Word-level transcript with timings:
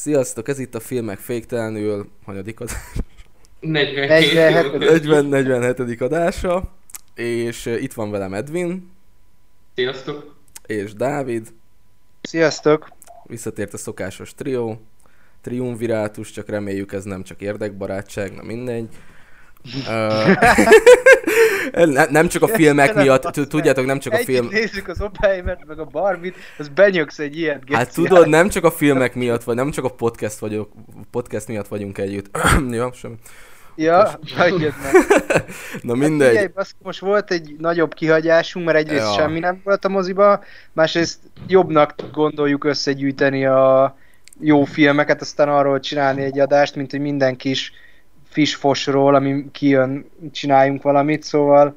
Sziasztok, 0.00 0.48
ez 0.48 0.58
itt 0.58 0.74
a 0.74 0.80
filmek 0.80 1.18
féktelenül, 1.18 2.10
hanyadik 2.24 2.60
az? 2.60 2.72
47. 3.60 4.78
40, 4.78 5.24
47. 5.26 6.00
adása, 6.00 6.74
és 7.14 7.66
uh, 7.66 7.82
itt 7.82 7.92
van 7.92 8.10
velem 8.10 8.34
Edwin, 8.34 8.90
Sziasztok. 9.74 10.34
és 10.66 10.92
Dávid, 10.92 11.48
Sziasztok! 12.22 12.88
visszatért 13.24 13.74
a 13.74 13.76
szokásos 13.76 14.34
trió, 14.34 14.80
triumvirátus, 15.40 16.30
csak 16.30 16.48
reméljük 16.48 16.92
ez 16.92 17.04
nem 17.04 17.22
csak 17.22 17.40
érdekbarátság, 17.40 18.34
na 18.34 18.42
mindegy. 18.42 18.88
Uh, 19.64 20.36
ne, 21.72 22.04
nem 22.04 22.28
csak 22.28 22.42
a 22.42 22.48
filmek 22.48 22.94
miatt, 22.94 23.22
tudjátok, 23.48 23.86
nem 23.86 23.98
csak 23.98 24.12
a 24.12 24.16
film... 24.16 24.48
Nézzük 24.50 24.88
az 24.88 25.00
Oppenheimert, 25.00 25.66
meg 25.66 25.78
a 25.78 25.84
Barbit, 25.84 26.36
az 26.58 26.68
benyögsz 26.68 27.18
egy 27.18 27.38
ilyet, 27.38 27.62
Hát 27.72 27.94
tudod, 27.94 28.28
nem 28.28 28.48
csak 28.48 28.64
a 28.64 28.70
filmek 28.70 29.14
miatt, 29.14 29.42
vagy 29.44 29.56
nem 29.56 29.70
csak 29.70 29.84
a 29.84 29.88
podcast, 29.88 30.38
vagyok, 30.38 30.70
podcast 31.10 31.48
miatt 31.48 31.68
vagyunk 31.68 31.98
együtt. 31.98 32.38
ja, 32.70 32.92
sem. 32.92 33.14
Ja, 33.76 34.18
hagyjad 34.36 34.72
meg. 34.82 34.92
Na 35.82 35.96
Hát 35.96 36.08
mindegy. 36.08 36.28
figyelj, 36.28 36.46
basz, 36.46 36.74
most 36.82 37.00
volt 37.00 37.30
egy 37.30 37.54
nagyobb 37.58 37.94
kihagyásunk, 37.94 38.66
mert 38.66 38.78
egyrészt 38.78 39.02
Ja. 39.02 39.12
semmi 39.12 39.38
nem 39.38 39.60
volt 39.64 39.84
a 39.84 39.88
moziba, 39.88 40.44
másrészt 40.72 41.18
jobbnak 41.46 41.94
gondoljuk 42.12 42.64
összegyűjteni 42.64 43.46
a 43.46 43.96
jó 44.40 44.64
filmeket, 44.64 45.20
aztán 45.20 45.48
arról 45.48 45.80
csinálni 45.80 46.22
egy 46.22 46.38
adást, 46.38 46.74
mint 46.74 46.90
hogy 46.90 47.00
minden 47.00 47.36
kis 47.36 47.72
fisfosról, 48.30 49.14
ami 49.14 49.44
kijön, 49.52 50.10
csináljunk 50.32 50.82
valamit, 50.82 51.22
szóval 51.22 51.76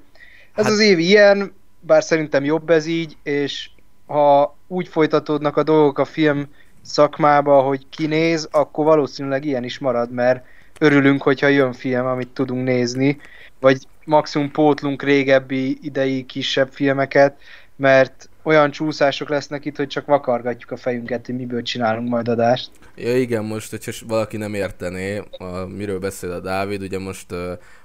ez 0.54 0.64
Hát- 0.64 0.74
az 0.74 0.80
év 0.80 1.00
ilyen, 1.00 1.54
bár 1.80 2.04
szerintem 2.04 2.44
jobb 2.44 2.70
ez 2.70 2.86
így, 2.86 3.18
és 3.24 3.70
ha 4.06 4.58
úgy 4.68 4.88
folytatódnak 4.88 5.58
a 5.58 5.64
dolgok 5.64 5.98
a 5.98 6.06
film 6.06 6.48
szakmába, 6.82 7.62
hogy 7.62 7.86
kinéz, 7.90 8.48
akkor 8.52 8.86
valószínűleg 8.86 9.46
ilyen 9.46 9.64
is 9.64 9.80
marad, 9.80 10.12
mert 10.12 10.46
örülünk, 10.80 11.22
hogyha 11.22 11.48
jön 11.48 11.74
film, 11.74 12.06
amit 12.06 12.28
tudunk 12.28 12.64
nézni, 12.64 13.20
vagy 13.60 13.88
maximum 14.06 14.52
pótlunk 14.52 15.04
régebbi 15.04 15.78
idei 15.82 16.26
kisebb 16.26 16.70
filmeket, 16.72 17.38
mert 17.76 18.30
olyan 18.44 18.72
csúszások 18.72 19.30
lesznek 19.30 19.66
itt, 19.66 19.76
hogy 19.76 19.88
csak 19.88 20.06
vakargatjuk 20.06 20.72
a 20.72 20.78
fejünket, 20.78 21.26
hogy 21.26 21.36
miből 21.36 21.62
csinálunk 21.62 22.10
majd 22.10 22.28
adást. 22.28 22.70
Ja 22.96 23.18
igen, 23.18 23.44
most, 23.44 23.70
hogyha 23.70 23.92
valaki 24.08 24.38
nem 24.38 24.54
értené, 24.54 25.18
a, 25.18 25.66
miről 25.76 26.00
beszél 26.00 26.32
a 26.32 26.40
Dávid, 26.40 26.82
ugye 26.82 27.00
most 27.00 27.32
uh, 27.32 27.40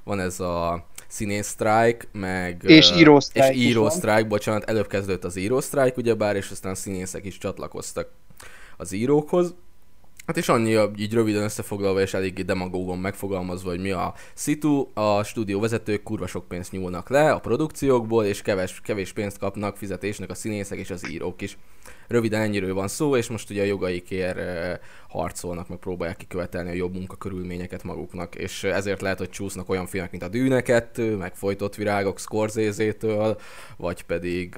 van 0.05 0.21
ez 0.21 0.41
a 0.41 0.87
színész 1.09 1.47
sztrájk, 1.47 2.09
meg... 2.13 2.63
És 2.63 2.91
ö, 2.91 2.95
írósztrájk 2.95 3.55
És 3.55 3.59
van. 3.59 3.69
írósztrájk, 3.71 4.27
bocsánat, 4.27 4.65
előbb 4.65 4.87
kezdődött 4.87 5.25
az 5.25 5.37
írósztrájk, 5.37 5.97
ugyebár, 5.97 6.37
és 6.37 6.51
aztán 6.51 6.75
színészek 6.75 7.25
is 7.25 7.39
csatlakoztak 7.39 8.09
az 8.77 8.93
írókhoz. 8.93 9.55
Hát 10.29 10.37
és 10.37 10.49
annyi, 10.49 10.79
így 10.97 11.13
röviden 11.13 11.43
összefoglalva 11.43 12.01
és 12.01 12.15
eléggé 12.15 12.43
demagógon 12.43 12.99
megfogalmazva, 12.99 13.69
hogy 13.69 13.81
mi 13.81 13.91
a 13.91 14.15
szitu, 14.35 14.89
a 14.95 15.23
stúdió 15.23 15.61
vezetők 15.61 16.03
kurva 16.03 16.27
sok 16.27 16.49
pénzt 16.49 16.73
nyúlnak 16.73 17.09
le 17.09 17.33
a 17.33 17.39
produkciókból, 17.39 18.25
és 18.25 18.43
keves, 18.43 18.81
kevés 18.81 19.13
pénzt 19.13 19.39
kapnak 19.39 19.77
fizetésnek 19.77 20.31
a 20.31 20.35
színészek 20.35 20.79
és 20.79 20.91
az 20.91 21.11
írók 21.11 21.43
is. 21.43 21.59
Röviden 22.09 22.41
ennyiről 22.41 22.75
van 22.75 22.89
szó, 22.89 23.17
és 23.17 23.29
most 23.29 23.51
ugye 23.51 23.63
a 23.63 23.67
jogaikért 23.67 24.39
harcolnak, 25.09 25.69
meg 25.69 25.79
próbálják 25.79 26.17
kikövetelni 26.17 26.71
a 26.71 26.75
jobb 26.75 26.95
munkakörülményeket 26.95 27.83
maguknak, 27.83 28.35
és 28.35 28.65
ezért 28.65 29.01
lehet, 29.01 29.19
hogy 29.19 29.31
csúsznak 29.31 29.69
olyan 29.69 29.87
filmek, 29.87 30.11
mint 30.11 30.23
a 30.23 30.29
Dűne 30.29 30.61
2, 30.61 31.17
meg 31.17 31.35
Folytott 31.35 31.75
virágok 31.75 32.19
Scorsese-től, 32.19 33.39
vagy 33.77 34.03
pedig 34.03 34.55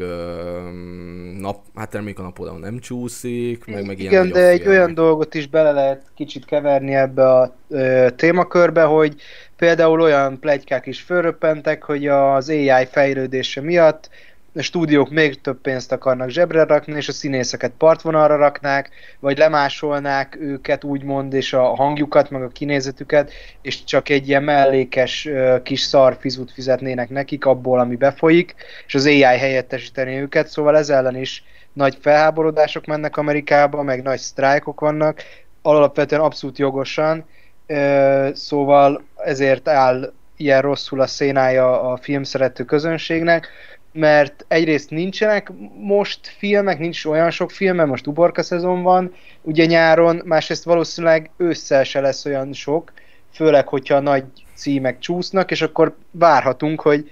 nap, 1.39 1.65
hát 1.75 1.93
reméljük 1.93 2.19
a 2.19 2.23
Napóleon 2.23 2.61
nem 2.61 2.79
csúszik, 2.79 3.67
meg, 3.67 3.87
meg 3.87 3.99
ilyen 3.99 4.13
Igen, 4.13 4.23
nagyobb 4.23 4.37
de 4.37 4.49
egy 4.49 4.61
filmek. 4.61 4.79
olyan 4.79 4.95
dolgot 4.95 5.35
is 5.35 5.47
bele 5.47 5.73
lehet 5.73 6.03
kicsit 6.15 6.45
keverni 6.45 6.95
ebbe 6.95 7.29
a 7.29 7.55
ö, 7.69 8.07
témakörbe, 8.17 8.83
hogy 8.83 9.15
például 9.57 10.01
olyan 10.01 10.39
plegykák 10.39 10.87
is 10.87 11.01
fölröppentek, 11.01 11.83
hogy 11.83 12.07
az 12.07 12.49
AI 12.49 12.87
fejlődése 12.91 13.61
miatt 13.61 14.11
a 14.55 14.63
stúdiók 14.63 15.11
még 15.11 15.41
több 15.41 15.61
pénzt 15.61 15.93
akarnak 15.93 16.29
zsebre 16.29 16.65
rakni, 16.65 16.97
és 16.97 17.09
a 17.09 17.13
színészeket 17.13 17.73
partvonalra 17.79 18.37
raknák, 18.37 18.91
vagy 19.21 19.39
lemásolnák 19.39 20.37
őket 20.41 20.85
úgymond, 20.85 21.33
és 21.33 21.53
a 21.53 21.75
hangjukat, 21.75 22.31
meg 22.31 22.43
a 22.43 22.49
kinézetüket, 22.49 23.33
és 23.63 23.85
csak 23.85 24.09
egy 24.09 24.29
ilyen 24.29 24.43
mellékes 24.43 25.29
kis 25.63 25.81
szarfizut 25.81 26.53
fizetnének 26.53 27.09
nekik 27.09 27.45
abból, 27.45 27.81
ami 27.81 27.97
befolyik, 27.97 28.55
és 28.87 28.95
az 28.95 29.07
AI 29.07 29.23
helyettesíteni 29.23 30.17
őket, 30.17 30.49
szóval 30.49 30.77
ez 30.77 30.91
ellen 30.91 31.17
is 31.17 31.45
nagy 31.73 31.99
felháborodások 32.01 32.87
mennek 32.87 33.17
Amerikába, 33.17 33.83
meg 33.83 34.03
nagy 34.03 34.19
sztrájkok 34.19 34.81
vannak, 34.81 35.23
alapvetően 35.63 36.21
abszolút 36.21 36.59
jogosan, 36.59 37.25
szóval 38.33 39.03
ezért 39.17 39.69
áll 39.69 40.13
ilyen 40.37 40.61
rosszul 40.61 41.01
a 41.01 41.07
szénája 41.07 41.83
a 41.93 41.97
filmszerető 41.97 42.65
közönségnek, 42.65 43.49
mert 43.93 44.45
egyrészt 44.49 44.91
nincsenek 44.91 45.53
most 45.75 46.27
filmek, 46.39 46.79
nincs 46.79 47.05
olyan 47.05 47.31
sok 47.31 47.51
film, 47.51 47.77
mert 47.77 47.89
most 47.89 48.07
uborka 48.07 48.43
szezon 48.43 48.83
van, 48.83 49.15
ugye 49.43 49.65
nyáron, 49.65 50.23
másrészt 50.25 50.65
valószínűleg 50.65 51.31
ősszel 51.37 51.85
se 51.85 52.01
lesz 52.01 52.25
olyan 52.25 52.53
sok, 52.53 52.93
főleg, 53.33 53.69
hogyha 53.69 53.95
a 53.95 54.01
nagy 54.01 54.25
címek 54.55 54.99
csúsznak, 54.99 55.51
és 55.51 55.63
akkor 55.63 55.97
várhatunk, 56.11 56.81
hogy 56.81 57.11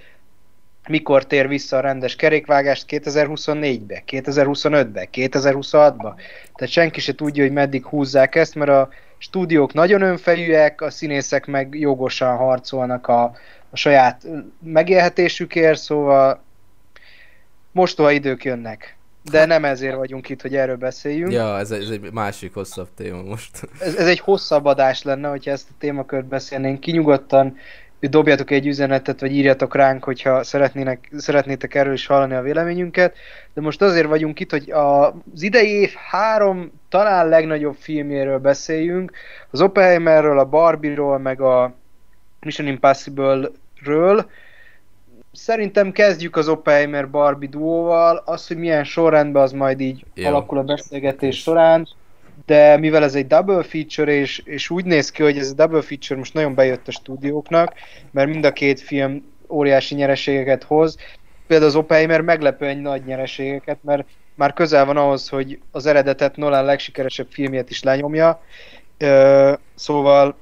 mikor 0.89 1.25
tér 1.25 1.47
vissza 1.47 1.77
a 1.77 1.79
rendes 1.79 2.15
kerékvágást 2.15 2.85
2024-be, 2.89 4.03
2025-be, 4.07 5.07
2026-ba. 5.11 6.13
Tehát 6.55 6.67
senki 6.67 6.99
se 6.99 7.15
tudja, 7.15 7.43
hogy 7.43 7.51
meddig 7.51 7.85
húzzák 7.85 8.35
ezt, 8.35 8.55
mert 8.55 8.69
a 8.69 8.89
stúdiók 9.17 9.73
nagyon 9.73 10.01
önfejűek, 10.01 10.81
a 10.81 10.89
színészek 10.89 11.45
meg 11.45 11.79
jogosan 11.79 12.37
harcolnak 12.37 13.07
a, 13.07 13.23
a 13.69 13.75
saját 13.75 14.21
megélhetésükért, 14.63 15.79
szóval 15.79 16.41
mostoha 17.79 18.11
idők 18.11 18.43
jönnek. 18.43 18.97
De 19.31 19.45
nem 19.45 19.65
ezért 19.65 19.95
vagyunk 19.95 20.29
itt, 20.29 20.41
hogy 20.41 20.55
erről 20.55 20.75
beszéljünk. 20.75 21.31
Ja, 21.31 21.57
ez, 21.57 21.71
ez 21.71 21.89
egy 21.89 22.11
másik 22.11 22.53
hosszabb 22.53 22.87
téma 22.95 23.21
most. 23.21 23.49
Ez, 23.79 23.95
ez 23.95 24.07
egy 24.07 24.19
hosszabb 24.19 24.65
adás 24.65 25.03
lenne, 25.03 25.27
hogyha 25.29 25.51
ezt 25.51 25.67
a 25.69 25.73
témakört 25.77 26.25
beszélnénk. 26.25 26.79
Kinyugodtan 26.79 27.57
dobjatok 27.99 28.51
egy 28.51 28.67
üzenetet, 28.67 29.19
vagy 29.19 29.31
írjatok 29.31 29.75
ránk, 29.75 30.03
hogyha 30.03 30.43
szeretnének, 30.43 31.11
szeretnétek 31.17 31.75
erről 31.75 31.93
is 31.93 32.05
hallani 32.05 32.33
a 32.33 32.41
véleményünket. 32.41 33.15
De 33.53 33.61
most 33.61 33.81
azért 33.81 34.07
vagyunk 34.07 34.39
itt, 34.39 34.51
hogy 34.51 34.71
az 34.71 35.41
idei 35.41 35.69
év 35.69 35.93
három 36.09 36.71
talán 36.89 37.27
legnagyobb 37.27 37.75
filmjéről 37.79 38.39
beszéljünk. 38.39 39.11
Az 39.49 39.61
Oppenheimerről, 39.61 40.39
a 40.39 40.45
Barbie-ról, 40.45 41.17
meg 41.17 41.41
a 41.41 41.73
Mission 42.39 42.67
Impossible-ről. 42.67 44.29
Szerintem 45.31 45.91
kezdjük 45.91 46.35
az 46.35 46.47
Oppenheimer 46.47 47.09
Barbie 47.09 47.49
duóval. 47.49 48.23
Az, 48.25 48.47
hogy 48.47 48.57
milyen 48.57 48.83
sorrendben, 48.83 49.41
az 49.41 49.51
majd 49.51 49.79
így 49.79 50.05
Jó. 50.13 50.27
alakul 50.27 50.57
a 50.57 50.63
beszélgetés 50.63 51.41
során 51.41 51.87
de 52.49 52.77
mivel 52.77 53.03
ez 53.03 53.15
egy 53.15 53.27
double 53.27 53.63
feature, 53.63 54.11
és, 54.11 54.41
és 54.45 54.69
úgy 54.69 54.85
néz 54.85 55.11
ki, 55.11 55.23
hogy 55.23 55.37
ez 55.37 55.49
a 55.49 55.53
double 55.53 55.81
feature 55.81 56.19
most 56.19 56.33
nagyon 56.33 56.55
bejött 56.55 56.87
a 56.87 56.91
stúdióknak, 56.91 57.73
mert 58.11 58.29
mind 58.29 58.45
a 58.45 58.53
két 58.53 58.79
film 58.79 59.23
óriási 59.49 59.95
nyereségeket 59.95 60.63
hoz. 60.63 60.97
Például 61.47 61.69
az 61.69 61.75
Oppenheimer 61.75 62.21
meglepően 62.21 62.77
nagy 62.77 63.05
nyereségeket, 63.05 63.77
mert 63.83 64.07
már 64.35 64.53
közel 64.53 64.85
van 64.85 64.97
ahhoz, 64.97 65.29
hogy 65.29 65.59
az 65.71 65.85
eredetet 65.85 66.35
Nolan 66.35 66.65
legsikeresebb 66.65 67.27
filmjét 67.29 67.69
is 67.69 67.83
lenyomja. 67.83 68.41
Szóval 69.75 70.35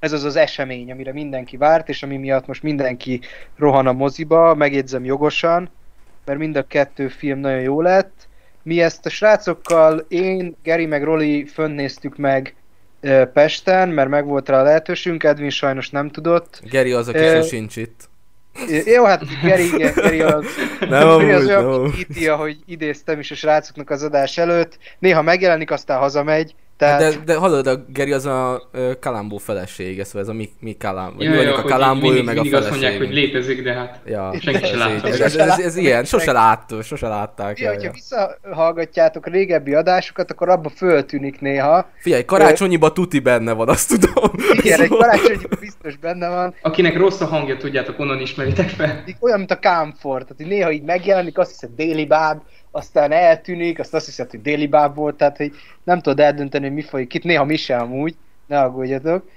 ez 0.00 0.12
az 0.12 0.24
az 0.24 0.36
esemény, 0.36 0.90
amire 0.90 1.12
mindenki 1.12 1.56
várt, 1.56 1.88
és 1.88 2.02
ami 2.02 2.16
miatt 2.16 2.46
most 2.46 2.62
mindenki 2.62 3.20
rohan 3.56 3.86
a 3.86 3.92
moziba, 3.92 4.54
megjegyzem 4.54 5.04
jogosan, 5.04 5.70
mert 6.24 6.38
mind 6.38 6.56
a 6.56 6.66
kettő 6.66 7.08
film 7.08 7.38
nagyon 7.38 7.60
jó 7.60 7.80
lett. 7.80 8.28
Mi 8.62 8.80
ezt 8.82 9.06
a 9.06 9.10
srácokkal, 9.10 10.04
én, 10.08 10.56
Geri 10.62 10.86
meg 10.86 11.04
Roli 11.04 11.46
fönnéztük 11.46 12.16
meg 12.16 12.54
ö, 13.00 13.24
Pesten, 13.32 13.88
mert 13.88 14.08
megvolt 14.08 14.48
rá 14.48 14.60
a 14.60 14.62
lehetőségünk, 14.62 15.24
Edwin 15.24 15.50
sajnos 15.50 15.90
nem 15.90 16.10
tudott. 16.10 16.60
Geri 16.70 16.92
az, 16.92 17.08
aki 17.08 17.18
Ö, 17.18 17.34
sosincs 17.34 17.76
itt. 17.76 18.08
Jó, 18.84 19.04
hát 19.04 19.22
Geri, 19.42 19.64
igen, 19.74 19.92
Geri 19.94 20.20
az, 20.20 20.44
Nem 20.80 21.18
Geri 21.18 21.30
az 21.30 21.46
olyan, 21.46 21.70
nem. 21.70 21.80
mint 21.80 21.98
Iti, 21.98 22.28
ahogy 22.28 22.58
idéztem 22.66 23.18
is 23.18 23.30
a 23.30 23.34
srácoknak 23.34 23.90
az 23.90 24.02
adás 24.02 24.38
előtt. 24.38 24.78
Néha 24.98 25.22
megjelenik, 25.22 25.70
aztán 25.70 25.98
hazamegy. 25.98 26.54
Tehát 26.80 27.00
De, 27.00 27.16
de 27.24 27.36
hallod, 27.38 27.66
a 27.66 27.76
Geri 27.88 28.12
az 28.12 28.26
a 28.26 28.62
Kalambó 29.00 29.36
felesége, 29.38 30.04
szóval 30.04 30.20
ez 30.22 30.28
a 30.28 30.32
mi, 30.32 30.48
mi 30.60 30.76
Kalambó. 30.76 31.16
Vagy 31.16 31.24
Ja, 31.24 31.30
mi 31.30 31.36
ja, 31.36 31.42
vagyunk 31.42 31.64
a 31.64 31.68
Kalambó, 31.68 32.06
ő 32.06 32.08
mindig, 32.08 32.24
meg 32.24 32.36
a 32.38 32.40
mindig 32.42 32.58
azt 32.58 32.70
mondják, 32.70 32.92
feleség. 32.92 33.14
hogy 33.14 33.22
létezik, 33.24 33.62
de 33.62 33.72
hát 33.72 34.00
Ja, 34.06 34.32
senki 34.40 34.64
se 34.66 34.72
ez, 34.72 34.78
látta. 34.78 35.08
ez, 35.08 35.20
ez, 35.20 35.36
ez, 35.36 35.58
ez, 35.58 35.76
ilyen, 35.76 36.04
sose 36.04 36.32
láttuk, 36.32 36.82
sose 36.82 37.08
látták. 37.08 37.58
Ja, 37.58 37.64
Ja, 37.70 37.74
hogyha 37.76 37.92
visszahallgatjátok 37.92 39.26
a 39.26 39.30
régebbi 39.30 39.74
adásokat, 39.74 40.30
akkor 40.30 40.48
abba 40.48 40.68
föltűnik 40.68 41.40
néha. 41.40 41.88
Figyelj, 41.98 42.24
karácsonyiba 42.24 42.92
tuti 42.92 43.18
benne 43.18 43.52
van, 43.52 43.68
azt 43.68 43.88
tudom. 43.88 44.30
Igen, 44.52 44.80
egy 44.80 44.88
Szóval- 44.88 45.08
karácsonyban 45.08 45.58
biztos 45.60 45.96
benne 45.96 46.28
van. 46.28 46.54
akinek 46.62 46.96
rossz 46.96 47.20
a 47.20 47.26
hangja, 47.26 47.56
tudjátok, 47.56 47.98
onnan 47.98 48.20
ismeritek 48.20 48.68
fel. 48.68 49.04
Olyan, 49.20 49.38
mint 49.38 49.50
a 49.50 49.58
Camfort, 49.58 50.26
tehát 50.36 50.52
néha 50.52 50.70
így 50.70 50.82
megjelenik, 50.82 51.38
azt 51.38 51.50
hiszed 51.50 51.70
déli 51.76 52.06
báb, 52.06 52.40
aztán 52.70 53.12
eltűnik, 53.12 53.78
azt 53.78 53.94
azt 53.94 54.06
hiszed, 54.06 54.30
hogy 54.30 54.42
déli 54.42 54.66
báb 54.66 54.94
volt, 54.94 55.16
tehát 55.16 55.36
hogy 55.36 55.52
nem 55.84 56.00
tudod 56.00 56.20
eldönteni, 56.20 56.64
hogy 56.64 56.74
mi 56.74 56.82
folyik 56.82 57.14
itt, 57.14 57.24
néha 57.24 57.44
mi 57.44 57.56
sem 57.56 57.80
amúgy, 57.80 58.14
ne 58.46 58.60
aggódjatok. 58.60 59.28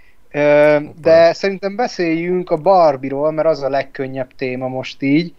De 1.01 1.33
szerintem 1.33 1.75
beszéljünk 1.75 2.49
a 2.49 2.57
Barbie-ról, 2.57 3.31
mert 3.31 3.47
az 3.47 3.61
a 3.61 3.69
legkönnyebb 3.69 4.35
téma 4.35 4.67
most 4.67 5.01
így, 5.01 5.33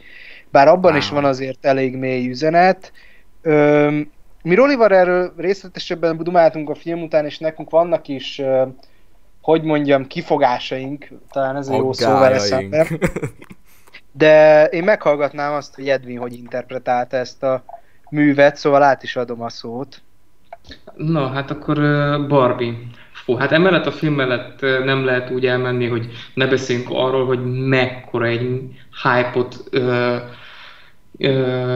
bár 0.51 0.69
abban 0.69 0.97
is 0.97 1.11
van 1.11 1.25
azért 1.25 1.67
elég 1.67 1.97
mély 1.97 2.29
üzenet. 2.29 2.93
Mi 4.43 4.55
Rolivar 4.55 4.93
erről 4.93 5.33
részletesebben 5.37 6.17
dumáltunk 6.17 6.71
a 6.71 6.75
film 6.75 7.03
után, 7.03 7.25
és 7.25 7.39
nekünk 7.39 7.71
vannak 7.71 8.09
is, 8.09 8.43
hogy 9.43 9.63
mondjam, 9.63 10.07
kifogásaink, 10.07 11.09
talán 11.31 11.57
ez 11.57 11.69
a 11.69 11.77
jó 11.77 11.93
szó 11.93 12.13
vele 12.13 12.39
szemben. 12.39 12.87
De 14.17 14.67
én 14.67 14.85
meghallgatnám 14.85 15.53
azt, 15.53 15.75
hogy 15.75 15.89
Edwin 15.89 16.19
hogy 16.19 16.35
interpretálta 16.35 17.17
ezt 17.17 17.43
a 17.43 17.65
művet, 18.11 18.57
szóval 18.57 18.83
át 18.83 19.03
is 19.03 19.17
adom 19.17 19.43
a 19.43 19.49
szót. 19.49 20.03
Na, 20.97 21.29
hát 21.29 21.51
akkor 21.51 21.77
Barbie. 22.29 22.75
Fú, 23.13 23.35
hát 23.35 23.53
emellett 23.53 23.87
a 23.87 23.93
film 23.93 24.15
mellett 24.15 24.61
nem 24.61 25.05
lehet 25.05 25.31
úgy 25.31 25.47
elmenni, 25.47 25.87
hogy 25.87 26.09
ne 26.35 26.47
beszéljünk 26.47 26.89
arról, 26.91 27.27
hogy 27.27 27.45
mekkora 27.45 28.27
egy 28.27 28.61
hype-ot 29.03 29.71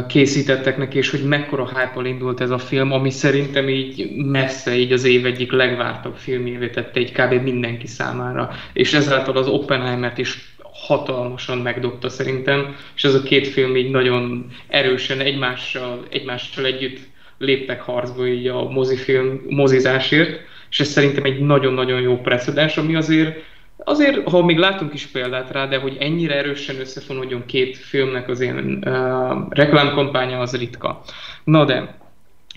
készítettek 0.07 0.77
neki, 0.77 0.99
és 0.99 1.11
hogy 1.11 1.25
mekkora 1.25 1.69
hype 1.69 2.09
indult 2.09 2.41
ez 2.41 2.51
a 2.51 2.59
film, 2.59 2.93
ami 2.93 3.11
szerintem 3.11 3.69
így 3.69 4.17
messze 4.17 4.77
így 4.77 4.93
az 4.93 5.05
év 5.05 5.27
egyik 5.27 5.53
legvártabb 5.53 6.17
filmjévé 6.17 6.69
tette 6.69 7.01
egy 7.01 7.13
kb. 7.13 7.43
mindenki 7.43 7.87
számára. 7.87 8.51
És 8.73 8.95
ezáltal 8.95 9.37
az 9.37 9.49
Oppenheimer-t 9.49 10.19
is 10.19 10.57
hatalmasan 10.89 11.59
megdobta 11.59 12.09
szerintem, 12.09 12.77
és 12.97 13.05
ez 13.05 13.15
a 13.15 13.23
két 13.23 13.47
film 13.47 13.77
így 13.77 13.91
nagyon 13.91 14.47
erősen 14.69 15.21
egymással, 15.21 16.07
egymással 16.11 16.65
együtt 16.65 16.99
léptek 17.39 17.81
harcba 17.81 18.27
így 18.27 18.47
a 18.47 18.69
mozifilm 18.69 19.41
mozizásért, 19.49 20.41
és 20.71 20.81
ez 20.81 20.89
szerintem 20.89 21.25
egy 21.25 21.41
nagyon-nagyon 21.41 22.01
jó 22.01 22.17
precedens, 22.17 22.77
ami 22.77 22.95
azért 22.95 23.47
Azért, 23.85 24.29
ha 24.29 24.45
még 24.45 24.59
látunk 24.59 24.95
is 24.95 25.07
példát 25.07 25.51
rá, 25.51 25.67
de 25.67 25.79
hogy 25.79 25.97
ennyire 26.01 26.35
erősen 26.37 26.81
összefonódjon 26.81 27.47
két 27.47 27.77
filmnek 27.77 28.29
az 28.29 28.41
ilyen 28.41 28.83
uh, 28.87 29.49
reklámkampánya, 29.49 30.39
az 30.39 30.57
ritka. 30.57 31.03
Na 31.45 31.65
de, 31.65 31.99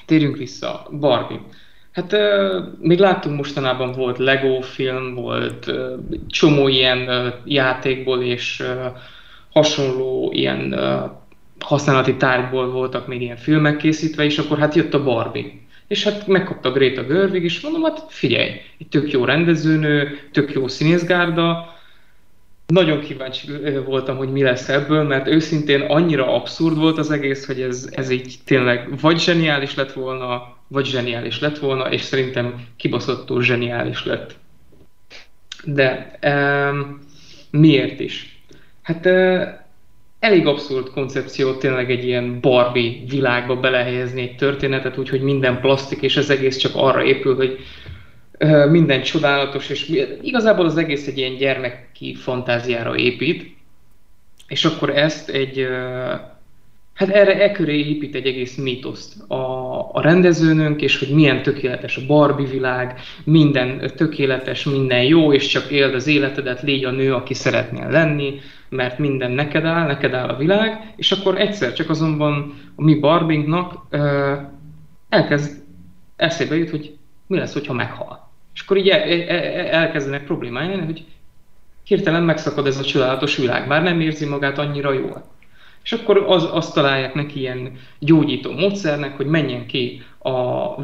térjünk 0.06 0.38
vissza. 0.38 0.88
Barbie. 1.00 1.40
Hát 1.92 2.16
még 2.80 3.00
láttunk 3.00 3.36
mostanában 3.36 3.92
volt 3.92 4.18
Lego 4.18 4.62
film, 4.62 5.14
volt 5.16 5.72
csomó 6.28 6.68
ilyen 6.68 7.34
játékból 7.46 8.22
és 8.22 8.64
hasonló 9.52 10.30
ilyen 10.34 10.80
használati 11.60 12.16
tárgyból 12.16 12.72
voltak 12.72 13.08
még 13.08 13.22
ilyen 13.22 13.38
filmek 13.38 13.78
készítve, 13.78 14.24
és 14.24 14.38
akkor 14.38 14.58
hát 14.58 14.76
jött 14.76 14.94
a 14.94 15.04
Barbie. 15.04 15.60
És 15.88 16.04
hát 16.04 16.28
megkapta 16.28 16.72
Greta 16.72 17.04
Gerwig, 17.04 17.44
és 17.44 17.62
mondom, 17.62 17.84
hát 17.84 18.06
figyelj, 18.08 18.50
egy 18.80 18.88
tök 18.90 19.12
jó 19.12 19.26
rendezőnő, 19.26 20.20
tök 20.32 20.54
jó 20.54 20.68
színészgárda, 20.68 21.76
nagyon 22.68 23.00
kíváncsi 23.00 23.48
voltam, 23.86 24.18
hogy 24.18 24.32
mi 24.32 24.42
lesz 24.42 24.70
ebből, 24.70 25.04
mert 25.04 25.28
őszintén 25.28 25.82
annyira 25.82 26.36
abszurd 26.36 26.78
volt 26.78 26.98
az 26.98 27.12
egész, 27.12 27.46
hogy 27.46 27.62
ez, 27.62 27.90
ez 27.92 28.10
így 28.10 28.36
tényleg 28.46 29.00
vagy 29.00 29.20
zseniális 29.20 29.76
lett 29.76 29.94
volna, 29.94 30.60
vagy 30.72 30.86
zseniális 30.86 31.40
lett 31.40 31.58
volna, 31.58 31.92
és 31.92 32.02
szerintem 32.02 32.66
kibaszottul 32.76 33.44
zseniális 33.44 34.06
lett. 34.06 34.36
De 35.66 36.20
um, 36.24 37.00
miért 37.50 38.00
is? 38.00 38.44
Hát 38.82 39.06
uh, 39.06 39.44
elég 40.22 40.48
abszurd 40.48 40.90
koncepció 40.90 41.54
tényleg 41.54 41.92
egy 41.92 42.06
ilyen 42.06 42.40
Barbie 42.40 42.94
világba 43.08 43.56
belehelyezni 43.56 44.22
egy 44.22 44.36
történetet, 44.36 44.98
úgyhogy 44.98 45.22
minden 45.22 45.60
plastik, 45.60 46.02
és 46.02 46.18
az 46.18 46.30
egész 46.30 46.58
csak 46.58 46.72
arra 46.76 47.04
épül, 47.04 47.36
hogy 47.36 47.60
minden 48.70 49.02
csodálatos, 49.02 49.70
és 49.70 50.06
igazából 50.22 50.66
az 50.66 50.78
egész 50.78 51.08
egy 51.08 51.18
ilyen 51.18 51.36
gyermeki 51.36 52.16
fantáziára 52.16 52.96
épít, 52.98 53.56
és 54.48 54.66
akkor 54.66 54.90
ezt 54.90 55.30
egy, 55.30 55.68
hát 56.94 57.10
erre 57.10 57.42
e 57.42 57.52
köré 57.52 57.80
épít 57.80 58.16
egy 58.16 58.26
egész 58.26 58.56
mítoszt 58.56 59.30
a, 59.30 59.61
a 59.92 60.02
rendezőnünk, 60.02 60.82
és 60.82 61.00
hogy 61.00 61.10
milyen 61.10 61.42
tökéletes 61.42 61.98
a 61.98 62.06
Barbie 62.08 62.48
világ, 62.48 63.00
minden 63.24 63.92
tökéletes, 63.96 64.64
minden 64.64 65.04
jó, 65.04 65.34
és 65.34 65.48
csak 65.48 65.72
éld 65.72 65.94
az 65.94 66.08
életedet, 66.08 66.62
légy 66.62 66.86
a 66.86 66.92
nő, 66.92 67.14
aki 67.14 67.34
szeretnél 67.34 67.90
lenni, 67.90 68.40
mert 68.70 69.00
minden 69.00 69.32
neked 69.32 69.66
áll, 69.66 69.88
neked 69.88 70.14
áll 70.14 70.30
a 70.30 70.38
világ, 70.38 70.94
és 70.96 71.12
akkor 71.12 71.40
egyszer 71.40 71.74
csak 71.74 71.90
azonban 71.90 72.54
a 72.76 72.84
mi 72.84 72.96
Barbinknak 72.96 73.86
uh, 73.92 74.02
elkezd 75.10 75.64
eszébe 76.16 76.56
jut, 76.56 76.70
hogy 76.70 76.94
mi 77.28 77.38
lesz, 77.38 77.54
hogyha 77.54 77.74
meghal. 77.74 78.30
És 78.54 78.62
akkor 78.62 78.78
így 78.78 78.90
el, 78.90 79.02
el, 79.02 79.68
elkezdenek 79.68 80.24
problémái, 80.24 80.78
hogy 80.78 81.06
hirtelen 81.84 82.24
megszakad 82.24 82.68
ez 82.68 82.78
a 82.78 82.84
csodálatos 82.84 83.38
világ, 83.38 83.68
bár 83.68 83.84
nem 83.84 84.00
érzi 84.00 84.26
magát 84.26 84.58
annyira 84.58 84.94
jól. 84.94 85.24
És 85.84 85.92
akkor 85.92 86.24
az, 86.28 86.50
azt 86.52 86.74
találják 86.74 87.14
neki 87.14 87.40
ilyen 87.40 87.80
gyógyító 88.00 88.52
módszernek, 88.52 89.16
hogy 89.18 89.26
menjen 89.26 89.66
ki 89.66 90.04
a 90.24 90.76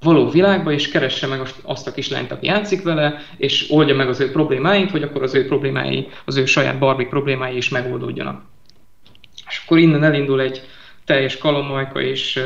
való 0.00 0.30
világba, 0.30 0.72
és 0.72 0.88
keresse 0.88 1.26
meg 1.26 1.40
azt 1.62 1.86
a 1.86 1.92
kislányt, 1.92 2.32
aki 2.32 2.46
játszik 2.46 2.82
vele, 2.82 3.20
és 3.36 3.66
oldja 3.70 3.94
meg 3.94 4.08
az 4.08 4.20
ő 4.20 4.30
problémáit, 4.30 4.90
hogy 4.90 5.02
akkor 5.02 5.22
az 5.22 5.34
ő 5.34 5.46
problémái, 5.46 6.08
az 6.24 6.36
ő 6.36 6.44
saját 6.44 6.78
Barbie 6.78 7.08
problémái 7.08 7.56
is 7.56 7.68
megoldódjanak. 7.68 8.42
És 9.48 9.62
akkor 9.64 9.78
innen 9.78 10.04
elindul 10.04 10.40
egy 10.40 10.62
teljes 11.04 11.38
kalamajka 11.38 12.00
és 12.00 12.40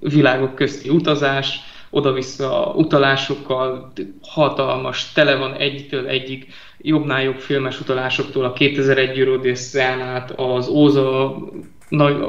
világok 0.00 0.54
közti 0.54 0.88
utazás, 0.88 1.60
oda-vissza 1.90 2.72
utalásokkal, 2.76 3.92
hatalmas, 4.22 5.12
tele 5.12 5.36
van 5.36 5.54
egytől 5.54 6.06
egyik 6.06 6.46
jobbnál 6.78 7.22
jobb 7.22 7.38
filmes 7.38 7.80
utalásoktól, 7.80 8.44
a 8.44 8.52
2001 8.52 9.18
Eurodészen 9.18 10.00
át 10.00 10.30
az 10.36 10.68
Óza, 10.68 11.36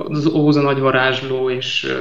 az 0.07 0.25
Óza 0.25 0.61
nagyvarázsló 0.61 1.49
és 1.49 1.93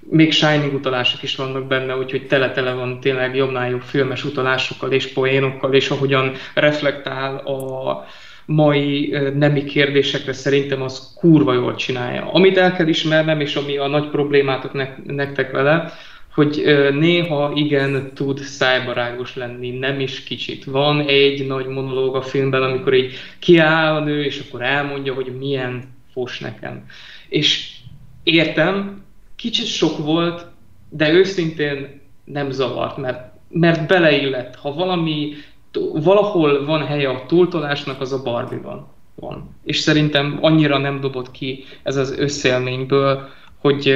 még 0.00 0.32
Shining 0.32 0.74
utalások 0.74 1.22
is 1.22 1.36
vannak 1.36 1.66
benne, 1.66 1.96
úgyhogy 1.96 2.26
tele-tele 2.26 2.72
van 2.72 3.00
tényleg 3.00 3.36
jobbnál 3.36 3.70
jobb 3.70 3.80
filmes 3.80 4.24
utalásokkal 4.24 4.92
és 4.92 5.06
poénokkal, 5.06 5.74
és 5.74 5.90
ahogyan 5.90 6.32
reflektál 6.54 7.36
a 7.36 8.06
mai 8.46 9.16
nemi 9.34 9.64
kérdésekre 9.64 10.32
szerintem 10.32 10.82
az 10.82 11.14
kurva 11.20 11.52
jól 11.52 11.74
csinálja. 11.74 12.32
Amit 12.32 12.58
el 12.58 12.72
kell 12.72 12.88
ismernem, 12.88 13.40
és 13.40 13.56
ami 13.56 13.76
a 13.76 13.86
nagy 13.86 14.08
problémátok 14.08 14.72
nektek 15.06 15.50
vele, 15.50 15.92
hogy 16.34 16.62
néha 16.98 17.52
igen 17.54 18.10
tud 18.14 18.38
szájbarágos 18.38 19.36
lenni, 19.36 19.70
nem 19.70 20.00
is 20.00 20.22
kicsit. 20.22 20.64
Van 20.64 21.00
egy 21.06 21.46
nagy 21.46 21.66
monológ 21.66 22.16
a 22.16 22.22
filmben, 22.22 22.62
amikor 22.62 22.94
így 22.94 23.12
kiáll 23.38 23.94
a 23.94 24.04
nő, 24.04 24.24
és 24.24 24.42
akkor 24.48 24.62
elmondja, 24.62 25.14
hogy 25.14 25.36
milyen 25.38 25.82
fos 26.12 26.38
nekem. 26.38 26.86
És 27.28 27.76
értem, 28.22 29.04
kicsit 29.36 29.66
sok 29.66 29.98
volt, 29.98 30.46
de 30.88 31.12
őszintén 31.12 32.00
nem 32.24 32.50
zavart, 32.50 32.96
mert, 32.96 33.32
mert 33.48 33.86
beleillett. 33.86 34.56
Ha 34.56 34.74
valami, 34.74 35.32
valahol 35.92 36.64
van 36.64 36.86
helye 36.86 37.08
a 37.08 37.26
túltolásnak, 37.26 38.00
az 38.00 38.12
a 38.12 38.22
Barbie-ban 38.22 38.86
van. 39.14 39.56
És 39.64 39.78
szerintem 39.78 40.38
annyira 40.40 40.78
nem 40.78 41.00
dobott 41.00 41.30
ki 41.30 41.64
ez 41.82 41.96
az 41.96 42.18
összélményből, 42.18 43.28
hogy, 43.62 43.94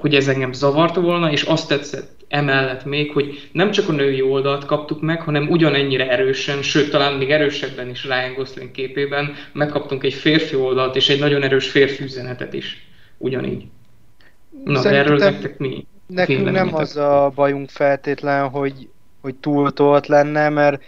hogy 0.00 0.14
ez 0.14 0.28
engem 0.28 0.52
zavarta 0.52 1.00
volna, 1.00 1.30
és 1.30 1.42
azt 1.42 1.68
tetszett 1.68 2.10
emellett 2.28 2.84
még, 2.84 3.12
hogy 3.12 3.48
nem 3.52 3.70
csak 3.70 3.88
a 3.88 3.92
női 3.92 4.22
oldalt 4.22 4.64
kaptuk 4.64 5.00
meg, 5.00 5.20
hanem 5.20 5.48
ugyanennyire 5.48 6.10
erősen, 6.10 6.62
sőt 6.62 6.90
talán 6.90 7.12
még 7.12 7.30
erősebben 7.30 7.88
is 7.88 8.04
Ryan 8.04 8.34
Gosling 8.34 8.70
képében 8.70 9.34
megkaptunk 9.52 10.04
egy 10.04 10.14
férfi 10.14 10.56
oldalt 10.56 10.96
és 10.96 11.08
egy 11.08 11.18
nagyon 11.18 11.42
erős 11.42 11.70
férfi 11.70 12.04
üzenetet 12.04 12.52
is. 12.52 12.86
Ugyanígy. 13.18 13.64
Na, 14.64 14.80
Szerintem 14.80 15.06
erről 15.06 15.30
nektek 15.30 15.58
mi? 15.58 15.86
Nekünk 16.06 16.50
nem 16.50 16.74
az 16.74 16.96
a 16.96 17.32
bajunk 17.34 17.70
feltétlen, 17.70 18.48
hogy, 18.48 18.88
hogy 19.20 19.34
túltolt 19.34 20.06
lenne, 20.06 20.48
mert 20.48 20.82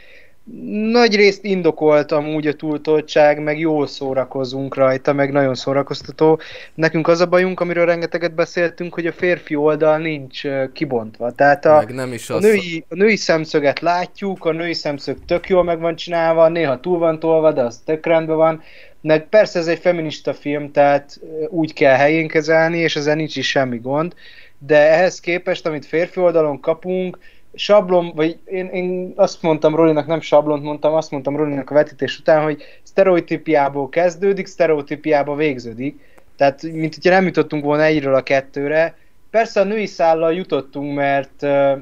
nagy 0.90 1.16
részt 1.16 1.44
indokoltam 1.44 2.34
úgy 2.34 2.46
a 2.46 2.52
túltoltság, 2.52 3.42
meg 3.42 3.58
jól 3.58 3.86
szórakozunk 3.86 4.74
rajta, 4.74 5.12
meg 5.12 5.32
nagyon 5.32 5.54
szórakoztató. 5.54 6.40
Nekünk 6.74 7.08
az 7.08 7.20
a 7.20 7.26
bajunk, 7.26 7.60
amiről 7.60 7.86
rengeteget 7.86 8.34
beszéltünk, 8.34 8.94
hogy 8.94 9.06
a 9.06 9.12
férfi 9.12 9.54
oldal 9.54 9.98
nincs 9.98 10.42
kibontva. 10.72 11.32
Tehát 11.32 11.64
a, 11.64 11.76
meg 11.76 11.94
nem 11.94 12.12
is 12.12 12.30
a, 12.30 12.38
női, 12.38 12.84
a 12.88 12.94
női 12.94 13.16
szemszöget 13.16 13.80
látjuk, 13.80 14.44
a 14.44 14.52
női 14.52 14.74
szemszög 14.74 15.16
tök 15.26 15.48
jól 15.48 15.64
meg 15.64 15.80
van 15.80 15.96
csinálva, 15.96 16.48
néha 16.48 16.80
túl 16.80 16.98
van 16.98 17.18
tolva, 17.18 17.52
de 17.52 17.62
az 17.62 17.82
tök 17.84 18.06
rendben 18.06 18.36
van. 18.36 18.62
Meg 19.00 19.28
persze 19.28 19.58
ez 19.58 19.66
egy 19.66 19.78
feminista 19.78 20.34
film, 20.34 20.72
tehát 20.72 21.20
úgy 21.48 21.72
kell 21.72 21.96
helyén 21.96 22.28
kezelni, 22.28 22.78
és 22.78 22.96
ezen 22.96 23.16
nincs 23.16 23.36
is 23.36 23.48
semmi 23.48 23.78
gond, 23.78 24.14
de 24.58 24.90
ehhez 24.90 25.20
képest, 25.20 25.66
amit 25.66 25.86
férfi 25.86 26.20
oldalon 26.20 26.60
kapunk, 26.60 27.18
sablon, 27.54 28.12
vagy 28.14 28.38
én, 28.44 28.66
én 28.66 29.12
azt 29.16 29.42
mondtam 29.42 29.74
Rolinak, 29.74 30.06
nem 30.06 30.20
sablont 30.20 30.62
mondtam, 30.62 30.94
azt 30.94 31.10
mondtam 31.10 31.36
Rolinak 31.36 31.70
a 31.70 31.74
vetítés 31.74 32.18
után, 32.18 32.42
hogy 32.42 32.62
sztereotípiából 32.82 33.88
kezdődik, 33.88 34.46
sztereotípiába 34.46 35.34
végződik, 35.34 36.00
Tehát, 36.36 36.62
mint 36.62 36.94
hogyha 36.94 37.10
nem 37.10 37.24
jutottunk 37.24 37.64
volna 37.64 37.82
egyről 37.82 38.14
a 38.14 38.22
kettőre. 38.22 38.96
Persze 39.30 39.60
a 39.60 39.64
női 39.64 39.86
szállal 39.86 40.34
jutottunk, 40.34 40.94
mert 40.94 41.42
uh, 41.42 41.78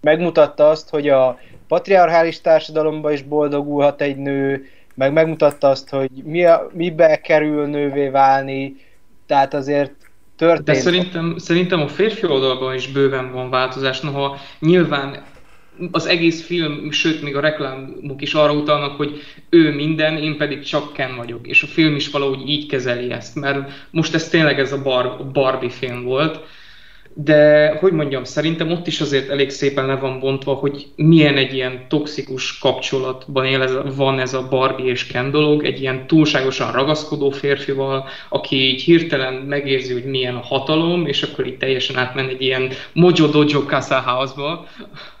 megmutatta 0.00 0.68
azt, 0.68 0.88
hogy 0.88 1.08
a 1.08 1.38
patriarchális 1.68 2.40
társadalomban 2.40 3.12
is 3.12 3.22
boldogulhat 3.22 4.00
egy 4.00 4.16
nő, 4.16 4.66
meg 4.94 5.12
megmutatta 5.12 5.68
azt, 5.68 5.88
hogy 5.88 6.10
mi 6.24 6.44
a, 6.44 6.70
mibe 6.72 7.20
kerül 7.20 7.66
nővé 7.66 8.08
válni, 8.08 8.76
tehát 9.26 9.54
azért 9.54 9.94
történt. 10.36 10.64
De 10.66 10.74
szerintem, 10.74 11.34
szerintem 11.38 11.80
a 11.80 11.88
férfi 11.88 12.26
oldalban 12.26 12.74
is 12.74 12.88
bőven 12.88 13.32
van 13.32 13.50
változás, 13.50 14.00
noha 14.00 14.36
nyilván 14.60 15.24
az 15.90 16.06
egész 16.06 16.46
film, 16.46 16.90
sőt 16.90 17.22
még 17.22 17.36
a 17.36 17.40
reklámok 17.40 18.22
is 18.22 18.34
arra 18.34 18.52
utalnak, 18.52 18.96
hogy 18.96 19.20
ő 19.50 19.74
minden, 19.74 20.16
én 20.16 20.36
pedig 20.36 20.62
csak 20.62 20.92
Ken 20.92 21.16
vagyok. 21.16 21.46
És 21.46 21.62
a 21.62 21.66
film 21.66 21.94
is 21.94 22.10
valahogy 22.10 22.48
így 22.48 22.66
kezeli 22.66 23.10
ezt, 23.10 23.34
mert 23.34 23.70
most 23.90 24.14
ez 24.14 24.28
tényleg 24.28 24.58
ez 24.58 24.72
a 24.72 24.82
Bar- 24.82 25.32
Barbie 25.32 25.70
film 25.70 26.02
volt, 26.02 26.40
de 27.18 27.68
hogy 27.80 27.92
mondjam, 27.92 28.24
szerintem 28.24 28.70
ott 28.70 28.86
is 28.86 29.00
azért 29.00 29.30
elég 29.30 29.50
szépen 29.50 29.86
le 29.86 29.94
van 29.94 30.20
bontva, 30.20 30.54
hogy 30.54 30.86
milyen 30.96 31.36
egy 31.36 31.54
ilyen 31.54 31.86
toxikus 31.88 32.58
kapcsolatban 32.58 33.44
él 33.44 33.62
ez, 33.62 33.96
van 33.96 34.18
ez 34.18 34.34
a 34.34 34.48
Barbie 34.48 34.90
és 34.90 35.06
Ken 35.06 35.30
dolog, 35.30 35.64
egy 35.64 35.80
ilyen 35.80 36.06
túlságosan 36.06 36.72
ragaszkodó 36.72 37.30
férfival, 37.30 38.08
aki 38.28 38.56
így 38.56 38.82
hirtelen 38.82 39.34
megérzi, 39.34 39.92
hogy 39.92 40.04
milyen 40.04 40.34
a 40.34 40.40
hatalom, 40.40 41.06
és 41.06 41.22
akkor 41.22 41.46
így 41.46 41.56
teljesen 41.56 41.96
átmen 41.96 42.28
egy 42.28 42.42
ilyen 42.42 42.70
Mojo 42.92 43.26
Dojo 43.26 43.64
Casa 43.64 44.00
House-ba 44.00 44.66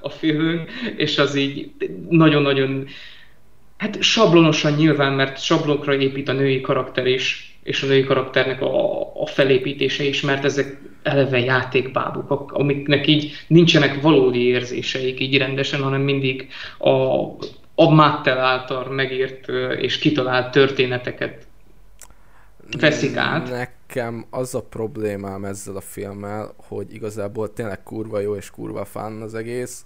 a 0.00 0.10
film, 0.10 0.64
és 0.96 1.18
az 1.18 1.34
így 1.34 1.70
nagyon-nagyon 2.08 2.86
Hát 3.76 4.02
sablonosan 4.02 4.72
nyilván, 4.72 5.12
mert 5.12 5.42
sablokra 5.42 5.94
épít 5.94 6.28
a 6.28 6.32
női 6.32 6.60
karakter 6.60 7.06
is, 7.06 7.58
és 7.62 7.82
a 7.82 7.86
női 7.86 8.04
karakternek 8.04 8.60
a, 8.60 9.00
a 9.22 9.26
felépítése 9.26 10.04
is, 10.04 10.20
mert 10.20 10.44
ezek 10.44 10.76
eleve 11.06 11.38
játékbábuk, 11.38 12.52
amiknek 12.52 13.06
így 13.06 13.32
nincsenek 13.46 14.00
valódi 14.00 14.46
érzéseik 14.46 15.20
így 15.20 15.38
rendesen, 15.38 15.82
hanem 15.82 16.00
mindig 16.00 16.48
a, 16.78 16.90
a 17.74 17.90
Mattel 17.90 18.38
által 18.38 18.88
megírt 18.88 19.48
és 19.78 19.98
kitalált 19.98 20.50
történeteket 20.50 21.46
veszik 22.80 23.16
át. 23.16 23.50
Nekem 23.50 24.26
az 24.30 24.54
a 24.54 24.62
problémám 24.62 25.44
ezzel 25.44 25.76
a 25.76 25.80
filmmel, 25.80 26.54
hogy 26.56 26.94
igazából 26.94 27.52
tényleg 27.52 27.82
kurva 27.82 28.20
jó 28.20 28.34
és 28.34 28.50
kurva 28.50 28.84
fán 28.84 29.20
az 29.20 29.34
egész, 29.34 29.84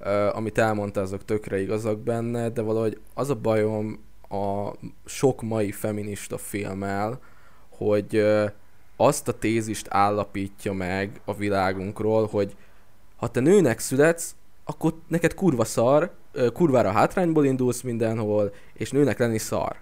uh, 0.00 0.36
amit 0.36 0.58
elmondta, 0.58 1.00
azok 1.00 1.24
tökre 1.24 1.60
igazak 1.60 1.98
benne, 1.98 2.48
de 2.48 2.62
valahogy 2.62 2.98
az 3.14 3.30
a 3.30 3.34
bajom 3.34 4.06
a 4.28 4.70
sok 5.04 5.42
mai 5.42 5.72
feminista 5.72 6.38
filmmel, 6.38 7.20
hogy 7.68 8.16
uh, 8.16 8.50
azt 9.00 9.28
a 9.28 9.38
tézist 9.38 9.86
állapítja 9.90 10.72
meg 10.72 11.20
a 11.24 11.34
világunkról, 11.34 12.26
hogy 12.26 12.56
ha 13.16 13.28
te 13.28 13.40
nőnek 13.40 13.78
születsz, 13.78 14.34
akkor 14.64 14.94
neked 15.08 15.34
kurva 15.34 15.64
szar, 15.64 16.10
kurvára 16.52 16.90
hátrányból 16.90 17.44
indulsz 17.44 17.80
mindenhol, 17.80 18.52
és 18.72 18.90
nőnek 18.90 19.18
lenni 19.18 19.38
szar. 19.38 19.76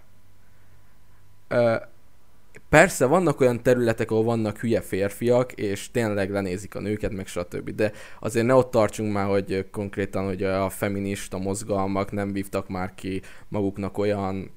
Persze 2.69 3.07
vannak 3.07 3.41
olyan 3.41 3.63
területek, 3.63 4.11
ahol 4.11 4.25
vannak 4.25 4.59
hülye 4.59 4.81
férfiak, 4.81 5.53
és 5.53 5.91
tényleg 5.91 6.31
lenézik 6.31 6.75
a 6.75 6.81
nőket, 6.81 7.13
meg 7.13 7.27
stb. 7.27 7.71
De 7.71 7.93
azért 8.21 8.47
ne 8.47 8.55
ott 8.55 8.71
tartsunk 8.71 9.13
már, 9.13 9.27
hogy 9.27 9.71
konkrétan, 9.71 10.25
hogy 10.25 10.43
a 10.43 10.71
feminista 10.71 11.39
mozgalmak 11.39 12.13
nem 12.13 12.33
vívtak 12.33 12.69
már 12.69 12.95
ki 12.95 13.23
maguknak 13.49 13.99
olyan 13.99 14.51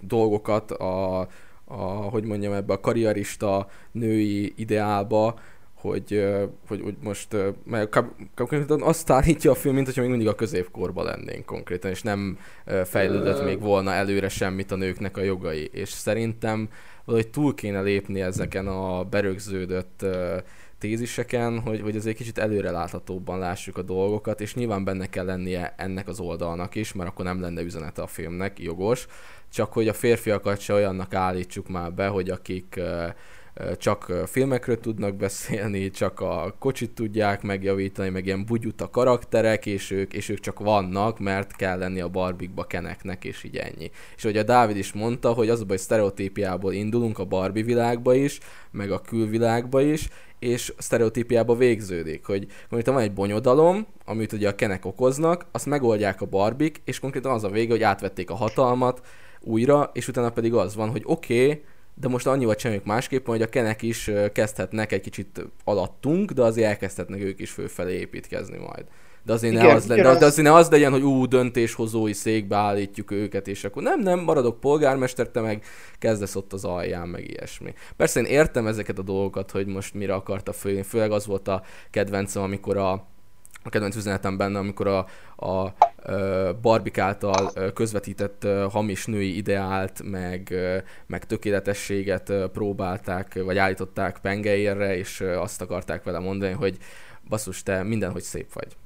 dolgokat 0.00 0.70
a, 0.70 1.28
a, 1.68 1.84
hogy 1.84 2.24
mondjam, 2.24 2.52
ebbe 2.52 2.72
a 2.72 2.80
karrierista 2.80 3.68
női 3.92 4.52
ideálba, 4.56 5.38
hogy, 5.74 6.26
hogy, 6.68 6.80
hogy 6.80 6.96
most 7.02 7.36
mert 7.64 8.02
konkrétan 8.34 8.82
azt 8.82 9.10
állítja 9.10 9.50
a 9.50 9.54
film, 9.54 9.74
mint 9.74 9.86
hogyha 9.86 10.00
még 10.00 10.10
mindig 10.10 10.28
a 10.28 10.34
középkorban 10.34 11.04
lennénk 11.04 11.44
konkrétan, 11.44 11.90
és 11.90 12.02
nem 12.02 12.38
fejlődött 12.84 13.44
még 13.44 13.60
volna 13.60 13.92
előre 13.92 14.28
semmit 14.28 14.70
a 14.70 14.76
nőknek 14.76 15.16
a 15.16 15.22
jogai. 15.22 15.68
És 15.72 15.88
szerintem 15.88 16.68
valahogy 17.04 17.30
túl 17.30 17.54
kéne 17.54 17.80
lépni 17.80 18.20
ezeken 18.20 18.66
a 18.66 19.04
berögződött 19.04 20.06
téziseken, 20.78 21.60
hogy, 21.60 21.80
hogy 21.80 21.96
azért 21.96 22.16
kicsit 22.16 22.38
előreláthatóbban 22.38 23.38
lássuk 23.38 23.78
a 23.78 23.82
dolgokat, 23.82 24.40
és 24.40 24.54
nyilván 24.54 24.84
benne 24.84 25.06
kell 25.06 25.24
lennie 25.24 25.74
ennek 25.76 26.08
az 26.08 26.20
oldalnak 26.20 26.74
is, 26.74 26.92
mert 26.92 27.10
akkor 27.10 27.24
nem 27.24 27.40
lenne 27.40 27.62
üzenete 27.62 28.02
a 28.02 28.06
filmnek, 28.06 28.58
jogos, 28.58 29.06
csak 29.52 29.72
hogy 29.72 29.88
a 29.88 29.92
férfiakat 29.92 30.60
se 30.60 30.72
olyannak 30.72 31.14
állítsuk 31.14 31.68
már 31.68 31.92
be, 31.92 32.06
hogy 32.06 32.30
akik 32.30 32.80
csak 33.76 34.12
filmekről 34.26 34.80
tudnak 34.80 35.14
beszélni, 35.14 35.90
csak 35.90 36.20
a 36.20 36.54
kocsit 36.58 36.90
tudják 36.90 37.42
megjavítani, 37.42 38.08
meg 38.08 38.26
ilyen 38.26 38.44
bugyuta 38.44 38.90
karakterek, 38.90 39.66
és 39.66 39.90
ők, 39.90 40.12
és 40.12 40.28
ők 40.28 40.40
csak 40.40 40.58
vannak, 40.58 41.18
mert 41.18 41.56
kell 41.56 41.78
lenni 41.78 42.00
a 42.00 42.08
barbikba 42.08 42.64
keneknek, 42.64 43.24
és 43.24 43.44
így 43.44 43.56
ennyi. 43.56 43.90
És 44.16 44.22
hogy 44.22 44.36
a 44.36 44.42
Dávid 44.42 44.76
is 44.76 44.92
mondta, 44.92 45.32
hogy 45.32 45.48
az 45.48 45.60
a 45.60 45.64
baj, 45.64 45.76
sztereotípiából 45.76 46.72
indulunk 46.72 47.18
a 47.18 47.24
Barbie 47.24 47.64
világba 47.64 48.14
is, 48.14 48.38
meg 48.70 48.90
a 48.90 49.00
külvilágba 49.00 49.80
is, 49.80 50.08
és 50.38 50.74
sztereotípiába 50.78 51.56
végződik, 51.56 52.24
hogy 52.24 52.46
mondjuk 52.68 52.94
van 52.94 53.04
egy 53.04 53.12
bonyodalom, 53.12 53.86
amit 54.04 54.32
ugye 54.32 54.48
a 54.48 54.54
kenek 54.54 54.84
okoznak, 54.84 55.46
azt 55.52 55.66
megoldják 55.66 56.20
a 56.20 56.26
barbik, 56.26 56.80
és 56.84 56.98
konkrétan 56.98 57.32
az 57.32 57.44
a 57.44 57.48
vége, 57.48 57.70
hogy 57.72 57.82
átvették 57.82 58.30
a 58.30 58.34
hatalmat 58.34 59.06
újra, 59.40 59.90
és 59.94 60.08
utána 60.08 60.30
pedig 60.30 60.54
az 60.54 60.74
van, 60.74 60.90
hogy 60.90 61.02
oké, 61.04 61.42
okay, 61.42 61.62
de 61.94 62.08
most 62.08 62.26
annyival 62.26 62.54
csináljuk 62.54 62.84
másképpen, 62.84 63.34
hogy 63.34 63.42
a 63.42 63.48
kenek 63.48 63.82
is 63.82 64.10
kezdhetnek 64.32 64.92
egy 64.92 65.00
kicsit 65.00 65.46
alattunk, 65.64 66.30
de 66.30 66.42
azért 66.42 66.68
elkezdhetnek 66.68 67.20
ők 67.20 67.40
is 67.40 67.50
fölfelé 67.50 67.98
építkezni 67.98 68.58
majd. 68.58 68.84
De 69.26 69.32
azért, 69.32 69.52
Igen, 69.52 69.66
ne 69.66 69.72
az, 69.72 69.86
le, 69.86 69.94
de, 69.94 70.02
de 70.02 70.24
azért 70.24 70.46
ne 70.48 70.54
az 70.54 70.70
legyen, 70.70 70.92
hogy 70.92 71.02
ú, 71.02 71.26
döntéshozói 71.26 72.12
székbe 72.12 72.56
állítjuk 72.56 73.10
őket, 73.10 73.48
és 73.48 73.64
akkor 73.64 73.82
nem, 73.82 74.00
nem, 74.00 74.18
maradok 74.18 74.60
polgármester, 74.60 75.28
te 75.28 75.40
meg 75.40 75.64
kezdesz 75.98 76.36
ott 76.36 76.52
az 76.52 76.64
alján, 76.64 77.08
meg 77.08 77.30
ilyesmi. 77.30 77.74
Persze 77.96 78.20
én 78.20 78.26
értem 78.26 78.66
ezeket 78.66 78.98
a 78.98 79.02
dolgokat, 79.02 79.50
hogy 79.50 79.66
most 79.66 79.94
mire 79.94 80.14
akarta 80.14 80.52
főzni, 80.52 80.82
főleg 80.82 81.10
az 81.10 81.26
volt 81.26 81.48
a 81.48 81.62
kedvencem, 81.90 82.42
amikor 82.42 82.76
a 82.76 83.06
a 83.62 83.68
kedvenc 83.68 83.96
üzenetem 83.96 84.36
benne, 84.36 84.58
amikor 84.58 84.86
a, 84.86 85.06
a 85.46 85.74
Barbik 86.62 86.98
által 86.98 87.52
közvetített 87.74 88.46
hamis 88.70 89.06
női 89.06 89.36
ideált, 89.36 90.02
meg, 90.04 90.54
meg 91.06 91.24
tökéletességet 91.24 92.32
próbálták, 92.52 93.42
vagy 93.44 93.58
állították 93.58 94.18
pengeérre, 94.18 94.96
és 94.96 95.20
azt 95.20 95.62
akarták 95.62 96.02
vele 96.02 96.18
mondani, 96.18 96.52
hogy 96.52 96.76
basszus, 97.28 97.62
te 97.62 97.82
mindenhogy 97.82 98.22
szép 98.22 98.52
vagy. 98.52 98.76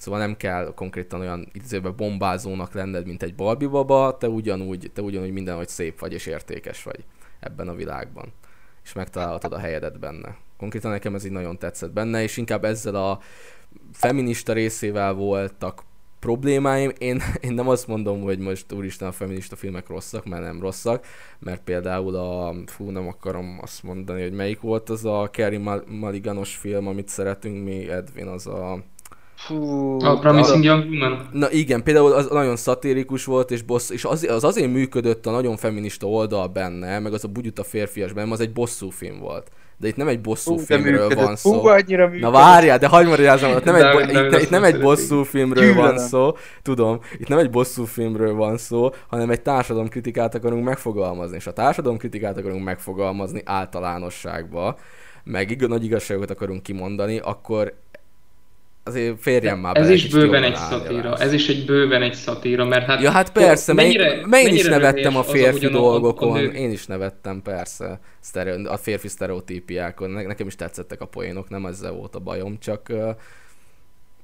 Szóval 0.00 0.20
nem 0.20 0.36
kell 0.36 0.72
konkrétan 0.74 1.20
olyan 1.20 1.48
idézőben 1.52 1.96
bombázónak 1.96 2.72
lenned, 2.72 3.06
mint 3.06 3.22
egy 3.22 3.34
Barbie 3.34 3.68
baba, 3.68 4.16
te 4.16 4.28
ugyanúgy, 4.28 4.90
te 4.94 5.02
ugyanúgy 5.02 5.32
mindenhogy 5.32 5.68
szép 5.68 6.00
vagy 6.00 6.12
és 6.12 6.26
értékes 6.26 6.82
vagy 6.82 7.04
ebben 7.40 7.68
a 7.68 7.74
világban. 7.74 8.32
És 8.84 8.92
megtalálhatod 8.92 9.52
a 9.52 9.58
helyedet 9.58 9.98
benne. 9.98 10.36
Konkrétan 10.56 10.90
nekem 10.90 11.14
ez 11.14 11.24
így 11.24 11.30
nagyon 11.30 11.58
tetszett 11.58 11.92
benne, 11.92 12.22
és 12.22 12.36
inkább 12.36 12.64
ezzel 12.64 12.94
a 12.94 13.20
feminista 13.92 14.52
részével 14.52 15.12
voltak 15.12 15.82
problémáim. 16.18 16.92
Én, 16.98 17.22
én 17.40 17.52
nem 17.52 17.68
azt 17.68 17.86
mondom, 17.86 18.22
hogy 18.22 18.38
most 18.38 18.72
úristen 18.72 19.08
a 19.08 19.12
feminista 19.12 19.56
filmek 19.56 19.88
rosszak, 19.88 20.24
mert 20.24 20.42
nem 20.42 20.60
rosszak, 20.60 21.06
mert 21.38 21.62
például 21.62 22.14
a, 22.14 22.54
fú, 22.66 22.90
nem 22.90 23.08
akarom 23.08 23.58
azt 23.62 23.82
mondani, 23.82 24.22
hogy 24.22 24.32
melyik 24.32 24.60
volt 24.60 24.90
az 24.90 25.04
a 25.04 25.28
Kerry 25.32 25.60
Maliganos 25.86 26.56
film, 26.56 26.86
amit 26.86 27.08
szeretünk 27.08 27.64
mi, 27.64 27.90
Edwin, 27.90 28.26
az 28.26 28.46
a 28.46 28.82
Fú, 29.46 29.96
a 30.04 30.18
Promising 30.18 30.64
Young 30.64 30.90
Woman. 30.90 31.28
Na 31.32 31.50
igen, 31.50 31.82
például 31.82 32.12
az 32.12 32.28
nagyon 32.30 32.56
szatirikus 32.56 33.24
volt, 33.24 33.50
és, 33.50 33.62
bossz, 33.62 33.90
és 33.90 34.04
az, 34.04 34.26
az 34.30 34.44
azért 34.44 34.72
működött 34.72 35.26
a 35.26 35.30
nagyon 35.30 35.56
feminista 35.56 36.06
oldal 36.06 36.46
benne, 36.46 36.98
meg 36.98 37.12
az 37.12 37.24
a 37.24 37.28
bugyuta 37.28 37.64
férfias 37.64 38.12
benne, 38.12 38.32
az 38.32 38.40
egy 38.40 38.52
bosszú 38.52 38.90
film 38.90 39.18
volt 39.18 39.50
de 39.80 39.88
itt 39.88 39.96
nem 39.96 40.08
egy 40.08 40.20
bosszú 40.20 40.50
Hú, 40.52 40.58
filmről 40.58 40.92
működött. 40.92 41.24
van 41.24 41.36
szó. 41.36 41.60
Hú, 41.60 41.66
annyira 41.66 42.08
Na 42.08 42.30
várjál, 42.30 42.78
de 42.78 42.86
hagyd 42.86 43.08
magyarázom, 43.08 43.56
itt 43.56 43.64
nem, 43.64 43.74
egy, 43.74 43.92
bo- 43.92 44.10
itt, 44.10 44.42
itt 44.42 44.50
nem 44.50 44.64
egy 44.64 44.80
bosszú 44.80 45.22
filmről 45.22 45.64
Gyűlölem. 45.64 45.84
van 45.84 45.98
szó, 45.98 46.32
tudom, 46.62 47.00
itt 47.18 47.28
nem 47.28 47.38
egy 47.38 47.50
bosszú 47.50 47.84
filmről 47.84 48.34
van 48.34 48.56
szó, 48.56 48.90
hanem 49.08 49.30
egy 49.30 49.40
társadalomkritikát 49.42 50.34
akarunk 50.34 50.64
megfogalmazni, 50.64 51.36
és 51.36 51.46
a 51.46 51.52
társadalomkritikát 51.52 52.38
akarunk 52.38 52.64
megfogalmazni 52.64 53.42
általánosságba, 53.44 54.76
meg 55.24 55.66
nagy 55.68 55.84
igazságokat 55.84 56.30
akarunk 56.30 56.62
kimondani, 56.62 57.18
akkor 57.18 57.74
azért 58.84 59.20
férjen 59.20 59.58
már 59.58 59.76
Ez 59.76 59.90
is 59.90 60.08
bőven 60.08 60.42
egy 60.42 60.56
szatíra, 60.56 61.16
ez 61.16 61.32
is 61.32 61.48
egy 61.48 61.64
bőven 61.64 62.02
egy 62.02 62.14
szatíra, 62.14 62.64
mert 62.64 62.86
hát... 62.86 63.02
Ja, 63.02 63.10
hát 63.10 63.32
persze, 63.32 63.72
mennyire, 63.72 64.20
én 64.20 64.54
is 64.54 64.64
nevettem 64.64 65.16
a 65.16 65.22
férfi 65.22 65.66
az, 65.66 65.72
dolgokon, 65.72 66.30
a, 66.30 66.34
a 66.34 66.40
én 66.40 66.70
is 66.70 66.86
nevettem, 66.86 67.42
persze, 67.42 68.00
a 68.64 68.76
férfi 68.76 69.08
sztereotípiákon, 69.08 70.10
nekem 70.10 70.46
is 70.46 70.56
tetszettek 70.56 71.00
a 71.00 71.06
poénok, 71.06 71.48
nem 71.48 71.66
ezzel 71.66 71.92
volt 71.92 72.14
a 72.14 72.18
bajom, 72.18 72.58
csak 72.58 72.92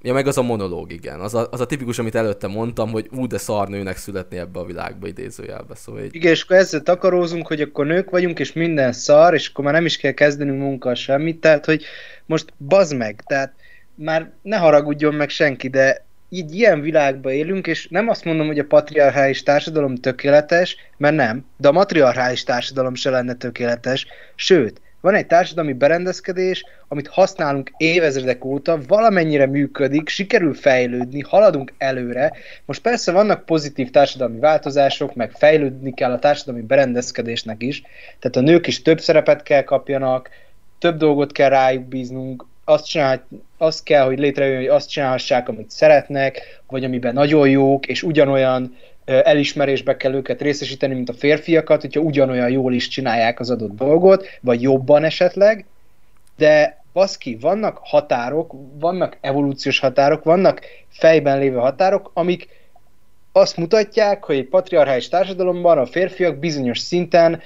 Ja, 0.03 0.13
meg 0.13 0.27
az 0.27 0.39
a 0.39 0.43
monológ, 0.43 0.93
igen. 0.93 1.21
Az 1.21 1.35
a, 1.35 1.49
az 1.51 1.61
a 1.61 1.67
tipikus, 1.67 1.99
amit 1.99 2.15
előtte 2.15 2.47
mondtam, 2.47 2.91
hogy 2.91 3.09
ú, 3.11 3.27
de 3.27 3.39
szar 3.39 3.69
nőnek 3.69 3.97
születni 3.97 4.39
ebbe 4.39 4.59
a 4.59 4.65
világba 4.65 5.07
idézőjelbe. 5.07 5.75
Szóval 5.75 6.03
így... 6.03 6.15
Igen, 6.15 6.33
és 6.33 6.43
akkor 6.43 6.57
ezzel 6.57 6.83
takarózunk, 6.83 7.47
hogy 7.47 7.61
akkor 7.61 7.87
nők 7.87 8.11
vagyunk, 8.11 8.39
és 8.39 8.53
minden 8.53 8.93
szar, 8.93 9.35
és 9.35 9.49
akkor 9.49 9.65
már 9.65 9.75
nem 9.75 9.85
is 9.85 9.97
kell 9.97 10.13
kezdenünk 10.13 10.61
munkkal 10.61 10.95
semmit, 10.95 11.41
tehát 11.41 11.65
hogy 11.65 11.85
most 12.27 12.53
bazd 12.59 12.97
meg, 12.97 13.23
tehát 13.27 13.55
már 13.97 14.31
ne 14.43 14.57
haragudjon 14.57 15.15
meg 15.15 15.29
senki, 15.29 15.69
de 15.69 16.05
így 16.29 16.55
ilyen 16.55 16.81
világban 16.81 17.33
élünk, 17.33 17.67
és 17.67 17.89
nem 17.89 18.09
azt 18.09 18.25
mondom, 18.25 18.47
hogy 18.47 18.59
a 18.59 18.65
patriarchális 18.65 19.43
társadalom 19.43 19.95
tökéletes, 19.95 20.77
mert 20.97 21.15
nem, 21.15 21.45
de 21.57 21.69
a 21.69 21.73
matriarchális 21.73 22.45
társadalom 22.45 22.95
se 22.95 23.11
lenne 23.11 23.35
tökéletes, 23.35 24.07
sőt, 24.35 24.81
van 25.01 25.15
egy 25.15 25.27
társadalmi 25.27 25.73
berendezkedés, 25.73 26.65
amit 26.89 27.09
használunk 27.09 27.73
évezredek 27.77 28.45
óta, 28.45 28.79
valamennyire 28.87 29.47
működik, 29.47 30.09
sikerül 30.09 30.55
fejlődni, 30.55 31.21
haladunk 31.21 31.73
előre. 31.79 32.33
Most 32.65 32.83
persze 32.83 33.13
vannak 33.13 33.45
pozitív 33.45 33.91
társadalmi 33.91 34.39
változások, 34.39 35.15
meg 35.15 35.31
fejlődni 35.31 35.95
kell 35.95 36.13
a 36.13 36.19
társadalmi 36.19 36.63
berendezkedésnek 36.63 37.63
is, 37.63 37.83
tehát 38.19 38.37
a 38.37 38.41
nők 38.41 38.67
is 38.67 38.83
több 38.83 39.01
szerepet 39.01 39.43
kell 39.43 39.63
kapjanak, 39.63 40.31
több 40.79 40.97
dolgot 40.97 41.33
kell 41.33 41.49
rájuk 41.49 41.85
bíznunk, 41.85 42.45
azt, 42.69 42.87
csinál, 42.87 43.27
azt 43.59 43.83
kell, 43.83 44.05
hogy 44.05 44.19
létrejön, 44.19 44.57
hogy 44.57 44.67
azt 44.67 44.89
csinálhassák, 44.89 45.49
amit 45.49 45.71
szeretnek, 45.71 46.63
vagy 46.69 46.85
amiben 46.85 47.15
nagyon 47.15 47.49
jók, 47.49 47.87
és 47.87 48.03
ugyanolyan 48.03 48.77
elismerésbe 49.05 49.97
kell 49.97 50.15
őket 50.15 50.41
részesíteni, 50.41 50.95
mint 50.95 51.09
a 51.09 51.13
férfiakat, 51.15 51.81
hogyha 51.81 52.01
ugyanolyan 52.01 52.51
jól 52.51 52.73
is 52.73 52.89
csinálják 52.89 53.41
az 53.41 53.51
adott 53.51 53.77
dolgot, 53.77 54.27
vagy 54.41 54.63
jobban 54.63 55.05
esetleg, 55.05 55.67
de 56.37 56.85
baszki, 56.93 57.37
vannak 57.41 57.79
határok, 57.83 58.53
vannak 58.79 59.19
evolúciós 59.21 59.79
határok, 59.79 60.25
vannak 60.25 60.61
fejben 60.89 61.39
lévő 61.39 61.57
határok, 61.57 62.11
amik 62.15 62.49
azt 63.33 63.57
mutatják, 63.57 64.25
hogy 64.25 64.37
egy 64.37 64.49
patriarchális 64.49 65.09
társadalomban 65.09 65.79
a 65.79 65.87
férfiak 65.87 66.39
bizonyos 66.39 66.79
szinten 66.79 67.43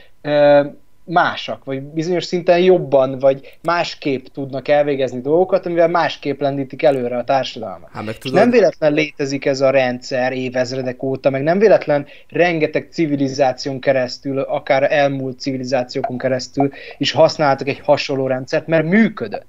másak, 1.05 1.65
vagy 1.65 1.83
bizonyos 1.83 2.25
szinten 2.25 2.59
jobban, 2.59 3.19
vagy 3.19 3.59
másképp 3.63 4.27
tudnak 4.27 4.69
elvégezni 4.69 5.21
dolgokat, 5.21 5.67
amivel 5.67 5.89
másképp 5.89 6.41
lendítik 6.41 6.83
előre 6.83 7.17
a 7.17 7.25
társadalmat. 7.25 7.91
Hát, 7.93 8.05
meg 8.05 8.19
tudod... 8.19 8.39
Nem 8.39 8.51
véletlen 8.51 8.93
létezik 8.93 9.45
ez 9.45 9.61
a 9.61 9.71
rendszer 9.71 10.33
évezredek 10.33 11.03
óta, 11.03 11.31
meg 11.31 11.43
nem 11.43 11.59
véletlen 11.59 12.07
rengeteg 12.29 12.89
civilizáción 12.91 13.81
keresztül, 13.81 14.39
akár 14.39 14.93
elmúlt 14.93 15.41
civilizációkon 15.41 16.19
keresztül 16.19 16.73
is 16.99 17.13
használtak 17.13 17.69
egy 17.69 17.81
hasonló 17.81 18.27
rendszert, 18.27 18.67
mert 18.67 18.85
működött. 18.85 19.47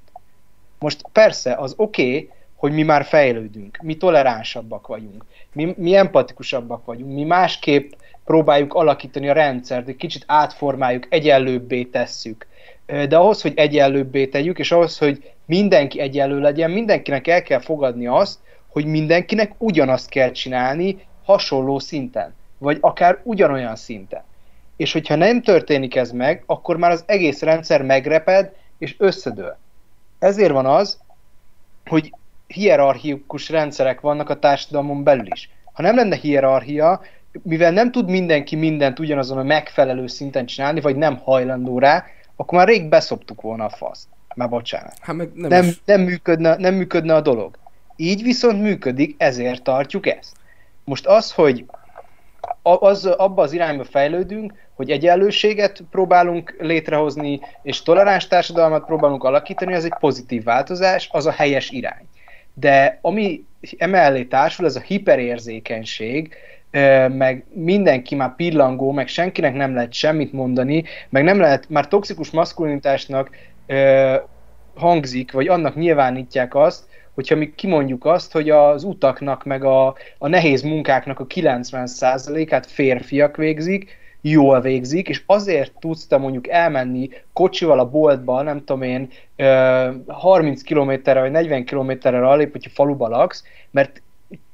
Most 0.80 1.02
persze, 1.12 1.54
az 1.54 1.74
oké, 1.78 2.04
okay, 2.04 2.30
hogy 2.62 2.72
mi 2.72 2.84
már 2.84 3.06
fejlődünk, 3.06 3.78
mi 3.82 3.98
toleránsabbak 3.98 4.88
vagyunk, 4.88 5.26
mi, 5.54 5.74
mi 5.78 5.96
empatikusabbak 5.96 6.86
vagyunk, 6.86 7.14
mi 7.14 7.24
másképp 7.24 7.92
próbáljuk 8.26 8.74
alakítani 8.74 9.30
a 9.30 9.34
rendszert, 9.34 9.88
egy 9.88 9.96
kicsit 9.96 10.24
átformáljuk, 10.28 11.08
egyenlőbbé 11.10 11.84
tesszük. 11.84 12.48
De 12.86 13.18
ahhoz, 13.18 13.42
hogy 13.42 13.54
egyenlőbbé 13.56 14.28
tegyük, 14.28 14.60
és 14.60 14.72
ahhoz, 14.72 14.98
hogy 14.98 15.32
mindenki 15.46 16.00
egyenlő 16.00 16.40
legyen, 16.40 16.72
mindenkinek 16.72 17.28
el 17.28 17.42
kell 17.42 17.60
fogadni 17.60 18.08
azt, 18.08 18.40
hogy 18.68 18.86
mindenkinek 18.86 19.52
ugyanazt 19.58 20.10
kell 20.10 20.32
csinálni 20.32 21.06
hasonló 21.24 21.80
szinten, 21.80 22.34
vagy 22.58 22.78
akár 22.82 23.20
ugyanolyan 23.24 23.76
szinten. 23.76 24.24
És 24.76 24.94
hogyha 24.94 25.16
nem 25.16 25.42
történik 25.42 25.96
ez 25.96 26.12
meg, 26.12 26.44
akkor 26.46 26.78
már 26.78 26.92
az 26.92 27.04
egész 27.06 27.42
rendszer 27.42 27.82
megreped 27.82 28.54
és 28.78 28.96
összedől. 28.98 29.58
Ezért 30.20 30.52
van 30.52 30.66
az, 30.66 31.00
hogy 31.86 32.12
hierarchikus 32.54 33.50
rendszerek 33.50 34.02
vannak 34.02 34.30
a 34.30 34.40
társadalmon 34.40 35.04
belül 35.04 35.28
is. 35.32 35.50
Ha 35.74 35.82
nem 35.82 35.96
lenne 35.96 36.16
hierarchia, 36.16 37.02
mivel 37.44 37.72
nem 37.72 37.92
tud 37.92 38.10
mindenki 38.10 38.56
mindent 38.56 39.00
ugyanazon 39.00 39.38
a 39.38 39.44
megfelelő 39.44 40.08
szinten 40.08 40.46
csinálni, 40.46 40.82
vagy 40.82 40.96
nem 40.96 41.18
hajlandó 41.18 41.80
rá, 41.80 42.06
akkor 42.36 42.58
már 42.58 42.68
rég 42.68 42.90
beszoptuk 42.90 43.42
volna 43.42 43.66
a 43.66 43.70
faszt. 43.70 44.08
Már 44.36 44.50
bocsánat. 44.50 44.94
Hát 45.02 45.16
meg 45.16 45.32
nem, 45.34 45.50
nem, 45.50 45.66
is... 45.66 45.82
nem, 45.86 46.02
működne, 46.02 46.56
nem 46.56 46.74
működne 46.74 47.16
a 47.16 47.22
dolog. 47.22 47.58
Így 47.96 48.24
viszont 48.24 48.62
működik, 48.62 49.16
ezért 49.18 49.64
tartjuk 49.64 50.08
ezt. 50.08 50.36
Most 50.84 51.06
az, 51.06 51.32
hogy 51.32 51.66
az, 52.62 53.06
abba 53.06 53.42
az 53.42 53.54
irányba 53.54 53.84
fejlődünk, 53.84 54.54
hogy 54.74 54.92
egyenlőséget 54.92 55.84
próbálunk 55.92 56.56
létrehozni, 56.60 57.40
és 57.64 57.82
toleráns 57.82 58.28
társadalmat 58.28 58.86
próbálunk 58.86 59.24
alakítani, 59.24 59.74
az 59.74 59.86
egy 59.86 59.96
pozitív 60.00 60.44
változás, 60.44 61.10
az 61.12 61.26
a 61.26 61.32
helyes 61.32 61.70
irány. 61.70 62.08
De 62.54 63.00
ami 63.02 63.46
emellé 63.78 64.24
társul, 64.24 64.66
ez 64.66 64.76
a 64.76 64.82
hiperérzékenység, 64.82 66.36
meg 67.08 67.46
mindenki 67.54 68.16
már 68.16 68.36
pillangó, 68.36 68.92
meg 68.92 69.08
senkinek 69.08 69.54
nem 69.54 69.74
lehet 69.74 69.94
semmit 69.94 70.34
mondani, 70.34 70.84
meg 71.10 71.24
nem 71.24 71.40
lehet, 71.40 71.70
már 71.70 71.88
toxikus 71.88 72.30
maszkulinitásnak 72.32 73.30
hangzik, 74.76 75.32
vagy 75.32 75.48
annak 75.48 75.76
nyilvánítják 75.76 76.56
azt, 76.56 76.90
hogyha 77.14 77.36
mi 77.36 77.54
kimondjuk 77.56 78.06
azt, 78.06 78.32
hogy 78.32 78.50
az 78.50 78.84
utaknak, 78.84 79.44
meg 79.44 79.64
a, 79.64 79.96
a 80.18 80.28
nehéz 80.28 80.62
munkáknak 80.62 81.20
a 81.20 81.28
90%-át 81.28 82.66
férfiak 82.66 83.38
végzik, 83.38 84.00
jól 84.22 84.62
végzik, 84.62 85.10
és 85.10 85.24
azért 85.26 85.74
tudsz 85.80 86.08
te 86.08 86.18
mondjuk 86.18 86.48
elmenni 86.48 87.10
kocsival 87.34 87.80
a 87.80 87.90
boltba, 87.90 88.42
nem 88.42 88.64
tudom 88.64 88.82
én, 88.82 89.10
30 90.08 90.62
kilométerre 90.62 91.20
vagy 91.20 91.32
40 91.32 91.66
kilométerre 91.66 92.28
alép, 92.28 92.52
hogyha 92.52 92.70
faluba 92.74 93.08
laksz, 93.08 93.44
mert 93.72 94.02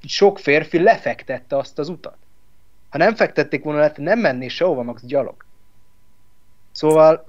sok 0.06 0.39
férfi 0.39 0.80
lefektette 0.80 1.58
azt 1.58 1.80
az 1.80 1.89
utat. 1.89 2.15
Ha 2.89 2.97
nem 2.97 3.15
fektették 3.15 3.63
volna 3.63 3.80
le, 3.80 3.93
nem 3.95 4.19
mennél 4.19 4.49
sehova, 4.49 4.84
max 4.84 5.06
gyalog. 5.06 5.45
Szóval, 6.71 7.25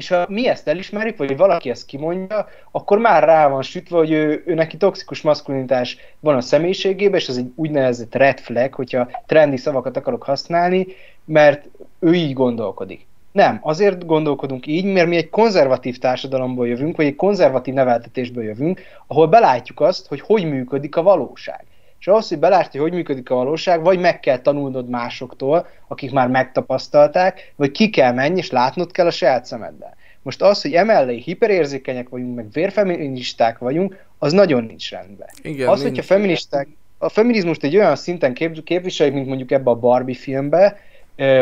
és 0.00 0.08
ha 0.08 0.26
mi 0.28 0.48
ezt 0.48 0.68
elismerjük, 0.68 1.16
vagy 1.16 1.36
valaki 1.36 1.70
ezt 1.70 1.86
kimondja, 1.86 2.48
akkor 2.70 2.98
már 2.98 3.24
rá 3.24 3.48
van 3.48 3.62
sütve, 3.62 3.96
hogy 3.96 4.10
ő, 4.10 4.42
ő 4.46 4.54
neki 4.54 4.76
toxikus 4.76 5.22
maszkulinitás 5.22 5.96
van 6.20 6.36
a 6.36 6.40
személyiségében, 6.40 7.20
és 7.20 7.28
ez 7.28 7.36
egy 7.36 7.52
úgynevezett 7.54 8.14
red 8.14 8.40
flag, 8.40 8.74
hogyha 8.74 9.10
trendi 9.26 9.56
szavakat 9.56 9.96
akarok 9.96 10.22
használni, 10.22 10.86
mert 11.24 11.68
ő 11.98 12.14
így 12.14 12.32
gondolkodik. 12.32 13.06
Nem, 13.32 13.58
azért 13.62 14.06
gondolkodunk 14.06 14.66
így, 14.66 14.84
mert 14.84 15.08
mi 15.08 15.16
egy 15.16 15.28
konzervatív 15.28 15.98
társadalomból 15.98 16.68
jövünk, 16.68 16.96
vagy 16.96 17.06
egy 17.06 17.16
konzervatív 17.16 17.74
neveltetésből 17.74 18.44
jövünk, 18.44 18.80
ahol 19.06 19.26
belátjuk 19.26 19.80
azt, 19.80 20.06
hogy 20.06 20.20
hogy 20.20 20.44
működik 20.44 20.96
a 20.96 21.02
valóság. 21.02 21.64
És 22.00 22.06
ahhoz, 22.06 22.28
hogy 22.28 22.38
belátni, 22.38 22.78
hogy 22.78 22.92
működik 22.92 23.30
a 23.30 23.34
valóság, 23.34 23.82
vagy 23.82 23.98
meg 23.98 24.20
kell 24.20 24.38
tanulnod 24.38 24.88
másoktól, 24.88 25.66
akik 25.88 26.12
már 26.12 26.28
megtapasztalták, 26.28 27.52
vagy 27.56 27.70
ki 27.70 27.90
kell 27.90 28.12
menni, 28.12 28.38
és 28.38 28.50
látnod 28.50 28.92
kell 28.92 29.06
a 29.06 29.10
saját 29.10 29.44
szemeddel. 29.44 29.96
Most 30.22 30.42
az, 30.42 30.62
hogy 30.62 30.72
emellé 30.72 31.16
hiperérzékenyek 31.16 32.08
vagyunk, 32.08 32.34
meg 32.34 32.50
vérfeministák 32.52 33.58
vagyunk, 33.58 34.04
az 34.18 34.32
nagyon 34.32 34.64
nincs 34.64 34.90
rendben. 34.90 35.28
Igen, 35.42 35.68
az, 35.68 35.82
nincs. 35.82 35.90
hogyha 35.90 36.14
feministák, 36.14 36.68
a 36.98 37.08
feminizmust 37.08 37.64
egy 37.64 37.76
olyan 37.76 37.96
szinten 37.96 38.34
kép, 38.34 38.64
képviseljük, 38.64 39.14
mint 39.14 39.26
mondjuk 39.26 39.50
ebbe 39.50 39.70
a 39.70 39.74
Barbie 39.74 40.14
filmbe, 40.14 40.80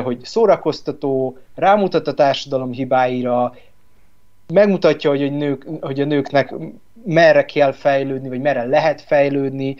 hogy 0.02 0.18
szórakoztató, 0.22 1.38
rámutat 1.54 2.06
a 2.06 2.14
társadalom 2.14 2.72
hibáira, 2.72 3.54
megmutatja, 4.52 5.10
hogy, 5.10 5.32
nők, 5.32 5.66
hogy 5.80 6.00
a 6.00 6.04
nőknek 6.04 6.54
merre 7.04 7.44
kell 7.44 7.72
fejlődni, 7.72 8.28
vagy 8.28 8.40
merre 8.40 8.64
lehet 8.64 9.00
fejlődni, 9.00 9.76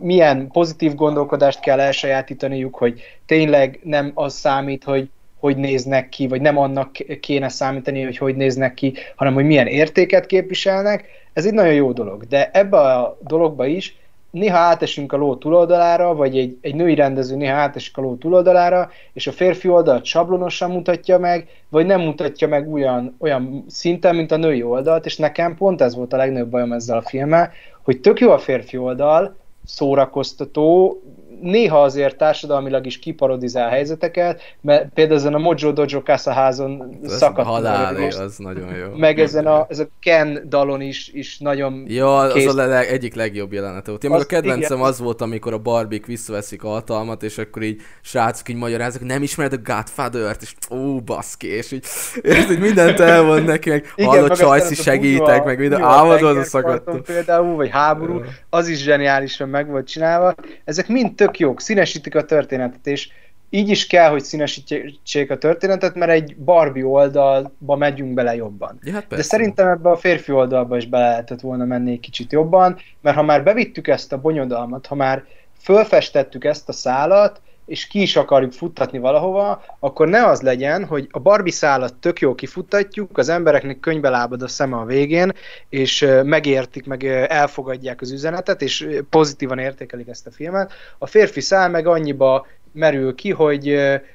milyen 0.00 0.48
pozitív 0.52 0.94
gondolkodást 0.94 1.60
kell 1.60 1.80
elsajátítaniuk, 1.80 2.74
hogy 2.74 3.02
tényleg 3.26 3.80
nem 3.82 4.10
az 4.14 4.34
számít, 4.34 4.84
hogy 4.84 5.08
hogy 5.40 5.56
néznek 5.56 6.08
ki, 6.08 6.26
vagy 6.26 6.40
nem 6.40 6.58
annak 6.58 6.90
kéne 7.20 7.48
számítani, 7.48 8.02
hogy 8.02 8.16
hogy 8.16 8.36
néznek 8.36 8.74
ki, 8.74 8.94
hanem 9.16 9.34
hogy 9.34 9.44
milyen 9.44 9.66
értéket 9.66 10.26
képviselnek. 10.26 11.04
Ez 11.32 11.46
egy 11.46 11.54
nagyon 11.54 11.74
jó 11.74 11.92
dolog. 11.92 12.26
De 12.26 12.50
ebbe 12.52 12.78
a 12.78 13.18
dologba 13.20 13.66
is 13.66 13.96
néha 14.36 14.56
átesünk 14.56 15.12
a 15.12 15.16
ló 15.16 15.36
túloldalára, 15.36 16.14
vagy 16.14 16.38
egy, 16.38 16.58
egy 16.60 16.74
női 16.74 16.94
rendező 16.94 17.36
néha 17.36 17.56
átesik 17.56 17.96
a 17.96 18.00
ló 18.00 18.14
túloldalára, 18.14 18.90
és 19.12 19.26
a 19.26 19.32
férfi 19.32 19.68
oldalt 19.68 20.04
sablonosan 20.04 20.70
mutatja 20.70 21.18
meg, 21.18 21.48
vagy 21.68 21.86
nem 21.86 22.00
mutatja 22.00 22.48
meg 22.48 22.72
olyan, 22.72 23.16
olyan 23.18 23.64
szinten, 23.68 24.16
mint 24.16 24.32
a 24.32 24.36
női 24.36 24.62
oldalt, 24.62 25.06
és 25.06 25.16
nekem 25.16 25.56
pont 25.56 25.80
ez 25.80 25.94
volt 25.94 26.12
a 26.12 26.16
legnagyobb 26.16 26.50
bajom 26.50 26.72
ezzel 26.72 26.96
a 26.96 27.02
filmmel, 27.02 27.52
hogy 27.82 28.00
tök 28.00 28.20
jó 28.20 28.30
a 28.30 28.38
férfi 28.38 28.76
oldal, 28.76 29.36
szórakoztató, 29.64 31.00
néha 31.40 31.82
azért 31.82 32.16
társadalmilag 32.16 32.86
is 32.86 32.98
kiparodizál 32.98 33.68
helyzeteket, 33.68 34.40
mert 34.60 34.88
például 34.94 35.18
ezen 35.18 35.34
a 35.34 35.38
Mojo 35.38 35.72
Dojo 35.72 36.00
Casa 36.00 36.32
házon 36.32 36.98
szakadt. 37.04 37.48
Halál, 37.48 37.96
az 37.96 38.36
nagyon 38.38 38.74
jó. 38.74 38.96
Meg 38.96 39.20
ezen 39.20 39.46
a, 39.46 39.66
ez 39.68 39.78
a 39.78 39.86
Ken 40.00 40.42
dalon 40.48 40.80
is, 40.80 41.08
is 41.12 41.38
nagyon 41.38 41.84
Ja, 41.88 42.16
az 42.16 42.32
kész. 42.32 42.46
a 42.46 42.66
leg, 42.66 42.86
egyik 42.86 43.14
legjobb 43.14 43.52
jelenete 43.52 43.90
volt. 43.90 44.04
Én 44.04 44.10
meg 44.10 44.20
a 44.20 44.24
kedvencem 44.24 44.76
igen. 44.76 44.88
az 44.88 44.98
volt, 44.98 45.20
amikor 45.20 45.52
a 45.52 45.58
Barbik 45.58 46.06
visszaveszik 46.06 46.64
a 46.64 46.68
hatalmat, 46.68 47.22
és 47.22 47.38
akkor 47.38 47.62
így 47.62 47.80
srácok 48.02 48.48
így 48.48 48.56
magyarázok, 48.56 49.04
nem 49.04 49.22
ismered 49.22 49.52
a 49.52 49.72
Godfather-t, 49.72 50.42
és 50.42 50.54
ó, 50.70 51.00
baszki, 51.00 51.46
és 51.46 51.72
így, 51.72 51.84
és 52.22 52.50
így 52.50 52.60
mindent 52.60 53.00
elmond 53.00 53.44
neki, 53.44 53.70
meg 53.70 53.92
hallott 53.96 54.32
Csajci 54.32 54.74
segítek, 54.74 55.44
meg 55.44 55.58
minden, 55.58 55.82
álmodod 55.82 56.36
a 56.36 56.44
szakadtam. 56.44 57.02
Például, 57.02 57.56
vagy 57.56 57.70
háború, 57.70 58.22
az 58.50 58.68
is 58.68 58.82
zseniálisan 58.82 59.48
meg 59.48 59.68
volt 59.68 59.86
csinálva. 59.86 60.34
Ezek 60.64 60.88
mind 60.88 61.14
tök 61.14 61.25
jók, 61.38 61.60
színesítik 61.60 62.14
a 62.14 62.24
történetet, 62.24 62.86
és 62.86 63.08
így 63.50 63.68
is 63.68 63.86
kell, 63.86 64.10
hogy 64.10 64.22
színesítsék 64.22 65.30
a 65.30 65.38
történetet, 65.38 65.94
mert 65.94 66.10
egy 66.10 66.36
Barbie 66.36 66.86
oldalba 66.86 67.76
megyünk 67.76 68.14
bele 68.14 68.34
jobban. 68.34 68.78
Ja, 68.82 68.92
hát 68.92 69.06
De 69.08 69.22
szerintem 69.22 69.68
ebbe 69.68 69.90
a 69.90 69.96
férfi 69.96 70.32
oldalba 70.32 70.76
is 70.76 70.86
bele 70.86 71.08
lehetett 71.08 71.40
volna 71.40 71.64
menni 71.64 71.92
egy 71.92 72.00
kicsit 72.00 72.32
jobban, 72.32 72.76
mert 73.00 73.16
ha 73.16 73.22
már 73.22 73.42
bevittük 73.42 73.88
ezt 73.88 74.12
a 74.12 74.20
bonyodalmat, 74.20 74.86
ha 74.86 74.94
már 74.94 75.24
fölfestettük 75.58 76.44
ezt 76.44 76.68
a 76.68 76.72
szálat, 76.72 77.40
és 77.66 77.86
ki 77.86 78.02
is 78.02 78.16
akarjuk 78.16 78.52
futtatni 78.52 78.98
valahova, 78.98 79.64
akkor 79.78 80.08
ne 80.08 80.26
az 80.26 80.40
legyen, 80.40 80.84
hogy 80.84 81.08
a 81.10 81.18
Barbie 81.18 81.52
szálat 81.52 81.94
tök 81.94 82.20
jó 82.20 82.34
kifuttatjuk, 82.34 83.18
az 83.18 83.28
embereknek 83.28 83.80
könybe 83.80 84.08
lábad 84.08 84.42
a 84.42 84.48
szeme 84.48 84.76
a 84.76 84.84
végén, 84.84 85.32
és 85.68 86.06
megértik, 86.24 86.86
meg 86.86 87.04
elfogadják 87.28 88.00
az 88.00 88.10
üzenetet, 88.10 88.62
és 88.62 88.88
pozitívan 89.10 89.58
értékelik 89.58 90.08
ezt 90.08 90.26
a 90.26 90.30
filmet. 90.30 90.72
A 90.98 91.06
férfi 91.06 91.40
szál 91.40 91.68
meg 91.68 91.86
annyiba 91.86 92.46
merül 92.72 93.14
ki, 93.14 93.30
hogy 93.30 93.64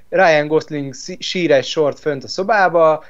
Ryan 0.10 0.48
Gosling 0.48 0.94
sír 1.20 1.52
egy 1.52 1.66
sort 1.66 2.00
fönt 2.00 2.24
a 2.24 2.28
szobába, 2.28 3.04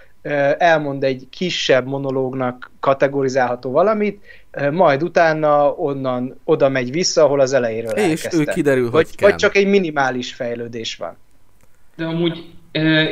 elmond 0.58 1.04
egy 1.04 1.28
kisebb 1.30 1.86
monológnak 1.86 2.72
kategorizálható 2.80 3.72
valamit, 3.72 4.24
majd 4.72 5.04
utána 5.04 5.72
onnan 5.72 6.40
oda 6.44 6.70
megy 6.70 6.92
vissza, 6.92 7.24
ahol 7.24 7.40
az 7.40 7.54
elejéről 7.54 7.92
És 7.92 8.02
elkezdte. 8.02 8.38
ő 8.38 8.44
kiderül, 8.44 8.90
vagy, 8.92 9.08
hogy 9.10 9.16
Vagy 9.20 9.36
csak 9.36 9.56
egy 9.56 9.68
minimális 9.68 10.34
fejlődés 10.34 10.96
van. 10.96 11.18
De 11.96 12.06
amúgy 12.06 12.44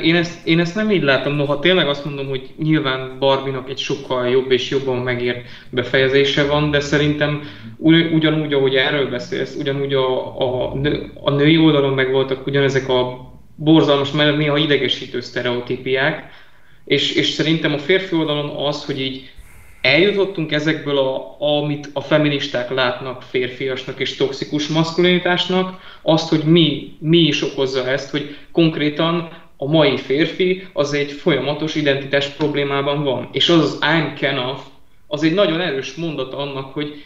én 0.03 0.15
ezt, 0.15 0.47
én 0.47 0.59
ezt 0.59 0.75
nem 0.75 0.91
így 0.91 1.01
látom, 1.01 1.33
noha 1.33 1.59
tényleg 1.59 1.87
azt 1.87 2.05
mondom, 2.05 2.27
hogy 2.27 2.53
nyilván 2.57 3.19
Barbinak 3.19 3.69
egy 3.69 3.77
sokkal 3.77 4.27
jobb 4.27 4.51
és 4.51 4.69
jobban 4.69 4.97
megért 4.97 5.45
befejezése 5.69 6.45
van, 6.45 6.71
de 6.71 6.79
szerintem 6.79 7.41
ugyanúgy, 8.11 8.53
ahogy 8.53 8.75
erről 8.75 9.09
beszélsz, 9.09 9.55
ugyanúgy 9.55 9.93
a, 9.93 10.39
a, 10.39 10.75
nő, 10.75 11.11
a 11.23 11.31
női 11.31 11.57
oldalon 11.57 11.93
meg 11.93 12.11
voltak 12.11 12.47
ugyanezek 12.47 12.89
a 12.89 13.31
borzalmas, 13.55 14.11
mert 14.11 14.37
néha 14.37 14.57
idegesítő 14.57 15.21
sztereotípiák, 15.21 16.31
és, 16.85 17.15
és 17.15 17.27
szerintem 17.27 17.73
a 17.73 17.77
férfi 17.77 18.15
oldalon 18.15 18.65
az, 18.65 18.85
hogy 18.85 19.01
így 19.01 19.31
eljutottunk 19.81 20.51
ezekből, 20.51 20.97
a, 20.97 21.35
amit 21.39 21.89
a 21.93 22.01
feministák 22.01 22.69
látnak 22.69 23.21
férfiasnak 23.21 23.99
és 23.99 24.15
toxikus 24.15 24.67
maszkulinitásnak, 24.67 25.79
azt, 26.01 26.29
hogy 26.29 26.43
mi, 26.43 26.97
mi 26.99 27.17
is 27.17 27.43
okozza 27.43 27.87
ezt, 27.87 28.09
hogy 28.09 28.37
konkrétan 28.51 29.29
a 29.57 29.65
mai 29.65 29.97
férfi 29.97 30.67
az 30.73 30.93
egy 30.93 31.11
folyamatos 31.11 31.75
identitás 31.75 32.27
problémában 32.27 33.03
van. 33.03 33.29
És 33.31 33.49
az 33.49 33.59
az 33.59 33.77
I'm 33.81 34.21
enough, 34.21 34.59
az 35.07 35.23
egy 35.23 35.33
nagyon 35.33 35.61
erős 35.61 35.95
mondat 35.95 36.33
annak, 36.33 36.73
hogy 36.73 37.05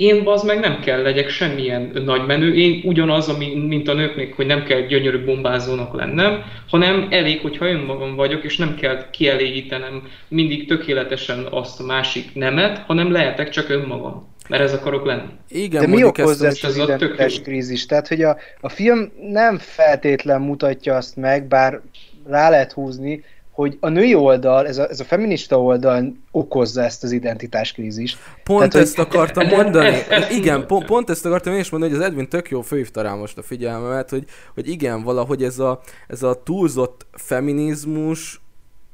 én 0.00 0.22
az 0.24 0.42
meg 0.42 0.60
nem 0.60 0.80
kell 0.80 1.02
legyek 1.02 1.28
semmilyen 1.28 1.90
nagy 2.04 2.26
menő, 2.26 2.54
én 2.54 2.80
ugyanaz, 2.84 3.28
ami, 3.28 3.54
mint 3.54 3.88
a 3.88 3.94
nőknek, 3.94 4.32
hogy 4.32 4.46
nem 4.46 4.64
kell 4.64 4.80
gyönyörű 4.80 5.24
bombázónak 5.24 5.94
lennem, 5.94 6.42
hanem 6.68 7.06
elég, 7.10 7.40
hogyha 7.40 7.66
önmagam 7.66 8.14
vagyok, 8.14 8.44
és 8.44 8.56
nem 8.56 8.74
kell 8.74 9.10
kielégítenem 9.10 10.02
mindig 10.28 10.68
tökéletesen 10.68 11.46
azt 11.50 11.80
a 11.80 11.84
másik 11.84 12.34
nemet, 12.34 12.78
hanem 12.78 13.12
lehetek 13.12 13.48
csak 13.48 13.68
önmagam. 13.68 14.28
Mert 14.48 14.62
ez 14.62 14.72
akarok 14.72 15.06
lenni. 15.06 15.28
Igen, 15.48 15.80
De 15.80 15.86
mi 15.86 16.04
okozza 16.04 16.46
ezt 16.46 16.64
az 16.64 16.76
identitás 16.76 17.40
krízis? 17.40 17.86
Tehát, 17.86 18.08
hogy 18.08 18.22
a, 18.22 18.36
a 18.60 18.68
film 18.68 19.12
nem 19.30 19.58
feltétlen 19.58 20.40
mutatja 20.40 20.96
azt 20.96 21.16
meg, 21.16 21.46
bár 21.46 21.80
rá 22.26 22.50
lehet 22.50 22.72
húzni, 22.72 23.24
hogy 23.60 23.76
a 23.80 23.88
női 23.88 24.14
oldal, 24.14 24.66
ez 24.66 24.78
a, 24.78 24.88
ez 24.88 25.00
a 25.00 25.04
feminista 25.04 25.62
oldal 25.62 26.12
okozza 26.30 26.82
ezt 26.82 27.04
az 27.04 27.12
identitáskrízist. 27.12 28.18
Pont 28.44 28.70
Tehát, 28.70 28.86
ezt 28.86 28.96
hogy... 28.96 29.06
akartam 29.06 29.46
mondani. 29.46 29.96
igen, 30.30 30.66
pont, 30.66 30.84
pont 30.84 31.10
ezt 31.10 31.26
akartam 31.26 31.52
én 31.52 31.58
is 31.58 31.70
mondani, 31.70 31.92
hogy 31.92 32.00
az 32.02 32.06
Edwin 32.08 32.28
tök 32.28 32.50
jó 32.50 32.60
főhívta 32.60 33.02
rá 33.02 33.14
most 33.14 33.38
a 33.38 33.42
figyelmemet, 33.42 34.10
hogy, 34.10 34.24
hogy 34.54 34.68
igen, 34.68 35.02
valahogy 35.02 35.42
ez 35.42 35.58
a, 35.58 35.80
ez 36.08 36.22
a 36.22 36.42
túlzott 36.42 37.06
feminizmus 37.12 38.40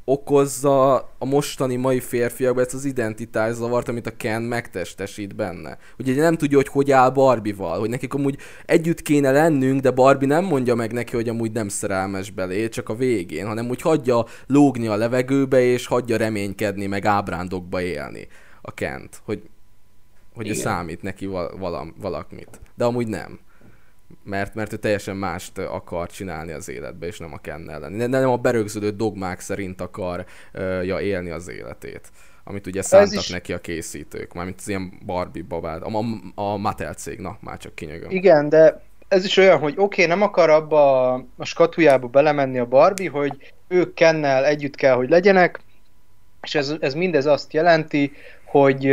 okozza 0.09 0.95
a 0.95 1.25
mostani 1.25 1.77
mai 1.77 2.01
férfiakban 2.01 2.64
ezt 2.64 2.75
az 2.75 2.85
identitás 2.85 3.55
zavart, 3.55 3.88
amit 3.88 4.07
a 4.07 4.16
Ken 4.16 4.42
megtestesít 4.42 5.35
benne. 5.35 5.79
Ugye 5.99 6.14
nem 6.14 6.37
tudja, 6.37 6.57
hogy 6.57 6.69
hogy 6.69 6.90
áll 6.90 7.11
Barbival, 7.11 7.79
hogy 7.79 7.88
nekik 7.88 8.14
amúgy 8.14 8.38
együtt 8.64 9.03
kéne 9.03 9.31
lennünk, 9.31 9.81
de 9.81 9.90
Barbie 9.90 10.29
nem 10.29 10.45
mondja 10.45 10.75
meg 10.75 10.92
neki, 10.92 11.14
hogy 11.14 11.29
amúgy 11.29 11.53
nem 11.53 11.69
szerelmes 11.69 12.31
belé, 12.31 12.69
csak 12.69 12.88
a 12.88 12.95
végén, 12.95 13.47
hanem 13.47 13.69
úgy 13.69 13.81
hagyja 13.81 14.25
lógni 14.47 14.87
a 14.87 14.97
levegőbe, 14.97 15.61
és 15.61 15.87
hagyja 15.87 16.16
reménykedni, 16.16 16.87
meg 16.87 17.05
ábrándokba 17.05 17.81
élni 17.81 18.29
a 18.62 18.75
Kent, 18.75 19.21
hogy, 19.25 19.42
hogy 20.35 20.49
ez 20.49 20.59
számít 20.59 21.03
neki 21.03 21.27
val- 21.27 21.95
valakmit. 22.01 22.61
De 22.75 22.85
amúgy 22.85 23.09
nem 23.09 23.38
mert, 24.27 24.55
mert 24.55 24.73
ő 24.73 24.77
teljesen 24.77 25.17
mást 25.17 25.59
akar 25.59 26.11
csinálni 26.11 26.53
az 26.53 26.69
életbe, 26.69 27.07
és 27.07 27.19
nem 27.19 27.33
a 27.33 27.39
Ken 27.39 27.79
lenni. 27.81 28.07
Nem 28.07 28.31
a 28.31 28.37
berögződő 28.37 28.91
dogmák 28.91 29.41
szerint 29.41 29.81
akarja 29.81 31.01
élni 31.01 31.31
az 31.31 31.49
életét 31.49 32.11
amit 32.49 32.67
ugye 32.67 32.83
szántak 32.83 33.21
is... 33.21 33.29
neki 33.29 33.53
a 33.53 33.59
készítők, 33.59 34.33
mármint 34.33 34.59
az 34.59 34.69
ilyen 34.69 34.93
Barbie 35.07 35.45
babád, 35.49 35.83
a, 35.83 35.99
a, 35.99 36.05
a 36.35 36.57
Mattel 36.57 36.95
cég, 36.95 37.19
na, 37.19 37.37
már 37.41 37.59
csak 37.59 37.75
kinyögöm. 37.75 38.11
Igen, 38.11 38.49
de 38.49 38.83
ez 39.09 39.25
is 39.25 39.37
olyan, 39.37 39.59
hogy 39.59 39.73
oké, 39.77 39.83
okay, 39.83 40.07
nem 40.07 40.23
akar 40.23 40.51
abba 40.51 41.12
a 41.37 41.45
skatujába 41.45 42.07
belemenni 42.07 42.59
a 42.59 42.67
Barbie, 42.67 43.11
hogy 43.11 43.55
ők 43.69 43.95
Kennel 43.95 44.45
együtt 44.45 44.75
kell, 44.75 44.95
hogy 44.95 45.09
legyenek, 45.09 45.61
és 46.43 46.55
ez, 46.55 46.75
ez 46.81 46.95
mindez 46.95 47.27
azt 47.27 47.53
jelenti, 47.53 48.12
hogy 48.45 48.85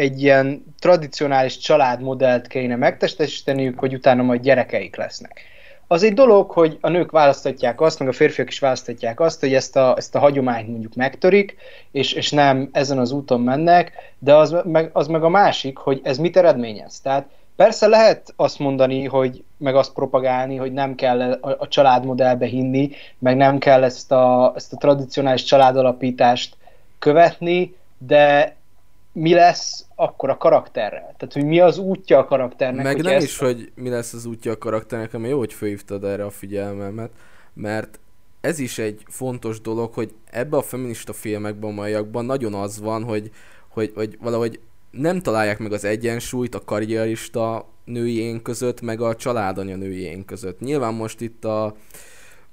egy 0.00 0.22
ilyen 0.22 0.74
tradicionális 0.78 1.58
családmodellt 1.58 2.46
kéne 2.46 2.76
megtestesíteniük, 2.76 3.78
hogy 3.78 3.94
utána 3.94 4.22
majd 4.22 4.40
gyerekeik 4.40 4.96
lesznek. 4.96 5.40
Az 5.86 6.02
egy 6.02 6.14
dolog, 6.14 6.50
hogy 6.50 6.78
a 6.80 6.88
nők 6.88 7.10
választatják 7.10 7.80
azt, 7.80 7.98
meg 7.98 8.08
a 8.08 8.12
férfiak 8.12 8.48
is 8.48 8.58
választatják 8.58 9.20
azt, 9.20 9.40
hogy 9.40 9.54
ezt 9.54 9.76
a, 9.76 9.94
ezt 9.96 10.14
a 10.14 10.18
hagyományt 10.18 10.68
mondjuk 10.68 10.94
megtörik, 10.94 11.56
és, 11.90 12.12
és 12.12 12.30
nem 12.30 12.68
ezen 12.72 12.98
az 12.98 13.12
úton 13.12 13.40
mennek, 13.40 13.92
de 14.18 14.34
az 14.34 14.56
meg, 14.64 14.90
az 14.92 15.06
meg 15.06 15.24
a 15.24 15.28
másik, 15.28 15.76
hogy 15.76 16.00
ez 16.02 16.18
mit 16.18 16.36
eredményez. 16.36 17.00
Tehát 17.00 17.28
persze 17.56 17.86
lehet 17.86 18.32
azt 18.36 18.58
mondani, 18.58 19.04
hogy 19.04 19.44
meg 19.56 19.74
azt 19.74 19.92
propagálni, 19.92 20.56
hogy 20.56 20.72
nem 20.72 20.94
kell 20.94 21.20
a, 21.20 21.56
a 21.58 21.68
családmodellbe 21.68 22.46
hinni, 22.46 22.90
meg 23.18 23.36
nem 23.36 23.58
kell 23.58 23.84
ezt 23.84 24.12
a, 24.12 24.52
ezt 24.56 24.72
a 24.72 24.76
tradicionális 24.76 25.42
családalapítást 25.42 26.56
követni, 26.98 27.74
de 27.98 28.58
mi 29.12 29.34
lesz 29.34 29.84
akkor 30.00 30.30
a 30.30 30.36
karakterrel? 30.36 31.14
Tehát, 31.16 31.32
hogy 31.32 31.44
mi 31.44 31.60
az 31.60 31.78
útja 31.78 32.18
a 32.18 32.24
karakternek? 32.24 32.84
Meg 32.84 33.02
nem 33.02 33.20
is, 33.20 33.40
a... 33.40 33.44
hogy 33.44 33.72
mi 33.74 33.88
lesz 33.88 34.12
az 34.12 34.26
útja 34.26 34.52
a 34.52 34.58
karakternek, 34.58 35.12
hanem 35.12 35.30
jó, 35.30 35.38
hogy 35.38 35.52
főhívtad 35.52 36.04
erre 36.04 36.24
a 36.24 36.30
figyelmemet, 36.30 37.10
mert 37.52 38.00
ez 38.40 38.58
is 38.58 38.78
egy 38.78 39.02
fontos 39.06 39.60
dolog, 39.60 39.92
hogy 39.94 40.14
ebbe 40.30 40.56
a 40.56 40.62
feminista 40.62 41.12
filmekben, 41.12 41.72
maiakban 41.72 42.24
nagyon 42.24 42.54
az 42.54 42.80
van, 42.80 43.04
hogy, 43.04 43.30
hogy, 43.68 43.92
hogy 43.94 44.18
valahogy 44.20 44.60
nem 44.90 45.20
találják 45.20 45.58
meg 45.58 45.72
az 45.72 45.84
egyensúlyt 45.84 46.54
a 46.54 46.64
karrierista 46.64 47.68
női 47.84 48.18
én 48.18 48.42
között, 48.42 48.80
meg 48.80 49.00
a 49.00 49.16
családanya 49.16 49.76
női 49.76 50.02
én 50.02 50.24
között. 50.24 50.60
Nyilván 50.60 50.94
most 50.94 51.20
itt 51.20 51.44
a, 51.44 51.76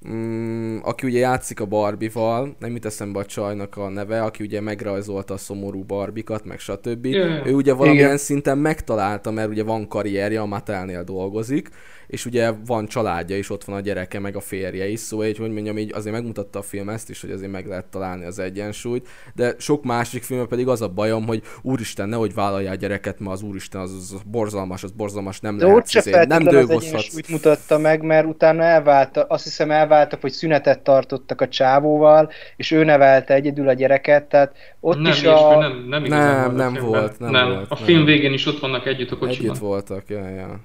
Mm, 0.10 0.78
aki 0.82 1.08
ugye 1.08 1.20
játszik 1.20 1.60
a 1.60 1.66
Barbival, 1.66 2.56
nem 2.60 2.72
jut 2.72 2.86
eszembe 2.86 3.20
a 3.20 3.26
csajnak 3.26 3.78
a 3.78 3.90
neve, 3.90 4.24
aki 4.24 4.44
ugye 4.44 4.62
megrajzolta 4.62 5.34
a 5.34 5.38
szomorú 5.38 5.84
Barbikat, 5.84 6.46
meg 6.46 6.60
stb. 6.60 7.06
Yeah. 7.06 7.48
Ő 7.48 7.54
ugye 7.54 7.74
valamilyen 7.74 8.06
Igen. 8.06 8.18
szinten 8.18 8.58
megtalálta, 8.58 9.32
mert 9.32 9.50
ugye 9.50 9.64
van 9.64 9.88
karrierje, 9.88 10.42
a 10.42 10.46
Mattelnél 10.46 11.04
dolgozik, 11.04 11.70
és 12.08 12.26
ugye 12.26 12.52
van 12.66 12.88
családja 12.88 13.38
is, 13.38 13.50
ott 13.50 13.64
van 13.64 13.76
a 13.76 13.80
gyereke, 13.80 14.20
meg 14.20 14.36
a 14.36 14.40
férje 14.40 14.88
is, 14.88 15.00
szóval 15.00 15.26
így, 15.26 15.38
hogy 15.38 15.52
mondjam, 15.52 15.78
így 15.78 15.94
azért 15.94 16.16
megmutatta 16.16 16.60
a 16.60 16.62
film 16.62 16.90
ezt 16.90 17.10
is, 17.10 17.22
hogy 17.22 17.32
azért 17.32 17.52
meg 17.52 17.68
lehet 17.68 17.86
találni 17.86 18.26
az 18.26 18.40
egyensúlyt, 18.40 19.08
de 19.36 19.56
sok 19.58 19.84
másik 19.84 20.24
film 20.24 20.48
pedig 20.48 20.68
az 20.68 20.82
a 20.82 20.88
bajom, 20.88 21.26
hogy 21.26 21.42
úristen, 21.62 22.10
nehogy 22.10 22.34
vállalja 22.34 22.72
a 22.72 22.76
gyereket, 22.76 23.20
mert 23.20 23.32
az 23.32 23.42
úristen 23.42 23.82
az, 23.82 23.92
az 23.94 24.22
borzalmas, 24.26 24.84
az 24.84 24.92
borzalmas, 24.92 25.40
nem 25.40 25.58
de 25.58 25.66
lehet, 25.66 25.80
ott 25.80 25.94
izé, 25.94 26.26
nem 26.28 26.44
dolgozhatsz. 26.44 27.16
Úgy 27.16 27.26
mutatta 27.30 27.78
meg, 27.78 28.02
mert 28.02 28.28
utána 28.28 28.64
elválta, 28.64 29.24
azt 29.24 29.44
hiszem 29.44 29.72
elváltak, 29.72 30.22
hogy 30.22 30.32
szünetet 30.32 30.80
tartottak 30.80 31.42
a 31.42 31.48
csávóval, 31.48 32.32
és 32.56 32.72
ő 32.72 32.84
nevelte 32.84 33.34
egyedül 33.34 33.68
a 33.68 33.74
gyereket, 33.74 34.24
tehát 34.24 34.56
ott 34.80 35.00
nem, 35.00 35.12
is 35.12 35.24
a... 35.24 35.58
Nem, 35.60 35.86
nem, 35.88 36.04
nem, 36.04 36.56
nem, 36.56 36.74
volt, 36.74 37.20
nem, 37.20 37.32
nem 37.32 37.50
volt. 37.50 37.72
A 37.72 37.76
film 37.76 38.06
végén 38.06 38.34
is 38.34 38.46
ott 38.46 38.60
vannak 38.60 38.86
együtt 38.86 39.12
a 39.12 39.18
kocsiban. 39.18 39.50
Együtt 39.50 39.62
voltak, 39.62 40.04
ja, 40.08 40.30
ja. 40.30 40.60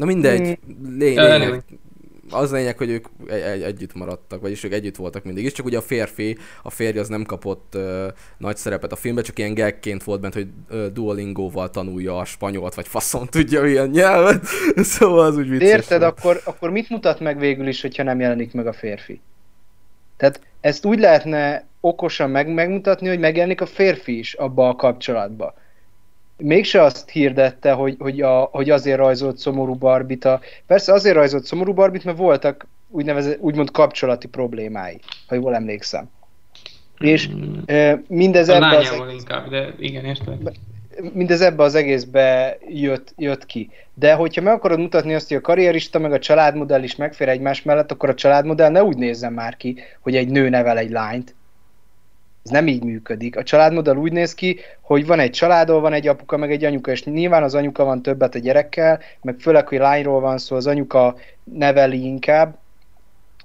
Na 0.00 0.06
mindegy, 0.06 0.58
lényeg, 0.98 1.62
az 2.30 2.52
lényeg, 2.52 2.78
hogy 2.78 2.90
ők 2.90 3.06
egy, 3.26 3.40
egy, 3.40 3.62
együtt 3.62 3.94
maradtak, 3.94 4.40
vagyis 4.40 4.64
ők 4.64 4.72
együtt 4.72 4.96
voltak 4.96 5.24
mindig 5.24 5.44
is, 5.44 5.52
csak 5.52 5.66
ugye 5.66 5.78
a 5.78 5.82
férfi, 5.82 6.36
a 6.62 6.70
férj 6.70 6.98
az 6.98 7.08
nem 7.08 7.24
kapott 7.24 7.72
uh, 7.74 8.06
nagy 8.38 8.56
szerepet 8.56 8.92
a 8.92 8.96
filmben, 8.96 9.24
csak 9.24 9.38
ilyen 9.38 9.54
gagként 9.54 10.04
volt 10.04 10.20
bent, 10.20 10.34
hogy 10.34 10.46
uh, 10.70 10.86
Duolingóval 10.86 11.70
tanulja 11.70 12.16
a 12.16 12.24
spanyolt, 12.24 12.74
vagy 12.74 12.88
faszon 12.88 13.26
tudja 13.26 13.62
milyen 13.62 13.88
nyelvet, 13.88 14.44
szóval 14.94 15.24
az 15.24 15.36
úgy 15.36 15.48
vicces. 15.48 15.68
De 15.68 15.74
érted, 15.74 16.02
akkor, 16.02 16.40
akkor 16.44 16.70
mit 16.70 16.88
mutat 16.88 17.20
meg 17.20 17.38
végül 17.38 17.66
is, 17.66 17.80
hogyha 17.80 18.02
nem 18.02 18.20
jelenik 18.20 18.52
meg 18.52 18.66
a 18.66 18.72
férfi? 18.72 19.20
Tehát 20.16 20.40
ezt 20.60 20.84
úgy 20.84 20.98
lehetne 20.98 21.66
okosan 21.80 22.30
meg, 22.30 22.54
megmutatni, 22.54 23.08
hogy 23.08 23.18
megjelenik 23.18 23.60
a 23.60 23.66
férfi 23.66 24.18
is 24.18 24.34
abba 24.34 24.68
a 24.68 24.76
kapcsolatba 24.76 25.54
mégse 26.40 26.82
azt 26.82 27.10
hirdette, 27.10 27.72
hogy, 27.72 27.96
hogy, 27.98 28.20
a, 28.20 28.48
hogy 28.52 28.70
azért 28.70 28.98
rajzolt 28.98 29.38
szomorú 29.38 29.74
Barbit. 29.74 30.24
A, 30.24 30.40
persze 30.66 30.92
azért 30.92 31.14
rajzolt 31.14 31.44
szomorú 31.44 31.72
Barbit, 31.72 32.04
mert 32.04 32.18
voltak 32.18 32.66
úgynevezett, 32.88 33.40
úgymond 33.40 33.70
kapcsolati 33.70 34.28
problémái, 34.28 35.00
ha 35.26 35.34
jól 35.34 35.54
emlékszem. 35.54 36.10
És 36.98 37.28
mindez 38.08 38.48
a 38.48 38.54
ebbe 38.54 38.76
az 38.76 38.90
egész... 38.90 39.20
inkább, 39.20 39.48
de 39.48 39.74
igen, 39.78 40.04
értem. 40.04 40.38
Mindez 41.12 41.40
ebbe 41.40 41.62
az 41.62 41.74
egészbe 41.74 42.58
jött, 42.68 43.12
jött 43.16 43.46
ki. 43.46 43.70
De 43.94 44.14
hogyha 44.14 44.42
meg 44.42 44.52
akarod 44.52 44.78
mutatni 44.78 45.14
azt, 45.14 45.28
hogy 45.28 45.36
a 45.36 45.40
karrierista 45.40 45.98
meg 45.98 46.12
a 46.12 46.18
családmodell 46.18 46.82
is 46.82 46.96
megfér 46.96 47.28
egymás 47.28 47.62
mellett, 47.62 47.90
akkor 47.92 48.08
a 48.08 48.14
családmodell 48.14 48.70
ne 48.70 48.84
úgy 48.84 48.96
nézzen 48.96 49.32
már 49.32 49.56
ki, 49.56 49.76
hogy 50.00 50.16
egy 50.16 50.28
nő 50.28 50.48
nevel 50.48 50.78
egy 50.78 50.90
lányt, 50.90 51.34
ez 52.44 52.50
nem 52.50 52.66
így 52.66 52.84
működik. 52.84 53.36
A 53.36 53.42
családmodell 53.42 53.96
úgy 53.96 54.12
néz 54.12 54.34
ki, 54.34 54.58
hogy 54.80 55.06
van 55.06 55.18
egy 55.18 55.30
családol, 55.30 55.80
van 55.80 55.92
egy 55.92 56.06
apuka, 56.06 56.36
meg 56.36 56.52
egy 56.52 56.64
anyuka, 56.64 56.90
és 56.90 57.04
nyilván 57.04 57.42
az 57.42 57.54
anyuka 57.54 57.84
van 57.84 58.02
többet 58.02 58.34
a 58.34 58.38
gyerekkel, 58.38 59.00
meg 59.22 59.36
főleg, 59.38 59.68
hogy 59.68 59.78
lányról 59.78 60.20
van 60.20 60.38
szó, 60.38 60.56
az 60.56 60.66
anyuka 60.66 61.16
neveli 61.44 62.04
inkább, 62.04 62.58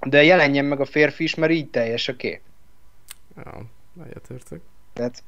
de 0.06 0.24
jelenjen 0.24 0.64
meg 0.64 0.80
a 0.80 0.84
férfi 0.84 1.22
is, 1.22 1.34
mert 1.34 1.52
így 1.52 1.70
teljes 1.70 2.08
a 2.08 2.16
kép. 2.16 2.40
Ja, 3.36 3.62
egyetértek. 4.04 4.60
Tehát 4.92 5.22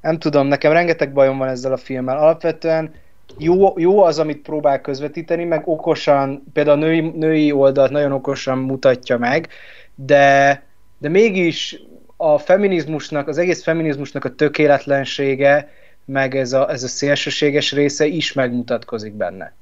nem 0.00 0.18
tudom, 0.18 0.46
nekem 0.46 0.72
rengeteg 0.72 1.12
bajom 1.12 1.38
van 1.38 1.48
ezzel 1.48 1.72
a 1.72 1.76
filmmel. 1.76 2.18
Alapvetően 2.18 2.94
jó, 3.38 3.78
jó 3.78 4.02
az, 4.02 4.18
amit 4.18 4.42
próbál 4.42 4.80
közvetíteni, 4.80 5.44
meg 5.44 5.68
okosan, 5.68 6.44
például 6.52 6.76
a 6.76 6.84
női, 6.84 7.00
női 7.00 7.52
oldalt 7.52 7.90
nagyon 7.90 8.12
okosan 8.12 8.58
mutatja 8.58 9.18
meg, 9.18 9.48
de, 9.94 10.62
de 10.98 11.08
mégis 11.08 11.82
a 12.16 12.38
feminizmusnak, 12.38 13.28
az 13.28 13.38
egész 13.38 13.62
feminizmusnak 13.62 14.24
a 14.24 14.34
tökéletlensége, 14.34 15.70
meg 16.04 16.36
ez 16.36 16.52
a, 16.52 16.70
ez 16.70 16.82
a 16.82 16.88
szélsőséges 16.88 17.72
része 17.72 18.06
is 18.06 18.32
megmutatkozik 18.32 19.12
benne. 19.12 19.54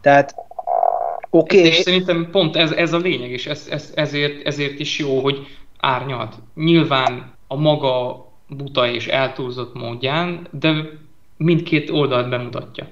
Tehát 0.00 0.34
oké... 1.30 1.56
Okay. 1.56 1.68
És 1.68 1.76
szerintem 1.76 2.28
pont 2.30 2.56
ez, 2.56 2.70
ez 2.70 2.92
a 2.92 2.98
lényeg, 2.98 3.30
és 3.30 3.46
ez, 3.46 3.66
ez, 3.70 3.92
ezért, 3.94 4.46
ezért 4.46 4.78
is 4.78 4.98
jó, 4.98 5.20
hogy 5.20 5.46
árnyalt. 5.78 6.34
Nyilván 6.54 7.34
a 7.46 7.56
maga 7.56 8.26
buta 8.48 8.90
és 8.90 9.06
eltúlzott 9.06 9.74
módján, 9.74 10.46
de 10.50 10.74
mindkét 11.36 11.90
oldalt 11.90 12.28
bemutatja. 12.28 12.88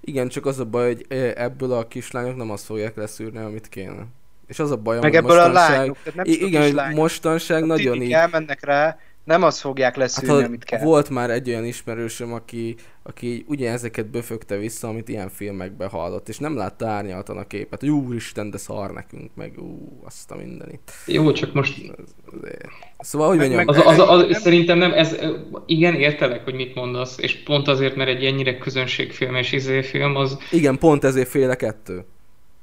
Igen, 0.00 0.28
csak 0.28 0.46
az 0.46 0.58
a 0.58 0.64
baj, 0.64 0.86
hogy 0.86 1.06
ebből 1.34 1.72
a 1.72 1.88
kislányok 1.88 2.36
nem 2.36 2.50
azt 2.50 2.64
fogják 2.64 2.96
leszűrni, 2.96 3.38
amit 3.38 3.68
kéne. 3.68 4.06
És 4.54 4.60
az 4.60 4.70
a 4.70 4.76
bajom, 4.76 5.02
Meg 5.02 5.14
ebből 5.14 5.36
mostanság, 5.36 5.70
a 5.70 5.78
lányok, 5.78 5.96
nem 6.14 6.24
igen, 6.28 6.62
hogy 6.62 6.72
lányok. 6.72 6.98
mostanság 6.98 7.62
a 7.62 7.66
nagyon 7.66 8.02
így... 8.02 8.12
elmennek 8.12 8.64
rá, 8.64 8.98
nem 9.24 9.42
azt 9.42 9.58
fogják 9.58 9.96
leszűrni, 9.96 10.34
hát, 10.34 10.46
amit 10.46 10.64
kell. 10.64 10.80
Volt 10.80 11.10
már 11.10 11.30
egy 11.30 11.48
olyan 11.48 11.64
ismerősöm, 11.64 12.32
aki, 12.32 12.76
aki 13.02 13.44
ugye 13.48 13.70
ezeket 13.70 14.06
böfögte 14.06 14.56
vissza, 14.56 14.88
amit 14.88 15.08
ilyen 15.08 15.28
filmekben 15.28 15.88
hallott, 15.88 16.28
és 16.28 16.38
nem 16.38 16.56
látta 16.56 16.86
árnyaltan 16.86 17.36
a 17.36 17.46
képet, 17.46 17.80
hogy 17.80 17.88
úristen, 17.88 18.50
de 18.50 18.58
szar 18.58 18.90
nekünk, 18.90 19.30
meg 19.34 19.52
ú, 19.58 20.00
azt 20.04 20.30
a 20.30 20.36
mindenit. 20.36 20.92
Jó, 21.06 21.32
csak 21.32 21.52
most... 21.52 21.92
Szóval, 22.98 23.28
hogy 23.28 23.38
mondjam... 23.38 23.68
Az, 23.68 23.76
az, 23.76 23.98
az, 23.98 24.08
az, 24.08 24.40
szerintem 24.40 24.78
nem, 24.78 24.92
ez, 24.92 25.16
igen, 25.66 25.94
értelek, 25.94 26.44
hogy 26.44 26.54
mit 26.54 26.74
mondasz, 26.74 27.18
és 27.18 27.42
pont 27.42 27.68
azért, 27.68 27.96
mert 27.96 28.10
egy 28.10 28.24
ennyire 28.24 28.58
közönségfilm 28.58 29.34
és 29.34 29.52
izéfilm, 29.52 30.16
az... 30.16 30.38
Igen, 30.50 30.78
pont 30.78 31.04
ezért 31.04 31.28
félek 31.28 31.62
ettől. 31.62 32.12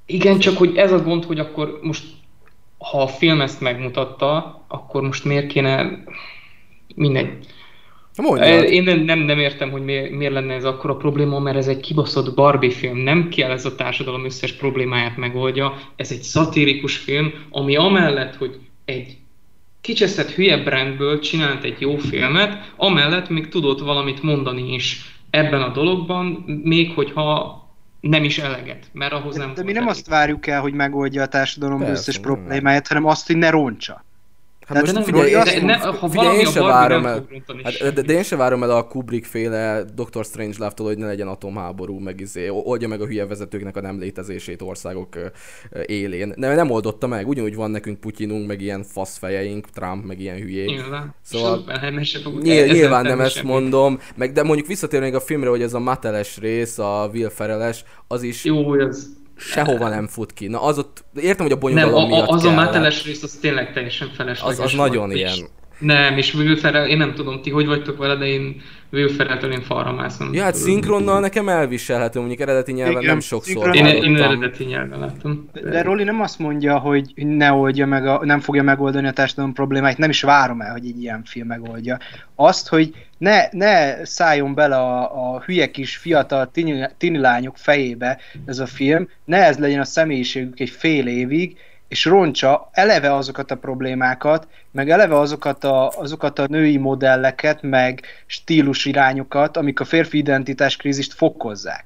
Igen, 0.06 0.40
csak 0.40 0.58
hogy 0.58 0.78
ez 0.78 0.92
a 0.92 1.04
gond, 1.04 1.24
hogy 1.24 1.40
akkor 1.40 1.80
most, 1.82 2.04
ha 2.78 3.02
a 3.02 3.08
film 3.08 3.42
ezt 3.42 3.62
megmutatta, 3.62 4.62
akkor 4.68 5.02
most 5.02 5.26
miért 5.26 5.48
kéne 5.48 6.04
mindegy. 6.96 7.30
Mondjad. 8.18 8.64
Én 8.64 8.84
nem, 8.84 9.00
nem, 9.00 9.20
nem 9.20 9.40
értem, 9.40 9.72
hogy 9.72 9.84
miért, 9.84 10.12
miért 10.12 10.34
lenne 10.34 10.54
ez 10.54 10.66
akkor 10.66 10.90
a 10.90 10.96
probléma, 10.96 11.40
mert 11.40 11.58
ez 11.58 11.68
egy 11.68 11.80
kibaszott 11.80 12.36
Barbie 12.36 12.72
film, 12.72 12.98
nem 12.98 13.30
kell 13.30 13.52
ez 13.52 13.66
a 13.66 13.76
társadalom 13.76 14.26
összes 14.26 14.54
problémáját 14.54 15.18
megoldja, 15.18 15.78
ez 15.96 16.12
egy 16.12 16.22
szatirikus 16.22 16.98
film, 16.98 17.34
ami 17.50 17.76
amellett, 17.76 18.36
hogy 18.36 18.60
egy 18.86 19.18
kicseszett 19.82 20.32
hülye 20.32 20.58
brandből 20.58 21.20
csinált 21.20 21.64
egy 21.64 21.82
jó 21.82 21.98
filmet, 21.98 22.74
amellett 22.76 23.30
még 23.30 23.48
tudott 23.48 23.80
valamit 23.80 24.24
mondani 24.24 24.74
is 24.74 25.20
ebben 25.30 25.62
a 25.62 25.72
dologban, 25.72 26.26
még 26.64 26.92
hogyha 26.94 27.60
nem 28.02 28.24
is 28.24 28.38
eleget, 28.38 28.86
mert 28.92 29.14
ahhoz 29.14 29.36
nem... 29.36 29.54
De 29.54 29.64
mi 29.64 29.72
nem 29.72 29.84
elég. 29.84 29.96
azt 29.96 30.08
várjuk 30.08 30.48
el, 30.48 30.62
hogy 30.62 30.74
megoldja 30.74 31.22
a 31.22 31.28
társadalom 31.28 31.78
Persze, 31.78 31.94
összes 31.94 32.20
problémáját, 32.20 32.88
hanem 32.88 33.06
azt, 33.06 33.28
hogy 33.28 33.38
ne 33.38 33.50
roncsa. 33.50 34.06
Hát 34.74 34.82
most 34.82 34.94
de 34.94 35.00
nem, 35.00 35.04
figyelj, 35.04 35.44
de, 35.44 35.66
ne, 35.66 35.78
ha 35.78 36.10
figyelj, 36.10 36.38
én 36.38 36.46
sem 36.46 36.64
várom 36.64 37.06
el, 37.06 37.26
hát, 37.64 37.94
de, 37.94 38.02
de, 38.02 38.14
én 38.14 38.24
sem 38.24 38.38
várom 38.38 38.64
el 38.64 38.72
a 38.72 38.88
Kubrick 38.88 39.26
féle 39.26 39.84
Dr. 39.96 40.26
Strange 40.26 40.56
Love-tól, 40.58 40.88
hogy 40.88 40.98
ne 40.98 41.06
legyen 41.06 41.28
atomháború, 41.28 42.00
meg 42.00 42.20
izé, 42.20 42.48
oldja 42.50 42.88
meg 42.88 43.02
a 43.02 43.06
hülye 43.06 43.26
vezetőknek 43.26 43.78
a 43.78 43.82
nem 43.82 44.00
létezését 44.00 44.62
országok 44.62 45.16
élén. 45.86 46.34
Nem, 46.36 46.56
nem 46.56 46.70
oldotta 46.70 47.08
meg, 47.08 47.28
ugyanúgy 47.28 47.56
van 47.56 47.72
nekünk 47.72 48.00
Putyinunk, 48.00 48.48
meg 48.48 48.62
ilyen 48.62 48.84
faszfejeink, 48.84 49.70
Trump, 49.70 50.06
meg 50.06 50.20
ilyen 50.20 50.38
hülyék. 50.38 50.68
Nyilván. 50.68 51.16
Szóval 51.22 51.64
nyilván, 52.42 52.70
nyilván 52.70 53.04
nem 53.04 53.22
ezt 53.22 53.44
mondom, 53.44 54.00
meg 54.16 54.32
de 54.32 54.44
mondjuk 54.44 54.68
visszatérnék 54.68 55.16
a 55.16 55.20
filmre, 55.20 55.50
hogy 55.50 55.62
ez 55.62 55.74
a 55.74 55.80
Mateles 55.80 56.38
rész, 56.38 56.78
a 56.78 57.10
Will 57.14 57.30
Ferreles, 57.30 57.84
az 58.08 58.24
is... 58.24 58.46
Jó, 58.46 58.80
ez 58.80 59.20
sehova 59.42 59.90
nem 59.90 60.08
fut 60.08 60.34
ki. 60.34 60.48
Na 60.48 60.62
az 60.62 60.78
ott, 60.78 61.04
értem, 61.16 61.46
hogy 61.46 61.56
a 61.56 61.58
bonyolulom 61.58 62.02
nem, 62.02 62.12
a, 62.12 62.16
miatt 62.16 62.30
az 62.30 62.42
kell, 62.42 62.52
a 62.52 62.56
máteles 62.56 63.06
rész 63.06 63.24
az 63.24 63.38
tényleg 63.42 63.74
teljesen 63.74 64.12
felesleges 64.16 64.60
Az, 64.60 64.66
az 64.66 64.74
nagyon 64.74 65.12
ilyen. 65.12 65.48
Nem, 65.82 66.18
és 66.18 66.34
Will 66.34 66.56
Ferrell, 66.56 66.88
én 66.88 66.98
nem 66.98 67.14
tudom, 67.14 67.42
ti 67.42 67.50
hogy 67.50 67.66
vagytok 67.66 67.98
vele, 67.98 68.16
de 68.16 68.26
én 68.26 68.62
Will 68.92 69.10
Ferrell-től 69.10 69.52
én 69.52 69.62
falra 69.62 69.92
mászom. 69.92 70.34
Ja, 70.34 70.44
hát 70.44 70.56
szinkronnal 70.56 71.20
nekem 71.20 71.50
elviselhető, 71.50 72.20
mondjuk 72.20 72.40
eredeti 72.40 72.72
nyelven 72.72 73.02
Igen, 73.02 73.06
nem 73.06 73.20
sokszor. 73.20 73.76
Én, 73.76 73.86
én 73.86 74.18
eredeti 74.18 74.64
nyelven 74.64 75.00
láttam. 75.00 75.50
De, 75.54 75.62
de 75.62 75.82
Roli 75.82 76.04
nem 76.04 76.22
azt 76.22 76.40
mondja, 76.40 76.78
hogy 76.78 77.12
ne 77.16 77.52
oldja 77.52 77.86
meg, 77.86 78.08
a, 78.08 78.26
nem 78.26 78.40
fogja 78.40 78.64
megoldani 78.64 79.08
a 79.08 79.12
társadalom 79.12 79.54
problémáit, 79.54 79.98
nem 79.98 80.10
is 80.10 80.22
várom 80.22 80.62
el, 80.62 80.72
hogy 80.72 80.86
egy 80.86 81.02
ilyen 81.02 81.22
film 81.26 81.48
megoldja. 81.48 81.98
Azt, 82.36 82.68
hogy 82.68 82.94
ne, 83.18 83.48
ne 83.52 84.06
szálljon 84.06 84.54
bele 84.54 84.76
a, 84.76 85.34
a 85.34 85.42
hülye 85.46 85.72
kis 85.72 85.98
fiatal 85.98 86.52
tini, 86.52 86.88
tini 86.98 87.18
lányok 87.18 87.58
fejébe 87.58 88.18
ez 88.46 88.60
a 88.60 88.66
film, 88.66 89.10
ne 89.26 89.46
ez 89.46 89.58
legyen 89.58 89.80
a 89.80 89.86
személyiségük 89.86 90.60
egy 90.60 90.70
fél 90.70 91.08
évig, 91.08 91.58
és 91.92 92.06
roncsa 92.06 92.70
eleve 92.72 93.14
azokat 93.14 93.52
a 93.52 93.58
problémákat, 93.58 94.48
meg 94.72 94.90
eleve 94.90 95.20
azokat 95.20 95.64
a, 95.64 95.88
azokat 95.90 96.40
a 96.40 96.46
női 96.50 96.78
modelleket, 96.78 97.62
meg 97.62 98.02
stílus 98.26 98.86
irányokat, 98.86 99.58
amik 99.58 99.80
a 99.80 99.86
férfi 99.86 100.18
identitáskrízist 100.18 101.14
fokozzák. 101.14 101.86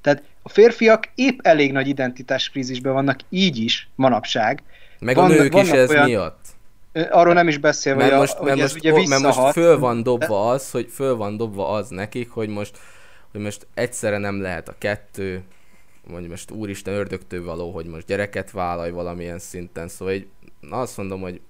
Tehát 0.00 0.22
a 0.42 0.48
férfiak 0.48 1.08
épp 1.14 1.38
elég 1.42 1.72
nagy 1.72 1.88
identitáskrízisben 1.88 2.92
vannak 2.92 3.20
így 3.28 3.56
is 3.56 3.88
manapság. 3.94 4.62
Meg 4.98 5.18
a 5.18 5.26
nők 5.26 5.54
is 5.54 5.70
ez 5.70 5.90
olyan, 5.90 6.04
miatt. 6.04 6.44
Arról 7.10 7.34
nem 7.34 7.48
is 7.48 7.58
beszél, 7.58 7.94
mert 7.94 8.10
hogy, 8.10 8.18
most, 8.18 8.34
a, 8.38 8.42
mert 8.42 8.52
hogy 8.52 8.62
most, 8.62 8.74
ez 8.74 8.92
ugye 8.92 9.08
Mert 9.08 9.22
most 9.22 9.52
föl 9.52 9.78
van 9.78 10.02
dobva 10.02 10.50
az, 10.50 10.70
hogy 10.70 10.88
föl 10.90 11.16
van 11.16 11.36
dobva 11.36 11.68
az 11.68 11.88
nekik, 11.88 12.30
hogy 12.30 12.48
most, 12.48 12.78
hogy 13.32 13.40
most 13.40 13.66
egyszerre 13.74 14.18
nem 14.18 14.42
lehet 14.42 14.68
a 14.68 14.74
kettő, 14.78 15.42
vagy 16.08 16.28
most 16.28 16.50
úristen 16.50 16.94
ördögtől 16.94 17.44
való, 17.44 17.70
hogy 17.70 17.86
most 17.86 18.06
gyereket 18.06 18.50
vállalj 18.50 18.90
valamilyen 18.90 19.38
szinten, 19.38 19.88
szóval 19.88 20.14
így, 20.14 20.26
azt 20.70 20.96
mondom, 20.96 21.20
hogy... 21.20 21.40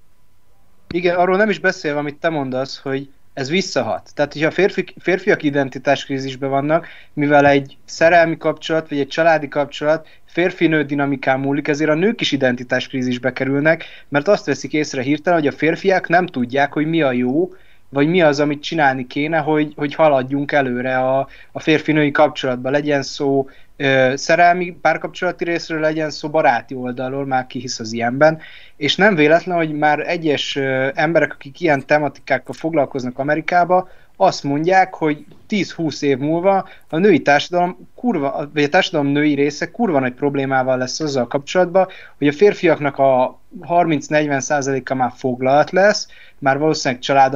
Igen, 0.91 1.17
arról 1.17 1.37
nem 1.37 1.51
is 1.51 1.59
beszél, 1.59 1.97
amit 1.97 2.19
te 2.19 2.29
mondasz, 2.29 2.79
hogy 2.79 3.11
ez 3.33 3.51
visszahat. 3.51 4.11
Tehát, 4.15 4.33
hogyha 4.33 4.51
férfi, 4.51 4.85
férfiak 4.99 5.43
identitáskrízisben 5.43 6.51
vannak, 6.51 6.87
mivel 7.13 7.47
egy 7.47 7.77
szerelmi 7.85 8.37
kapcsolat, 8.37 8.89
vagy 8.89 8.99
egy 8.99 9.09
családi 9.09 9.49
kapcsolat 9.49 10.09
férfi-nő 10.25 10.85
dinamikán 10.85 11.41
múlik, 11.41 11.69
ezért 11.69 11.91
a 11.91 11.95
nők 11.95 12.21
is 12.21 12.33
identitáskrízisbe 12.33 13.33
kerülnek, 13.33 13.85
mert 14.09 14.29
azt 14.29 14.47
veszik 14.47 14.73
észre 14.73 15.03
hirtelen, 15.03 15.39
hogy 15.39 15.49
a 15.49 15.53
férfiak 15.53 16.09
nem 16.09 16.27
tudják, 16.27 16.73
hogy 16.73 16.87
mi 16.87 17.03
a 17.03 17.13
jó, 17.13 17.53
vagy 17.91 18.09
mi 18.09 18.23
az, 18.23 18.41
amit 18.41 18.63
csinálni 18.63 19.07
kéne, 19.07 19.39
hogy, 19.39 19.73
hogy 19.77 19.95
haladjunk 19.95 20.53
előre 20.53 20.99
a, 20.99 21.29
a 21.53 21.61
férfi-női 21.61 22.11
kapcsolatban. 22.11 22.73
Legyen 22.73 23.03
szó 23.03 23.49
ö, 23.77 24.13
szerelmi 24.17 24.77
párkapcsolati 24.81 25.45
részről 25.45 25.81
legyen 25.81 26.11
szó 26.11 26.29
baráti 26.29 26.75
oldalról, 26.75 27.27
már 27.27 27.47
ki 27.47 27.59
hisz 27.59 27.81
az 27.81 27.93
ilyenben, 27.93 28.39
és 28.77 28.97
nem 28.97 29.15
véletlen, 29.15 29.57
hogy 29.57 29.73
már 29.73 30.01
egyes 30.09 30.57
ö, 30.57 30.89
emberek, 30.95 31.33
akik 31.33 31.61
ilyen 31.61 31.87
tematikákkal 31.87 32.55
foglalkoznak 32.55 33.19
Amerikába, 33.19 33.89
azt 34.17 34.45
mondják, 34.45 34.95
hogy 34.95 35.25
10-20 35.49 36.03
év 36.03 36.19
múlva 36.19 36.69
a 36.89 36.99
női 36.99 37.23
társadalom 37.23 37.89
kurva, 37.95 38.49
vagy 38.55 38.63
a 38.63 38.69
társadalom 38.69 39.13
női 39.13 39.35
része 39.35 39.71
kurva 39.71 39.99
nagy 39.99 40.13
problémával 40.13 40.79
lesz 40.79 41.01
azzal 41.01 41.27
kapcsolatban, 41.27 41.89
hogy 42.19 42.29
a 42.29 42.33
férfiaknak 42.33 42.99
a 42.99 43.41
30-40%-a 43.69 44.95
már 44.95 45.13
foglalt 45.17 45.71
lesz, 45.71 46.09
már 46.39 46.59
valószínűleg 46.59 47.03
család 47.03 47.35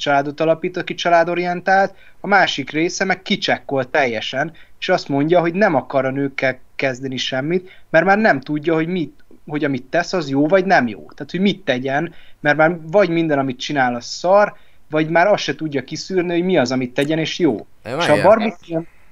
családot 0.00 0.40
alapít, 0.40 0.76
aki 0.76 0.94
családorientált, 0.94 1.94
a 2.20 2.26
másik 2.26 2.70
része 2.70 3.04
meg 3.04 3.22
kicsekkol 3.22 3.90
teljesen, 3.90 4.52
és 4.80 4.88
azt 4.88 5.08
mondja, 5.08 5.40
hogy 5.40 5.54
nem 5.54 5.74
akar 5.74 6.04
a 6.04 6.10
nőkkel 6.10 6.58
kezdeni 6.76 7.16
semmit, 7.16 7.70
mert 7.90 8.04
már 8.04 8.18
nem 8.18 8.40
tudja, 8.40 8.74
hogy 8.74 8.86
mit, 8.86 9.24
hogy 9.46 9.64
amit 9.64 9.84
tesz, 9.84 10.12
az 10.12 10.28
jó 10.28 10.46
vagy 10.46 10.64
nem 10.64 10.88
jó. 10.88 10.98
Tehát, 10.98 11.30
hogy 11.30 11.40
mit 11.40 11.64
tegyen, 11.64 12.14
mert 12.40 12.56
már 12.56 12.76
vagy 12.90 13.08
minden, 13.08 13.38
amit 13.38 13.58
csinál, 13.58 13.94
az 13.94 14.04
szar, 14.04 14.54
vagy 14.90 15.08
már 15.08 15.26
azt 15.26 15.42
se 15.42 15.54
tudja 15.54 15.84
kiszűrni, 15.84 16.32
hogy 16.32 16.44
mi 16.44 16.58
az, 16.58 16.72
amit 16.72 16.94
tegyen, 16.94 17.18
és 17.18 17.38
jó. 17.38 17.66
É, 17.84 17.90
és 17.98 18.08
a 18.08 18.22
Barbie 18.22 18.56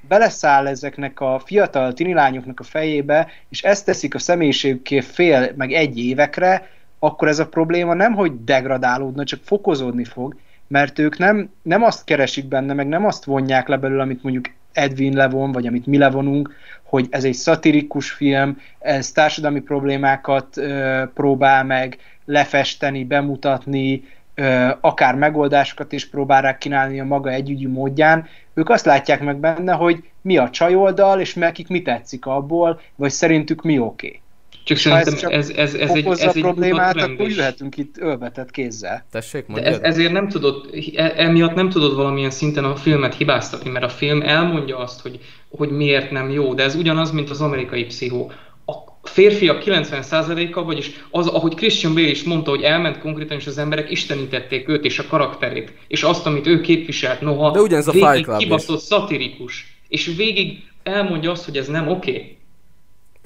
beleszáll 0.01 0.67
ezeknek 0.67 1.21
a 1.21 1.43
fiatal 1.45 1.93
tinilányoknak 1.93 2.61
a 2.61 2.65
fejébe, 2.65 3.29
és 3.49 3.63
ezt 3.63 3.85
teszik 3.85 4.15
a 4.15 4.19
személyiségükké 4.19 5.01
fél, 5.01 5.53
meg 5.57 5.73
egy 5.73 5.99
évekre, 5.99 6.71
akkor 6.99 7.29
ez 7.29 7.39
a 7.39 7.49
probléma 7.49 7.95
nem, 7.95 8.13
hogy 8.13 8.45
degradálódna, 8.45 9.25
csak 9.25 9.41
fokozódni 9.45 10.05
fog, 10.05 10.37
mert 10.69 10.99
ők 10.99 11.19
nem, 11.19 11.51
nem 11.63 11.83
azt 11.83 12.05
keresik 12.05 12.47
benne, 12.47 12.73
meg 12.73 12.89
nem 12.89 13.05
azt 13.05 13.25
vonják 13.25 13.69
le 13.69 13.77
belőle, 13.77 14.03
amit 14.03 14.23
mondjuk 14.23 14.45
Edwin 14.73 15.17
levon, 15.17 15.53
vagy 15.53 15.67
amit 15.67 15.87
mi 15.87 15.99
levonunk, 15.99 16.55
hogy 16.83 17.07
ez 17.11 17.25
egy 17.25 17.35
szatirikus 17.35 18.11
film, 18.11 18.61
ez 18.79 19.13
társadalmi 19.13 19.61
problémákat 19.61 20.57
ö, 20.57 21.03
próbál 21.15 21.65
meg 21.65 21.99
lefesteni, 22.25 23.05
bemutatni, 23.05 24.05
ö, 24.35 24.69
akár 24.81 25.15
megoldásokat 25.15 25.93
is 25.93 26.09
próbál 26.09 26.43
rá 26.43 26.59
kínálni 26.59 27.01
a 27.01 27.05
maga 27.05 27.31
együgyű 27.31 27.69
módján. 27.69 28.27
Ők 28.55 28.69
azt 28.69 28.85
látják 28.85 29.21
meg 29.21 29.37
benne, 29.37 29.73
hogy 29.73 30.05
mi 30.21 30.37
a 30.37 30.51
csajoldal, 30.51 31.21
és 31.21 31.35
nekik 31.35 31.69
mi 31.69 31.83
tetszik 31.83 32.27
abból, 32.27 32.81
vagy 32.95 33.11
szerintük 33.11 33.63
mi 33.63 33.79
oké. 33.79 34.07
Okay. 34.07 34.21
Csak 34.69 34.77
szerintem 34.77 35.31
ez, 35.31 35.49
ez, 35.49 35.51
ez, 35.51 35.75
ez 35.75 35.91
egy, 35.91 36.07
ez 36.07 36.21
egy 36.21 36.41
problémát, 36.41 36.97
akkor 36.97 37.29
jöhetünk 37.29 37.77
itt 37.77 37.99
ölbetett 37.99 38.51
kézzel. 38.51 39.07
Tessék, 39.11 39.45
De 39.47 39.63
ez, 39.63 39.79
ezért 39.83 40.13
nem 40.13 40.29
tudod, 40.29 40.71
e, 40.95 41.13
emiatt 41.17 41.55
nem 41.55 41.69
tudod 41.69 41.95
valamilyen 41.95 42.31
szinten 42.31 42.65
a 42.65 42.77
filmet 42.77 43.15
hibáztatni, 43.15 43.71
mert 43.71 43.85
a 43.85 43.89
film 43.89 44.23
elmondja 44.23 44.79
azt, 44.79 45.01
hogy, 45.01 45.19
hogy 45.49 45.71
miért 45.71 46.11
nem 46.11 46.31
jó, 46.31 46.55
de 46.55 46.63
ez 46.63 46.75
ugyanaz, 46.75 47.11
mint 47.11 47.31
az 47.31 47.41
amerikai 47.41 47.85
pszichó. 47.85 48.33
A 48.67 48.75
férfiak 49.03 49.63
90%-a, 49.65 50.65
vagyis 50.65 50.91
az, 51.11 51.27
ahogy 51.27 51.55
Christian 51.55 51.95
Bale 51.95 52.09
is 52.09 52.23
mondta, 52.23 52.51
hogy 52.51 52.63
elment 52.63 52.99
konkrétan, 52.99 53.37
és 53.37 53.47
az 53.47 53.59
emberek 53.59 53.91
istenítették 53.91 54.69
őt 54.69 54.85
és 54.85 54.99
a 54.99 55.05
karakterét, 55.09 55.73
és 55.87 56.03
azt, 56.03 56.27
amit 56.27 56.47
ő 56.47 56.61
képviselt, 56.61 57.21
noha 57.21 57.51
De 57.51 57.61
ugyanez 57.61 57.89
a 57.89 57.93
végig 57.93 58.27
kibaszott 58.39 58.81
szatirikus, 58.81 59.79
és 59.89 60.13
végig 60.17 60.63
elmondja 60.83 61.31
azt, 61.31 61.45
hogy 61.45 61.57
ez 61.57 61.67
nem 61.67 61.89
oké. 61.89 62.11
Okay 62.11 62.38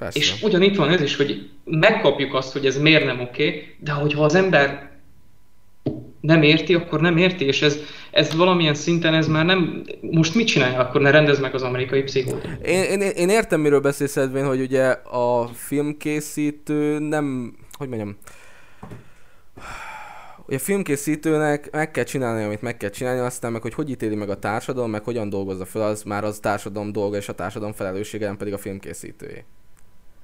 Persze. 0.03 0.19
És 0.19 0.41
ugyanitt 0.41 0.75
van 0.75 0.89
ez 0.89 1.01
is, 1.01 1.15
hogy 1.15 1.49
megkapjuk 1.63 2.33
azt, 2.33 2.53
hogy 2.53 2.65
ez 2.65 2.77
miért 2.77 3.05
nem 3.05 3.19
oké, 3.19 3.47
okay, 3.47 3.75
de 3.79 3.91
hogyha 3.91 4.23
az 4.23 4.35
ember 4.35 4.91
nem 6.21 6.41
érti, 6.41 6.73
akkor 6.73 7.01
nem 7.01 7.17
érti, 7.17 7.45
és 7.45 7.61
ez, 7.61 7.77
ez 8.11 8.35
valamilyen 8.35 8.73
szinten 8.73 9.13
ez 9.13 9.27
már 9.27 9.45
nem... 9.45 9.83
Most 10.01 10.35
mit 10.35 10.47
csinálja, 10.47 10.79
akkor 10.79 11.01
ne 11.01 11.11
rendez 11.11 11.39
meg 11.39 11.53
az 11.53 11.61
amerikai 11.61 12.03
pszichót? 12.03 12.47
Én, 12.65 12.83
én, 12.83 13.01
én 13.01 13.29
értem, 13.29 13.61
miről 13.61 13.79
beszélsz, 13.79 14.17
Edwin, 14.17 14.45
hogy 14.45 14.61
ugye 14.61 14.85
a 14.91 15.49
filmkészítő 15.53 16.99
nem... 16.99 17.55
Hogy 17.77 17.87
mondjam? 17.87 18.17
Ugye 20.47 20.55
a 20.55 20.59
filmkészítőnek 20.59 21.71
meg 21.71 21.91
kell 21.91 22.03
csinálni, 22.03 22.43
amit 22.43 22.61
meg 22.61 22.77
kell 22.77 22.89
csinálni, 22.89 23.19
aztán 23.19 23.51
meg, 23.51 23.61
hogy 23.61 23.73
hogy 23.73 23.89
ítéli 23.89 24.15
meg 24.15 24.29
a 24.29 24.39
társadalom, 24.39 24.89
meg 24.89 25.03
hogyan 25.03 25.29
dolgozza 25.29 25.65
fel, 25.65 25.81
az 25.81 26.03
már 26.03 26.23
az 26.23 26.39
társadalom 26.39 26.91
dolga, 26.91 27.17
és 27.17 27.29
a 27.29 27.33
társadalom 27.33 27.73
felelőssége, 27.73 28.25
nem 28.25 28.37
pedig 28.37 28.53
a 28.53 28.57
filmkészítője. 28.57 29.45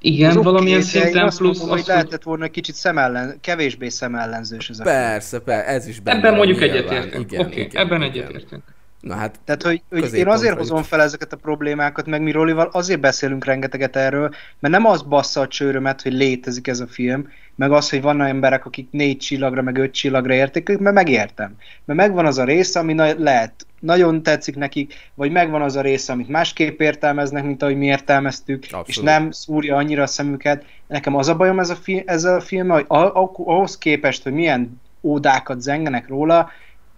Igen, 0.02 0.30
az 0.30 0.44
valamilyen 0.44 0.80
okay, 0.80 0.90
szinten 0.90 1.30
plusz 1.38 1.58
mondom, 1.58 1.78
az, 1.78 1.84
hogy 1.86 1.88
lehetett 1.88 2.24
volna 2.24 2.44
egy 2.44 2.52
kicsit 2.52 2.76
szemellen, 2.76 3.38
kevésbé 3.42 3.90
szemellenzős 3.90 4.70
ez 4.70 4.80
a 4.80 4.84
Persze, 4.84 5.40
persze, 5.40 5.66
ez 5.66 5.88
is 5.88 6.00
benne 6.00 6.18
Ebben 6.18 6.36
mondjuk 6.36 6.62
egyetértünk. 6.62 7.26
Oké, 7.26 7.38
okay, 7.38 7.70
ebben 7.74 8.02
egyetértünk. 8.02 8.64
Na 9.00 9.16
hát, 9.16 9.40
Tehát, 9.46 9.64
hogy, 9.64 9.82
hogy 9.90 10.14
én 10.14 10.28
azért 10.28 10.58
hozom 10.58 10.84
fel 10.84 11.02
ezeket 11.02 11.34
a 11.34 11.38
problémákat, 11.38 12.06
meg 12.06 12.22
mi 12.22 12.32
Rolival 12.32 12.70
azért 12.72 13.00
beszélünk 13.00 13.46
rengeteget 13.46 13.96
erről, 13.96 14.30
mert 14.60 14.74
nem 14.74 14.86
az 14.86 15.02
bassza 15.02 15.42
a 15.42 15.48
csőrömet, 15.48 16.02
hogy 16.02 16.14
létezik 16.14 16.68
ez 16.68 16.80
a 16.80 16.88
film, 16.88 17.28
meg 17.56 17.72
az, 17.72 17.90
hogy 17.90 18.02
vannak 18.02 18.28
emberek, 18.28 18.66
akik 18.66 18.88
négy 18.92 19.18
csillagra, 19.18 19.62
meg 19.62 19.78
öt 19.78 19.92
csillagra 19.92 20.34
érték, 20.34 20.78
mert 20.78 20.96
megértem. 20.96 21.56
Mert 21.86 22.00
megvan 22.00 22.26
az 22.26 22.38
a 22.38 22.44
része, 22.44 22.80
ami 22.80 22.94
na- 22.94 23.20
lehet, 23.20 23.66
nagyon 23.80 24.24
tetszik 24.24 24.56
nekik, 24.56 24.94
vagy 25.14 25.32
megvan 25.32 25.62
az 25.62 25.76
a 25.76 25.82
része, 25.82 26.14
amit 26.14 26.30
másképp 26.30 26.80
értelmeznek, 26.80 27.44
mint 27.44 27.62
ahogy 27.64 27.78
mi 27.78 27.86
értelmeztük, 27.86 28.64
Abszolút. 28.64 28.88
és 28.88 28.98
nem 28.98 29.32
szúrja 29.32 29.76
annyira 29.76 30.04
a 30.04 30.08
szemüket. 30.08 30.66
Nekem 30.88 31.16
az 31.16 31.28
a 31.28 31.36
bajom 31.36 31.60
ez 31.60 31.70
a 31.70 31.76
fi- 31.76 32.10
ezzel 32.10 32.36
a 32.36 32.42
film, 32.42 32.70
hogy 32.70 32.86
ahhoz 32.88 33.78
képest, 33.78 34.24
hogy 34.24 34.34
milyen 34.34 34.82
ódákat 35.02 35.62
zengenek 35.62 36.08
róla, 36.08 36.50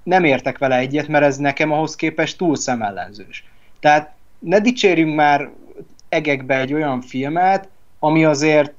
nem 0.04 0.24
értek 0.24 0.58
vele 0.58 0.78
egyet, 0.78 1.08
mert 1.08 1.26
ez 1.26 1.38
nekem 1.38 1.72
ahhoz 1.72 1.96
képest 1.96 2.38
túl 2.38 2.56
szemellenzős. 2.56 3.46
Tehát 3.80 4.16
ne 4.40 4.60
dicsérjünk 4.60 5.16
már 5.16 5.50
egekbe 6.10 6.60
egy 6.60 6.74
olyan 6.74 7.02
filmet, 7.02 7.70
ami 8.00 8.26
azért 8.26 8.74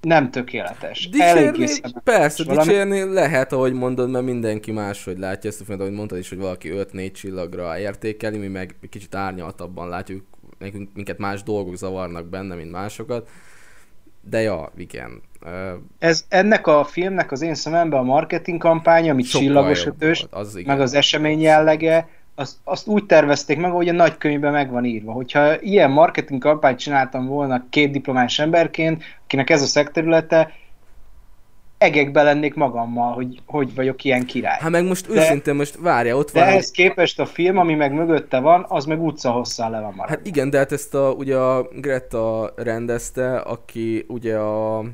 nem 0.00 0.30
tökéletes. 0.30 1.08
Dicsérni, 1.08 1.68
persze, 2.04 2.44
valami... 2.44 2.68
dicsérni 2.68 3.12
lehet, 3.12 3.52
ahogy 3.52 3.72
mondod, 3.72 4.10
mert 4.10 4.24
mindenki 4.24 4.72
máshogy 4.72 5.18
látja 5.18 5.50
ezt 5.50 5.60
a 5.60 5.64
filmet, 5.64 5.82
ahogy 5.82 5.96
mondtad 5.96 6.18
is, 6.18 6.28
hogy 6.28 6.38
valaki 6.38 6.70
5-4 6.72 7.12
csillagra 7.12 7.78
értékeli, 7.78 8.38
mi 8.38 8.46
meg 8.46 8.76
kicsit 8.90 9.14
árnyaltabban 9.14 9.88
látjuk, 9.88 10.24
nekünk 10.58 10.88
minket 10.94 11.18
más 11.18 11.42
dolgok 11.42 11.76
zavarnak 11.76 12.26
benne, 12.26 12.54
mint 12.54 12.70
másokat. 12.70 13.28
De 14.30 14.40
ja, 14.40 14.72
igen. 14.76 15.22
Ez 15.98 16.24
ennek 16.28 16.66
a 16.66 16.84
filmnek 16.84 17.32
az 17.32 17.42
én 17.42 17.54
szememben 17.54 18.00
a 18.00 18.02
marketing 18.02 18.60
kampánya, 18.60 19.12
ami 19.12 19.22
csillagos 19.22 19.86
ötös, 19.86 20.26
az 20.30 20.60
meg 20.66 20.80
az 20.80 20.94
esemény 20.94 21.40
jellege, 21.40 22.08
azt, 22.34 22.56
azt 22.64 22.86
úgy 22.86 23.04
tervezték 23.04 23.58
meg, 23.58 23.70
hogy 23.70 23.88
a 23.88 23.92
nagykönyvben 23.92 24.52
meg 24.52 24.70
van 24.70 24.84
írva. 24.84 25.12
Hogyha 25.12 25.60
ilyen 25.60 25.90
marketing 25.90 26.40
kampányt 26.40 26.78
csináltam 26.78 27.26
volna 27.26 27.64
két 27.70 27.90
diplomás 27.90 28.38
emberként, 28.38 29.02
akinek 29.24 29.50
ez 29.50 29.62
a 29.62 29.66
szekterülete, 29.66 30.52
egekbe 31.78 32.22
lennék 32.22 32.54
magammal, 32.54 33.12
hogy 33.12 33.40
hogy 33.46 33.74
vagyok 33.74 34.04
ilyen 34.04 34.26
király. 34.26 34.58
Hát 34.60 34.70
meg 34.70 34.84
most 34.84 35.06
de, 35.06 35.20
őszintén, 35.20 35.54
most 35.54 35.76
várja, 35.76 36.16
ott 36.16 36.30
van... 36.30 36.42
De 36.42 36.48
ehhez 36.48 36.70
képest 36.70 37.20
a 37.20 37.26
film, 37.26 37.58
ami 37.58 37.74
meg 37.74 37.92
mögötte 37.92 38.38
van, 38.38 38.66
az 38.68 38.84
meg 38.84 39.02
utca 39.02 39.30
hosszá 39.30 39.68
le 39.68 39.80
van 39.80 39.92
maradva. 39.94 40.16
Hát 40.16 40.26
igen, 40.26 40.50
de 40.50 40.58
hát 40.58 40.72
ezt 40.72 40.94
a, 40.94 41.10
ugye 41.10 41.36
a 41.36 41.68
Greta 41.72 42.52
rendezte, 42.56 43.36
aki 43.36 44.04
ugye 44.08 44.36
a 44.36 44.84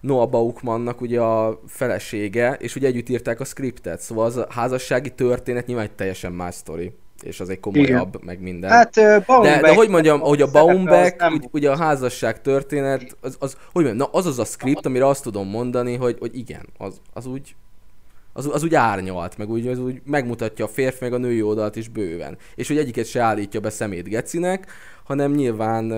Noah 0.00 0.30
Baukmannak 0.30 1.00
ugye 1.00 1.20
a 1.20 1.60
felesége, 1.66 2.52
és 2.52 2.76
ugye 2.76 2.86
együtt 2.86 3.08
írták 3.08 3.40
a 3.40 3.44
scriptet, 3.44 4.00
szóval 4.00 4.24
az 4.24 4.36
a 4.36 4.46
házassági 4.50 5.10
történet 5.10 5.66
nyilván 5.66 5.84
egy 5.84 5.92
teljesen 5.92 6.32
más 6.32 6.54
sztori 6.54 6.92
és 7.22 7.40
az 7.40 7.48
egy 7.48 7.60
komolyabb, 7.60 8.14
Igen. 8.14 8.20
meg 8.24 8.40
minden. 8.40 8.70
Hát, 8.70 8.96
uh, 8.96 9.42
de, 9.42 9.60
de 9.60 9.74
hogy 9.74 9.88
mondjam, 9.88 10.20
hogy 10.20 10.42
a 10.42 10.50
Baumbeck, 10.50 11.20
nem... 11.20 11.40
ugye 11.50 11.70
a 11.70 11.76
házasság 11.76 12.40
történet, 12.40 13.16
az, 13.20 13.36
az, 13.38 13.56
hogy 13.72 13.84
mondjam, 13.84 13.96
na 13.96 14.18
az 14.18 14.26
az 14.26 14.38
a 14.38 14.44
script, 14.44 14.86
amire 14.86 15.06
azt 15.06 15.22
tudom 15.22 15.48
mondani, 15.48 15.96
hogy, 15.96 16.16
hogy 16.18 16.38
igen, 16.38 16.66
az, 16.78 17.00
az 17.12 17.26
úgy 17.26 17.54
az, 18.32 18.48
az 18.52 18.62
úgy 18.62 18.74
árnyalt, 18.74 19.38
meg 19.38 19.50
úgy, 19.50 19.66
az 19.66 19.78
úgy 19.78 20.00
megmutatja 20.04 20.64
a 20.64 20.68
férfi 20.68 20.98
meg 21.00 21.12
a 21.12 21.18
női 21.18 21.42
oldalt 21.42 21.76
is 21.76 21.88
bőven. 21.88 22.36
És 22.54 22.68
hogy 22.68 22.78
egyiket 22.78 23.06
se 23.06 23.20
állítja 23.20 23.60
be 23.60 23.70
szemét 23.70 24.08
gecinek, 24.08 24.72
hanem 25.04 25.32
nyilván 25.32 25.92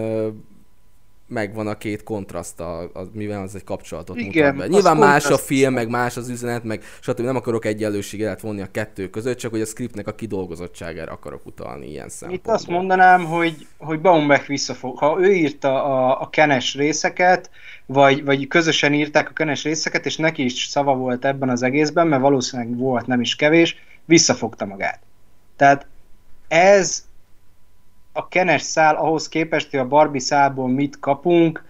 megvan 1.31 1.67
a 1.67 1.75
két 1.75 2.03
kontraszt, 2.03 2.61
a, 2.61 2.81
a, 2.81 3.09
mivel 3.13 3.43
az 3.43 3.55
egy 3.55 3.65
kapcsolatot 3.65 4.17
Igen, 4.17 4.55
mutat 4.55 4.69
be. 4.69 4.75
Nyilván 4.75 4.97
más 4.97 5.27
a 5.27 5.39
film, 5.39 5.73
meg 5.73 5.89
más 5.89 6.17
az 6.17 6.29
üzenet, 6.29 6.65
meg 6.65 6.83
stb. 7.01 7.21
Nem 7.21 7.37
akarok 7.37 7.65
egyenlőséget 7.65 8.41
vonni 8.41 8.61
a 8.61 8.71
kettő 8.71 9.11
között, 9.11 9.39
csak 9.39 9.51
hogy 9.51 9.61
a 9.61 9.65
scriptnek 9.65 10.07
a 10.07 10.15
kidolgozottságára 10.15 11.13
akarok 11.13 11.47
utalni 11.47 11.89
ilyen 11.89 12.09
szempontból. 12.09 12.53
Itt 12.53 12.59
azt 12.59 12.69
mondanám, 12.69 13.25
hogy, 13.25 13.67
hogy 13.79 14.01
Baumbach 14.01 14.47
visszafog. 14.47 14.99
Ha 14.99 15.17
ő 15.21 15.33
írta 15.33 15.85
a, 15.85 16.21
a 16.21 16.31
kenes 16.31 16.75
részeket, 16.75 17.51
vagy, 17.87 18.25
vagy 18.25 18.49
közösen 18.49 18.95
írták 18.95 19.29
a 19.29 19.33
kenes 19.33 19.63
részeket, 19.63 20.07
és 20.07 20.17
neki 20.17 20.45
is 20.45 20.67
szava 20.67 20.95
volt 20.95 21.25
ebben 21.25 21.49
az 21.49 21.63
egészben, 21.63 22.07
mert 22.07 22.23
valószínűleg 22.23 22.77
volt 22.77 23.07
nem 23.07 23.21
is 23.21 23.37
kevés, 23.37 23.77
visszafogta 24.05 24.65
magát. 24.65 25.01
Tehát 25.57 25.87
ez 26.49 27.05
a 28.13 28.29
kenes 28.29 28.63
szál 28.63 28.97
ahhoz 28.97 29.29
képest, 29.29 29.71
hogy 29.71 29.81
a 29.81 29.89
Barbie 29.89 30.21
szálból 30.21 30.69
mit 30.69 30.99
kapunk, 31.01 31.65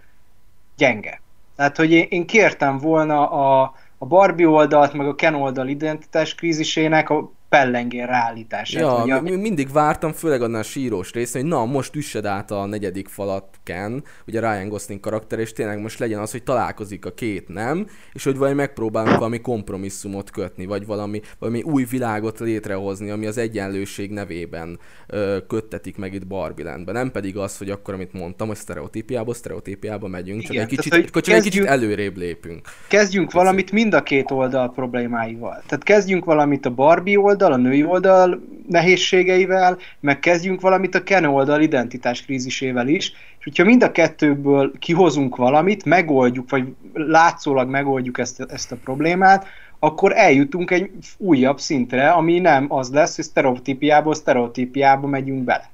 gyenge. 0.76 1.20
Tehát, 1.56 1.76
hogy 1.76 1.90
én, 1.92 2.06
én 2.10 2.26
kértem 2.26 2.78
volna 2.78 3.30
a, 3.30 3.74
a 3.98 4.06
Barbie 4.06 4.48
oldalt, 4.48 4.92
meg 4.92 5.06
a 5.06 5.14
Ken 5.14 5.34
oldal 5.34 5.68
identitás 5.68 6.34
krízisének 6.34 7.10
a 7.10 7.30
pellengén 7.50 8.06
ráállítását. 8.06 8.80
Ja, 8.82 9.18
hogy 9.18 9.32
a... 9.32 9.36
mindig 9.36 9.72
vártam, 9.72 10.12
főleg 10.12 10.42
annál 10.42 10.62
sírós 10.62 11.12
része, 11.12 11.38
hogy 11.38 11.48
na, 11.48 11.64
most 11.64 11.96
üssed 11.96 12.24
át 12.24 12.50
a 12.50 12.66
negyedik 12.66 13.08
falat 13.08 13.44
Ken, 13.64 14.04
ugye 14.26 14.40
Ryan 14.40 14.68
Gosling 14.68 15.00
karakter, 15.00 15.38
és 15.38 15.52
tényleg 15.52 15.80
most 15.80 15.98
legyen 15.98 16.20
az, 16.20 16.30
hogy 16.30 16.42
találkozik 16.42 17.06
a 17.06 17.14
két 17.14 17.48
nem, 17.48 17.86
és 18.12 18.24
hogy 18.24 18.36
vagy 18.36 18.54
megpróbálunk 18.54 19.16
valami 19.16 19.40
kompromisszumot 19.40 20.30
kötni, 20.30 20.66
vagy 20.66 20.86
valami, 20.86 21.20
valami 21.38 21.62
új 21.62 21.84
világot 21.84 22.38
létrehozni, 22.38 23.10
ami 23.10 23.26
az 23.26 23.38
egyenlőség 23.38 24.10
nevében 24.10 24.78
ö, 25.06 25.36
köttetik 25.48 25.96
meg 25.96 26.14
itt 26.14 26.26
Barbie 26.26 26.64
Landben. 26.64 26.94
Nem 26.94 27.10
pedig 27.10 27.36
az, 27.36 27.58
hogy 27.58 27.70
akkor, 27.70 27.94
amit 27.94 28.12
mondtam, 28.12 28.46
hogy 28.46 28.56
sztereotípiába, 28.56 29.34
sztereotípiába 29.34 30.08
megyünk, 30.08 30.42
csak, 30.42 30.52
Igen, 30.52 30.62
egy 30.62 30.68
kicsit, 30.68 30.90
tehát, 30.90 31.04
csak 31.04 31.12
kezdjünk, 31.12 31.44
egy 31.44 31.50
kicsit 31.50 31.66
előrébb 31.66 32.16
lépünk. 32.16 32.68
Kezdjünk 32.88 33.32
valamit 33.32 33.72
mind 33.72 33.94
a 33.94 34.02
két 34.02 34.30
oldal 34.30 34.72
problémáival. 34.72 35.62
Tehát 35.66 35.84
kezdjünk 35.84 36.24
valamit 36.24 36.66
a 36.66 36.70
Barbie 36.70 37.18
oldal, 37.18 37.39
a 37.42 37.56
női 37.56 37.84
oldal 37.84 38.42
nehézségeivel, 38.68 39.78
meg 40.00 40.18
kezdjünk 40.18 40.60
valamit 40.60 40.94
a 40.94 41.02
Ken 41.02 41.24
oldal 41.24 41.60
identitás 41.60 42.24
krízisével 42.24 42.88
is, 42.88 43.12
és 43.38 43.44
hogyha 43.44 43.64
mind 43.64 43.82
a 43.82 43.92
kettőből 43.92 44.72
kihozunk 44.78 45.36
valamit, 45.36 45.84
megoldjuk, 45.84 46.50
vagy 46.50 46.64
látszólag 46.92 47.68
megoldjuk 47.68 48.18
ezt, 48.18 48.40
ezt 48.48 48.72
a 48.72 48.76
problémát, 48.84 49.46
akkor 49.78 50.12
eljutunk 50.16 50.70
egy 50.70 50.90
újabb 51.16 51.60
szintre, 51.60 52.10
ami 52.10 52.38
nem 52.38 52.66
az 52.68 52.90
lesz, 52.90 53.16
hogy 53.16 53.24
sztereotípiából 53.24 54.14
sztereotípiába 54.14 55.06
megyünk 55.06 55.44
bele. 55.44 55.70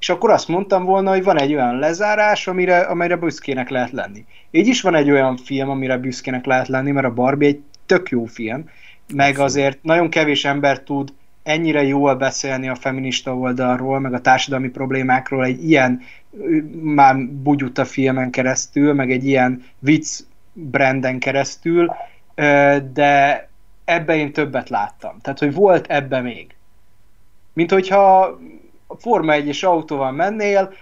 És 0.00 0.08
akkor 0.08 0.30
azt 0.30 0.48
mondtam 0.48 0.84
volna, 0.84 1.10
hogy 1.10 1.24
van 1.24 1.40
egy 1.40 1.54
olyan 1.54 1.78
lezárás, 1.78 2.46
amire, 2.46 2.78
amire 2.78 3.16
büszkének 3.16 3.68
lehet 3.68 3.90
lenni. 3.90 4.24
Így 4.50 4.66
is 4.66 4.80
van 4.80 4.94
egy 4.94 5.10
olyan 5.10 5.36
film, 5.36 5.68
amire 5.68 5.98
büszkének 5.98 6.44
lehet 6.44 6.68
lenni, 6.68 6.90
mert 6.90 7.06
a 7.06 7.14
Barbie 7.14 7.48
egy 7.48 7.60
tök 7.86 8.08
jó 8.08 8.24
film, 8.24 8.68
meg 9.14 9.38
azért 9.38 9.82
nagyon 9.82 10.10
kevés 10.10 10.44
ember 10.44 10.80
tud 10.80 11.12
ennyire 11.42 11.82
jól 11.82 12.14
beszélni 12.14 12.68
a 12.68 12.74
feminista 12.74 13.36
oldalról, 13.36 14.00
meg 14.00 14.12
a 14.14 14.20
társadalmi 14.20 14.68
problémákról 14.68 15.44
egy 15.44 15.68
ilyen 15.68 16.00
már 16.82 17.16
bugyuta 17.18 17.84
filmen 17.84 18.30
keresztül, 18.30 18.92
meg 18.92 19.10
egy 19.10 19.26
ilyen 19.26 19.64
vicc 19.78 20.20
branden 20.52 21.18
keresztül, 21.18 21.94
de 22.92 23.48
ebbe 23.84 24.16
én 24.16 24.32
többet 24.32 24.68
láttam. 24.68 25.18
Tehát, 25.20 25.38
hogy 25.38 25.54
volt 25.54 25.86
ebbe 25.86 26.20
még. 26.20 26.54
Mint 27.52 27.70
hogyha 27.70 28.38
a 28.86 28.94
Forma 28.98 29.34
1-es 29.36 29.64
autóval 29.64 30.12
mennél, 30.12 30.72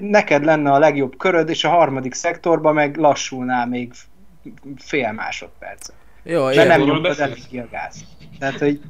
neked 0.00 0.44
lenne 0.44 0.70
a 0.70 0.78
legjobb 0.78 1.16
köröd, 1.16 1.48
és 1.48 1.64
a 1.64 1.68
harmadik 1.68 2.14
szektorban 2.14 2.74
meg 2.74 2.96
lassulnál 2.96 3.66
még 3.66 3.92
fél 4.76 5.12
másodpercet. 5.12 5.94
Jó, 6.22 6.50
de 6.50 6.64
nem 6.64 6.80
nyomtad 6.80 7.18
el 7.18 7.30
a 7.30 7.68
gáz. 7.70 8.04
Tehát, 8.38 8.58
hogy 8.58 8.80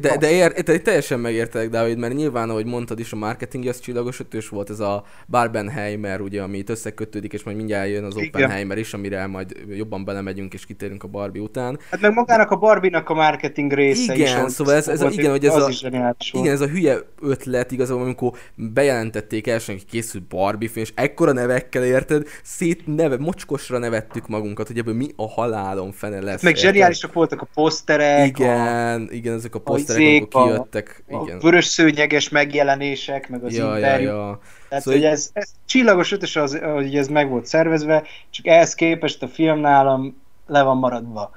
de, 0.00 0.16
de, 0.18 0.30
ér, 0.30 0.52
de 0.52 0.78
teljesen 0.78 1.20
megértelek, 1.20 1.68
Dávid, 1.68 1.98
mert 1.98 2.14
nyilván, 2.14 2.50
ahogy 2.50 2.66
mondtad 2.66 2.98
is, 2.98 3.12
a 3.12 3.16
marketing 3.16 3.66
az 3.66 3.80
csillagos 3.80 4.20
ötös 4.20 4.48
volt, 4.48 4.70
ez 4.70 4.80
a 4.80 5.04
Barbenheimer, 5.28 6.20
ugye, 6.20 6.42
ami 6.42 6.58
itt 6.58 6.68
összekötődik, 6.68 7.32
és 7.32 7.42
majd 7.42 7.56
mindjárt 7.56 7.88
jön 7.88 8.04
az 8.04 8.16
Oppenheimer 8.16 8.78
is, 8.78 8.94
amire 8.94 9.26
majd 9.26 9.56
jobban 9.68 10.04
belemegyünk, 10.04 10.54
és 10.54 10.66
kitérünk 10.66 11.02
a 11.02 11.08
Barbie 11.08 11.42
után. 11.42 11.78
Hát 11.90 12.00
meg 12.00 12.12
magának 12.12 12.50
a 12.50 12.56
Barbie-nak 12.56 13.08
a 13.08 13.14
marketing 13.14 13.72
része 13.72 14.14
igen, 14.14 14.46
is. 14.46 14.52
Szóval 14.52 14.74
ez, 14.74 14.88
ez, 14.88 15.00
a, 15.00 15.10
igen, 15.10 15.30
hogy 15.30 15.44
ez 15.44 15.54
a, 15.54 15.70
igen, 16.32 16.52
ez 16.52 16.60
a 16.60 16.66
hülye 16.66 16.98
ötlet 17.22 17.72
igazából, 17.72 18.02
amikor 18.02 18.32
bejelentették 18.54 19.46
első, 19.46 19.72
hogy 19.72 19.86
készült 19.86 20.24
Barbie 20.24 20.68
film, 20.68 20.84
és 20.84 20.92
ekkora 20.94 21.32
nevekkel 21.32 21.84
érted, 21.84 22.26
szét 22.42 22.96
neve, 22.96 23.16
mocskosra 23.18 23.78
nevettük 23.78 24.28
magunkat, 24.28 24.66
hogy 24.66 24.78
ebből 24.78 24.94
mi 24.94 25.08
a 25.16 25.28
halálom 25.28 25.92
fene 25.92 26.20
lesz. 26.20 26.32
Hát 26.32 26.42
meg 26.42 26.56
zseniálisak 26.56 27.12
voltak 27.12 27.40
a 27.40 27.48
poszterek. 27.54 28.26
Igen, 28.26 29.08
a 29.12 29.12
igen, 29.16 29.34
ezek 29.34 29.54
a 29.54 29.60
poszterek, 29.60 30.26
a 30.30 30.44
kijöttek. 30.44 31.02
A, 31.08 31.22
igen. 31.22 31.36
a 31.36 31.40
vörös 31.40 31.64
szőnyeges 31.64 32.28
megjelenések, 32.28 33.28
meg 33.28 33.44
az 33.44 33.56
ja, 33.56 33.74
interjú. 33.74 34.06
Ja, 34.06 34.12
ja. 34.12 34.40
Tehát, 34.68 34.84
szóval 34.84 35.00
hogy 35.00 35.08
ez, 35.10 35.30
ez 35.32 35.50
csillagos 35.66 36.12
ötös, 36.12 36.36
az, 36.36 36.58
hogy 36.58 36.96
ez 36.96 37.08
meg 37.08 37.28
volt 37.28 37.46
szervezve, 37.46 38.02
csak 38.30 38.46
ehhez 38.46 38.74
képest 38.74 39.22
a 39.22 39.28
film 39.28 39.58
nálam 39.58 40.16
le 40.46 40.62
van 40.62 40.76
maradva. 40.76 41.30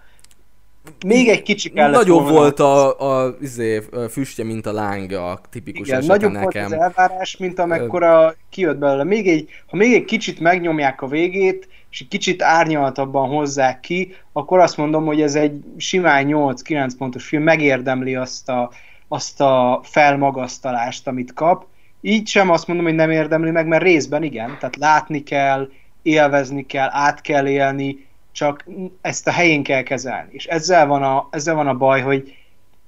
Még 1.05 1.27
egy 1.27 1.41
kicsi 1.41 1.69
kellett 1.69 1.95
Nagyobb 1.95 2.21
volna. 2.21 2.37
volt 2.37 2.59
a, 2.59 2.99
a, 2.99 3.35
izé, 3.41 3.81
füstje, 4.09 4.43
mint 4.43 4.65
a 4.65 4.71
láng, 4.71 5.11
a 5.11 5.41
tipikus 5.49 5.87
Igen, 5.87 6.05
nagyobb 6.05 6.31
nekem. 6.31 6.61
volt 6.61 6.65
az 6.65 6.71
elvárás, 6.71 7.37
mint 7.37 7.59
amekkora 7.59 8.35
kijött 8.49 8.77
belőle. 8.77 9.03
Még 9.03 9.27
egy, 9.27 9.49
ha 9.67 9.75
még 9.75 9.93
egy 9.93 10.05
kicsit 10.05 10.39
megnyomják 10.39 11.01
a 11.01 11.07
végét, 11.07 11.67
és 11.91 12.01
egy 12.01 12.07
kicsit 12.07 12.41
árnyaltabban 12.41 13.29
hozzák 13.29 13.79
ki, 13.79 14.15
akkor 14.31 14.59
azt 14.59 14.77
mondom, 14.77 15.05
hogy 15.05 15.21
ez 15.21 15.35
egy 15.35 15.63
simán 15.77 16.25
8-9 16.27 16.91
pontos 16.97 17.25
film, 17.25 17.43
megérdemli 17.43 18.15
azt 18.15 18.49
a, 18.49 18.71
azt 19.07 19.41
a 19.41 19.79
felmagasztalást, 19.83 21.07
amit 21.07 21.33
kap. 21.33 21.65
Így 22.01 22.27
sem 22.27 22.49
azt 22.49 22.67
mondom, 22.67 22.85
hogy 22.85 22.95
nem 22.95 23.11
érdemli 23.11 23.51
meg, 23.51 23.67
mert 23.67 23.83
részben 23.83 24.23
igen, 24.23 24.57
tehát 24.59 24.75
látni 24.75 25.23
kell, 25.23 25.69
élvezni 26.01 26.65
kell, 26.65 26.89
át 26.91 27.21
kell 27.21 27.47
élni, 27.47 28.07
csak 28.31 28.65
ezt 29.01 29.27
a 29.27 29.31
helyén 29.31 29.63
kell 29.63 29.81
kezelni. 29.81 30.29
És 30.31 30.45
ezzel 30.45 30.87
van 30.87 31.03
a, 31.03 31.27
ezzel 31.31 31.55
van 31.55 31.67
a 31.67 31.77
baj, 31.77 32.01
hogy 32.01 32.33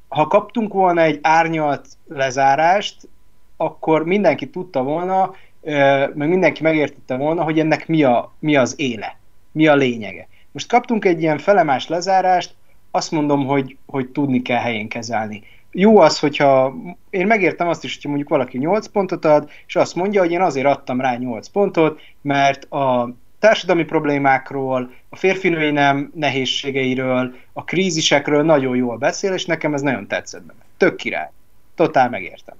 ha 0.07 0.27
kaptunk 0.27 0.73
volna 0.73 1.01
egy 1.01 1.19
árnyalt 1.21 1.87
lezárást, 2.07 3.09
akkor 3.57 4.05
mindenki 4.05 4.49
tudta 4.49 4.83
volna, 4.83 5.35
meg 6.14 6.30
mindenki 6.30 6.64
megértette 6.64 7.16
volna, 7.16 7.43
hogy 7.43 7.59
ennek 7.59 7.88
mi, 7.88 8.03
a, 8.03 8.34
mi 8.39 8.55
az 8.55 8.74
éle, 8.78 9.18
mi 9.51 9.68
a 9.68 9.76
lényege. 9.76 10.28
Most 10.51 10.68
kaptunk 10.68 11.05
egy 11.05 11.22
ilyen 11.22 11.38
felemás 11.38 11.88
lezárást, 11.88 12.53
azt 12.91 13.12
mondom, 13.12 13.45
hogy, 13.45 13.78
hogy 13.86 14.09
tudni 14.09 14.41
kell 14.41 14.59
helyén 14.59 14.88
kezelni. 14.88 15.43
Jó 15.72 15.97
az, 15.97 16.20
hogyha 16.20 16.76
én 17.09 17.28
megértem 17.28 17.68
azt 17.68 17.84
is, 17.84 17.93
hogyha 17.93 18.09
mondjuk 18.09 18.30
valaki 18.30 18.57
8 18.57 18.88
pontot 18.88 19.26
ad, 19.26 19.49
és 19.68 19.76
azt 19.76 19.95
mondja, 19.95 20.22
hogy 20.22 20.32
én 20.32 20.41
azért 20.41 20.66
adtam 20.66 21.01
rá 21.01 21.16
8 21.16 21.47
pontot, 21.47 22.01
mert 22.22 22.64
a 22.72 23.14
társadalmi 23.39 23.84
problémákról, 23.84 24.91
a 25.09 25.16
férfinői 25.16 25.72
nem 25.72 26.12
nehézségeiről, 26.16 27.36
a 27.53 27.64
krízisekről 27.64 28.43
nagyon 28.43 28.76
jól 28.76 28.97
beszél, 28.97 29.34
és 29.34 29.45
nekem 29.45 29.74
ez 29.74 29.82
nagyon 29.82 30.07
tetszett 30.07 30.43
benne. 30.43 30.59
Tök 30.78 30.95
király. 30.95 31.30
Totál 31.76 32.09
megértem. 32.09 32.55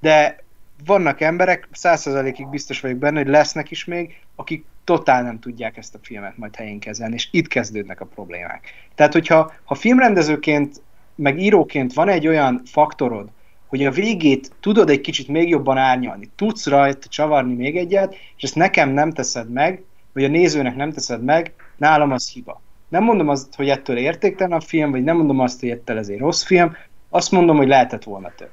De 0.00 0.44
vannak 0.84 1.20
emberek, 1.20 1.68
százszerzalékig 1.72 2.48
biztos 2.48 2.80
vagyok 2.80 2.98
benne, 2.98 3.18
hogy 3.18 3.28
lesznek 3.28 3.70
is 3.70 3.84
még, 3.84 4.18
akik 4.34 4.64
totál 4.84 5.22
nem 5.22 5.38
tudják 5.38 5.76
ezt 5.76 5.94
a 5.94 5.98
filmet 6.02 6.36
majd 6.36 6.56
helyén 6.56 6.78
kezelni, 6.78 7.14
és 7.14 7.28
itt 7.30 7.46
kezdődnek 7.46 8.00
a 8.00 8.04
problémák. 8.04 8.70
Tehát, 8.94 9.12
hogyha 9.12 9.52
ha 9.64 9.74
filmrendezőként, 9.74 10.82
meg 11.14 11.40
íróként 11.40 11.92
van 11.92 12.08
egy 12.08 12.26
olyan 12.26 12.62
faktorod, 12.64 13.28
hogy 13.66 13.84
a 13.84 13.90
végét 13.90 14.50
tudod 14.60 14.90
egy 14.90 15.00
kicsit 15.00 15.28
még 15.28 15.48
jobban 15.48 15.76
árnyalni, 15.76 16.30
tudsz 16.36 16.66
rajta 16.66 17.08
csavarni 17.08 17.54
még 17.54 17.76
egyet, 17.76 18.14
és 18.36 18.42
ezt 18.42 18.54
nekem 18.54 18.90
nem 18.90 19.12
teszed 19.12 19.50
meg, 19.50 19.82
vagy 20.12 20.24
a 20.24 20.28
nézőnek 20.28 20.76
nem 20.76 20.92
teszed 20.92 21.24
meg, 21.24 21.52
nálam 21.76 22.12
az 22.12 22.30
hiba. 22.30 22.60
Nem 22.88 23.04
mondom 23.04 23.28
azt, 23.28 23.54
hogy 23.54 23.68
ettől 23.68 23.96
értéktelen 23.96 24.58
a 24.58 24.60
film, 24.60 24.90
vagy 24.90 25.04
nem 25.04 25.16
mondom 25.16 25.40
azt, 25.40 25.60
hogy 25.60 25.70
ettől 25.70 25.98
ez 25.98 26.08
egy 26.08 26.18
rossz 26.18 26.42
film, 26.42 26.76
azt 27.08 27.30
mondom, 27.30 27.56
hogy 27.56 27.68
lehetett 27.68 28.04
volna 28.04 28.32
több. 28.36 28.50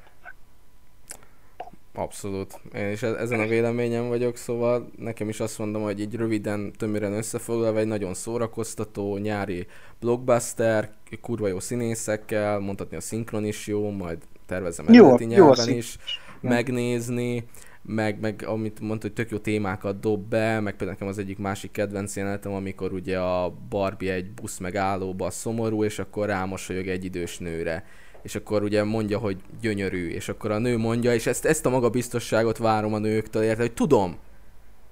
Abszolút. 1.96 2.60
Én 2.74 2.90
is 2.90 3.02
e- 3.02 3.16
ezen 3.18 3.40
a 3.40 3.46
véleményem 3.46 4.08
vagyok, 4.08 4.36
szóval 4.36 4.90
nekem 4.98 5.28
is 5.28 5.40
azt 5.40 5.58
mondom, 5.58 5.82
hogy 5.82 6.00
így 6.00 6.14
röviden, 6.14 6.72
tömören 6.76 7.12
összefoglalva 7.12 7.78
egy 7.78 7.86
nagyon 7.86 8.14
szórakoztató, 8.14 9.16
nyári 9.16 9.66
blockbuster, 10.00 10.90
kurva 11.20 11.48
jó 11.48 11.60
színészekkel, 11.60 12.58
mondhatni 12.58 12.96
a 12.96 13.00
szinkron 13.00 13.44
is 13.44 13.66
jó, 13.66 13.90
majd 13.90 14.18
tervezem 14.46 14.86
eredeti 14.88 15.24
nyelven 15.24 15.68
jó 15.68 15.76
is 15.76 15.96
megnézni, 16.40 17.44
meg, 17.82 18.20
meg 18.20 18.44
amit 18.46 18.80
mondta, 18.80 19.06
hogy 19.06 19.14
tök 19.16 19.30
jó 19.30 19.38
témákat 19.38 20.00
dob 20.00 20.28
be, 20.28 20.60
meg 20.60 20.76
például 20.76 20.90
nekem 20.90 21.08
az 21.08 21.18
egyik 21.18 21.38
másik 21.38 21.70
kedvenc 21.70 22.16
jelenetem, 22.16 22.52
amikor 22.52 22.92
ugye 22.92 23.18
a 23.18 23.54
Barbie 23.68 24.12
egy 24.12 24.30
busz 24.30 24.58
megállóba 24.58 25.30
szomorú, 25.30 25.84
és 25.84 25.98
akkor 25.98 26.26
rámosolyog 26.26 26.86
egy 26.86 27.04
idős 27.04 27.38
nőre 27.38 27.84
és 28.24 28.34
akkor 28.34 28.62
ugye 28.62 28.84
mondja, 28.84 29.18
hogy 29.18 29.36
gyönyörű, 29.60 30.08
és 30.08 30.28
akkor 30.28 30.50
a 30.50 30.58
nő 30.58 30.76
mondja, 30.76 31.14
és 31.14 31.26
ezt, 31.26 31.44
ezt 31.44 31.66
a 31.66 31.70
magabiztosságot 31.70 32.58
várom 32.58 32.94
a 32.94 32.98
nőktől, 32.98 33.42
érte, 33.42 33.60
hogy 33.60 33.72
tudom, 33.72 34.16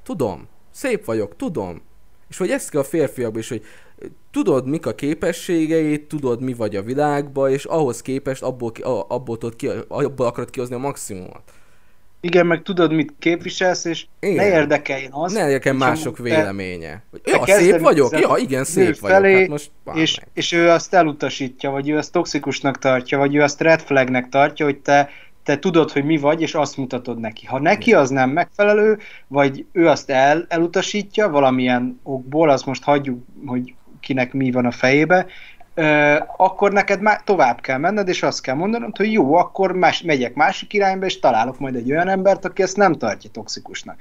tudom, 0.03 0.49
szép 0.71 1.05
vagyok, 1.05 1.37
tudom. 1.37 1.83
És 2.29 2.37
hogy 2.37 2.51
ezt 2.51 2.71
kell 2.71 2.81
a 2.81 2.85
férfiakban 2.85 3.41
is, 3.41 3.49
hogy 3.49 3.65
tudod, 4.31 4.67
mik 4.67 4.87
a 4.87 4.95
képességeit, 4.95 6.09
tudod, 6.09 6.43
mi 6.43 6.55
vagy 6.55 6.77
a 6.77 6.83
világban, 6.83 7.51
és 7.51 7.65
ahhoz 7.65 8.03
képest 8.03 8.43
abból, 8.43 8.73
abból, 9.09 9.39
tudod 9.39 9.57
ki, 9.57 9.69
abból 9.89 10.27
akarod 10.27 10.51
kihozni 10.51 10.75
a 10.75 10.79
maximumot. 10.79 11.43
Igen, 12.25 12.47
meg 12.47 12.63
tudod, 12.63 12.93
mit 12.93 13.15
képviselsz, 13.19 13.85
és 13.85 14.07
igen. 14.21 14.35
ne 14.35 14.47
érdekeljen 14.47 15.13
az. 15.13 15.33
Ne 15.33 15.47
érdekel 15.47 15.73
mások 15.73 16.17
te, 16.17 16.23
véleménye. 16.23 17.03
Ja, 17.25 17.47
szép 17.47 17.79
vagyok? 17.79 18.19
Ja, 18.19 18.35
igen, 18.37 18.65
szép 18.65 18.99
vagyok. 18.99 19.17
Felé, 19.17 19.39
hát 19.39 19.49
most 19.49 19.71
és, 19.95 20.19
és 20.35 20.53
ő 20.53 20.69
azt 20.69 20.95
elutasítja, 20.95 21.71
vagy 21.71 21.89
ő 21.89 21.97
azt 21.97 22.13
toxikusnak 22.13 22.79
tartja, 22.79 23.19
vagy 23.19 23.35
ő 23.35 23.43
azt 23.43 23.61
red 23.61 23.81
flagnek 23.81 24.29
tartja, 24.29 24.65
hogy 24.65 24.79
te, 24.79 25.11
te 25.43 25.59
tudod, 25.59 25.91
hogy 25.91 26.05
mi 26.05 26.17
vagy, 26.17 26.41
és 26.41 26.55
azt 26.55 26.77
mutatod 26.77 27.21
neki. 27.21 27.47
Ha 27.47 27.61
neki 27.61 27.95
az 27.95 28.11
nem 28.11 28.31
megfelelő, 28.31 28.99
vagy 29.27 29.65
ő 29.73 29.89
azt 29.89 30.11
el, 30.11 30.47
elutasítja 30.49 31.29
valamilyen 31.29 32.01
okból, 32.03 32.51
azt 32.51 32.67
most 32.67 32.83
hagyjuk, 32.83 33.25
hogy 33.47 33.75
kinek 34.01 34.33
mi 34.33 34.51
van 34.51 34.67
a 34.67 34.71
fejébe, 34.71 35.27
akkor 36.37 36.73
neked 36.73 37.01
már 37.01 37.23
tovább 37.25 37.61
kell 37.61 37.79
menned, 37.79 38.09
és 38.09 38.23
azt 38.23 38.43
kell 38.43 38.55
mondanod, 38.55 38.97
hogy 38.97 39.13
jó, 39.13 39.35
akkor 39.35 39.73
más, 39.73 40.03
megyek 40.03 40.35
másik 40.35 40.73
irányba, 40.73 41.07
és 41.07 41.19
találok 41.19 41.59
majd 41.59 41.75
egy 41.75 41.91
olyan 41.91 42.09
embert, 42.09 42.45
aki 42.45 42.63
ezt 42.63 42.77
nem 42.77 42.93
tartja 42.93 43.31
toxikusnak. 43.31 44.01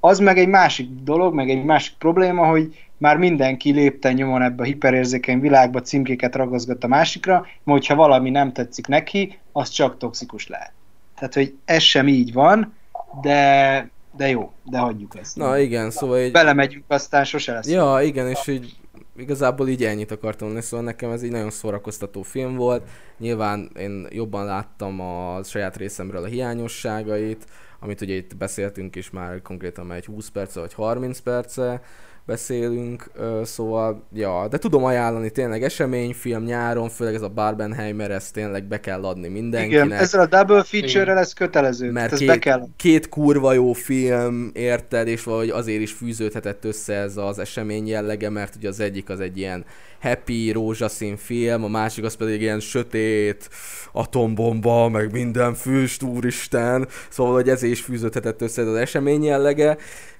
Az 0.00 0.18
meg 0.18 0.38
egy 0.38 0.48
másik 0.48 0.88
dolog, 1.02 1.34
meg 1.34 1.50
egy 1.50 1.64
másik 1.64 1.94
probléma, 1.98 2.46
hogy 2.46 2.76
már 2.96 3.16
mindenki 3.16 3.70
lépten 3.70 4.14
nyomon 4.14 4.42
ebbe 4.42 4.62
a 4.62 4.66
hiperérzékeny 4.66 5.40
világba 5.40 5.80
címkéket 5.80 6.34
ragaszgat 6.34 6.84
a 6.84 6.86
másikra, 6.86 7.34
mert 7.40 7.78
hogyha 7.78 7.94
valami 7.94 8.30
nem 8.30 8.52
tetszik 8.52 8.86
neki, 8.86 9.38
az 9.52 9.68
csak 9.68 9.98
toxikus 9.98 10.48
lehet. 10.48 10.72
Tehát, 11.14 11.34
hogy 11.34 11.54
ez 11.64 11.82
sem 11.82 12.08
így 12.08 12.32
van, 12.32 12.74
de, 13.22 13.88
de 14.16 14.28
jó, 14.28 14.52
de 14.64 14.78
hagyjuk 14.78 15.16
ezt. 15.20 15.36
Na 15.36 15.58
igen, 15.58 15.90
szóval 15.90 16.20
így... 16.20 16.32
Belemegyünk, 16.32 16.84
aztán 16.86 17.24
sose 17.24 17.52
lesz. 17.52 17.68
Ja, 17.68 17.98
igen, 18.02 18.28
és 18.28 18.46
így 18.46 18.76
igazából 19.16 19.68
így 19.68 19.84
ennyit 19.84 20.10
akartam 20.10 20.46
mondani, 20.46 20.66
szóval 20.66 20.86
nekem 20.86 21.10
ez 21.10 21.22
egy 21.22 21.30
nagyon 21.30 21.50
szórakoztató 21.50 22.22
film 22.22 22.56
volt. 22.56 22.88
Nyilván 23.18 23.70
én 23.78 24.06
jobban 24.10 24.44
láttam 24.44 25.00
a 25.00 25.42
saját 25.42 25.76
részemről 25.76 26.22
a 26.22 26.26
hiányosságait, 26.26 27.46
amit 27.80 28.00
ugye 28.00 28.14
itt 28.14 28.36
beszéltünk 28.36 28.96
is 28.96 29.10
már 29.10 29.42
konkrétan 29.42 29.86
már 29.86 29.96
egy 29.96 30.04
20 30.04 30.28
perce 30.28 30.60
vagy 30.60 30.72
30 30.74 31.18
perce, 31.18 31.82
beszélünk, 32.26 33.10
szóval, 33.42 34.06
ja, 34.12 34.48
de 34.48 34.58
tudom 34.58 34.84
ajánlani 34.84 35.30
tényleg 35.30 35.62
eseményfilm 35.62 36.44
nyáron, 36.44 36.88
főleg 36.88 37.14
ez 37.14 37.22
a 37.22 37.28
Barbenheimer, 37.28 38.10
ezt 38.10 38.32
tényleg 38.32 38.64
be 38.64 38.80
kell 38.80 39.04
adni 39.04 39.28
mindenkinek. 39.28 39.84
Igen, 39.84 39.98
ezzel 39.98 40.20
a 40.20 40.26
double 40.26 40.62
feature-rel 40.62 41.18
ez 41.18 41.32
kötelező, 41.32 41.90
mert 41.90 42.12
ez 42.12 42.18
két, 42.18 42.28
be 42.28 42.38
kell. 42.38 42.66
két 42.76 43.08
kurva 43.08 43.52
jó 43.52 43.72
film, 43.72 44.50
érted, 44.54 45.06
és 45.08 45.22
valahogy 45.22 45.50
azért 45.50 45.80
is 45.80 45.92
fűződhetett 45.92 46.64
össze 46.64 46.94
ez 46.94 47.16
az 47.16 47.38
esemény 47.38 47.86
jellege, 47.86 48.30
mert 48.30 48.54
ugye 48.56 48.68
az 48.68 48.80
egyik 48.80 49.08
az 49.08 49.20
egy 49.20 49.38
ilyen 49.38 49.64
happy, 50.02 50.50
rózsaszín 50.52 51.16
film, 51.16 51.64
a 51.64 51.68
másik 51.68 52.04
az 52.04 52.16
pedig 52.16 52.40
ilyen 52.40 52.60
sötét, 52.60 53.48
atombomba, 53.92 54.88
meg 54.88 55.12
minden 55.12 55.54
füst, 55.54 56.02
úristen, 56.02 56.88
szóval 57.08 57.32
hogy 57.32 57.48
ez 57.48 57.62
is 57.62 57.80
fűződhetett 57.80 58.42
össze 58.42 58.62
az 58.62 58.76
esemény 58.76 59.24
jellege, 59.24 59.76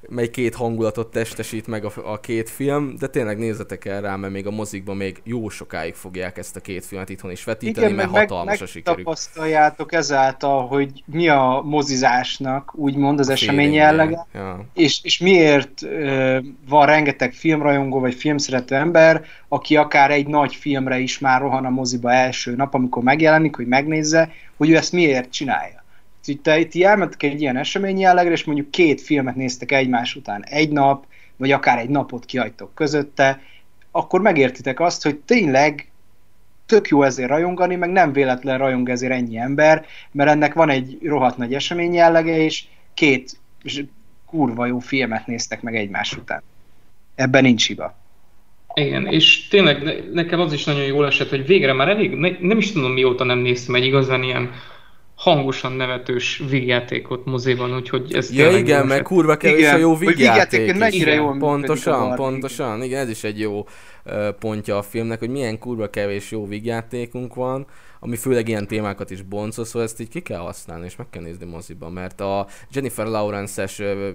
mely 0.09 0.31
két 0.31 0.55
hangulatot 0.55 1.11
testesít 1.11 1.67
meg 1.67 1.85
a, 1.85 1.93
a 2.05 2.21
két 2.21 2.51
film, 2.51 2.95
de 2.99 3.07
tényleg 3.07 3.39
nézzetek 3.39 3.85
el 3.85 4.01
rá, 4.01 4.17
mert 4.17 4.33
még 4.33 4.47
a 4.47 4.51
mozikban 4.51 4.97
még 4.97 5.21
jó 5.25 5.49
sokáig 5.49 5.95
fogják 5.95 6.39
ezt 6.39 6.57
a 6.57 6.61
két 6.61 6.85
filmet 6.85 7.09
itthon 7.09 7.31
is 7.31 7.45
vetíteni, 7.45 7.87
Igen, 7.87 7.97
mert 7.97 8.11
meg, 8.11 8.21
hatalmas 8.21 8.53
meg, 8.53 8.63
a 8.63 8.67
sikerük. 8.67 8.99
tapasztaljátok 8.99 9.93
ezáltal, 9.93 10.67
hogy 10.67 11.03
mi 11.07 11.29
a 11.29 11.63
mozizásnak, 11.65 12.73
úgymond 12.75 13.19
az 13.19 13.29
esemény 13.29 13.73
jellege, 13.73 14.27
ja. 14.35 14.65
és, 14.75 15.01
és 15.03 15.19
miért 15.19 15.83
uh, 15.83 16.45
van 16.69 16.87
rengeteg 16.87 17.33
filmrajongó 17.33 18.01
vagy 18.01 18.15
filmszerető 18.15 18.75
ember, 18.75 19.25
aki 19.49 19.72
akár 19.77 20.11
egy 20.11 20.27
nagy 20.27 20.55
filmre 20.55 20.99
is 20.99 21.19
már 21.19 21.41
rohan 21.41 21.65
a 21.65 21.71
moziba 21.71 22.13
első 22.13 22.55
nap, 22.55 22.75
amikor 22.75 23.03
megjelenik, 23.03 23.57
hogy 23.57 23.67
megnézze, 23.67 24.31
hogy 24.57 24.71
ő 24.71 24.77
ezt 24.77 24.93
miért 24.93 25.31
csinálja 25.31 25.83
itt, 26.29 26.47
itt 26.47 26.85
elmentek 26.85 27.23
egy 27.23 27.41
ilyen 27.41 27.57
esemény 27.57 27.99
jellegre, 27.99 28.33
és 28.33 28.45
mondjuk 28.45 28.71
két 28.71 29.01
filmet 29.01 29.35
néztek 29.37 29.73
egymás 29.73 30.15
után 30.15 30.45
egy 30.45 30.71
nap, 30.71 31.07
vagy 31.37 31.51
akár 31.51 31.79
egy 31.79 31.89
napot 31.89 32.25
kihagytok 32.25 32.75
közötte, 32.75 33.41
akkor 33.91 34.21
megértitek 34.21 34.81
azt, 34.81 35.03
hogy 35.03 35.19
tényleg 35.19 35.91
tök 36.67 36.89
jó 36.89 37.03
ezért 37.03 37.29
rajongani, 37.29 37.77
meg 37.77 37.91
nem 37.91 38.13
véletlen 38.13 38.59
rajong 38.59 38.89
ezért 38.89 39.13
ennyi 39.13 39.39
ember, 39.39 39.87
mert 40.11 40.31
ennek 40.31 40.55
van 40.55 40.71
egy 40.71 40.99
rohadt 41.03 41.37
nagy 41.37 41.55
esemény 41.55 41.95
jellege, 41.95 42.37
és 42.37 42.65
két 42.95 43.41
kurva 44.27 44.67
jó 44.67 44.79
filmet 44.79 45.27
néztek 45.27 45.63
meg 45.63 45.77
egymás 45.77 46.17
után. 46.17 46.43
Ebben 47.15 47.43
nincs 47.43 47.67
hiba. 47.67 48.02
Igen, 48.75 49.07
és 49.07 49.49
tényleg 49.49 50.05
nekem 50.13 50.41
az 50.41 50.53
is 50.53 50.65
nagyon 50.65 50.85
jól 50.85 51.07
esett, 51.07 51.29
hogy 51.29 51.47
végre 51.47 51.73
már 51.73 51.89
elég, 51.89 52.15
ne, 52.15 52.31
nem 52.41 52.59
is 52.59 52.73
tudom 52.73 52.93
mióta 52.93 53.25
nem 53.25 53.39
néztem 53.39 53.75
egy 53.75 53.85
igazán 53.85 54.23
ilyen 54.23 54.51
hangosan 55.15 55.73
nevetős 55.73 56.43
vígjátékot 56.51 57.25
moziban, 57.25 57.75
úgyhogy 57.75 58.15
ez 58.15 58.33
Ja 58.33 58.57
igen, 58.57 58.87
meg 58.87 59.03
kurva 59.03 59.37
kevés 59.37 59.59
igen, 59.59 59.75
a 59.75 59.79
jó 59.79 59.97
vígjáték. 59.97 60.79
Mennyire 60.79 61.15
jól 61.15 61.37
pontosan, 61.39 62.15
pontosan, 62.15 62.83
igen, 62.83 63.01
ez 63.01 63.09
is 63.09 63.25
egy 63.25 63.41
jó 63.41 63.67
uh, 64.05 64.29
pontja 64.29 64.77
a 64.77 64.83
filmnek, 64.83 65.19
hogy 65.19 65.31
milyen 65.31 65.59
kurva 65.59 65.91
kevés 65.91 66.31
jó 66.31 66.47
vígjátékunk 66.47 67.35
van, 67.35 67.67
ami 68.01 68.17
főleg 68.17 68.49
ilyen 68.49 68.67
témákat 68.67 69.11
is 69.11 69.23
boncol, 69.23 69.65
szóval 69.65 69.83
ezt 69.83 70.01
így 70.01 70.09
ki 70.09 70.21
kell 70.21 70.41
használni, 70.41 70.85
és 70.85 70.97
meg 70.97 71.07
kell 71.11 71.23
nézni 71.23 71.47
moziban, 71.47 71.93
mert 71.93 72.21
a 72.21 72.47
Jennifer 72.73 73.07
Lawrence-es 73.07 73.79
uh, 73.79 74.09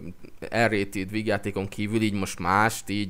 R-rated 0.65 1.11
vígjátékon 1.11 1.67
kívül 1.67 2.01
így 2.01 2.13
most 2.13 2.39
mást 2.39 2.89
így 2.89 3.09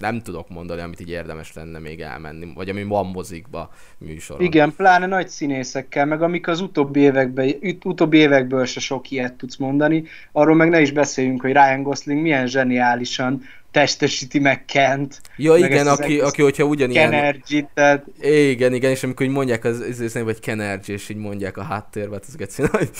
nem 0.00 0.22
tudok 0.22 0.48
mondani, 0.48 0.80
amit 0.80 1.00
így 1.00 1.10
érdemes 1.10 1.52
lenne 1.52 1.78
még 1.78 2.00
elmenni, 2.00 2.52
vagy 2.54 2.68
ami 2.68 2.84
van 2.84 3.06
mozikba 3.06 3.70
műsoron. 3.98 4.42
Igen, 4.42 4.74
pláne 4.76 5.06
nagy 5.06 5.28
színészekkel, 5.28 6.06
meg 6.06 6.22
amik 6.22 6.48
az 6.48 6.60
utóbbi 6.60 7.00
években, 7.00 7.54
utóbbi 7.84 8.18
évekből 8.18 8.64
se 8.64 8.80
sok 8.80 9.10
ilyet 9.10 9.34
tudsz 9.34 9.56
mondani, 9.56 10.04
arról 10.32 10.54
meg 10.54 10.68
ne 10.68 10.80
is 10.80 10.92
beszéljünk, 10.92 11.40
hogy 11.40 11.52
Ryan 11.52 11.82
Gosling 11.82 12.22
milyen 12.22 12.46
zseniálisan 12.46 13.42
testesíti 13.70 14.38
meg 14.38 14.64
Kent. 14.64 15.20
Ja 15.36 15.52
meg 15.52 15.70
igen, 15.70 15.86
aki, 15.86 16.20
aki 16.20 16.42
hogyha 16.42 16.64
ugyanilyen... 16.64 17.10
Kenergy, 17.10 17.66
tehát... 17.74 18.04
Igen, 18.20 18.74
igen, 18.74 18.90
és 18.90 19.02
amikor 19.02 19.26
mondják 19.26 19.64
az, 19.64 19.80
az, 19.80 20.00
az 20.00 20.22
vagy 20.22 20.40
Kenergy, 20.40 20.88
és 20.88 21.08
így 21.08 21.16
mondják 21.16 21.56
a 21.56 21.62
háttérbe, 21.62 22.18
az 22.26 22.36
geci, 22.36 22.62
hogy 22.70 22.90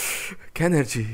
Kenergy. 0.53 1.07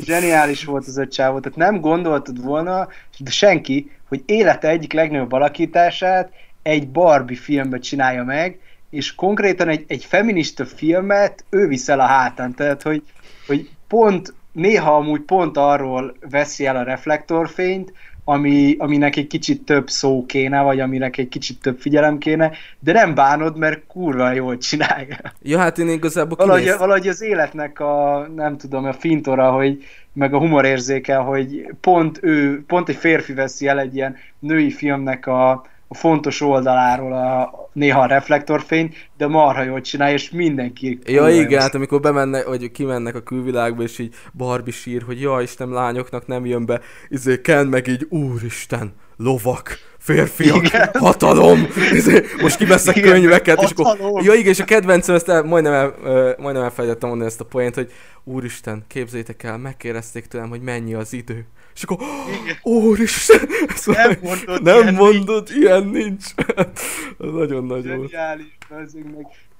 Zseniális 0.00 0.64
volt 0.64 0.86
az 0.86 0.98
a 0.98 1.06
csávó, 1.06 1.40
tehát 1.40 1.58
nem 1.58 1.80
gondoltad 1.80 2.42
volna, 2.42 2.88
de 3.18 3.30
senki, 3.30 3.90
hogy 4.08 4.22
élete 4.26 4.68
egyik 4.68 4.92
legnagyobb 4.92 5.32
alakítását 5.32 6.32
egy 6.62 6.88
Barbie 6.88 7.36
filmbe 7.36 7.78
csinálja 7.78 8.24
meg, 8.24 8.58
és 8.90 9.14
konkrétan 9.14 9.68
egy, 9.68 9.84
egy 9.86 10.04
feminista 10.04 10.66
filmet 10.66 11.44
ő 11.50 11.66
viszel 11.66 12.00
a 12.00 12.06
hátán, 12.06 12.54
tehát 12.54 12.82
hogy, 12.82 13.02
hogy 13.46 13.70
pont, 13.88 14.34
néha 14.52 14.96
amúgy 14.96 15.20
pont 15.20 15.56
arról 15.56 16.16
veszi 16.30 16.66
el 16.66 16.76
a 16.76 16.82
reflektorfényt, 16.82 17.92
ami, 18.30 18.74
aminek 18.78 19.16
egy 19.16 19.26
kicsit 19.26 19.62
több 19.62 19.88
szó 19.88 20.26
kéne, 20.26 20.62
vagy 20.62 20.80
aminek 20.80 21.16
egy 21.16 21.28
kicsit 21.28 21.60
több 21.60 21.80
figyelem 21.80 22.18
kéne, 22.18 22.52
de 22.78 22.92
nem 22.92 23.14
bánod, 23.14 23.56
mert 23.56 23.86
kurva 23.86 24.32
jól 24.32 24.58
csinálja. 24.58 25.16
Ja, 25.42 25.58
hát 25.58 25.78
én 25.78 25.88
igazából 25.88 26.36
valahogy, 26.36 26.62
kinéz... 26.62 26.78
valahogy 26.78 27.08
az 27.08 27.22
életnek 27.22 27.80
a, 27.80 28.26
nem 28.34 28.56
tudom, 28.56 28.84
a 28.84 28.92
fintora, 28.92 29.50
hogy 29.50 29.84
meg 30.12 30.34
a 30.34 30.38
humorérzéke, 30.38 31.16
hogy 31.16 31.66
pont 31.80 32.18
ő, 32.22 32.64
pont 32.66 32.88
egy 32.88 32.96
férfi 32.96 33.32
veszi 33.32 33.66
el 33.66 33.80
egy 33.80 33.94
ilyen 33.94 34.16
női 34.38 34.70
filmnek 34.70 35.26
a, 35.26 35.66
a 35.92 35.94
fontos 35.94 36.40
oldaláról 36.40 37.12
a, 37.12 37.50
néha 37.72 38.00
a 38.00 38.06
reflektorfény, 38.06 38.94
de 39.16 39.26
marha 39.26 39.62
jól 39.62 39.80
csinálja, 39.80 40.14
és 40.14 40.30
mindenki... 40.30 40.98
Ja 41.04 41.28
igen, 41.28 41.60
hát 41.60 41.74
amikor 41.74 42.00
bemennek, 42.00 42.46
vagy 42.46 42.70
kimennek 42.70 43.14
a 43.14 43.20
külvilágba, 43.20 43.82
és 43.82 43.98
így 43.98 44.14
Barbie 44.32 44.72
sír, 44.72 45.02
hogy 45.02 45.20
ja 45.20 45.40
Isten, 45.40 45.68
lányoknak 45.68 46.26
nem 46.26 46.46
jön 46.46 46.66
be, 46.66 46.80
izé 47.08 47.40
Ken 47.40 47.66
meg 47.66 47.86
így, 47.86 48.06
úristen, 48.08 48.94
lovak, 49.16 49.78
férfiak, 50.00 50.66
igen. 50.66 50.90
hatalom, 50.92 51.66
most 52.42 52.56
kiveszek 52.56 52.96
igen, 52.96 53.12
könyveket, 53.12 53.58
hatalom. 53.58 53.96
és 53.96 54.02
akkor, 54.02 54.22
ja 54.24 54.34
igen, 54.34 54.52
és 54.52 54.60
a 54.60 54.64
kedvencem, 54.64 55.14
ezt 55.14 55.28
el, 55.28 55.42
majdnem, 55.42 55.72
el, 55.72 55.94
majdnem 56.38 56.62
elfelejtettem 56.64 57.08
mondani 57.08 57.30
ezt 57.30 57.40
a 57.40 57.44
poént, 57.44 57.74
hogy 57.74 57.92
úristen, 58.24 58.84
képzétek 58.88 59.42
el, 59.42 59.58
megkérdezték 59.58 60.26
tőlem, 60.26 60.48
hogy 60.48 60.60
mennyi 60.60 60.94
az 60.94 61.12
idő. 61.12 61.46
És 61.74 61.82
akkor, 61.82 61.98
úristen, 62.62 63.48
nem 63.86 64.16
mondod, 64.22 64.62
nem 64.62 64.82
ilyen, 64.82 64.94
mondod 64.94 65.48
nincs. 65.48 65.60
ilyen 65.60 65.86
nincs. 65.86 66.24
nagyon 67.40 67.64
nagy 67.64 67.86
volt. 67.86 68.12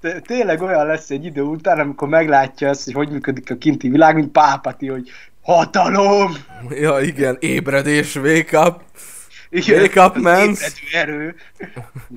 meg. 0.00 0.22
Tényleg 0.22 0.62
olyan 0.62 0.86
lesz 0.86 1.10
egy 1.10 1.24
idő 1.24 1.42
után, 1.42 1.78
amikor 1.78 2.08
meglátja 2.08 2.68
ezt, 2.68 2.84
hogy 2.84 2.94
hogy 2.94 3.10
működik 3.10 3.50
a 3.50 3.56
kinti 3.56 3.88
világ, 3.88 4.14
mint 4.14 4.32
Pápati, 4.32 4.86
hogy 4.86 5.10
hatalom! 5.42 6.32
Ja 6.70 7.00
igen, 7.00 7.36
ébredés, 7.40 8.16
wake 8.16 8.58
up! 8.58 8.80
Igen, 9.50 9.80
wake 9.80 10.04
up, 10.04 10.16
man! 10.16 10.54
erő. 10.92 11.34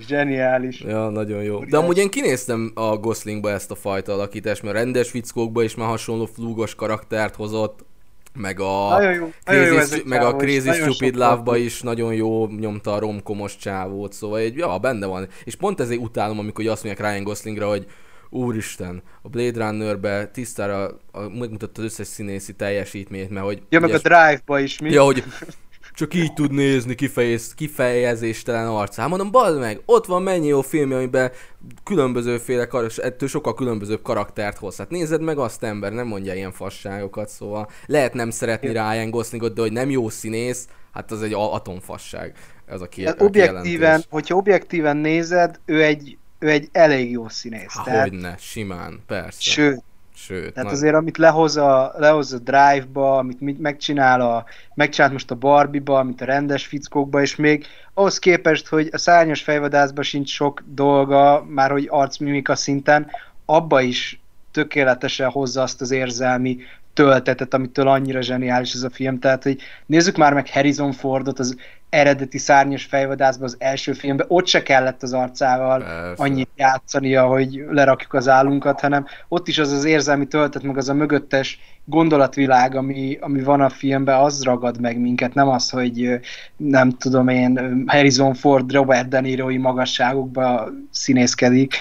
Zseniális. 0.07 0.79
Ja, 0.79 1.09
nagyon 1.09 1.43
jó. 1.43 1.63
De 1.65 1.77
amúgy 1.77 1.97
én 1.97 2.09
kinéztem 2.09 2.71
a 2.75 2.97
Goslingba 2.97 3.51
ezt 3.51 3.71
a 3.71 3.75
fajta 3.75 4.13
alakítást, 4.13 4.63
mert 4.63 4.75
rendes 4.75 5.09
fickókba 5.09 5.63
is 5.63 5.75
már 5.75 5.87
hasonló 5.87 6.25
flúgos 6.25 6.75
karaktert 6.75 7.35
hozott 7.35 7.85
meg 8.33 8.59
a 8.59 8.89
nagyon 8.89 9.13
jó, 9.13 9.31
nagyon 9.45 9.65
Crazy, 9.65 9.97
jó 9.97 10.03
meg 10.05 10.21
a 10.21 10.35
Crazy 10.35 10.71
Stupid 10.71 11.15
Love-ba 11.15 11.57
is 11.57 11.81
nagyon 11.81 12.13
jó 12.13 12.47
nyomta 12.47 12.93
a 12.93 12.99
romkomos 12.99 13.57
csávót, 13.57 14.13
szóval 14.13 14.39
egy, 14.39 14.55
ja, 14.55 14.77
benne 14.77 15.05
van. 15.05 15.27
És 15.43 15.55
pont 15.55 15.79
ezért 15.79 16.01
utálom, 16.01 16.39
amikor 16.39 16.67
azt 16.67 16.83
mondják 16.83 17.09
Ryan 17.09 17.23
Goslingra, 17.23 17.67
hogy 17.67 17.85
úristen, 18.29 19.01
a 19.21 19.29
Blade 19.29 19.65
Runner-be 19.65 20.27
tisztára 20.27 20.99
megmutatta 21.13 21.81
az 21.81 21.83
összes 21.83 22.07
színészi 22.07 22.53
teljesítményt, 22.53 23.29
mert 23.29 23.45
hogy... 23.45 23.61
Ja, 23.69 23.79
meg 23.79 23.93
a 23.93 23.97
Drive-ba 23.97 24.59
is 24.59 24.79
mi? 24.79 24.91
Ja, 24.91 25.03
hogy 25.03 25.23
csak 25.93 26.13
így 26.13 26.33
tud 26.33 26.51
nézni 26.51 26.95
kifejez, 26.95 27.53
kifejezéstelen 27.53 28.67
arcán. 28.67 29.09
Mondom, 29.09 29.31
bazd 29.31 29.59
meg, 29.59 29.81
ott 29.85 30.05
van 30.05 30.21
mennyi 30.21 30.47
jó 30.47 30.61
film, 30.61 30.91
amiben 30.91 31.31
különbözőféle, 31.83 32.67
ettől 32.95 33.29
sokkal 33.29 33.53
különbözőbb 33.53 34.01
karaktert 34.01 34.57
hoz. 34.57 34.77
Hát 34.77 34.89
nézed 34.89 35.21
meg 35.21 35.37
azt 35.37 35.63
ember, 35.63 35.91
nem 35.91 36.07
mondja 36.07 36.33
ilyen 36.33 36.51
fasságokat, 36.51 37.29
szóval 37.29 37.69
lehet 37.85 38.13
nem 38.13 38.29
szeretni 38.29 38.67
Ryan 38.67 39.09
Goslingot, 39.09 39.53
de 39.53 39.61
hogy 39.61 39.71
nem 39.71 39.89
jó 39.89 40.09
színész, 40.09 40.67
hát 40.91 41.11
az 41.11 41.21
egy 41.21 41.33
atomfasság. 41.33 42.35
Ez 42.65 42.81
a 42.81 42.87
két 42.87 43.05
hát 43.05 43.21
objektíven, 43.21 44.03
hogyha 44.09 44.35
objektíven 44.35 44.97
nézed, 44.97 45.59
ő 45.65 45.83
egy 45.83 46.17
ő 46.39 46.49
egy 46.49 46.69
elég 46.71 47.11
jó 47.11 47.29
színész. 47.29 47.75
Há, 47.75 47.83
tehát, 47.83 48.09
Hogyne, 48.09 48.35
simán, 48.39 48.99
persze. 49.07 49.41
sőt, 49.41 49.83
Sőt, 50.25 50.53
tehát 50.53 50.69
na- 50.69 50.75
azért 50.75 50.95
amit 50.95 51.17
lehoz 51.17 51.57
a, 51.57 51.93
lehoz 51.97 52.33
a 52.33 52.37
Drive-ba, 52.37 53.17
amit 53.17 53.41
mi- 53.41 53.57
megcsinál 53.59 54.21
a, 54.21 54.45
megcsinált 54.73 55.11
most 55.11 55.31
a 55.31 55.35
Barbie-ba, 55.35 55.99
amit 55.99 56.21
a 56.21 56.25
rendes 56.25 56.65
fickókba, 56.65 57.21
és 57.21 57.35
még 57.35 57.65
ahhoz 57.93 58.19
képest, 58.19 58.67
hogy 58.67 58.89
a 58.91 58.97
szárnyas 58.97 59.41
fejvadászban 59.41 60.03
sincs 60.03 60.29
sok 60.29 60.63
dolga, 60.65 61.45
már 61.47 61.71
hogy 61.71 61.87
arcmimika 61.89 62.55
szinten, 62.55 63.07
abba 63.45 63.81
is 63.81 64.21
tökéletesen 64.51 65.29
hozza 65.29 65.61
azt 65.61 65.81
az 65.81 65.91
érzelmi 65.91 66.57
töltetet, 66.93 67.53
amitől 67.53 67.87
annyira 67.87 68.21
zseniális 68.21 68.73
ez 68.73 68.83
a 68.83 68.89
film. 68.89 69.19
Tehát, 69.19 69.43
hogy 69.43 69.57
nézzük 69.85 70.17
már 70.17 70.33
meg 70.33 70.49
Harrison 70.49 70.91
Fordot 70.91 71.39
az 71.39 71.55
eredeti 71.93 72.37
szárnyas 72.37 72.83
fejvadászban 72.83 73.47
az 73.47 73.55
első 73.59 73.93
filmben, 73.93 74.25
ott 74.29 74.47
se 74.47 74.63
kellett 74.63 75.03
az 75.03 75.13
arcával 75.13 75.79
Persze. 75.79 76.23
annyit 76.23 76.49
játszania, 76.55 77.25
hogy 77.25 77.63
lerakjuk 77.69 78.13
az 78.13 78.27
állunkat, 78.27 78.79
hanem 78.79 79.05
ott 79.27 79.47
is 79.47 79.57
az 79.57 79.71
az 79.71 79.83
érzelmi 79.83 80.27
töltet, 80.27 80.63
meg 80.63 80.77
az 80.77 80.89
a 80.89 80.93
mögöttes 80.93 81.59
gondolatvilág, 81.85 82.75
ami, 82.75 83.17
ami 83.21 83.41
van 83.41 83.61
a 83.61 83.69
filmben, 83.69 84.19
az 84.19 84.43
ragad 84.43 84.79
meg 84.79 84.99
minket, 84.99 85.33
nem 85.33 85.47
az, 85.47 85.69
hogy 85.69 86.19
nem 86.57 86.89
tudom 86.89 87.27
én, 87.27 87.83
Harrison 87.87 88.33
Ford, 88.33 88.71
Robert 88.71 89.07
De 89.07 89.19
Niro-i 89.19 89.57
magasságokba 89.57 90.69
színészkedik. 90.91 91.75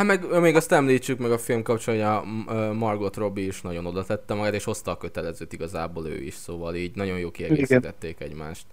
Hát 0.00 0.08
meg 0.08 0.40
még 0.40 0.56
azt 0.56 0.72
említsük 0.72 1.18
meg 1.18 1.30
a 1.30 1.38
film 1.38 1.62
kapcsán, 1.62 1.94
hogy 1.94 2.04
a 2.04 2.72
Margot 2.72 3.16
Robbie 3.16 3.46
is 3.46 3.60
nagyon 3.60 3.86
oda 3.86 4.04
tette 4.04 4.34
magát, 4.34 4.54
és 4.54 4.64
hozta 4.64 4.90
a 4.90 4.96
kötelezőt 4.96 5.52
igazából 5.52 6.06
ő 6.06 6.22
is, 6.22 6.34
szóval 6.34 6.74
így 6.74 6.94
nagyon 6.94 7.18
jó 7.18 7.30
kiegészítették 7.30 8.20
egymást. 8.20 8.66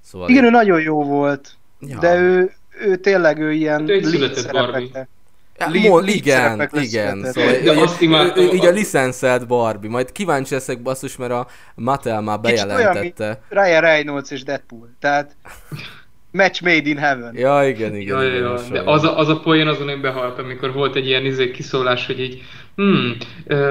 Szóval 0.00 0.28
Igen, 0.28 0.42
ő 0.42 0.46
így, 0.46 0.52
nagyon 0.52 0.80
jó 0.80 1.04
volt, 1.04 1.56
ja. 1.80 1.98
de 1.98 2.16
ő, 2.16 2.52
ő 2.80 2.96
tényleg 2.96 3.38
ő 3.38 3.52
ilyen 3.52 3.88
Ő 3.88 3.92
egy 3.92 4.02
lead 4.02 4.34
született 4.34 4.52
Barbie. 4.52 5.08
Ja, 5.58 5.68
mo- 5.68 6.04
lead 6.04 6.16
igen, 6.16 6.70
igen. 6.72 6.82
született. 6.82 7.32
Szóval, 7.32 7.52
De 7.52 7.72
így, 7.72 7.78
azt 7.82 8.00
imádtam, 8.00 8.44
így, 8.44 8.54
így 8.54 8.66
a 8.66 8.70
licenszelt 8.70 9.46
Barbie. 9.46 9.90
Majd 9.90 10.12
kíváncsi 10.12 10.54
leszek 10.54 10.82
basszus, 10.82 11.16
mert 11.16 11.32
a 11.32 11.46
Mattel 11.74 12.20
már 12.20 12.40
Kicsit 12.40 12.56
olyan, 12.56 12.68
bejelentette. 12.76 13.40
Ryan 13.48 13.80
Reynolds 13.80 14.30
és 14.30 14.42
Deadpool, 14.42 14.88
tehát 14.98 15.36
match 16.36 16.62
made 16.62 16.88
in 16.88 16.98
heaven. 16.98 17.36
Ja, 17.36 17.68
igen, 17.68 17.94
igen. 17.94 18.16
Ja, 18.16 18.22
ja, 18.22 18.28
igen, 18.28 18.42
ja. 18.42 18.54
De 18.54 18.78
hasonló. 18.78 18.92
az 18.92 19.04
a, 19.04 19.18
az 19.18 19.28
a 19.28 19.40
poén 19.40 19.66
azon 19.66 19.88
én 19.88 20.00
behalt, 20.00 20.38
amikor 20.38 20.72
volt 20.72 20.96
egy 20.96 21.06
ilyen 21.06 21.24
izé 21.24 21.50
kiszólás, 21.50 22.06
hogy 22.06 22.20
így 22.20 22.42
hmm, 22.76 23.16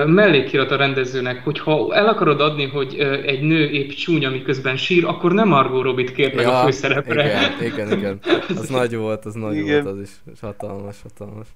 mellékirat 0.05 0.71
a 0.71 0.75
rendezőnek, 0.75 1.43
hogyha 1.43 1.95
el 1.95 2.07
akarod 2.07 2.41
adni, 2.41 2.67
hogy 2.67 2.95
egy 3.25 3.41
nő 3.41 3.69
épp 3.69 3.89
csúnya, 3.89 4.29
miközben 4.29 4.77
sír, 4.77 5.05
akkor 5.05 5.33
nem 5.33 5.47
Margot 5.47 5.83
Robbie-t 5.83 6.11
kér 6.11 6.35
meg 6.35 6.47
a 6.47 6.63
főszerepre. 6.63 7.25
Igen, 7.25 7.73
igen, 7.73 7.97
igen. 7.97 8.19
Az 8.57 8.69
nagy 8.79 8.95
volt, 8.95 9.25
az 9.25 9.33
nagy 9.33 9.55
Igen. 9.55 9.83
volt 9.83 9.95
az 9.95 10.01
is. 10.01 10.09
És 10.33 10.39
hatalmas, 10.39 10.95
hatalmas. 11.03 11.47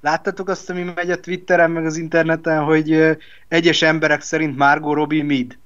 Láttatok 0.00 0.48
azt, 0.48 0.70
ami 0.70 0.82
megy 0.94 1.10
a 1.10 1.20
Twitteren, 1.20 1.70
meg 1.70 1.84
az 1.84 1.96
interneten, 1.96 2.64
hogy 2.64 3.16
egyes 3.48 3.82
emberek 3.82 4.20
szerint 4.20 4.56
Margot 4.56 4.94
Robbie 4.94 5.22
mid? 5.22 5.58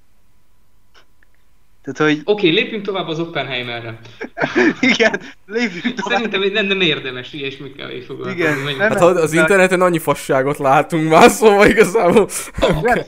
Tehát, 1.83 2.12
hogy 2.12 2.20
Oké, 2.24 2.49
lépjünk 2.49 2.85
tovább 2.85 3.09
az 3.09 3.20
Oppenheimerre. 3.20 3.99
igen, 4.80 5.20
lépjünk 5.47 5.95
tovább. 6.01 6.22
Szerintem 6.22 6.53
nem, 6.53 6.66
nem 6.66 6.80
érdemes 6.80 7.33
ilyesmikkel 7.33 7.91
foglalkozni. 8.07 8.41
Igen, 8.41 8.59
nem- 8.59 8.78
Hát 8.78 8.99
ha 8.99 9.05
az 9.07 9.33
interneten 9.33 9.80
annyi 9.80 9.99
fasságot 9.99 10.59
látunk 10.59 11.09
már, 11.09 11.30
szóval 11.30 11.66
igazából 11.66 12.28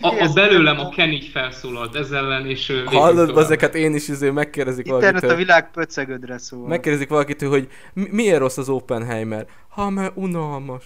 A, 0.01 0.23
a 0.23 0.31
belőlem 0.35 0.79
a 0.81 0.89
Ken 0.89 1.11
így 1.13 1.29
felszólalt 1.33 1.95
ezzel 1.97 2.25
ellen, 2.25 2.47
és 2.47 2.73
hallod, 2.85 3.39
ezeket 3.39 3.75
én 3.75 3.95
is 3.95 4.09
izé 4.09 4.31
megkérdezik 4.31 4.87
Internet 4.87 5.09
a 5.09 5.13
valakitől. 5.13 5.37
világ 5.37 5.71
pöcegödre 5.71 6.39
szól. 6.39 6.67
Megkérdezik 6.69 7.09
valakitől, 7.09 7.51
hogy 7.51 7.69
mi- 7.93 8.09
miért 8.11 8.39
rossz 8.39 8.57
az 8.59 8.69
Oppenheimer? 8.69 9.47
Ha, 9.69 9.91
mert 9.91 10.13
unalmas. 10.15 10.85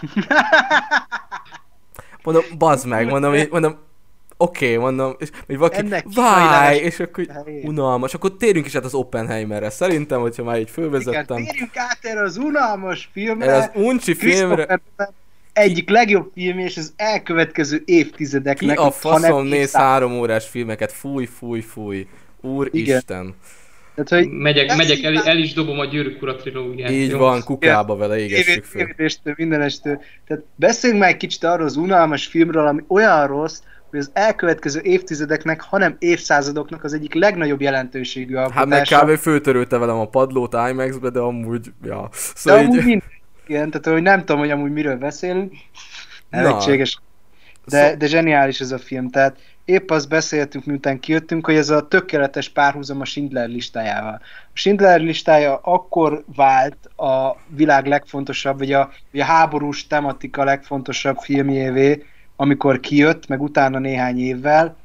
Mondom, 2.22 2.42
bazd 2.58 2.86
meg, 2.86 3.08
mondom, 3.08 3.34
mondom, 3.50 3.76
oké, 4.42 4.66
okay, 4.66 4.76
mondom, 4.76 5.14
és 5.18 5.28
hogy 5.46 5.56
valaki, 5.56 5.76
Ennek 5.76 6.04
váj, 6.14 6.76
és 6.76 7.00
akkor 7.00 7.26
hogy 7.44 7.64
unalmas, 7.64 8.14
akkor 8.14 8.36
térjünk 8.36 8.66
is 8.66 8.74
át 8.74 8.84
az 8.84 8.94
Oppenheimerre. 8.94 9.70
Szerintem, 9.70 10.20
hogyha 10.20 10.44
már 10.44 10.56
így 10.56 10.62
Igen, 10.62 10.74
fölvezettem, 10.74 11.36
térjünk 11.44 11.76
át 11.76 11.98
erre 12.00 12.22
az 12.22 12.36
unalmas 12.36 13.08
filmre. 13.12 13.46
erre 13.46 13.56
az 13.56 13.70
uncsi 13.74 14.14
filmre, 14.14 14.80
egyik 15.52 15.90
legjobb 15.90 16.30
film, 16.34 16.58
és 16.58 16.76
az 16.76 16.92
elkövetkező 16.96 17.82
ki 17.84 17.92
évtizedeknek, 17.92 18.78
a 18.78 18.82
hanem 18.82 18.98
faszom 18.98 19.46
néz 19.46 19.72
három 19.72 20.12
órás 20.12 20.48
filmeket, 20.48 20.92
fúj, 20.92 21.24
fúj, 21.24 21.60
fúj. 21.60 22.06
Úristen. 22.40 23.34
Tehát, 23.94 24.24
hogy 24.24 24.32
Megyek, 24.32 24.76
megyek 24.76 25.02
el, 25.02 25.18
el, 25.18 25.38
is 25.38 25.52
dobom 25.52 25.78
a 25.78 25.84
Gyűrűk 25.84 26.22
Ura 26.22 26.36
trilógiát. 26.36 26.90
Így 26.90 27.10
jó? 27.10 27.18
van, 27.18 27.42
kukába 27.44 27.96
vele 27.96 28.18
égessük 28.18 28.46
tévét, 28.46 28.66
föl. 28.66 28.80
tévédéstől, 28.80 29.34
mindenestől. 29.36 30.00
Tehát 30.26 30.44
beszéljünk 30.54 31.02
már 31.02 31.10
egy 31.10 31.16
kicsit 31.16 31.44
arról 31.44 31.66
az 31.66 31.76
unalmas 31.76 32.26
filmről, 32.26 32.66
ami 32.66 32.82
olyan 32.88 33.26
rossz, 33.26 33.60
hogy 33.92 34.00
az 34.00 34.10
elkövetkező 34.12 34.80
évtizedeknek, 34.80 35.60
hanem 35.60 35.96
évszázadoknak 35.98 36.84
az 36.84 36.92
egyik 36.92 37.14
legnagyobb 37.14 37.60
jelentőségű 37.60 38.34
Hát 38.34 38.48
meg 38.54 38.56
alkotása. 38.58 39.04
kb. 39.04 39.18
föltörölte 39.18 39.78
velem 39.78 39.96
a 39.96 40.08
padlót 40.08 40.56
IMAX-be, 40.70 41.10
de 41.10 41.18
amúgy, 41.18 41.72
ja. 41.84 42.00
De 42.02 42.08
Szóval 42.34 42.60
amúgy 42.60 42.76
így... 42.78 42.84
mind, 42.84 43.02
igen, 43.46 43.70
tehát 43.70 43.86
hogy 43.86 44.02
nem 44.02 44.18
tudom, 44.18 44.38
hogy 44.38 44.50
amúgy 44.50 44.72
miről 44.72 44.96
beszélünk. 44.96 45.52
Na. 46.30 46.40
Nevetséges. 46.40 47.00
De, 47.66 47.88
Szó- 47.88 47.96
de 47.96 48.06
zseniális 48.06 48.60
ez 48.60 48.72
a 48.72 48.78
film, 48.78 49.10
tehát 49.10 49.36
épp 49.64 49.90
azt 49.90 50.08
beszéltünk, 50.08 50.64
miután 50.64 51.00
kijöttünk, 51.00 51.46
hogy 51.46 51.54
ez 51.54 51.70
a 51.70 51.88
tökéletes 51.88 52.48
párhuzam 52.48 53.00
a 53.00 53.04
Schindler 53.04 53.48
listájával. 53.48 54.20
A 54.22 54.50
Schindler 54.52 55.00
listája 55.00 55.56
akkor 55.56 56.24
vált 56.36 56.76
a 56.96 57.36
világ 57.48 57.86
legfontosabb, 57.86 58.58
vagy 58.58 58.72
a, 58.72 58.90
vagy 59.10 59.20
a 59.20 59.24
háborús 59.24 59.86
tematika 59.86 60.44
legfontosabb 60.44 61.16
filmjévé, 61.16 62.04
amikor 62.36 62.80
kijött, 62.80 63.26
meg 63.26 63.42
utána 63.42 63.78
néhány 63.78 64.18
évvel, 64.18 64.76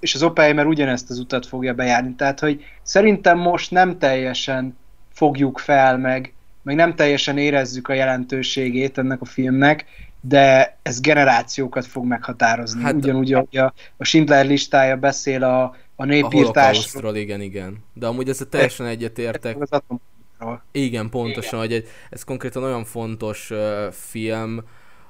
és 0.00 0.14
az 0.14 0.22
Oppenheimer 0.22 0.66
ugyanezt 0.66 1.10
az 1.10 1.18
utat 1.18 1.46
fogja 1.46 1.74
bejárni. 1.74 2.14
Tehát, 2.14 2.40
hogy 2.40 2.64
szerintem 2.82 3.38
most 3.38 3.70
nem 3.70 3.98
teljesen 3.98 4.76
fogjuk 5.12 5.58
fel, 5.58 5.98
meg, 5.98 6.32
meg 6.62 6.74
nem 6.74 6.94
teljesen 6.94 7.38
érezzük 7.38 7.88
a 7.88 7.92
jelentőségét 7.92 8.98
ennek 8.98 9.20
a 9.20 9.24
filmnek, 9.24 9.84
de 10.20 10.76
ez 10.82 11.00
generációkat 11.00 11.86
fog 11.86 12.04
meghatározni. 12.04 12.82
Hát- 12.82 12.94
Ugyanúgy, 12.94 13.32
ahogy 13.32 13.56
a, 13.56 13.74
a 13.96 14.04
Schindler 14.04 14.46
listája 14.46 14.96
beszél 14.96 15.44
a, 15.44 15.62
a 15.62 15.76
A 15.96 16.04
népírtásról, 16.04 16.52
holokausztról, 16.52 17.16
igen, 17.16 17.40
igen. 17.40 17.84
De 17.92 18.06
amúgy 18.06 18.28
ezzel 18.28 18.46
teljesen 18.46 18.86
egyetértek. 18.86 19.60
az 19.60 19.70
atomról. 19.70 20.62
Igen, 20.72 21.10
pontosan, 21.10 21.58
hogy 21.58 21.72
egy, 21.72 21.88
ez 22.10 22.24
konkrétan 22.24 22.62
olyan 22.62 22.84
fontos 22.84 23.50
uh, 23.50 23.58
film 23.90 24.64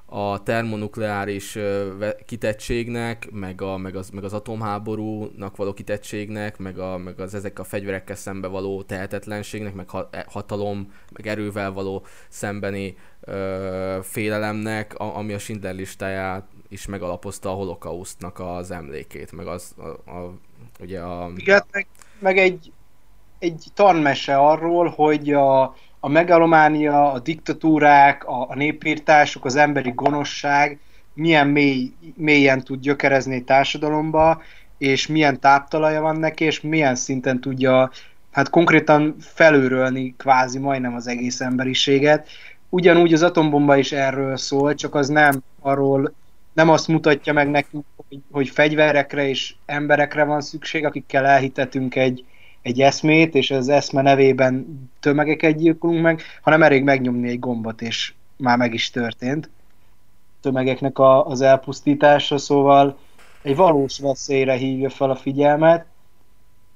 a 0.06 0.42
termonukleáris 0.42 1.58
kitettségnek, 2.26 3.28
meg, 3.30 3.62
a, 3.62 3.76
meg, 3.76 3.96
az, 3.96 4.10
meg 4.10 4.24
az 4.24 4.32
atomháborúnak 4.32 5.56
való 5.56 5.72
kitettségnek, 5.72 6.58
meg, 6.58 6.78
a, 6.78 6.98
meg 6.98 7.20
az 7.20 7.34
ezek 7.34 7.58
a 7.58 7.64
fegyverekkel 7.64 8.16
szembe 8.16 8.48
való 8.48 8.82
tehetetlenségnek, 8.82 9.74
meg 9.74 9.86
e- 10.10 10.26
hatalom, 10.28 10.92
meg 11.12 11.26
erővel 11.26 11.72
való 11.72 12.04
szembeni 12.28 12.96
uh, 13.26 13.98
félelemnek, 14.02 14.94
a, 14.94 15.16
ami 15.16 15.32
a 15.32 15.38
Schindler 15.38 15.74
listáját 15.74 16.46
is 16.68 16.86
megalapozta 16.86 17.50
a 17.50 17.54
holokausztnak 17.54 18.38
az 18.40 18.70
emlékét, 18.70 19.32
meg 19.32 19.46
az, 19.46 19.74
a, 19.76 20.10
a, 20.10 20.34
ugye 20.80 21.00
a... 21.00 21.30
Igen, 21.36 21.64
meg, 21.70 21.86
meg 22.18 22.38
egy, 22.38 22.72
egy 23.38 23.64
tanmese 23.74 24.36
arról, 24.36 24.88
hogy 24.88 25.32
a, 25.32 25.74
a 26.04 26.08
megalománia, 26.08 27.12
a 27.12 27.18
diktatúrák, 27.18 28.24
a, 28.24 28.48
a 28.48 28.54
népírtások, 28.54 29.44
az 29.44 29.56
emberi 29.56 29.92
gonoszság 29.94 30.78
milyen 31.14 31.48
mély, 31.48 31.92
mélyen 32.16 32.60
tud 32.60 32.80
gyökerezni 32.80 33.44
társadalomba, 33.44 34.42
és 34.78 35.06
milyen 35.06 35.40
táptalaja 35.40 36.00
van 36.00 36.16
neki, 36.16 36.44
és 36.44 36.60
milyen 36.60 36.94
szinten 36.94 37.40
tudja 37.40 37.90
hát 38.30 38.50
konkrétan 38.50 39.16
felőrölni 39.18 40.14
kvázi 40.16 40.58
majdnem 40.58 40.94
az 40.94 41.06
egész 41.06 41.40
emberiséget. 41.40 42.28
Ugyanúgy 42.68 43.12
az 43.12 43.22
atombomba 43.22 43.76
is 43.76 43.92
erről 43.92 44.36
szól, 44.36 44.74
csak 44.74 44.94
az 44.94 45.08
nem 45.08 45.42
arról, 45.60 46.14
nem 46.52 46.68
azt 46.68 46.88
mutatja 46.88 47.32
meg 47.32 47.50
nekünk, 47.50 47.84
hogy, 48.08 48.18
hogy 48.30 48.48
fegyverekre 48.48 49.28
és 49.28 49.54
emberekre 49.66 50.24
van 50.24 50.40
szükség, 50.40 50.84
akikkel 50.84 51.26
elhitetünk 51.26 51.96
egy, 51.96 52.24
egy 52.64 52.80
eszmét, 52.80 53.34
és 53.34 53.50
az 53.50 53.68
eszme 53.68 54.02
nevében 54.02 54.66
tömegeket 55.00 55.56
gyilkolunk 55.56 56.02
meg, 56.02 56.22
hanem 56.42 56.62
elég 56.62 56.82
megnyomni 56.82 57.28
egy 57.28 57.38
gombot, 57.38 57.82
és 57.82 58.12
már 58.36 58.58
meg 58.58 58.74
is 58.74 58.90
történt 58.90 59.50
tömegeknek 60.44 60.98
a, 60.98 61.26
az 61.26 61.40
elpusztítása, 61.40 62.38
szóval 62.38 62.98
egy 63.42 63.56
valós 63.56 63.98
veszélyre 63.98 64.52
hívja 64.52 64.90
fel 64.90 65.10
a 65.10 65.16
figyelmet. 65.16 65.86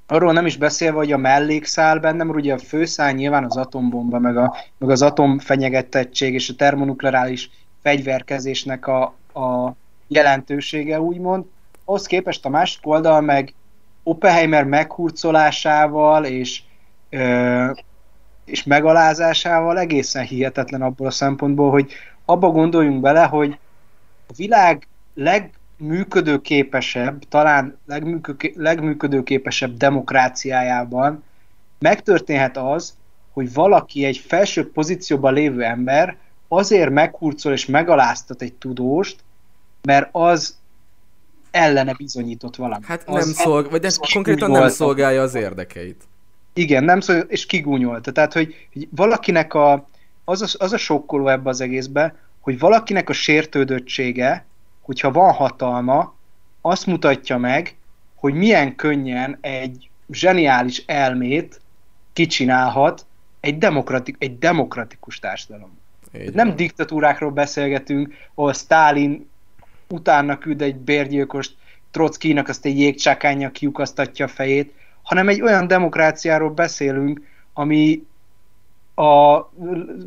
Arról 0.07 0.33
nem 0.33 0.47
is 0.47 0.57
beszélve, 0.57 0.97
hogy 0.97 1.13
a 1.13 1.17
mellékszál 1.17 1.99
bennem, 1.99 2.27
mert 2.27 2.39
ugye 2.39 2.55
a 2.55 2.59
főszál 2.59 3.13
nyilván 3.13 3.45
az 3.45 3.57
atombomba, 3.57 4.19
meg, 4.19 4.37
a, 4.37 4.57
meg 4.79 4.91
az 4.91 5.03
atomfenyegetettség 5.03 6.35
és 6.35 6.49
a 6.49 6.55
termonukleáris 6.55 7.51
fegyverkezésnek 7.83 8.87
a, 8.87 9.03
a 9.35 9.75
jelentősége, 10.07 11.01
úgymond. 11.01 11.45
Ahhoz 11.85 12.07
képest 12.07 12.45
a 12.45 12.49
másik 12.49 12.87
oldal 12.87 13.21
meg 13.21 13.55
Oppenheimer 14.03 14.65
meghurcolásával 14.65 16.25
és, 16.25 16.63
ö, 17.11 17.71
és 18.45 18.65
megalázásával 18.65 19.79
egészen 19.79 20.25
hihetetlen 20.25 20.83
abból 20.83 21.07
a 21.07 21.11
szempontból, 21.11 21.71
hogy 21.71 21.93
abba 22.25 22.51
gondoljunk 22.51 23.01
bele, 23.01 23.25
hogy 23.25 23.59
a 24.29 24.33
világ 24.37 24.87
legműködőképesebb, 25.15 27.23
talán 27.29 27.79
legműködőképesebb 28.55 29.77
demokráciájában 29.77 31.25
megtörténhet 31.79 32.57
az, 32.57 32.97
hogy 33.33 33.53
valaki 33.53 34.05
egy 34.05 34.19
felső 34.19 34.71
pozícióban 34.71 35.33
lévő 35.33 35.63
ember 35.63 36.17
azért 36.49 36.91
meghurcol 36.91 37.53
és 37.53 37.67
megaláztat 37.67 38.43
egy 38.43 38.55
tudóst, 38.55 39.25
mert 39.83 40.09
az 40.13 40.58
ellene 41.51 41.95
bizonyított 41.95 42.57
valami. 42.57 42.85
Hát 42.87 43.03
az 43.07 43.25
nem 43.25 43.35
szolg, 43.35 43.71
vagy 43.71 43.85
ez 43.85 43.97
konkrétan 44.13 44.51
nem 44.51 44.69
szolgálja 44.69 45.23
az 45.23 45.35
érdekeit. 45.35 46.03
Igen, 46.53 46.85
nem 46.85 47.01
szól, 47.01 47.17
és 47.17 47.47
kigúnyolta. 47.47 48.13
Tehát, 48.13 48.33
hogy, 48.33 48.55
hogy 48.73 48.89
valakinek 48.91 49.55
a, 49.55 49.89
az, 50.25 50.43
a, 50.43 50.65
az 50.65 50.73
a 50.73 50.79
sokkoló 50.79 51.29
ebbe 51.29 51.49
az 51.49 51.61
egészbe, 51.61 52.15
hogy 52.41 52.59
valakinek 52.59 53.09
a 53.09 53.13
sértődöttsége, 53.13 54.47
hogyha 54.81 55.13
van 55.13 55.33
hatalma, 55.33 56.15
azt 56.61 56.87
mutatja 56.87 57.39
meg, 57.39 57.77
hogy 58.15 58.35
milyen 58.35 58.77
könnyen 58.77 59.39
egy 59.41 59.91
zseniális 60.11 60.83
elmét 60.87 61.61
kicsinálhat 62.13 63.07
egy, 63.41 63.59
demokratik, 63.59 64.17
egy 64.19 64.39
demokratikus 64.39 65.19
társadalom. 65.19 65.79
Nem 66.33 66.57
diktatúrákról 66.57 67.31
beszélgetünk, 67.31 68.15
ahol 68.35 68.53
Stalin 68.53 69.29
utána 69.89 70.39
küld 70.39 70.63
egy 70.63 70.77
bérgyilkost, 70.77 71.55
Trockinak 71.91 72.49
azt 72.49 72.65
egy 72.65 72.79
jégcsákányja 72.79 73.51
kiukasztatja 73.51 74.25
a 74.25 74.29
fejét, 74.29 74.73
hanem 75.03 75.29
egy 75.29 75.43
olyan 75.43 75.67
demokráciáról 75.67 76.51
beszélünk, 76.51 77.21
ami 77.53 78.07
a 78.95 79.49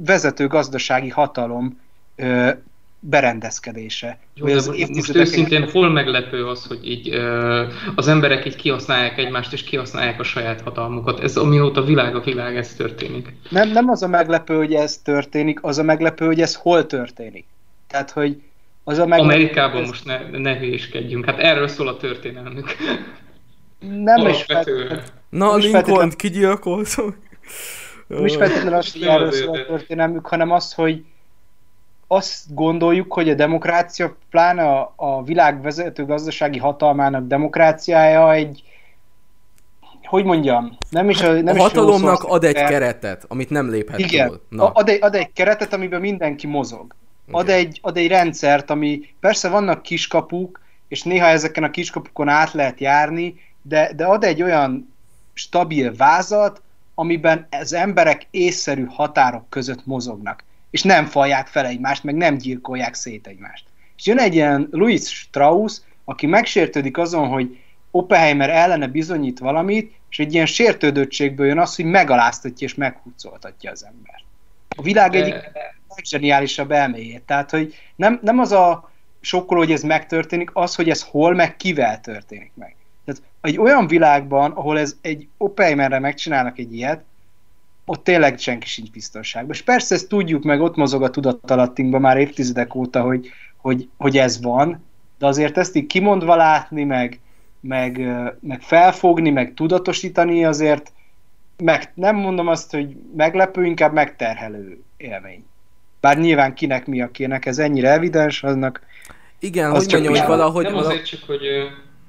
vezető 0.06 0.48
gazdasági 0.48 1.10
hatalom 1.10 1.80
ö, 2.16 2.50
berendezkedése. 3.00 4.20
Jó, 4.34 4.46
az 4.46 4.68
most, 4.68 4.90
most 4.90 5.16
őszintén 5.16 5.70
hol 5.70 5.90
meglepő 5.90 6.48
az, 6.48 6.66
hogy 6.66 6.90
így 6.90 7.10
ö, 7.10 7.66
az 7.96 8.08
emberek 8.08 8.46
így 8.46 8.56
kihasználják 8.56 9.18
egymást, 9.18 9.54
és 9.54 9.64
kihasználják 9.64 10.20
a 10.20 10.24
saját 10.24 10.62
hatalmukat. 10.62 11.20
Ez 11.20 11.38
amióta 11.38 11.84
világ 11.84 12.16
a 12.16 12.22
világ, 12.22 12.58
ez 12.58 12.74
történik. 12.74 13.34
Nem, 13.50 13.70
nem 13.70 13.90
az 13.90 14.04
a 14.04 14.08
meglepő, 14.08 14.56
hogy 14.56 14.74
ez 14.74 14.98
történik, 14.98 15.64
az 15.64 15.78
a 15.78 15.84
meglepő, 15.84 16.26
hogy 16.26 16.42
ez 16.42 16.56
hol 16.56 16.86
történik. 16.86 17.46
Tehát, 17.88 18.12
hogy 18.12 18.42
az 18.84 18.98
a 18.98 19.06
meglepő, 19.06 19.34
Amerikában 19.34 19.82
ez... 19.82 19.88
most 19.88 20.06
ne, 20.06 20.38
ne 20.38 20.58
hülyéskedjünk. 20.58 21.26
Hát 21.26 21.40
erről 21.40 21.68
szól 21.68 21.88
a 21.88 21.98
történelmük. 21.98 22.76
Nem 23.80 24.28
is 24.28 24.44
feltétlenül. 24.44 25.02
Na, 25.30 25.56
Lincoln 25.56 26.10
kigyilkoltam. 26.10 27.16
Nem 28.08 28.26
is 28.26 28.36
feltétlenül 28.36 28.74
az, 28.74 28.92
hogy 28.92 29.04
erről 29.04 29.32
szól 29.32 29.58
a 29.58 29.66
történelmük, 29.66 30.28
hanem 30.28 30.52
az, 30.52 30.74
hogy 30.74 31.04
azt 32.08 32.54
gondoljuk, 32.54 33.14
hogy 33.14 33.30
a 33.30 33.34
demokrácia, 33.34 34.16
pláne 34.30 34.64
a, 34.64 34.94
a 34.96 35.24
világ 35.24 35.62
vezető 35.62 36.06
gazdasági 36.06 36.58
hatalmának 36.58 37.28
demokráciája 37.28 38.34
egy, 38.34 38.64
hogy 40.04 40.24
mondjam, 40.24 40.78
nem 40.90 41.10
is 41.10 41.22
a, 41.22 41.32
nem 41.32 41.60
a 41.60 41.62
hatalomnak 41.62 42.24
is 42.24 42.30
ad 42.30 42.44
egy 42.44 42.54
keretet, 42.54 43.26
amit 43.28 43.50
nem 43.50 43.70
léphet 43.70 44.00
Igen, 44.00 44.28
túl. 44.28 44.42
Na. 44.50 44.70
Ad, 44.70 44.90
egy, 44.90 45.04
ad 45.04 45.16
egy 45.16 45.34
keretet, 45.34 45.74
amiben 45.74 46.02
mindenki 46.02 46.48
mozog. 46.48 46.96
Ad 47.32 47.50
egy, 47.50 47.80
ad 47.82 47.98
egy 47.98 48.08
rendszert, 48.08 48.70
ami 48.70 49.14
persze 49.20 49.50
vannak 49.50 49.82
kiskapuk, 49.82 50.62
és 50.88 51.04
néha 51.04 51.26
ezeken 51.26 51.64
a 51.64 51.70
kiskapukon 51.70 52.28
át 52.28 52.52
lehet 52.52 52.80
járni, 52.80 53.42
de, 53.62 53.94
de 53.96 54.06
ad 54.06 54.24
egy 54.24 54.42
olyan 54.42 54.94
stabil 55.34 55.96
vázat, 55.96 56.62
amiben 56.96 57.48
az 57.50 57.74
emberek 57.74 58.28
észszerű 58.32 58.86
határok 58.86 59.50
között 59.50 59.86
mozognak 59.86 60.44
és 60.72 60.84
nem 60.84 61.06
falják 61.06 61.48
fel 61.48 61.66
egymást, 61.66 62.04
meg 62.04 62.16
nem 62.16 62.38
gyilkolják 62.38 62.94
szét 62.94 63.28
egymást. 63.28 63.66
És 63.98 64.06
jön 64.06 64.18
egy 64.18 64.34
ilyen 64.34 64.68
Louis 64.72 65.02
Strauss, 65.02 65.78
aki 66.04 66.26
megsértődik 66.26 66.98
azon, 66.98 67.28
hogy 67.28 67.60
Oppenheimer 67.92 68.50
ellene 68.50 68.88
bizonyít 68.88 69.40
valamit, 69.40 69.94
és 70.10 70.20
egy 70.20 70.34
ilyen 70.34 70.46
sértődöttségből 70.46 71.48
jön 71.48 71.60
az, 71.60 71.76
hogy 71.76 71.86
megaláztatja 71.86 72.68
és 72.68 72.76
meghúzoltatja 72.76 73.72
az 73.72 73.86
ember. 73.86 74.24
A 74.76 74.82
világ 74.82 75.16
egyik 75.16 75.36
leggeniálisabb 75.96 76.72
elméjét. 76.72 77.22
Tehát, 77.22 77.50
hogy 77.50 77.76
nem, 77.96 78.20
nem 78.22 78.40
az 78.40 78.52
a 78.52 78.92
sokkoló, 79.22 79.60
hogy 79.60 79.72
ez 79.72 79.84
megtörténik, 79.84 80.50
az, 80.54 80.76
hogy 80.76 80.90
ez 80.90 81.04
hol, 81.04 81.34
meg 81.34 81.56
kivel 81.56 82.02
történik 82.02 82.52
meg. 82.56 82.76
Tehát 83.06 83.22
egy 83.42 83.58
olyan 83.58 83.88
világban, 83.88 84.52
ahol 84.52 84.80
ez 84.80 84.96
egy 85.02 85.28
Oppenheimerre 85.38 86.00
megcsinálnak 86.00 86.58
egy 86.58 86.74
ilyet, 86.74 87.04
ott 87.86 88.04
tényleg 88.04 88.40
senki 88.40 88.68
sincs 88.68 88.92
biztonságban. 88.92 89.52
És 89.52 89.62
persze 89.62 89.96
ezt 89.96 90.08
tudjuk, 90.08 90.44
meg 90.44 90.62
ott 90.62 90.76
mozog 90.76 91.04
a 91.04 91.10
tudatalattinkban 91.10 92.02
már 92.02 92.18
évtizedek 92.18 92.76
óta, 92.76 93.02
hogy, 93.02 93.30
hogy, 93.58 93.90
hogy 93.98 94.18
ez 94.18 94.42
van, 94.42 94.86
de 95.18 95.26
azért 95.26 95.58
ezt 95.58 95.76
így 95.76 95.86
kimondva 95.86 96.36
látni, 96.36 96.84
meg, 96.84 97.20
meg, 97.60 98.08
meg 98.40 98.62
felfogni, 98.62 99.30
meg 99.30 99.54
tudatosítani 99.54 100.46
azért 100.46 100.92
meg, 101.58 101.92
nem 101.94 102.16
mondom 102.16 102.48
azt, 102.48 102.72
hogy 102.72 102.96
meglepő, 103.16 103.66
inkább 103.66 103.94
megterhelő 103.94 104.84
élmény. 104.98 105.46
Bár 106.02 106.18
nyilván 106.18 106.54
kinek 106.54 106.86
mi 106.86 107.02
a 107.02 107.12
kének, 107.12 107.46
ez 107.46 107.60
ennyire 107.60 107.92
evidens, 107.92 108.44
aznak... 108.44 108.82
Igen, 109.40 109.72
az 109.72 109.84
hogy 109.84 109.94
mondjam, 109.94 110.14
hogy 110.14 110.28
valahogy... 110.28 110.64
Nem 110.64 110.76
azért 110.76 111.06
csak, 111.06 111.20
hogy 111.28 111.42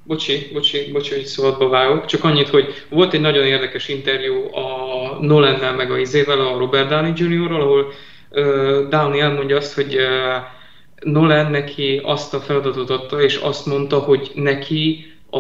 Bocsi, 0.05 0.51
bocsi, 0.53 0.91
bocsi, 0.93 1.15
hogy 1.15 1.25
szólatba 1.25 1.69
vágok. 1.69 2.05
Csak 2.05 2.25
annyit, 2.25 2.49
hogy 2.49 2.85
volt 2.89 3.15
egy 3.15 3.21
nagyon 3.21 3.45
érdekes 3.45 3.89
interjú 3.89 4.55
a 4.55 5.19
Nolannel 5.21 5.75
meg 5.75 5.91
a 5.91 5.99
izével, 5.99 6.41
a 6.41 6.59
Robert 6.59 6.89
Downey 6.89 7.13
Jr., 7.17 7.53
ahol 7.53 7.93
uh, 8.31 8.89
Downey 8.89 9.21
elmondja 9.21 9.57
azt, 9.57 9.75
hogy 9.75 9.97
uh, 9.97 10.03
Nolan 11.13 11.51
neki 11.51 12.01
azt 12.05 12.35
a 12.35 12.41
feladatot 12.41 12.91
adta, 12.91 13.23
és 13.23 13.37
azt 13.37 13.67
mondta, 13.67 13.99
hogy 13.99 14.31
neki 14.35 15.13
a, 15.31 15.39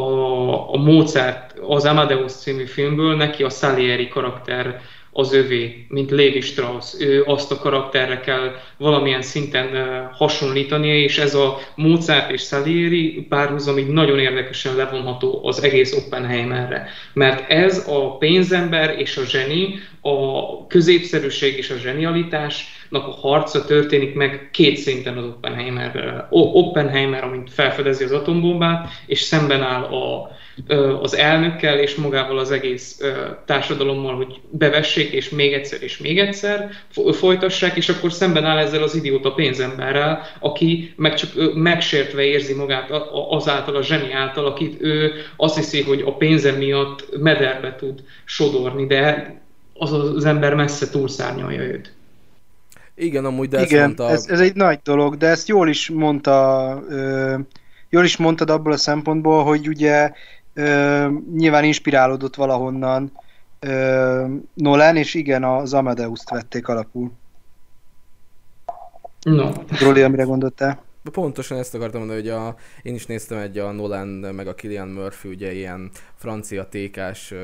a 0.73 0.77
Mozart, 0.77 1.59
az 1.69 1.85
Amadeus 1.85 2.33
című 2.33 2.65
filmből 2.65 3.17
neki 3.17 3.43
a 3.43 3.51
Salieri 3.51 4.09
karakter 4.09 4.81
az 5.13 5.33
övé, 5.33 5.87
mint 5.89 6.11
Levi 6.11 6.41
Strauss. 6.41 6.95
Ő 7.01 7.23
azt 7.27 7.53
a 7.53 7.59
karakterre 7.59 8.21
kell 8.21 8.55
valamilyen 8.77 9.23
szinten 9.23 9.69
hasonlítania, 10.13 10.95
és 10.95 11.19
ez 11.19 11.35
a 11.35 11.59
Mozart 11.75 12.31
és 12.31 12.43
Salieri 12.43 13.27
párhuzam 13.29 13.79
így 13.79 13.89
nagyon 13.89 14.19
érdekesen 14.19 14.77
levonható 14.77 15.41
az 15.45 15.63
egész 15.63 15.97
Oppenheimerre. 15.97 16.89
Mert 17.13 17.51
ez 17.51 17.89
a 17.89 18.17
pénzember 18.17 18.99
és 18.99 19.17
a 19.17 19.25
zseni, 19.25 19.75
a 20.01 20.67
középszerűség 20.67 21.57
és 21.57 21.71
a 21.71 21.77
zsenialitásnak 21.77 23.07
a 23.07 23.29
harca 23.29 23.65
történik 23.65 24.15
meg 24.15 24.49
két 24.53 24.77
szinten 24.77 25.17
az 25.17 25.25
Oppenheimerrel. 25.25 26.27
Oppenheimer, 26.31 27.25
amint 27.25 27.53
felfedezi 27.53 28.05
az 28.05 28.13
atombombát, 28.13 28.89
és 29.07 29.21
szemben 29.21 29.63
áll 29.63 29.83
a 29.83 30.31
az 31.03 31.17
elnökkel 31.17 31.79
és 31.79 31.95
magával 31.95 32.39
az 32.39 32.51
egész 32.51 33.01
társadalommal, 33.47 34.17
hogy 34.17 34.41
bevessék, 34.51 35.11
és 35.11 35.29
még 35.29 35.53
egyszer 35.53 35.83
és 35.83 35.99
még 35.99 36.19
egyszer 36.19 36.71
folytassák, 37.13 37.77
és 37.77 37.89
akkor 37.89 38.13
szemben 38.13 38.45
áll 38.45 38.59
ezzel 38.59 38.83
az 38.83 38.95
idióta 38.95 39.33
pénzemberrel, 39.33 40.23
aki 40.41 40.95
meg 40.97 41.15
csak 41.15 41.55
megsértve 41.55 42.23
érzi 42.23 42.55
magát 42.55 42.91
azáltal 43.31 43.77
a 43.77 43.83
zseni 43.83 44.13
által, 44.13 44.47
akit 44.47 44.83
ő 44.83 45.13
azt 45.37 45.57
hiszi, 45.57 45.83
hogy 45.83 46.03
a 46.07 46.17
pénze 46.17 46.53
miatt 46.53 47.19
mederbe 47.21 47.77
tud 47.77 48.03
sodorni, 48.25 48.87
de 48.87 49.35
az 49.75 49.93
az 49.93 50.25
ember 50.25 50.55
messze 50.55 50.91
túlszárnyalja 50.91 51.61
őt. 51.61 51.93
Igen, 52.95 53.25
amúgy, 53.25 53.49
de 53.49 53.63
Igen, 53.63 53.83
mondta... 53.83 54.11
ez, 54.11 54.27
ez 54.29 54.41
egy 54.41 54.55
nagy 54.55 54.79
dolog, 54.85 55.17
de 55.17 55.27
ezt 55.27 55.49
jól 55.49 55.69
is 55.69 55.91
mondta, 55.91 56.83
ö, 56.89 57.39
jól 57.89 58.05
is 58.05 58.17
mondtad 58.17 58.51
abból 58.51 58.73
a 58.73 58.77
szempontból, 58.77 59.45
hogy 59.45 59.69
ugye 59.69 60.13
ö, 60.55 61.09
nyilván 61.35 61.65
inspirálódott 61.65 62.35
valahonnan 62.35 63.13
ö, 63.61 64.27
Nolan, 64.55 64.97
és 64.97 65.15
igen, 65.15 65.45
az 65.45 65.75
Amadeus-t 65.75 66.31
vették 66.31 66.69
alapul. 66.69 67.13
No. 69.23 69.51
Roli, 69.81 70.03
amire 70.03 70.23
gondoltál? 70.23 70.83
Pontosan 71.13 71.59
ezt 71.59 71.75
akartam 71.75 71.99
mondani, 72.01 72.21
hogy 72.21 72.31
a, 72.31 72.57
én 72.83 72.95
is 72.95 73.07
néztem 73.07 73.39
egy 73.39 73.59
a 73.59 73.71
Nolan 73.71 74.09
meg 74.09 74.47
a 74.47 74.55
Killian 74.55 74.89
Murphy, 74.89 75.29
ugye 75.29 75.53
ilyen 75.53 75.91
francia 76.17 76.69
tékás 76.69 77.35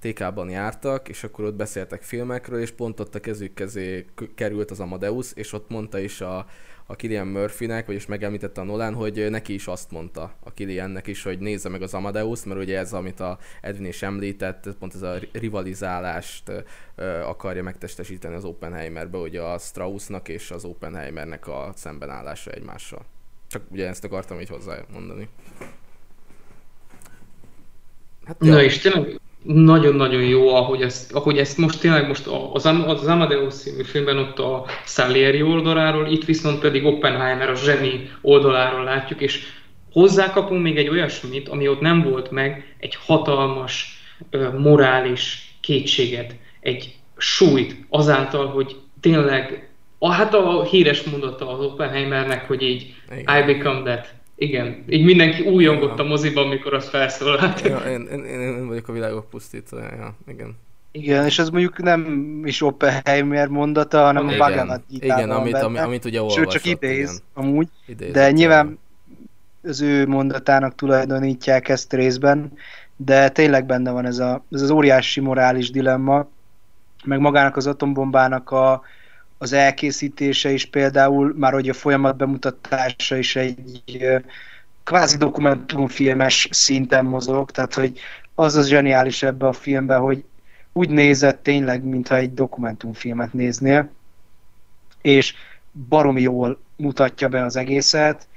TK-ban 0.00 0.50
jártak, 0.50 1.08
és 1.08 1.24
akkor 1.24 1.44
ott 1.44 1.54
beszéltek 1.54 2.02
filmekről, 2.02 2.60
és 2.60 2.70
pont 2.70 3.00
ott 3.00 3.14
a 3.14 3.20
kezük 3.20 3.54
kezé 3.54 4.04
került 4.34 4.70
az 4.70 4.80
Amadeus, 4.80 5.32
és 5.34 5.52
ott 5.52 5.70
mondta 5.70 5.98
is 5.98 6.20
a, 6.20 6.46
a 6.86 6.96
Killian 6.96 7.26
Murphynek, 7.26 7.86
vagyis 7.86 8.06
megemlítette 8.06 8.60
a 8.60 8.64
Nolan, 8.64 8.94
hogy 8.94 9.30
neki 9.30 9.54
is 9.54 9.66
azt 9.66 9.90
mondta 9.90 10.34
a 10.44 10.52
Killiannek 10.52 11.06
is, 11.06 11.22
hogy 11.22 11.38
nézze 11.38 11.68
meg 11.68 11.82
az 11.82 11.94
Amadeus, 11.94 12.44
mert 12.44 12.60
ugye 12.60 12.78
ez, 12.78 12.92
amit 12.92 13.20
a 13.20 13.38
Edwin 13.60 13.86
is 13.86 14.02
említett, 14.02 14.68
pont 14.78 14.94
ez 14.94 15.02
a 15.02 15.18
rivalizálást 15.32 16.52
akarja 17.24 17.62
megtestesíteni 17.62 18.34
az 18.34 18.44
Oppenheimerbe, 18.44 19.18
ugye 19.18 19.40
a 19.40 19.58
Straussnak 19.58 20.28
és 20.28 20.50
az 20.50 20.64
Oppenheimernek 20.64 21.46
a 21.48 21.72
szembenállása 21.74 22.50
egymással. 22.50 23.04
Csak 23.48 23.62
ugye 23.70 23.88
ezt 23.88 24.04
akartam 24.04 24.40
így 24.40 24.48
hozzá 24.48 24.78
mondani. 24.92 25.28
Hát, 28.24 28.38
Na 28.38 28.46
ja. 28.46 28.62
és 28.62 28.78
tényleg 28.78 29.20
nagyon-nagyon 29.42 30.22
jó, 30.22 30.54
ahogy 30.54 30.82
ezt, 30.82 31.12
ahogy 31.12 31.38
ezt 31.38 31.58
most 31.58 31.80
tényleg 31.80 32.06
most 32.06 32.26
az, 32.52 32.66
az 32.86 33.06
Amadeus 33.06 33.54
című 33.54 33.82
filmben 33.82 34.18
ott 34.18 34.38
a 34.38 34.64
Salieri 34.84 35.42
oldaláról, 35.42 36.06
itt 36.06 36.24
viszont 36.24 36.58
pedig 36.58 36.84
Oppenheimer 36.84 37.50
a 37.50 37.54
zseni 37.54 38.10
oldaláról 38.20 38.84
látjuk, 38.84 39.20
és 39.20 39.42
hozzákapunk 39.92 40.62
még 40.62 40.76
egy 40.76 40.88
olyasmit, 40.88 41.48
ami 41.48 41.68
ott 41.68 41.80
nem 41.80 42.02
volt 42.02 42.30
meg, 42.30 42.74
egy 42.78 42.98
hatalmas 43.06 44.00
morális 44.58 45.54
kétséget, 45.60 46.34
egy 46.60 46.94
súlyt 47.16 47.76
azáltal, 47.88 48.46
hogy 48.46 48.76
tényleg, 49.00 49.70
a, 49.98 50.10
hát 50.10 50.34
a 50.34 50.64
híres 50.64 51.02
mondata 51.02 51.50
az 51.50 51.64
Oppenheimernek, 51.64 52.46
hogy 52.46 52.62
így 52.62 52.94
Igen. 53.10 53.38
I 53.38 53.54
become 53.54 53.82
that. 53.82 54.14
Igen, 54.38 54.84
így 54.88 55.04
mindenki 55.04 55.42
újongott 55.42 55.98
a 55.98 56.04
moziban, 56.04 56.44
amikor 56.44 56.74
az 56.74 56.88
felszólalt. 56.88 57.60
Ja, 57.60 57.78
én, 57.78 58.00
én, 58.12 58.24
én, 58.24 58.66
vagyok 58.66 58.88
a 58.88 58.92
világok 58.92 59.30
pusztítója, 59.30 60.16
igen. 60.28 60.56
Igen, 60.92 61.24
és 61.24 61.38
ez 61.38 61.48
mondjuk 61.48 61.82
nem 61.82 62.42
is 62.44 62.62
Oppenheimer 62.62 63.48
mondata, 63.48 64.00
hanem 64.00 64.28
igen, 64.28 64.40
a 64.40 64.44
Bhagavad 64.44 64.80
Gita 64.88 65.04
Igen, 65.04 65.30
amit, 65.30 65.52
benne. 65.52 65.82
amit 65.82 66.04
ugye 66.04 66.20
olvasott. 66.20 66.42
Sőt, 66.42 66.52
csak 66.52 66.64
idéz, 66.64 67.10
igen. 67.10 67.46
amúgy, 67.46 67.68
Idézett, 67.86 68.14
de 68.14 68.30
nyilván 68.30 68.78
az 69.62 69.80
ő 69.80 70.06
mondatának 70.06 70.74
tulajdonítják 70.74 71.68
ezt 71.68 71.92
részben, 71.92 72.52
de 72.96 73.28
tényleg 73.28 73.66
benne 73.66 73.90
van 73.90 74.06
ez, 74.06 74.18
a, 74.18 74.44
ez 74.50 74.62
az 74.62 74.70
óriási 74.70 75.20
morális 75.20 75.70
dilemma, 75.70 76.28
meg 77.04 77.20
magának 77.20 77.56
az 77.56 77.66
atombombának 77.66 78.50
a, 78.50 78.82
az 79.38 79.52
elkészítése 79.52 80.50
is 80.50 80.64
például, 80.64 81.34
már 81.36 81.52
hogy 81.52 81.68
a 81.68 81.74
folyamat 81.74 82.16
bemutatása 82.16 83.16
is 83.16 83.36
egy 83.36 83.82
kvázi 84.84 85.16
dokumentumfilmes 85.16 86.48
szinten 86.50 87.04
mozog, 87.04 87.50
tehát 87.50 87.74
hogy 87.74 87.98
az 88.34 88.54
az 88.54 88.68
zseniális 88.68 89.22
ebbe 89.22 89.46
a 89.46 89.52
filmben, 89.52 90.00
hogy 90.00 90.24
úgy 90.72 90.88
nézett 90.88 91.42
tényleg, 91.42 91.84
mintha 91.84 92.16
egy 92.16 92.34
dokumentumfilmet 92.34 93.32
néznél, 93.32 93.90
és 95.02 95.34
baromi 95.88 96.20
jól 96.20 96.60
mutatja 96.76 97.28
be 97.28 97.44
az 97.44 97.56
egészet. 97.56 98.28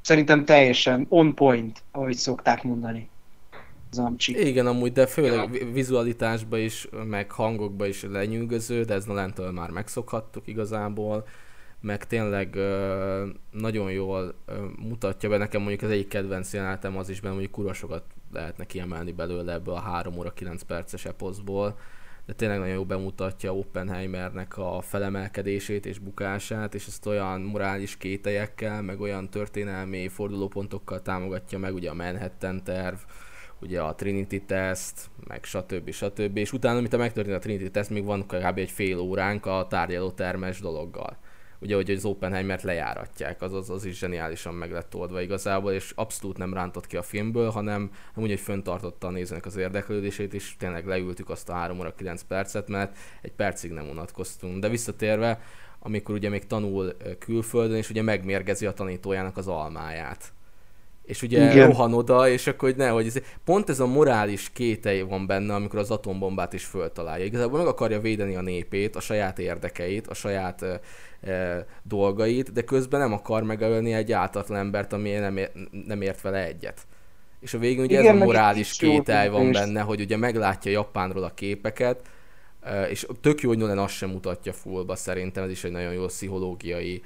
Szerintem 0.00 0.44
teljesen 0.44 1.06
on 1.08 1.34
point, 1.34 1.82
ahogy 1.90 2.16
szokták 2.16 2.62
mondani 2.62 3.10
zamcsik. 3.92 4.38
Igen, 4.38 4.66
amúgy, 4.66 4.92
de 4.92 5.06
főleg 5.06 5.72
vizualitásba 5.72 6.58
is, 6.58 6.88
meg 7.04 7.30
hangokba 7.30 7.86
is 7.86 8.02
lenyűgöző, 8.02 8.84
de 8.84 8.94
ez 8.94 9.04
Nolentől 9.04 9.50
már 9.50 9.70
megszokhattuk 9.70 10.46
igazából, 10.46 11.26
meg 11.80 12.06
tényleg 12.06 12.58
nagyon 13.50 13.90
jól 13.90 14.34
mutatja 14.88 15.28
be, 15.28 15.36
nekem 15.36 15.60
mondjuk 15.60 15.82
az 15.82 15.90
egyik 15.90 16.08
kedvenc 16.08 16.52
jelenetem 16.52 16.96
az 16.96 17.08
is 17.08 17.20
benne, 17.20 17.34
hogy 17.34 17.50
kurva 17.50 17.72
sokat 17.72 18.04
lehetne 18.32 18.64
kiemelni 18.64 19.12
belőle 19.12 19.52
ebből 19.52 19.74
a 19.74 19.80
3 19.80 20.18
óra 20.18 20.30
9 20.30 20.62
perces 20.62 21.04
eposzból, 21.04 21.78
de 22.26 22.32
tényleg 22.32 22.58
nagyon 22.58 22.74
jól 22.74 22.84
bemutatja 22.84 23.56
Oppenheimernek 23.56 24.58
a 24.58 24.80
felemelkedését 24.80 25.86
és 25.86 25.98
bukását, 25.98 26.74
és 26.74 26.86
ezt 26.86 27.06
olyan 27.06 27.40
morális 27.40 27.96
kételyekkel, 27.96 28.82
meg 28.82 29.00
olyan 29.00 29.30
történelmi 29.30 30.08
fordulópontokkal 30.08 31.02
támogatja 31.02 31.58
meg, 31.58 31.74
ugye 31.74 31.90
a 31.90 31.94
Manhattan 31.94 32.64
terv, 32.64 32.96
ugye 33.62 33.80
a 33.80 33.94
Trinity 33.94 34.36
test, 34.46 35.10
meg 35.26 35.44
stb. 35.44 35.90
stb. 35.90 36.36
És 36.36 36.52
utána, 36.52 36.78
amit 36.78 36.92
a 36.92 36.96
megtörtént 36.96 37.36
a 37.36 37.40
Trinity 37.40 37.70
test, 37.70 37.90
még 37.90 38.04
van 38.04 38.26
kb. 38.26 38.58
egy 38.58 38.70
fél 38.70 38.98
óránk 38.98 39.46
a 39.46 39.66
tárgyaló 39.68 40.10
termes 40.10 40.60
dologgal. 40.60 41.16
Ugye, 41.60 41.74
hogy 41.74 41.90
az 41.90 42.04
Oppenheimert 42.04 42.62
lejáratják, 42.62 43.42
az, 43.42 43.52
az, 43.52 43.70
az 43.70 43.84
is 43.84 43.98
zseniálisan 43.98 44.54
meg 44.54 44.70
lett 44.70 44.94
oldva 44.94 45.20
igazából, 45.20 45.72
és 45.72 45.92
abszolút 45.94 46.38
nem 46.38 46.54
rántott 46.54 46.86
ki 46.86 46.96
a 46.96 47.02
filmből, 47.02 47.50
hanem 47.50 47.90
úgy, 48.14 48.28
hogy 48.28 48.40
föntartotta 48.40 49.06
a 49.06 49.10
nézőnek 49.10 49.46
az 49.46 49.56
érdeklődését, 49.56 50.34
és 50.34 50.56
tényleg 50.58 50.86
leültük 50.86 51.30
azt 51.30 51.48
a 51.48 51.52
3 51.52 51.78
óra 51.78 51.94
9 51.94 52.22
percet, 52.22 52.68
mert 52.68 52.96
egy 53.22 53.32
percig 53.32 53.70
nem 53.70 53.88
unatkoztunk. 53.88 54.60
De 54.60 54.68
visszatérve, 54.68 55.40
amikor 55.78 56.14
ugye 56.14 56.28
még 56.28 56.46
tanul 56.46 56.96
külföldön, 57.18 57.76
és 57.76 57.90
ugye 57.90 58.02
megmérgezi 58.02 58.66
a 58.66 58.72
tanítójának 58.72 59.36
az 59.36 59.48
almáját 59.48 60.32
és 61.04 61.22
ugye 61.22 61.50
Igen. 61.50 61.66
rohan 61.66 61.94
oda, 61.94 62.28
és 62.28 62.46
akkor 62.46 62.68
hogy 62.68 62.78
nehogy 62.78 63.06
ez, 63.06 63.18
pont 63.44 63.68
ez 63.68 63.80
a 63.80 63.86
morális 63.86 64.50
kételj 64.52 65.00
van 65.00 65.26
benne, 65.26 65.54
amikor 65.54 65.78
az 65.78 65.90
atombombát 65.90 66.52
is 66.52 66.64
föltalálja. 66.64 67.24
Igazából 67.24 67.58
meg 67.58 67.66
akarja 67.66 68.00
védeni 68.00 68.34
a 68.34 68.40
népét, 68.40 68.96
a 68.96 69.00
saját 69.00 69.38
érdekeit, 69.38 70.06
a 70.06 70.14
saját 70.14 70.62
e, 70.62 70.80
e, 71.30 71.66
dolgait, 71.82 72.52
de 72.52 72.62
közben 72.62 73.00
nem 73.00 73.12
akar 73.12 73.42
megölni 73.42 73.92
egy 73.92 74.12
ártatlan 74.12 74.58
embert, 74.58 74.92
ami 74.92 75.10
nem, 75.10 75.36
ér, 75.36 75.50
nem 75.86 76.02
ért 76.02 76.20
vele 76.20 76.46
egyet. 76.46 76.80
És 77.40 77.54
a 77.54 77.58
végén 77.58 77.84
ugye 77.84 78.00
Igen, 78.00 78.14
ez 78.14 78.20
a 78.20 78.24
morális 78.24 78.76
kételj 78.76 79.28
van 79.28 79.52
benne, 79.52 79.80
hogy 79.80 80.00
ugye 80.00 80.16
meglátja 80.16 80.70
Japánról 80.70 81.22
a 81.22 81.34
képeket, 81.34 82.00
és 82.90 83.06
tök 83.20 83.40
jó, 83.40 83.48
hogy 83.48 83.58
Nolan 83.58 83.78
azt 83.78 83.94
sem 83.94 84.10
mutatja 84.10 84.52
fullba 84.52 84.96
szerintem, 84.96 85.44
ez 85.44 85.50
is 85.50 85.64
egy 85.64 85.70
nagyon 85.70 85.92
jó 85.92 86.06
pszichológiai 86.06 87.02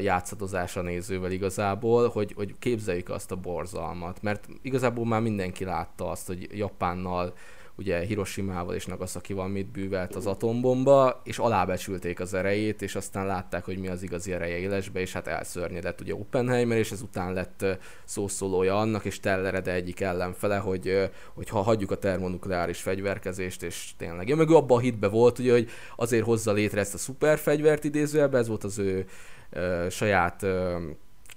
játszadozás 0.00 0.76
a 0.76 0.82
nézővel 0.82 1.30
igazából, 1.30 2.08
hogy, 2.08 2.32
hogy 2.36 2.54
képzeljük 2.58 3.08
azt 3.08 3.32
a 3.32 3.36
borzalmat, 3.36 4.22
mert 4.22 4.48
igazából 4.62 5.06
már 5.06 5.20
mindenki 5.20 5.64
látta 5.64 6.10
azt, 6.10 6.26
hogy 6.26 6.48
Japánnal 6.50 7.34
ugye 7.76 7.98
Hiroshima-val 7.98 8.74
és 8.74 8.86
Nagasaki-val 8.86 9.48
mit 9.48 9.66
bűvelt 9.66 10.14
az 10.14 10.26
atombomba, 10.26 11.20
és 11.24 11.38
alábecsülték 11.38 12.20
az 12.20 12.34
erejét, 12.34 12.82
és 12.82 12.94
aztán 12.94 13.26
látták, 13.26 13.64
hogy 13.64 13.78
mi 13.78 13.88
az 13.88 14.02
igazi 14.02 14.32
ereje 14.32 14.56
élesbe, 14.56 15.00
és 15.00 15.12
hát 15.12 15.26
elszörnyedett 15.26 16.00
ugye 16.00 16.14
Oppenheimer, 16.14 16.78
és 16.78 16.92
ezután 16.92 17.32
lett 17.32 17.66
szószólója 18.04 18.78
annak, 18.78 19.04
és 19.04 19.20
Tellerede 19.20 19.72
egyik 19.72 20.00
ellenfele, 20.00 20.56
hogy, 20.56 21.10
hogy 21.34 21.48
ha 21.48 21.62
hagyjuk 21.62 21.90
a 21.90 21.98
termonukleáris 21.98 22.80
fegyverkezést, 22.80 23.62
és 23.62 23.90
tényleg. 23.96 24.28
Ja, 24.28 24.36
meg 24.36 24.50
ő 24.50 24.54
abban 24.54 24.78
a 24.78 24.80
hitbe 24.80 25.08
volt, 25.08 25.38
ugye, 25.38 25.52
hogy 25.52 25.70
azért 25.96 26.24
hozza 26.24 26.52
létre 26.52 26.80
ezt 26.80 26.94
a 26.94 26.98
szuperfegyvert 26.98 27.84
idézőjelbe, 27.84 28.38
ez 28.38 28.48
volt 28.48 28.64
az 28.64 28.78
ő 28.78 29.06
ö, 29.50 29.86
saját 29.90 30.42
ö, 30.42 30.76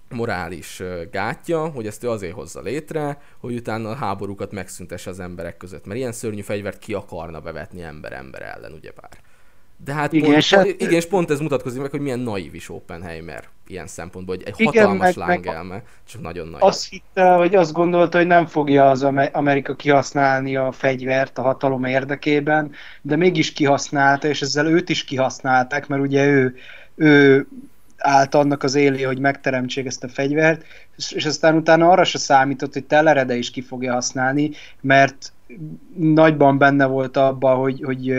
morális 0.10 0.84
gátja, 1.12 1.68
hogy 1.68 1.88
ezt 1.88 2.04
ő 2.04 2.10
azért 2.10 2.34
hozza 2.34 2.62
létre, 2.62 3.22
hogy 3.38 3.56
utána 3.56 3.90
a 3.90 3.96
háborúkat 3.96 4.52
megszüntesse 4.52 5.10
az 5.10 5.20
emberek 5.20 5.58
között. 5.58 5.86
Mert 5.86 6.00
ilyen 6.00 6.12
szörnyű 6.12 6.42
fegyvert 6.42 6.80
ki 6.80 6.94
akarna 6.94 7.40
bevetni 7.40 7.82
ember-ember 7.82 8.42
ellen, 8.42 8.72
ugyebár. 8.72 9.10
De 9.86 9.94
hát 9.94 10.14
igen, 10.14 10.32
pont, 10.32 10.46
hát... 10.46 10.66
igen, 10.66 10.92
és 10.92 11.06
pont 11.06 11.32
ez 11.32 11.40
mutatkozik 11.40 11.82
meg, 11.82 11.92
hogy 11.92 12.00
milyen 12.00 12.20
naív 12.20 12.54
is 12.54 12.70
Oppenheimer 12.70 13.44
ilyen 13.68 13.88
szempontból, 13.88 14.36
hogy 14.36 14.46
egy 14.48 14.60
igen, 14.60 14.84
hatalmas 14.84 15.16
meg, 15.16 15.28
lángelme, 15.28 15.74
meg 15.74 15.84
csak 16.08 16.22
nagyon 16.22 16.48
nagy. 16.48 16.62
Azt 16.64 16.90
hitte, 16.90 17.34
hogy 17.34 17.56
azt 17.56 17.74
gondolta, 17.74 18.18
hogy 18.18 18.28
nem 18.28 18.46
fogja 18.46 18.90
az 18.90 19.04
Amerika 19.32 19.76
kihasználni 19.76 20.56
a 20.56 20.72
fegyvert 20.72 21.38
a 21.38 21.42
hatalom 21.42 21.84
érdekében, 21.84 22.72
de 23.02 23.16
mégis 23.16 23.54
kihasználta, 23.54 24.28
és 24.28 24.42
ezzel 24.42 24.68
őt 24.68 24.90
is 24.90 25.04
kihasználták, 25.04 25.88
mert 25.88 26.02
ugye 26.02 26.26
ő, 26.28 26.56
ő 26.96 27.48
állt 27.98 28.36
annak 28.36 28.64
az 28.64 28.76
élé, 28.76 29.02
hogy 29.02 29.20
megteremtsék 29.20 29.86
ezt 29.86 30.04
a 30.04 30.08
fegyvert, 30.08 30.66
és, 30.98 31.12
és 31.12 31.26
aztán 31.26 31.56
utána 31.56 31.90
arra 31.90 32.04
se 32.04 32.18
számított, 32.18 32.74
hogy 32.74 32.86
Telerede 32.86 33.36
is 33.36 33.52
ki 33.52 33.62
fogja 33.62 33.94
használni, 33.94 34.52
mert 34.82 35.34
nagyban 35.98 36.58
benne 36.58 36.86
volt 36.86 37.18
abban, 37.18 37.58
hogy, 37.58 37.82
hogy 37.84 38.14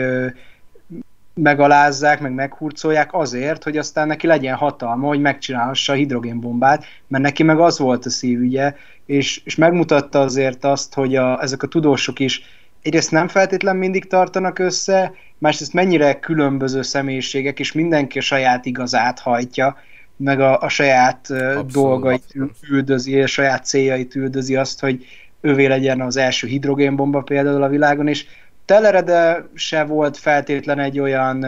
megalázzák, 1.33 2.19
meg 2.19 2.33
meghurcolják 2.33 3.13
azért, 3.13 3.63
hogy 3.63 3.77
aztán 3.77 4.07
neki 4.07 4.27
legyen 4.27 4.55
hatalma, 4.55 5.07
hogy 5.07 5.19
megcsinálhassa 5.19 5.93
a 5.93 5.95
hidrogénbombát, 5.95 6.85
mert 7.07 7.23
neki 7.23 7.43
meg 7.43 7.59
az 7.59 7.79
volt 7.79 8.05
a 8.05 8.09
szívügye, 8.09 8.75
és, 9.05 9.41
és 9.45 9.55
megmutatta 9.55 10.21
azért 10.21 10.63
azt, 10.63 10.93
hogy 10.93 11.15
a, 11.15 11.41
ezek 11.41 11.63
a 11.63 11.67
tudósok 11.67 12.19
is 12.19 12.41
egyrészt 12.81 13.11
nem 13.11 13.27
feltétlen 13.27 13.75
mindig 13.75 14.07
tartanak 14.07 14.59
össze, 14.59 15.13
másrészt 15.37 15.73
mennyire 15.73 16.19
különböző 16.19 16.81
személyiségek, 16.81 17.59
és 17.59 17.71
mindenki 17.71 18.17
a 18.17 18.21
saját 18.21 18.65
igazát 18.65 19.19
hajtja, 19.19 19.77
meg 20.17 20.39
a, 20.39 20.61
a 20.61 20.69
saját 20.69 21.29
abszolút, 21.29 21.71
dolgait 21.71 22.23
abszolút. 22.23 22.55
üldözi, 22.69 23.21
a 23.21 23.27
saját 23.27 23.65
céljait 23.65 24.15
üldözi 24.15 24.55
azt, 24.55 24.79
hogy 24.79 25.05
ővé 25.41 25.65
legyen 25.65 26.01
az 26.01 26.17
első 26.17 26.47
hidrogénbomba 26.47 27.21
például 27.21 27.63
a 27.63 27.69
világon, 27.69 28.07
és 28.07 28.25
Telerede 28.67 29.47
se 29.53 29.83
volt 29.83 30.17
feltétlen 30.17 30.79
egy 30.79 30.99
olyan, 30.99 31.45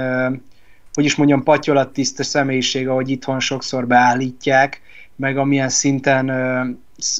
hogy 0.93 1.05
is 1.05 1.15
mondjam, 1.15 1.43
tiszta 1.91 2.23
személyiség, 2.23 2.87
ahogy 2.87 3.09
itthon 3.09 3.39
sokszor 3.39 3.87
beállítják, 3.87 4.81
meg 5.15 5.37
amilyen 5.37 5.69
szinten 5.69 6.31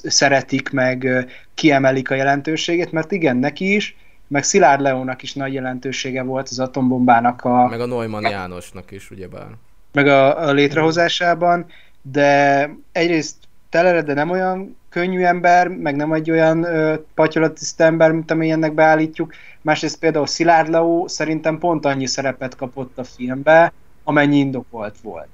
szeretik, 0.04 0.70
meg 0.70 1.28
kiemelik 1.54 2.12
a 2.12 2.16
jelentőségét, 2.16 2.92
mert 2.92 3.12
igen, 3.12 3.38
neki 3.38 3.76
is, 3.76 3.96
meg 4.30 4.44
Szilárd 4.44 4.82
Leónak 4.82 5.22
is 5.22 5.34
nagy 5.34 5.54
jelentősége 5.54 6.24
volt 6.24 6.48
az 6.50 6.60
atombombának 6.60 7.44
a... 7.44 7.68
Meg 7.68 7.82
a 7.82 7.86
Neumann 7.86 8.30
Jánosnak 8.30 8.92
is, 8.92 9.12
ugyebár. 9.12 9.48
Meg 9.92 10.08
a, 10.08 10.48
a 10.48 10.52
létrehozásában, 10.52 11.66
de 12.02 12.70
egyrészt 12.92 13.36
Telere, 13.70 14.02
de 14.02 14.14
nem 14.14 14.30
olyan 14.30 14.78
könnyű 14.90 15.22
ember, 15.22 15.68
meg 15.68 15.96
nem 15.96 16.14
egy 16.14 16.32
olyan 16.32 16.68
patyolatiszt 17.14 17.82
ember, 17.82 18.12
mint 18.12 18.32
amilyennek 18.32 18.74
beállítjuk. 18.74 19.34
Másrészt 19.62 20.00
például 20.00 20.28
Szilárd 20.28 20.70
Leó 20.70 21.08
szerintem 21.08 21.58
pont 21.58 21.86
annyi 21.86 22.06
szerepet 22.06 22.56
kapott 22.56 22.98
a 22.98 23.04
filmbe, 23.04 23.74
amennyi 24.04 24.38
indokolt 24.38 24.96
volt. 25.02 25.28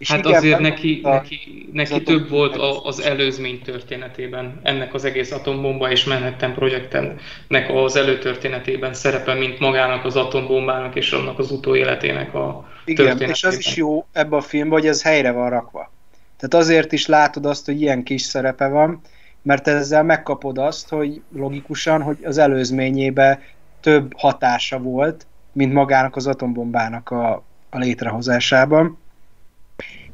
És 0.00 0.10
hát 0.10 0.24
igen, 0.24 0.36
azért 0.36 0.58
neki, 0.58 1.00
a, 1.02 1.10
neki, 1.10 1.68
neki 1.72 2.02
több 2.02 2.28
volt 2.28 2.56
a, 2.56 2.84
az 2.84 3.00
előzmény 3.00 3.62
történetében, 3.62 4.60
ennek 4.62 4.94
az 4.94 5.04
egész 5.04 5.32
atombomba 5.32 5.90
és 5.90 6.04
Manhattan 6.04 6.54
projektennek 6.54 7.70
az 7.74 7.96
előtörténetében 7.96 8.94
szerepe, 8.94 9.34
mint 9.34 9.58
magának 9.58 10.04
az 10.04 10.16
atombombának 10.16 10.94
és 10.96 11.12
annak 11.12 11.38
az 11.38 11.50
utóéletének 11.50 12.34
a 12.34 12.68
Igen, 12.84 13.20
és 13.20 13.44
az 13.44 13.58
is 13.58 13.76
jó 13.76 14.06
ebben 14.12 14.38
a 14.38 14.42
filmben, 14.42 14.78
hogy 14.78 14.88
ez 14.88 15.02
helyre 15.02 15.30
van 15.30 15.50
rakva. 15.50 15.92
Tehát 16.36 16.66
azért 16.66 16.92
is 16.92 17.06
látod 17.06 17.46
azt, 17.46 17.66
hogy 17.66 17.80
ilyen 17.80 18.02
kis 18.02 18.22
szerepe 18.22 18.68
van, 18.68 19.00
mert 19.42 19.68
ezzel 19.68 20.02
megkapod 20.02 20.58
azt, 20.58 20.88
hogy 20.88 21.22
logikusan, 21.34 22.02
hogy 22.02 22.18
az 22.24 22.38
előzményébe 22.38 23.42
több 23.80 24.12
hatása 24.16 24.78
volt, 24.78 25.26
mint 25.52 25.72
magának 25.72 26.16
az 26.16 26.26
atombombának 26.26 27.10
a, 27.10 27.44
a 27.70 27.78
létrehozásában. 27.78 28.98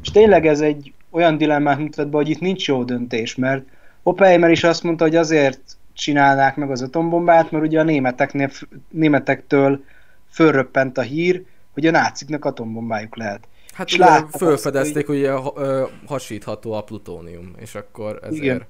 És 0.07 0.13
tényleg 0.13 0.47
ez 0.47 0.61
egy 0.61 0.93
olyan 1.11 1.37
dilemmát 1.37 1.79
mutat 1.79 2.09
be, 2.09 2.17
hogy 2.17 2.29
itt 2.29 2.41
nincs 2.41 2.69
jó 2.69 2.85
döntés, 2.85 3.35
mert 3.35 3.65
Oppenheimer 4.03 4.51
is 4.51 4.65
azt 4.65 4.83
mondta, 4.83 5.05
hogy 5.05 5.17
azért 5.17 5.61
csinálnák 5.93 6.57
meg 6.57 6.71
az 6.71 6.83
atombombát, 6.83 7.51
mert 7.51 7.65
ugye 7.65 7.81
a 7.81 7.83
németeknél, 7.83 8.51
németektől 8.91 9.85
fölröppent 10.31 10.99
a 10.99 11.03
hír, 11.03 11.45
hogy 11.73 11.87
a 11.87 11.91
náciknak 11.91 12.45
atombombájuk 12.45 13.17
lehet. 13.17 13.49
Hát 13.73 13.89
és 13.89 13.95
ugye 13.95 14.27
fölfedezték, 14.39 15.07
hogy, 15.07 15.27
hogy 15.27 15.91
hasítható 16.07 16.73
a 16.73 16.83
plutónium, 16.83 17.53
és 17.59 17.75
akkor 17.75 18.19
ezért... 18.23 18.43
Igen. 18.43 18.63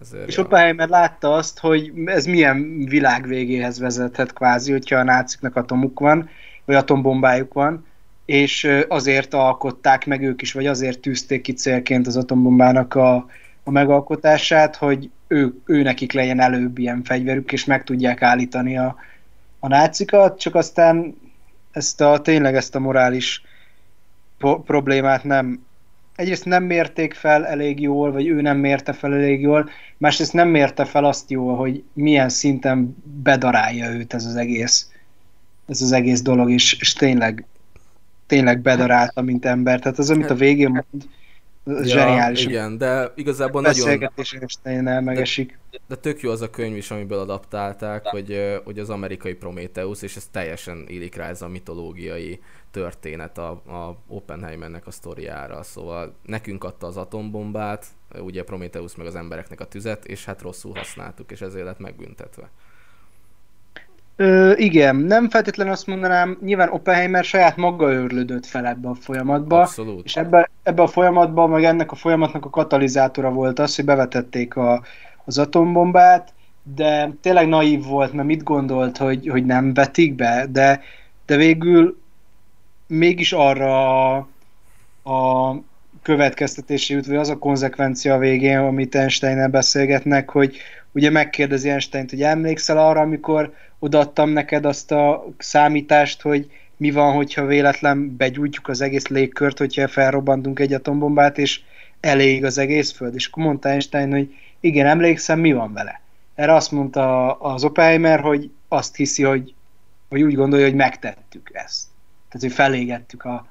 ezért 0.00 0.28
és 0.28 0.36
ja. 0.36 0.42
Oppenheimer 0.42 0.88
látta 0.88 1.32
azt, 1.32 1.58
hogy 1.58 1.92
ez 2.04 2.26
milyen 2.26 2.84
világ 2.84 3.26
végéhez 3.26 3.78
vezethet 3.78 4.32
kvázi, 4.32 4.72
hogyha 4.72 4.98
a 4.98 5.04
náciknak 5.04 5.56
atomuk 5.56 6.00
van, 6.00 6.28
vagy 6.64 6.76
atombombájuk 6.76 7.52
van, 7.52 7.84
és 8.26 8.68
azért 8.88 9.34
alkották 9.34 10.06
meg 10.06 10.22
ők 10.22 10.42
is, 10.42 10.52
vagy 10.52 10.66
azért 10.66 11.00
tűzték 11.00 11.42
ki 11.42 11.52
célként 11.52 12.06
az 12.06 12.16
atombombának 12.16 12.94
a, 12.94 13.14
a 13.64 13.70
megalkotását, 13.70 14.76
hogy 14.76 15.10
ő, 15.26 15.54
ő 15.64 15.82
nekik 15.82 16.12
legyen 16.12 16.40
előbb 16.40 16.78
ilyen 16.78 17.02
fegyverük, 17.02 17.52
és 17.52 17.64
meg 17.64 17.84
tudják 17.84 18.22
állítani 18.22 18.78
a, 18.78 18.96
a 19.58 19.68
nácikat, 19.68 20.38
csak 20.38 20.54
aztán 20.54 21.16
ezt 21.72 22.00
a, 22.00 22.20
tényleg 22.20 22.54
ezt 22.54 22.74
a 22.74 22.80
morális 22.80 23.42
po- 24.38 24.64
problémát 24.64 25.24
nem 25.24 25.64
egyrészt 26.16 26.44
nem 26.44 26.64
mérték 26.64 27.14
fel 27.14 27.46
elég 27.46 27.80
jól, 27.80 28.12
vagy 28.12 28.26
ő 28.26 28.40
nem 28.40 28.56
mérte 28.56 28.92
fel 28.92 29.14
elég 29.14 29.40
jól, 29.40 29.70
másrészt 29.96 30.32
nem 30.32 30.48
mérte 30.48 30.84
fel 30.84 31.04
azt 31.04 31.30
jól, 31.30 31.56
hogy 31.56 31.82
milyen 31.92 32.28
szinten 32.28 32.96
bedarálja 33.22 33.90
őt 33.90 34.14
ez 34.14 34.24
az 34.24 34.36
egész 34.36 34.90
ez 35.66 35.82
az 35.82 35.92
egész 35.92 36.22
dolog, 36.22 36.50
és, 36.50 36.76
és 36.80 36.92
tényleg 36.92 37.46
tényleg 38.26 38.60
bedarálta, 38.60 39.22
mint 39.22 39.44
ember. 39.44 39.80
Tehát 39.80 39.98
az, 39.98 40.10
amit 40.10 40.30
a 40.30 40.34
végén 40.34 40.70
mond, 40.70 41.08
ja, 41.66 41.84
zseniális. 41.84 42.44
Igen, 42.44 42.78
de 42.78 43.12
igazából 43.14 43.60
nagyon... 43.60 44.10
nagyon... 44.62 45.04
megesik. 45.04 45.58
De, 45.70 45.78
de 45.88 45.96
tök 45.96 46.20
jó 46.20 46.30
az 46.30 46.40
a 46.40 46.50
könyv 46.50 46.76
is, 46.76 46.90
amiből 46.90 47.18
adaptálták, 47.18 48.06
hogy, 48.06 48.60
hogy 48.64 48.78
az 48.78 48.90
amerikai 48.90 49.34
Prometheus, 49.34 50.02
és 50.02 50.16
ez 50.16 50.26
teljesen 50.30 50.84
illik 50.88 51.14
rá 51.14 51.28
ez 51.28 51.42
a 51.42 51.48
mitológiai 51.48 52.40
történet 52.70 53.38
a, 53.38 53.50
a 53.50 53.96
Oppenheimernek 54.08 54.86
a 54.86 54.90
sztoriára. 54.90 55.62
Szóval 55.62 56.14
nekünk 56.22 56.64
adta 56.64 56.86
az 56.86 56.96
atombombát, 56.96 57.86
ugye 58.18 58.42
Prometheus 58.44 58.96
meg 58.96 59.06
az 59.06 59.14
embereknek 59.14 59.60
a 59.60 59.64
tüzet, 59.64 60.04
és 60.04 60.24
hát 60.24 60.42
rosszul 60.42 60.72
használtuk, 60.74 61.30
és 61.30 61.40
ezért 61.40 61.64
lett 61.64 61.78
megbüntetve. 61.78 62.50
Ö, 64.16 64.52
igen, 64.56 64.96
nem 64.96 65.28
feltétlenül 65.28 65.72
azt 65.72 65.86
mondanám, 65.86 66.38
nyilván 66.40 66.68
Oppenheimer 66.68 67.24
saját 67.24 67.56
maga 67.56 67.92
őrlődött 67.92 68.46
fel 68.46 68.66
ebbe 68.66 68.88
a 68.88 68.94
folyamatba, 68.94 69.60
Abszolút. 69.60 70.04
és 70.04 70.16
ebbe, 70.16 70.50
ebbe 70.62 70.82
a 70.82 70.86
folyamatban, 70.86 71.50
meg 71.50 71.64
ennek 71.64 71.92
a 71.92 71.94
folyamatnak 71.94 72.44
a 72.44 72.50
katalizátora 72.50 73.30
volt 73.30 73.58
az, 73.58 73.76
hogy 73.76 73.84
bevetették 73.84 74.56
a, 74.56 74.82
az 75.24 75.38
atombombát, 75.38 76.32
de 76.74 77.10
tényleg 77.20 77.48
naív 77.48 77.84
volt, 77.84 78.12
mert 78.12 78.28
mit 78.28 78.42
gondolt, 78.42 78.96
hogy, 78.96 79.28
hogy 79.28 79.44
nem 79.44 79.74
vetik 79.74 80.14
be, 80.14 80.46
de, 80.50 80.80
de 81.26 81.36
végül 81.36 81.98
mégis 82.86 83.32
arra 83.32 84.14
a, 84.14 84.28
a 85.02 85.50
következtetési 86.06 86.94
jut, 86.94 87.06
vagy 87.06 87.16
az 87.16 87.28
a 87.28 87.38
konzekvencia 87.38 88.14
a 88.14 88.18
végén, 88.18 88.58
amit 88.58 88.94
einstein 88.94 89.50
beszélgetnek, 89.50 90.30
hogy 90.30 90.56
ugye 90.92 91.10
megkérdezi 91.10 91.68
Einstein-t, 91.68 92.10
hogy 92.10 92.22
emlékszel 92.22 92.78
arra, 92.78 93.00
amikor 93.00 93.54
odaadtam 93.78 94.30
neked 94.30 94.64
azt 94.64 94.92
a 94.92 95.26
számítást, 95.38 96.22
hogy 96.22 96.50
mi 96.76 96.90
van, 96.90 97.14
hogyha 97.14 97.46
véletlen 97.46 98.16
begyújtjuk 98.16 98.68
az 98.68 98.80
egész 98.80 99.06
légkört, 99.06 99.58
hogyha 99.58 99.88
felrobbantunk 99.88 100.58
egy 100.58 100.72
atombombát, 100.72 101.38
és 101.38 101.60
elég 102.00 102.44
az 102.44 102.58
egész 102.58 102.92
föld. 102.92 103.14
És 103.14 103.26
akkor 103.26 103.44
mondta 103.44 103.68
Einstein, 103.68 104.10
hogy 104.10 104.34
igen, 104.60 104.86
emlékszem, 104.86 105.40
mi 105.40 105.52
van 105.52 105.72
vele. 105.72 106.00
Erre 106.34 106.54
azt 106.54 106.72
mondta 106.72 107.32
az 107.32 107.64
Oppenheimer, 107.64 108.20
hogy 108.20 108.50
azt 108.68 108.96
hiszi, 108.96 109.22
hogy, 109.22 109.54
hogy 110.08 110.22
úgy 110.22 110.34
gondolja, 110.34 110.66
hogy 110.66 110.74
megtettük 110.74 111.50
ezt. 111.52 111.84
Tehát, 112.28 112.46
hogy 112.46 112.52
felégettük 112.52 113.24
a, 113.24 113.46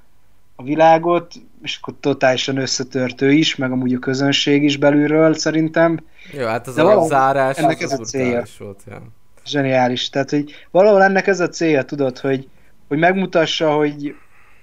a 0.56 0.64
világot, 0.64 1.34
és 1.64 1.78
akkor 1.82 1.94
totálisan 2.00 2.58
összetört 2.58 3.22
ő 3.22 3.32
is, 3.32 3.56
meg 3.56 3.72
amúgy 3.72 3.94
a 3.94 4.00
közönség 4.00 4.64
is 4.64 4.78
belülről 4.78 5.34
szerintem. 5.34 6.00
Jó, 6.34 6.46
hát 6.46 6.68
az 6.68 6.76
De 6.76 6.82
a 6.82 7.06
zárás 7.06 7.58
ennek 7.58 7.82
az 7.82 7.92
ez 7.92 8.00
a 8.00 8.04
célja. 8.04 8.44
Volt, 8.58 8.84
ja. 8.88 9.02
Zseniális. 9.46 10.10
Tehát, 10.10 10.30
hogy 10.30 10.52
valahol 10.72 11.04
ennek 11.04 11.28
ez 11.28 11.40
a 11.40 11.50
célja, 11.50 11.84
tudod, 11.84 12.18
hogy, 12.18 12.48
hogy 12.88 12.98
megmutassa, 12.98 13.74
hogy, 13.74 14.16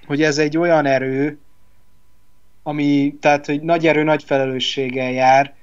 hogy 0.07 0.23
ez 0.23 0.39
egy 0.39 0.59
olyan 0.59 0.87
erő, 0.87 1.39
ami, 2.63 3.17
tehát, 3.21 3.47
hogy 3.47 3.63
nagy 3.63 3.87
erő, 3.87 4.03
nagy 4.03 4.23
felelősséggel 4.25 5.11
jár, 5.11 5.55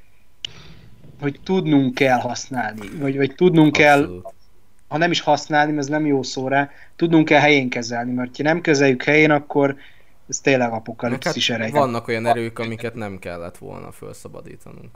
hogy 1.22 1.40
tudnunk 1.44 1.94
kell 1.94 2.20
használni, 2.20 2.90
vagy, 3.00 3.18
vagy 3.18 3.36
tudnunk 3.36 3.78
Abszolút. 3.78 4.22
kell, 4.22 4.32
ha 4.88 4.98
nem 4.98 5.12
is 5.12 5.20
használni, 5.20 5.78
ez 5.78 5.88
nem 5.88 6.06
jó 6.06 6.24
szó 6.24 6.48
rá, 6.48 6.70
tudnunk 6.96 7.26
kell 7.26 7.40
helyén 7.40 7.70
kezelni, 7.70 8.12
mert 8.12 8.38
ha 8.38 8.44
nem 8.44 8.62
kezeljük 8.62 9.04
helyén, 9.04 9.32
akkor 9.32 9.76
ez 10.30 10.40
tényleg 10.40 10.72
apokalipszis 10.72 11.50
hát 11.50 11.60
ereje. 11.60 11.80
Vannak 11.80 12.08
olyan 12.08 12.26
erők, 12.26 12.60
amiket 12.60 12.96
nem 12.96 13.20
kellett 13.20 13.58
volna 13.58 13.92
felszabadítanunk. 13.92 14.90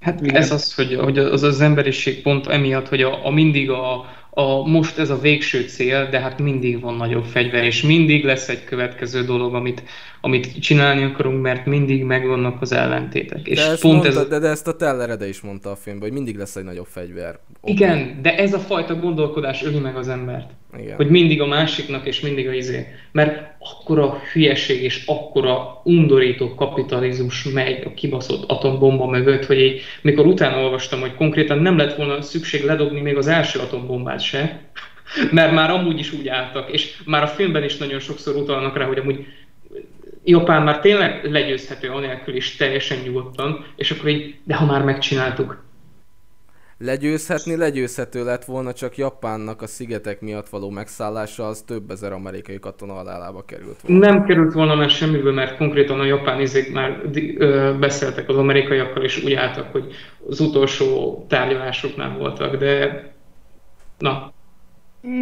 Hát 0.00 0.20
Igen. 0.20 0.34
ez 0.34 0.50
az, 0.50 0.74
hogy, 0.74 0.94
hogy 0.94 1.18
az 1.18 1.42
az 1.42 1.60
emberiség 1.60 2.22
pont 2.22 2.46
emiatt, 2.46 2.88
hogy 2.88 3.02
a, 3.02 3.26
a 3.26 3.30
mindig 3.30 3.70
a, 3.70 4.04
a, 4.38 4.68
most 4.68 4.98
ez 4.98 5.10
a 5.10 5.18
végső 5.18 5.62
cél, 5.62 6.08
de 6.10 6.20
hát 6.20 6.38
mindig 6.38 6.80
van 6.80 6.94
nagyobb 6.94 7.24
fegyver, 7.24 7.64
és 7.64 7.82
mindig 7.82 8.24
lesz 8.24 8.48
egy 8.48 8.64
következő 8.64 9.24
dolog, 9.24 9.54
amit, 9.54 9.82
amit 10.20 10.60
csinálni 10.60 11.02
akarunk, 11.02 11.42
mert 11.42 11.66
mindig 11.66 12.04
megvannak 12.04 12.60
az 12.62 12.72
ellentétek. 12.72 13.42
De 13.42 13.50
és 13.50 13.58
ezt 13.58 13.80
pont 13.80 14.02
mondta, 14.02 14.20
ez... 14.20 14.28
de, 14.28 14.38
de 14.38 14.48
ezt 14.48 14.68
a 14.68 14.76
Tellerede 14.76 15.28
is 15.28 15.40
mondta 15.40 15.70
a 15.70 15.76
filmben, 15.76 16.08
hogy 16.08 16.16
mindig 16.16 16.36
lesz 16.36 16.56
egy 16.56 16.64
nagyobb 16.64 16.86
fegyver. 16.86 17.38
Okay. 17.60 17.74
Igen, 17.74 18.18
de 18.22 18.36
ez 18.36 18.54
a 18.54 18.58
fajta 18.58 18.94
gondolkodás 18.94 19.62
öli 19.62 19.78
meg 19.78 19.96
az 19.96 20.08
embert. 20.08 20.50
Igen. 20.78 20.96
Hogy 20.96 21.08
mindig 21.08 21.40
a 21.40 21.46
másiknak, 21.46 22.06
és 22.06 22.20
mindig 22.20 22.48
a 22.48 22.52
izé. 22.52 22.86
Mert 23.12 23.54
akkora 23.58 24.18
hülyeség 24.32 24.82
és 24.82 25.04
akkora 25.06 25.80
undorító 25.84 26.54
kapitalizmus 26.54 27.44
megy 27.52 27.82
a 27.84 27.94
kibaszott 27.94 28.50
atombomba 28.50 29.06
mögött, 29.06 29.44
hogy 29.44 29.60
így, 29.60 29.80
mikor 30.02 30.26
utána 30.26 30.62
olvastam, 30.62 31.00
hogy 31.00 31.14
konkrétan 31.14 31.58
nem 31.58 31.76
lett 31.76 31.96
volna 31.96 32.22
szükség 32.22 32.64
ledobni 32.64 33.00
még 33.00 33.16
az 33.16 33.26
első 33.26 33.58
atombombát 33.58 34.20
se, 34.26 34.60
mert 35.30 35.52
már 35.52 35.70
amúgy 35.70 35.98
is 35.98 36.12
úgy 36.12 36.28
álltak, 36.28 36.70
és 36.70 37.02
már 37.04 37.22
a 37.22 37.26
filmben 37.26 37.62
is 37.62 37.76
nagyon 37.76 37.98
sokszor 37.98 38.36
utalnak 38.36 38.76
rá, 38.76 38.84
hogy 38.86 38.98
amúgy 38.98 39.26
Japán 40.24 40.62
már 40.62 40.80
tényleg 40.80 41.24
legyőzhető 41.24 41.90
anélkül 41.90 42.34
is 42.34 42.56
teljesen 42.56 42.98
nyugodtan, 42.98 43.64
és 43.76 43.90
akkor 43.90 44.08
így, 44.08 44.34
de 44.44 44.54
ha 44.54 44.64
már 44.64 44.82
megcsináltuk, 44.82 45.64
legyőzhetni 46.78 47.56
legyőzhető 47.56 48.24
lett 48.24 48.44
volna, 48.44 48.72
csak 48.72 48.96
Japánnak 48.96 49.62
a 49.62 49.66
szigetek 49.66 50.20
miatt 50.20 50.48
való 50.48 50.70
megszállása 50.70 51.46
az 51.46 51.62
több 51.66 51.90
ezer 51.90 52.12
amerikai 52.12 52.58
katona 52.58 52.92
halálába 52.92 53.44
került 53.44 53.80
volna. 53.80 54.06
Nem 54.06 54.24
került 54.24 54.52
volna 54.52 54.74
már 54.74 54.90
semmiből, 54.90 55.32
mert 55.32 55.56
konkrétan 55.56 56.00
a 56.00 56.04
japán 56.04 56.40
izék 56.40 56.72
már 56.72 57.00
ö, 57.36 57.74
beszéltek 57.80 58.28
az 58.28 58.36
amerikaiakkal, 58.36 59.02
és 59.02 59.24
úgy 59.24 59.32
álltak, 59.32 59.72
hogy 59.72 59.94
az 60.28 60.40
utolsó 60.40 61.24
tárgyalásoknál 61.28 62.16
voltak, 62.18 62.56
de 62.56 63.04
na, 63.98 64.34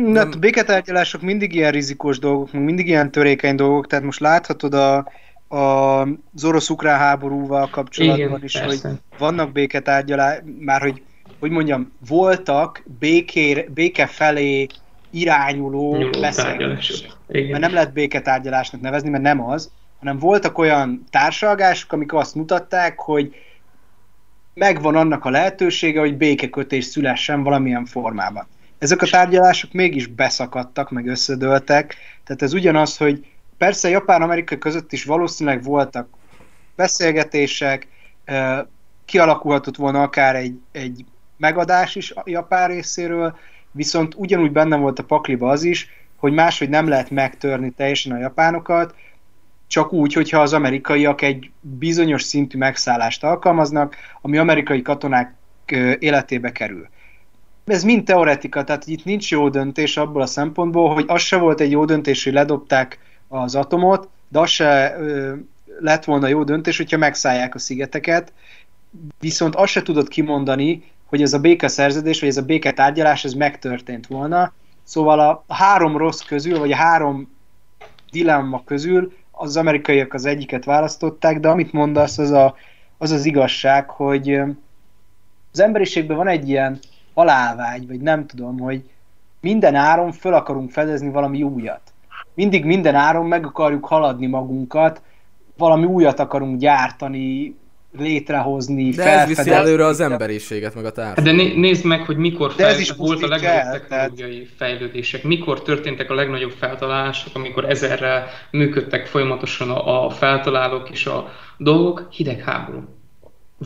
Na, 0.07 0.21
a 0.21 0.29
béketárgyalások 0.39 1.21
mindig 1.21 1.55
ilyen 1.55 1.71
rizikós 1.71 2.19
dolgok, 2.19 2.53
mindig 2.53 2.87
ilyen 2.87 3.11
törékeny 3.11 3.55
dolgok, 3.57 3.87
tehát 3.87 4.05
most 4.05 4.21
láthatod 4.21 4.75
a, 4.75 4.97
a, 5.49 6.01
az 6.01 6.45
orosz-ukrán 6.45 6.99
háborúval 6.99 7.69
kapcsolatban 7.69 8.19
Igen, 8.19 8.41
is, 8.43 8.53
persze. 8.53 8.89
hogy 8.89 8.99
vannak 9.19 9.53
béketárgyalások, 9.53 10.45
már 10.61 10.81
hogy 10.81 11.03
hogy 11.41 11.51
mondjam, 11.51 11.93
voltak 12.09 12.83
békér, 12.99 13.71
béke 13.71 14.07
felé 14.07 14.67
irányuló 15.11 16.11
beszélgetések. 16.21 17.11
Mert 17.27 17.59
nem 17.59 17.73
lehet 17.73 17.93
béketárgyalásnak 17.93 18.81
nevezni, 18.81 19.09
mert 19.09 19.23
nem 19.23 19.45
az, 19.45 19.71
hanem 19.99 20.19
voltak 20.19 20.59
olyan 20.59 21.05
társalgások, 21.11 21.93
amik 21.93 22.13
azt 22.13 22.35
mutatták, 22.35 22.99
hogy 22.99 23.35
megvan 24.55 24.97
annak 24.97 25.25
a 25.25 25.31
lehetősége, 25.31 26.01
hogy 26.01 26.17
békekötés 26.17 26.85
szülessen 26.85 27.43
valamilyen 27.43 27.85
formában. 27.85 28.47
Ezek 28.85 29.03
a 29.03 29.07
tárgyalások 29.07 29.73
mégis 29.73 30.07
beszakadtak, 30.07 30.91
meg 30.91 31.07
összedőltek, 31.07 31.97
tehát 32.25 32.43
ez 32.43 32.53
ugyanaz, 32.53 32.97
hogy 32.97 33.27
persze 33.59 33.89
Japán-Amerika 33.89 34.59
között 34.59 34.93
is 34.93 35.05
valószínűleg 35.05 35.63
voltak 35.63 36.09
beszélgetések, 36.77 37.89
kialakulhatott 39.05 39.77
volna 39.77 40.03
akár 40.03 40.37
egy, 40.37 40.59
egy 40.73 41.05
megadás 41.37 41.95
is 41.95 42.11
a 42.11 42.23
Japán 42.25 42.69
részéről, 42.69 43.39
viszont 43.71 44.15
ugyanúgy 44.17 44.53
benne 44.53 44.77
volt 44.77 44.99
a 44.99 45.05
pakliba 45.05 45.51
az 45.51 45.63
is, 45.63 45.89
hogy 46.17 46.33
máshogy 46.33 46.69
nem 46.69 46.89
lehet 46.89 47.11
megtörni 47.11 47.71
teljesen 47.71 48.13
a 48.13 48.19
japánokat, 48.19 48.95
csak 49.67 49.93
úgy, 49.93 50.13
hogyha 50.13 50.41
az 50.41 50.53
amerikaiak 50.53 51.23
egy 51.23 51.51
bizonyos 51.61 52.23
szintű 52.23 52.59
megszállást 52.59 53.25
alkalmaznak, 53.25 53.97
ami 54.21 54.39
amerikai 54.39 54.83
katonák 54.83 55.35
életébe 55.99 56.53
kerül. 56.53 56.89
Ez 57.65 57.85
mind 57.85 58.05
teoretika, 58.05 58.65
tehát 58.65 58.87
itt 58.87 59.05
nincs 59.05 59.31
jó 59.31 59.49
döntés 59.49 59.97
abból 59.97 60.23
a 60.23 60.27
szempontból, 60.27 60.95
hogy 60.95 61.05
az 61.09 61.21
se 61.21 61.37
volt 61.37 61.61
egy 61.61 61.71
jó 61.71 61.85
döntés, 61.85 62.25
hogy 62.25 62.33
ledobták 62.33 62.99
az 63.29 63.55
atomot, 63.55 64.09
de 64.29 64.39
az 64.39 64.51
se 64.51 64.97
ö, 64.99 65.35
lett 65.79 66.05
volna 66.05 66.29
jó 66.29 66.45
döntés, 66.45 66.77
hogyha 66.77 66.97
megszállják 66.97 67.55
a 67.55 67.59
szigeteket, 67.59 68.33
viszont 69.21 69.55
azt 69.55 69.73
se 69.73 69.83
tudod 69.83 70.09
kimondani, 70.09 70.83
hogy 71.07 71.23
ez 71.23 71.33
a 71.33 71.39
békeszerződés, 71.39 72.21
vagy 72.21 72.29
ez 72.29 72.37
a 72.37 72.43
béketárgyalás, 72.43 73.25
ez 73.25 73.33
megtörtént 73.33 74.07
volna. 74.07 74.53
Szóval 74.83 75.21
a 75.21 75.45
három 75.49 75.97
rossz 75.97 76.21
közül, 76.21 76.59
vagy 76.59 76.73
a 76.73 76.77
három 76.77 77.29
dilemma 78.11 78.63
közül 78.65 79.13
az 79.31 79.57
amerikaiak 79.57 80.15
az 80.15 80.25
egyiket 80.25 80.65
választották, 80.65 81.41
de 81.41 81.49
amit 81.49 81.73
mondasz, 81.73 82.19
az 82.19 82.31
a, 82.31 82.57
az, 82.99 83.11
az 83.11 83.25
igazság, 83.25 83.91
hogy 83.91 84.41
az 85.53 85.61
emberiségben 85.61 86.17
van 86.17 86.29
egy 86.29 86.49
ilyen 86.49 86.79
halálvágy, 87.15 87.87
vagy 87.87 88.01
nem 88.01 88.27
tudom, 88.27 88.59
hogy 88.59 88.83
minden 89.41 89.75
áron 89.75 90.13
föl 90.13 90.35
akarunk 90.35 90.71
fedezni 90.71 91.11
valami 91.11 91.43
újat. 91.43 91.81
Mindig 92.35 92.65
minden 92.65 92.95
áron 92.95 93.27
meg 93.27 93.47
akarjuk 93.47 93.87
haladni 93.87 94.27
magunkat, 94.27 95.03
valami 95.57 95.85
újat 95.85 96.19
akarunk 96.19 96.59
gyártani, 96.59 97.57
létrehozni, 97.99 98.91
De 98.91 99.19
ez 99.19 99.29
viszi 99.29 99.51
előre 99.51 99.85
az 99.85 100.01
emberiséget, 100.01 100.75
meg 100.75 100.85
a 100.85 100.93
társadalmat. 100.93 101.37
De 101.37 101.43
né- 101.43 101.57
nézd 101.57 101.85
meg, 101.85 102.05
hogy 102.05 102.17
mikor 102.17 102.53
fel, 102.53 102.67
ez 102.67 102.79
is 102.79 102.91
volt 102.91 103.23
a 103.23 103.27
legnagyobb 103.27 103.65
el, 103.65 103.81
technológiai 103.81 104.43
tehát... 104.43 104.49
fejlődések, 104.57 105.23
mikor 105.23 105.63
történtek 105.63 106.11
a 106.11 106.15
legnagyobb 106.15 106.51
feltalálások, 106.51 107.35
amikor 107.35 107.71
ezerrel 107.71 108.27
működtek 108.51 109.07
folyamatosan 109.07 109.71
a, 109.71 110.05
a 110.05 110.11
feltalálók 110.11 110.91
és 110.91 111.07
a 111.07 111.33
dolgok, 111.59 112.09
hidegháború. 112.11 112.85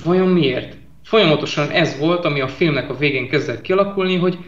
Vajon 0.04 0.28
miért? 0.28 0.76
Folyamatosan 1.08 1.70
ez 1.70 1.98
volt, 1.98 2.24
ami 2.24 2.40
a 2.40 2.48
filmnek 2.48 2.90
a 2.90 2.96
végén 2.96 3.28
kezdett 3.28 3.60
kialakulni, 3.60 4.16
hogy 4.16 4.38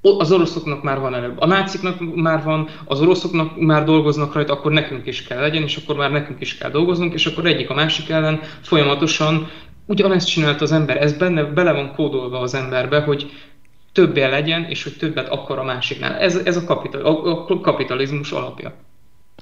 az 0.00 0.32
oroszoknak 0.32 0.82
már 0.82 1.00
van 1.00 1.14
előbb, 1.14 1.40
a 1.40 1.46
náciknak 1.46 2.14
már 2.14 2.42
van, 2.42 2.68
az 2.84 3.00
oroszoknak 3.00 3.60
már 3.60 3.84
dolgoznak 3.84 4.34
rajta, 4.34 4.52
akkor 4.52 4.72
nekünk 4.72 5.06
is 5.06 5.22
kell 5.22 5.40
legyen, 5.40 5.62
és 5.62 5.76
akkor 5.76 5.96
már 5.96 6.10
nekünk 6.10 6.40
is 6.40 6.58
kell 6.58 6.70
dolgoznunk, 6.70 7.12
és 7.12 7.26
akkor 7.26 7.46
egyik 7.46 7.70
a 7.70 7.74
másik 7.74 8.08
ellen 8.08 8.40
folyamatosan 8.60 9.50
ugyanezt 9.86 10.28
csinált 10.28 10.60
az 10.60 10.72
ember, 10.72 11.02
ez 11.02 11.12
benne, 11.12 11.44
bele 11.44 11.72
van 11.72 11.94
kódolva 11.94 12.38
az 12.38 12.54
emberbe, 12.54 13.00
hogy 13.00 13.30
többé 13.92 14.24
legyen, 14.24 14.64
és 14.64 14.82
hogy 14.82 14.96
többet 14.96 15.28
akar 15.28 15.58
a 15.58 15.64
másiknál. 15.64 16.18
Ez, 16.18 16.36
ez 16.36 16.56
a, 16.56 16.64
kapital, 16.64 17.00
a, 17.00 17.46
a 17.48 17.60
kapitalizmus 17.60 18.32
alapja. 18.32 18.74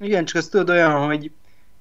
Igen, 0.01 0.25
csak 0.25 0.37
ez 0.37 0.49
tudod 0.49 0.71
olyan, 0.71 1.07
hogy 1.07 1.31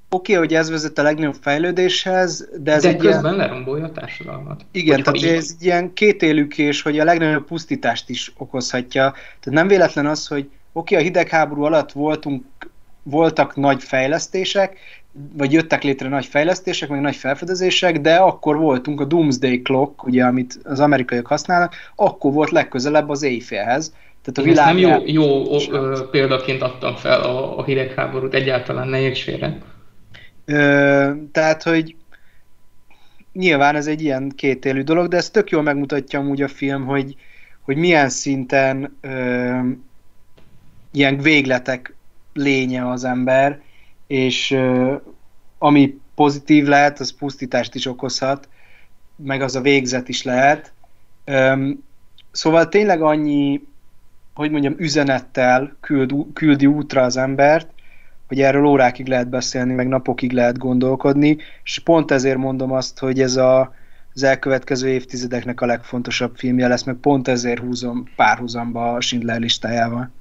oké, 0.10 0.34
okay, 0.34 0.46
hogy 0.46 0.56
ez 0.56 0.70
vezet 0.70 0.98
a 0.98 1.02
legnagyobb 1.02 1.36
fejlődéshez, 1.42 2.50
de 2.58 2.72
ez 2.72 2.82
de 2.82 2.90
egy 2.90 2.98
közben 2.98 3.34
ilyen... 3.34 3.48
lerombolja 3.48 3.86
a 3.86 3.92
társadalmat. 3.92 4.66
Igen, 4.72 5.04
tehát 5.04 5.24
ez 5.24 5.56
egy 5.60 5.66
ilyen 5.66 5.94
kétélükés, 5.94 6.82
hogy 6.82 7.00
a 7.00 7.04
legnagyobb 7.04 7.46
pusztítást 7.46 8.10
is 8.10 8.34
okozhatja. 8.38 9.12
Tehát 9.12 9.60
nem 9.60 9.68
véletlen 9.68 10.06
az, 10.06 10.28
hogy 10.28 10.50
oké, 10.72 10.94
okay, 10.94 10.98
a 10.98 11.08
hidegháború 11.08 11.64
alatt 11.64 11.92
voltunk, 11.92 12.44
voltak 13.04 13.56
nagy 13.56 13.84
fejlesztések, 13.84 14.78
vagy 15.34 15.52
jöttek 15.52 15.84
létre 15.84 16.10
nagy 16.10 16.26
fejlesztések, 16.26 16.90
meg 16.90 17.02
nagy 17.02 17.16
felfedezések, 17.16 18.00
de 18.00 18.16
akkor 18.16 18.58
voltunk 18.58 19.02
a 19.02 19.06
Doomsday 19.06 19.62
Clock, 19.62 20.06
ugye, 20.06 20.24
amit 20.24 20.60
az 20.64 20.80
amerikaiak 20.80 21.28
használnak, 21.28 21.76
akkor 21.96 22.34
volt 22.34 22.50
legközelebb 22.50 23.10
az 23.10 23.24
éjfélhez. 23.24 23.94
Tehát 24.24 24.38
a 24.38 24.42
világ 24.42 24.66
nem 24.66 24.78
jó, 24.78 25.02
jó 25.06 25.56
ö, 25.72 26.10
példaként 26.12 26.62
adtam 26.62 26.96
fel 26.96 27.22
a, 27.22 27.58
a 27.58 27.64
hidegháborút, 27.64 28.34
egyáltalán 28.34 28.88
ne 28.88 29.00
érts 29.00 29.24
félre. 29.24 29.58
Tehát, 31.32 31.64
hogy 31.64 31.96
nyilván 33.34 33.76
ez 33.76 33.88
egy 33.88 34.02
ilyen 34.02 34.32
kétélű 34.36 34.82
dolog, 34.82 35.08
de 35.08 35.18
ez 35.18 35.30
tök 35.30 35.50
jól 35.50 35.62
megmutatja 35.62 36.20
amúgy 36.20 36.42
a 36.42 36.48
film, 36.48 36.86
hogy, 36.86 37.16
hogy 37.62 37.78
milyen 37.78 38.10
szinten 38.10 38.98
ö, 39.02 39.60
ilyen 40.92 41.18
végletek 41.18 41.96
lénye 42.34 42.90
az 42.90 43.04
ember, 43.04 43.62
és 44.08 44.52
ö, 44.52 44.96
ami 45.58 46.00
pozitív 46.16 46.66
lehet, 46.66 47.00
az 47.00 47.12
pusztítást 47.18 47.76
is 47.76 47.86
okozhat, 47.86 48.50
meg 49.16 49.42
az 49.42 49.56
a 49.56 49.62
végzet 49.62 50.10
is 50.10 50.24
lehet. 50.24 50.74
Ö, 51.26 51.70
szóval 52.32 52.70
tényleg 52.70 53.02
annyi, 53.02 53.62
hogy 54.34 54.52
mondjam, 54.52 54.76
üzenettel 54.78 55.78
küld, 55.80 56.14
küldi 56.34 56.66
útra 56.66 57.02
az 57.02 57.18
embert, 57.18 57.72
hogy 58.30 58.42
erről 58.42 58.66
órákig 58.66 59.08
lehet 59.08 59.30
beszélni, 59.30 59.74
meg 59.74 59.88
napokig 59.88 60.32
lehet 60.32 60.58
gondolkodni, 60.58 61.38
és 61.64 61.80
pont 61.80 62.12
ezért 62.12 62.38
mondom 62.38 62.72
azt, 62.72 63.00
hogy 63.00 63.22
ez 63.22 63.36
a, 63.36 63.74
az 64.14 64.24
elkövetkező 64.24 64.88
évtizedeknek 64.88 65.62
a 65.62 65.66
legfontosabb 65.66 66.36
filmje 66.36 66.68
lesz, 66.68 66.84
meg 66.84 66.96
pont 66.96 67.28
ezért 67.28 67.60
húzom 67.60 68.04
párhuzamba 68.16 68.94
a 68.94 69.02
Schindler 69.02 69.40
listájával. 69.40 70.12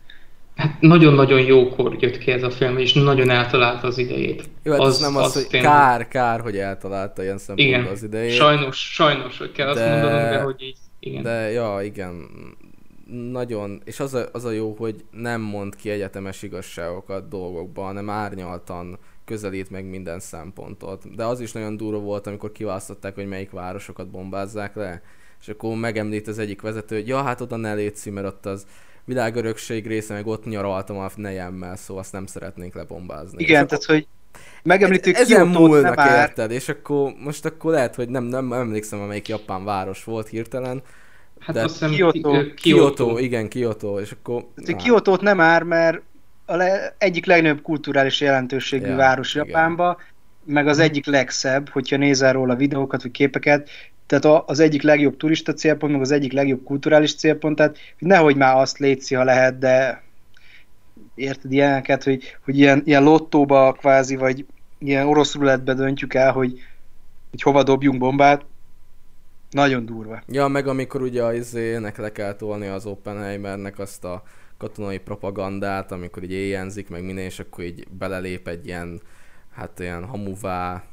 Hát 0.56 0.80
nagyon-nagyon 0.80 1.40
jókor 1.40 1.96
jött 2.00 2.18
ki 2.18 2.30
ez 2.30 2.42
a 2.42 2.50
film, 2.50 2.78
és 2.78 2.92
nagyon 2.92 3.30
eltalálta 3.30 3.86
az 3.86 3.98
idejét. 3.98 4.48
Jó, 4.62 4.72
hát 4.72 4.80
az, 4.80 5.00
nem 5.00 5.16
az, 5.16 5.24
az 5.24 5.34
hogy 5.34 5.46
tényleg... 5.46 5.70
kár, 5.70 6.09
kár, 6.09 6.40
hogy 6.40 6.56
eltalálta 6.56 7.22
ilyen 7.22 7.38
szempontból 7.38 7.80
igen, 7.80 7.92
az 7.92 8.02
idejét. 8.02 8.32
Sajnos, 8.32 8.92
sajnos, 8.92 9.38
hogy 9.38 9.52
kell 9.52 9.74
de... 9.74 9.80
azt 9.80 9.90
mondanom, 9.90 10.30
de 10.30 10.40
hogy 10.40 10.62
így, 10.62 10.76
igen. 11.00 11.22
De, 11.22 11.50
ja, 11.50 11.78
igen, 11.82 12.28
nagyon, 13.09 13.82
és 13.84 14.00
az 14.00 14.14
a, 14.14 14.28
az 14.32 14.44
a 14.44 14.50
jó, 14.50 14.74
hogy 14.78 15.04
nem 15.11 15.40
mond 15.40 15.76
ki 15.76 15.90
egyetemes 15.90 16.42
igazságokat 16.42 17.28
dolgokban, 17.28 17.84
hanem 17.84 18.11
árnyaltan 18.11 18.98
közelít 19.24 19.70
meg 19.70 19.84
minden 19.84 20.20
szempontot. 20.20 21.14
De 21.14 21.24
az 21.24 21.40
is 21.40 21.52
nagyon 21.52 21.76
durva 21.76 21.98
volt, 21.98 22.26
amikor 22.26 22.52
kiválasztották, 22.52 23.14
hogy 23.14 23.28
melyik 23.28 23.50
városokat 23.50 24.11
bombázzák 24.11 24.74
le, 24.74 25.02
és 25.40 25.48
akkor 25.48 25.76
megemlít 25.76 26.28
az 26.28 26.38
egyik 26.38 26.61
vezető, 26.61 26.94
hogy 26.96 27.09
ja, 27.09 27.22
hát 27.22 27.40
oda 27.40 27.56
ne 27.56 27.74
létszi, 27.74 28.11
mert 28.11 28.26
ott 28.26 28.46
az 28.46 28.66
világörökség 29.04 29.86
része, 29.86 30.14
meg 30.14 30.26
ott 30.26 30.44
nyaraltam 30.44 30.98
a 30.98 31.11
nejemmel, 31.16 31.76
szóval 31.76 32.02
azt 32.02 32.12
nem 32.12 32.26
szeretnénk 32.26 32.74
lebombázni. 32.74 33.42
Igen, 33.42 33.66
tehát 33.66 33.84
hogy 33.84 34.06
megemlítő 34.62 35.12
Ezen 35.12 35.48
múlnak, 35.48 35.98
érted, 36.11 36.50
és 36.50 36.68
akkor 36.68 37.12
most 37.24 37.44
akkor 37.44 37.72
lehet, 37.72 37.94
hogy 37.94 38.09
nem, 38.09 38.24
nem 38.24 38.52
emlékszem, 38.52 39.00
amelyik 39.00 39.28
japán 39.28 39.64
város 39.64 40.04
volt 40.04 40.28
hirtelen, 40.28 40.82
Hát 41.41 41.55
de 41.55 41.62
azt 41.62 41.72
hiszem 41.72 41.91
Kyoto. 41.91 42.30
Kyoto. 42.30 42.55
Kyoto, 42.55 43.18
igen, 43.18 43.49
Kyoto, 43.49 44.01
és 44.01 44.11
akkor... 44.11 44.47
Hát, 44.66 44.76
Kyoto-t 44.76 45.20
nem 45.20 45.41
ár, 45.41 45.62
mert 45.62 46.03
a 46.47 46.57
le, 46.57 46.95
egyik 46.99 47.26
legnagyobb 47.26 47.62
kulturális 47.62 48.20
jelentőségű 48.20 48.86
ja, 48.86 48.97
város 48.97 49.34
igen. 49.34 49.47
Japánba, 49.47 50.01
meg 50.45 50.66
az 50.68 50.78
egyik 50.78 51.07
legszebb, 51.07 51.68
hogyha 51.68 51.97
nézel 51.97 52.32
róla 52.32 52.55
videókat 52.55 53.03
vagy 53.03 53.11
képeket, 53.11 53.68
tehát 54.07 54.43
az 54.47 54.61
egyik 54.61 54.82
legjobb 54.82 55.16
turista 55.16 55.53
célpont, 55.53 55.93
meg 55.93 56.01
az 56.01 56.11
egyik 56.11 56.32
legjobb 56.32 56.64
kulturális 56.64 57.14
célpont, 57.14 57.57
tehát 57.57 57.76
nehogy 57.99 58.36
már 58.36 58.57
azt 58.57 58.78
létszi, 58.78 59.14
ha 59.14 59.24
lehet, 59.24 59.59
de 59.59 60.03
érted 61.14 61.53
ilyeneket, 61.53 62.05
hogy, 62.05 62.36
hogy 62.45 62.59
ilyen, 62.59 62.82
ilyen 62.84 63.03
lottóba 63.03 63.72
kvázi, 63.72 64.16
vagy 64.16 64.45
ilyen 64.78 65.07
orosz 65.07 65.34
rulettbe 65.34 65.74
döntjük 65.74 66.14
el, 66.14 66.32
hogy, 66.32 66.53
hogy 67.30 67.43
hova 67.43 67.62
dobjunk 67.62 67.99
bombát, 67.99 68.45
nagyon 69.51 69.86
durva. 69.86 70.22
Ja, 70.26 70.49
meg 70.49 70.66
amikor 70.66 71.03
ugye 71.03 71.24
az 71.24 71.34
izének 71.34 71.96
le 71.96 72.12
kell 72.12 72.34
tolni 72.34 72.66
az 72.66 72.86
Oppenheimernek 72.86 73.78
azt 73.78 74.05
a 74.05 74.22
katonai 74.57 74.99
propagandát, 74.99 75.92
amikor 75.92 76.22
így 76.22 76.32
éjjenzik, 76.32 76.88
meg 76.88 77.05
minden, 77.05 77.24
és 77.24 77.38
akkor 77.38 77.64
így 77.64 77.86
belelép 77.90 78.49
egy 78.49 78.66
ilyen, 78.66 79.01
hát 79.51 79.78
ilyen 79.78 80.05
hamuvá 80.05 80.84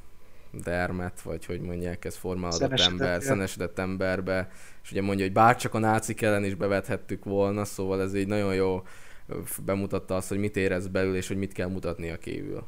dermet, 0.64 1.22
vagy 1.22 1.46
hogy 1.46 1.62
mondják, 1.62 2.06
ez 2.06 2.16
formálódott 2.16 2.80
ember, 2.80 3.22
szenesedett 3.22 3.80
emberbe, 3.80 4.52
és 4.84 4.92
ugye 4.92 5.02
mondja, 5.02 5.26
hogy 5.26 5.34
bárcsak 5.34 5.74
a 5.74 5.80
nácik 5.80 6.22
ellen 6.22 6.44
is 6.44 6.56
bevethettük 6.56 7.24
volna, 7.24 7.66
szóval 7.66 8.02
ez 8.02 8.16
így 8.16 8.28
nagyon 8.28 8.54
jó 8.56 8.84
bemutatta 9.66 10.16
azt, 10.16 10.30
hogy 10.30 10.38
mit 10.38 10.58
érez 10.58 10.88
belül, 10.88 11.16
és 11.16 11.28
hogy 11.28 11.38
mit 11.38 11.54
kell 11.54 11.68
mutatni 11.68 12.10
a 12.10 12.18
kívül. 12.18 12.64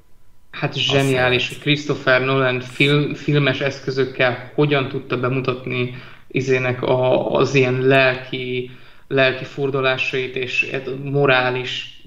Hát 0.51 0.75
zseniális, 0.75 1.47
hogy 1.47 1.59
Christopher 1.59 2.21
Nolan 2.21 2.59
film, 2.59 3.13
filmes 3.13 3.61
eszközökkel 3.61 4.51
hogyan 4.55 4.89
tudta 4.89 5.19
bemutatni 5.19 5.95
izének 6.27 6.81
a, 6.81 7.31
az 7.31 7.53
ilyen 7.53 7.81
lelki, 7.81 8.71
lelki 9.07 9.43
fordulásait 9.43 10.35
és 10.35 10.75
morális 11.03 12.01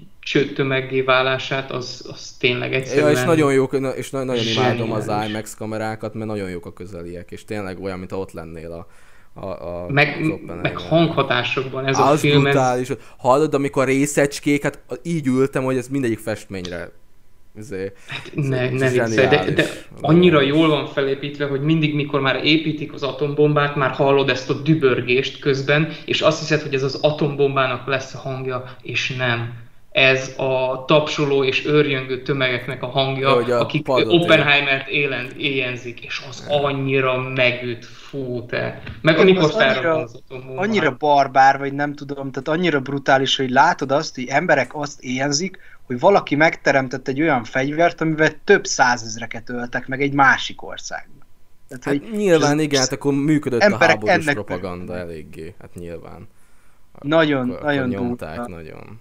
tömeggé 0.55 1.01
válását, 1.01 1.71
az, 1.71 2.09
az 2.11 2.35
tényleg 2.39 2.73
egyszerűen... 2.73 3.11
Ja, 3.11 3.17
és 3.17 3.23
nagyon 3.23 3.53
jók, 3.53 3.77
és 3.95 4.09
nagyon 4.09 4.35
zseniális. 4.35 4.55
imádom 4.55 4.91
az 4.91 5.11
IMAX 5.27 5.55
kamerákat, 5.55 6.13
mert 6.13 6.25
nagyon 6.25 6.49
jók 6.49 6.65
a 6.65 6.73
közeliek, 6.73 7.31
és 7.31 7.45
tényleg 7.45 7.81
olyan, 7.81 7.99
mint 7.99 8.11
ott 8.11 8.31
lennél 8.31 8.71
a, 8.71 8.87
a, 9.33 9.45
a, 9.45 9.89
meg, 9.89 10.39
meg 10.61 10.77
hanghatásokban 10.77 11.85
ez 11.85 11.99
az 11.99 12.09
a 12.11 12.17
film. 12.17 12.41
Brutális. 12.41 12.89
Ez... 12.89 12.97
Hallod, 13.17 13.53
amikor 13.53 13.85
részecskék, 13.85 14.63
hát 14.63 14.79
így 15.03 15.27
ültem, 15.27 15.63
hogy 15.63 15.77
ez 15.77 15.87
mindegyik 15.87 16.19
festményre 16.19 16.91
izé, 17.57 17.91
hát 18.07 18.31
ne, 18.33 18.69
ne 18.69 18.89
viccelj, 18.89 19.27
de, 19.27 19.51
de 19.51 19.65
annyira 20.01 20.41
jól 20.41 20.67
van 20.67 20.87
felépítve, 20.87 21.45
hogy 21.45 21.61
mindig, 21.61 21.95
mikor 21.95 22.21
már 22.21 22.45
építik 22.45 22.93
az 22.93 23.03
atombombát, 23.03 23.75
már 23.75 23.91
hallod 23.91 24.29
ezt 24.29 24.49
a 24.49 24.53
dübörgést 24.53 25.39
közben, 25.39 25.91
és 26.05 26.21
azt 26.21 26.39
hiszed, 26.39 26.61
hogy 26.61 26.73
ez 26.73 26.83
az 26.83 26.99
atombombának 27.01 27.87
lesz 27.87 28.13
a 28.13 28.17
hangja, 28.17 28.63
és 28.81 29.15
nem. 29.17 29.53
Ez 29.91 30.33
a 30.37 30.85
tapsoló 30.87 31.43
és 31.43 31.65
őrjöngő 31.65 32.21
tömegeknek 32.21 32.83
a 32.83 32.87
hangja, 32.87 33.35
a 33.35 33.59
akik 33.59 33.87
Oppenheimert 33.87 34.87
élen, 34.87 35.29
éjjenzik, 35.37 35.99
és 35.99 36.21
az 36.29 36.45
annyira 36.47 37.21
megüt, 37.21 37.85
fú 37.85 38.45
te. 38.45 38.81
Meg 39.01 39.15
Én 39.15 39.21
amikor 39.21 39.51
annyira, 39.53 40.07
annyira 40.55 40.95
barbár, 40.99 41.59
vagy 41.59 41.73
nem 41.73 41.93
tudom, 41.93 42.31
tehát 42.31 42.47
annyira 42.59 42.79
brutális, 42.79 43.35
hogy 43.35 43.49
látod 43.49 43.91
azt, 43.91 44.15
hogy 44.15 44.25
emberek 44.27 44.75
azt 44.75 45.01
éjjenzik, 45.01 45.59
hogy 45.85 45.99
valaki 45.99 46.35
megteremtett 46.35 47.07
egy 47.07 47.21
olyan 47.21 47.43
fegyvert, 47.43 48.01
amivel 48.01 48.31
több 48.43 48.65
százezreket 48.65 49.49
öltek 49.49 49.87
meg 49.87 50.01
egy 50.01 50.13
másik 50.13 50.61
országban. 50.61 51.25
Tehát, 51.67 51.83
hát 51.83 51.93
hogy 51.93 52.17
nyilván 52.17 52.59
igen, 52.59 52.79
hát 52.79 52.91
akkor 52.91 53.13
működött 53.13 53.61
a 53.61 53.77
háborús 53.77 54.09
ennek 54.09 54.33
propaganda 54.33 54.97
eléggé, 54.97 55.55
hát 55.59 55.75
nyilván. 55.75 56.27
Nagyon, 56.99 57.49
akkor, 57.49 57.63
nagyon 57.63 57.93
akkor 57.93 58.05
nyomták, 58.05 58.35
durva. 58.35 58.55
nagyon 58.55 58.99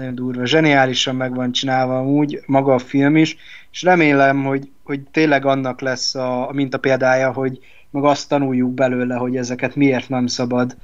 nagyon 0.00 0.14
durva, 0.14 0.46
zseniálisan 0.46 1.16
meg 1.16 1.34
van 1.34 1.52
csinálva 1.52 2.04
úgy, 2.04 2.40
maga 2.46 2.74
a 2.74 2.78
film 2.78 3.16
is, 3.16 3.36
és 3.72 3.82
remélem, 3.82 4.44
hogy, 4.44 4.70
hogy 4.84 5.00
tényleg 5.00 5.44
annak 5.44 5.80
lesz 5.80 6.14
a, 6.14 6.48
a 6.48 6.52
minta 6.52 6.78
példája, 6.78 7.32
hogy 7.32 7.58
meg 7.90 8.04
azt 8.04 8.28
tanuljuk 8.28 8.70
belőle, 8.70 9.14
hogy 9.14 9.36
ezeket 9.36 9.74
miért 9.74 10.08
nem 10.08 10.26
szabad 10.26 10.76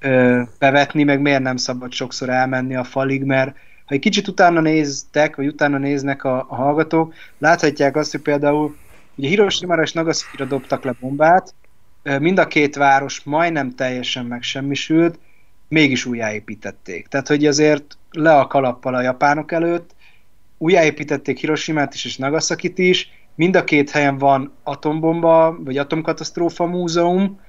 ö, 0.00 0.42
bevetni, 0.58 1.02
meg 1.02 1.20
miért 1.20 1.42
nem 1.42 1.56
szabad 1.56 1.92
sokszor 1.92 2.28
elmenni 2.28 2.76
a 2.76 2.84
falig, 2.84 3.22
mert 3.22 3.56
ha 3.84 3.94
egy 3.94 4.00
kicsit 4.00 4.28
utána 4.28 4.60
néztek, 4.60 5.36
vagy 5.36 5.46
utána 5.46 5.78
néznek 5.78 6.24
a, 6.24 6.46
a 6.48 6.54
hallgatók, 6.54 7.14
láthatják 7.38 7.96
azt, 7.96 8.10
hogy 8.10 8.20
például 8.20 8.76
ugye 9.14 9.28
Hiroshima 9.28 9.74
és 9.74 9.92
Nagasaki-ra 9.92 10.44
dobtak 10.44 10.84
le 10.84 10.94
bombát, 11.00 11.54
mind 12.18 12.38
a 12.38 12.46
két 12.46 12.76
város 12.76 13.22
majdnem 13.22 13.74
teljesen 13.74 14.24
megsemmisült, 14.26 15.18
mégis 15.68 16.04
újjáépítették. 16.04 17.06
Tehát, 17.06 17.28
hogy 17.28 17.46
azért 17.46 17.98
le 18.10 18.38
a 18.38 18.46
kalappal 18.46 18.94
a 18.94 19.02
japánok 19.02 19.52
előtt, 19.52 19.90
újjáépítették 20.58 21.38
Hiroshima-t 21.38 21.94
is 21.94 22.04
és 22.04 22.16
Nagasaki-t 22.16 22.78
is, 22.78 23.10
mind 23.34 23.56
a 23.56 23.64
két 23.64 23.90
helyen 23.90 24.18
van 24.18 24.52
atombomba, 24.62 25.58
vagy 25.64 25.78
atomkatasztrófa 25.78 26.64
múzeum, 26.66 27.40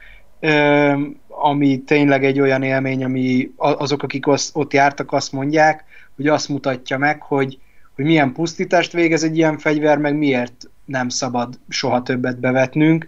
ami 1.28 1.84
tényleg 1.84 2.26
egy 2.26 2.40
olyan 2.40 2.64
élmény, 2.64 3.04
ami 3.04 3.52
azok, 3.56 4.04
akik 4.04 4.28
ott 4.54 4.74
jártak, 4.74 5.12
azt 5.12 5.32
mondják, 5.32 5.84
hogy 6.16 6.28
azt 6.28 6.50
mutatja 6.50 6.98
meg, 6.98 7.22
hogy, 7.22 7.60
hogy 7.96 8.06
milyen 8.06 8.34
pusztítást 8.34 8.92
végez 8.92 9.24
egy 9.24 9.38
ilyen 9.38 9.58
fegyver, 9.58 9.98
meg 9.98 10.18
miért 10.18 10.70
nem 10.86 11.10
szabad 11.10 11.60
soha 11.70 12.02
többet 12.02 12.40
bevetnünk. 12.40 13.08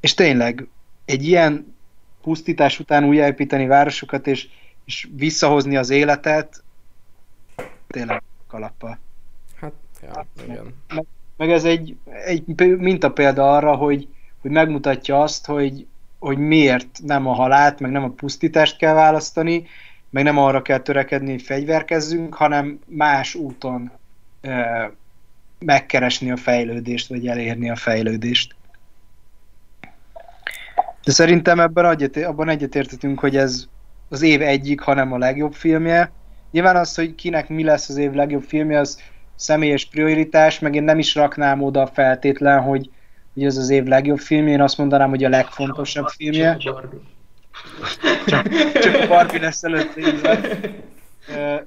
És 0.00 0.14
tényleg 0.14 0.68
egy 1.04 1.26
ilyen 1.26 1.74
pusztítás 2.22 2.78
után 2.78 3.04
újjáépíteni 3.04 3.66
városokat, 3.66 4.26
és, 4.26 4.48
és 4.84 5.08
visszahozni 5.14 5.76
az 5.76 5.90
életet, 5.90 6.62
tényleg 7.86 8.22
kalappal. 8.46 8.98
Hát, 9.60 9.72
ja, 10.02 10.26
igen. 10.44 10.74
Meg, 10.88 11.04
meg 11.36 11.50
ez 11.50 11.64
egy, 11.64 11.96
egy 12.24 12.44
példa 13.14 13.52
arra, 13.56 13.74
hogy, 13.74 14.08
hogy 14.40 14.50
megmutatja 14.50 15.22
azt, 15.22 15.46
hogy, 15.46 15.86
hogy 16.18 16.38
miért 16.38 17.00
nem 17.02 17.26
a 17.26 17.32
halált, 17.32 17.80
meg 17.80 17.90
nem 17.90 18.04
a 18.04 18.10
pusztítást 18.10 18.76
kell 18.76 18.94
választani, 18.94 19.66
meg 20.12 20.24
nem 20.24 20.38
arra 20.38 20.62
kell 20.62 20.78
törekedni, 20.78 21.30
hogy 21.30 21.42
fegyverkezzünk, 21.42 22.34
hanem 22.34 22.78
más 22.86 23.34
úton 23.34 23.90
e, 24.40 24.90
megkeresni 25.58 26.30
a 26.30 26.36
fejlődést, 26.36 27.08
vagy 27.08 27.26
elérni 27.26 27.70
a 27.70 27.76
fejlődést. 27.76 28.54
De 31.04 31.12
szerintem 31.12 31.60
ebben 31.60 31.90
egyet, 31.90 32.16
abban 32.16 32.48
egyetértetünk, 32.48 33.18
hogy 33.18 33.36
ez 33.36 33.66
az 34.08 34.22
év 34.22 34.42
egyik, 34.42 34.80
hanem 34.80 35.12
a 35.12 35.18
legjobb 35.18 35.52
filmje. 35.52 36.12
Nyilván 36.50 36.76
az, 36.76 36.94
hogy 36.94 37.14
kinek 37.14 37.48
mi 37.48 37.64
lesz 37.64 37.88
az 37.88 37.96
év 37.96 38.12
legjobb 38.12 38.42
filmje, 38.42 38.78
az 38.78 39.00
személyes 39.34 39.86
prioritás, 39.86 40.58
meg 40.58 40.74
én 40.74 40.82
nem 40.82 40.98
is 40.98 41.14
raknám 41.14 41.62
oda 41.62 41.86
feltétlen, 41.86 42.60
hogy, 42.60 42.90
hogy 43.34 43.44
ez 43.44 43.56
az 43.56 43.70
év 43.70 43.84
legjobb 43.84 44.18
filmje, 44.18 44.52
én 44.52 44.60
azt 44.60 44.78
mondanám, 44.78 45.08
hogy 45.08 45.24
a 45.24 45.28
legfontosabb 45.28 46.06
filmje. 46.06 46.56
Csak, 48.26 48.48
csak 48.72 49.02
a 49.02 49.06
Barbie 49.06 49.40
lesz 49.40 49.62
előtt 49.62 49.92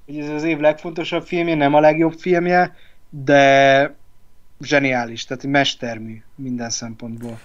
hogy 0.05 0.19
ez 0.19 0.29
az 0.29 0.43
év 0.43 0.59
legfontosabb 0.59 1.23
filmje, 1.23 1.55
nem 1.55 1.73
a 1.73 1.79
legjobb 1.79 2.13
filmje, 2.13 2.75
de 3.09 3.95
zseniális, 4.61 5.25
tehát 5.25 5.43
mestermű 5.43 6.21
minden 6.35 6.69
szempontból. 6.69 7.39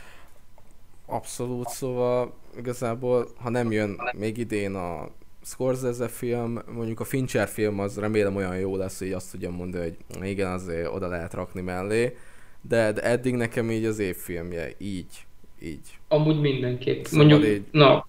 Abszolút, 1.06 1.68
szóval 1.68 2.34
igazából, 2.58 3.28
ha 3.38 3.50
nem 3.50 3.72
jön 3.72 4.00
még 4.12 4.36
idén 4.36 4.74
a 4.74 5.08
Scorsese 5.44 6.08
film, 6.08 6.58
mondjuk 6.74 7.00
a 7.00 7.04
Fincher 7.04 7.48
film 7.48 7.78
az 7.78 7.98
remélem 7.98 8.36
olyan 8.36 8.56
jó 8.58 8.76
lesz, 8.76 8.98
hogy 8.98 9.12
azt 9.12 9.30
tudjam 9.30 9.54
mondani, 9.54 9.96
hogy 10.18 10.28
igen, 10.28 10.50
azért 10.50 10.88
oda 10.88 11.08
lehet 11.08 11.34
rakni 11.34 11.60
mellé, 11.60 12.16
de, 12.60 12.92
de 12.92 13.02
eddig 13.02 13.34
nekem 13.34 13.70
így 13.70 13.84
az 13.84 13.98
évfilmje, 13.98 14.68
így, 14.78 15.26
így. 15.62 15.98
Amúgy 16.08 16.40
mindenképp. 16.40 17.04
Szóval 17.04 17.26
mondjuk, 17.26 17.52
így... 17.52 17.64
na, 17.70 18.06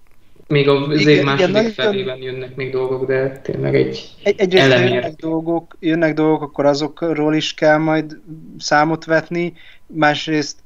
még 0.51 0.67
az 0.69 1.05
év 1.05 1.23
második 1.23 1.49
igen, 1.49 1.71
felében 1.71 2.17
jönnek 2.21 2.55
még 2.55 2.71
dolgok, 2.71 3.05
de 3.05 3.39
tényleg 3.39 3.75
egy, 3.75 4.15
egy 4.23 4.39
Egyrészt 4.39 4.67
jönnek 4.67 5.15
dolgok, 5.15 5.77
jönnek 5.79 6.13
dolgok, 6.13 6.41
akkor 6.41 6.65
azokról 6.65 7.35
is 7.35 7.53
kell 7.53 7.77
majd 7.77 8.19
számot 8.57 9.05
vetni, 9.05 9.53
másrészt 9.85 10.57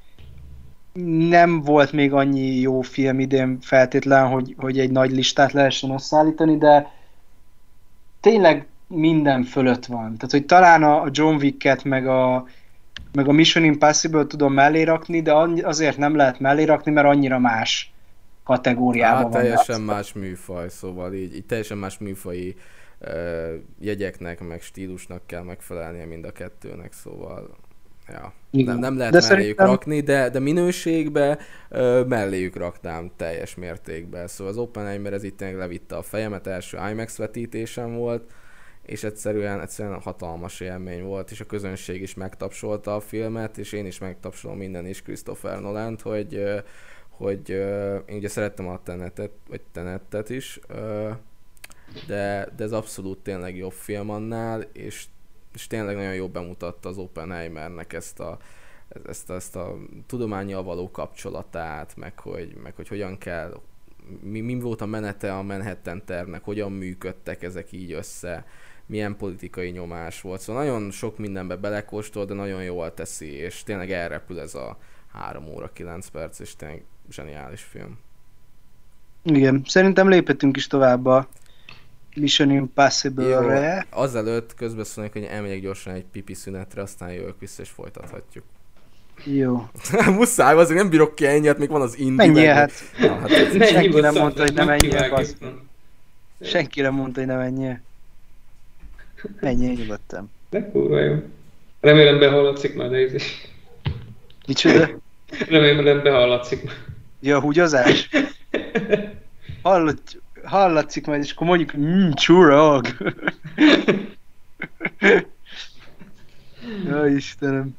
nem 1.29 1.61
volt 1.61 1.91
még 1.91 2.13
annyi 2.13 2.59
jó 2.59 2.81
film 2.81 3.19
idén 3.19 3.57
feltétlen, 3.61 4.27
hogy, 4.27 4.55
hogy 4.57 4.79
egy 4.79 4.91
nagy 4.91 5.11
listát 5.11 5.51
lehessen 5.51 5.91
összeállítani, 5.91 6.57
de 6.57 6.91
tényleg 8.21 8.67
minden 8.87 9.43
fölött 9.43 9.85
van. 9.85 10.15
Tehát, 10.15 10.31
hogy 10.31 10.45
talán 10.45 10.83
a 10.83 11.07
John 11.11 11.35
Wick-et, 11.35 11.83
meg 11.83 12.07
a, 12.07 12.47
meg 13.13 13.27
a 13.27 13.31
Mission 13.31 13.63
Impossible 13.63 14.25
tudom 14.25 14.53
mellé 14.53 14.83
rakni, 14.83 15.21
de 15.21 15.33
azért 15.63 15.97
nem 15.97 16.15
lehet 16.15 16.39
mellé 16.39 16.63
rakni, 16.63 16.91
mert 16.91 17.07
annyira 17.07 17.39
más 17.39 17.93
kategóriában 18.45 19.23
hát, 19.23 19.31
van. 19.31 19.41
teljesen 19.41 19.81
más 19.81 20.13
műfaj, 20.13 20.69
szóval 20.69 21.13
így, 21.13 21.35
így 21.35 21.45
teljesen 21.45 21.77
más 21.77 21.97
műfaji 21.97 22.55
uh, 23.01 23.53
jegyeknek, 23.80 24.47
meg 24.47 24.61
stílusnak 24.61 25.22
kell 25.26 25.43
megfelelnie 25.43 26.05
mind 26.05 26.26
a 26.26 26.31
kettőnek, 26.31 26.93
szóval 26.93 27.55
Ja. 28.07 28.34
Nem, 28.51 28.80
nem 28.80 28.97
lehet 28.97 29.13
de 29.13 29.19
melléjük 29.19 29.23
szerintem... 29.23 29.65
rakni, 29.65 30.01
de, 30.01 30.30
de 30.30 30.39
minőségbe 30.39 31.38
ö, 31.69 32.03
melléjük 32.07 32.55
raknám 32.55 33.11
teljes 33.15 33.55
mértékben. 33.55 34.27
Szóval 34.27 34.53
az 34.53 34.59
Oppenheimer 34.59 35.13
ez 35.13 35.23
itt 35.23 35.38
tényleg 35.38 35.57
levitte 35.57 35.95
a 35.95 36.01
fejemet, 36.01 36.47
első 36.47 36.77
IMAX 36.91 37.17
vetítésem 37.17 37.93
volt, 37.95 38.34
és 38.85 39.03
egyszerűen, 39.03 39.61
egyszerűen 39.61 40.01
hatalmas 40.01 40.59
élmény 40.59 41.03
volt, 41.03 41.31
és 41.31 41.39
a 41.39 41.45
közönség 41.45 42.01
is 42.01 42.13
megtapsolta 42.13 42.95
a 42.95 42.99
filmet, 42.99 43.57
és 43.57 43.72
én 43.72 43.85
is 43.85 43.99
megtapsolom 43.99 44.57
minden 44.57 44.85
is 44.85 45.01
Christopher 45.01 45.61
Nolan, 45.61 45.97
hogy, 46.01 46.43
hogy 47.17 47.49
én 48.05 48.17
ugye 48.17 48.27
szerettem 48.27 48.67
a 48.67 48.83
Tenetet, 48.83 49.31
vagy 49.49 49.61
Tenetet 49.71 50.29
is, 50.29 50.59
de, 52.07 52.49
de 52.55 52.63
ez 52.63 52.71
abszolút 52.71 53.17
tényleg 53.17 53.57
jobb 53.57 53.71
film 53.71 54.09
annál, 54.09 54.61
és 54.61 55.05
és 55.55 55.67
tényleg 55.67 55.95
nagyon 55.95 56.13
jól 56.13 56.27
bemutatta 56.27 56.89
az 56.89 56.97
Oppenheimernek 56.97 57.93
ezt 57.93 58.19
a, 58.19 58.37
ezt, 59.07 59.29
ezt 59.29 59.55
a 59.55 59.77
tudományjal 60.05 60.63
való 60.63 60.91
kapcsolatát, 60.91 61.95
meg 61.95 62.19
hogy, 62.19 62.55
meg 62.63 62.75
hogy 62.75 62.87
hogyan 62.87 63.17
kell, 63.17 63.61
mi, 64.21 64.39
mi 64.39 64.59
volt 64.59 64.81
a 64.81 64.85
menete 64.85 65.37
a 65.37 65.41
Manhattan 65.41 66.05
tervnek, 66.05 66.43
hogyan 66.43 66.71
működtek 66.71 67.43
ezek 67.43 67.71
így 67.71 67.91
össze, 67.91 68.45
milyen 68.85 69.17
politikai 69.17 69.69
nyomás 69.69 70.21
volt. 70.21 70.41
Szóval 70.41 70.63
nagyon 70.63 70.91
sok 70.91 71.17
mindenbe 71.17 71.55
belekóstol, 71.55 72.25
de 72.25 72.33
nagyon 72.33 72.63
jól 72.63 72.93
teszi, 72.93 73.31
és 73.31 73.63
tényleg 73.63 73.91
elrepül 73.91 74.39
ez 74.39 74.55
a 74.55 74.77
3 75.11 75.47
óra 75.47 75.71
9 75.73 76.07
perc, 76.07 76.39
és 76.39 76.55
tényleg 76.55 76.83
zseniális 77.11 77.61
film. 77.61 77.98
Igen, 79.23 79.61
szerintem 79.65 80.10
léphetünk 80.10 80.57
is 80.57 80.68
tovább 80.68 81.06
a 81.06 81.27
Mission 82.15 82.52
Impossible-re. 82.52 83.86
Azelőtt 83.90 84.56
közbeszólnék, 84.56 85.14
hogy 85.14 85.23
elmegyek 85.23 85.61
gyorsan 85.61 85.94
egy 85.94 86.06
pipi 86.11 86.34
szünetre, 86.34 86.82
aztán 86.82 87.14
jövök 87.14 87.40
vissza 87.40 87.61
és 87.61 87.69
folytathatjuk. 87.69 88.44
Jó. 89.23 89.69
Muszáj, 90.18 90.56
azért 90.56 90.80
nem 90.80 90.90
bírok 90.90 91.15
ki 91.15 91.26
ennyit, 91.26 91.57
még 91.57 91.69
van 91.69 91.82
az 91.82 91.98
indi. 91.98 92.15
Mennyi, 92.15 92.45
hát, 92.45 92.72
Na, 92.99 93.19
hát 93.19 93.30
senki 93.68 93.99
nem 93.99 94.14
mondta, 94.14 94.41
hogy 94.41 94.53
nem 94.53 94.69
ennyi. 94.69 94.90
Senki 96.41 96.82
nem 96.82 96.94
mondta, 96.94 97.19
hogy 97.19 97.30
nem 97.30 97.40
ennyi. 97.40 97.77
Ennyi, 99.40 99.68
nyugodtam. 99.68 100.32
De 100.49 100.69
kurva 100.69 100.99
jó. 100.99 101.15
Remélem 101.82 102.19
behallatszik 102.19 102.76
már, 102.76 102.90
de 102.90 102.98
ez 102.98 103.14
is. 103.14 103.48
Micsoda? 104.48 104.90
Remélem 105.48 106.03
behallatszik 106.03 106.64
már. 106.64 106.84
Ja, 107.26 107.39
húgyozás? 107.39 108.10
Hallott, 109.61 110.22
hallatszik 110.43 111.06
majd, 111.06 111.23
és 111.23 111.31
akkor 111.31 111.47
mondjuk, 111.47 111.73
mmm, 111.73 112.14
csurog. 112.14 112.88
Istenem. 117.15 117.77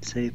Szép. 0.00 0.32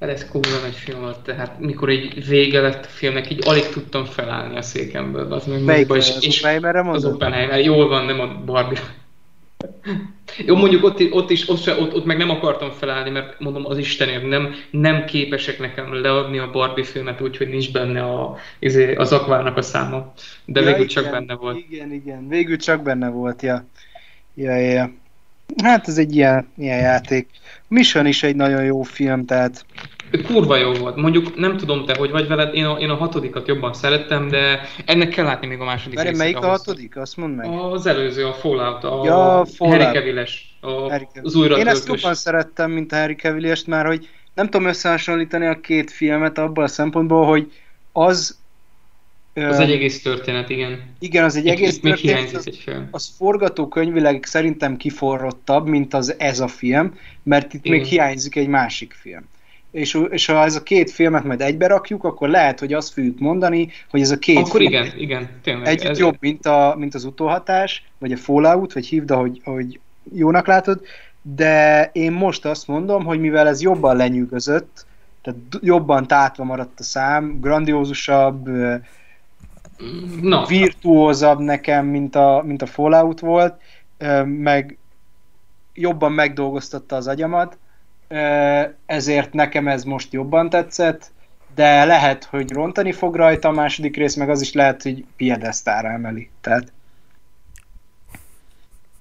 Hát 0.00 0.08
ez 0.08 0.28
kurva 0.28 0.58
nagy 0.62 0.74
film 0.74 1.00
volt, 1.00 1.20
tehát 1.20 1.60
mikor 1.60 1.88
egy 1.88 2.26
vége 2.26 2.60
lett 2.60 2.84
a 2.84 2.88
filmnek, 2.88 3.30
így 3.30 3.48
alig 3.48 3.68
tudtam 3.68 4.04
felállni 4.04 4.56
a 4.56 4.62
székemből. 4.62 5.32
Az 5.32 5.46
meg 5.46 5.62
Melyik 5.62 5.88
moziba, 5.88 6.16
az 6.16 6.26
Oppenheimerre 6.26 6.90
Az? 6.90 7.04
Oppenheimer, 7.04 7.60
jól 7.60 7.88
van, 7.88 8.04
nem 8.04 8.20
a 8.20 8.44
Barbie. 8.44 8.80
Jó, 10.36 10.56
mondjuk 10.56 10.84
ott, 10.84 11.12
ott 11.12 11.30
is, 11.30 11.48
ott, 11.48 11.62
se, 11.62 11.80
ott, 11.80 11.94
ott 11.94 12.04
meg 12.04 12.16
nem 12.16 12.30
akartam 12.30 12.70
felállni, 12.70 13.10
mert 13.10 13.40
mondom, 13.40 13.66
az 13.66 13.78
Istenért 13.78 14.28
nem, 14.28 14.54
nem 14.70 15.04
képesek 15.04 15.58
nekem 15.58 16.02
leadni 16.02 16.38
a 16.38 16.50
Barbie 16.50 16.84
filmet 16.84 17.20
úgy, 17.20 17.36
hogy 17.36 17.48
nincs 17.48 17.72
benne 17.72 18.02
a, 18.02 18.36
izé, 18.58 18.94
az 18.94 19.12
akvárnak 19.12 19.56
a 19.56 19.62
száma. 19.62 20.12
De 20.44 20.62
végül 20.62 20.86
csak 20.86 21.02
igen, 21.02 21.14
benne 21.14 21.34
volt. 21.34 21.64
Igen, 21.68 21.92
igen, 21.92 22.28
végül 22.28 22.56
csak 22.56 22.82
benne 22.82 23.08
volt, 23.08 23.42
ja. 23.42 23.66
Ja, 24.34 24.56
ja, 24.56 24.70
ja. 24.70 24.92
Hát 25.62 25.88
ez 25.88 25.98
egy 25.98 26.16
ilyen, 26.16 26.48
ilyen 26.56 26.78
játék. 26.78 27.28
Mission 27.68 28.06
is 28.06 28.22
egy 28.22 28.36
nagyon 28.36 28.64
jó 28.64 28.82
film, 28.82 29.24
tehát 29.24 29.64
Kurva 30.26 30.56
jó 30.56 30.72
volt. 30.72 30.96
Mondjuk 30.96 31.36
nem 31.36 31.56
tudom 31.56 31.84
te, 31.84 31.94
hogy 31.98 32.10
vagy 32.10 32.26
veled, 32.26 32.54
én 32.54 32.64
a, 32.64 32.78
én 32.78 32.90
a 32.90 32.94
hatodikat 32.94 33.48
jobban 33.48 33.72
szerettem, 33.74 34.28
de 34.28 34.60
ennek 34.84 35.08
kell 35.08 35.24
látni 35.24 35.46
még 35.46 35.60
a 35.60 35.64
második 35.64 35.96
Várj, 35.96 36.08
részét. 36.08 36.22
melyik 36.22 36.36
a 36.36 36.46
ahhoz. 36.46 36.58
hatodik? 36.58 36.96
Azt 36.96 37.16
mondd 37.16 37.34
meg. 37.34 37.48
Az 37.50 37.86
előző, 37.86 38.26
a 38.26 38.32
Fallout, 38.32 38.84
a 38.84 39.02
Ja, 39.04 39.44
Fallout. 39.54 39.82
Harry 39.82 39.98
Cavill-es, 39.98 40.56
a, 40.60 40.70
Harry 40.70 41.04
Cavill. 41.04 41.24
az 41.24 41.34
újra 41.34 41.58
Én 41.58 41.66
ezt 41.66 41.88
jobban 41.88 42.14
szerettem, 42.14 42.70
mint 42.70 42.92
a 42.92 42.96
Harry 42.96 43.14
cavill 43.14 43.54
már 43.66 43.86
hogy 43.86 44.08
nem 44.34 44.48
tudom 44.48 44.66
összehasonlítani 44.66 45.46
a 45.46 45.60
két 45.60 45.90
filmet 45.90 46.38
abban 46.38 46.64
a 46.64 46.68
szempontból, 46.68 47.26
hogy 47.26 47.52
az... 47.92 48.38
Az 49.34 49.58
egy 49.58 49.70
egész 49.70 50.02
történet, 50.02 50.48
igen. 50.50 50.94
Igen, 50.98 51.24
az 51.24 51.36
egy 51.36 51.44
Itt- 51.44 51.52
egész 51.52 51.76
itt 51.76 51.82
még 51.82 51.92
történet, 51.92 52.16
hiányzik 52.18 52.38
az, 52.38 52.46
egy 52.46 52.56
film. 52.56 52.88
az 52.90 53.10
forgatókönyvileg 53.16 54.24
szerintem 54.24 54.76
kiforrottabb, 54.76 55.66
mint 55.66 55.94
az 55.94 56.14
ez 56.18 56.40
a 56.40 56.48
film, 56.48 56.98
mert 57.22 57.54
itt 57.54 57.64
Igen. 57.64 57.78
még 57.78 57.86
hiányzik 57.86 58.36
egy 58.36 58.48
másik 58.48 58.92
film. 59.00 59.28
És, 59.70 60.00
és 60.10 60.26
ha 60.26 60.44
ez 60.44 60.56
a 60.56 60.62
két 60.62 60.90
filmet 60.90 61.24
majd 61.24 61.40
egybe 61.40 61.66
rakjuk, 61.66 62.04
akkor 62.04 62.28
lehet, 62.28 62.58
hogy 62.58 62.72
azt 62.72 62.92
fogjuk 62.92 63.18
mondani, 63.18 63.68
hogy 63.90 64.00
ez 64.00 64.10
a 64.10 64.18
két 64.18 64.36
Akkor 64.36 64.60
film 64.60 64.72
igen, 64.72 64.92
igen, 64.96 65.28
tényleg. 65.42 65.66
együtt 65.66 65.96
jobb, 65.96 66.16
mint, 66.20 66.46
a, 66.46 66.74
mint 66.78 66.94
az 66.94 67.04
utóhatás, 67.04 67.84
vagy 67.98 68.12
a 68.12 68.16
Fallout, 68.16 68.72
vagy 68.72 68.86
hívd, 68.86 69.10
ahogy, 69.10 69.40
ahogy 69.44 69.80
jónak 70.12 70.46
látod, 70.46 70.80
de 71.22 71.90
én 71.92 72.12
most 72.12 72.44
azt 72.44 72.66
mondom, 72.66 73.04
hogy 73.04 73.20
mivel 73.20 73.48
ez 73.48 73.62
jobban 73.62 73.96
lenyűgözött, 73.96 74.86
tehát 75.22 75.38
jobban 75.60 76.06
tátva 76.06 76.44
maradt 76.44 76.80
a 76.80 76.82
szám, 76.82 77.40
grandiózusabb, 77.40 78.48
Na, 80.20 80.46
virtuózabb 80.46 81.38
nekem, 81.38 81.86
mint 81.86 82.14
a, 82.14 82.42
mint 82.46 82.62
a 82.62 82.66
Fallout 82.66 83.20
volt, 83.20 83.60
meg 84.24 84.78
jobban 85.74 86.12
megdolgoztatta 86.12 86.96
az 86.96 87.06
agyamat, 87.06 87.58
ezért 88.86 89.32
nekem 89.32 89.68
ez 89.68 89.84
most 89.84 90.12
jobban 90.12 90.50
tetszett, 90.50 91.10
de 91.54 91.84
lehet, 91.84 92.24
hogy 92.24 92.50
rontani 92.50 92.92
fog 92.92 93.14
rajta 93.14 93.48
a 93.48 93.52
második 93.52 93.96
rész, 93.96 94.14
meg 94.14 94.30
az 94.30 94.40
is 94.40 94.52
lehet, 94.52 94.82
hogy 94.82 95.04
piedesztára 95.16 95.88
emeli. 95.88 96.30
Tehát 96.40 96.72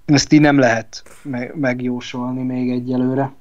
ezt 0.05 0.33
így 0.33 0.41
nem 0.41 0.59
lehet 0.59 1.03
me- 1.21 1.55
megjósolni 1.55 2.43
még 2.43 2.71
egyelőre. 2.71 3.31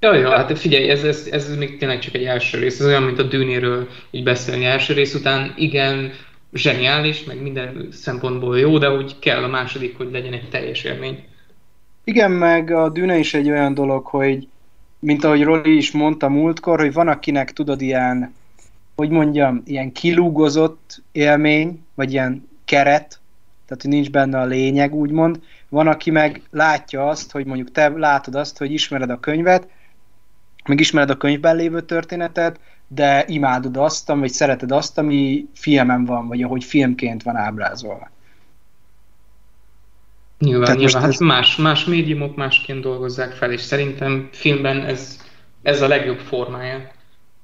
Ja, 0.00 0.14
ja, 0.14 0.30
hát 0.30 0.58
figyelj, 0.58 0.88
ez, 0.88 1.04
ez, 1.04 1.28
ez 1.30 1.56
még 1.56 1.78
tényleg 1.78 1.98
csak 1.98 2.14
egy 2.14 2.24
első 2.24 2.58
rész. 2.58 2.80
Ez 2.80 2.86
olyan, 2.86 3.02
mint 3.02 3.18
a 3.18 3.22
Dűnéről 3.22 3.88
így 4.10 4.24
beszélni 4.24 4.64
első 4.64 4.94
rész 4.94 5.14
után. 5.14 5.52
Igen, 5.56 6.12
zseniális, 6.52 7.24
meg 7.24 7.42
minden 7.42 7.88
szempontból 7.90 8.58
jó, 8.58 8.78
de 8.78 8.90
úgy 8.90 9.18
kell 9.18 9.42
a 9.42 9.48
második, 9.48 9.96
hogy 9.96 10.08
legyen 10.12 10.32
egy 10.32 10.48
teljes 10.50 10.84
élmény. 10.84 11.24
Igen, 12.04 12.30
meg 12.30 12.70
a 12.70 12.88
Dűne 12.88 13.18
is 13.18 13.34
egy 13.34 13.50
olyan 13.50 13.74
dolog, 13.74 14.06
hogy 14.06 14.48
mint 15.04 15.24
ahogy 15.24 15.42
Roli 15.42 15.76
is 15.76 15.92
mondta 15.92 16.28
múltkor, 16.28 16.80
hogy 16.80 16.92
van 16.92 17.08
akinek 17.08 17.52
tudod 17.52 17.80
ilyen, 17.80 18.34
hogy 18.94 19.08
mondjam, 19.08 19.62
ilyen 19.64 19.92
kilúgozott 19.92 21.02
élmény, 21.12 21.84
vagy 21.94 22.12
ilyen 22.12 22.48
keret, 22.64 23.20
tehát 23.66 23.82
hogy 23.82 23.90
nincs 23.90 24.10
benne 24.10 24.40
a 24.40 24.44
lényeg, 24.44 24.94
úgymond. 24.94 25.40
Van, 25.68 25.86
aki 25.86 26.10
meg 26.10 26.42
látja 26.50 27.08
azt, 27.08 27.32
hogy 27.32 27.46
mondjuk 27.46 27.70
te 27.70 27.88
látod 27.88 28.34
azt, 28.34 28.58
hogy 28.58 28.72
ismered 28.72 29.10
a 29.10 29.20
könyvet, 29.20 29.68
meg 30.64 30.80
ismered 30.80 31.10
a 31.10 31.16
könyvben 31.16 31.56
lévő 31.56 31.80
történetet, 31.80 32.60
de 32.88 33.24
imádod 33.26 33.76
azt, 33.76 34.08
vagy 34.08 34.30
szereted 34.30 34.72
azt, 34.72 34.98
ami 34.98 35.46
filmen 35.54 36.04
van, 36.04 36.28
vagy 36.28 36.42
ahogy 36.42 36.64
filmként 36.64 37.22
van 37.22 37.36
ábrázolva. 37.36 38.10
Nyilván, 40.44 40.64
Tehát 40.64 40.78
nyilván. 40.78 41.02
Hát 41.02 41.18
más, 41.18 41.56
más 41.56 41.84
médiumok 41.84 42.36
másként 42.36 42.80
dolgozzák 42.80 43.32
fel, 43.32 43.52
és 43.52 43.60
szerintem 43.60 44.28
filmben 44.32 44.84
ez, 44.84 45.20
ez 45.62 45.82
a 45.82 45.88
legjobb 45.88 46.18
formája. 46.18 46.90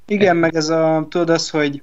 Igen, 0.06 0.36
meg 0.36 0.54
ez 0.54 0.68
a, 0.68 1.06
tudod 1.10 1.30
az, 1.30 1.50
hogy 1.50 1.82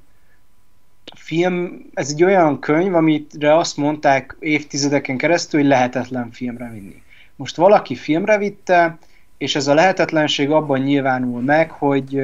film, 1.16 1.86
ez 1.94 2.10
egy 2.10 2.24
olyan 2.24 2.60
könyv, 2.60 2.96
amire 2.96 3.58
azt 3.58 3.78
mondták 3.78 4.36
évtizedeken 4.40 5.18
keresztül, 5.18 5.60
hogy 5.60 5.70
lehetetlen 5.70 6.32
filmre 6.32 6.70
vinni. 6.70 7.02
Most 7.36 7.56
valaki 7.56 7.96
filmre 7.96 8.38
vitte, 8.38 8.98
és 9.38 9.56
ez 9.56 9.68
a 9.68 9.74
lehetetlenség 9.74 10.52
abban 10.52 10.80
nyilvánul 10.80 11.42
meg, 11.42 11.72
hogy, 11.72 12.22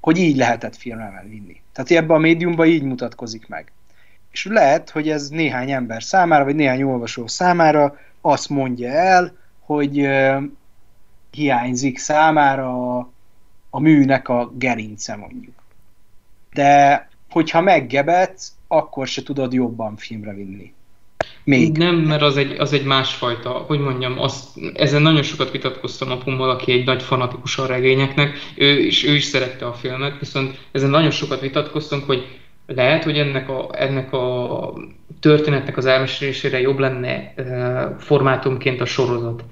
hogy 0.00 0.18
így 0.18 0.36
lehetett 0.36 0.76
filmre 0.76 1.24
vinni. 1.28 1.60
Tehát 1.72 1.90
ebben 1.90 2.16
a 2.16 2.20
médiumban 2.20 2.66
így 2.66 2.82
mutatkozik 2.82 3.48
meg. 3.48 3.72
És 4.34 4.44
lehet, 4.44 4.90
hogy 4.90 5.08
ez 5.08 5.28
néhány 5.28 5.70
ember 5.70 6.02
számára, 6.02 6.44
vagy 6.44 6.54
néhány 6.54 6.82
olvasó 6.82 7.26
számára 7.26 7.98
azt 8.20 8.48
mondja 8.48 8.90
el, 8.90 9.36
hogy 9.60 9.98
ö, 9.98 10.38
hiányzik 11.30 11.98
számára 11.98 12.96
a, 12.96 13.10
a 13.70 13.80
műnek 13.80 14.28
a 14.28 14.52
gerince 14.54 15.16
mondjuk. 15.16 15.54
De 16.52 17.08
hogyha 17.30 17.60
meggebetsz, 17.60 18.52
akkor 18.68 19.06
se 19.06 19.22
tudod 19.22 19.52
jobban 19.52 19.96
filmre 19.96 20.34
vinni. 20.34 20.72
Még. 21.44 21.76
Nem, 21.76 21.94
mert 21.94 22.22
az 22.22 22.36
egy, 22.36 22.58
az 22.58 22.72
egy 22.72 22.84
másfajta, 22.84 23.50
hogy 23.50 23.78
mondjam, 23.78 24.18
azt, 24.18 24.48
ezen 24.74 25.02
nagyon 25.02 25.22
sokat 25.22 25.50
vitatkoztam 25.50 26.10
apummal, 26.10 26.50
aki 26.50 26.72
egy 26.72 26.84
nagy 26.84 27.02
fanatikus 27.02 27.58
a 27.58 27.66
regényeknek, 27.66 28.38
ő 28.56 28.78
is, 28.78 29.04
ő 29.04 29.14
is 29.14 29.24
szerette 29.24 29.66
a 29.66 29.72
filmet, 29.72 30.18
viszont 30.18 30.58
ezen 30.72 30.90
nagyon 30.90 31.10
sokat 31.10 31.40
vitatkoztunk, 31.40 32.04
hogy 32.04 32.38
lehet, 32.66 33.04
hogy 33.04 33.18
ennek 33.18 33.48
a, 33.48 33.68
ennek 33.72 34.12
a 34.12 34.72
történetnek 35.20 35.76
az 35.76 35.86
elmesélésére 35.86 36.60
jobb 36.60 36.78
lenne 36.78 37.34
formátumként 37.98 38.80
a 38.80 38.84
sorozat. 38.84 39.44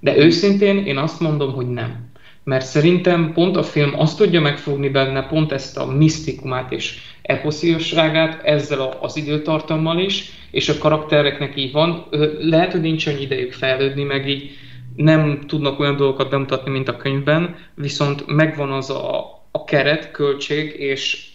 De 0.00 0.16
őszintén 0.16 0.84
én 0.86 0.96
azt 0.96 1.20
mondom, 1.20 1.52
hogy 1.52 1.68
nem. 1.68 2.06
Mert 2.44 2.66
szerintem 2.66 3.32
pont 3.32 3.56
a 3.56 3.62
film 3.62 3.92
azt 3.98 4.18
tudja 4.18 4.40
megfogni 4.40 4.88
benne, 4.88 5.26
pont 5.26 5.52
ezt 5.52 5.78
a 5.78 5.86
misztikumát 5.86 6.72
és 6.72 6.98
eposziosságát 7.22 8.42
ezzel 8.44 8.96
az 9.00 9.16
időtartammal 9.16 9.98
is, 9.98 10.30
és 10.50 10.68
a 10.68 10.78
karaktereknek 10.78 11.56
így 11.56 11.72
van. 11.72 12.06
Lehet, 12.40 12.72
hogy 12.72 12.80
nincs 12.80 13.06
annyi 13.06 13.20
idejük 13.20 13.52
fejlődni, 13.52 14.02
meg 14.02 14.28
így 14.28 14.50
nem 14.96 15.40
tudnak 15.46 15.80
olyan 15.80 15.96
dolgokat 15.96 16.30
bemutatni, 16.30 16.70
mint 16.70 16.88
a 16.88 16.96
könyvben, 16.96 17.56
viszont 17.74 18.26
megvan 18.26 18.70
az 18.70 18.90
a, 18.90 19.20
a 19.50 19.64
keret, 19.64 20.10
költség 20.10 20.74
és 20.80 21.27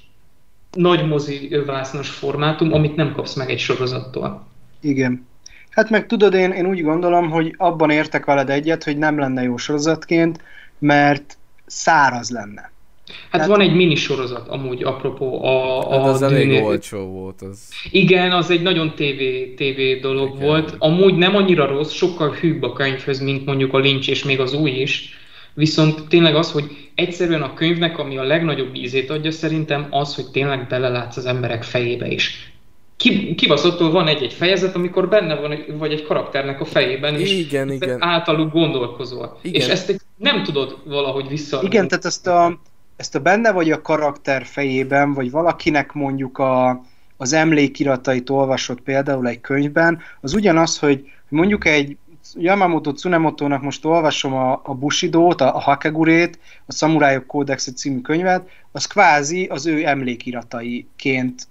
nagy 0.74 1.08
mozi 1.08 1.58
vásznos 1.66 2.10
formátum, 2.10 2.74
amit 2.74 2.96
nem 2.96 3.14
kapsz 3.14 3.36
meg 3.36 3.50
egy 3.50 3.60
sorozattól. 3.60 4.48
Igen. 4.82 5.28
Hát 5.70 5.90
meg 5.90 6.06
tudod, 6.08 6.34
én, 6.34 6.52
én 6.52 6.66
úgy 6.68 6.82
gondolom, 6.82 7.30
hogy 7.30 7.54
abban 7.58 7.90
értek 7.90 8.26
veled 8.26 8.50
egyet, 8.50 8.84
hogy 8.84 8.98
nem 8.98 9.20
lenne 9.20 9.44
jó 9.44 9.58
sorozatként, 9.58 10.40
mert 10.80 11.38
száraz 11.66 12.30
lenne. 12.30 12.72
Hát 13.22 13.32
Tehát- 13.32 13.48
van 13.48 13.60
egy 13.62 13.76
mini 13.76 13.96
sorozat 13.96 14.48
amúgy, 14.48 14.84
apropó 14.84 15.44
a, 15.46 15.88
a 15.90 16.00
Hát 16.00 16.08
az 16.14 16.22
elég 16.22 16.46
Dűnér- 16.48 16.64
olcsó 16.64 17.00
volt. 17.00 17.42
Az... 17.42 17.70
Igen, 17.92 18.32
az 18.32 18.50
egy 18.50 18.62
nagyon 18.62 18.94
TV, 18.96 19.22
TV 19.56 20.02
dolog. 20.02 20.36
Igen. 20.36 20.48
volt. 20.48 20.76
Amúgy 20.78 21.16
nem 21.16 21.36
annyira 21.36 21.66
rossz, 21.68 21.92
sokkal 21.92 22.32
hűbb 22.32 22.64
a 22.64 22.74
könyvhöz, 22.74 23.20
mint 23.20 23.46
mondjuk 23.46 23.74
a 23.74 23.78
Lynch 23.78 24.10
és 24.10 24.24
még 24.24 24.40
az 24.40 24.54
új 24.54 24.72
is. 24.72 25.18
Viszont 25.54 26.08
tényleg 26.08 26.36
az, 26.36 26.52
hogy 26.52 26.83
egyszerűen 26.96 27.42
a 27.42 27.54
könyvnek, 27.54 27.98
ami 27.98 28.18
a 28.18 28.24
legnagyobb 28.24 28.76
ízét 28.76 29.10
adja 29.10 29.32
szerintem, 29.32 29.88
az, 29.90 30.16
hogy 30.16 30.32
tényleg 30.32 30.68
belelátsz 30.68 31.18
az 31.18 31.26
emberek 31.26 31.64
fejébe 31.64 32.08
is. 32.08 32.54
Ki- 32.98 33.36
Kibaszottul 33.36 33.92
van 33.92 34.08
egy-egy 34.08 34.34
fejezet, 34.34 34.76
amikor 34.76 35.10
benne 35.10 35.36
van, 35.36 35.58
vagy 35.78 35.92
egy 35.92 36.04
karakternek 36.04 36.62
a 36.62 36.66
fejében, 36.66 37.20
és 37.20 37.32
Igen, 37.32 37.72
igen. 37.72 38.02
általuk 38.04 38.52
gondolkozol. 38.52 39.40
Igen. 39.42 39.62
És 39.62 39.68
ezt 39.68 39.90
egy- 39.90 40.00
nem 40.18 40.44
tudod 40.44 40.78
valahogy 40.86 41.28
vissza... 41.28 41.60
Igen, 41.64 41.88
tehát 41.88 42.06
ezt 42.06 42.28
a, 42.28 42.60
ezt 42.96 43.16
a 43.16 43.20
benne 43.20 43.52
vagy 43.52 43.72
a 43.72 43.82
karakter 43.82 44.46
fejében, 44.46 45.14
vagy 45.14 45.32
valakinek 45.32 45.94
mondjuk 45.94 46.38
a, 46.38 46.82
az 47.18 47.34
emlékiratait 47.34 48.30
olvasott 48.30 48.82
például 48.82 49.28
egy 49.28 49.42
könyvben, 49.42 50.00
az 50.22 50.34
ugyanaz, 50.34 50.80
hogy 50.80 51.12
mondjuk 51.30 51.66
egy 51.66 51.98
Yamamoto 52.38 52.92
Tsunemoto-nak 52.92 53.62
most 53.62 53.86
olvasom 53.86 54.34
a, 54.34 54.62
a 54.64 54.74
Bushido-t, 54.74 55.42
a, 55.42 55.56
a 55.56 55.60
Hakegurét, 55.60 56.40
a 56.66 56.72
Szamurájok 56.72 57.26
Kódexe 57.26 57.72
című 57.72 58.02
könyvet, 58.02 58.50
az 58.72 58.86
kvázi 58.86 59.46
az 59.46 59.66
ő 59.66 59.86
emlékirataiként 59.86 61.48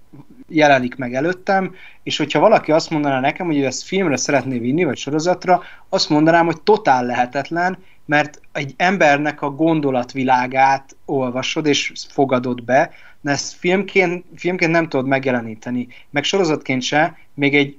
jelenik 0.48 0.96
meg 0.96 1.14
előttem, 1.14 1.74
és 2.02 2.16
hogyha 2.16 2.40
valaki 2.40 2.72
azt 2.72 2.90
mondaná 2.90 3.20
nekem, 3.20 3.46
hogy 3.46 3.62
ezt 3.62 3.82
filmre 3.82 4.16
szeretné 4.16 4.59
vinni, 4.59 4.84
vagy 4.84 4.96
sorozatra, 4.96 5.62
azt 5.88 6.09
mondanám, 6.09 6.46
hogy 6.46 6.60
totál 6.60 7.04
lehetetlen, 7.04 7.78
mert 8.04 8.40
egy 8.52 8.74
embernek 8.76 9.42
a 9.42 9.50
gondolatvilágát 9.50 10.96
olvasod 11.04 11.66
és 11.66 11.92
fogadod 12.09 12.64
be, 12.64 12.90
de 13.20 13.30
ezt 13.30 13.54
filmként, 13.54 14.24
filmként 14.36 14.70
nem 14.70 14.88
tudod 14.88 15.06
megjeleníteni, 15.06 15.88
meg 16.10 16.24
sorozatként 16.24 16.82
se, 16.82 17.18
még 17.34 17.54
egy 17.54 17.78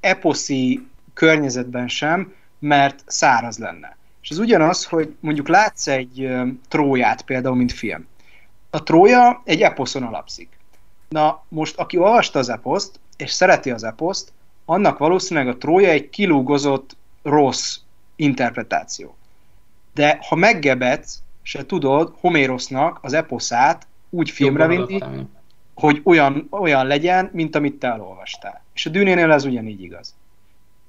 eposzi 0.00 0.86
környezetben 1.14 1.88
sem, 1.88 2.32
mert 2.64 3.02
száraz 3.06 3.58
lenne. 3.58 3.96
És 4.22 4.30
ez 4.30 4.38
ugyanaz, 4.38 4.84
hogy 4.84 5.14
mondjuk 5.20 5.48
látsz 5.48 5.86
egy 5.86 6.34
tróját 6.68 7.22
például, 7.22 7.56
mint 7.56 7.72
film. 7.72 8.06
A 8.70 8.82
trója 8.82 9.42
egy 9.44 9.62
eposzon 9.62 10.02
alapszik. 10.02 10.48
Na, 11.08 11.42
most 11.48 11.78
aki 11.78 11.96
olvasta 11.96 12.38
az 12.38 12.48
eposzt, 12.48 13.00
és 13.16 13.30
szereti 13.30 13.70
az 13.70 13.84
eposzt, 13.84 14.32
annak 14.64 14.98
valószínűleg 14.98 15.48
a 15.48 15.56
trója 15.56 15.88
egy 15.88 16.10
kilúgozott 16.10 16.96
rossz 17.22 17.78
interpretáció. 18.16 19.16
De 19.94 20.18
ha 20.28 20.34
meggebetsz, 20.34 21.22
se 21.42 21.66
tudod 21.66 22.14
Homérosznak 22.20 22.98
az 23.02 23.12
eposzát 23.12 23.86
úgy 24.10 24.30
filmre 24.30 24.66
vinni, 24.66 25.02
hogy 25.74 26.00
olyan, 26.04 26.46
olyan 26.50 26.86
legyen, 26.86 27.30
mint 27.32 27.56
amit 27.56 27.78
te 27.78 27.88
elolvastál. 27.88 28.62
És 28.74 28.86
a 28.86 28.90
dűnénél 28.90 29.32
ez 29.32 29.44
ugyanígy 29.44 29.82
igaz. 29.82 30.14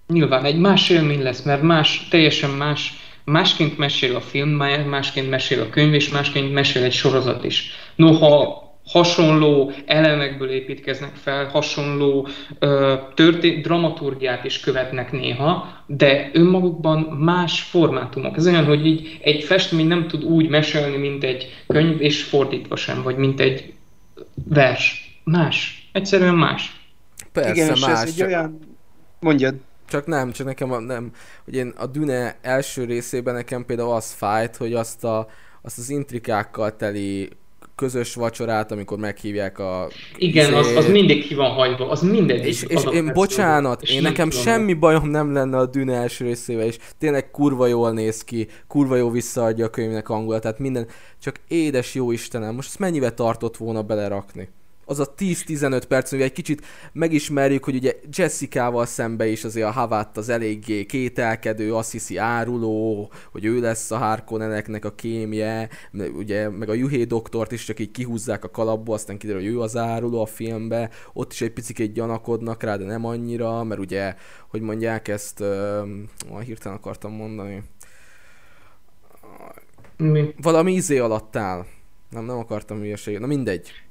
Nyilván 0.08 0.46
egy 0.46 0.60
más 0.60 0.90
élmény 0.90 1.22
lesz, 1.22 1.42
mert 1.42 1.62
más, 1.62 2.08
teljesen 2.10 2.50
más, 2.50 2.94
másként 3.24 3.78
mesél 3.78 4.16
a 4.16 4.22
film, 4.22 4.50
másként 4.90 5.30
mesél 5.30 5.62
a 5.62 5.70
könyv, 5.70 5.94
és 5.94 6.10
másként 6.10 6.54
mesél 6.54 6.84
egy 6.84 6.94
sorozat 6.94 7.44
is. 7.44 7.72
Noha 7.96 8.64
hasonló 8.86 9.72
elemekből 9.86 10.50
építkeznek 10.50 11.16
fel, 11.16 11.46
hasonló 11.46 12.28
ö, 12.60 12.96
történ- 13.14 13.62
dramaturgiát 13.62 14.44
is 14.44 14.60
követnek 14.60 15.12
néha, 15.12 15.84
de 15.86 16.30
önmagukban 16.34 17.00
más 17.00 17.62
formátumok. 17.62 18.38
Ez 18.38 18.48
olyan, 18.48 18.66
hogy 18.66 18.86
így 18.86 19.18
egy 19.22 19.44
festmény 19.44 19.88
nem 19.88 20.08
tud 20.08 20.24
úgy 20.24 20.50
mesélni, 20.50 20.98
mint 20.98 21.24
egy 21.24 21.64
könyv, 21.68 22.02
és 22.02 22.24
fordítva 22.24 22.76
sem, 22.76 23.04
vagy 23.04 23.18
mint 23.18 23.40
egy 23.40 23.74
vers. 24.50 25.14
Más. 25.24 25.90
Egyszerűen 25.92 26.36
más. 26.36 26.80
Persze, 27.32 27.52
Igen, 27.52 27.68
más. 27.68 28.02
ez 28.02 28.14
egy 28.16 28.24
olyan... 28.24 28.60
Mondjad. 29.20 29.56
Csak 29.88 30.06
nem, 30.06 30.32
csak 30.32 30.46
nekem 30.46 30.72
a, 30.72 30.80
nem. 30.80 31.12
Hogy 31.46 31.56
én 31.56 31.74
a 31.78 31.86
Düne 31.86 32.38
első 32.42 32.84
részében 32.84 33.34
nekem 33.34 33.66
például 33.66 33.92
az 33.92 34.12
fájt, 34.12 34.56
hogy 34.56 34.74
azt, 34.74 35.04
a, 35.04 35.28
azt 35.62 35.78
az 35.78 35.90
intrikákkal 35.90 36.76
teli 36.76 37.30
közös 37.76 38.14
vacsorát, 38.14 38.72
amikor 38.72 38.98
meghívják 38.98 39.60
a... 39.60 39.90
Igen, 40.18 40.54
az, 40.54 40.76
az 40.76 40.90
mindig 40.90 41.28
ki 41.28 41.36
van 41.36 41.52
hagyva, 41.52 41.90
az 41.90 42.02
mindegy. 42.02 42.46
És, 42.46 42.64
és 42.64 42.84
én 42.94 43.12
bocsánat, 43.14 43.82
én 43.82 44.02
nekem 44.02 44.30
semmi 44.30 44.74
bajom 44.74 45.10
nem 45.10 45.34
lenne 45.34 45.58
a 45.58 45.66
Dűne 45.66 45.94
első 45.94 46.26
részével, 46.26 46.66
és 46.66 46.78
tényleg 46.98 47.32
kurva 47.32 47.68
jól 47.68 47.92
néz 47.92 48.24
ki, 48.24 48.48
kurva 48.68 48.96
jó 48.96 49.10
visszaadja 49.10 49.66
a 49.66 49.70
könyvnek 49.70 50.08
hangulatát, 50.08 50.60
minden, 50.60 50.88
csak 51.22 51.40
édes 51.48 51.96
jó 51.96 52.12
Istenem, 52.12 52.56
most 52.56 52.68
ezt 52.68 52.80
mennyivel 52.80 53.14
tartott 53.14 53.58
volna 53.58 53.82
belerakni? 53.82 54.50
Az 54.86 55.00
a 55.00 55.14
10-15 55.18 55.84
perc, 55.88 56.10
hogy 56.10 56.22
egy 56.22 56.32
kicsit 56.32 56.66
megismerjük, 56.94 57.64
hogy 57.64 57.76
ugye 57.76 57.94
Jessica-val 58.12 58.86
szembe 58.86 59.28
is 59.28 59.44
azért 59.44 59.68
a 59.68 59.72
Havat 59.72 60.18
az 60.18 60.30
eléggé 60.30 60.86
kételkedő, 60.86 61.76
azt 61.76 61.92
hiszi 61.92 62.18
áruló, 62.18 63.12
hogy 63.32 63.46
ő 63.46 63.60
lesz 63.60 63.92
a 63.92 63.98
Harkonneneknek 63.98 64.86
a 64.86 64.96
kémje, 64.96 65.70
ugye 66.16 66.50
meg 66.50 66.70
a 66.70 66.74
Juhé 66.74 67.04
doktort 67.04 67.52
is 67.52 67.64
csak 67.64 67.80
így 67.80 67.92
kihúzzák 67.92 68.44
a 68.44 68.50
kalapból, 68.52 68.96
aztán 68.96 69.18
kiderül, 69.18 69.42
hogy 69.42 69.52
ő 69.52 69.60
az 69.60 69.78
áruló 69.78 70.22
a 70.22 70.26
filmbe, 70.26 70.90
ott 71.14 71.32
is 71.32 71.42
egy 71.42 71.54
picit 71.54 71.94
gyanakodnak 71.94 72.64
rá, 72.64 72.76
de 72.76 72.86
nem 72.86 73.06
annyira, 73.06 73.64
mert 73.64 73.80
ugye, 73.80 74.16
hogy 74.48 74.62
mondják 74.62 75.08
ezt, 75.08 75.40
uh, 75.40 76.42
hirtelen 76.42 76.78
akartam 76.78 77.12
mondani, 77.12 77.64
Mi? 79.98 80.34
valami 80.42 80.74
izé 80.74 80.98
alatt 80.98 81.36
áll. 81.36 81.66
Nem, 82.10 82.26
nem 82.26 82.38
akartam 82.38 82.78
hülyeséget. 82.78 83.22
Na 83.22 83.28
mindegy. 83.28 83.85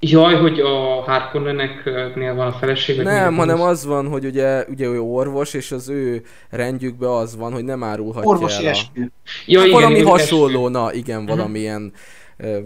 Jaj, 0.00 0.34
hogy 0.34 0.60
a 0.60 1.02
Harkonneneknél 1.02 2.34
van 2.34 2.46
a 2.46 2.52
feleség? 2.52 3.02
Nem, 3.02 3.36
hanem 3.36 3.60
az 3.60 3.86
van, 3.86 4.08
hogy 4.08 4.24
ugye, 4.24 4.64
ugye 4.68 4.86
ő 4.86 5.00
orvos, 5.00 5.54
és 5.54 5.72
az 5.72 5.88
ő 5.88 6.22
rendjükben 6.50 7.08
az 7.08 7.36
van, 7.36 7.52
hogy 7.52 7.64
nem 7.64 7.82
árulhatja 7.82 8.30
Orvosi 8.30 8.66
el 8.66 8.66
a... 8.66 8.70
eskü. 8.70 9.00
Ja, 9.46 9.60
igen, 9.60 9.70
valami 9.70 9.94
igen, 9.94 10.06
hasonló, 10.06 10.60
eskü. 10.66 10.78
na 10.78 10.92
igen, 10.92 11.20
uh-huh. 11.20 11.36
valamilyen 11.36 11.92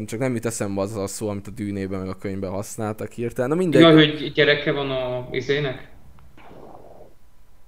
csak 0.07 0.19
nem 0.19 0.35
jut 0.35 0.47
eszembe 0.47 0.81
az 0.81 0.97
a 0.97 1.07
szó, 1.07 1.29
amit 1.29 1.47
a 1.47 1.51
dűnében 1.51 2.01
meg 2.01 2.09
a 2.09 2.15
könyvben 2.15 2.51
használtak 2.51 3.13
hirtelen. 3.13 3.51
Na 3.51 3.57
mindegy. 3.57 3.81
Jaj, 3.81 3.95
hogy 3.95 4.33
gyereke 4.33 4.73
van 4.73 4.91
a 4.91 5.29
izének? 5.31 5.89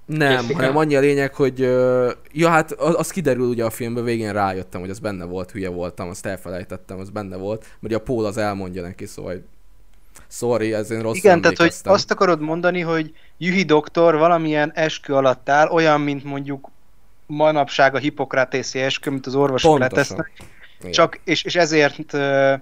Nem, 0.05 0.31
Jessica? 0.31 0.55
hanem 0.55 0.77
annyi 0.77 0.95
a 0.95 0.99
lényeg, 0.99 1.33
hogy 1.33 1.59
ja 2.31 2.49
hát 2.49 2.71
az, 2.71 2.95
az 2.97 3.11
kiderül 3.11 3.47
ugye 3.47 3.65
a 3.65 3.69
filmben, 3.69 4.03
végén 4.03 4.33
rájöttem, 4.33 4.81
hogy 4.81 4.89
az 4.89 4.99
benne 4.99 5.25
volt, 5.25 5.51
hülye 5.51 5.69
voltam, 5.69 6.09
azt 6.09 6.25
elfelejtettem, 6.25 6.99
az 6.99 7.09
benne 7.09 7.37
volt, 7.37 7.65
mert 7.79 7.95
a 7.95 7.99
Paul 7.99 8.25
az 8.25 8.37
elmondja 8.37 8.81
neki, 8.81 9.05
szóval 9.05 9.33
Sorry, 10.27 10.73
ez 10.73 10.91
én 10.91 11.01
rossz 11.01 11.17
Igen, 11.17 11.41
tehát 11.41 11.57
hogy 11.57 11.73
azt 11.83 12.11
akarod 12.11 12.41
mondani, 12.41 12.81
hogy 12.81 13.13
Juhi 13.37 13.63
doktor 13.63 14.17
valamilyen 14.17 14.71
eskü 14.75 15.13
alatt 15.13 15.49
áll, 15.49 15.67
olyan, 15.67 16.01
mint 16.01 16.23
mondjuk 16.23 16.69
manapság 17.25 17.95
a 17.95 17.97
hipokratészi 17.97 18.79
eskü, 18.79 19.09
mint 19.09 19.25
az 19.25 19.35
orvosok 19.35 19.79
letesznek. 19.79 20.31
Csak, 20.91 21.19
és, 21.23 21.43
és 21.43 21.55
ezért... 21.55 22.13
Uh... 22.13 22.53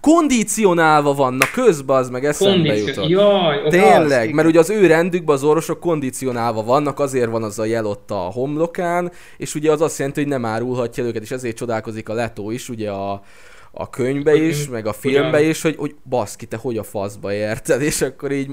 Kondicionálva 0.00 1.14
vannak, 1.14 1.50
közben 1.50 1.96
az 1.96 2.10
meg 2.10 2.24
eszembe 2.24 2.68
Kondici... 2.68 2.86
jutott. 2.86 3.08
Jaj, 3.08 3.68
Tényleg, 3.68 4.28
az, 4.28 4.34
mert 4.34 4.48
ugye 4.48 4.58
az 4.58 4.70
ő 4.70 4.86
rendükben 4.86 5.34
az 5.34 5.42
orvosok 5.42 5.80
kondicionálva 5.80 6.62
vannak, 6.62 6.98
azért 6.98 7.30
van 7.30 7.42
az 7.42 7.58
a 7.58 7.64
jel 7.64 7.86
ott 7.86 8.10
a 8.10 8.14
homlokán, 8.14 9.12
és 9.36 9.54
ugye 9.54 9.72
az 9.72 9.80
azt 9.80 9.98
jelenti, 9.98 10.20
hogy 10.20 10.28
nem 10.28 10.44
árulhatja 10.44 11.04
őket, 11.04 11.22
és 11.22 11.30
ezért 11.30 11.56
csodálkozik 11.56 12.08
a 12.08 12.12
letó 12.12 12.50
is, 12.50 12.68
ugye 12.68 12.90
a, 12.90 13.22
a 13.70 13.90
könyvbe 13.90 14.34
is, 14.34 14.68
meg 14.68 14.86
a 14.86 14.92
filmbe 14.92 15.38
Ugyan. 15.38 15.50
is, 15.50 15.62
hogy, 15.62 15.76
hogy 15.76 15.94
baszki, 16.04 16.46
te 16.46 16.56
hogy 16.56 16.76
a 16.76 16.82
faszba 16.82 17.32
érted, 17.32 17.82
és 17.90 18.02
akkor 18.02 18.32
így, 18.32 18.50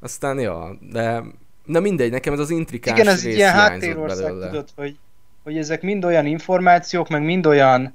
aztán 0.00 0.40
ja, 0.40 0.78
de 0.90 1.22
na 1.64 1.80
mindegy, 1.80 2.10
nekem 2.10 2.32
ez 2.32 2.38
az 2.38 2.50
intrikáns 2.50 2.98
Igen, 2.98 3.12
ez 3.12 3.24
rész 3.24 3.36
ilyen 3.36 3.52
háttérország, 3.52 4.32
tudod, 4.32 4.68
hogy, 4.76 4.96
hogy 5.42 5.56
ezek 5.56 5.82
mind 5.82 6.04
olyan 6.04 6.26
információk, 6.26 7.08
meg 7.08 7.22
mind 7.22 7.46
olyan 7.46 7.94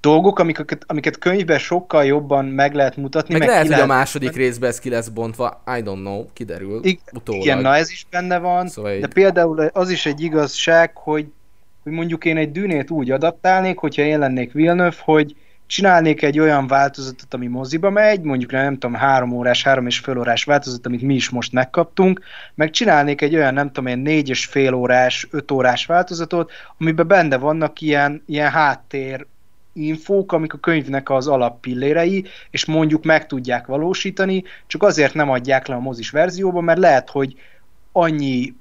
dolgok, 0.00 0.38
amiket, 0.38 0.84
amiket 0.86 1.18
könyvben 1.18 1.58
sokkal 1.58 2.04
jobban 2.04 2.44
meg 2.44 2.74
lehet 2.74 2.96
mutatni. 2.96 3.32
Meg, 3.32 3.40
meg 3.40 3.50
lehet, 3.50 3.66
hogy 3.66 3.80
a 3.80 3.86
második 3.86 4.36
részben 4.36 4.70
ez 4.70 4.78
ki 4.78 4.90
lesz 4.90 5.08
bontva, 5.08 5.62
I 5.66 5.82
don't 5.84 6.00
know, 6.00 6.26
kiderül 6.32 6.80
I- 6.82 7.00
utólag. 7.12 7.42
Igen, 7.42 7.58
na 7.58 7.74
ez 7.76 7.90
is 7.90 8.06
benne 8.10 8.38
van, 8.38 8.68
szóval 8.68 8.98
de 8.98 9.06
például 9.06 9.60
az 9.60 9.90
is 9.90 10.06
egy 10.06 10.20
igazság, 10.20 10.96
hogy, 10.96 11.26
hogy 11.82 11.92
mondjuk 11.92 12.24
én 12.24 12.36
egy 12.36 12.52
dűnét 12.52 12.90
úgy 12.90 13.10
adaptálnék, 13.10 13.78
hogyha 13.78 14.02
én 14.02 14.18
lennék 14.18 14.52
Villeneuve, 14.52 14.96
hogy 15.04 15.36
csinálnék 15.66 16.22
egy 16.22 16.38
olyan 16.38 16.66
változatot, 16.66 17.34
ami 17.34 17.46
moziba 17.46 17.90
megy, 17.90 18.20
mondjuk 18.20 18.52
nem 18.52 18.72
tudom, 18.72 18.94
három 18.94 19.32
órás, 19.32 19.62
három 19.62 19.86
és 19.86 19.98
fél 19.98 20.18
órás 20.18 20.44
változat, 20.44 20.86
amit 20.86 21.02
mi 21.02 21.14
is 21.14 21.30
most 21.30 21.52
megkaptunk, 21.52 22.20
meg 22.54 22.70
csinálnék 22.70 23.20
egy 23.20 23.34
olyan, 23.34 23.54
nem 23.54 23.66
tudom, 23.66 23.86
egy 23.86 24.02
négy 24.02 24.28
és 24.28 24.44
fél 24.44 24.74
órás, 24.74 25.28
öt 25.30 25.50
órás 25.50 25.86
változatot, 25.86 26.52
amiben 26.78 27.06
benne 27.06 27.36
vannak 27.36 27.80
ilyen, 27.80 28.22
ilyen 28.26 28.50
háttér 28.50 29.26
infók, 29.72 30.32
amik 30.32 30.52
a 30.52 30.58
könyvnek 30.58 31.10
az 31.10 31.26
alappillérei, 31.26 32.24
és 32.50 32.64
mondjuk 32.64 33.04
meg 33.04 33.26
tudják 33.26 33.66
valósítani, 33.66 34.44
csak 34.66 34.82
azért 34.82 35.14
nem 35.14 35.30
adják 35.30 35.66
le 35.66 35.74
a 35.74 35.80
mozis 35.80 36.10
verzióba, 36.10 36.60
mert 36.60 36.78
lehet, 36.78 37.10
hogy 37.10 37.34
annyi 37.92 38.54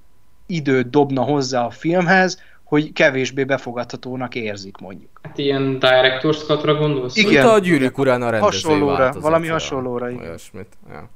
időt 0.45 0.89
dobna 0.89 1.21
hozzá 1.21 1.65
a 1.65 1.69
filmhez, 1.69 2.41
hogy 2.65 2.93
kevésbé 2.93 3.43
befogadhatónak 3.43 4.35
érzik 4.35 4.77
mondjuk. 4.77 5.19
Hát 5.21 5.37
ilyen 5.37 5.77
Director's 5.79 6.45
Cut-ra 6.45 6.75
gondolsz? 6.75 7.15
Igen. 7.15 7.47
a 7.47 7.59
gyűrűk 7.59 7.97
urán 7.97 8.21
a 8.21 8.29
rendezői 8.29 8.61
Hasonlóra, 8.61 9.13
valami 9.19 9.47
hasonlóra, 9.47 10.09
igen. 10.09 10.23
Olyasmit, 10.23 10.77
ja. 10.89 11.09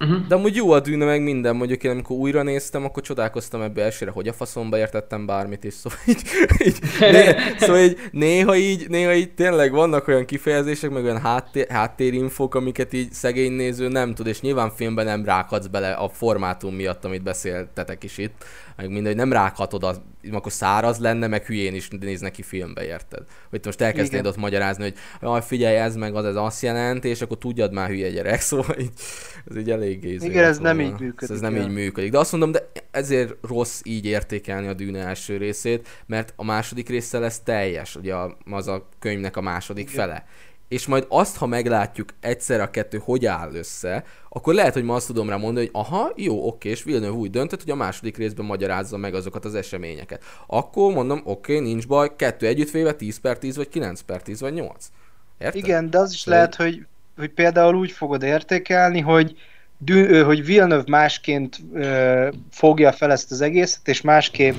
Uh-huh. 0.00 0.26
De 0.26 0.34
amúgy 0.34 0.56
jó 0.56 0.70
a 0.70 0.80
dűne 0.80 1.04
meg 1.04 1.22
minden, 1.22 1.56
mondjuk 1.56 1.84
én 1.84 1.90
amikor 1.90 2.16
újra 2.16 2.42
néztem, 2.42 2.84
akkor 2.84 3.02
csodálkoztam 3.02 3.62
ebbe 3.62 3.82
elsőre, 3.82 4.10
hogy 4.10 4.28
a 4.28 4.32
faszomba 4.32 4.78
értettem 4.78 5.26
bármit 5.26 5.64
is, 5.64 5.74
szóval 5.74 5.98
így, 6.06 6.22
így, 6.58 6.78
né, 7.12 7.36
szóval 7.58 7.80
így 7.80 7.98
néha 8.12 8.56
így, 8.56 8.88
néha 8.88 9.14
így 9.14 9.30
tényleg 9.34 9.72
vannak 9.72 10.08
olyan 10.08 10.24
kifejezések, 10.24 10.90
meg 10.90 11.04
olyan 11.04 11.20
háttér, 11.20 11.66
háttérinfok, 11.68 12.54
amiket 12.54 12.92
így 12.92 13.12
szegény 13.12 13.52
néző 13.52 13.88
nem 13.88 14.14
tud, 14.14 14.26
és 14.26 14.40
nyilván 14.40 14.70
filmben 14.70 15.04
nem 15.04 15.24
rákadsz 15.24 15.66
bele 15.66 15.92
a 15.92 16.08
formátum 16.08 16.74
miatt, 16.74 17.04
amit 17.04 17.22
beszéltetek 17.22 18.04
is 18.04 18.18
itt, 18.18 18.44
meg 18.76 18.90
mindegy, 18.90 19.16
nem 19.16 19.32
rághatod, 19.32 19.84
az, 19.84 20.00
akkor 20.34 20.52
száraz 20.52 20.98
lenne, 20.98 21.26
meg 21.26 21.44
hülyén 21.44 21.74
is 21.74 21.88
néz 22.00 22.20
neki 22.20 22.42
filmbe, 22.42 22.84
érted? 22.84 23.22
Hogy 23.50 23.60
most 23.64 23.80
elkezdnéd 23.80 24.26
ott 24.26 24.36
magyarázni, 24.36 24.82
hogy 24.82 24.94
jaj, 25.22 25.42
figyelj, 25.42 25.76
ez 25.76 25.96
meg 25.96 26.14
az, 26.14 26.24
ez 26.24 26.36
azt 26.36 26.62
jelent, 26.62 27.04
és 27.04 27.22
akkor 27.22 27.38
tudjad 27.38 27.72
már 27.72 27.88
hülye 27.88 28.10
gyerek, 28.10 28.40
szóval 28.50 28.78
így, 28.78 28.92
ez 29.50 29.56
így 29.56 29.70
elég 29.70 30.04
Igen, 30.04 30.44
ez 30.44 30.58
nem 30.58 30.80
így 30.80 31.00
működik. 31.00 31.30
Ez 31.30 31.40
nem 31.40 31.56
így 31.56 31.70
működik. 31.70 32.10
De 32.10 32.18
azt 32.18 32.30
mondom, 32.30 32.52
de 32.52 32.70
ezért 32.90 33.34
rossz 33.42 33.80
így 33.84 34.06
értékelni 34.06 34.66
a 34.66 34.74
Dűne 34.74 35.06
első 35.06 35.36
részét, 35.36 35.88
mert 36.06 36.32
a 36.36 36.44
második 36.44 36.88
része 36.88 37.18
lesz 37.18 37.40
teljes, 37.40 37.96
ugye 37.96 38.14
az 38.50 38.68
a 38.68 38.88
könyvnek 38.98 39.36
a 39.36 39.40
második 39.40 39.90
Igen. 39.90 40.04
fele 40.04 40.26
és 40.68 40.86
majd 40.86 41.06
azt, 41.08 41.36
ha 41.36 41.46
meglátjuk 41.46 42.08
egyszer 42.20 42.60
a 42.60 42.70
kettő, 42.70 43.00
hogy 43.04 43.26
áll 43.26 43.54
össze, 43.54 44.04
akkor 44.28 44.54
lehet, 44.54 44.72
hogy 44.72 44.82
ma 44.82 44.94
azt 44.94 45.06
tudom 45.06 45.28
rá 45.28 45.36
mondani, 45.36 45.66
hogy 45.66 45.84
aha, 45.84 46.12
jó, 46.16 46.46
oké, 46.46 46.68
és 46.68 46.82
Villeneuve 46.82 47.16
úgy 47.18 47.30
döntött, 47.30 47.62
hogy 47.62 47.70
a 47.70 47.74
második 47.74 48.16
részben 48.16 48.46
magyarázza 48.46 48.96
meg 48.96 49.14
azokat 49.14 49.44
az 49.44 49.54
eseményeket. 49.54 50.24
Akkor 50.46 50.92
mondom, 50.92 51.20
oké, 51.24 51.58
nincs 51.58 51.86
baj, 51.86 52.16
kettő 52.16 52.46
együttvéve 52.46 52.92
10 52.92 53.20
per 53.20 53.38
10, 53.38 53.56
vagy 53.56 53.68
9 53.68 54.00
per 54.00 54.22
10, 54.22 54.40
vagy 54.40 54.52
8. 54.52 54.90
Érted? 55.38 55.64
Igen, 55.64 55.90
de 55.90 55.98
az 55.98 56.12
is 56.12 56.24
lehet, 56.24 56.54
hogy, 56.54 56.86
hogy 57.16 57.30
például 57.30 57.74
úgy 57.74 57.90
fogod 57.90 58.22
értékelni, 58.22 59.00
hogy 59.00 59.36
hogy 60.24 60.44
Villeneuve 60.44 60.84
másként 60.86 61.56
ö, 61.72 62.28
fogja 62.50 62.92
fel 62.92 63.10
ezt 63.10 63.30
az 63.30 63.40
egészet, 63.40 63.88
és 63.88 64.00
másképp 64.00 64.54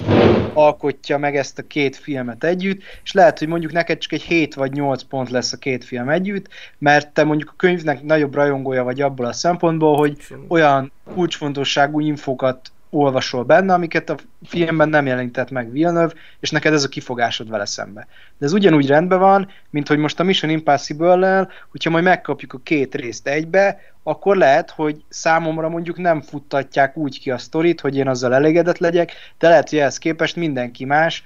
alkotja 0.53 1.17
meg 1.17 1.35
ezt 1.35 1.59
a 1.59 1.67
két 1.67 1.95
filmet 1.95 2.43
együtt, 2.43 2.81
és 3.03 3.11
lehet, 3.11 3.39
hogy 3.39 3.47
mondjuk 3.47 3.71
neked 3.71 3.97
csak 3.97 4.11
egy 4.11 4.21
7 4.21 4.53
vagy 4.53 4.71
8 4.71 5.03
pont 5.03 5.29
lesz 5.29 5.53
a 5.53 5.57
két 5.57 5.83
film 5.83 6.09
együtt, 6.09 6.47
mert 6.77 7.13
te 7.13 7.23
mondjuk 7.23 7.49
a 7.49 7.57
könyvnek 7.57 8.03
nagyobb 8.03 8.35
rajongója 8.35 8.83
vagy 8.83 9.01
abból 9.01 9.25
a 9.25 9.33
szempontból, 9.33 9.97
hogy 9.97 10.17
olyan 10.47 10.91
kulcsfontosságú 11.13 11.99
infokat 11.99 12.71
olvasol 12.89 13.43
benne, 13.43 13.73
amiket 13.73 14.09
a 14.09 14.15
filmben 14.45 14.89
nem 14.89 15.05
jelentett 15.05 15.49
meg 15.49 15.71
Villeneuve, 15.71 16.13
és 16.39 16.51
neked 16.51 16.73
ez 16.73 16.83
a 16.83 16.87
kifogásod 16.87 17.49
vele 17.49 17.65
szembe. 17.65 18.07
De 18.37 18.45
ez 18.45 18.53
ugyanúgy 18.53 18.87
rendben 18.87 19.19
van, 19.19 19.49
mint 19.69 19.87
hogy 19.87 19.97
most 19.97 20.19
a 20.19 20.23
Mission 20.23 20.51
Impossible-lel, 20.51 21.49
hogyha 21.71 21.89
majd 21.89 22.03
megkapjuk 22.03 22.53
a 22.53 22.59
két 22.63 22.95
részt 22.95 23.27
egybe, 23.27 23.79
akkor 24.03 24.37
lehet, 24.37 24.69
hogy 24.69 25.03
számomra 25.09 25.69
mondjuk 25.69 25.97
nem 25.97 26.21
futtatják 26.21 26.97
úgy 26.97 27.19
ki 27.19 27.31
a 27.31 27.37
sztorit, 27.37 27.81
hogy 27.81 27.95
én 27.95 28.07
azzal 28.07 28.33
elégedett 28.33 28.77
legyek, 28.77 29.11
de 29.37 29.47
lehet, 29.47 29.69
hogy 29.69 29.79
ehhez 29.79 29.97
képest 29.97 30.35
mindenki 30.35 30.85
más 30.85 31.23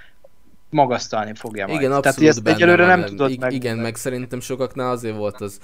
magasztalni 0.69 1.31
fogja 1.35 1.67
majd. 1.67 1.79
Igen, 1.79 1.91
abszolút 1.91 2.17
Tehát, 2.17 2.37
ezt 2.37 2.47
egyelőre 2.47 2.85
nem 2.85 3.05
tudod 3.05 3.39
meg. 3.39 3.51
Igen, 3.51 3.77
meg 3.77 3.95
szerintem 3.95 4.39
sokaknál 4.39 4.89
azért 4.89 5.15
volt 5.15 5.41
az 5.41 5.59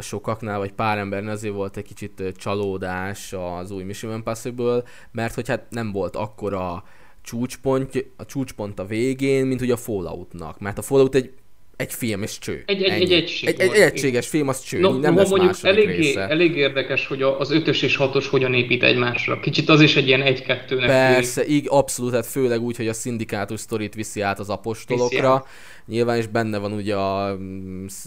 sokaknál, 0.00 0.58
vagy 0.58 0.72
pár 0.72 0.98
embernél 0.98 1.30
azért 1.30 1.54
volt 1.54 1.76
egy 1.76 1.84
kicsit 1.84 2.22
csalódás 2.36 3.32
az 3.32 3.70
új 3.70 3.82
Mission 3.82 4.14
Impossible, 4.14 4.82
mert 5.10 5.34
hogy 5.34 5.48
hát 5.48 5.66
nem 5.70 5.92
volt 5.92 6.16
akkora 6.16 6.84
csúcspont, 7.22 8.06
a 8.16 8.24
csúcspont 8.24 8.78
a 8.78 8.86
végén, 8.86 9.46
mint 9.46 9.60
ugye 9.60 9.72
a 9.72 9.76
Falloutnak, 9.76 10.58
mert 10.58 10.78
a 10.78 10.82
Fallout 10.82 11.14
egy 11.14 11.32
egy 11.76 11.92
film 11.92 12.22
és 12.22 12.38
cső. 12.38 12.62
Egy, 12.66 12.82
egy, 12.82 13.02
egy, 13.02 13.12
egység 13.12 13.48
egy, 13.48 13.60
egy, 13.60 13.70
egy 13.70 13.80
egységes 13.80 14.28
film, 14.28 14.48
az 14.48 14.62
cső, 14.62 14.78
no, 14.78 14.98
nem 14.98 15.12
no, 15.14 15.20
lesz 15.20 15.30
mondjuk 15.30 15.54
elég, 15.62 15.86
része. 15.86 16.28
elég 16.28 16.56
érdekes, 16.56 17.06
hogy 17.06 17.22
az 17.22 17.50
ötös 17.50 17.82
és 17.82 17.96
hatos 17.96 18.28
hogyan 18.28 18.54
épít 18.54 18.82
egymásra. 18.82 19.40
Kicsit 19.40 19.68
az 19.68 19.80
is 19.80 19.96
egy 19.96 20.06
ilyen 20.06 20.22
egy-kettőnek. 20.22 20.86
Persze, 20.86 21.46
így 21.46 21.66
abszolút, 21.68 22.12
hát 22.12 22.26
főleg 22.26 22.60
úgy, 22.60 22.76
hogy 22.76 22.88
a 22.88 22.92
szindikátus 22.92 23.60
sztorit 23.60 23.94
viszi 23.94 24.20
át 24.20 24.38
az 24.38 24.48
apostolokra. 24.48 25.46
Nyilván 25.86 26.18
is 26.18 26.26
benne 26.26 26.58
van 26.58 26.72
ugye 26.72 26.96
a, 26.96 27.38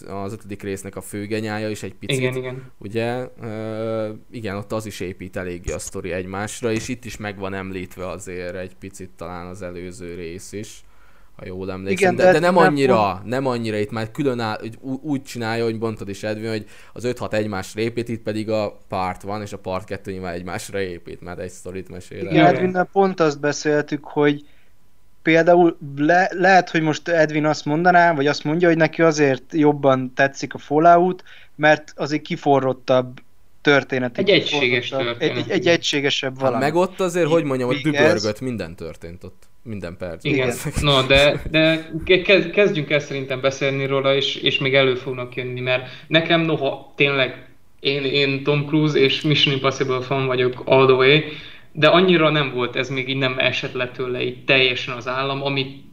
az 0.08 0.32
ötödik 0.32 0.62
résznek 0.62 0.96
a 0.96 1.00
főgenyája 1.00 1.70
is 1.70 1.82
egy 1.82 1.94
picit. 1.94 2.18
Igen, 2.18 2.36
igen. 2.36 2.72
Ugye, 2.78 3.28
uh, 3.40 4.08
igen, 4.30 4.56
ott 4.56 4.72
az 4.72 4.86
is 4.86 5.00
épít 5.00 5.36
eléggé 5.36 5.72
a 5.72 5.78
sztori 5.78 6.12
egymásra, 6.12 6.72
és 6.72 6.88
itt 6.88 7.04
is 7.04 7.16
meg 7.16 7.38
van 7.38 7.54
említve 7.54 8.08
azért 8.08 8.54
egy 8.54 8.76
picit 8.76 9.10
talán 9.16 9.46
az 9.46 9.62
előző 9.62 10.14
rész 10.14 10.52
is 10.52 10.84
ha 11.40 11.46
jól 11.46 11.70
emlékszem, 11.70 12.12
Igen, 12.12 12.24
de, 12.26 12.32
de, 12.32 12.38
nem 12.38 12.56
annyira, 12.56 13.12
nem, 13.12 13.28
nem 13.28 13.46
annyira, 13.46 13.76
itt 13.76 13.90
már 13.90 14.10
külön 14.10 14.40
áll, 14.40 14.60
úgy 15.02 15.22
csinálja, 15.22 15.64
hogy 15.64 15.78
mondtad 15.78 16.08
is 16.08 16.22
Edwin, 16.22 16.48
hogy 16.48 16.66
az 16.92 17.04
5-6 17.06 17.32
egymásra 17.32 17.80
épít, 17.80 18.08
itt 18.08 18.22
pedig 18.22 18.50
a 18.50 18.78
part 18.88 19.22
van, 19.22 19.42
és 19.42 19.52
a 19.52 19.58
part 19.58 19.84
2 19.84 20.10
nyilván 20.10 20.34
egymásra 20.34 20.80
épít, 20.80 21.20
mert 21.20 21.38
egy 21.38 21.50
sztorit 21.50 21.88
mesél. 21.88 22.26
Igen, 22.26 22.46
Edwin, 22.46 22.88
pont 22.92 23.20
azt 23.20 23.40
beszéltük, 23.40 24.04
hogy 24.04 24.44
például 25.30 25.76
le, 25.96 26.30
lehet, 26.32 26.70
hogy 26.70 26.80
most 26.80 27.08
Edwin 27.08 27.46
azt 27.46 27.64
mondaná, 27.64 28.14
vagy 28.14 28.26
azt 28.26 28.44
mondja, 28.44 28.68
hogy 28.68 28.76
neki 28.76 29.02
azért 29.02 29.42
jobban 29.52 30.12
tetszik 30.14 30.54
a 30.54 30.58
Fallout, 30.58 31.24
mert 31.54 31.92
azért 31.96 32.22
kiforrottabb 32.22 33.20
történet. 33.60 34.18
Egy 34.18 34.30
egységes 34.30 34.88
történet. 34.88 35.22
Egy, 35.22 35.36
egy, 35.36 35.50
egy 35.50 35.66
egységesebb 35.66 36.38
valami. 36.38 36.62
Hát 36.62 36.72
meg 36.72 36.82
ott 36.82 37.00
azért, 37.00 37.28
hogy 37.28 37.44
mondjam, 37.44 37.68
hogy 37.68 37.80
dübörgött, 37.80 38.40
minden 38.40 38.76
történt 38.76 39.24
ott 39.24 39.42
minden 39.62 39.96
perc. 39.96 40.24
Igen, 40.24 40.52
no, 40.80 41.02
de, 41.02 41.42
de 41.50 41.90
kezdjünk 42.52 42.90
el 42.90 43.00
szerintem 43.00 43.40
beszélni 43.40 43.86
róla, 43.86 44.14
és, 44.14 44.34
és 44.36 44.58
még 44.58 44.74
elő 44.74 44.94
fognak 44.94 45.34
jönni, 45.34 45.60
mert 45.60 45.88
nekem 46.06 46.40
noha 46.40 46.92
tényleg 46.96 47.48
én, 47.80 48.04
én 48.04 48.42
Tom 48.42 48.66
Cruise 48.66 48.98
és 48.98 49.20
Mission 49.20 49.54
Impossible 49.54 50.00
fan 50.00 50.26
vagyok 50.26 50.62
all 50.64 50.86
the 50.86 50.94
way, 50.94 51.20
de 51.72 51.88
annyira 51.88 52.30
nem 52.30 52.52
volt, 52.52 52.76
ez 52.76 52.88
még 52.88 53.08
így 53.08 53.16
nem 53.16 53.38
esett 53.38 53.72
le 53.72 53.90
tőle 53.90 54.22
így 54.22 54.44
teljesen 54.44 54.96
az 54.96 55.08
állam, 55.08 55.42
amit 55.42 55.88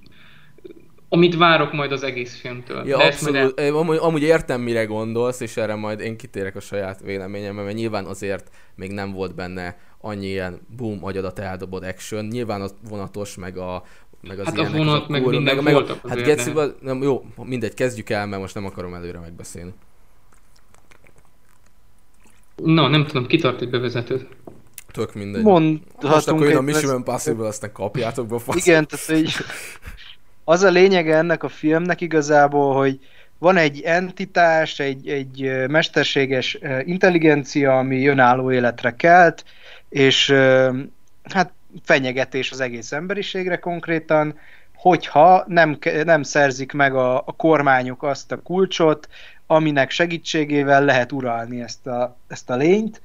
amit 1.10 1.36
várok 1.36 1.74
majd 1.74 1.92
az 1.92 2.04
egész 2.04 2.40
filmtől. 2.40 2.88
Ja, 2.88 2.98
abszolút. 2.98 3.60
El... 3.60 3.76
Amúgy, 3.76 3.98
amúgy 4.02 4.22
értem, 4.22 4.62
mire 4.62 4.86
gondolsz, 4.86 5.40
és 5.40 5.58
erre 5.58 5.76
majd 5.76 6.00
én 6.00 6.18
kitérek 6.18 6.56
a 6.56 6.60
saját 6.60 7.02
véleményemre, 7.02 7.64
mert 7.64 7.76
nyilván 7.76 8.06
azért 8.06 8.50
még 8.76 8.92
nem 8.92 9.12
volt 9.12 9.36
benne 9.36 9.78
annyi 10.02 10.28
ilyen 10.28 10.60
boom, 10.78 11.06
agyadat 11.06 11.40
eldobod 11.40 11.84
action. 11.84 12.26
Nyilván 12.26 12.62
a 12.62 12.68
vonatos, 12.90 13.36
meg 13.36 13.58
a 13.58 13.84
meg 14.22 14.40
az 14.40 14.46
hát 14.46 14.58
a 14.58 14.72
vonat, 14.72 15.08
meg 15.08 15.26
minden 15.26 15.56
meg, 15.56 15.64
meg 15.64 15.74
voltak 15.74 16.08
Hát 16.08 16.24
Geciba, 16.24 16.66
nem, 16.82 17.02
jó, 17.02 17.26
mindegy, 17.44 17.74
kezdjük 17.74 18.10
el, 18.10 18.28
mert 18.28 18.42
most 18.42 18.56
nem 18.56 18.66
akarom 18.66 18.94
előre 18.94 19.20
megbeszélni. 19.20 19.74
Na, 22.56 22.88
nem 22.88 23.06
tudom, 23.06 23.26
kitart 23.26 23.62
egy 23.62 23.70
bevezetőt. 23.70 24.28
Tök 24.98 25.14
mindegy. 25.14 25.44
Mondhatunk 25.44 26.14
most 26.14 26.28
akkor 26.28 26.48
jön 26.48 26.58
a 26.58 26.62
Mission 26.62 26.96
Impossible, 26.96 27.48
aztán 27.48 27.72
kapjátok 27.72 28.28
be 28.28 28.40
fasz. 28.40 28.66
Igen, 28.66 28.88
tehát 28.88 29.06
hogy 29.06 29.46
az 30.44 30.64
a 30.64 30.70
lényege 30.70 31.16
ennek 31.16 31.44
a 31.44 31.50
filmnek 31.50 32.02
igazából, 32.02 32.76
hogy 32.76 33.00
van 33.38 33.58
egy 33.58 33.82
entitás, 33.82 34.80
egy, 34.80 35.08
egy 35.08 35.68
mesterséges 35.68 36.58
intelligencia, 36.84 37.78
ami 37.78 38.08
önálló 38.08 38.52
életre 38.52 38.96
kelt, 38.96 39.44
és 39.90 40.34
hát 41.24 41.52
fenyegetés 41.84 42.52
az 42.52 42.60
egész 42.60 42.92
emberiségre 42.92 43.58
konkrétan, 43.58 44.40
hogyha 44.76 45.44
nem, 45.48 45.78
nem 46.04 46.24
szerzik 46.24 46.72
meg 46.72 46.96
a, 46.96 47.18
a 47.18 47.34
kormányok 47.38 48.04
azt 48.04 48.32
a 48.32 48.42
kulcsot, 48.42 49.08
aminek 49.48 49.92
segítségével 49.92 50.86
lehet 50.86 51.12
uralni 51.12 51.62
ezt 51.62 51.88
a, 51.88 52.18
ezt 52.28 52.50
a 52.50 52.56
lényt, 52.56 53.02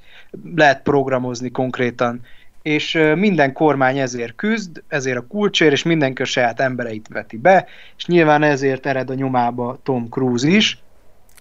lehet 0.55 0.81
programozni 0.81 1.51
konkrétan. 1.51 2.21
És 2.61 2.99
minden 3.15 3.53
kormány 3.53 3.97
ezért 3.97 4.35
küzd, 4.35 4.83
ezért 4.87 5.17
a 5.17 5.27
kulcsér, 5.27 5.71
és 5.71 5.83
mindenki 5.83 6.21
a 6.21 6.25
saját 6.25 6.59
embereit 6.59 7.07
veti 7.07 7.37
be, 7.37 7.65
és 7.97 8.05
nyilván 8.05 8.43
ezért 8.43 8.85
ered 8.85 9.09
a 9.09 9.13
nyomába 9.13 9.79
Tom 9.83 10.09
Cruise 10.09 10.47
is. 10.47 10.83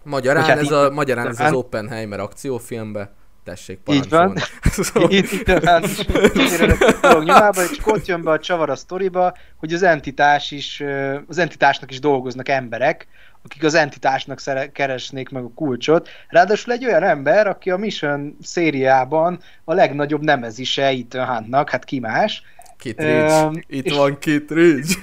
Magyarán, 0.05 0.45
hát 0.45 0.59
ez, 0.59 0.71
a, 0.71 0.91
magyarán 0.91 1.29
ez 1.29 1.41
az 1.41 1.53
Oppenheimer 1.53 2.21
akciófilmbe 2.21 3.11
Tessék, 3.45 3.79
parancsolni. 3.79 4.35
Így 4.35 4.45
van. 4.95 5.11
Itt, 5.19 5.33
itt 5.33 5.49
a 5.49 7.09
dolog 7.09 7.25
nyomába, 7.25 7.63
és 7.63 7.79
ott 7.85 8.07
jön 8.07 8.23
be 8.23 8.31
a 8.31 8.39
csavar 8.39 8.71
a 8.71 8.77
sztoriba, 8.77 9.37
hogy 9.57 9.73
az 9.73 9.83
entitás 9.83 10.51
is, 10.51 10.83
az 11.29 11.39
entitásnak 11.39 11.91
is 11.91 12.01
dolgoznak 12.01 12.49
emberek, 12.49 13.07
akik 13.45 13.65
az 13.65 13.75
entitásnak 13.75 14.41
szere- 14.41 14.73
keresnék 14.73 15.29
meg 15.29 15.45
a 15.45 15.51
kulcsot. 15.55 16.09
Ráadásul 16.29 16.73
egy 16.73 16.85
olyan 16.85 17.03
ember, 17.03 17.47
aki 17.47 17.71
a 17.71 17.77
Mission 17.77 18.37
szériában 18.43 19.41
a 19.65 19.75
legnagyobb 19.75 20.23
nemezise 20.23 20.87
Ethan 20.87 21.27
Huntnak, 21.27 21.71
hát 21.71 21.85
ki 21.85 21.99
más. 21.99 22.43
Kit 22.79 23.01
Ridge. 23.01 23.45
Um, 23.45 23.63
Itt 23.67 23.85
és, 23.85 23.97
van 23.97 24.19
Kit 24.19 24.51
Ridge. 24.51 24.95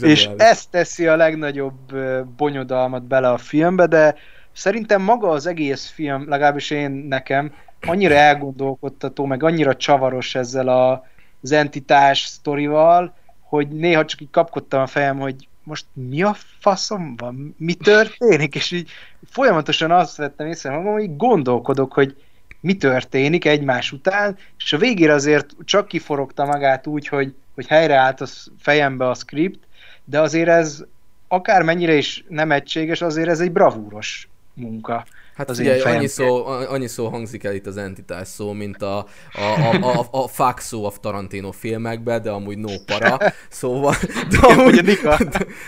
és 0.00 0.28
ezt 0.36 0.70
teszi 0.70 1.06
a 1.06 1.16
legnagyobb 1.16 1.96
bonyodalmat 2.36 3.02
bele 3.02 3.28
a 3.28 3.38
filmbe, 3.38 3.86
de 3.86 4.14
Szerintem 4.52 5.02
maga 5.02 5.28
az 5.28 5.46
egész 5.46 5.88
film, 5.88 6.28
legalábbis 6.28 6.70
én 6.70 6.90
nekem, 6.90 7.52
annyira 7.80 8.14
elgondolkodtató, 8.14 9.24
meg 9.24 9.42
annyira 9.42 9.76
csavaros 9.76 10.34
ezzel 10.34 10.68
a, 10.68 11.06
az 11.42 11.52
entitás 11.52 12.24
sztorival, 12.24 13.14
hogy 13.40 13.68
néha 13.68 14.04
csak 14.04 14.20
így 14.20 14.30
kapkodtam 14.30 14.80
a 14.80 14.86
fejem, 14.86 15.18
hogy 15.18 15.48
most 15.64 15.86
mi 15.92 16.22
a 16.22 16.36
faszom 16.60 17.16
van, 17.16 17.54
mi 17.58 17.74
történik, 17.74 18.54
és 18.54 18.70
így 18.70 18.90
folyamatosan 19.30 19.90
azt 19.90 20.16
vettem 20.16 20.46
észre 20.46 20.70
magam, 20.70 20.92
hogy 20.92 21.16
gondolkodok, 21.16 21.92
hogy 21.92 22.16
mi 22.60 22.76
történik 22.76 23.44
egymás 23.44 23.92
után, 23.92 24.38
és 24.58 24.72
a 24.72 24.78
végére 24.78 25.12
azért 25.12 25.54
csak 25.64 25.88
kiforogta 25.88 26.44
magát 26.44 26.86
úgy, 26.86 27.08
hogy, 27.08 27.34
hogy 27.54 27.66
helyreállt 27.66 28.20
a 28.20 28.26
fejembe 28.58 29.08
a 29.08 29.14
script, 29.14 29.58
de 30.04 30.20
azért 30.20 30.48
ez 30.48 30.84
akármennyire 31.28 31.94
is 31.94 32.24
nem 32.28 32.52
egységes, 32.52 33.02
azért 33.02 33.28
ez 33.28 33.40
egy 33.40 33.52
bravúros 33.52 34.28
munka. 34.54 35.04
Hát 35.34 35.50
az 35.50 35.58
ugye 35.58 35.82
annyi 35.82 36.06
szó, 36.06 36.46
annyi 36.46 36.86
szó 36.86 37.08
hangzik 37.08 37.44
el 37.44 37.54
itt 37.54 37.66
az 37.66 37.76
entitás 37.76 38.28
szó, 38.28 38.52
mint 38.52 38.82
a, 38.82 39.06
a, 39.32 39.40
a, 39.40 39.98
a, 39.98 40.08
a 40.10 40.28
fuck 40.28 40.58
szó 40.58 40.84
a 40.86 40.92
Tarantino 41.00 41.50
filmekben, 41.50 42.22
de 42.22 42.30
amúgy 42.30 42.58
no 42.58 42.72
para, 42.86 43.18
szóval, 43.50 43.94
de 44.30 44.38
amúgy, 44.38 44.80
de, 44.80 45.18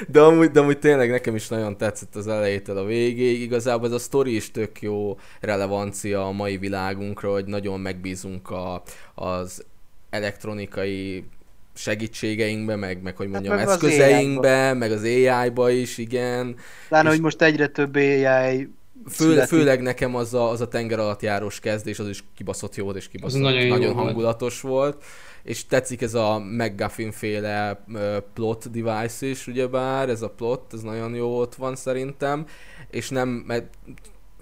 de, 0.09 0.21
amúgy, 0.21 0.51
de 0.51 0.61
amúgy 0.61 0.79
tényleg 0.79 1.11
nekem 1.11 1.35
is 1.35 1.49
nagyon 1.49 1.77
tetszett 1.77 2.15
az 2.17 2.29
elejétől 2.29 2.79
a 2.79 2.85
végéig, 2.85 3.41
igazából 3.41 3.87
ez 3.87 3.95
a 3.95 3.99
sztori 3.99 4.35
is 4.35 4.51
tök 4.51 4.83
jó 4.83 5.19
relevancia 5.41 6.27
a 6.27 6.33
mai 6.33 6.57
világunkra, 6.57 7.33
hogy 7.33 7.45
nagyon 7.45 7.81
megbízunk 7.81 8.51
a, 8.51 8.83
az 9.15 9.65
elektronikai 10.11 11.25
segítségeinkbe, 11.75 12.77
meg, 12.77 13.03
meg 13.03 13.17
hogy 13.17 13.29
mondjam, 13.29 13.57
meg 13.57 13.67
az 13.67 13.73
eszközeinkbe, 13.73 14.73
meg 14.73 14.93
az 14.93 15.03
AI-ba 15.03 15.71
is, 15.71 15.99
igen. 15.99 16.57
Pláne, 16.89 17.09
És- 17.09 17.15
hogy 17.15 17.25
most 17.25 17.43
egyre 17.43 17.67
több 17.67 17.95
AI 17.95 18.69
Fő, 19.09 19.41
főleg 19.41 19.83
nekem 19.83 20.15
az 20.15 20.35
a, 20.35 20.51
az 20.51 20.61
a 20.61 20.69
tenger 20.69 20.99
alatt 20.99 21.23
járós 21.23 21.61
kezdés, 21.61 21.99
az 21.99 22.09
is 22.09 22.25
kibaszott 22.37 22.75
jó 22.75 22.85
volt, 22.85 22.97
és 22.97 23.09
kibaszott 23.09 23.41
nagyon 23.41 23.61
jó 23.61 23.69
nagyon 23.69 23.95
volt. 23.95 24.07
hangulatos 24.07 24.61
volt. 24.61 25.05
És 25.43 25.67
tetszik 25.67 26.03
ez 26.03 26.15
a 26.15 26.39
McGuffin 26.39 27.13
féle 27.13 27.85
plot 28.35 28.71
device 28.71 29.27
is, 29.27 29.47
ugyebár, 29.47 30.09
ez 30.09 30.23
a 30.23 30.31
plot, 30.31 30.73
ez 30.73 30.81
nagyon 30.81 31.15
jó 31.15 31.39
ott 31.39 31.55
van 31.55 31.77
szerintem. 31.77 32.47
És 32.91 33.09
nem, 33.09 33.29
mert 33.29 33.67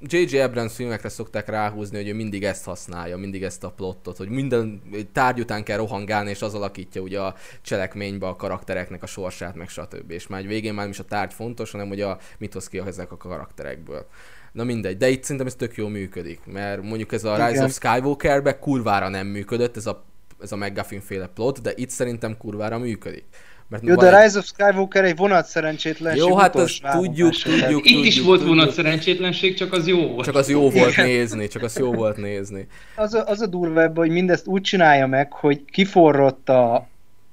J.J. 0.06 0.38
Abrams 0.38 0.74
filmekre 0.74 1.08
szokták 1.08 1.48
ráhúzni, 1.48 1.96
hogy 1.96 2.08
ő 2.08 2.14
mindig 2.14 2.44
ezt 2.44 2.64
használja, 2.64 3.16
mindig 3.16 3.42
ezt 3.42 3.64
a 3.64 3.70
plottot, 3.70 4.16
hogy 4.16 4.28
minden 4.28 4.82
tárgy 5.12 5.40
után 5.40 5.64
kell 5.64 5.76
rohangálni, 5.76 6.30
és 6.30 6.42
az 6.42 6.54
alakítja 6.54 7.00
ugye 7.00 7.20
a 7.20 7.34
cselekménybe 7.62 8.26
a 8.26 8.36
karaktereknek 8.36 9.02
a 9.02 9.06
sorsát, 9.06 9.54
meg 9.54 9.68
stb. 9.68 10.10
És 10.10 10.26
már 10.26 10.40
egy 10.40 10.46
végén 10.46 10.72
már 10.74 10.82
nem 10.82 10.90
is 10.90 10.98
a 10.98 11.04
tárgy 11.04 11.34
fontos, 11.34 11.70
hanem 11.70 11.88
hogy 11.88 12.00
a 12.00 12.18
mit 12.38 12.52
hoz 12.52 12.68
ki 12.68 12.78
ezek 12.78 13.12
a 13.12 13.16
karakterekből. 13.16 14.06
Na 14.52 14.64
mindegy, 14.64 14.96
de 14.96 15.08
itt 15.08 15.22
szerintem 15.22 15.46
ez 15.46 15.54
tök 15.54 15.76
jól 15.76 15.90
működik, 15.90 16.40
mert 16.44 16.82
mondjuk 16.82 17.12
ez 17.12 17.24
a 17.24 17.34
Rise 17.36 17.50
Igen. 17.50 17.64
of 17.64 17.72
Skywalkerbe 17.72 18.58
kurvára 18.58 19.08
nem 19.08 19.26
működött, 19.26 19.76
ez 19.76 19.86
a, 19.86 20.04
ez 20.42 20.52
a 20.52 20.56
McGuffin 20.56 21.00
féle 21.00 21.26
plot, 21.26 21.60
de 21.62 21.72
itt 21.74 21.90
szerintem 21.90 22.36
kurvára 22.36 22.78
működik. 22.78 23.24
Mert 23.68 23.84
Jó, 23.86 23.94
de 23.94 24.16
egy- 24.16 24.24
Rise 24.24 24.38
of 24.38 24.44
Skywalker 24.44 25.04
egy 25.04 25.16
vonat 25.16 25.46
szerencsétlenség 25.46 26.22
Jó, 26.28 26.36
hát 26.36 26.54
azt 26.56 26.80
tudjuk, 26.82 26.90
állomása. 26.90 27.48
tudjuk. 27.50 27.90
Itt 27.90 28.04
is 28.04 28.14
tudjuk, 28.14 28.26
volt 28.26 28.38
tudjuk. 28.40 28.56
vonat 28.58 28.74
szerencsétlenség, 28.74 29.54
csak 29.54 29.72
az 29.72 29.86
jó 29.86 30.06
volt. 30.08 30.24
Csak 30.24 30.34
az 30.34 30.48
jó 30.48 30.70
volt 30.70 30.92
Igen. 30.92 31.06
nézni, 31.06 31.48
csak 31.48 31.62
az 31.62 31.78
jó 31.78 31.92
volt 31.92 32.16
nézni. 32.16 32.66
Az 32.96 33.14
a, 33.14 33.26
az 33.26 33.40
a 33.40 33.46
durva 33.46 33.82
ebben, 33.82 33.96
hogy 34.04 34.10
mindezt 34.10 34.46
úgy 34.46 34.62
csinálja 34.62 35.06
meg, 35.06 35.32
hogy 35.32 35.64
kiforrott 35.64 36.48
a, 36.48 36.74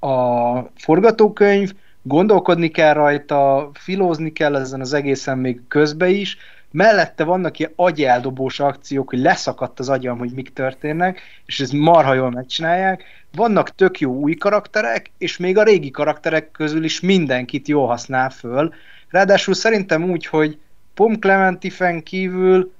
a 0.06 0.70
forgatókönyv, 0.76 1.72
gondolkodni 2.02 2.68
kell 2.68 2.92
rajta, 2.92 3.70
filózni 3.74 4.32
kell 4.32 4.56
ezen 4.56 4.80
az 4.80 4.92
egészen 4.92 5.38
még 5.38 5.60
közbe 5.68 6.08
is, 6.08 6.36
mellette 6.72 7.24
vannak 7.24 7.58
ilyen 7.58 7.72
agyeldobós 7.76 8.60
akciók, 8.60 9.08
hogy 9.08 9.18
leszakadt 9.18 9.78
az 9.78 9.88
agyam, 9.88 10.18
hogy 10.18 10.30
mik 10.30 10.52
történnek, 10.52 11.20
és 11.46 11.60
ez 11.60 11.70
marha 11.70 12.14
jól 12.14 12.30
megcsinálják. 12.30 13.04
Vannak 13.32 13.74
tök 13.74 14.00
jó 14.00 14.12
új 14.12 14.34
karakterek, 14.34 15.10
és 15.18 15.36
még 15.36 15.58
a 15.58 15.62
régi 15.62 15.90
karakterek 15.90 16.50
közül 16.50 16.84
is 16.84 17.00
mindenkit 17.00 17.68
jól 17.68 17.86
használ 17.86 18.30
föl. 18.30 18.74
Ráadásul 19.08 19.54
szerintem 19.54 20.10
úgy, 20.10 20.26
hogy 20.26 20.58
Pom 20.94 21.18
Clementifen 21.18 22.02
kívül 22.02 22.72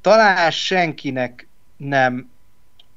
talán 0.00 0.50
senkinek 0.50 1.48
nem 1.76 2.30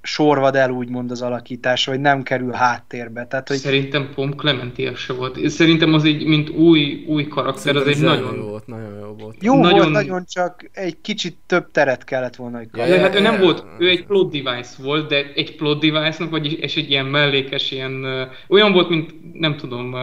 sorvad 0.06 0.56
el 0.56 0.70
úgymond 0.70 1.12
az 1.12 1.22
alakítás, 1.22 1.86
vagy 1.86 2.00
nem 2.00 2.24
kerül 2.24 2.52
háttérbe. 2.52 3.28
Tehát, 3.28 3.48
hogy 3.48 3.58
Szerintem 3.58 4.10
Pom 4.16 4.32
Clementi 4.32 4.92
se 4.96 5.14
volt. 5.14 5.50
Szerintem 5.50 5.94
az 5.94 6.04
egy, 6.04 6.26
mint 6.26 6.50
új, 6.50 7.04
új 7.08 7.28
karakter, 7.28 7.76
az 7.76 7.88
egy 7.88 8.02
nagyon... 8.02 8.36
jó 8.36 8.42
volt, 8.42 8.68
nagyon 8.68 9.00
jó 9.00 9.16
volt. 9.20 9.36
jó 9.42 9.60
nagyon- 9.62 9.80
volt, 9.80 9.92
nagyon 9.92 10.26
csak 10.26 10.70
egy 10.74 10.98
kicsit 11.02 11.38
több 11.46 11.72
teret 11.72 12.04
kellett 12.04 12.36
volna, 12.36 12.58
hogy 12.58 12.68
Ja, 12.74 13.00
hát 13.00 13.16
ő 13.16 13.20
nem 13.20 13.40
volt, 13.40 13.66
ő 13.80 13.90
egy 13.90 14.06
plot 14.06 14.32
device 14.32 14.84
volt, 14.84 15.10
de 15.10 15.32
egy 15.36 15.56
plot 15.56 15.80
device-nak, 15.80 16.30
vagy 16.30 16.60
és 16.60 16.76
egy 16.76 16.90
ilyen 16.90 17.06
mellékes, 17.06 17.72
ilyen, 17.72 18.06
olyan 18.48 18.72
volt, 18.72 18.90
mint 18.90 19.14
nem 19.34 19.58
tudom, 19.58 19.96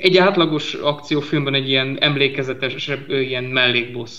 egy 0.00 0.16
átlagos 0.16 0.74
akciófilmben 0.74 1.54
egy 1.54 1.68
ilyen 1.68 1.96
emlékezetes, 2.00 2.90
ilyen 3.08 3.44
mellékbossz. 3.44 4.18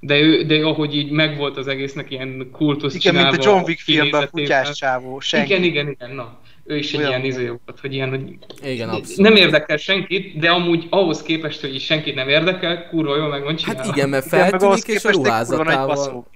De 0.00 0.18
ő, 0.20 0.42
de 0.42 0.64
ahogy 0.64 0.96
így 0.96 1.10
megvolt 1.10 1.56
az 1.56 1.66
egésznek 1.66 2.10
ilyen 2.10 2.48
kultusz 2.52 2.94
igen, 2.94 3.14
mint 3.14 3.26
a 3.26 3.30
csinálva 3.30 3.56
John 3.56 3.68
Wick 3.68 3.80
filmben 3.80 4.22
a 4.22 4.26
kutyás 4.26 4.70
csávó, 4.70 5.20
senki. 5.20 5.52
Igen, 5.52 5.62
igen, 5.64 5.88
igen, 5.88 6.10
na. 6.14 6.38
Ő 6.66 6.76
is 6.76 6.92
egy 6.92 6.98
Olyan 6.98 7.08
ilyen 7.10 7.24
izé 7.24 7.46
volt, 7.46 7.80
hogy 7.80 7.94
ilyen, 7.94 8.08
hogy 8.08 8.38
Igen, 8.62 8.88
abszolút. 8.88 9.16
nem 9.16 9.36
érdekel 9.36 9.76
senkit, 9.76 10.38
de 10.38 10.50
amúgy 10.50 10.86
ahhoz 10.90 11.22
képest, 11.22 11.60
hogy 11.60 11.80
senkit 11.80 12.14
nem 12.14 12.28
érdekel, 12.28 12.88
kurva 12.88 13.16
jól 13.16 13.28
meg 13.28 13.42
van 13.42 13.56
csinálva. 13.56 13.82
Hát 13.82 13.96
igen, 13.96 14.08
mert 14.08 14.30
meg 14.30 14.40
feltűnik, 14.40 14.86
és 14.86 15.04
a 15.04 15.10
ruházatával... 15.10 16.26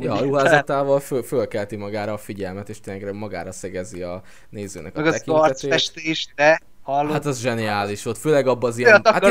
Ja, 0.00 0.12
a 0.12 0.20
ruházatával 0.20 1.00
föl, 1.00 1.22
fölkelti 1.22 1.76
magára 1.76 2.12
a 2.12 2.18
figyelmet, 2.18 2.68
és 2.68 2.80
tényleg 2.80 3.14
magára 3.14 3.52
szegezi 3.52 4.02
a 4.02 4.22
nézőnek 4.50 4.96
a 4.96 4.98
Meg 4.98 5.08
az 5.08 5.12
tekintetét. 5.18 5.50
arcfestés, 5.50 6.28
de 6.34 6.60
hallod? 6.92 7.12
Hát 7.12 7.26
az 7.26 7.40
zseniális 7.40 8.04
volt, 8.04 8.18
főleg 8.18 8.46
abban 8.46 8.70
az 8.70 8.78
ilyen, 8.78 9.00
hát 9.04 9.26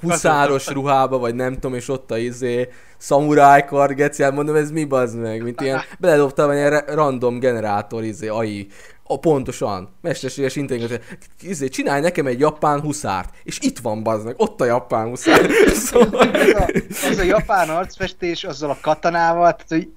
huszáros 0.00 0.66
ruhába, 0.66 1.18
vagy 1.18 1.34
nem 1.34 1.52
tudom, 1.52 1.74
és 1.74 1.88
ott 1.88 2.10
a 2.10 2.18
izé, 2.18 2.68
szamuráj 2.96 3.64
kargeciál, 3.64 4.30
mondom, 4.30 4.54
ez 4.54 4.70
mi 4.70 4.84
bazd 4.84 5.18
meg, 5.18 5.42
mint 5.42 5.60
ilyen, 5.60 5.80
beledobtam 5.98 6.50
egy 6.50 6.56
ilyen 6.56 6.82
random 6.86 7.38
generátor, 7.38 8.04
izé, 8.04 8.28
AI, 8.28 8.66
a, 9.06 9.18
pontosan, 9.18 9.88
mesterséges 10.00 10.56
intelligencia, 10.56 10.98
izé, 11.40 11.68
csinálj 11.68 12.00
nekem 12.00 12.26
egy 12.26 12.40
japán 12.40 12.80
huszárt, 12.80 13.34
és 13.42 13.58
itt 13.60 13.78
van 13.78 14.02
bazd 14.02 14.24
meg, 14.24 14.34
ott 14.36 14.60
a 14.60 14.64
japán 14.64 15.08
huszár. 15.08 15.50
Szóval, 15.86 16.28
az, 16.28 16.54
a, 16.54 16.66
az 17.10 17.18
a 17.18 17.22
japán 17.22 17.68
arcfestés 17.68 18.44
azzal 18.44 18.70
a 18.70 18.78
katanával, 18.80 19.52
tehát, 19.52 19.68
hogy 19.68 19.88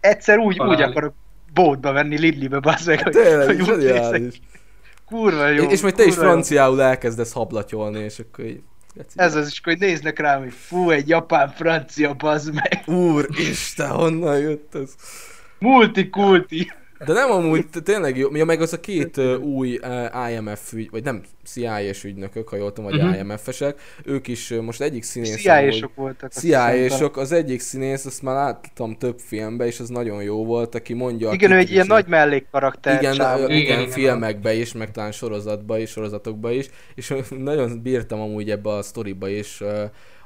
egyszer 0.00 0.38
úgy, 0.38 0.60
úgy 0.60 0.66
Halál. 0.66 0.90
akarok 0.90 1.14
bótba 1.54 1.92
venni 1.92 2.18
Lidlibe, 2.18 2.58
bazd 2.58 2.86
meg, 2.86 3.02
hogy, 3.02 3.16
Hát 3.16 3.24
tényleg, 3.24 3.46
hogy 3.46 3.60
úgy 3.60 3.76
nézek. 3.76 4.04
zseniális. 4.04 4.40
Kurva 5.08 5.48
jó. 5.48 5.64
És, 5.64 5.72
és 5.72 5.80
majd 5.80 5.94
te 5.94 6.04
is 6.04 6.14
franciául 6.14 6.82
elkezdesz 6.82 7.32
hablatyolni, 7.32 7.98
és 7.98 8.18
akkor 8.18 8.44
így... 8.44 8.60
Ez 9.14 9.34
az 9.34 9.46
is, 9.46 9.60
hogy 9.64 9.78
néznek 9.78 10.18
rám, 10.18 10.40
hogy 10.40 10.52
fú, 10.52 10.90
egy 10.90 11.08
japán-francia, 11.08 12.14
bazd 12.14 12.54
meg. 12.54 12.82
Úristen, 12.86 13.90
honnan 13.90 14.38
jött 14.38 14.74
ez? 14.74 14.94
Multikulti. 15.58 16.72
De 17.06 17.12
nem 17.12 17.30
amúgy, 17.30 17.66
tényleg 17.84 18.16
jó. 18.16 18.36
Ja, 18.36 18.44
meg 18.44 18.60
az 18.60 18.72
a 18.72 18.80
két 18.80 19.16
uh, 19.16 19.38
új 19.40 19.78
uh, 19.82 20.30
IMF 20.32 20.72
ügy, 20.72 20.90
vagy 20.90 21.04
nem, 21.04 21.22
CIA-s 21.44 22.04
ügynökök, 22.04 22.48
ha 22.48 22.56
jól 22.56 22.72
tudom, 22.72 22.90
vagy 22.90 23.00
Mhm. 23.00 23.08
uh-huh. 23.08 23.20
IMF-esek. 23.30 23.80
Ők 24.04 24.28
is, 24.28 24.50
uh, 24.50 24.60
most 24.62 24.80
egyik 24.80 25.02
színész... 25.02 25.36
CIA-sok 25.42 25.94
voltak. 25.94 26.32
CIA-sok, 26.32 27.16
az 27.16 27.32
egyik 27.32 27.60
színész, 27.60 28.04
azt 28.04 28.22
már 28.22 28.34
láttam 28.34 28.96
több 28.96 29.18
filmben, 29.18 29.66
és 29.66 29.80
az 29.80 29.88
nagyon 29.88 30.22
jó 30.22 30.44
volt, 30.44 30.74
aki 30.74 30.92
mondja... 30.94 31.32
Igen, 31.32 31.50
ő 31.50 31.56
egy 31.56 31.70
ilyen 31.70 31.86
nagy 31.86 32.06
mellékkarakter. 32.06 33.00
igen, 33.02 33.14
igen, 33.14 33.36
Igen, 33.38 33.50
igen, 33.50 33.78
igen, 33.80 33.88
filmekbe 33.90 34.54
is, 34.54 34.72
meg 34.72 34.90
talán 34.90 35.12
sorozatba 35.12 35.78
is, 35.78 35.90
sorozatokba 35.90 36.50
is, 36.50 36.68
és 36.94 37.14
nagyon 37.30 37.82
bírtam 37.82 38.20
amúgy 38.20 38.50
ebbe 38.50 38.70
a 38.70 38.82
sztoriba 38.82 39.28
is, 39.28 39.60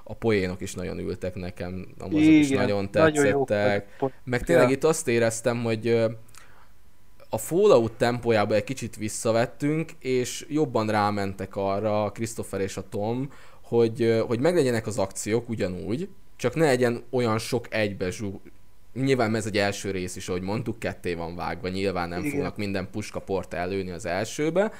a 0.04 0.14
poénok 0.14 0.60
is 0.60 0.74
nagyon 0.74 0.98
ültek 0.98 1.34
nekem, 1.34 1.86
azok 1.98 2.12
is 2.20 2.48
Igen, 2.50 2.60
nagyon 2.62 2.88
nagyon 2.92 3.12
tetszettek. 3.12 3.86
voltak. 3.98 4.12
Meg 4.24 4.42
tényleg 4.42 4.68
Ja. 4.68 4.74
itt 4.74 4.84
azt 4.84 5.08
éreztem, 5.08 5.62
hogy 5.62 6.04
a 7.34 7.38
Fallout 7.38 7.92
tempójába 7.92 8.54
egy 8.54 8.64
kicsit 8.64 8.96
visszavettünk, 8.96 9.90
és 9.98 10.46
jobban 10.48 10.86
rámentek 10.86 11.56
arra 11.56 12.10
Christopher 12.10 12.60
és 12.60 12.76
a 12.76 12.88
Tom, 12.88 13.32
hogy, 13.62 14.22
hogy 14.26 14.40
meglegyenek 14.40 14.86
az 14.86 14.98
akciók 14.98 15.48
ugyanúgy, 15.48 16.08
csak 16.36 16.54
ne 16.54 16.64
legyen 16.64 17.02
olyan 17.10 17.38
sok 17.38 17.74
egybe 17.74 18.10
zsú... 18.10 18.40
Nyilván 18.94 19.34
ez 19.34 19.46
egy 19.46 19.58
első 19.58 19.90
rész 19.90 20.16
is, 20.16 20.28
ahogy 20.28 20.42
mondtuk, 20.42 20.78
ketté 20.78 21.14
van 21.14 21.36
vágva, 21.36 21.68
nyilván 21.68 22.08
nem 22.08 22.18
Igen. 22.18 22.30
fognak 22.30 22.56
minden 22.56 22.90
puskaport 22.90 23.54
előni 23.54 23.90
az 23.90 24.06
elsőbe, 24.06 24.72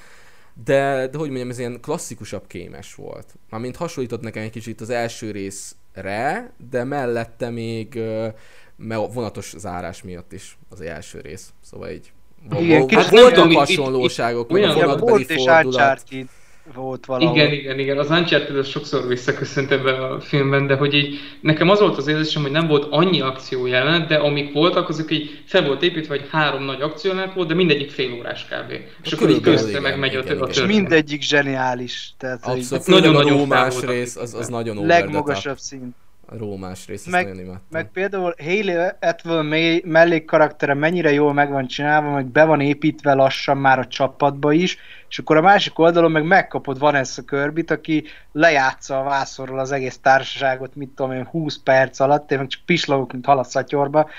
de, 0.63 1.07
de 1.07 1.17
hogy 1.17 1.27
mondjam, 1.27 1.49
ez 1.49 1.59
ilyen 1.59 1.81
klasszikusabb 1.81 2.47
kémes 2.47 2.95
volt. 2.95 3.35
Mármint 3.49 3.75
hasonlított 3.75 4.21
nekem 4.21 4.43
egy 4.43 4.51
kicsit 4.51 4.81
az 4.81 4.89
első 4.89 5.31
részre, 5.31 6.53
de 6.69 6.83
mellette 6.83 7.49
még 7.49 7.95
ö, 7.95 8.27
me- 8.75 8.97
a 8.97 9.07
vonatos 9.07 9.53
zárás 9.57 10.03
miatt 10.03 10.33
is 10.33 10.57
az 10.69 10.81
első 10.81 11.21
rész. 11.21 11.53
Szóval 11.61 11.89
így 11.89 12.11
Igen, 12.59 12.79
vo- 12.79 12.89
kicsit 12.89 13.09
voltak 13.09 13.51
itt- 13.51 13.57
hasonlóságok, 13.57 14.45
itt 14.49 14.53
meg 14.57 14.63
a 14.63 14.65
olyan- 14.65 14.79
vonatbeli 14.79 15.11
Bolt 15.11 15.29
és. 15.29 15.37
Uncharted 15.45 16.25
volt 16.73 17.05
valahol. 17.05 17.35
Igen, 17.37 17.51
igen, 17.53 17.79
igen. 17.79 17.97
Az 17.97 18.09
Uncharted 18.09 18.57
az 18.57 18.67
sokszor 18.67 19.07
visszaköszönt 19.07 19.71
ebben 19.71 20.01
a 20.01 20.19
filmben, 20.19 20.67
de 20.67 20.75
hogy 20.75 20.93
így 20.93 21.19
nekem 21.41 21.69
az 21.69 21.79
volt 21.79 21.97
az 21.97 22.07
érzésem, 22.07 22.41
hogy 22.41 22.51
nem 22.51 22.67
volt 22.67 22.87
annyi 22.89 23.21
akció 23.21 23.65
jelenet, 23.65 24.07
de 24.07 24.15
amik 24.15 24.53
voltak, 24.53 24.89
azok 24.89 25.11
így 25.11 25.41
fel 25.45 25.65
volt 25.65 25.83
építve, 25.83 26.15
hogy 26.17 26.27
három 26.31 26.63
nagy 26.63 26.81
akció 26.81 27.11
jelenet 27.11 27.33
volt, 27.33 27.47
de 27.47 27.53
mindegyik 27.53 27.91
fél 27.91 28.13
órás 28.13 28.45
kb. 28.45 28.71
És 29.03 29.11
akkor 29.11 29.29
így 29.29 29.41
közte 29.41 29.69
igen, 29.69 29.81
megmegy 29.81 30.15
a, 30.15 30.19
a 30.19 30.21
igen. 30.23 30.33
És 30.33 30.39
történet. 30.39 30.67
mindegyik 30.69 31.21
zseniális. 31.21 32.13
Tehát, 32.17 32.45
Abszolút, 32.45 32.87
Nagyon 32.87 33.13
főleg 33.13 33.25
a 33.25 33.37
rómás 33.37 33.81
rész, 33.81 34.15
az, 34.15 34.33
az 34.33 34.47
nagyon 34.47 34.85
legmagasabb 34.85 35.57
szint. 35.57 35.95
Rómás 36.37 36.87
rész, 36.87 37.05
Meg- 37.05 37.23
nagyon 37.23 37.39
imádtam. 37.39 37.65
Meg 37.69 37.91
például 37.91 38.33
Haley 38.37 38.91
Atwell 38.99 39.41
me- 39.41 39.83
mellékkaraktere 39.85 40.73
mennyire 40.73 41.11
jól 41.11 41.33
meg 41.33 41.49
van 41.49 41.67
csinálva, 41.67 42.11
meg 42.11 42.25
be 42.25 42.43
van 42.43 42.61
építve 42.61 43.13
lassan 43.13 43.57
már 43.57 43.79
a 43.79 43.87
csapatba 43.87 44.51
is, 44.51 44.77
és 45.09 45.19
akkor 45.19 45.37
a 45.37 45.41
másik 45.41 45.79
oldalon 45.79 46.11
meg 46.11 46.25
megkapod 46.25 46.79
Vanessa 46.79 47.21
Körbit, 47.21 47.71
aki 47.71 48.03
lejátsza 48.31 48.99
a 48.99 49.03
vászorról 49.03 49.59
az 49.59 49.71
egész 49.71 49.97
társaságot, 49.97 50.75
mit 50.75 50.89
tudom 50.89 51.11
én, 51.11 51.25
20 51.25 51.57
perc 51.63 51.99
alatt, 51.99 52.31
én 52.31 52.37
meg 52.37 52.47
csak 52.47 52.61
pislogok, 52.65 53.11
mint 53.11 53.25
hal 53.25 53.39
a 53.39 53.43
szatyorba. 53.43 54.09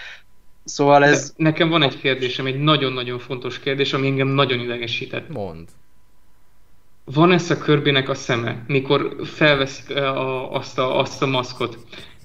Szóval 0.64 1.04
ez... 1.04 1.30
De 1.36 1.44
nekem 1.44 1.68
van 1.68 1.82
egy 1.82 1.98
kérdésem, 2.00 2.46
egy 2.46 2.60
nagyon-nagyon 2.62 3.18
fontos 3.18 3.58
kérdés, 3.58 3.92
ami 3.92 4.06
engem 4.06 4.28
nagyon 4.28 4.60
idegesített. 4.60 5.28
Mond. 5.28 5.68
Vanessa 7.04 7.58
Kirbynek 7.58 8.08
a 8.08 8.14
szeme, 8.14 8.62
mikor 8.66 9.16
felveszik 9.24 9.84
ö, 9.88 10.00
a, 10.04 10.52
azt, 10.52 10.78
a, 10.78 10.98
azt 10.98 11.22
a 11.22 11.26
maszkot. 11.26 11.78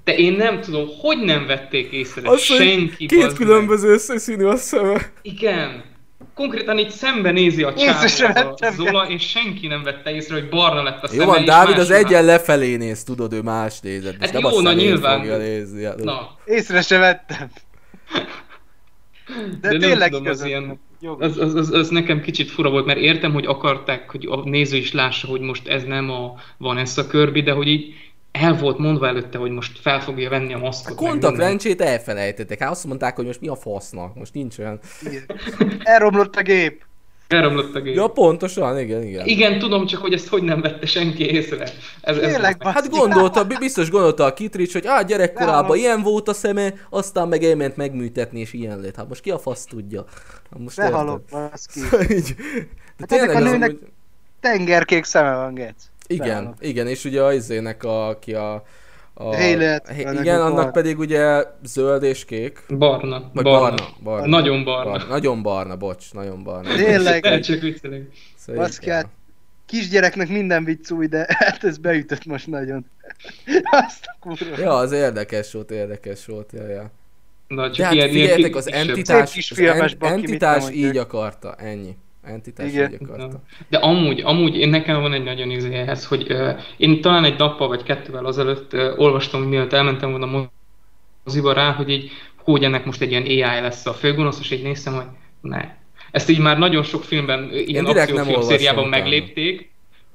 De 0.04 0.16
én 0.16 0.34
nem 0.34 0.62
tudom, 0.62 0.88
hogy 1.02 1.18
nem 1.20 1.46
vették 1.46 1.92
észre 1.92 2.30
Az, 2.30 2.48
hogy 2.48 2.58
senki. 2.58 3.06
két 3.06 3.34
különböző 3.34 3.98
színű 3.98 4.44
a 4.46 4.56
szeme. 4.56 5.12
Igen. 5.22 5.84
konkrétan 6.36 6.78
így 6.78 6.90
szembenézi 6.90 7.64
a 7.64 7.74
a 7.76 8.34
vettem, 8.34 8.74
Zola, 8.74 9.08
és 9.10 9.30
senki 9.30 9.68
nem 9.68 9.84
vette 9.84 10.12
észre, 10.12 10.34
hogy 10.34 10.50
barna 10.50 10.84
lett 10.84 11.04
a 11.04 11.08
szeme. 11.08 11.24
Jó 11.24 11.30
van, 11.30 11.46
Dávid 11.46 11.78
az 11.78 11.92
egyen 11.92 12.26
lefelé 12.26 12.76
néz, 12.76 13.04
tudod, 13.04 13.34
ő 13.34 13.42
más 13.42 13.80
nézett. 13.80 14.16
Hát 14.20 14.34
nem 14.34 14.42
jó, 14.42 14.58
a 14.58 14.62
na 14.62 14.74
nyilván. 14.74 15.20
nézni. 15.38 15.84
hát- 15.84 16.04
Na, 16.04 16.38
Észre 16.46 16.82
se 16.82 16.98
vettem. 16.98 17.50
De, 19.62 19.68
De 19.70 19.70
nem 19.70 19.80
tényleg 19.80 20.10
tudom, 20.12 20.28
az 20.28 20.44
ilyen-. 20.44 20.80
Az, 21.20 21.38
az, 21.38 21.54
az, 21.54 21.72
az, 21.72 21.90
nekem 21.90 22.22
kicsit 22.22 22.52
fura 22.52 22.70
volt, 22.70 22.86
mert 22.86 23.00
értem, 23.00 23.34
hogy 23.34 23.46
akarták, 23.46 24.10
hogy 24.10 24.26
a 24.30 24.50
néző 24.50 24.78
is 24.78 24.94
lássa, 24.94 25.28
hogy 25.28 25.42
most 25.42 25.68
ez 25.68 25.84
nem 25.84 26.10
a 26.10 26.34
Vanessa 26.58 27.08
Kirby, 27.08 27.42
de 27.42 27.52
hogy 27.52 27.68
így 27.68 27.94
el 28.32 28.54
volt 28.54 28.78
mondva 28.78 29.08
előtte, 29.08 29.38
hogy 29.38 29.52
most 29.52 29.80
fel 29.80 30.02
fogja 30.02 30.30
venni 30.30 30.54
a 30.54 30.58
A 30.58 30.60
maszkot. 30.60 31.00
mindent. 31.00 31.22
kontaktlencsét 31.22 31.82
elfelejtettek. 31.82 32.60
Hát 32.60 32.72
azt 32.72 32.86
mondták, 32.86 33.16
hogy 33.16 33.26
most 33.26 33.42
mi 33.42 33.48
a 33.48 33.56
fasznak. 33.56 34.16
Most 34.16 34.34
nincs 34.34 34.58
olyan. 34.58 34.80
Igen. 35.02 35.24
Elromlott 35.84 36.36
a 36.36 36.42
gép. 36.42 36.86
Elromlott 37.30 37.76
a 37.76 37.80
gép. 37.82 37.96
Ja, 37.96 38.08
pontosan, 38.08 38.80
igen, 38.80 39.04
igen. 39.04 39.26
Igen, 39.28 39.60
tudom, 39.60 39.86
csak 39.86 40.02
hogy 40.02 40.14
ezt 40.14 40.28
hogy 40.28 40.44
nem 40.44 40.62
vette 40.62 40.86
senki 40.86 41.26
észre. 41.30 41.70
Ez, 42.02 42.18
ez 42.18 42.32
Tényleg, 42.32 42.58
volt 42.64 42.74
Hát 42.76 42.90
gondolta, 42.90 43.44
bi- 43.46 43.58
biztos 43.60 43.90
gondolta 43.90 44.24
a 44.26 44.34
Kitrics, 44.34 44.74
hogy 44.74 44.86
á, 44.88 45.02
gyerekkorában 45.02 45.68
Nem, 45.70 45.78
ilyen 45.78 46.02
volt 46.02 46.28
a 46.28 46.34
szeme, 46.34 46.74
aztán 46.90 47.28
meg 47.28 47.44
elment 47.44 47.76
megműtetni, 47.76 48.40
és 48.40 48.54
ilyen 48.54 48.80
lett. 48.80 48.96
Hát 48.96 49.08
most 49.08 49.22
ki 49.22 49.32
a 49.32 49.40
fasz 49.40 49.66
tudja? 49.66 50.06
Hát 50.52 50.60
most 50.60 50.78
Ne 50.78 50.84
érted? 50.84 50.98
halok, 51.00 51.22
baszki. 51.32 51.80
Így. 52.16 52.36
De 52.36 53.06
Hát 53.10 53.12
ennek 53.12 53.30
a 53.36 53.38
az 53.38 53.44
nőnek- 53.44 53.70
amúgy- 53.70 53.88
Tengerkék 54.40 55.04
szeme 55.04 55.36
van, 55.36 55.54
Gec. 55.54 55.76
Igen, 56.08 56.28
Beállok. 56.28 56.54
igen, 56.60 56.88
és 56.88 57.06
ugye 57.06 57.24
az 57.24 57.34
izének 57.36 57.84
a, 57.84 58.08
aki 58.08 58.34
a... 58.34 58.64
a 59.20 59.24
annak 59.24 60.22
igen, 60.22 60.42
annak 60.42 60.54
barna. 60.54 60.72
pedig 60.72 61.00
ugye 61.00 61.44
zöld 61.64 62.04
és 62.04 62.26
kék. 62.26 62.64
Barna. 62.78 63.30
Vagy 63.34 63.44
barna. 63.44 63.76
barna. 63.76 63.94
barna. 64.04 64.26
Nagyon 64.26 64.64
barna. 64.64 65.06
Nagyon 65.06 65.42
barna, 65.42 65.76
bocs, 65.76 66.14
nagyon 66.14 66.44
barna. 66.44 66.76
Tényleg, 66.76 67.24
Nem 67.24 67.42
csak 67.48 67.64
igen. 68.82 68.96
hát 68.96 69.08
kisgyereknek 69.66 70.30
minden 70.30 70.64
vicc 70.64 70.92
új, 70.92 71.08
de 71.08 71.26
hát 71.40 71.64
ez 71.64 71.78
beütött 71.78 72.26
most 72.26 72.48
nagyon. 72.48 72.86
Azt 73.88 74.06
a 74.06 74.16
kurva. 74.20 74.58
Ja, 74.58 74.74
az 74.74 74.92
érdekes 74.92 75.52
volt, 75.52 75.72
érdekes 75.72 76.26
volt, 76.26 76.52
ja, 76.52 76.68
ja. 76.68 76.92
Na, 77.48 77.66
csak 77.66 77.76
De 77.78 77.86
hát 77.86 77.94
ilyen, 77.94 78.10
figyeljetek, 78.10 78.40
ilyen 78.40 78.54
az 78.54 78.72
entitás, 78.72 79.50
az 79.50 80.00
entitás 80.00 80.70
így 80.72 80.98
akarta, 80.98 81.56
ennyi. 81.56 81.96
Entitás 82.24 82.72
Igen. 82.72 82.92
így 82.92 83.00
akarta. 83.02 83.42
De 83.70 83.78
amúgy, 83.78 84.22
amúgy 84.22 84.56
én 84.56 84.70
nekem 84.70 85.02
van 85.02 85.14
egy 85.14 85.24
nagyon 85.24 85.50
izé 85.50 85.74
ehhez, 85.74 86.06
hogy 86.06 86.32
uh, 86.32 86.60
én 86.78 87.02
talán 87.02 87.24
egy 87.24 87.38
nappal 87.38 87.68
vagy 87.68 87.84
kettővel 87.84 88.26
azelőtt 88.26 88.74
uh, 88.74 88.94
olvastam, 88.98 89.40
hogy 89.40 89.50
mielőtt 89.50 89.74
elmentem 89.74 90.10
volna 90.10 90.50
moziba 91.24 91.54
rá, 91.54 91.72
hogy 91.72 91.90
így, 91.90 92.12
hogy 92.36 92.64
ennek 92.64 92.86
most 92.86 93.02
egy 93.02 93.12
ilyen 93.12 93.24
AI 93.24 93.62
lesz 93.62 93.86
a 93.86 93.94
főgonosz, 93.94 94.40
és 94.40 94.52
így 94.52 94.64
néztem, 94.64 94.94
hogy 94.94 95.06
ne. 95.42 95.78
Ezt 96.12 96.30
így 96.30 96.40
már 96.40 96.58
nagyon 96.58 96.84
sok 96.84 97.04
filmben, 97.04 97.50
ilyen 97.54 97.86
akciófilm 97.86 98.42
szériában 98.42 98.88
meglépték, 98.88 99.72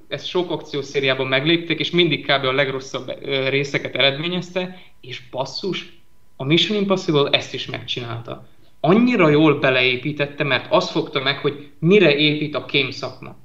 ezt 0.08 0.26
sok 0.26 0.50
akciószériában 0.50 1.26
meglépték, 1.26 1.78
és 1.78 1.90
mindig 1.90 2.26
kb. 2.26 2.44
a 2.44 2.52
legrosszabb 2.52 3.12
részeket 3.48 3.94
eredményezte, 3.94 4.78
és 5.00 5.20
basszus, 5.30 6.02
a 6.36 6.44
Mission 6.44 6.78
Impossible 6.78 7.30
ezt 7.30 7.54
is 7.54 7.66
megcsinálta. 7.66 8.46
Annyira 8.86 9.28
jól 9.28 9.58
beleépítette, 9.58 10.44
mert 10.44 10.66
azt 10.68 10.90
fogta 10.90 11.22
meg, 11.22 11.38
hogy 11.38 11.68
mire 11.78 12.16
épít 12.16 12.54
a 12.54 12.64
kém 12.64 12.90
szakma. 12.90 13.36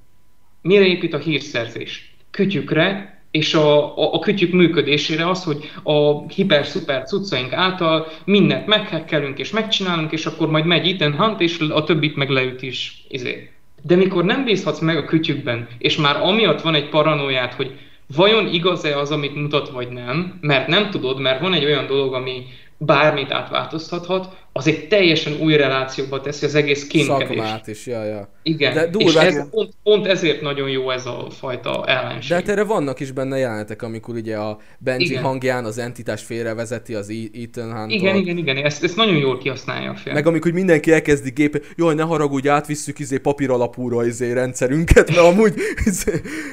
Mire 0.62 0.86
épít 0.86 1.14
a 1.14 1.18
hírszerzés? 1.18 2.16
Kütyükre, 2.32 3.22
és 3.32 3.54
a, 3.54 3.98
a, 3.98 4.14
a 4.14 4.20
kütyük 4.20 4.52
működésére 4.52 5.30
az, 5.30 5.44
hogy 5.44 5.72
a 5.84 6.28
hiper-szuper 6.28 7.04
cuccaink 7.04 7.54
által 7.54 8.08
mindent 8.26 8.68
meghekkelünk 8.68 9.40
és 9.40 9.52
megcsinálunk, 9.52 10.12
és 10.12 10.26
akkor 10.26 10.50
majd 10.50 10.66
megy 10.66 10.88
Ethan 10.88 11.16
Hunt, 11.16 11.42
és 11.42 11.60
a 11.60 11.84
többit 11.84 12.16
meg 12.16 12.30
leüt 12.30 12.62
is. 12.62 13.06
Izé. 13.10 13.50
De 13.82 13.96
mikor 13.96 14.26
nem 14.26 14.44
bízhatsz 14.44 14.80
meg 14.80 14.98
a 14.98 15.06
kütyükben, 15.06 15.68
és 15.78 15.98
már 15.98 16.22
amiatt 16.22 16.62
van 16.62 16.76
egy 16.76 16.90
paranoiát, 16.90 17.54
hogy 17.54 17.78
vajon 18.16 18.48
igaz-e 18.48 18.98
az, 18.98 19.12
amit 19.12 19.36
mutat, 19.36 19.70
vagy 19.70 19.90
nem, 19.90 20.38
mert 20.42 20.68
nem 20.68 20.90
tudod, 20.90 21.20
mert 21.20 21.42
van 21.42 21.54
egy 21.54 21.66
olyan 21.66 21.88
dolog, 21.88 22.14
ami 22.14 22.46
bármit 22.78 23.32
átváltoztathat, 23.32 24.39
az 24.60 24.68
egy 24.68 24.88
teljesen 24.88 25.34
új 25.42 25.56
relációba 25.58 26.22
teszi 26.22 26.46
az 26.46 26.56
egész 26.56 26.88
kémkedést. 26.88 27.28
Szakmát 27.28 27.68
is, 27.68 27.86
ja, 27.86 28.04
ja. 28.04 28.30
Igen, 28.44 28.74
De 28.74 28.84
és 28.84 28.90
durván- 28.90 29.26
ez, 29.28 29.50
pont, 29.50 29.74
pont 29.84 30.06
ezért 30.08 30.42
nagyon 30.42 30.70
jó 30.70 30.92
ez 30.92 31.06
a 31.06 31.28
fajta 31.30 31.86
ellenség. 31.86 32.30
De 32.30 32.36
hát 32.36 32.50
erre 32.50 32.64
vannak 32.64 33.00
is 33.00 33.12
benne 33.12 33.38
jelenetek, 33.38 33.82
amikor 33.82 34.16
ugye 34.16 34.36
a 34.38 34.60
Benji 34.78 35.06
Igen. 35.06 35.24
hangján 35.24 35.66
az 35.66 35.78
entitás 35.78 36.24
félrevezeti 36.24 36.94
az 36.94 37.10
E- 37.10 37.40
Ethan 37.42 37.72
Huntot. 37.74 37.92
igen, 37.92 38.16
igen, 38.16 38.38
igen, 38.38 38.58
ezt, 38.58 38.84
ezt 38.84 38.96
nagyon 38.96 39.18
jól 39.18 39.38
kihasználja 39.38 39.92
a 39.92 39.96
film. 39.96 40.16
Meg 40.16 40.28
amikor 40.28 40.52
mindenki 40.52 40.92
elkezdi 40.92 41.30
gép, 41.30 41.66
jaj, 41.76 41.96
ne 41.96 42.04
haragudj, 42.04 42.50
átvisszük 42.50 43.00
izé 43.00 43.18
papír 43.18 43.50
alapúra 43.50 44.06
izé 44.06 44.32
rendszerünket, 44.34 45.08
mert 45.10 45.22
amúgy 45.22 45.54
izé, 45.86 46.12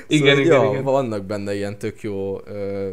Igen, 0.09 0.39
igen, 0.41 0.53
ja, 0.63 0.69
igen. 0.71 0.83
vannak 0.85 1.25
benne 1.25 1.55
ilyen 1.55 1.79
tök 1.79 2.03
jó 2.03 2.39
ö, 2.47 2.89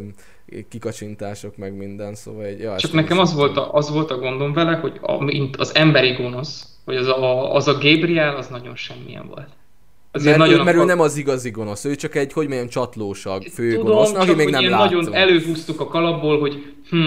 kikacsintások, 0.69 1.57
meg 1.57 1.77
minden, 1.77 2.15
szóval 2.15 2.43
egy, 2.43 2.59
ja, 2.59 2.77
Csak 2.77 2.91
nekem 2.91 3.19
az 3.19 3.33
volt, 3.33 3.57
a, 3.57 3.73
az 3.73 3.91
volt 3.91 4.11
a 4.11 4.17
gondom 4.17 4.53
vele, 4.53 4.75
hogy 4.75 4.99
a, 5.01 5.23
mint 5.23 5.55
az 5.55 5.75
emberi 5.75 6.11
gonosz, 6.11 6.67
vagy 6.85 6.95
az 6.95 7.07
a, 7.07 7.53
az 7.53 7.67
a 7.67 7.73
Gabriel, 7.73 8.35
az 8.35 8.47
nagyon 8.47 8.75
semmilyen 8.75 9.27
volt. 9.27 9.47
Mert, 10.23 10.37
nagyon 10.37 10.59
ő, 10.59 10.63
mert 10.63 10.75
ő 10.75 10.79
akar- 10.79 10.87
nem 10.87 10.99
az 10.99 11.17
igazi 11.17 11.51
gonosz, 11.51 11.85
ő 11.85 11.95
csak 11.95 12.15
egy, 12.15 12.33
hogy 12.33 12.47
mondjam, 12.47 12.67
csatlósag, 12.67 13.43
fő 13.43 13.71
Tudom, 13.71 13.85
gonosz, 13.85 14.11
csak 14.11 14.21
aki 14.21 14.33
még 14.33 14.43
hogy 14.43 14.51
nem 14.51 14.69
láttunk. 14.69 14.91
nagyon 14.91 15.13
előhúztuk 15.13 15.79
a 15.79 15.87
kalapból, 15.87 16.39
hogy 16.39 16.73
hm, 16.89 16.97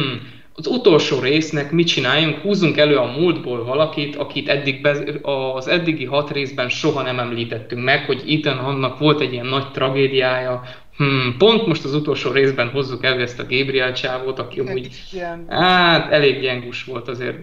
az 0.59 0.67
utolsó 0.67 1.21
résznek 1.21 1.71
mit 1.71 1.87
csináljunk, 1.87 2.37
húzzunk 2.37 2.77
elő 2.77 2.97
a 2.97 3.07
múltból 3.19 3.65
valakit, 3.65 4.17
akit 4.17 4.49
eddig 4.49 4.81
be, 4.81 5.21
az 5.55 5.69
eddigi 5.69 6.05
hat 6.05 6.31
részben 6.31 6.69
soha 6.69 7.03
nem 7.03 7.19
említettünk 7.19 7.85
meg, 7.85 8.05
hogy 8.05 8.23
Ethan 8.27 8.57
Hannak 8.57 8.99
volt 8.99 9.21
egy 9.21 9.33
ilyen 9.33 9.47
nagy 9.47 9.71
tragédiája, 9.71 10.63
hm, 10.97 11.37
pont 11.39 11.67
most 11.67 11.85
az 11.85 11.95
utolsó 11.95 12.31
részben 12.31 12.69
hozzuk 12.69 13.05
elő 13.05 13.21
ezt 13.23 13.39
a 13.39 13.43
Gabriel 13.43 13.93
csávót, 13.93 14.39
aki 14.39 14.61
amúgy 14.61 14.91
Ilyen, 15.13 15.47
Hát, 15.49 16.13
elég 16.13 16.41
gyengus 16.41 16.85
volt 16.85 17.09
azért. 17.09 17.39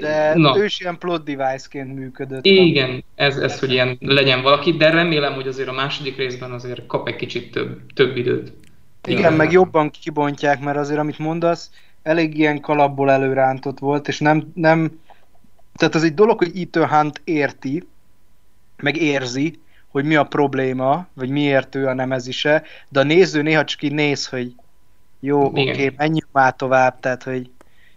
de 0.00 0.32
Na, 0.36 0.58
ő 0.58 0.64
is 0.64 0.80
ilyen 0.80 0.98
plot 0.98 1.24
device-ként 1.24 1.94
működött. 1.94 2.44
igen, 2.46 3.04
ez, 3.14 3.36
ez, 3.36 3.58
hogy 3.58 3.72
ilyen 3.72 3.96
legyen 4.00 4.42
valaki, 4.42 4.72
de 4.76 4.90
remélem, 4.90 5.32
hogy 5.32 5.46
azért 5.48 5.68
a 5.68 5.72
második 5.72 6.16
részben 6.16 6.50
azért 6.52 6.86
kap 6.86 7.08
egy 7.08 7.16
kicsit 7.16 7.50
több, 7.52 7.80
több 7.94 8.16
időt. 8.16 8.52
Igen, 9.06 9.30
Ja. 9.30 9.36
meg 9.36 9.52
jobban 9.52 9.90
kibontják, 9.90 10.60
mert 10.60 10.76
azért, 10.76 10.98
amit 11.00 11.18
mondasz, 11.18 11.70
elég 12.02 12.38
ilyen 12.38 12.60
kalapból 12.60 13.10
előrántott 13.10 13.78
volt, 13.78 14.08
és 14.08 14.18
nem, 14.18 14.50
nem... 14.54 15.00
Tehát 15.76 15.94
az 15.94 16.02
egy 16.02 16.14
dolog, 16.14 16.38
hogy 16.38 16.60
Ethan 16.60 16.88
Hunt 16.88 17.20
érti, 17.24 17.82
meg 18.76 18.96
érzi, 18.96 19.60
hogy 19.92 20.04
mi 20.04 20.16
a 20.16 20.24
probléma, 20.24 21.06
vagy 21.14 21.28
miért 21.28 21.74
ő 21.74 21.86
a 21.86 21.94
nemezise, 21.94 22.62
de 22.88 23.00
a 23.00 23.02
néző 23.02 23.42
néha 23.42 23.64
csak 23.64 23.82
így 23.82 23.92
néz, 23.92 24.26
hogy 24.26 24.54
jó, 25.20 25.44
oké, 25.44 25.70
okay, 25.70 25.92
menjünk 25.96 26.28
már 26.32 26.56
tovább, 26.56 27.00
tehát, 27.00 27.22
hogy 27.22 27.50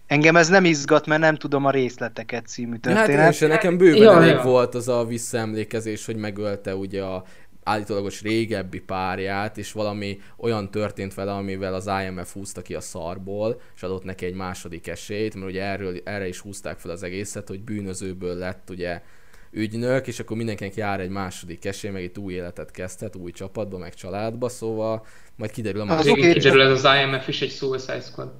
engem 0.06 0.36
ez 0.36 0.48
nem 0.48 0.64
izgat, 0.64 1.06
mert 1.06 1.20
nem 1.20 1.36
tudom 1.36 1.64
a 1.64 1.70
részleteket 1.70 2.46
című 2.46 2.72
Hát 2.72 2.80
történet. 2.80 3.26
én 3.26 3.32
sem, 3.32 3.48
nekem 3.48 3.76
bőven 3.76 4.02
Ja, 4.02 4.16
elég 4.16 4.34
ja. 4.34 4.42
volt 4.42 4.74
az 4.74 4.88
a 4.88 5.04
visszaemlékezés, 5.04 6.06
hogy 6.06 6.16
megölte 6.16 6.74
ugye 6.74 7.02
a 7.02 7.24
állítólagos 7.62 8.22
régebbi 8.22 8.80
párját, 8.80 9.58
és 9.58 9.72
valami 9.72 10.20
olyan 10.36 10.70
történt 10.70 11.14
vele, 11.14 11.32
amivel 11.32 11.74
az 11.74 11.90
IMF 12.04 12.32
húzta 12.32 12.62
ki 12.62 12.74
a 12.74 12.80
szarból, 12.80 13.60
és 13.74 13.82
adott 13.82 14.04
neki 14.04 14.26
egy 14.26 14.34
második 14.34 14.86
esélyt, 14.86 15.34
mert 15.34 15.46
ugye 15.46 15.62
erről, 15.62 16.00
erre 16.04 16.28
is 16.28 16.40
húzták 16.40 16.78
fel 16.78 16.90
az 16.90 17.02
egészet, 17.02 17.48
hogy 17.48 17.60
bűnözőből 17.60 18.34
lett 18.34 18.70
ugye 18.70 19.02
ügynök, 19.50 20.06
és 20.06 20.20
akkor 20.20 20.36
mindenkinek 20.36 20.74
jár 20.74 21.00
egy 21.00 21.08
második 21.08 21.64
esély, 21.64 21.90
meg 21.90 22.02
egy 22.02 22.18
új 22.18 22.32
életet 22.32 22.70
kezdhet, 22.70 23.16
új 23.16 23.30
csapatba, 23.30 23.78
meg 23.78 23.94
családba, 23.94 24.48
szóval 24.48 25.06
majd 25.36 25.50
kiderül 25.50 25.80
a 25.80 25.82
Az 25.82 25.88
második. 25.88 26.14
Végén 26.14 26.30
oké, 26.30 26.38
kiderül 26.38 26.62
ez 26.62 26.84
az 26.84 26.96
IMF 27.02 27.28
is 27.28 27.42
egy 27.42 27.50
Suicide 27.50 28.00
Squad. 28.00 28.32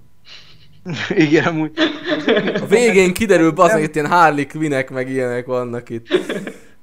Igen, 1.27 1.45
amúgy. 1.45 1.73
A 2.61 2.67
végén 2.67 3.13
kiderül, 3.13 3.51
bazdmeg, 3.51 3.83
itt 3.83 3.95
ilyen 3.95 4.09
Harley 4.09 4.47
Quinnek, 4.47 4.91
meg 4.91 5.11
ilyenek 5.11 5.47
vannak 5.47 5.91
itt. 5.91 6.07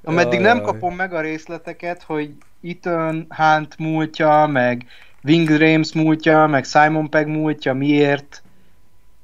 Ameddig 0.03 0.39
Jaj, 0.39 0.53
nem 0.53 0.61
kapom 0.61 0.95
meg 0.95 1.13
a 1.13 1.21
részleteket, 1.21 2.03
hogy 2.03 2.29
Ethan 2.63 3.27
Hunt 3.29 3.77
múltja, 3.77 4.47
meg 4.51 4.85
Wing 5.23 5.49
Rames 5.49 5.93
múltja, 5.93 6.47
meg 6.47 6.65
Simon 6.65 7.09
Pegg 7.09 7.27
múltja, 7.27 7.73
miért, 7.73 8.42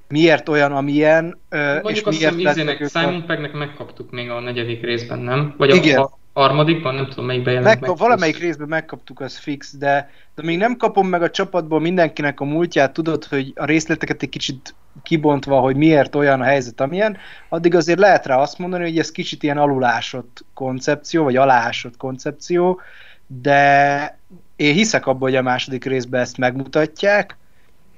miért 0.10 0.49
olyan, 0.49 0.72
amilyen, 0.72 1.40
ö, 1.49 1.76
és 1.76 1.81
Mondjuk 1.81 2.07
azt 2.07 2.36
miért 2.36 2.56
hiszem, 2.56 3.03
Simon 3.03 3.26
Peggnek 3.26 3.53
megkaptuk 3.53 4.11
még 4.11 4.30
a 4.30 4.40
negyedik 4.40 4.81
részben, 4.81 5.19
nem? 5.19 5.56
Vagy 5.57 5.76
Igen. 5.76 5.99
a, 5.99 6.10
a 6.34 6.41
harmadikban, 6.41 6.95
nem 6.95 7.07
tudom 7.07 7.26
melyikben 7.26 7.53
jelent 7.53 7.80
Meg, 7.80 7.98
valamelyik 7.98 8.40
részben 8.40 8.68
megkaptuk, 8.68 9.19
az 9.19 9.38
fix, 9.38 9.77
de, 9.77 10.11
de 10.36 10.44
még 10.44 10.57
nem 10.57 10.77
kapom 10.77 11.07
meg 11.07 11.22
a 11.22 11.30
csapatból 11.30 11.80
mindenkinek 11.80 12.40
a 12.40 12.45
múltját, 12.45 12.94
tudod, 12.94 13.26
hogy 13.26 13.53
a 13.56 13.65
részleteket 13.65 14.22
egy 14.22 14.30
kicsit 14.30 14.76
kibontva, 15.03 15.60
hogy 15.60 15.76
miért 15.76 16.15
olyan 16.15 16.41
a 16.41 16.44
helyzet, 16.44 16.81
amilyen, 16.81 17.18
addig 17.49 17.76
azért 17.76 17.99
lehet 17.99 18.26
rá 18.26 18.38
azt 18.38 18.57
mondani, 18.57 18.84
hogy 18.84 18.98
ez 18.98 19.11
kicsit 19.11 19.44
ilyen 19.44 19.57
alulásott 19.57 20.45
koncepció, 20.53 21.23
vagy 21.23 21.36
alásott 21.36 21.98
koncepció, 21.98 22.81
de 23.27 24.19
én 24.56 24.73
hiszek 24.73 25.06
abban, 25.06 25.30
hogy 25.30 25.36
a 25.36 25.41
második 25.41 25.86
részben 25.86 26.22
ezt 26.22 26.38
megmutatják, 26.38 27.38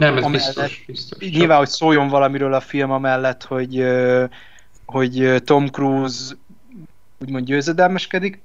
Nem, 0.02 0.18
ez 0.18 0.24
amellett- 0.24 0.56
biztos. 0.56 0.84
biztos. 0.88 1.30
nyilván, 1.30 1.58
hogy 1.58 1.68
szóljon 1.68 2.08
valamiről 2.08 2.54
a 2.54 2.60
film 2.60 2.92
amellett, 2.92 3.44
hogy, 3.44 3.86
hogy 4.86 5.42
Tom 5.44 5.68
Cruise 5.68 6.34
úgymond 7.20 7.46
győzedelmeskedik, 7.46 8.42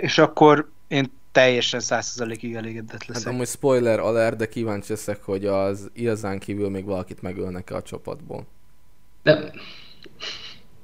és 0.00 0.18
akkor 0.18 0.70
én 0.88 1.12
teljesen 1.32 1.80
százszerzalékig 1.80 2.54
elégedett 2.54 2.90
Hát 2.90 3.06
leszek. 3.06 3.32
amúgy 3.32 3.46
spoiler 3.46 3.98
alert, 3.98 4.36
de 4.36 4.48
kíváncsi 4.48 4.92
leszek, 4.92 5.22
hogy 5.22 5.46
az 5.46 5.90
igazán 5.92 6.38
kívül 6.38 6.70
még 6.70 6.84
valakit 6.84 7.22
megölnek 7.22 7.70
a 7.70 7.82
csapatból. 7.82 8.46
De... 9.22 9.52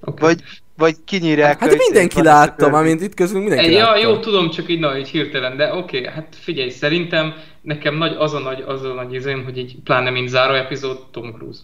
Okay. 0.01 0.29
Vagy, 0.29 0.43
vagy 0.79 0.95
kinyírják 1.05 1.61
Hát 1.61 1.73
a- 1.73 1.77
mindenki 1.77 2.23
látta, 2.23 2.55
ezt 2.57 2.67
a 2.67 2.71
már 2.71 2.85
mint 2.85 3.03
itt 3.03 3.15
közünk 3.15 3.41
mindenki 3.45 3.73
Ja, 3.73 3.79
látta. 3.85 3.99
jó, 3.99 4.17
tudom, 4.19 4.51
csak 4.51 4.69
így, 4.69 4.79
na, 4.79 4.99
így 4.99 5.09
hirtelen, 5.09 5.57
de 5.57 5.75
oké, 5.75 5.99
okay, 5.99 6.13
hát 6.13 6.37
figyelj, 6.41 6.69
szerintem 6.69 7.35
nekem 7.61 7.97
nagy, 7.97 8.15
az 8.19 8.35
a 8.35 8.39
nagy, 8.39 8.65
az 8.67 8.83
a 8.83 8.93
nagy 8.93 9.15
izém, 9.15 9.45
hogy 9.45 9.59
így 9.59 9.77
pláne 9.85 10.11
mint 10.11 10.29
záró 10.29 10.55
epizód 10.55 10.99
Tom 11.11 11.33
Cruise. 11.33 11.61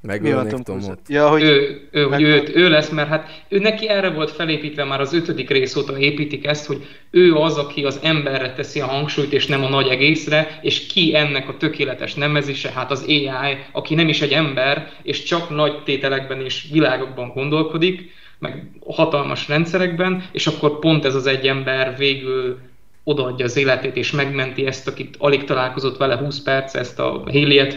Mi 0.00 0.32
van 0.32 0.64
Tom. 0.64 0.80
Ja, 1.08 1.28
hogy 1.28 1.42
Ő, 1.42 1.88
ő, 1.90 2.02
hogy 2.02 2.10
meg- 2.10 2.20
őt, 2.20 2.56
ő 2.56 2.68
lesz, 2.68 2.88
mert 2.88 3.08
hát 3.08 3.44
ő 3.48 3.58
neki 3.58 3.88
erre 3.88 4.10
volt 4.10 4.30
felépítve 4.30 4.84
már 4.84 5.00
az 5.00 5.12
ötödik 5.12 5.50
rész 5.50 5.76
óta 5.76 5.98
építik 5.98 6.46
ezt, 6.46 6.66
hogy 6.66 6.86
ő 7.10 7.34
az, 7.34 7.56
aki 7.58 7.84
az 7.84 8.00
emberre 8.02 8.52
teszi 8.52 8.80
a 8.80 8.86
hangsúlyt, 8.86 9.32
és 9.32 9.46
nem 9.46 9.64
a 9.64 9.68
nagy 9.68 9.88
egészre, 9.88 10.58
és 10.62 10.86
ki 10.86 11.14
ennek 11.14 11.48
a 11.48 11.56
tökéletes 11.56 12.14
nemezise, 12.14 12.70
hát 12.70 12.90
az 12.90 13.04
AI, 13.08 13.56
aki 13.72 13.94
nem 13.94 14.08
is 14.08 14.22
egy 14.22 14.32
ember, 14.32 14.92
és 15.02 15.22
csak 15.22 15.50
nagy 15.50 15.82
tételekben 15.82 16.40
és 16.40 16.66
világokban 16.72 17.28
gondolkodik, 17.34 18.10
meg 18.38 18.70
hatalmas 18.86 19.48
rendszerekben, 19.48 20.24
és 20.32 20.46
akkor 20.46 20.78
pont 20.78 21.04
ez 21.04 21.14
az 21.14 21.26
egy 21.26 21.46
ember 21.46 21.96
végül 21.96 22.58
odaadja 23.04 23.44
az 23.44 23.56
életét, 23.56 23.96
és 23.96 24.10
megmenti 24.10 24.66
ezt, 24.66 24.88
akit 24.88 25.16
alig 25.18 25.44
találkozott 25.44 25.96
vele 25.96 26.16
20 26.16 26.40
perc, 26.42 26.74
ezt 26.74 26.98
a 26.98 27.22
Haley 27.26 27.68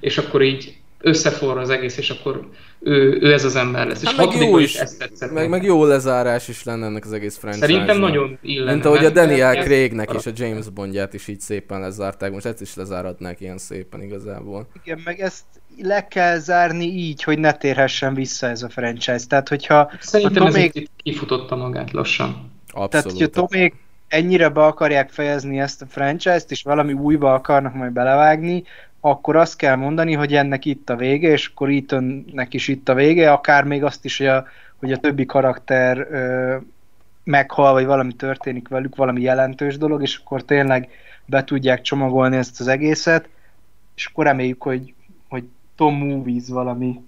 és 0.00 0.18
akkor 0.18 0.42
így 0.42 0.74
összeforra 1.06 1.60
az 1.60 1.70
egész, 1.70 1.96
és 1.96 2.10
akkor 2.10 2.48
ő, 2.80 3.18
ő 3.20 3.32
ez 3.32 3.44
az 3.44 3.56
ember 3.56 3.86
lesz. 3.86 4.04
Hát 4.04 4.12
és 4.12 4.38
meg 4.38 4.48
jó 4.48 4.58
is, 4.58 4.74
ezt 4.74 4.98
tetszett 4.98 5.32
meg, 5.32 5.48
meg 5.48 5.62
jó 5.62 5.84
lezárás 5.84 6.48
is 6.48 6.64
lenne 6.64 6.86
ennek 6.86 7.04
az 7.04 7.12
egész 7.12 7.36
franchise 7.36 7.66
Szerintem 7.66 7.98
nagyon 7.98 8.38
illene. 8.42 8.72
Mint 8.72 8.84
ahogy 8.84 9.04
a 9.04 9.10
Daniel 9.10 9.54
Craignek 9.54 10.12
és 10.18 10.26
a 10.26 10.30
James 10.34 10.68
Bondját 10.68 11.14
is 11.14 11.28
így 11.28 11.40
szépen 11.40 11.80
lezárták, 11.80 12.32
most 12.32 12.46
ezt 12.46 12.60
is 12.60 12.74
lezáratnák 12.74 13.40
ilyen 13.40 13.58
szépen 13.58 14.02
igazából. 14.02 14.68
igen, 14.84 15.00
meg 15.04 15.20
ezt 15.20 15.44
le 15.82 16.06
kell 16.06 16.38
zárni 16.38 16.84
így, 16.84 17.22
hogy 17.22 17.38
ne 17.38 17.52
térhessen 17.52 18.14
vissza 18.14 18.46
ez 18.46 18.62
a 18.62 18.68
franchise. 18.68 19.26
Tehát, 19.28 19.48
hogyha, 19.48 19.90
Szerintem 20.00 20.42
ha 20.42 20.48
ez 20.48 20.54
még- 20.54 20.70
itt 20.74 20.90
kifutotta 21.02 21.56
magát 21.56 21.92
lassan. 21.92 22.52
tehát, 22.72 22.94
Abszolút. 22.94 23.18
hogyha 23.18 23.46
Tomék 23.46 23.74
ennyire 24.08 24.48
be 24.48 24.64
akarják 24.64 25.10
fejezni 25.10 25.60
ezt 25.60 25.82
a 25.82 25.86
franchise-t, 25.88 26.50
és 26.50 26.62
valami 26.62 26.92
újba 26.92 27.34
akarnak 27.34 27.74
majd 27.74 27.92
belevágni, 27.92 28.64
akkor 29.10 29.36
azt 29.36 29.56
kell 29.56 29.76
mondani, 29.76 30.12
hogy 30.12 30.34
ennek 30.34 30.64
itt 30.64 30.90
a 30.90 30.96
vége, 30.96 31.28
és 31.28 31.46
akkor 31.46 31.70
Ethannek 31.70 32.54
is 32.54 32.68
itt 32.68 32.88
a 32.88 32.94
vége, 32.94 33.32
akár 33.32 33.64
még 33.64 33.84
azt 33.84 34.04
is, 34.04 34.18
hogy 34.18 34.26
a, 34.26 34.46
hogy 34.76 34.92
a 34.92 34.98
többi 34.98 35.26
karakter 35.26 35.98
ö, 35.98 36.56
meghal, 37.24 37.72
vagy 37.72 37.84
valami 37.84 38.12
történik 38.12 38.68
velük, 38.68 38.96
valami 38.96 39.20
jelentős 39.20 39.78
dolog, 39.78 40.02
és 40.02 40.20
akkor 40.24 40.44
tényleg 40.44 40.88
be 41.26 41.44
tudják 41.44 41.80
csomagolni 41.80 42.36
ezt 42.36 42.60
az 42.60 42.66
egészet, 42.66 43.28
és 43.96 44.06
akkor 44.06 44.24
reméljük, 44.24 44.62
hogy, 44.62 44.94
hogy 45.28 45.44
Tom 45.76 45.94
Movies 45.94 46.48
valami 46.48 47.00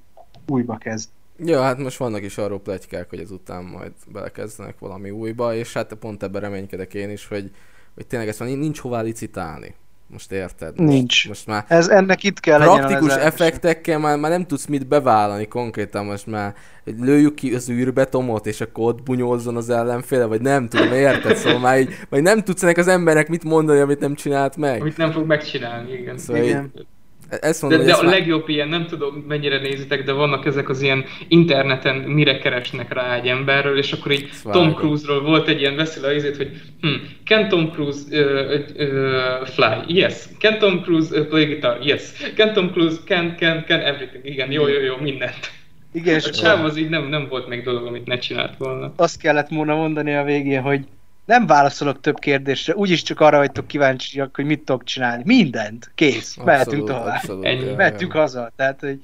újba 0.47 0.77
kezd. 0.77 1.09
Ja, 1.45 1.63
hát 1.63 1.79
most 1.79 1.97
vannak 1.97 2.23
is 2.23 2.39
arról 2.39 2.61
pletykák, 2.61 3.09
hogy 3.11 3.21
ezután 3.21 3.65
majd 3.65 3.93
belekezdenek 4.13 4.79
valami 4.79 5.11
újba, 5.11 5.55
és 5.55 5.73
hát 5.73 5.95
pont 5.95 6.23
ebben 6.23 6.41
reménykedek 6.41 6.95
én 6.95 7.11
is, 7.11 7.27
hogy, 7.27 7.51
hogy 7.95 8.07
tényleg 8.07 8.29
ezt 8.29 8.41
már 8.41 8.49
nincs 8.49 8.79
hová 8.79 9.01
licitálni. 9.01 9.75
Most 10.11 10.33
érted? 10.33 10.79
Most, 10.81 10.93
Nincs. 10.93 11.29
Most 11.29 11.47
már 11.47 11.65
Ez, 11.69 11.89
ennek 11.89 12.23
itt 12.23 12.41
kell 12.41 12.59
legyen 12.59 12.75
a 12.75 12.77
praktikus 12.77 13.09
lezárása. 13.09 13.27
effektekkel 13.27 13.99
már, 13.99 14.19
már 14.19 14.31
nem 14.31 14.47
tudsz 14.47 14.67
mit 14.67 14.87
bevállalni 14.87 15.47
konkrétan, 15.49 16.05
most 16.05 16.27
már 16.27 16.55
hogy 16.85 16.95
lőjük 16.99 17.35
ki 17.35 17.55
az 17.55 17.71
űrbe 17.71 18.05
Tomot, 18.05 18.47
és 18.47 18.61
akkor 18.61 18.85
ott 18.85 19.03
bunyózzon 19.03 19.57
az 19.57 19.71
ellenféle, 19.71 20.25
vagy 20.25 20.41
nem 20.41 20.69
tudom, 20.69 20.93
érted? 20.93 21.37
Szóval 21.37 21.59
már 21.59 21.81
így, 21.81 21.95
vagy 22.09 22.23
nem 22.23 22.43
tudsz 22.43 22.63
ennek 22.63 22.77
az 22.77 22.89
embernek 22.89 23.29
mit 23.29 23.45
mondani, 23.45 23.81
amit 23.81 24.01
nem 24.01 24.15
csinált 24.15 24.57
meg. 24.57 24.81
Amit 24.81 24.97
nem 24.97 25.13
fog 25.13 25.27
megcsinálni, 25.27 25.93
igen. 25.93 26.19
Szóval 26.19 26.43
Igen. 26.43 26.73
így, 26.77 26.87
ezt 27.29 27.61
De, 27.61 27.67
mondom, 27.67 27.87
de 27.87 27.93
a 27.93 27.95
ezt 27.95 28.03
már... 28.05 28.13
legjobb 28.13 28.49
ilyen, 28.49 28.69
nem 28.69 28.87
tudom 28.87 29.25
mennyire 29.29 29.61
nézitek, 29.61 30.05
de 30.05 30.13
vannak 30.13 30.47
ezek 30.47 30.69
az 30.69 30.83
ilyen 30.83 31.05
interneten, 31.29 31.97
mire 31.97 32.39
keresnek 32.39 32.93
rá 32.93 33.15
egy 33.15 33.27
emberről, 33.27 33.79
és 33.79 33.93
akkor 33.93 34.13
így 34.13 34.29
Ezt 34.31 34.49
Tom. 34.51 34.75
Cruise-ról 34.75 35.23
volt 35.23 35.49
egy 35.49 35.61
ilyen 35.61 35.77
beszél 35.77 36.05
a 36.05 36.13
izét, 36.13 36.37
hogy 36.37 36.51
hm, 36.81 36.89
can 37.25 37.49
Tom 37.49 37.71
Cruise 37.71 38.01
uh, 38.11 38.61
uh, 38.77 39.47
fly? 39.47 39.95
Yes. 39.97 40.15
Can 40.39 40.59
Tom 40.59 40.83
Cruise 40.83 41.21
uh, 41.21 41.27
play 41.27 41.45
guitar? 41.45 41.79
Yes. 41.83 42.03
Can 42.37 42.53
Tom 42.53 42.71
Cruise 42.71 42.97
can, 43.05 43.35
can, 43.39 43.65
can 43.67 43.81
everything? 43.81 44.27
Igen, 44.27 44.51
jó, 44.53 44.67
jó, 44.69 44.81
jó, 44.81 44.97
mindent. 45.01 45.57
Igen, 45.93 46.15
A 46.15 46.17
és 46.17 46.31
csáv 46.31 46.65
az 46.65 46.77
így 46.77 46.89
nem, 46.89 47.09
nem 47.09 47.27
volt 47.29 47.49
még 47.49 47.63
dolog, 47.63 47.87
amit 47.87 48.07
ne 48.07 48.19
csinált 48.19 48.57
volna. 48.59 48.93
azt 48.97 49.21
kellett 49.21 49.49
volna 49.49 49.75
mondani 49.75 50.15
a 50.15 50.25
végén, 50.25 50.61
hogy 50.61 50.81
nem 51.29 51.47
válaszolok 51.47 52.01
több 52.01 52.19
kérdésre, 52.19 52.75
úgyis 52.75 53.03
csak 53.03 53.21
arra 53.21 53.37
vagytok 53.37 53.67
kíváncsiak, 53.67 54.37
hogy 54.37 54.45
mit 54.45 54.65
tudok 54.65 54.85
csinálni. 54.85 55.23
Mindent. 55.27 55.91
Kész. 55.95 56.37
Mehetünk 56.45 56.87
tovább. 56.87 57.07
abszolút, 57.07 57.45
Ennyi. 57.45 57.75
Mehetünk 57.75 58.13
haza. 58.13 58.53
Tehát, 58.57 58.81
hogy 58.81 58.99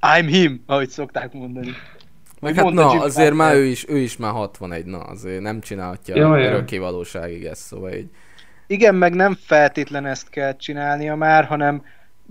I'm 0.00 0.26
him, 0.26 0.62
ahogy 0.66 0.88
szokták 0.88 1.32
mondani. 1.32 1.68
Meg 2.40 2.54
hát 2.54 2.70
na, 2.70 2.92
Jim 2.92 3.00
azért 3.00 3.34
már 3.34 3.54
ő 3.54 3.64
is, 3.64 3.88
ő 3.88 3.98
is 3.98 4.16
már 4.16 4.32
61, 4.32 4.84
na, 4.84 4.98
azért 4.98 5.40
nem 5.40 5.60
csinálhatja 5.60 6.16
Ja, 6.16 6.38
örökké 6.38 6.78
valóságig 6.78 7.44
ezt, 7.44 7.62
szóval 7.62 7.92
így. 7.92 8.08
Igen, 8.66 8.94
meg 8.94 9.14
nem 9.14 9.36
feltétlen 9.44 10.06
ezt 10.06 10.30
kell 10.30 10.56
csinálnia 10.56 11.14
már, 11.14 11.44
hanem 11.44 11.82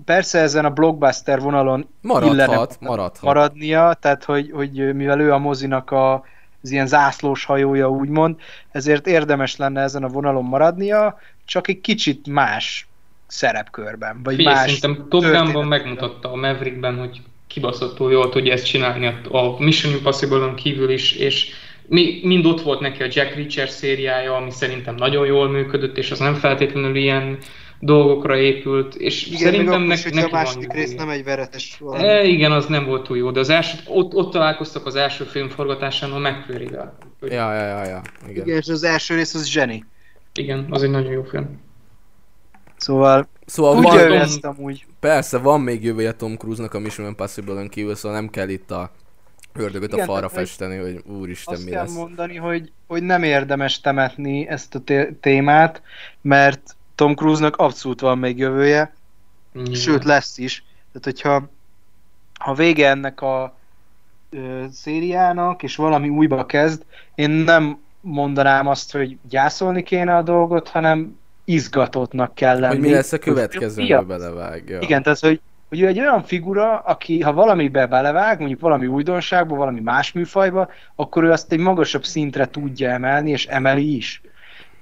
persze 0.04 0.38
ezen 0.38 0.64
a 0.64 0.70
blockbuster 0.70 1.40
vonalon 1.40 1.88
illene 2.02 2.46
Maradhat, 2.46 2.76
maradhat. 2.80 3.22
maradnia, 3.22 3.96
tehát 4.00 4.24
hogy, 4.24 4.50
hogy 4.52 4.94
mivel 4.94 5.20
ő 5.20 5.32
a 5.32 5.38
mozinak 5.38 5.90
a, 5.90 6.24
az 6.62 6.70
ilyen 6.70 6.86
zászlós 6.86 7.44
hajója 7.44 7.90
úgymond, 7.90 8.36
ezért 8.70 9.06
érdemes 9.06 9.56
lenne 9.56 9.80
ezen 9.80 10.04
a 10.04 10.08
vonalon 10.08 10.44
maradnia, 10.44 11.20
csak 11.44 11.68
egy 11.68 11.80
kicsit 11.80 12.26
más 12.26 12.86
szerepkörben, 13.26 14.20
vagy 14.22 14.34
Figyelj, 14.34 14.54
más 14.54 14.64
szerintem 14.64 15.06
Top 15.08 15.22
Gunban 15.22 15.66
megmutatta 15.66 16.32
a 16.32 16.36
Maverickben, 16.36 16.98
hogy 16.98 17.20
kibaszottul 17.46 18.12
jól 18.12 18.28
tudja 18.28 18.52
ezt 18.52 18.66
csinálni 18.66 19.06
a- 19.06 19.36
a 19.36 19.56
Mission 19.58 19.92
Impossible-on 19.92 20.54
kívül 20.54 20.90
is, 20.90 21.12
és 21.12 21.50
mi, 21.86 22.20
mind 22.22 22.46
ott 22.46 22.60
volt 22.60 22.80
neki 22.80 23.02
a 23.02 23.08
Jack 23.10 23.34
Reacher 23.34 23.68
szériája, 23.68 24.36
ami 24.36 24.50
szerintem 24.50 24.94
nagyon 24.94 25.26
jól 25.26 25.48
működött, 25.48 25.98
és 25.98 26.10
az 26.10 26.18
nem 26.18 26.34
feltétlenül 26.34 26.96
ilyen 26.96 27.38
dolgokra 27.84 28.36
épült, 28.36 28.94
és 28.94 29.26
Igen, 29.26 29.38
szerintem 29.38 29.74
akkor 29.74 29.86
neki 29.86 30.02
hogyha 30.02 30.18
a 30.26 30.30
van 30.30 30.40
második 30.42 30.72
rész 30.72 30.94
nem 30.94 31.08
egy 31.08 31.24
veretes 31.24 31.76
valami. 31.78 32.04
E, 32.06 32.24
igen, 32.24 32.52
az 32.52 32.66
nem 32.66 32.84
volt 32.84 33.06
túl 33.06 33.16
jó, 33.16 33.30
de 33.30 33.40
az 33.40 33.48
első, 33.48 33.78
ott, 33.86 34.14
ott 34.14 34.32
találkoztak 34.32 34.86
az 34.86 34.94
első 34.94 35.24
film 35.24 35.48
forgatásán 35.48 36.10
a 36.12 36.18
McQuarrie-vel. 36.18 36.96
Ja, 37.20 37.54
ja, 37.54 37.66
ja, 37.66 37.84
ja. 37.84 38.00
Igen. 38.28 38.44
Igen, 38.46 38.56
és 38.58 38.68
az 38.68 38.82
első 38.82 39.14
rész 39.14 39.34
az 39.34 39.46
zseni. 39.46 39.84
Igen, 40.34 40.66
az 40.70 40.82
egy 40.82 40.90
nagyon 40.90 41.12
jó 41.12 41.22
film. 41.22 41.60
Szóval 42.76 43.28
Szóval 43.46 43.74
tudja 43.74 44.08
van, 44.08 44.12
ezt 44.18 44.44
amúgy. 44.44 44.86
persze 45.00 45.38
van 45.38 45.60
még 45.60 45.84
jövője 45.84 46.12
Tom 46.12 46.36
Cruise-nak 46.36 46.74
a 46.74 46.78
Mission 46.78 47.06
Impossible-ön 47.06 47.68
kívül, 47.68 47.94
szóval 47.94 48.18
nem 48.18 48.28
kell 48.28 48.48
itt 48.48 48.70
a 48.70 48.90
ördögöt 49.54 49.92
a 49.92 49.94
Igen, 49.94 50.06
falra 50.06 50.20
tehát, 50.28 50.36
hogy 50.36 50.46
festeni, 50.46 50.76
hogy 50.76 51.02
úristen 51.20 51.54
Azt 51.54 51.64
mi 51.64 51.70
kell 51.70 51.82
lesz. 51.82 51.94
mondani, 51.94 52.36
hogy, 52.36 52.72
hogy 52.86 53.02
nem 53.02 53.22
érdemes 53.22 53.80
temetni 53.80 54.48
ezt 54.48 54.74
a 54.74 54.78
té- 54.80 55.12
témát, 55.20 55.82
mert 56.22 56.76
Tom 57.02 57.14
Cruise-nak 57.14 57.56
abszolút 57.56 58.00
van 58.00 58.18
még 58.18 58.38
jövője, 58.38 58.92
Igen. 59.54 59.74
sőt 59.74 60.04
lesz 60.04 60.38
is. 60.38 60.64
Tehát, 60.92 61.04
hogyha 61.04 61.48
ha 62.40 62.54
vége 62.54 62.88
ennek 62.88 63.20
a 63.20 63.54
ö, 64.30 64.64
szériának, 64.72 65.62
és 65.62 65.76
valami 65.76 66.08
újba 66.08 66.46
kezd, 66.46 66.82
én 67.14 67.30
nem 67.30 67.78
mondanám 68.00 68.66
azt, 68.66 68.92
hogy 68.92 69.16
gyászolni 69.28 69.82
kéne 69.82 70.16
a 70.16 70.22
dolgot, 70.22 70.68
hanem 70.68 71.18
izgatottnak 71.44 72.34
kell 72.34 72.58
lenni. 72.58 72.74
Hogy 72.74 72.84
mi 72.84 72.92
lesz 72.92 73.12
a 73.12 73.18
következőbe 73.18 73.96
a- 73.96 74.02
belevág. 74.02 74.68
Ja. 74.68 74.80
Igen, 74.80 75.02
tehát, 75.02 75.18
hogy, 75.18 75.40
hogy 75.68 75.80
ő 75.80 75.86
egy 75.86 76.00
olyan 76.00 76.22
figura, 76.24 76.78
aki 76.78 77.20
ha 77.20 77.32
valamibe 77.32 77.86
belevág, 77.86 78.38
mondjuk 78.38 78.60
valami 78.60 78.86
újdonságba, 78.86 79.56
valami 79.56 79.80
más 79.80 80.12
műfajba, 80.12 80.68
akkor 80.94 81.24
ő 81.24 81.30
azt 81.30 81.52
egy 81.52 81.58
magasabb 81.58 82.04
szintre 82.04 82.48
tudja 82.48 82.90
emelni, 82.90 83.30
és 83.30 83.46
emeli 83.46 83.96
is. 83.96 84.20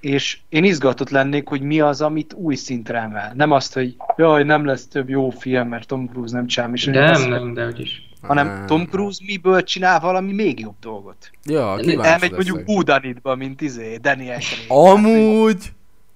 És 0.00 0.38
én 0.48 0.64
izgatott 0.64 1.10
lennék, 1.10 1.48
hogy 1.48 1.60
mi 1.60 1.80
az, 1.80 2.00
amit 2.00 2.32
új 2.32 2.54
szintre 2.54 2.98
emel. 2.98 3.32
Nem 3.34 3.50
azt, 3.50 3.74
hogy 3.74 3.96
jaj, 4.16 4.42
nem 4.44 4.64
lesz 4.64 4.86
több 4.88 5.08
jó 5.08 5.30
film, 5.30 5.68
mert 5.68 5.86
Tom 5.86 6.08
Cruise 6.08 6.34
nem 6.36 6.46
csinál 6.46 6.68
Mission 6.68 6.94
Nem, 6.94 7.04
Impossible, 7.06 7.38
nem, 7.38 7.54
de 7.54 7.64
hogy 7.64 7.80
is. 7.80 8.08
hanem 8.22 8.48
Á. 8.48 8.64
Tom 8.64 8.86
Cruise 8.86 9.20
miből 9.26 9.62
csinál 9.62 10.00
valami 10.00 10.32
még 10.32 10.60
jobb 10.60 10.74
dolgot. 10.80 11.30
Ja, 11.44 11.76
kíváncsi 11.76 12.08
Elmegy 12.10 12.30
leszek. 12.30 12.46
mondjuk 12.46 12.68
Whodunitba, 12.68 13.34
mint 13.34 13.60
izé, 13.60 13.96
Daniel 13.96 14.38
Craig. 14.38 14.64
Amúgy! 14.68 15.64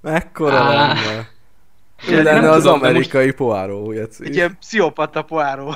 Mekkora 0.01 0.69
lenne? 0.69 0.95
Nem 2.07 2.19
Ő 2.19 2.23
lenne 2.23 2.39
tudom, 2.39 2.55
az 2.55 2.63
de 2.65 2.71
most- 2.71 2.83
amerikai 2.85 3.33
poáró, 3.33 3.91
Egy 3.91 4.35
ilyen 4.35 4.57
pszichopata 4.61 5.23
poáró. 5.23 5.75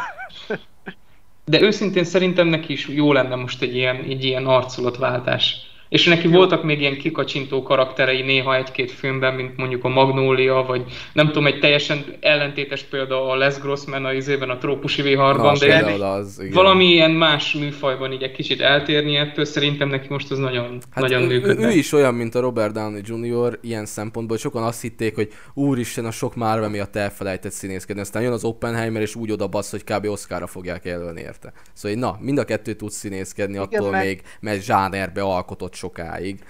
De 1.44 1.60
őszintén 1.60 2.05
szerintem 2.05 2.47
neki 2.47 2.72
is 2.72 2.89
jó 2.89 3.12
lenne 3.12 3.35
most 3.35 3.62
egy 3.62 3.74
ilyen, 3.74 3.97
egy 3.97 4.24
ilyen 4.24 4.47
arculatváltás. 4.47 5.56
És 5.89 6.05
neki 6.06 6.28
voltak 6.28 6.62
még 6.65 6.81
ilyen 6.81 6.97
kikacsintó 6.98 7.62
karakterei 7.62 8.23
néha 8.23 8.56
egy-két 8.56 8.90
filmben, 8.90 9.35
mint 9.35 9.56
mondjuk 9.56 9.85
a 9.85 9.89
Magnólia, 9.89 10.65
vagy 10.66 10.85
nem 11.12 11.27
tudom, 11.27 11.47
egy 11.47 11.59
teljesen 11.59 12.05
ellentétes 12.20 12.82
példa 12.82 13.31
a 13.31 13.36
Les 13.36 13.59
Grossman 13.59 14.05
a 14.05 14.12
izében, 14.12 14.51
a 14.51 14.59
trópusi 14.59 15.02
viharban, 15.02 15.56
Na, 15.60 15.66
de 15.66 16.05
az, 16.05 16.39
igen. 16.40 16.52
valami 16.52 16.85
ilyen 16.85 17.10
más 17.10 17.52
műfajban 17.55 18.12
így 18.12 18.23
egy 18.23 18.32
kicsit 18.32 18.60
eltérni 18.60 19.16
ettől, 19.16 19.44
szerintem 19.44 19.89
neki 19.89 20.06
most 20.09 20.31
az 20.31 20.39
nagyon, 20.39 20.78
Hát 20.90 21.02
nagyon 21.05 21.23
ő, 21.23 21.27
működne. 21.27 21.66
ő, 21.66 21.70
is 21.70 21.93
olyan, 21.93 22.15
mint 22.15 22.35
a 22.35 22.40
Robert 22.40 22.73
Downey 22.73 23.01
Jr. 23.05 23.59
ilyen 23.62 23.86
szempontból, 23.86 24.36
hogy 24.36 24.44
sokan 24.44 24.62
azt 24.62 24.81
hitték, 24.81 25.15
hogy 25.15 25.28
úristen, 25.55 26.05
a 26.05 26.10
sok 26.10 26.35
Marvel 26.35 26.69
miatt 26.69 26.97
elfelejtett 26.97 27.52
színészkedni, 27.52 28.01
aztán 28.02 28.23
jön 28.23 28.32
az 28.32 28.44
Oppenheimer, 28.44 29.02
és 29.02 29.15
úgy 29.15 29.31
odabasz, 29.31 29.70
hogy 29.70 29.85
kb. 29.85 30.06
Oscarra 30.06 30.47
fogják 30.47 30.85
jelölni 30.85 31.20
érte. 31.20 31.52
Szóval, 31.73 31.98
na, 31.98 32.19
mind 32.20 32.39
a 32.39 32.44
kettő 32.44 32.73
tud 32.73 32.90
színészkedni, 32.90 33.52
Igen, 33.55 33.65
attól 33.66 33.90
meg- 33.90 34.05
még, 34.05 34.23
mert 34.40 34.62
zsánerbe 34.62 35.23
alkotott 35.23 35.74
sokáig. 35.78 36.44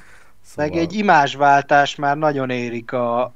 Szóval, 0.44 0.70
Meg 0.70 0.78
egy 0.78 0.94
imázsváltás 0.94 1.94
már 1.94 2.16
nagyon 2.16 2.50
érik 2.50 2.92
a 2.92 3.32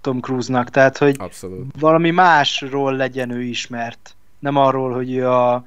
Tom 0.00 0.20
Cruise-nak, 0.20 0.70
tehát 0.70 0.98
hogy 0.98 1.16
Abszolút. 1.18 1.74
valami 1.78 2.10
másról 2.10 2.96
legyen 2.96 3.30
ő 3.30 3.42
ismert. 3.42 4.14
Nem 4.38 4.56
arról, 4.56 4.92
hogy 4.92 5.14
ő 5.14 5.28
a... 5.28 5.64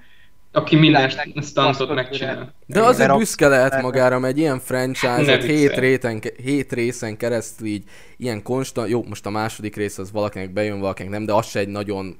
Aki 0.52 0.76
minden 0.76 1.11
stuntot 1.41 1.95
megcsinál. 1.95 2.53
De 2.65 2.82
azért 2.84 3.18
büszke 3.18 3.48
lehet 3.48 3.82
magára, 3.82 4.20
mert 4.20 4.34
egy 4.34 4.40
ilyen 4.40 4.60
franchise-ot 4.60 5.44
hét, 5.44 5.78
réten, 5.78 6.22
hét 6.44 6.74
részen 6.74 7.18
keresztül 7.18 7.68
így 7.68 7.84
ilyen 8.18 8.44
konstant, 8.44 8.90
jó, 8.90 9.03
most 9.07 9.26
a 9.26 9.30
második 9.30 9.76
rész 9.76 9.98
az 9.98 10.11
valakinek 10.11 10.53
bejön, 10.53 10.80
valakinek 10.80 11.11
nem, 11.11 11.26
de 11.26 11.34
az 11.34 11.45
se 11.48 11.60
egy 11.60 11.68
nagyon 11.68 12.18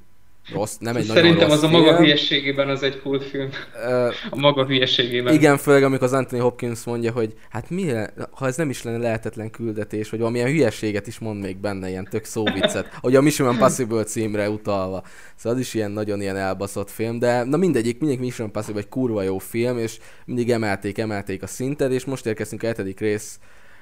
rossz, 0.52 0.76
nem 0.78 0.96
egy 0.96 1.04
Szerintem 1.04 1.32
nagyon 1.32 1.48
rossz 1.48 1.56
az 1.56 1.62
a 1.62 1.68
maga 1.68 1.84
film. 1.84 1.96
hülyeségében 1.96 2.68
az 2.68 2.82
egy 2.82 3.00
kultfilm. 3.00 3.48
Ö, 3.86 4.08
A 4.30 4.36
maga 4.36 4.66
hülyeségében. 4.66 5.34
Igen, 5.34 5.56
főleg 5.56 5.82
amikor 5.82 6.06
az 6.06 6.12
Anthony 6.12 6.40
Hopkins 6.40 6.84
mondja, 6.84 7.12
hogy 7.12 7.34
hát 7.50 7.70
mi, 7.70 7.92
ha 8.30 8.46
ez 8.46 8.56
nem 8.56 8.70
is 8.70 8.82
lenne 8.82 8.98
lehetetlen 8.98 9.50
küldetés, 9.50 10.10
vagy 10.10 10.18
valamilyen 10.18 10.48
hülyeséget 10.48 11.06
is 11.06 11.18
mond 11.18 11.40
még 11.42 11.56
benne, 11.56 11.88
ilyen 11.88 12.08
tök 12.10 12.24
szóviccet, 12.24 12.86
hogy 13.00 13.16
a 13.16 13.20
Mission 13.20 13.52
Impossible 13.52 14.04
címre 14.04 14.50
utalva. 14.50 15.02
Szóval 15.36 15.58
az 15.58 15.64
is 15.64 15.74
ilyen 15.74 15.90
nagyon 15.90 16.20
ilyen 16.20 16.36
elbaszott 16.36 16.90
film, 16.90 17.18
de 17.18 17.44
na 17.44 17.56
mindegyik, 17.56 18.00
mindig 18.00 18.18
Mission 18.18 18.46
Impossible 18.46 18.80
egy 18.80 18.88
kurva 18.88 19.22
jó 19.22 19.38
film, 19.38 19.78
és 19.78 19.98
mindig 20.24 20.50
emelték, 20.50 20.98
emelték 20.98 21.42
a 21.42 21.46
szintet, 21.46 21.92
és 21.92 22.04
most 22.04 22.26
érkeztünk 22.26 22.62
a 22.62 22.66
hetedik 22.66 23.00
rész 23.00 23.38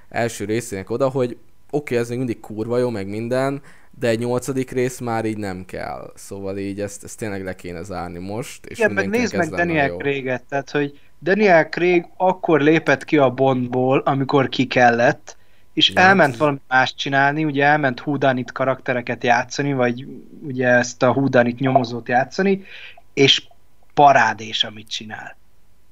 első 0.08 0.44
részének 0.44 0.90
oda, 0.90 1.08
hogy 1.08 1.30
oké, 1.30 1.36
okay, 1.70 1.96
ez 1.96 2.08
még 2.08 2.18
mindig 2.18 2.40
kurva 2.40 2.78
jó, 2.78 2.90
meg 2.90 3.08
minden, 3.08 3.62
de 3.98 4.08
egy 4.08 4.18
nyolcadik 4.18 4.70
rész 4.70 4.98
már 4.98 5.24
így 5.24 5.36
nem 5.36 5.64
kell. 5.64 6.12
Szóval 6.14 6.58
így 6.58 6.80
ezt, 6.80 7.04
ezt 7.04 7.18
tényleg 7.18 7.44
le 7.44 7.54
kéne 7.54 7.82
zárni 7.82 8.18
most. 8.18 8.66
És 8.66 8.78
Igen, 8.78 8.92
meg 8.92 9.08
nézd 9.08 9.36
meg 9.36 9.48
Daniel 9.48 9.86
jó. 9.86 9.96
Craig-et, 9.96 10.42
tehát 10.42 10.70
hogy 10.70 11.00
Daniel 11.22 11.68
Craig 11.68 12.06
akkor 12.16 12.60
lépett 12.60 13.04
ki 13.04 13.16
a 13.16 13.30
Bondból, 13.30 13.98
amikor 13.98 14.48
ki 14.48 14.66
kellett, 14.66 15.36
és 15.72 15.90
Ja, 15.90 16.00
elment 16.00 16.36
valami 16.36 16.60
mást 16.68 16.96
csinálni, 16.96 17.44
ugye 17.44 17.64
elment 17.64 18.00
Houdanit 18.00 18.52
karaktereket 18.52 19.24
játszani, 19.24 19.72
vagy 19.72 20.06
ugye 20.42 20.68
ezt 20.68 21.02
a 21.02 21.12
Houdanit 21.12 21.58
nyomozót 21.58 22.08
játszani, 22.08 22.64
és 23.14 23.46
parádés, 23.94 24.64
amit 24.64 24.88
csinál. 24.88 25.36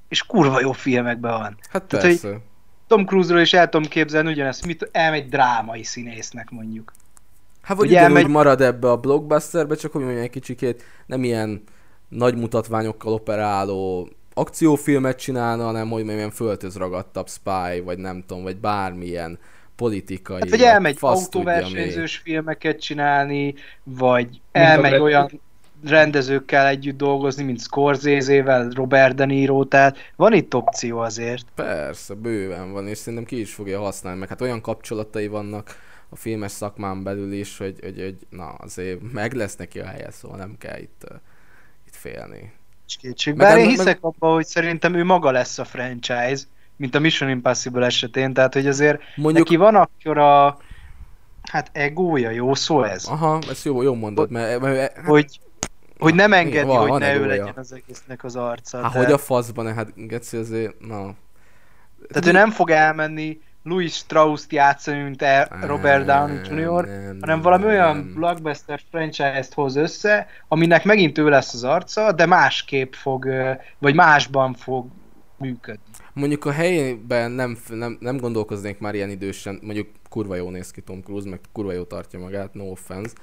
És 0.09 0.23
kurva 0.23 0.61
jó 0.61 0.73
filmekben 0.73 1.33
van. 1.33 1.57
Hát 1.71 1.83
Tehát, 1.83 2.07
hogy- 2.07 2.21
persze. 2.21 2.39
Tom 2.87 3.05
Cruise-ról 3.07 3.41
is 3.41 3.53
el 3.53 3.69
tudom 3.69 3.89
képzelni 3.89 4.31
ugyanezt, 4.31 4.67
mit 4.67 4.89
elmegy 4.93 5.29
drámai 5.29 5.83
színésznek 5.83 6.51
mondjuk. 6.51 6.93
Hát 7.63 7.77
vagy 7.77 7.87
Ugye 7.87 7.99
ugyanúgy 7.99 8.17
elmegy- 8.17 8.33
marad 8.33 8.61
ebbe 8.61 8.91
a 8.91 8.97
blockbusterbe, 8.97 9.75
csak 9.75 9.93
hogy 9.93 10.03
mondjam 10.03 10.23
egy 10.23 10.31
kicsikét 10.31 10.83
nem 11.07 11.25
ilyen 11.25 11.63
nagy 12.09 12.37
mutatványokkal 12.37 13.13
operáló 13.13 14.09
akciófilmet 14.35 15.19
csinálna, 15.19 15.65
hanem 15.65 15.89
hogy 15.89 15.97
mondjam, 15.97 16.17
ilyen 16.17 16.31
földhözragadtabb 16.31 17.29
spy, 17.29 17.81
vagy 17.85 17.99
nem 17.99 18.25
tudom, 18.27 18.43
vagy 18.43 18.57
bármilyen 18.57 19.39
politikai. 19.77 20.41
Hát, 20.41 20.51
vagy 20.51 20.63
elmegy 20.63 20.97
autóversenyzős 21.01 22.17
filmeket 22.17 22.81
csinálni, 22.81 23.55
vagy 23.85 24.29
a 24.53 24.59
elmegy 24.59 24.91
Brad 24.91 25.03
olyan 25.03 25.41
rendezőkkel 25.85 26.67
együtt 26.67 26.97
dolgozni, 26.97 27.45
mint 27.45 27.61
Scorsese-vel, 27.61 28.69
Robert 28.75 29.15
De 29.15 29.25
Niro, 29.25 29.65
tehát 29.65 29.97
van 30.17 30.33
itt 30.33 30.55
opció 30.55 30.99
azért. 30.99 31.45
Persze, 31.55 32.15
bőven 32.15 32.73
van, 32.73 32.89
és 32.89 32.99
szerintem 32.99 33.25
ki 33.25 33.41
is 33.41 33.55
fogja 33.55 33.81
használni, 33.81 34.19
meg 34.19 34.29
hát 34.29 34.41
olyan 34.41 34.61
kapcsolatai 34.61 35.29
vannak 35.29 35.77
a 36.11 36.17
filmes 36.17 36.53
szakmán 36.53 37.03
belül 37.03 37.33
is, 37.33 37.59
hogy, 37.59 37.79
hogy, 37.83 38.01
hogy 38.01 38.17
na 38.31 38.47
azért 38.49 39.13
meg 39.13 39.33
lesz 39.33 39.57
neki 39.57 39.81
a 39.81 39.87
helye, 39.87 40.11
szóval 40.11 40.37
nem 40.39 40.55
kell 40.59 40.79
itt, 40.79 41.07
itt 41.87 41.97
félni. 41.97 42.53
Kétség. 43.01 43.35
Meg 43.35 43.47
Bár 43.47 43.59
én 43.59 43.65
meg- 43.67 43.75
hiszek 43.77 43.99
abban, 44.01 44.33
hogy 44.35 44.47
szerintem 44.47 44.95
ő 44.95 45.05
maga 45.05 45.31
lesz 45.31 45.59
a 45.59 45.65
franchise, 45.65 46.43
mint 46.77 46.95
a 46.95 46.99
Mission 46.99 47.31
Impossible 47.31 47.87
esetén, 47.87 48.33
tehát 48.33 48.53
hogy 48.55 48.67
azért 48.67 49.01
Mondjuk, 49.17 49.45
neki 49.45 49.57
van 49.57 49.75
akkor 49.75 50.19
a 50.19 50.59
hát 51.43 51.71
egója, 51.73 52.31
jó 52.31 52.55
szó 52.55 52.83
ez? 52.83 53.05
aha, 53.07 53.39
ezt 53.51 53.65
jó, 53.65 53.83
jó 53.83 53.95
mondod, 53.95 54.31
mert, 54.31 54.61
mert 54.61 54.95
hát, 54.97 55.05
Hogy, 55.07 55.41
hogy 55.99 56.15
nem 56.15 56.33
engedi, 56.33 56.67
van- 56.67 56.79
hogy 56.79 56.89
van 56.89 56.99
ne 57.01 57.07
ő 57.09 57.11
egója. 57.15 57.29
legyen 57.29 57.53
az 57.57 57.73
egésznek 57.73 58.25
az 58.25 58.37
arca. 58.37 58.83
Hát 58.83 58.93
de- 58.93 58.99
hogy 58.99 59.13
a 59.13 59.19
faszban, 59.19 59.75
hát 59.75 60.07
Geci 60.07 60.37
azért, 60.37 60.81
na. 60.81 61.15
Tehát 62.09 62.27
ő 62.27 62.33
nem 62.33 62.51
fog 62.51 62.71
elmenni 62.71 63.41
Louis 63.63 63.93
Strauss-t 63.93 64.53
játszani, 64.53 65.03
mint 65.03 65.23
el 65.23 65.59
Robert 65.61 66.05
Downey 66.05 66.37
Jr., 66.37 66.85
nem, 66.85 67.17
hanem 67.21 67.41
valami 67.41 67.65
olyan 67.65 68.13
blockbuster 68.15 68.81
franchise-t 68.91 69.55
hoz 69.55 69.77
össze, 69.77 70.27
aminek 70.49 70.85
megint 70.85 71.19
ő 71.19 71.29
lesz 71.29 71.55
az 71.55 71.65
arca, 71.65 72.13
de 72.13 72.27
másképp 72.27 72.93
fog, 72.93 73.29
vagy 73.79 73.95
másban 73.95 74.55
fog 74.55 74.87
működni. 75.37 75.83
Mondjuk 76.13 76.45
a 76.45 76.53
helyében 76.53 77.31
nem, 77.31 77.57
nem, 77.69 77.97
nem 78.01 78.17
gondolkoznék 78.17 78.79
már 78.79 78.95
ilyen 78.95 79.11
idősen, 79.11 79.59
mondjuk 79.63 79.89
kurva 80.09 80.35
jó 80.35 80.51
néz 80.51 80.71
ki 80.71 80.81
Tom 80.81 81.03
Cruise, 81.03 81.29
meg 81.29 81.41
kurva 81.53 81.73
jó 81.73 81.83
tartja 81.83 82.19
magát, 82.19 82.55
no 82.55 82.65
offense, 82.65 83.15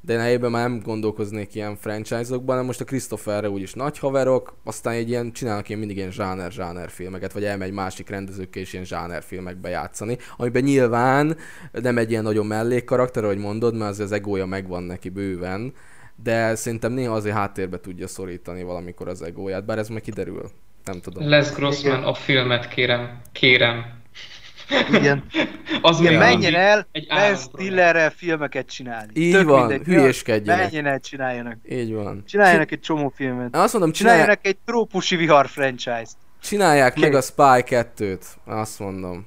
de 0.00 0.12
én 0.12 0.18
helyében 0.18 0.50
már 0.50 0.68
nem 0.68 0.80
gondolkoznék 0.80 1.54
ilyen 1.54 1.76
franchise-okban, 1.76 2.48
hanem 2.48 2.64
most 2.64 2.80
a 2.80 2.84
Christopherre 2.84 3.50
úgyis 3.50 3.72
nagy 3.72 3.98
haverok, 3.98 4.56
aztán 4.64 4.92
egy 4.92 5.08
ilyen, 5.08 5.32
csinálnak 5.32 5.68
ilyen 5.68 5.78
mindig 5.78 5.96
ilyen 5.96 6.10
zsáner-zsáner 6.10 6.90
filmeket, 6.90 7.32
vagy 7.32 7.44
elmegy 7.44 7.72
másik 7.72 8.08
rendezőkkel 8.08 8.62
is 8.62 8.72
ilyen 8.72 8.84
zsáner 8.84 9.22
filmekbe 9.22 9.68
játszani, 9.68 10.18
amiben 10.36 10.62
nyilván 10.62 11.36
nem 11.72 11.98
egy 11.98 12.10
ilyen 12.10 12.22
nagyon 12.22 12.46
mellékkarakter, 12.46 13.24
ahogy 13.24 13.38
mondod, 13.38 13.76
mert 13.76 13.90
azért 13.90 14.10
az 14.10 14.16
egója 14.16 14.46
megvan 14.46 14.82
neki 14.82 15.08
bőven, 15.08 15.72
de 16.22 16.54
szerintem 16.54 16.92
néha 16.92 17.14
azért 17.14 17.36
háttérbe 17.36 17.80
tudja 17.80 18.06
szorítani 18.06 18.62
valamikor 18.62 19.08
az 19.08 19.22
egóját, 19.22 19.64
bár 19.64 19.78
ez 19.78 19.88
majd 19.88 20.02
kiderül. 20.02 20.50
Nem 20.84 21.00
tudom. 21.00 21.28
Les 21.28 21.52
Grossman 21.52 22.02
a 22.02 22.14
filmet, 22.14 22.68
kérem. 22.68 23.20
Kérem. 23.32 23.99
Igen, 24.92 25.24
Az 25.82 26.00
Igen 26.00 26.14
menjen 26.14 26.54
el 26.54 26.86
egy 26.92 27.06
Ben. 27.08 27.36
Stillerrel 27.36 28.10
filmeket 28.10 28.66
csinálni. 28.66 29.10
Így 29.14 29.32
Tök 29.32 29.48
van, 29.48 29.66
mindegy, 29.66 29.86
hülyéskedjenek. 29.86 30.62
Menjen 30.62 30.86
el, 30.86 31.00
csináljanak. 31.00 31.56
Így 31.70 31.94
van. 31.94 32.22
Csináljanak 32.26 32.70
egy 32.72 32.80
csomó 32.80 33.12
filmet. 33.16 33.54
Én 33.54 33.60
azt 33.60 33.72
mondom, 33.72 33.92
csinálják, 33.92 34.20
Csináljanak 34.24 34.46
egy 34.46 34.56
trópusi 34.66 35.16
vihar 35.16 35.48
franchise-t. 35.48 36.16
csinálják 36.42 37.00
meg 37.00 37.10
Kész. 37.10 37.18
a 37.18 37.22
Spy 37.22 37.74
2-t. 37.76 38.22
Azt 38.44 38.78
mondom. 38.78 39.26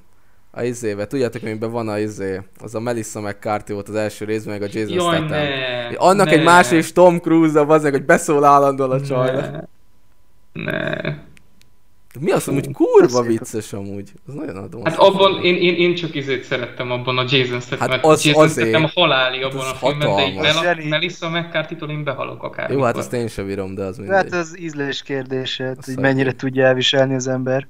A 0.50 0.62
izébe. 0.62 1.06
Tudjátok, 1.06 1.42
amiben 1.42 1.70
van 1.70 1.88
a 1.88 1.98
izé? 1.98 2.40
Az 2.60 2.74
a 2.74 2.80
Melissa 2.80 3.20
McCarthy 3.20 3.72
volt 3.72 3.88
az 3.88 3.94
első 3.94 4.24
részben, 4.24 4.58
meg 4.58 4.62
a 4.62 4.70
Jason 4.72 4.94
Jaj, 4.94 5.16
Statham. 5.16 5.28
ne, 5.28 5.86
Annak 5.96 6.26
ne, 6.26 6.32
egy 6.32 6.42
másik 6.44 6.78
is 6.78 6.92
Tom 6.92 7.18
Cruise-a, 7.18 7.66
az 7.68 7.82
hogy 7.82 8.04
beszól 8.04 8.44
állandóan 8.44 8.90
a 8.90 9.00
csajnak. 9.00 9.66
Ne. 10.52 10.62
ne. 10.62 11.14
Mi 12.20 12.30
az, 12.30 12.44
hogy 12.44 12.70
kurva 12.72 13.06
beszélj. 13.06 13.26
vicces 13.28 13.72
amúgy. 13.72 14.12
Az 14.26 14.34
nagyon 14.34 14.56
adó. 14.56 14.80
Hát 14.84 14.96
abban 14.98 15.42
én, 15.42 15.54
én, 15.56 15.74
én 15.74 15.94
csak 15.94 16.14
izét 16.14 16.44
szerettem 16.44 16.90
abban 16.90 17.18
a 17.18 17.22
Jason 17.28 17.60
Statham, 17.60 17.78
Hát 17.78 17.90
hát 17.90 18.04
az 18.04 18.24
Jason 18.24 18.42
azért. 18.44 18.68
Statham 18.68 18.90
halálig 18.94 19.42
abban 19.42 19.60
Hát 19.64 19.68
a 19.70 19.72
az 19.72 19.78
filmben, 19.78 20.16
de 20.16 20.26
így. 20.26 20.34
Mel-. 20.34 20.84
Melissa 20.88 21.28
McCarthy-tól 21.30 21.90
én 21.90 22.04
behalok 22.04 22.42
akár. 22.42 22.70
Jó, 22.70 22.82
hát 22.82 22.96
azt 22.96 23.12
én 23.12 23.28
sem 23.28 23.46
bírom, 23.46 23.74
de 23.74 23.82
az 23.82 23.96
Hát 23.96 24.06
mindegy. 24.06 24.32
az 24.40 24.58
ízlés 24.60 25.02
kérdése, 25.02 25.66
hogy 25.66 25.82
szegény. 25.82 26.02
mennyire 26.02 26.32
tudja 26.32 26.64
elviselni 26.66 27.14
az 27.14 27.26
ember. 27.28 27.66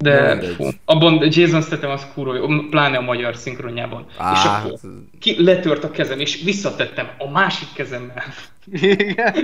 De 0.00 0.34
mindegy. 0.34 0.54
fú, 0.54 0.68
abban 0.84 1.28
Jason 1.30 1.62
Statham 1.62 1.90
az 1.90 2.06
kurva 2.14 2.34
jó, 2.34 2.46
pláne 2.70 2.96
a 2.96 3.00
magyar 3.00 3.36
szinkronjában. 3.36 4.06
és 4.08 4.14
Á, 4.18 4.58
akkor 4.58 4.70
hát, 4.70 4.90
ki 5.18 5.44
letört 5.44 5.84
a 5.84 5.90
kezem, 5.90 6.20
és 6.20 6.42
visszatettem 6.42 7.08
a 7.18 7.30
másik 7.30 7.68
kezemmel. 7.74 8.22
Igen. 8.70 9.34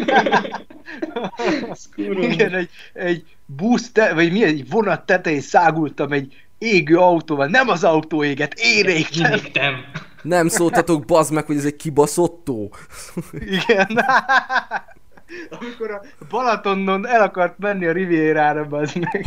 Igen, 2.20 2.54
egy, 2.54 2.68
egy 2.92 3.24
busz, 3.46 3.92
te, 3.92 4.14
vagy 4.14 4.32
mi, 4.32 4.44
egy 4.44 4.70
vonat 4.70 5.06
tetején 5.06 5.40
szágultam 5.40 6.12
egy 6.12 6.46
égő 6.58 6.96
autóval, 6.96 7.46
nem 7.46 7.68
az 7.68 7.84
autó 7.84 8.24
éget, 8.24 8.54
én 8.54 8.84
égtem. 8.84 9.32
Égtem. 9.32 9.84
nem 10.22 10.48
szóltatok 10.48 11.04
bazd 11.04 11.32
meg, 11.32 11.46
hogy 11.46 11.56
ez 11.56 11.64
egy 11.64 11.76
kibaszottó. 11.76 12.74
Igen. 13.32 14.04
Amikor 15.50 15.90
a 15.90 16.02
Balatonon 16.28 17.06
el 17.06 17.22
akart 17.22 17.58
menni 17.58 17.86
a 17.86 17.92
Rivierára, 17.92 18.64
bazd 18.64 18.96
meg. 18.98 19.26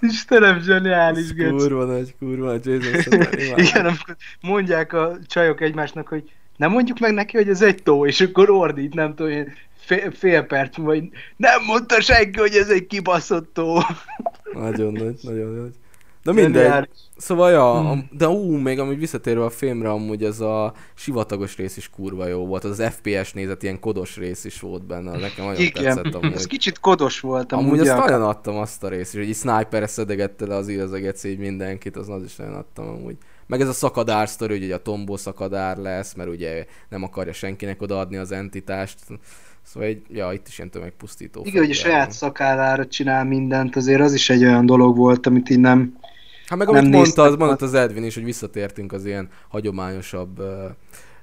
Istenem, 0.00 0.60
zseniális, 0.60 1.32
gec. 1.32 1.50
kurva 1.50 1.84
nagy, 1.84 2.14
kurva 2.18 2.46
nagy 2.46 2.66
Jason. 2.66 3.20
Igen, 3.64 3.84
amikor 3.86 4.16
mondják 4.40 4.92
a 4.92 5.18
csajok 5.26 5.60
egymásnak, 5.60 6.08
hogy 6.08 6.30
nem 6.56 6.70
mondjuk 6.70 6.98
meg 6.98 7.12
neki, 7.12 7.36
hogy 7.36 7.48
ez 7.48 7.62
egy 7.62 7.82
tó, 7.82 8.06
és 8.06 8.20
akkor 8.20 8.50
ordít, 8.50 8.94
nem 8.94 9.14
tudom, 9.14 9.32
én 9.32 9.52
fél, 9.78 10.10
fél 10.10 10.42
perc, 10.42 10.76
vagy 10.76 11.08
nem 11.36 11.62
mondta 11.64 12.00
senki, 12.00 12.38
hogy 12.38 12.54
ez 12.54 12.68
egy 12.68 12.86
kibaszott 12.86 13.54
tó. 13.54 13.78
nagyon 14.52 14.92
nagy, 14.92 15.18
nagyon 15.22 15.54
nagy. 15.54 15.72
De 16.26 16.32
mindegy. 16.32 16.88
Szóval 17.16 17.50
ja, 17.50 17.80
hmm. 17.80 18.08
de 18.10 18.28
ú, 18.28 18.56
még 18.56 18.78
amúgy 18.78 18.98
visszatérve 18.98 19.44
a 19.44 19.50
filmre, 19.50 19.90
amúgy 19.90 20.24
ez 20.24 20.40
a 20.40 20.72
sivatagos 20.94 21.56
rész 21.56 21.76
is 21.76 21.90
kurva 21.90 22.26
jó 22.26 22.46
volt. 22.46 22.64
Az, 22.64 22.78
az 22.78 22.92
FPS 22.94 23.32
nézet, 23.32 23.62
ilyen 23.62 23.80
kodos 23.80 24.16
rész 24.16 24.44
is 24.44 24.60
volt 24.60 24.86
benne. 24.86 25.10
Nekem 25.10 25.44
nagyon 25.44 25.60
Igen. 25.60 25.82
tetszett 25.82 26.14
amúgy. 26.14 26.32
Ez 26.32 26.46
kicsit 26.46 26.78
kodos 26.78 27.20
volt 27.20 27.52
amúgy. 27.52 27.66
Amúgy 27.66 27.88
azt 27.88 27.98
nagyon 27.98 28.22
adtam 28.22 28.56
azt 28.56 28.84
a 28.84 28.88
részt, 28.88 29.12
hogy 29.12 29.22
egy 29.22 29.34
sniper 29.34 29.88
szedegette 29.88 30.46
le 30.46 30.54
az 30.54 30.68
írazeget 30.68 31.24
így 31.24 31.38
mindenkit, 31.38 31.96
az, 31.96 32.08
az 32.08 32.22
is 32.22 32.36
nagyon 32.36 32.54
adtam 32.54 32.88
amúgy. 32.88 33.16
Meg 33.46 33.60
ez 33.60 33.68
a 33.68 33.72
szakadár 33.72 34.28
sztori, 34.28 34.58
hogy 34.58 34.70
a 34.70 34.82
tombó 34.82 35.16
szakadár 35.16 35.76
lesz, 35.76 36.14
mert 36.14 36.28
ugye 36.28 36.66
nem 36.88 37.02
akarja 37.02 37.32
senkinek 37.32 37.82
odaadni 37.82 38.16
az 38.16 38.32
entitást. 38.32 38.98
Szóval 39.62 39.88
egy, 39.88 40.02
ja, 40.08 40.32
itt 40.32 40.48
is 40.48 40.58
ilyen 40.58 40.70
tömegpusztító. 40.70 41.42
Igen, 41.44 41.62
hogy 41.62 41.70
a 41.70 41.74
saját 41.74 42.12
szakárára 42.12 42.86
csinál 42.86 43.24
mindent, 43.24 43.76
azért 43.76 44.00
az 44.00 44.14
is 44.14 44.30
egy 44.30 44.44
olyan 44.44 44.66
dolog 44.66 44.96
volt, 44.96 45.26
amit 45.26 45.50
így 45.50 45.58
nem 45.58 45.94
Hát 46.46 46.58
meg 46.58 46.68
amit 46.68 46.90
mondta, 46.90 47.22
az, 47.22 47.36
mondta 47.36 47.64
az 47.64 47.74
Edwin 47.74 48.04
is, 48.04 48.14
hogy 48.14 48.24
visszatértünk 48.24 48.92
az 48.92 49.04
ilyen 49.06 49.28
hagyományosabb 49.48 50.38
uh, 50.38 50.46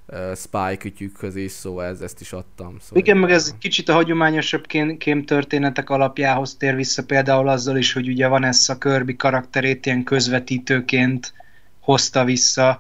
uh, 0.08 0.36
spy 0.36 0.78
kütyükhöz 0.78 1.36
is, 1.36 1.52
szóval 1.52 1.86
ez, 1.86 2.02
ezt 2.02 2.22
is 2.22 2.34
adtam. 2.34 2.78
Szóval 2.80 3.04
Igen, 3.04 3.18
meg 3.18 3.32
ez 3.32 3.56
kicsit 3.60 3.90
a 3.90 3.94
hagyományosabb 3.94 4.66
kém, 4.66 4.98
kém 4.98 5.26
történetek 5.26 5.90
alapjához 5.90 6.56
tér 6.56 6.76
vissza, 6.76 7.04
például 7.04 7.50
azzal 7.50 7.78
is, 7.78 7.94
hogy 7.94 8.08
ugye 8.08 8.28
van 8.28 8.44
ez 8.44 8.70
a 8.70 8.78
Kirby 8.78 9.16
karakterét 9.16 9.86
ilyen 9.86 10.04
közvetítőként 10.04 11.34
hozta 11.80 12.24
vissza. 12.24 12.80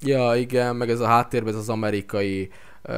Ja, 0.00 0.32
igen, 0.36 0.76
meg 0.76 0.90
ez 0.90 1.00
a 1.00 1.06
háttérben 1.06 1.52
ez 1.52 1.58
az 1.58 1.68
amerikai 1.68 2.50
uh, 2.88 2.94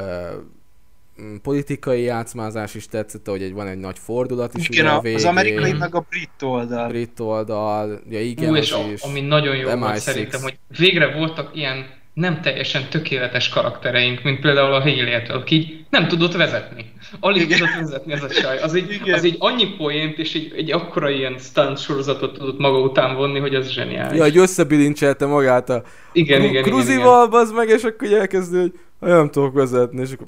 politikai 1.41 2.01
játszmázás 2.01 2.75
is 2.75 2.87
tetszett, 2.87 3.27
hogy 3.27 3.41
egy, 3.41 3.53
van 3.53 3.67
egy 3.67 3.77
nagy 3.77 3.99
fordulat 3.99 4.57
is. 4.57 4.69
Igen, 4.69 4.85
a, 4.85 4.99
az 4.99 5.25
amerikai 5.25 5.73
meg 5.73 5.95
a 5.95 6.05
brit 6.09 6.41
oldal. 6.41 6.87
Brit 6.87 7.19
oldal, 7.19 8.01
ja 8.09 8.21
igen, 8.21 8.49
Ú, 8.49 8.55
és 8.55 8.71
a, 8.71 8.79
is. 8.93 9.01
ami 9.01 9.21
nagyon 9.21 9.55
jó 9.55 9.69
volt 9.69 9.97
szerintem, 9.97 10.41
hogy 10.41 10.59
végre 10.77 11.11
voltak 11.17 11.55
ilyen 11.55 11.99
nem 12.13 12.41
teljesen 12.41 12.89
tökéletes 12.89 13.49
karaktereink, 13.49 14.23
mint 14.23 14.39
például 14.39 14.73
a 14.73 14.81
Haley-től, 14.81 15.37
aki 15.37 15.85
nem 15.89 16.07
tudott 16.07 16.35
vezetni. 16.35 16.91
Alig 17.19 17.41
Igen. 17.41 17.57
tudott 17.57 17.75
vezetni 17.75 18.13
ez 18.13 18.23
a 18.23 18.29
csaj. 18.29 18.57
Az 18.57 18.73
egy, 18.73 19.09
az 19.11 19.23
egy 19.23 19.35
annyi 19.39 19.75
poént, 19.77 20.17
és 20.17 20.33
egy, 20.33 20.53
egy 20.55 20.71
akkora 20.71 21.09
ilyen 21.09 21.37
stunt 21.37 21.77
sorozatot 21.77 22.37
tudott 22.37 22.59
maga 22.59 22.79
után 22.79 23.15
vonni, 23.15 23.39
hogy 23.39 23.55
az 23.55 23.69
zseniális. 23.69 24.17
Ja, 24.17 24.23
hogy 24.23 24.37
összebilincselte 24.37 25.25
magát 25.25 25.69
a 25.69 25.83
igen, 26.11 26.43
igen, 26.43 26.63
Kruzival, 26.63 27.27
igen, 27.27 27.55
meg, 27.55 27.69
és 27.69 27.83
akkor 27.83 28.13
elkezdő, 28.13 28.73
hogy 28.99 29.09
nem 29.09 29.29
tudok 29.29 29.53
vezetni, 29.53 30.01
és 30.01 30.11
akkor 30.11 30.27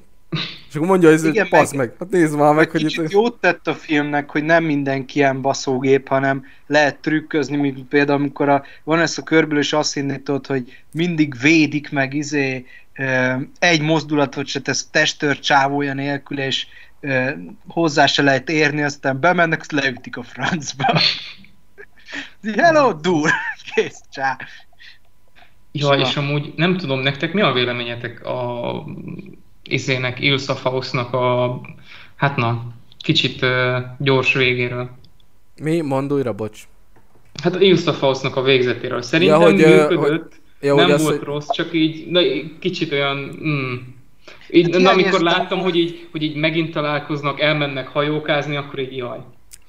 és 0.70 0.76
akkor 0.76 0.88
mondja, 0.88 1.10
hogy 1.10 1.24
Igen, 1.24 1.48
passz 1.50 1.72
meg, 1.72 1.88
meg, 1.88 1.96
hát 2.00 2.10
nézd 2.10 2.38
már 2.38 2.54
meg, 2.54 2.70
hogy 2.70 2.82
itt... 2.82 3.12
jót 3.12 3.40
tett 3.40 3.68
a 3.68 3.74
filmnek, 3.74 4.30
hogy 4.30 4.44
nem 4.44 4.64
mindenki 4.64 5.18
ilyen 5.18 5.42
baszógép, 5.42 6.08
hanem 6.08 6.46
lehet 6.68 6.98
trükközni, 6.98 7.56
mint 7.56 7.88
például 7.88 8.20
amikor 8.20 8.50
a, 8.50 8.64
van 8.84 9.00
ez 9.00 9.18
a 9.18 9.24
körből, 9.24 9.60
és 9.60 9.74
azt 9.74 9.94
hinnétod, 9.94 10.48
hogy 10.48 10.84
mindig 10.92 11.36
védik 11.42 11.92
meg 11.92 12.14
izé, 12.14 12.66
egy 13.60 13.82
mozdulatot 13.82 14.48
se 14.48 14.60
tesz 14.62 14.88
testőr 14.92 15.40
csávója 15.40 15.94
nélkül, 15.94 16.40
és 16.40 16.68
hozzá 17.68 18.06
se 18.06 18.22
lehet 18.22 18.50
érni, 18.50 18.84
aztán 18.84 19.20
bemennek, 19.20 19.60
azt 19.60 19.72
leütik 19.72 20.18
a 20.18 20.24
francba. 20.24 21.00
Hello, 22.56 22.94
dur! 22.94 23.30
Kész, 23.76 24.02
csá! 24.12 24.38
Ja, 25.72 25.90
és 25.94 26.16
amúgy 26.16 26.54
nem 26.56 26.78
tudom, 26.78 27.00
nektek 27.00 27.34
mi 27.34 27.42
a 27.42 27.52
véleményetek 27.52 28.26
a 28.26 28.86
izének, 29.64 30.20
Ilsa 30.20 30.56
Faustnak 30.56 31.14
a, 31.14 31.62
hát 32.16 32.36
na, 32.36 32.64
kicsit 33.02 33.42
uh, 33.42 33.50
gyors 34.00 34.34
végéről. 34.34 34.90
Mi? 35.62 35.82
Mondd 35.82 36.12
újra, 36.12 36.34
bocs. 36.34 36.62
Hát 37.44 37.62
Ilsa 37.62 37.94
Faustnak 37.94 38.36
a 38.36 38.42
végzetéről. 38.42 39.02
Szerintem 39.02 39.40
ja, 39.40 39.46
hogy, 39.46 39.56
működött, 39.56 40.00
hogy, 40.00 40.42
ja, 40.62 40.76
nem 40.76 40.90
hogy 40.90 41.02
volt 41.02 41.22
az, 41.22 41.24
rossz, 41.24 41.48
csak 41.50 41.74
így 41.74 42.08
na, 42.10 42.22
kicsit 42.60 42.92
olyan... 42.92 43.18
Mm, 43.44 43.74
így, 44.50 44.72
hát 44.72 44.82
na, 44.82 44.90
amikor 44.90 45.22
láttam, 45.22 45.60
hogy 45.60 45.76
így, 45.76 46.08
hogy 46.12 46.24
így 46.24 46.36
megint 46.36 46.74
találkoznak, 46.74 47.40
elmennek 47.40 47.88
hajókázni, 47.88 48.56
akkor 48.56 48.80
így 48.80 48.98
jaj. 48.98 49.20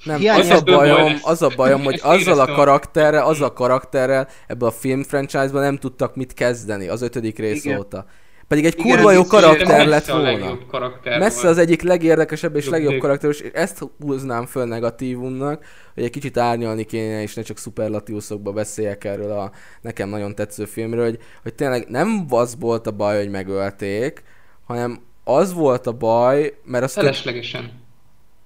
Nem, 0.04 0.20
az 0.36 0.50
a 0.50 0.60
bajom, 0.60 1.16
az 1.22 1.42
a 1.42 1.50
bajom, 1.56 1.82
hogy 1.82 2.00
azzal 2.14 2.40
a 2.40 2.52
karakterrel, 2.52 3.26
az 3.26 3.40
a 3.40 3.52
karakterrel 3.52 4.28
ebbe 4.46 4.66
a 4.66 4.70
film 4.70 5.02
franchise-ban 5.02 5.62
nem 5.62 5.76
tudtak 5.76 6.16
mit 6.16 6.34
kezdeni 6.34 6.88
az 6.88 7.02
ötödik 7.02 7.38
rész 7.38 7.64
Igen. 7.64 7.78
óta. 7.78 8.06
Pedig 8.48 8.64
egy 8.64 8.76
kurva 8.76 9.12
jó 9.12 9.24
karakter 9.24 9.86
lett 9.86 10.06
volna. 10.06 10.58
Karakter 10.66 11.18
messze 11.18 11.48
az 11.48 11.58
egyik 11.58 11.82
legérdekesebb 11.82 12.56
és 12.56 12.68
legjobb 12.68 12.98
karakter, 12.98 13.30
és 13.30 13.44
ezt 13.52 13.84
húznám 14.00 14.46
föl 14.46 14.64
negatívumnak, 14.64 15.64
hogy 15.94 16.02
egy 16.02 16.10
kicsit 16.10 16.36
árnyalni 16.36 16.84
kéne, 16.84 17.22
és 17.22 17.34
ne 17.34 17.42
csak 17.42 17.58
szuperlatívuszokba 17.58 18.52
beszéljek 18.52 19.04
erről 19.04 19.30
a 19.30 19.50
nekem 19.80 20.08
nagyon 20.08 20.34
tetsző 20.34 20.64
filmről, 20.64 21.04
hogy, 21.04 21.18
hogy 21.42 21.54
tényleg 21.54 21.86
nem 21.88 22.26
az 22.28 22.56
volt 22.58 22.86
a 22.86 22.90
baj, 22.90 23.18
hogy 23.18 23.30
megölték, 23.30 24.22
hanem 24.66 25.00
az 25.24 25.52
volt 25.52 25.86
a 25.86 25.92
baj, 25.92 26.54
mert 26.64 26.84
azt... 26.84 26.94
Feleslegesen. 26.94 27.70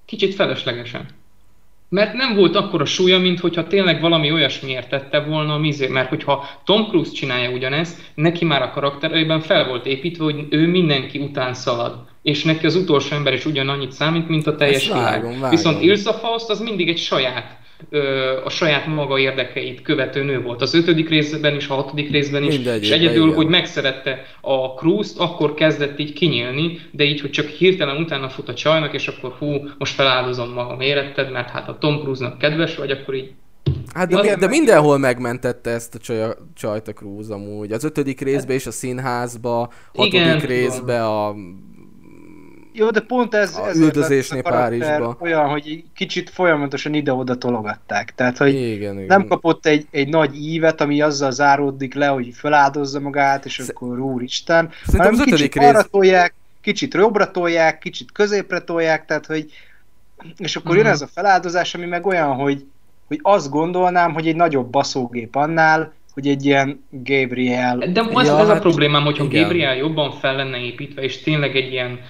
Kicsit 0.05 0.35
feleslegesen. 0.35 1.09
Mert 1.89 2.13
nem 2.13 2.35
volt 2.35 2.57
akkora 2.57 2.85
súlya, 2.85 3.19
mint 3.19 3.41
hogyha 3.41 3.67
tényleg 3.67 4.01
valami 4.01 4.33
olyasmiért 4.33 4.89
tette 4.89 5.21
volna 5.21 5.55
a 5.55 5.59
mizé. 5.59 5.89
Mert 5.89 6.09
hogyha 6.09 6.49
Tom 6.65 6.87
Cruise 6.87 7.13
csinálja 7.13 7.51
ugyanezt, 7.51 8.01
neki 8.15 8.45
már 8.45 8.63
a 8.63 8.71
karakterében 8.71 9.41
fel 9.41 9.69
volt 9.69 9.87
építve, 9.87 10.25
hogy 10.25 10.47
ő 10.51 10.67
mindenki 10.67 11.19
után 11.19 11.55
szalad. 11.55 12.07
És 12.23 12.45
neki 12.45 12.67
az 12.67 12.77
utolsó 12.77 13.17
ember 13.17 13.33
is 13.33 13.45
ugyanannyit 13.45 13.93
számít, 13.93 14.29
mint 14.29 14.47
a 14.47 14.57
teljes 14.57 14.87
világ. 14.87 15.03
Vágom, 15.03 15.33
vágom. 15.33 15.51
Viszont 15.51 15.83
Ilsa 15.83 16.13
Faust 16.13 16.49
az 16.49 16.61
mindig 16.61 16.89
egy 16.89 16.99
saját 16.99 17.58
a 18.45 18.51
saját 18.51 18.87
maga 18.87 19.19
érdekeit 19.19 19.83
követő 19.83 20.23
nő 20.23 20.43
volt. 20.43 20.63
Az 20.63 20.75
ötödik 20.75 21.09
részben 21.09 21.55
is, 21.55 21.69
a 21.69 21.75
hatodik 21.75 22.11
részben 22.11 22.43
is, 22.43 22.55
Mindegy, 22.55 22.83
és 22.83 22.91
egyedül, 22.91 23.25
igen. 23.25 23.35
hogy 23.35 23.47
megszerette 23.47 24.25
a 24.41 24.75
Cruise-t, 24.75 25.19
akkor 25.19 25.55
kezdett 25.55 25.99
így 25.99 26.13
kinyílni, 26.13 26.81
de 26.91 27.05
így, 27.05 27.21
hogy 27.21 27.31
csak 27.31 27.47
hirtelen 27.47 27.97
utána 27.97 28.29
fut 28.29 28.49
a 28.49 28.55
csajnak, 28.55 28.95
és 28.95 29.09
akkor 29.09 29.35
hú, 29.39 29.69
most 29.79 29.95
feláldozom 29.95 30.53
magam 30.53 30.81
éretted, 30.81 31.31
mert 31.31 31.51
hát 31.51 31.69
a 31.69 31.79
Tom 31.79 32.01
Cruise-nak 32.01 32.39
kedves 32.39 32.77
vagy, 32.77 32.91
akkor 32.91 33.15
így 33.15 33.33
Hát 33.95 34.09
de, 34.09 34.37
de 34.37 34.47
mindenhol 34.47 34.99
megmentette 34.99 35.71
ezt 35.71 35.95
a 35.95 35.99
csaj, 35.99 36.35
csajt 36.55 36.89
a 36.89 36.93
Cruise 36.93 37.35
amúgy. 37.35 37.73
Az 37.73 37.85
ötödik 37.85 38.21
részbe 38.21 38.53
és 38.53 38.67
a 38.67 38.71
színházba, 38.71 39.73
hatodik 39.95 40.13
Igen, 40.13 40.39
részbe 40.39 41.07
a 41.07 41.35
jó, 42.73 42.91
de 42.91 43.01
pont 43.01 43.35
ez, 43.35 43.57
a 43.57 43.69
ez 43.69 43.79
üldözésnél 43.79 44.43
Párizsba. 44.43 45.17
olyan, 45.21 45.49
hogy 45.49 45.85
kicsit 45.95 46.31
folyamatosan 46.31 46.95
ide-oda 46.95 47.37
tologatták. 47.37 48.15
Tehát, 48.15 48.37
hogy 48.39 48.55
igen, 48.55 48.95
igen. 48.95 49.07
nem 49.07 49.27
kapott 49.27 49.67
egy, 49.67 49.87
egy 49.91 50.09
nagy 50.09 50.37
ívet, 50.37 50.81
ami 50.81 51.01
azzal 51.01 51.31
záródik 51.31 51.95
le, 51.95 52.07
hogy 52.07 52.31
feláldozza 52.33 53.01
magát, 53.01 53.45
és 53.45 53.61
Sz... 53.63 53.69
akkor 53.69 53.99
úristen, 54.01 54.71
Szerintem 54.85 55.13
hanem 55.15 55.27
kicsit 55.27 55.55
rész... 55.55 55.69
arra 55.69 55.83
tolják, 55.83 56.35
kicsit 56.61 56.95
jobbra 56.95 57.31
tolják, 57.31 57.79
kicsit 57.79 58.13
középre 58.13 58.61
tolják, 58.61 59.05
tehát, 59.05 59.27
hogy 59.27 59.53
és 60.37 60.57
akkor 60.57 60.75
mm. 60.75 60.77
jön 60.77 60.87
ez 60.87 61.03
a 61.03 61.07
feláldozás, 61.07 61.75
ami 61.75 61.87
meg 61.87 62.07
olyan, 62.07 62.35
hogy, 62.35 62.65
hogy 63.09 63.19
azt 63.23 63.51
gondolnám, 63.51 64.13
hogy 64.13 64.29
egy 64.29 64.37
nagyobb 64.37 64.71
baszógép 64.71 65.35
annál, 65.35 65.93
hogy 66.15 66.29
egy 66.29 66.45
ilyen 66.45 66.85
Gabriel... 66.91 67.79
De 67.79 68.01
az, 68.13 68.27
ja, 68.27 68.39
ez 68.39 68.47
hát, 68.47 68.57
a 68.57 68.61
problémám, 68.61 69.03
hogyha 69.03 69.25
igen. 69.25 69.43
Gabriel 69.43 69.77
jobban 69.77 70.13
fel 70.13 70.37
lenne 70.37 70.59
építve, 70.59 71.03
és 71.03 71.23
tényleg 71.23 71.57
egy 71.57 71.73
ilyen 71.73 72.01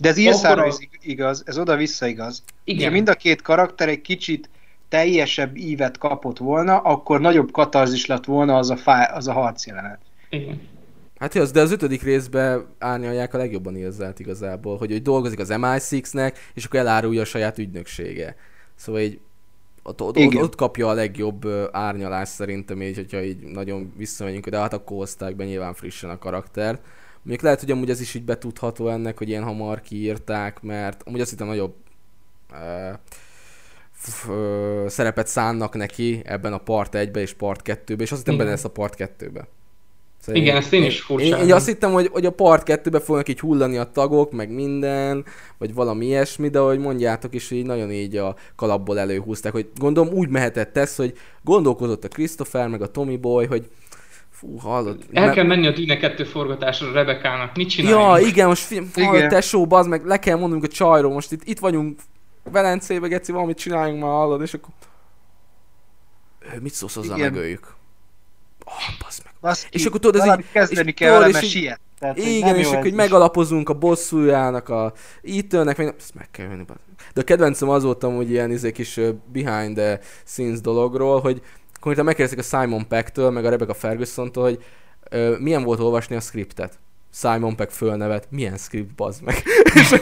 de 0.00 0.08
ez 0.08 0.16
Ilszára 0.16 0.66
is 0.66 0.74
igaz, 1.00 1.42
ez 1.46 1.58
oda-vissza 1.58 2.06
igaz. 2.06 2.42
Igen. 2.64 2.88
Ha 2.88 2.94
mind 2.94 3.08
a 3.08 3.14
két 3.14 3.42
karakter 3.42 3.88
egy 3.88 4.00
kicsit 4.00 4.48
teljesebb 4.88 5.56
ívet 5.56 5.98
kapott 5.98 6.38
volna, 6.38 6.78
akkor 6.78 7.20
nagyobb 7.20 7.50
katarzis 7.50 8.06
lett 8.06 8.24
volna 8.24 8.56
az 8.56 8.70
a, 8.70 8.76
fá, 8.76 9.04
az 9.04 9.28
a 9.28 9.32
harc 9.32 9.66
jelenet. 9.66 10.00
Igen. 10.30 10.68
Hát 11.18 11.34
az, 11.34 11.50
de 11.50 11.60
az 11.60 11.72
ötödik 11.72 12.02
részben 12.02 12.66
árnyalják 12.78 13.34
a 13.34 13.38
legjobban 13.38 13.76
érzelt 13.76 14.20
igazából, 14.20 14.76
hogy, 14.76 14.90
hogy 14.90 15.02
dolgozik 15.02 15.38
az 15.38 15.48
MI6-nek, 15.50 16.34
és 16.54 16.64
akkor 16.64 16.80
elárulja 16.80 17.20
a 17.20 17.24
saját 17.24 17.58
ügynöksége. 17.58 18.36
Szóval 18.74 19.00
így 19.00 19.20
ott, 19.82 20.02
ott, 20.02 20.16
ott, 20.16 20.34
ott 20.34 20.54
kapja 20.54 20.88
a 20.88 20.92
legjobb 20.92 21.46
árnyalást 21.72 22.32
szerintem 22.32 22.82
így, 22.82 22.96
hogyha 22.96 23.22
így 23.22 23.38
nagyon 23.38 23.92
visszamegyünk, 23.96 24.48
de 24.48 24.58
hát 24.58 24.72
akkor 24.72 24.96
hozták 24.96 25.36
be 25.36 25.44
nyilván 25.44 25.74
frissen 25.74 26.10
a 26.10 26.18
karaktert. 26.18 26.82
Még 27.22 27.42
lehet, 27.42 27.60
hogy 27.60 27.70
amúgy 27.70 27.90
ez 27.90 28.00
is 28.00 28.14
így 28.14 28.24
betudható 28.24 28.88
ennek, 28.88 29.18
hogy 29.18 29.28
ilyen 29.28 29.42
hamar 29.42 29.80
kiírták, 29.80 30.62
mert 30.62 31.02
amúgy 31.04 31.20
azt 31.20 31.30
hittem 31.30 31.46
nagyobb 31.46 31.74
uh, 32.52 32.98
uh, 34.28 34.86
szerepet 34.86 35.26
szánnak 35.26 35.74
neki 35.74 36.22
ebben 36.24 36.52
a 36.52 36.58
part 36.58 36.94
1-be 36.96 37.20
és 37.20 37.32
part 37.32 37.60
2-be, 37.64 38.02
és 38.02 38.12
azt 38.12 38.20
hittem 38.20 38.38
benne 38.38 38.50
lesz 38.50 38.64
a 38.64 38.70
part 38.70 38.94
2-be. 38.98 39.48
Szóval 40.20 40.40
Igen, 40.40 40.54
én, 40.54 40.60
ezt 40.60 40.72
én 40.72 40.84
is 40.84 41.00
furcsán. 41.00 41.40
Én, 41.40 41.46
én 41.46 41.52
azt 41.52 41.66
hittem, 41.66 41.92
hogy, 41.92 42.08
hogy 42.12 42.26
a 42.26 42.30
part 42.30 42.62
2-be 42.66 43.00
fognak 43.00 43.28
így 43.28 43.40
hullani 43.40 43.76
a 43.76 43.90
tagok, 43.92 44.32
meg 44.32 44.50
minden, 44.50 45.24
vagy 45.58 45.74
valami 45.74 46.06
ilyesmi, 46.06 46.48
de 46.48 46.58
ahogy 46.58 46.78
mondjátok 46.78 47.34
is, 47.34 47.48
hogy 47.48 47.64
nagyon 47.64 47.90
így 47.90 48.16
a 48.16 48.36
kalapból 48.56 48.98
előhúzták, 48.98 49.52
hogy 49.52 49.68
gondolom 49.76 50.14
úgy 50.14 50.28
mehetett 50.28 50.76
ez, 50.76 50.96
hogy 50.96 51.12
gondolkozott 51.42 52.04
a 52.04 52.08
Christopher, 52.08 52.68
meg 52.68 52.82
a 52.82 52.90
Tommy 52.90 53.16
Boy, 53.16 53.46
hogy 53.46 53.68
Fú, 54.40 54.56
hallod. 54.58 55.04
El 55.12 55.24
me- 55.26 55.34
kell 55.34 55.44
menni 55.44 55.66
a 55.66 55.70
Dűne 55.72 55.96
2 55.96 56.24
forgatásra 56.24 56.92
Rebekának. 56.92 57.56
Mit 57.56 57.68
csináljunk? 57.68 58.20
Ja, 58.20 58.26
igen, 58.28 58.46
most 58.46 58.62
film, 58.62 58.90
hallod, 58.94 59.28
tesó, 59.28 59.66
bazd 59.66 59.88
meg, 59.88 60.04
le 60.04 60.18
kell 60.18 60.36
mondanunk 60.36 60.64
a 60.64 60.68
csajról, 60.68 61.12
most 61.12 61.32
itt, 61.32 61.42
itt 61.44 61.58
vagyunk 61.58 62.00
Velencébe, 62.44 63.08
Geci, 63.08 63.32
valamit 63.32 63.58
csináljunk 63.58 64.00
már, 64.02 64.10
hallod, 64.10 64.42
és 64.42 64.54
akkor 64.54 64.70
mit 66.60 66.72
szólsz 66.74 66.94
hozzá, 66.94 67.14
Igen. 67.16 67.30
megöljük. 67.32 67.74
Oh, 68.64 68.98
basz 69.04 69.20
meg. 69.24 69.32
Baszki, 69.40 69.68
És 69.70 69.84
akkor 69.84 70.00
tudod, 70.00 70.20
ez 70.28 70.38
így- 70.38 70.44
kezdeni 70.52 70.88
és 70.88 70.94
kell 70.94 71.10
vele, 71.12 71.28
mert 71.32 71.44
siet. 71.46 71.80
Tehát, 71.98 72.16
Igen, 72.18 72.56
és 72.56 72.66
akkor 72.72 72.90
megalapozunk 72.90 73.68
a 73.68 73.74
bosszújának, 73.74 74.68
a 74.68 74.92
Ethannek, 75.22 75.76
meg 75.76 75.94
ezt 75.98 76.14
meg 76.14 76.28
kell 76.30 76.46
venni. 76.46 76.62
bazd. 76.62 76.80
De 77.14 77.20
a 77.20 77.24
kedvencem 77.24 77.68
az 77.68 77.82
voltam, 77.82 78.16
hogy 78.16 78.30
ilyen 78.30 78.50
izé 78.50 78.72
kis 78.72 79.00
behind 79.32 79.76
the 79.76 80.00
scenes 80.24 80.60
dologról, 80.60 81.20
hogy 81.20 81.42
konkrétan 81.80 82.04
megkérdezték 82.04 82.44
a 82.44 82.62
Simon 82.62 82.88
Peck-től, 82.88 83.30
meg 83.30 83.44
a 83.44 83.50
Rebecca 83.50 83.74
Ferguson-tól, 83.74 84.44
hogy 84.44 84.64
ö, 85.10 85.36
milyen 85.38 85.62
volt 85.62 85.80
olvasni 85.80 86.16
a 86.16 86.20
scriptet. 86.20 86.78
Simon 87.12 87.56
Peck 87.56 87.70
fölnevet, 87.70 88.26
milyen 88.30 88.56
script, 88.56 88.94
bazd 88.94 89.22
meg. 89.22 89.42
és, 89.80 89.94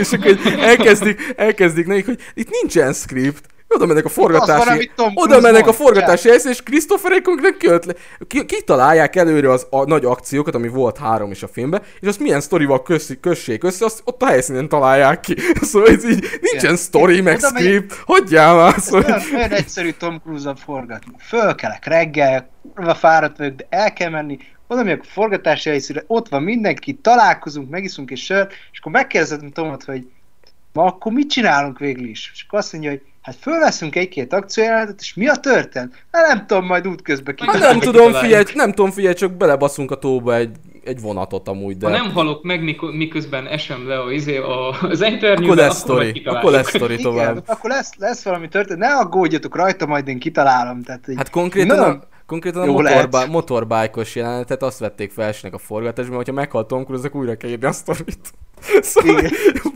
és 0.00 0.12
akkor 0.12 0.38
elkezdik, 0.58 1.32
elkezdik 1.36 1.86
nekik, 1.86 2.06
hogy 2.06 2.20
itt 2.34 2.50
nincsen 2.50 2.92
script, 2.92 3.46
oda 3.74 3.86
mennek 3.86 4.04
a 4.04 4.08
forgatási, 4.08 4.90
oda 5.14 5.40
mennek 5.40 5.66
a 5.66 5.72
forgatási 5.72 6.28
helyszín, 6.28 6.50
és 6.50 6.62
Christopher 6.62 7.22
konkrétan 7.22 7.58
kijött 7.58 7.84
le, 7.84 7.94
ki, 8.26 8.44
kitalálják 8.44 9.16
előre 9.16 9.50
az 9.50 9.66
a 9.70 9.84
nagy 9.84 10.04
akciókat, 10.04 10.54
ami 10.54 10.68
volt 10.68 10.98
három 10.98 11.30
is 11.30 11.42
a 11.42 11.48
filmben, 11.48 11.82
és 12.00 12.08
azt 12.08 12.18
milyen 12.18 12.40
sztorival 12.40 12.82
köszik, 12.82 13.20
kössék 13.20 13.64
össze, 13.64 13.84
azt 13.84 14.00
ott 14.04 14.22
a 14.22 14.26
helyszínen 14.26 14.68
találják 14.68 15.20
ki. 15.20 15.36
Szóval 15.72 15.88
ez 15.88 16.10
így 16.10 16.26
nincsen 16.40 16.76
story, 16.76 17.20
meg 17.20 17.36
Oda 17.36 17.50
megy- 17.52 17.62
script, 17.62 17.94
hagyjál 18.06 18.54
már, 18.54 18.74
szóval... 18.78 19.04
olyan, 19.04 19.20
olyan 19.34 19.50
egyszerű 19.50 19.90
Tom 19.90 20.20
Cruise-al 20.24 20.56
forgatni. 20.56 21.12
Fölkelek 21.18 21.86
reggel, 21.86 22.50
kurva 22.74 22.94
fáradt 22.94 23.38
vagyok, 23.38 23.54
de 23.54 23.66
el 23.70 23.92
kell 23.92 24.10
menni, 24.10 24.38
oda 24.66 24.82
megyek 24.82 25.00
a 25.00 25.10
forgatási 25.12 25.68
helyszínre, 25.68 26.04
ott 26.06 26.28
van 26.28 26.42
mindenki, 26.42 26.94
találkozunk, 26.94 27.70
megiszunk 27.70 28.10
egy 28.10 28.18
sört, 28.18 28.52
és 28.72 28.78
akkor 28.78 28.92
megkérdezem 28.92 29.50
Tomot, 29.50 29.84
hogy 29.84 30.06
ma 30.72 30.84
akkor 30.84 31.12
mit 31.12 31.30
csinálunk 31.30 31.78
végül 31.78 32.08
is? 32.08 32.30
És 32.34 32.44
akkor 32.46 32.58
azt 32.58 32.72
mondja, 32.72 32.90
hogy 32.90 33.02
hát 33.22 33.36
fölveszünk 33.40 33.96
egy-két 33.96 34.32
akciójelenetet, 34.32 35.00
és 35.00 35.14
mi 35.14 35.28
a 35.28 35.36
történet? 35.36 35.92
Hát 36.12 36.26
nem 36.26 36.46
tudom, 36.46 36.66
majd 36.66 36.88
útközben 36.88 37.34
ki. 37.34 37.44
Hát 37.46 37.58
nem 37.58 37.78
tudom, 37.78 38.12
figyelj, 38.12 38.44
nem 38.54 38.72
tudom, 38.72 38.90
figyelj, 38.90 39.14
csak 39.14 39.32
belebaszunk 39.32 39.90
a 39.90 39.98
tóba 39.98 40.34
egy, 40.34 40.56
egy 40.84 41.00
vonatot 41.00 41.48
amúgy, 41.48 41.76
de... 41.76 41.86
Ha 41.86 41.92
nem 41.92 42.12
halok 42.12 42.42
meg, 42.42 42.62
mikor, 42.62 42.92
miközben 42.92 43.46
esem 43.46 43.88
le 43.88 44.00
a, 44.00 44.12
izé, 44.12 44.36
a, 44.36 44.76
az 44.82 45.00
enyernyőbe, 45.00 45.44
akkor 45.44 45.56
lesz 45.56 45.78
sztori, 45.78 46.22
akkor 46.24 46.52
lesz 46.52 46.68
sztori 46.68 46.92
Igen, 46.92 47.04
tovább. 47.04 47.42
akkor 47.46 47.70
lesz, 47.70 47.90
lesz 47.98 48.22
valami 48.22 48.48
történet, 48.48 48.88
ne 48.88 48.94
aggódjatok 48.94 49.56
rajta, 49.56 49.86
majd 49.86 50.08
én 50.08 50.18
kitalálom. 50.18 50.82
Tehát, 50.82 51.08
Hát 51.16 51.30
konkrétan 51.30 51.76
Na, 51.76 52.10
konkrétan 52.32 52.62
a 52.62 52.72
motorbá, 52.72 53.18
lehet. 53.18 53.32
motorbike-os 53.32 54.14
jelenetet 54.14 54.62
azt 54.62 54.78
vették 54.78 55.10
fel 55.10 55.32
a 55.50 55.58
forgatásban, 55.58 56.16
hogyha 56.16 56.32
meghalt 56.32 56.66
Tom 56.66 56.84
Cruise, 56.84 57.06
akkor 57.06 57.20
újra 57.20 57.36
kell 57.36 57.50
írni 57.50 57.66
a 57.66 57.72
sztorit. 57.72 58.32
Szóval, 58.80 59.22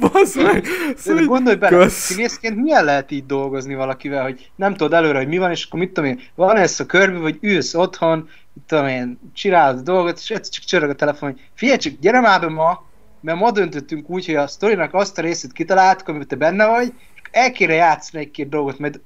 bassz 0.01 0.35
meg. 0.35 0.67
Szóval, 0.97 1.25
gondolj 1.25 1.57
bele, 1.57 1.77
kösz. 1.77 1.93
színészként 1.93 2.57
milyen 2.57 2.85
lehet 2.85 3.11
így 3.11 3.27
dolgozni 3.27 3.75
valakivel, 3.75 4.23
hogy 4.23 4.51
nem 4.57 4.75
tudod 4.75 4.93
előre, 4.93 5.19
hogy 5.19 5.29
mi 5.29 5.39
van, 5.39 5.51
és 5.51 5.65
akkor 5.65 5.81
mit 5.81 5.93
tudom 5.93 6.11
én, 6.11 6.21
van 6.35 6.57
ez 6.57 6.81
a 6.81 6.87
körbe, 6.87 7.19
vagy 7.19 7.39
ülsz 7.41 7.75
otthon, 7.75 8.29
mit 8.53 8.65
tudom 8.67 8.87
én, 8.87 9.19
csinálod 9.35 9.79
a 9.79 9.83
dolgot, 9.83 10.19
és 10.19 10.31
egyszer 10.31 10.53
csak 10.53 10.65
csörög 10.65 10.91
a 10.91 10.95
telefon, 10.95 11.31
hogy 11.31 11.41
figyelj 11.55 11.79
csak, 11.79 11.93
gyere 12.01 12.21
már 12.21 12.41
be 12.41 12.49
ma, 12.49 12.85
mert 13.21 13.39
ma 13.39 13.51
döntöttünk 13.51 14.11
úgy, 14.11 14.27
hogy 14.27 14.35
a 14.35 14.47
sztorinak 14.47 14.95
azt 14.95 15.19
a 15.19 15.23
részét 15.23 15.53
kitaláltuk, 15.53 16.09
amiben 16.09 16.29
te 16.29 16.37
benne 16.37 16.67
vagy, 16.67 16.93
el 17.31 17.53
kéne 17.53 17.75
játszani 17.75 18.25
egy-két 18.25 18.49
dolgot, 18.49 18.79
mert 18.79 19.01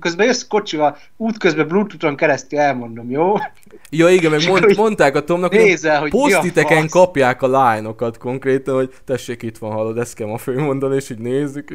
közben 0.00 0.26
jössz 0.26 0.42
kocsival, 0.42 0.96
útközben 1.16 1.68
Bluetooth-on 1.68 2.16
keresztül 2.16 2.58
elmondom, 2.58 3.10
jó? 3.10 3.34
Ja 3.90 4.08
igen, 4.08 4.30
meg 4.30 4.46
mond, 4.48 4.76
mondták 4.76 5.16
a 5.16 5.24
Tomnak, 5.24 5.54
hogy 5.54 5.62
Nézel, 5.62 6.00
hogy 6.00 6.10
posztiteken 6.10 6.80
fasz. 6.80 6.90
kapják 6.90 7.42
a 7.42 7.46
line-okat 7.46 8.18
konkrétan, 8.18 8.74
hogy 8.74 8.90
tessék 9.04 9.42
itt 9.42 9.58
van 9.58 9.72
hallod, 9.72 9.98
ezt 9.98 10.14
kell 10.14 10.26
ma 10.26 10.38
főmondani, 10.38 10.94
és 10.94 11.10
így 11.10 11.18
nézzük, 11.18 11.70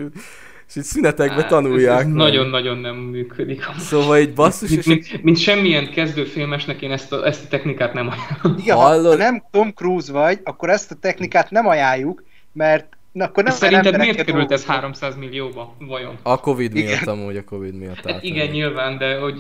és 0.68 0.76
így 0.76 0.84
szünetekben 0.84 1.38
Hát, 1.40 1.48
tanulják. 1.48 2.07
Nagyon-nagyon 2.07 2.77
nem 2.77 2.95
működik. 2.95 3.64
Szóval 3.77 4.18
így 4.18 4.34
basszus, 4.34 4.69
Mint, 4.69 4.80
és 4.81 4.86
mint, 4.86 5.23
mint 5.23 5.38
semmilyen 5.38 5.91
kezdőfilmesnek 5.91 6.81
én 6.81 6.91
ezt 6.91 7.14
a, 7.14 7.26
ezt 7.26 7.44
a 7.44 7.48
technikát 7.48 7.94
nem 7.94 8.07
ajánlom. 8.10 8.61
Igen, 8.61 8.76
ha, 8.76 8.81
Hallod? 8.81 9.11
ha 9.11 9.18
nem 9.18 9.44
Tom 9.52 9.73
Cruise 9.73 10.11
vagy, 10.11 10.40
akkor 10.44 10.69
ezt 10.69 10.91
a 10.91 10.95
technikát 10.95 11.52
nem 11.52 11.68
ajánljuk, 11.68 12.23
mert 12.53 12.98
na, 13.20 13.26
akkor 13.26 13.44
nem 13.44 13.54
Szerinted 13.54 13.98
miért 13.98 14.24
került 14.24 14.52
ez 14.52 14.66
dolgozunk. 14.66 14.72
300 14.72 15.16
millióba, 15.16 15.76
vajon? 15.80 16.18
a 16.24 16.40
Covid 16.40 16.76
Igen. 16.76 16.90
miatt 16.90 17.08
amúgy, 17.08 17.38
a 17.38 17.44
Covid 17.44 17.76
miatt 17.76 18.12
Hát 18.12 18.24
igen, 18.24 18.48
nyilván, 18.48 18.98
de 18.98 19.18
hogy... 19.18 19.36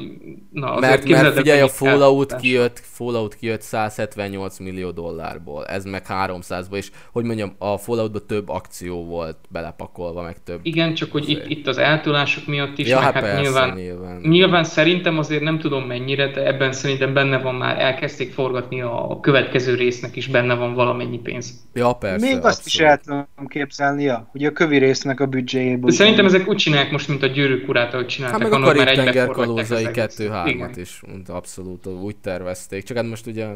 Na, 0.51 0.73
azért 0.73 0.91
Mert, 0.91 1.07
mert 1.09 1.25
el, 1.25 1.31
figyelj, 1.31 1.61
a 1.61 1.67
Fallout 1.67 2.35
kijött, 2.35 2.81
Fallout 2.83 3.35
kijött 3.35 3.61
178 3.61 4.59
millió 4.59 4.91
dollárból, 4.91 5.65
ez 5.65 5.85
meg 5.85 6.03
300-ból, 6.09 6.75
és 6.75 6.91
hogy 7.11 7.23
mondjam, 7.23 7.55
a 7.57 7.77
Falloutban 7.77 8.21
több 8.27 8.49
akció 8.49 9.05
volt 9.05 9.37
belepakolva, 9.49 10.21
meg 10.21 10.43
több. 10.43 10.59
Igen, 10.63 10.93
csak 10.93 11.11
hogy 11.11 11.29
itt, 11.29 11.45
itt 11.47 11.67
az 11.67 11.77
eltolások 11.77 12.47
miatt 12.47 12.77
is, 12.77 12.87
ja, 12.87 12.95
meg 12.95 13.03
hát 13.03 13.13
hát 13.13 13.23
persze, 13.23 13.41
nyilván, 13.41 13.73
nyilván. 13.75 14.19
Nyilván 14.21 14.63
szerintem 14.63 15.17
azért 15.17 15.43
nem 15.43 15.59
tudom 15.59 15.83
mennyire, 15.83 16.31
de 16.31 16.45
ebben 16.45 16.71
szerintem 16.71 17.13
benne 17.13 17.37
van 17.37 17.55
már, 17.55 17.79
elkezdték 17.79 18.33
forgatni 18.33 18.81
a 18.81 19.19
következő 19.21 19.75
résznek 19.75 20.15
is 20.15 20.27
benne 20.27 20.53
van 20.53 20.73
valamennyi 20.73 21.19
pénz. 21.19 21.67
Ja, 21.73 21.93
persze, 21.93 22.25
Még 22.25 22.45
azt 22.45 22.65
is 22.65 22.79
abszolút. 22.79 22.91
el 22.91 23.25
tudom 23.35 23.47
képzelni, 23.47 23.67
ja, 23.97 24.27
hogy 24.31 24.45
a 24.45 24.51
kövi 24.51 24.77
résznek 24.77 25.19
a 25.19 25.25
büdzséjéből. 25.25 25.89
De 25.89 25.95
szerintem 25.95 26.25
ezek 26.25 26.47
úgy 26.47 26.57
csinálják 26.57 26.91
most, 26.91 27.07
mint 27.07 27.23
a 27.23 27.27
gyűrűk 27.27 27.69
urát, 27.69 27.93
ahogy 27.93 28.03
Hát 28.03 28.11
csináltak, 28.11 28.39
meg 28.39 28.51
a 28.51 28.55
annak 28.55 28.67
már 28.67 28.75
Karib 28.75 28.89
egybe 28.89 29.03
tenger 29.03 29.25
forgatják 29.25 29.67
kalózai 29.67 29.85
az 29.85 29.97
egészet. 29.97 30.31
2-3-at 30.33 30.47
Igen. 30.47 30.71
is 30.75 31.01
abszolút 31.27 31.87
úgy 31.87 32.15
tervezték, 32.15 32.83
csak 32.83 32.97
hát 32.97 33.05
most 33.05 33.25
ugye 33.25 33.47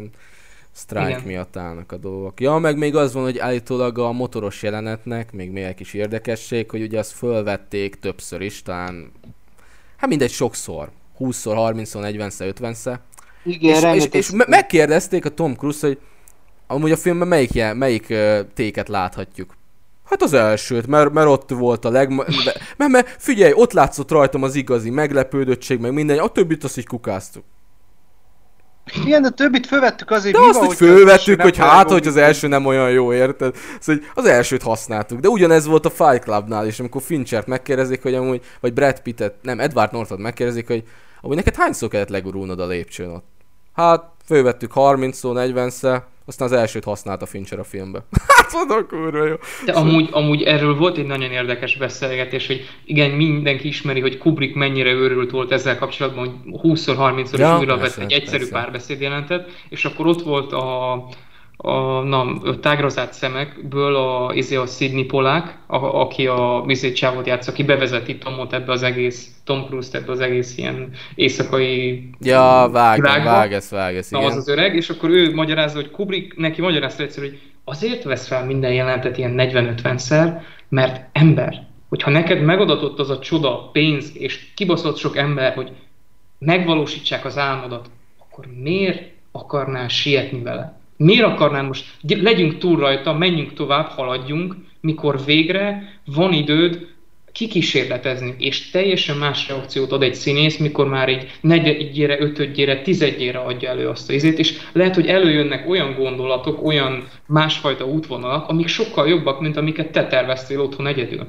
sztrájk 0.71 1.25
miatt 1.25 1.57
állnak 1.57 1.91
a 1.91 1.97
dolgok. 1.97 2.41
Ja, 2.41 2.57
meg 2.57 2.77
még 2.77 2.95
az 2.95 3.13
van, 3.13 3.23
hogy 3.23 3.37
állítólag 3.37 3.97
a 3.97 4.11
motoros 4.11 4.63
jelenetnek, 4.63 5.31
még 5.31 5.51
még 5.51 5.63
egy 5.63 5.75
kis 5.75 5.93
érdekesség, 5.93 6.69
hogy 6.69 6.81
ugye 6.81 6.99
azt 6.99 7.11
fölvették 7.11 7.95
többször 7.95 8.41
is, 8.41 8.61
talán, 8.61 9.11
hát 9.97 10.09
mindegy, 10.09 10.31
sokszor. 10.31 10.91
20-szor, 11.19 11.73
30-szor, 11.73 12.29
40-szer, 12.29 12.53
50-szer. 12.59 12.97
Igen, 13.43 13.95
és, 13.95 14.03
és, 14.03 14.11
és 14.11 14.31
me- 14.31 14.47
megkérdezték 14.47 15.25
a 15.25 15.29
Tom 15.29 15.55
Cruise, 15.55 15.87
hogy 15.87 15.97
amúgy 16.67 16.91
a 16.91 16.97
filmben 16.97 17.27
melyik, 17.27 17.53
jel, 17.53 17.73
melyik 17.73 18.07
uh, 18.09 18.39
téket 18.53 18.87
láthatjuk. 18.87 19.55
Hát 20.13 20.21
az 20.21 20.33
elsőt, 20.33 20.87
mert, 20.87 21.13
mert 21.13 21.27
ott 21.27 21.49
volt 21.49 21.85
a 21.85 21.89
leg... 21.89 22.09
Mert, 22.77 22.91
mert 22.91 23.15
figyelj, 23.17 23.53
ott 23.55 23.73
látszott 23.73 24.11
rajtam 24.11 24.43
az 24.43 24.55
igazi 24.55 24.89
meglepődöttség, 24.89 25.79
meg 25.79 25.93
minden, 25.93 26.17
a 26.17 26.27
többit 26.27 26.63
azt 26.63 26.77
így 26.77 26.87
kukáztuk. 26.87 27.43
Igen, 29.03 29.21
de 29.21 29.27
a 29.27 29.31
többit 29.31 29.67
fölvettük 29.67 30.11
azért, 30.11 30.35
De 30.35 30.39
mi 30.39 30.47
azt, 30.47 30.57
van, 30.57 30.67
hogy 30.67 30.75
fölvettük, 30.75 31.37
nem 31.37 31.45
hogy 31.45 31.57
hát, 31.57 31.91
hogy 31.91 32.07
az 32.07 32.15
első 32.15 32.47
nem 32.47 32.65
olyan 32.65 32.89
jó, 32.91 33.13
érted? 33.13 33.55
Szóval 33.79 34.03
az 34.13 34.25
elsőt 34.25 34.61
használtuk. 34.61 35.19
De 35.19 35.27
ugyanez 35.27 35.65
volt 35.65 35.85
a 35.85 35.89
Fight 35.89 36.23
Clubnál 36.23 36.67
is, 36.67 36.79
amikor 36.79 37.01
Finchert 37.01 37.47
megkérdezik, 37.47 38.01
hogy 38.01 38.13
amúgy, 38.13 38.41
vagy 38.59 38.73
Brad 38.73 38.99
Pittet, 38.99 39.35
nem, 39.41 39.59
Edward 39.59 39.91
Norton 39.91 40.19
megkérdezik, 40.19 40.67
hogy 40.67 40.83
amúgy 41.21 41.35
neked 41.35 41.55
hányszor 41.55 41.89
kellett 41.89 42.09
legurulnod 42.09 42.59
a 42.59 42.67
lépcsőn 42.67 43.09
ott? 43.09 43.25
Hát, 43.73 44.03
fölvettük 44.25 44.71
30-szor, 44.75 45.53
40-szer, 45.53 46.01
aztán 46.25 46.47
az 46.47 46.53
elsőt 46.53 46.83
használta 46.83 47.25
Fincher 47.25 47.59
a 47.59 47.63
filmbe. 47.63 48.05
hát 48.37 48.53
mondom, 48.53 48.87
kurva 48.87 49.25
jó. 49.25 49.35
De 49.65 49.71
amúgy, 49.71 50.09
amúgy 50.11 50.43
erről 50.43 50.75
volt 50.75 50.97
egy 50.97 51.05
nagyon 51.05 51.31
érdekes 51.31 51.77
beszélgetés, 51.77 52.47
hogy 52.47 52.69
igen, 52.85 53.09
mindenki 53.09 53.67
ismeri, 53.67 54.01
hogy 54.01 54.17
Kubrick 54.17 54.55
mennyire 54.55 54.91
őrült 54.91 55.31
volt 55.31 55.51
ezzel 55.51 55.77
kapcsolatban, 55.77 56.27
hogy 56.27 56.59
20-szor, 56.61 56.95
30-szor 56.97 57.37
Ja, 57.37 57.53
is 57.53 57.59
újra 57.59 57.77
vett 57.77 57.97
egy 57.97 58.11
egyszerű 58.11 58.37
persze. 58.37 58.53
párbeszéd 58.53 59.01
jelentet, 59.01 59.49
és 59.69 59.85
akkor 59.85 60.07
ott 60.07 60.21
volt 60.21 60.51
a, 60.51 60.93
a, 61.57 62.01
na, 62.01 62.19
a 62.21 62.59
tágrazált 62.59 63.13
szemekből 63.13 63.95
a, 63.95 64.33
izé 64.33 64.55
a 64.55 64.65
Sidney 64.65 65.03
Polák, 65.03 65.57
a, 65.67 65.75
aki 65.75 66.27
a 66.27 66.63
izé 66.67 66.91
csávot 66.91 67.27
játsz, 67.27 67.47
aki 67.47 67.63
bevezeti 67.63 68.17
Tomot 68.17 68.53
ebbe 68.53 68.71
az 68.71 68.83
egész, 68.83 69.31
Tom 69.43 69.65
Cruise-t 69.65 69.95
ebbe 69.95 70.11
az 70.11 70.19
egész 70.19 70.57
ilyen 70.57 70.91
éjszakai 71.15 72.09
Ja, 72.19 72.69
vágom, 72.71 73.03
világba. 73.03 73.29
vág 73.29 73.53
ez, 73.53 73.69
vág 73.69 73.95
ez, 73.95 74.09
Na, 74.09 74.17
igen. 74.17 74.31
az 74.31 74.37
az 74.37 74.47
öreg, 74.47 74.75
és 74.75 74.89
akkor 74.89 75.09
ő 75.09 75.33
magyarázza, 75.33 75.75
hogy 75.75 75.91
Kubrick 75.91 76.37
neki 76.37 76.61
magyarázta 76.61 77.03
egyszer, 77.03 77.23
hogy 77.23 77.39
azért 77.63 78.03
vesz 78.03 78.27
fel 78.27 78.45
minden 78.45 78.73
jelentet 78.73 79.17
ilyen 79.17 79.33
40-50-szer, 79.37 80.41
mert 80.69 81.05
ember. 81.11 81.67
Hogyha 81.89 82.09
neked 82.11 82.41
megadatott 82.41 82.99
az 82.99 83.09
a 83.09 83.19
csoda 83.19 83.69
pénz, 83.71 84.11
és 84.13 84.53
kibaszott 84.55 84.97
sok 84.97 85.17
ember, 85.17 85.53
hogy 85.53 85.71
megvalósítsák 86.39 87.25
az 87.25 87.37
álmodat, 87.37 87.89
akkor 88.19 88.45
miért 88.61 89.11
akarnál 89.31 89.87
sietni 89.87 90.41
vele? 90.41 90.81
Miért 90.97 91.25
akarnál 91.25 91.63
most, 91.63 91.85
gy- 92.01 92.21
legyünk 92.21 92.57
túl 92.57 92.79
rajta, 92.79 93.13
menjünk 93.13 93.53
tovább, 93.53 93.87
haladjunk, 93.87 94.55
mikor 94.81 95.25
végre 95.25 95.83
van 96.05 96.33
időd 96.33 96.87
kikísérletezni, 97.33 98.35
és 98.37 98.69
teljesen 98.69 99.17
más 99.17 99.47
reakciót 99.47 99.91
ad 99.91 100.03
egy 100.03 100.15
színész, 100.15 100.57
mikor 100.57 100.87
már 100.87 101.09
egy 101.09 101.31
negyedjére, 101.41 102.21
ötödjére, 102.21 102.81
tizedjére 102.81 103.39
adja 103.39 103.69
elő 103.69 103.87
azt 103.87 104.09
a 104.09 104.13
izét, 104.13 104.39
és 104.39 104.57
lehet, 104.71 104.95
hogy 104.95 105.07
előjönnek 105.07 105.69
olyan 105.69 105.95
gondolatok, 105.95 106.65
olyan 106.65 107.07
másfajta 107.25 107.85
útvonalak, 107.85 108.49
amik 108.49 108.67
sokkal 108.67 109.07
jobbak, 109.07 109.41
mint 109.41 109.57
amiket 109.57 109.91
te 109.91 110.07
terveztél 110.07 110.61
otthon 110.61 110.87
egyedül. 110.87 111.27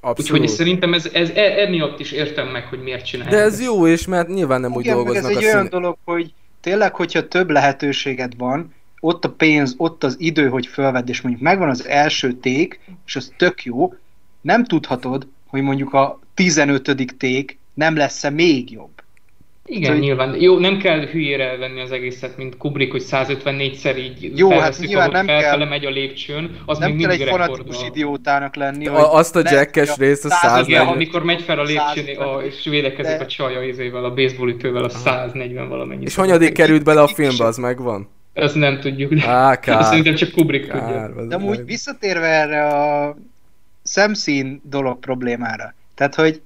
Abszolút. 0.00 0.30
Úgyhogy 0.32 0.48
szerintem 0.48 0.94
ez, 0.94 1.10
ez 1.12 1.30
e, 1.34 1.60
emiatt 1.60 2.00
is 2.00 2.12
értem 2.12 2.48
meg, 2.48 2.66
hogy 2.66 2.82
miért 2.82 3.04
csinálják. 3.04 3.36
De 3.36 3.42
ez 3.42 3.52
ezt. 3.52 3.64
jó 3.64 3.86
is, 3.86 4.06
mert 4.06 4.28
nyilván 4.28 4.60
nem 4.60 4.72
úgy 4.72 4.84
Igen, 4.84 4.96
ez 4.96 5.04
dolgoznak 5.04 5.30
egy 5.30 5.36
a 5.36 5.40
olyan 5.40 5.56
színe... 5.56 5.68
dolog, 5.68 5.96
hogy 6.04 6.32
tényleg, 6.60 6.94
hogyha 6.94 7.28
több 7.28 7.50
lehetőséged 7.50 8.32
van, 8.36 8.74
ott 9.04 9.24
a 9.24 9.30
pénz, 9.30 9.74
ott 9.76 10.04
az 10.04 10.16
idő, 10.18 10.48
hogy 10.48 10.66
fölvedd, 10.66 11.08
és 11.08 11.20
mondjuk 11.20 11.44
megvan 11.44 11.68
az 11.68 11.86
első 11.86 12.32
ték, 12.32 12.80
és 13.06 13.16
az 13.16 13.32
tök 13.36 13.64
jó, 13.64 13.94
nem 14.40 14.64
tudhatod, 14.64 15.26
hogy 15.46 15.62
mondjuk 15.62 15.94
a 15.94 16.20
15. 16.34 17.16
ték 17.18 17.58
nem 17.74 17.96
lesz-e 17.96 18.30
még 18.30 18.70
jobb. 18.70 18.90
Igen, 19.64 19.90
hogy... 19.92 20.00
nyilván. 20.00 20.40
Jó, 20.40 20.58
nem 20.58 20.78
kell 20.78 21.06
hülyére 21.06 21.56
venni 21.56 21.80
az 21.80 21.90
egészet, 21.90 22.36
mint 22.36 22.56
Kubrick, 22.56 22.90
hogy 22.90 23.04
154-szer 23.10 23.96
így 23.98 24.38
Jó, 24.38 24.50
hát 24.50 24.78
nyilván 24.78 25.10
nem 25.10 25.26
felfele 25.26 25.56
kell, 25.56 25.68
megy 25.68 25.84
a 25.84 25.90
lépcsőn, 25.90 26.56
az 26.66 26.78
nem 26.78 26.92
még 26.92 27.00
kell 27.00 27.10
egy 27.10 27.28
fanatikus 27.28 27.84
idiótának 27.86 28.56
lenni. 28.56 28.86
A, 28.86 29.14
azt 29.14 29.36
a 29.36 29.42
jackes 29.44 29.96
részt, 29.96 30.24
a 30.24 30.28
140. 30.28 30.64
Igen, 30.68 30.86
amikor 30.86 31.24
megy 31.24 31.42
fel 31.42 31.58
a 31.58 31.62
lépcsőn, 31.62 32.16
a, 32.16 32.40
és 32.40 32.64
védekezik 32.64 33.16
De- 33.16 33.24
a 33.24 33.26
csaja 33.26 33.62
izével, 33.62 34.04
a 34.04 34.14
baseball 34.14 34.48
ütővel, 34.48 34.84
a 34.84 34.88
140 34.88 35.68
valamennyi. 35.68 36.04
És 36.04 36.14
hanyadik 36.14 36.52
került 36.52 36.84
bele 36.84 37.02
a 37.02 37.08
filmbe, 37.08 37.44
az 37.44 37.56
megvan? 37.56 38.08
Ezt 38.32 38.54
nem 38.54 38.80
tudjuk, 38.80 39.14
de 39.14 39.28
Á, 39.28 39.56
kár. 39.56 39.84
szerintem 39.84 40.14
csak 40.14 40.30
Kubrick 40.30 40.70
tudja. 40.70 40.94
Kár, 40.94 41.10
az 41.10 41.28
De 41.28 41.34
amúgy 41.34 41.64
visszatérve 41.64 42.26
erre 42.26 42.66
a 42.66 43.16
szemszín 43.82 44.60
dolog 44.64 44.98
problémára. 44.98 45.74
Tehát, 45.94 46.14
hogy 46.14 46.42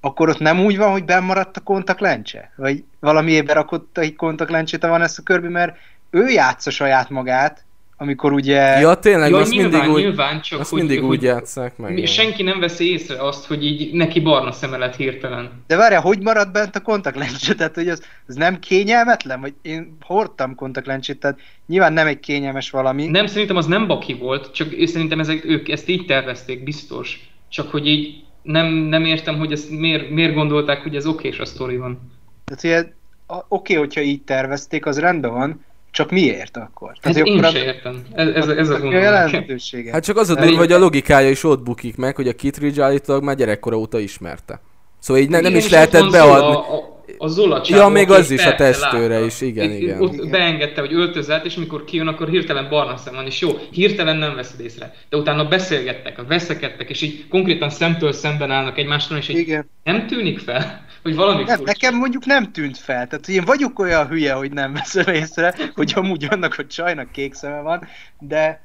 akkor 0.00 0.28
ott 0.28 0.38
nem 0.38 0.60
úgy 0.60 0.76
van, 0.76 0.90
hogy 0.90 1.04
bennmaradt 1.04 1.56
a 1.56 1.60
kontaktlencse? 1.60 2.52
Vagy 2.56 2.84
valamiért 3.00 3.46
berakott 3.46 3.98
egy 3.98 4.16
kontaktlencsét 4.16 4.84
a 4.84 4.88
Vanessa 4.88 5.22
Kirby, 5.22 5.48
mert 5.48 5.76
ő 6.10 6.28
játsza 6.28 6.70
saját 6.70 7.10
magát, 7.10 7.64
amikor 7.96 8.32
ugye... 8.32 8.60
Ja, 8.60 8.94
tényleg, 8.94 9.30
Ja, 9.30 9.36
azt 9.36 9.50
nyilván, 9.50 9.70
mindig 9.70 9.90
úgy, 9.90 10.02
nyilván, 10.02 10.40
csak 10.40 10.60
azt 10.60 10.70
hogy, 10.70 10.78
mindig 10.78 11.00
hogy 11.00 11.08
úgy 11.08 11.22
játsszák 11.22 11.76
meg. 11.76 11.92
mi- 11.94 12.00
ja. 12.00 12.06
senki 12.06 12.42
nem 12.42 12.60
veszi 12.60 12.92
észre 12.92 13.22
azt, 13.26 13.46
hogy 13.46 13.64
így 13.64 13.92
neki 13.92 14.20
barna 14.20 14.52
szeme 14.52 14.76
lett 14.76 14.96
hirtelen. 14.96 15.50
De 15.66 15.76
várjál, 15.76 16.00
hogy 16.00 16.22
maradt 16.22 16.52
bent 16.52 16.76
a 16.76 16.80
kontaktlencse? 16.80 17.54
Tehát, 17.54 17.74
hogy 17.74 17.88
az, 17.88 18.02
az 18.26 18.34
nem 18.34 18.58
kényelmetlen? 18.58 19.40
Vagy 19.40 19.54
én 19.62 19.96
hordtam 20.00 20.54
kontaktlencsét, 20.54 21.20
tehát 21.20 21.38
nyilván 21.66 21.92
nem 21.92 22.06
egy 22.06 22.20
kényelmes 22.20 22.70
valami. 22.70 23.06
Nem, 23.06 23.26
szerintem 23.26 23.56
az 23.56 23.66
nem 23.66 23.86
baki 23.86 24.14
volt, 24.14 24.52
csak 24.52 24.72
ő- 24.72 24.86
szerintem 24.86 25.20
ezek, 25.20 25.44
ők 25.44 25.68
ezt 25.68 25.88
így 25.88 26.06
tervezték, 26.06 26.64
biztos. 26.64 27.28
Csak 27.48 27.70
hogy 27.70 27.86
így 27.86 28.22
nem, 28.42 28.66
nem 28.72 29.04
értem, 29.04 29.38
hogy 29.38 29.52
ezt 29.52 29.70
miért, 29.70 30.10
miért 30.10 30.34
gondolták, 30.34 30.82
hogy 30.82 30.96
ez 30.96 31.06
okés 31.06 31.38
a 31.38 31.44
sztoriban. 31.44 32.12
Tehát 32.44 32.64
ugye, 32.64 32.92
a- 33.38 33.44
oké, 33.48 33.74
hogyha 33.74 34.00
így 34.00 34.22
tervezték, 34.22 34.86
az 34.86 34.98
rendben 35.00 35.30
van, 35.32 35.64
csak 35.94 36.10
miért 36.10 36.56
akkor? 36.56 36.92
Tehát, 37.00 37.16
Hát 37.16 37.26
én 37.26 37.38
akkor 37.38 37.50
se 37.50 37.64
értem. 37.64 38.02
Ez, 38.14 38.28
ez, 38.28 38.48
ez 38.48 38.68
a 38.68 38.86
a, 38.86 38.92
jelentősége. 38.92 39.92
Hát 39.92 40.04
csak 40.04 40.16
az 40.16 40.30
a 40.30 40.34
durva, 40.34 40.56
hogy 40.56 40.72
a 40.72 40.78
logikája 40.78 41.30
is 41.30 41.44
ott 41.44 41.62
bukik 41.62 41.96
meg, 41.96 42.16
hogy 42.16 42.28
a 42.28 42.32
Kittridge 42.32 42.82
állítólag 42.82 43.22
már 43.22 43.36
gyerekkora 43.36 43.76
óta 43.78 43.98
ismerte. 43.98 44.60
Szóval 44.98 45.22
így 45.22 45.28
ne, 45.28 45.40
nem 45.40 45.54
is 45.54 45.68
lehetett 45.68 46.10
beadni. 46.10 46.54
A, 46.54 46.74
a, 46.74 47.02
a 47.18 47.26
Zola 47.26 47.62
Ja, 47.68 47.88
még 47.88 48.10
az 48.10 48.30
is 48.30 48.44
a 48.44 48.54
testőre 48.54 49.14
látta. 49.14 49.24
is, 49.26 49.40
igen, 49.40 49.70
Itt- 49.70 49.80
igen. 49.80 50.02
Ott 50.02 50.12
Igen. 50.12 50.30
beengedte, 50.30 50.80
hogy 50.80 50.92
öltözelt, 50.92 51.44
és 51.44 51.54
mikor 51.54 51.84
kijön, 51.84 52.06
akkor 52.06 52.28
hirtelen 52.28 52.68
barna 52.68 52.96
szem 52.96 53.14
van, 53.14 53.26
és 53.26 53.40
jó, 53.40 53.50
hirtelen 53.70 54.16
nem 54.16 54.34
veszed 54.34 54.60
észre. 54.60 54.94
De 55.08 55.16
utána 55.16 55.48
beszélgettek, 55.48 56.26
veszekedtek, 56.28 56.90
és 56.90 57.02
így 57.02 57.28
konkrétan 57.28 57.70
szemtől 57.70 58.12
szemben 58.12 58.50
állnak 58.50 58.78
egymástól, 58.78 59.16
és 59.16 59.28
így 59.28 59.36
Igen. 59.38 59.70
nem 59.84 60.06
tűnik 60.06 60.38
fel, 60.38 60.84
hogy 61.04 61.14
valami 61.14 61.42
Nem, 61.42 61.56
furcsa. 61.56 61.62
nekem 61.64 61.98
mondjuk 61.98 62.24
nem 62.26 62.52
tűnt 62.52 62.78
fel. 62.78 63.06
Tehát 63.06 63.26
hogy 63.26 63.34
én 63.34 63.44
vagyok 63.44 63.78
olyan 63.78 64.06
hülye, 64.06 64.32
hogy 64.32 64.52
nem 64.52 64.72
veszem 64.72 65.14
észre, 65.14 65.54
hogy 65.74 65.92
amúgy 65.96 66.26
annak 66.30 66.58
a 66.58 66.66
csajnak 66.66 67.12
kék 67.12 67.34
szeme 67.34 67.60
van, 67.60 67.86
de, 68.18 68.62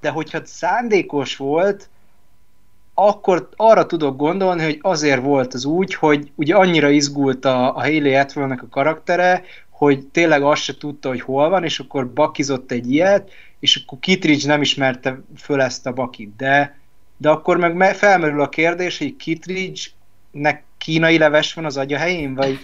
de 0.00 0.10
hogyha 0.10 0.40
szándékos 0.44 1.36
volt, 1.36 1.88
akkor 2.94 3.48
arra 3.56 3.86
tudok 3.86 4.16
gondolni, 4.16 4.62
hogy 4.64 4.78
azért 4.82 5.22
volt 5.22 5.54
az 5.54 5.64
úgy, 5.64 5.94
hogy 5.94 6.30
ugye 6.34 6.54
annyira 6.54 6.88
izgult 6.90 7.44
a, 7.44 7.76
a 7.76 7.80
Hayley 7.80 8.18
Atwell-nek 8.20 8.62
a 8.62 8.68
karaktere, 8.70 9.42
hogy 9.70 10.06
tényleg 10.06 10.42
azt 10.42 10.62
se 10.62 10.76
tudta, 10.76 11.08
hogy 11.08 11.20
hol 11.20 11.48
van, 11.48 11.64
és 11.64 11.78
akkor 11.78 12.12
bakizott 12.12 12.70
egy 12.72 12.90
ilyet, 12.90 13.30
és 13.60 13.76
akkor 13.76 13.98
Kittridge 13.98 14.46
nem 14.46 14.60
ismerte 14.60 15.20
föl 15.36 15.60
ezt 15.62 15.86
a 15.86 15.92
bakit. 15.92 16.36
De, 16.36 16.78
de 17.16 17.28
akkor 17.30 17.56
meg 17.56 17.74
me- 17.74 17.96
felmerül 17.96 18.40
a 18.40 18.48
kérdés, 18.48 18.98
hogy 18.98 19.16
Kittridge-nek 20.32 20.64
kínai 20.78 21.18
leves 21.18 21.54
van 21.54 21.64
az 21.64 21.76
agya 21.76 21.98
helyén, 21.98 22.34
vagy 22.34 22.58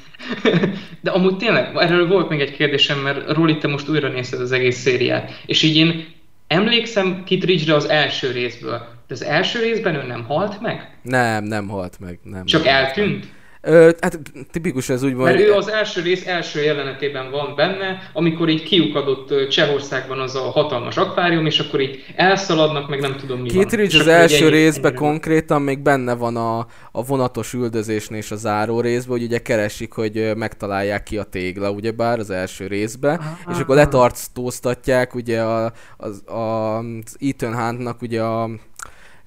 De 1.01 1.11
amúgy 1.11 1.37
tényleg, 1.37 1.77
erről 1.77 2.09
volt 2.09 2.29
még 2.29 2.41
egy 2.41 2.53
kérdésem, 2.53 2.99
mert 2.99 3.31
Roli, 3.31 3.59
te 3.59 3.69
most 3.69 3.89
újra 3.89 4.09
nézted 4.09 4.41
az 4.41 4.53
egész 4.53 4.79
szériát, 4.79 5.43
és 5.47 5.63
így 5.63 5.77
én 5.77 6.07
emlékszem 6.47 7.25
Kittridge-re 7.25 7.75
az 7.75 7.89
első 7.89 8.31
részből, 8.31 8.79
de 9.07 9.15
az 9.15 9.25
első 9.25 9.61
részben 9.61 9.95
ő 9.95 10.07
nem 10.07 10.25
halt 10.25 10.61
meg? 10.61 10.99
Nem, 11.03 11.45
nem 11.45 11.69
halt 11.69 12.01
meg. 12.01 12.19
Nem, 12.23 12.45
Csak 12.45 12.65
nem 12.65 12.75
halt 12.75 12.97
meg. 12.97 13.19
Ö, 13.63 13.91
hát 14.01 14.19
tipikus 14.51 14.89
ez 14.89 15.03
úgy 15.03 15.15
van, 15.15 15.25
Mert 15.25 15.41
ő 15.41 15.53
az 15.53 15.69
első 15.69 16.03
rész 16.03 16.27
első 16.27 16.63
jelenetében 16.63 17.31
van 17.31 17.55
benne, 17.57 18.11
amikor 18.13 18.49
így 18.49 18.63
kiukadott 18.63 19.49
Csehországban 19.49 20.21
az 20.21 20.35
a 20.35 20.41
hatalmas 20.41 20.97
akvárium, 20.97 21.47
és 21.47 21.59
akkor 21.59 21.81
így 21.81 22.05
elszaladnak, 22.17 22.89
meg 22.89 23.01
nem 23.01 23.17
tudom 23.17 23.41
mi 23.41 23.49
van. 23.49 23.59
Kittridge 23.59 23.95
És 23.95 24.01
az 24.01 24.07
első 24.07 24.45
ennyi- 24.47 24.55
részben 24.57 24.93
van. 24.95 25.03
konkrétan 25.03 25.63
még 25.63 25.79
benne 25.79 26.15
van 26.15 26.37
a, 26.37 26.59
a 26.93 27.05
vonatos 27.05 27.53
üldözésnél 27.53 28.19
és 28.19 28.31
a 28.31 28.37
záró 28.37 28.81
részben, 28.81 29.17
hogy 29.17 29.27
ugye 29.27 29.39
keresik, 29.39 29.93
hogy 29.93 30.33
megtalálják 30.37 31.03
ki 31.03 31.17
a 31.19 31.23
tégla, 31.23 31.71
ugyebár 31.71 32.19
az 32.19 32.31
első 32.31 32.67
részben, 32.67 33.21
és 33.53 33.59
akkor 33.59 33.77
letartóztatják 33.77 35.15
ugye 35.15 35.41
a, 35.43 35.73
az, 35.97 36.23
a, 36.27 36.79
az 36.79 37.17
Ethan 37.21 37.55
Huntnak 37.57 38.03
ugye 38.03 38.23
a 38.23 38.51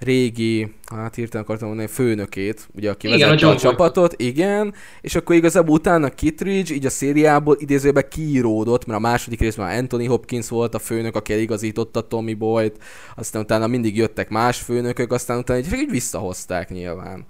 régi, 0.03 0.73
hát 0.95 1.15
hirtelen 1.15 1.43
akartam 1.45 1.67
mondani, 1.67 1.87
főnökét, 1.87 2.67
ugye, 2.75 2.89
aki 2.89 3.07
Igen, 3.07 3.19
vezette 3.19 3.47
a 3.47 3.49
a, 3.49 3.55
csapatot, 3.55 4.13
igen, 4.21 4.73
és 5.01 5.15
akkor 5.15 5.35
igazából 5.35 5.75
utána 5.75 6.09
Kittridge 6.09 6.73
így 6.73 6.85
a 6.85 6.89
szériából 6.89 7.55
idézőben 7.59 8.05
kiíródott, 8.09 8.85
mert 8.85 8.99
a 8.99 9.01
második 9.01 9.39
részben 9.39 9.65
már 9.65 9.77
Anthony 9.77 10.07
Hopkins 10.07 10.49
volt 10.49 10.73
a 10.75 10.79
főnök, 10.79 11.15
aki 11.15 11.33
eligazította 11.33 12.07
Tommy 12.07 12.33
Boyt, 12.33 12.83
aztán 13.15 13.41
utána 13.41 13.67
mindig 13.67 13.97
jöttek 13.97 14.29
más 14.29 14.57
főnökök, 14.59 15.11
aztán 15.11 15.37
utána 15.37 15.59
így, 15.59 15.73
így 15.73 15.89
visszahozták 15.89 16.69
nyilván. 16.69 17.25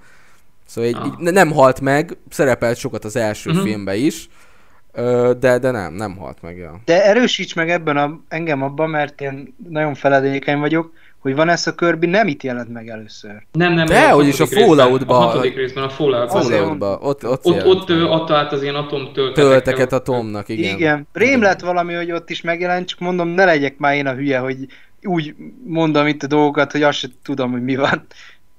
Szóval 0.65 0.89
így, 0.89 0.95
Ah. 0.95 1.06
így 1.06 1.14
ne- 1.18 1.31
nem 1.31 1.52
halt 1.52 1.81
meg, 1.81 2.18
szerepelt 2.30 2.77
sokat 2.77 3.06
az 3.06 3.15
első 3.15 3.49
Mhm. 3.49 3.57
uh-huh. 3.57 3.72
filmben 3.73 3.95
is, 3.95 4.30
ö, 4.91 5.34
de, 5.39 5.57
de 5.60 5.72
nem, 5.72 5.93
nem 5.93 6.18
halt 6.18 6.41
meg. 6.41 6.57
Ja. 6.57 6.81
De 6.85 7.06
erősíts 7.06 7.53
meg 7.56 7.69
ebben 7.69 7.98
a, 7.98 8.19
engem 8.27 8.61
abban, 8.64 8.89
mert 8.89 9.22
én 9.22 9.56
nagyon 9.69 9.93
feledékeny 9.93 10.60
vagyok, 10.60 10.91
hogy 11.22 11.35
Vanessa 11.35 11.76
Kirby 11.76 12.06
nem 12.06 12.27
itt 12.27 12.43
jelent 12.43 12.69
meg 12.73 12.88
először. 12.88 13.31
Nem, 13.52 13.73
nem, 13.73 13.85
De, 13.85 13.99
a 14.03 14.14
hogy 14.14 14.27
is 14.27 14.39
a 14.39 14.43
hatodik 14.43 14.57
részben- 14.57 14.77
Falloutba- 14.77 15.18
A 15.18 15.19
hatodik 15.22 15.56
részben, 15.56 15.84
a 15.84 15.89
Falloutban. 15.89 16.38
Azért 16.38 16.60
Falloutba, 16.60 16.98
ott, 17.02 17.27
ott, 17.27 17.45
Ott, 17.45 17.65
ott 17.65 17.89
ő 17.89 18.06
adta 18.07 18.35
át 18.35 18.52
az 18.52 18.61
ilyen 18.61 18.76
atomtölteteket. 18.76 19.34
tölteket 19.64 19.91
a 19.91 20.02
Tomnak, 20.02 20.49
igen. 20.49 20.64
Igen. 20.64 20.76
Igen. 20.77 21.07
Rém 21.14 21.41
lett 21.41 21.60
valami, 21.60 21.93
hogy 21.93 22.11
ott 22.11 22.30
is 22.30 22.41
megjelent, 22.41 22.88
csak 22.88 22.99
mondom, 22.99 23.27
ne 23.27 23.45
legyek 23.45 23.77
már 23.77 23.95
én 23.95 24.07
a 24.07 24.14
hülye, 24.14 24.38
hogy 24.38 24.57
úgy 25.03 25.35
mondom 25.65 26.07
itt 26.07 26.23
a 26.23 26.27
dolgokat, 26.27 26.72
hogy 26.72 26.84
azt 26.84 26.98
sem 26.98 27.11
tudom, 27.23 27.52
hogy 27.52 27.64
mi 27.64 27.76
van. 27.76 28.06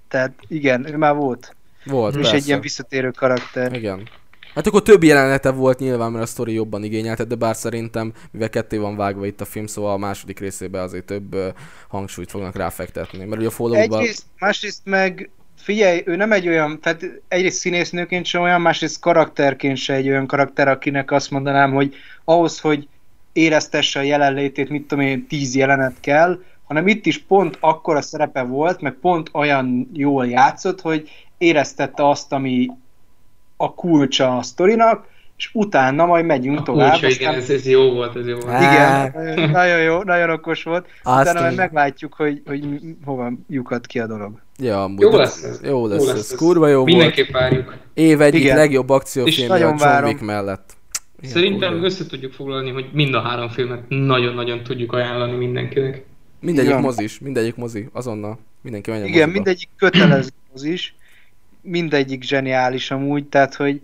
Tehát 0.09 0.33
igen, 0.49 0.87
ő 0.93 0.97
már 0.97 1.15
volt. 1.15 1.57
Volt, 1.85 2.15
És 2.15 2.21
persze. 2.21 2.37
egy 2.37 2.47
ilyen 2.47 2.61
visszatérő 2.61 3.11
karakter. 3.11 3.73
Igen. 3.73 4.09
Hát 4.55 4.67
akkor 4.67 4.83
több 4.83 5.03
jelenete 5.03 5.51
volt 5.51 5.79
nyilván, 5.79 6.13
mert 6.13 6.25
a 6.25 6.27
sztori 6.27 6.53
jobban 6.53 6.85
igényelte, 6.85 7.25
de 7.25 7.35
bár 7.35 7.57
szerintem, 7.57 8.13
mivel 8.31 8.51
ketté 8.51 8.77
van 8.77 8.97
vágva 8.97 9.27
itt 9.27 9.41
a 9.41 9.45
film, 9.45 9.67
szóval 9.67 9.93
a 9.93 9.97
második 9.97 10.39
részében 10.39 10.83
azért 10.83 11.05
több 11.05 11.35
ö, 11.35 11.49
hangsúlyt 11.89 12.31
fognak 12.31 12.57
ráfektetni. 12.57 13.25
Mert 13.25 13.41
ugye 13.41 13.47
a 13.47 13.51
Falloutban... 13.51 14.01
Egyrészt, 14.01 14.23
másrészt 14.39 14.81
meg 14.85 15.31
figyelj, 15.57 16.03
ő 16.05 16.17
nem 16.17 16.33
egy 16.33 16.49
olyan, 16.49 16.81
tehát 16.81 17.05
egyrészt 17.29 17.59
színésznőként 17.59 18.27
sem 18.27 18.43
olyan, 18.43 18.61
másrészt 18.61 19.01
karakterként 19.01 19.77
se 19.77 19.95
egy 19.95 20.09
olyan 20.09 20.27
karakter, 20.27 20.69
akinek 20.69 21.11
azt 21.11 21.31
mondanám, 21.31 21.73
hogy 21.73 21.95
ahhoz, 22.25 22.61
hogy 22.61 22.89
éreztesse 23.33 23.99
a 23.99 24.03
jelenlétét, 24.03 24.69
mit 24.69 24.87
tudom 24.87 25.05
én, 25.05 25.27
tíz 25.27 25.55
jelenet 25.55 25.97
kell, 26.01 26.43
hanem 26.65 26.89
itt 26.89 27.07
is 27.07 27.19
pont 27.19 27.57
akkora 27.61 28.03
szerepe 28.03 28.43
volt, 28.43 28.81
meg 28.81 28.93
pont 28.93 29.31
olyan 29.33 29.91
jól 29.93 30.27
játszott, 30.27 30.81
hogy 30.81 31.11
éreztette 31.39 32.09
azt, 32.09 32.33
ami 32.33 32.71
a 33.63 33.75
kulcsa 33.75 34.37
a 34.37 34.43
sztorinak, 34.43 35.11
és 35.37 35.51
utána 35.53 36.07
majd 36.07 36.25
megyünk 36.25 36.59
A 36.59 36.63
tovább. 36.63 36.91
kulcsa, 36.91 37.09
igen, 37.09 37.35
ez, 37.35 37.51
ez 37.51 37.67
jó 37.67 37.91
volt, 37.93 38.17
ez 38.17 38.27
jó 38.27 38.39
volt. 38.39 38.61
Igen, 38.63 39.13
nagyon 39.51 39.79
jó, 39.83 40.03
nagyon 40.03 40.31
okos 40.31 40.63
volt. 40.63 40.87
Azt 41.03 41.21
Utána 41.31 41.41
majd 41.41 41.57
meglátjuk, 41.57 42.15
hogy, 42.15 42.43
hogy 42.47 42.65
hova 43.05 43.33
lyukat 43.49 43.87
ki 43.87 43.99
a 43.99 44.07
dolog. 44.07 44.33
Ja, 44.59 44.83
amúgy, 44.83 45.01
Jó 45.01 45.11
lesz 45.17 45.43
ez. 45.43 45.61
Jó 45.65 45.87
lesz, 45.87 46.03
Jó 46.03 46.09
ez. 46.09 46.15
lesz 46.15 46.33
ez. 46.33 46.39
Kurva 46.39 46.69
jó 46.69 46.75
volt. 46.77 46.87
Mindenképp 46.89 47.31
várjuk. 47.31 47.77
Év 47.95 48.21
egyik 48.21 48.41
Igen. 48.41 48.57
legjobb 48.57 48.91
akciófilmje 48.91 49.67
a 49.67 49.77
John 50.07 50.25
mellett. 50.25 50.73
Ilyen 51.21 51.35
Szerintem 51.35 51.71
kurva. 51.71 51.85
össze 51.87 52.07
tudjuk 52.07 52.33
foglalni, 52.33 52.71
hogy 52.71 52.89
mind 52.93 53.15
a 53.15 53.21
három 53.21 53.49
filmet 53.49 53.83
nagyon-nagyon 53.89 54.63
tudjuk 54.63 54.93
ajánlani 54.93 55.37
mindenkinek. 55.37 56.05
Mindegyik 56.41 56.71
Igen. 56.71 56.83
mozis, 56.83 57.19
mindegyik 57.21 57.57
mozi, 57.57 57.89
azonnal. 57.93 58.39
Mindenki 58.63 58.91
menjen 58.91 59.09
Igen, 59.09 59.19
moziba. 59.21 59.35
mindegyik 59.43 59.69
kötelező 59.77 60.31
az 60.55 60.63
is, 60.65 60.95
mindegyik 61.63 62.23
zseniális 62.23 62.91
amúgy, 62.91 63.29
tehát 63.29 63.55
hogy 63.55 63.83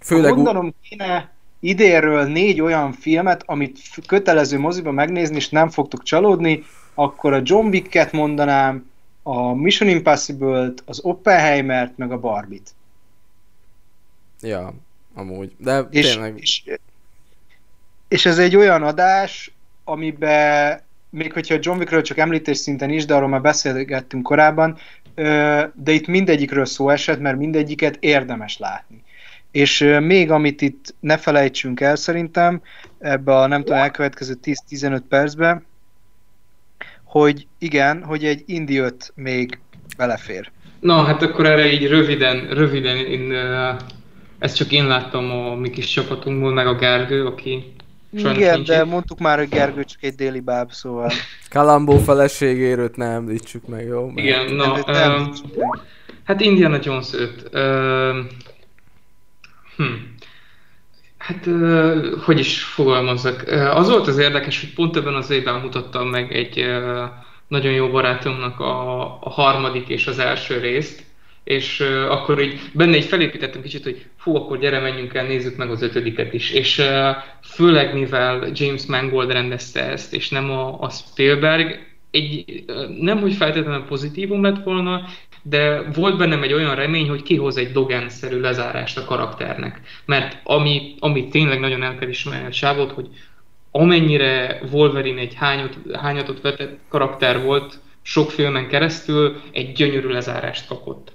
Főleg 0.00 0.34
mondanom 0.34 0.74
kéne 0.88 1.32
idénről 1.60 2.24
négy 2.24 2.60
olyan 2.60 2.92
filmet, 2.92 3.42
amit 3.46 3.78
kötelező 4.06 4.58
moziba 4.58 4.90
megnézni, 4.90 5.36
és 5.36 5.48
nem 5.48 5.68
fogtok 5.68 6.02
csalódni, 6.02 6.64
akkor 6.94 7.32
a 7.32 7.40
John 7.44 7.66
Wick-et 7.66 8.12
mondanám, 8.12 8.90
a 9.22 9.52
Mission 9.52 9.88
Impossible-t, 9.88 10.82
az 10.86 11.00
Oppenheimer-t, 11.00 11.96
meg 11.96 12.12
a 12.12 12.18
Barbie-t. 12.18 12.74
Ja, 14.40 14.74
amúgy. 15.14 15.54
De 15.58 15.86
És, 15.90 16.12
tényleg, 16.12 16.40
és, 16.40 16.62
és 18.08 18.26
ez 18.26 18.38
egy 18.38 18.56
olyan 18.56 18.82
adás, 18.82 19.54
amiben 19.84 20.82
még 21.10 21.32
hogyha 21.32 21.54
a 21.54 21.58
John 21.60 21.78
Wickről 21.78 22.02
csak 22.02 22.18
említés 22.18 22.56
szinten 22.56 22.90
is, 22.90 23.04
de 23.04 23.14
arról 23.14 23.28
már 23.28 23.40
beszélgettünk 23.40 24.22
korábban, 24.22 24.78
de 25.74 25.92
itt 25.92 26.06
mindegyikről 26.06 26.64
szó 26.64 26.90
esett, 26.90 27.20
mert 27.20 27.38
mindegyiket 27.38 27.96
érdemes 28.00 28.58
látni. 28.58 29.02
És 29.50 29.94
még 30.00 30.30
amit 30.30 30.60
itt 30.60 30.94
ne 31.00 31.16
felejtsünk 31.16 31.80
el 31.80 31.96
szerintem, 31.96 32.62
ebbe 32.98 33.36
a 33.36 33.46
nem 33.46 33.62
tudom, 33.62 33.78
elkövetkező 33.78 34.34
10-15 34.44 35.00
percben, 35.08 35.66
hogy 37.04 37.46
igen, 37.58 38.02
hogy 38.02 38.24
egy 38.24 38.42
Indi 38.46 38.76
5 38.76 39.12
még 39.14 39.58
belefér. 39.96 40.50
Na, 40.80 41.02
hát 41.02 41.22
akkor 41.22 41.46
erre 41.46 41.72
így 41.72 41.88
röviden, 41.88 42.48
röviden 42.48 42.96
én, 42.96 43.32
ezt 44.38 44.56
csak 44.56 44.72
én 44.72 44.86
láttam 44.86 45.30
a 45.30 45.54
mi 45.54 45.70
kis 45.70 45.90
csapatunkból, 45.90 46.52
meg 46.52 46.66
a 46.66 46.74
Gergő, 46.74 47.26
aki 47.26 47.73
Sajnos 48.16 48.36
Igen, 48.36 48.64
de 48.64 48.78
itt. 48.78 48.84
mondtuk 48.84 49.18
már, 49.18 49.38
hogy 49.38 49.48
Gergő 49.48 49.84
csak 49.84 50.02
egy 50.02 50.14
déli 50.14 50.40
báb, 50.40 50.72
szóval... 50.72 51.10
Kalambó 51.50 51.98
feleségéről 51.98 52.90
ne 52.94 53.06
említsük 53.06 53.66
meg, 53.66 53.86
jó? 53.86 54.06
Mert... 54.06 54.18
Igen, 54.18 54.54
na, 54.54 54.72
um, 54.72 55.32
hát 56.24 56.40
Indiana 56.40 56.78
Jones 56.82 57.12
5. 57.12 57.48
Uh, 57.52 57.60
hm. 59.76 59.92
Hát, 61.18 61.46
uh, 61.46 62.22
hogy 62.22 62.38
is 62.38 62.62
fogalmazzak. 62.62 63.44
Uh, 63.46 63.76
az 63.76 63.88
volt 63.90 64.06
az 64.06 64.18
érdekes, 64.18 64.60
hogy 64.60 64.74
pont 64.74 64.96
ebben 64.96 65.14
az 65.14 65.30
évben 65.30 65.60
mutattam 65.60 66.08
meg 66.08 66.32
egy 66.32 66.58
uh, 66.58 67.08
nagyon 67.48 67.72
jó 67.72 67.88
barátomnak 67.90 68.60
a, 68.60 69.00
a 69.20 69.30
harmadik 69.30 69.88
és 69.88 70.06
az 70.06 70.18
első 70.18 70.58
részt, 70.58 71.04
és 71.44 71.80
uh, 71.80 72.10
akkor 72.10 72.40
így 72.42 72.60
benne 72.72 72.96
így 72.96 73.04
felépítettem 73.04 73.62
kicsit, 73.62 73.82
hogy 73.82 74.04
fú, 74.16 74.36
akkor 74.36 74.58
gyere, 74.58 74.80
menjünk 74.80 75.14
el, 75.14 75.26
nézzük 75.26 75.56
meg 75.56 75.70
az 75.70 75.82
ötödiket 75.82 76.32
is. 76.34 76.50
És 76.50 76.78
uh, 76.78 77.16
főleg 77.42 77.94
mivel 77.94 78.50
James 78.54 78.86
Mangold 78.86 79.30
rendezte 79.30 79.82
ezt, 79.82 80.14
és 80.14 80.28
nem 80.28 80.50
a, 80.50 80.80
a 80.80 80.90
Spielberg, 80.90 81.78
egy, 82.10 82.64
uh, 82.66 82.88
nem 83.00 83.20
hogy 83.20 83.34
feltétlenül 83.34 83.84
pozitívum 83.84 84.42
lett 84.42 84.64
volna, 84.64 85.04
de 85.42 85.82
volt 85.82 86.16
bennem 86.16 86.42
egy 86.42 86.52
olyan 86.52 86.74
remény, 86.74 87.08
hogy 87.08 87.22
kihoz 87.22 87.56
egy 87.56 87.72
Dogen-szerű 87.72 88.40
lezárást 88.40 88.98
a 88.98 89.04
karakternek. 89.04 89.80
Mert 90.04 90.40
ami, 90.44 90.94
ami 90.98 91.28
tényleg 91.28 91.60
nagyon 91.60 91.82
el 91.82 91.98
kell 91.98 92.08
ismerni 92.08 92.46
a 92.46 92.52
sávot, 92.52 92.92
hogy 92.92 93.08
amennyire 93.70 94.60
Wolverine 94.70 95.20
egy 95.20 95.34
hányot, 95.34 95.76
hányatot 95.92 96.40
vetett 96.40 96.78
karakter 96.88 97.42
volt, 97.42 97.78
sok 98.02 98.30
filmen 98.30 98.68
keresztül 98.68 99.40
egy 99.52 99.72
gyönyörű 99.72 100.08
lezárást 100.08 100.66
kapott. 100.66 101.12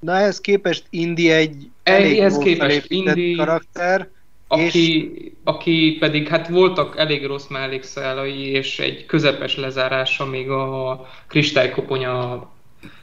Na 0.00 0.16
ehhez 0.16 0.40
képest 0.40 0.84
Indi 0.90 1.30
egy 1.30 1.68
elég 1.82 2.18
ehhez 2.18 2.38
képest 2.38 2.90
Indi 2.90 3.34
karakter, 3.34 4.08
aki, 4.48 5.12
és... 5.14 5.30
aki 5.44 5.96
pedig, 6.00 6.28
hát 6.28 6.48
voltak 6.48 6.98
elég 6.98 7.26
rossz 7.26 7.46
mellékszálai, 7.46 8.46
és 8.46 8.78
egy 8.78 9.06
közepes 9.06 9.56
lezárása 9.56 10.26
még 10.26 10.50
a 10.50 11.00
Kristálykoponya 11.28 12.48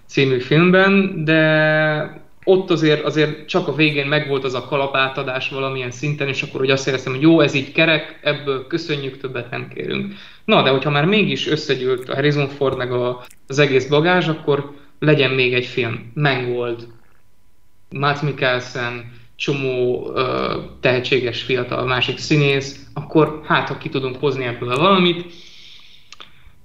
című 0.06 0.40
filmben, 0.40 1.24
de 1.24 2.26
ott 2.44 2.70
azért, 2.70 3.04
azért 3.04 3.48
csak 3.48 3.68
a 3.68 3.76
végén 3.76 4.08
megvolt 4.08 4.44
az 4.44 4.54
a 4.54 4.66
kalapátadás 4.66 5.50
valamilyen 5.50 5.92
szinten, 5.92 6.28
és 6.28 6.42
akkor 6.42 6.60
hogy 6.60 6.70
azt 6.70 6.88
éreztem, 6.88 7.14
hogy 7.14 7.22
jó, 7.22 7.42
ez 7.42 7.54
így 7.54 7.72
kerek, 7.72 8.20
ebből 8.24 8.68
köszönjük, 8.68 9.18
többet 9.18 9.50
nem 9.52 9.68
kérünk. 9.74 10.14
Na, 10.46 10.62
de 10.64 10.70
hogyha 10.70 10.90
már 10.90 11.06
mégis 11.06 11.48
összegyűlt 11.48 12.10
a 12.10 12.14
Harrison 12.14 12.48
Ford 12.48 12.78
meg 12.78 12.92
a, 12.92 13.26
az 13.48 13.60
egész 13.60 13.88
bagázs, 13.88 14.28
akkor 14.28 14.74
legyen 15.00 15.32
még 15.32 15.54
egy 15.54 15.66
film. 15.66 16.12
Mangold, 16.14 16.88
Matt 17.90 18.22
Mikkelsen, 18.22 19.16
csomó 19.36 20.06
uh, 20.06 20.24
tehetséges 20.80 21.42
fiatal 21.42 21.86
másik 21.86 22.18
színész, 22.18 22.86
akkor 22.94 23.42
hát, 23.46 23.68
ha 23.68 23.78
ki 23.78 23.90
tudunk 23.90 24.16
hozni 24.16 24.44
ebből 24.44 24.76
valamit, 24.76 25.26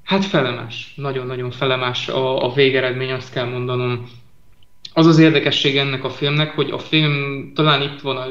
hát 0.04 0.24
felemás, 0.24 0.92
nagyon-nagyon 0.96 1.50
felemás 1.50 2.08
a, 2.08 2.44
a 2.44 2.52
végeredmény, 2.52 3.12
azt 3.12 3.32
kell 3.32 3.48
mondanom. 3.48 4.08
Az 4.92 5.06
az 5.06 5.18
érdekesség 5.18 5.76
ennek 5.76 6.04
a 6.04 6.10
filmnek, 6.10 6.54
hogy 6.54 6.70
a 6.70 6.78
film 6.78 7.50
talán 7.54 7.82
itt 7.82 8.00
van 8.00 8.16
a, 8.16 8.26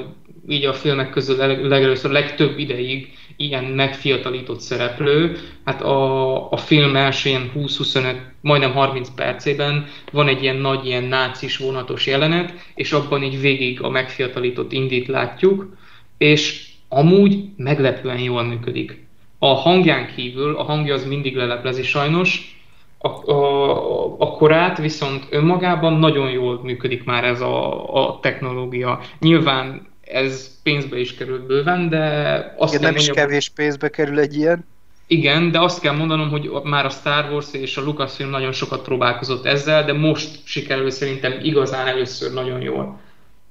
így 0.48 0.66
a 0.66 0.74
filmek 0.74 1.10
közül 1.10 1.38
legelőször 1.68 2.12
legtöbb 2.12 2.58
ideig 2.58 3.14
ilyen 3.44 3.64
megfiatalított 3.64 4.60
szereplő. 4.60 5.38
Hát 5.66 5.82
a, 5.82 6.52
a 6.52 6.58
film 6.58 6.96
első 6.96 7.30
ilyen 7.30 7.52
20-25, 7.56 8.16
majdnem 8.42 8.72
30 8.72 9.10
percében 9.16 9.88
van 10.12 10.28
egy 10.28 10.44
ilyen 10.44 10.56
nagy, 10.56 10.86
ilyen 10.86 11.04
nácis 11.04 11.58
vonatos 11.58 12.08
jelenet, 12.08 12.54
és 12.76 12.92
abban 12.92 13.24
így 13.24 13.42
végig 13.42 13.82
a 13.82 13.90
megfiatalított 13.90 14.72
indít 14.72 15.08
látjuk, 15.08 15.78
és 16.18 16.70
amúgy 16.90 17.44
meglepően 17.58 18.20
jól 18.20 18.44
működik. 18.44 19.06
A 19.40 19.54
hangján 19.54 20.08
kívül, 20.16 20.56
a 20.56 20.64
hangja 20.64 20.94
az 20.94 21.06
mindig 21.06 21.36
leleplezi 21.36 21.84
sajnos, 21.84 22.60
a, 22.98 23.32
a, 23.32 24.20
a 24.20 24.32
korát, 24.32 24.78
viszont 24.78 25.28
önmagában 25.30 25.94
nagyon 25.94 26.30
jól 26.30 26.60
működik 26.64 27.04
már 27.04 27.24
ez 27.24 27.42
a, 27.42 27.94
a 27.96 28.20
technológia. 28.20 29.00
Nyilván 29.20 29.88
ez 30.12 30.60
pénzbe 30.64 31.00
is 31.00 31.16
került 31.16 31.46
bőven, 31.46 31.90
de 31.90 32.56
azt 32.58 32.74
Igen, 32.74 32.86
nem 32.86 32.96
is 32.96 33.10
kevés 33.10 33.50
pénzbe 33.50 33.90
kerül 33.90 34.20
egy 34.20 34.36
ilyen. 34.36 34.66
Igen, 35.08 35.52
de 35.52 35.60
azt 35.60 35.82
kell 35.82 35.96
mondanom, 35.96 36.30
hogy 36.30 36.50
már 36.64 36.86
a 36.86 36.90
Star 36.90 37.32
Wars 37.32 37.54
és 37.54 37.78
a 37.78 37.82
Lucasfilm 37.82 38.30
nagyon 38.30 38.52
sokat 38.52 38.82
próbálkozott 38.82 39.46
ezzel, 39.46 39.86
de 39.86 39.94
most 39.94 40.30
sikerül 40.44 40.90
szerintem 40.90 41.34
igazán 41.42 41.88
először 41.88 42.34
nagyon 42.34 42.62
jól. 42.62 43.00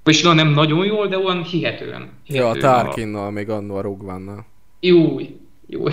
És 0.04 0.22
na, 0.22 0.32
nem 0.32 0.48
nagyon 0.48 0.84
jól, 0.84 1.06
de 1.06 1.18
olyan 1.18 1.42
hihetően. 1.42 2.10
hihetően 2.24 2.56
ja, 2.56 2.68
a 2.68 2.82
Tarkinnal, 2.82 3.26
a... 3.26 3.30
még 3.30 3.48
annó 3.48 3.76
a 3.76 3.80
Rogue 3.80 4.20
Jó, 4.80 5.20
jó. 5.66 5.84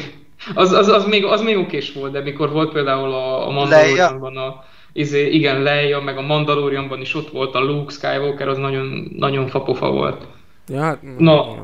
Az, 0.54 0.72
az, 0.72 0.88
az, 0.88 1.06
még, 1.06 1.26
az 1.26 1.42
még 1.42 1.58
okés 1.58 1.94
volt, 1.94 2.12
de 2.12 2.20
mikor 2.20 2.52
volt 2.52 2.72
például 2.72 3.14
a, 3.14 3.48
a 3.48 3.52
Mandalorianban 3.52 4.38
a, 4.38 4.64
izé, 4.94 5.30
igen, 5.30 5.62
Leia, 5.62 6.02
meg 6.02 6.18
a 6.18 6.22
Mandalorianban 6.22 7.02
is 7.02 7.16
ott 7.16 7.30
volt 7.30 7.56
a 7.56 7.64
Luke 7.64 7.94
Skywalker, 7.94 8.48
az 8.48 8.58
nagyon, 8.58 9.12
nagyon 9.16 9.48
fapofa 9.48 9.92
volt. 9.92 10.28
Ja, 10.68 10.82
hát, 10.82 11.02
no. 11.18 11.56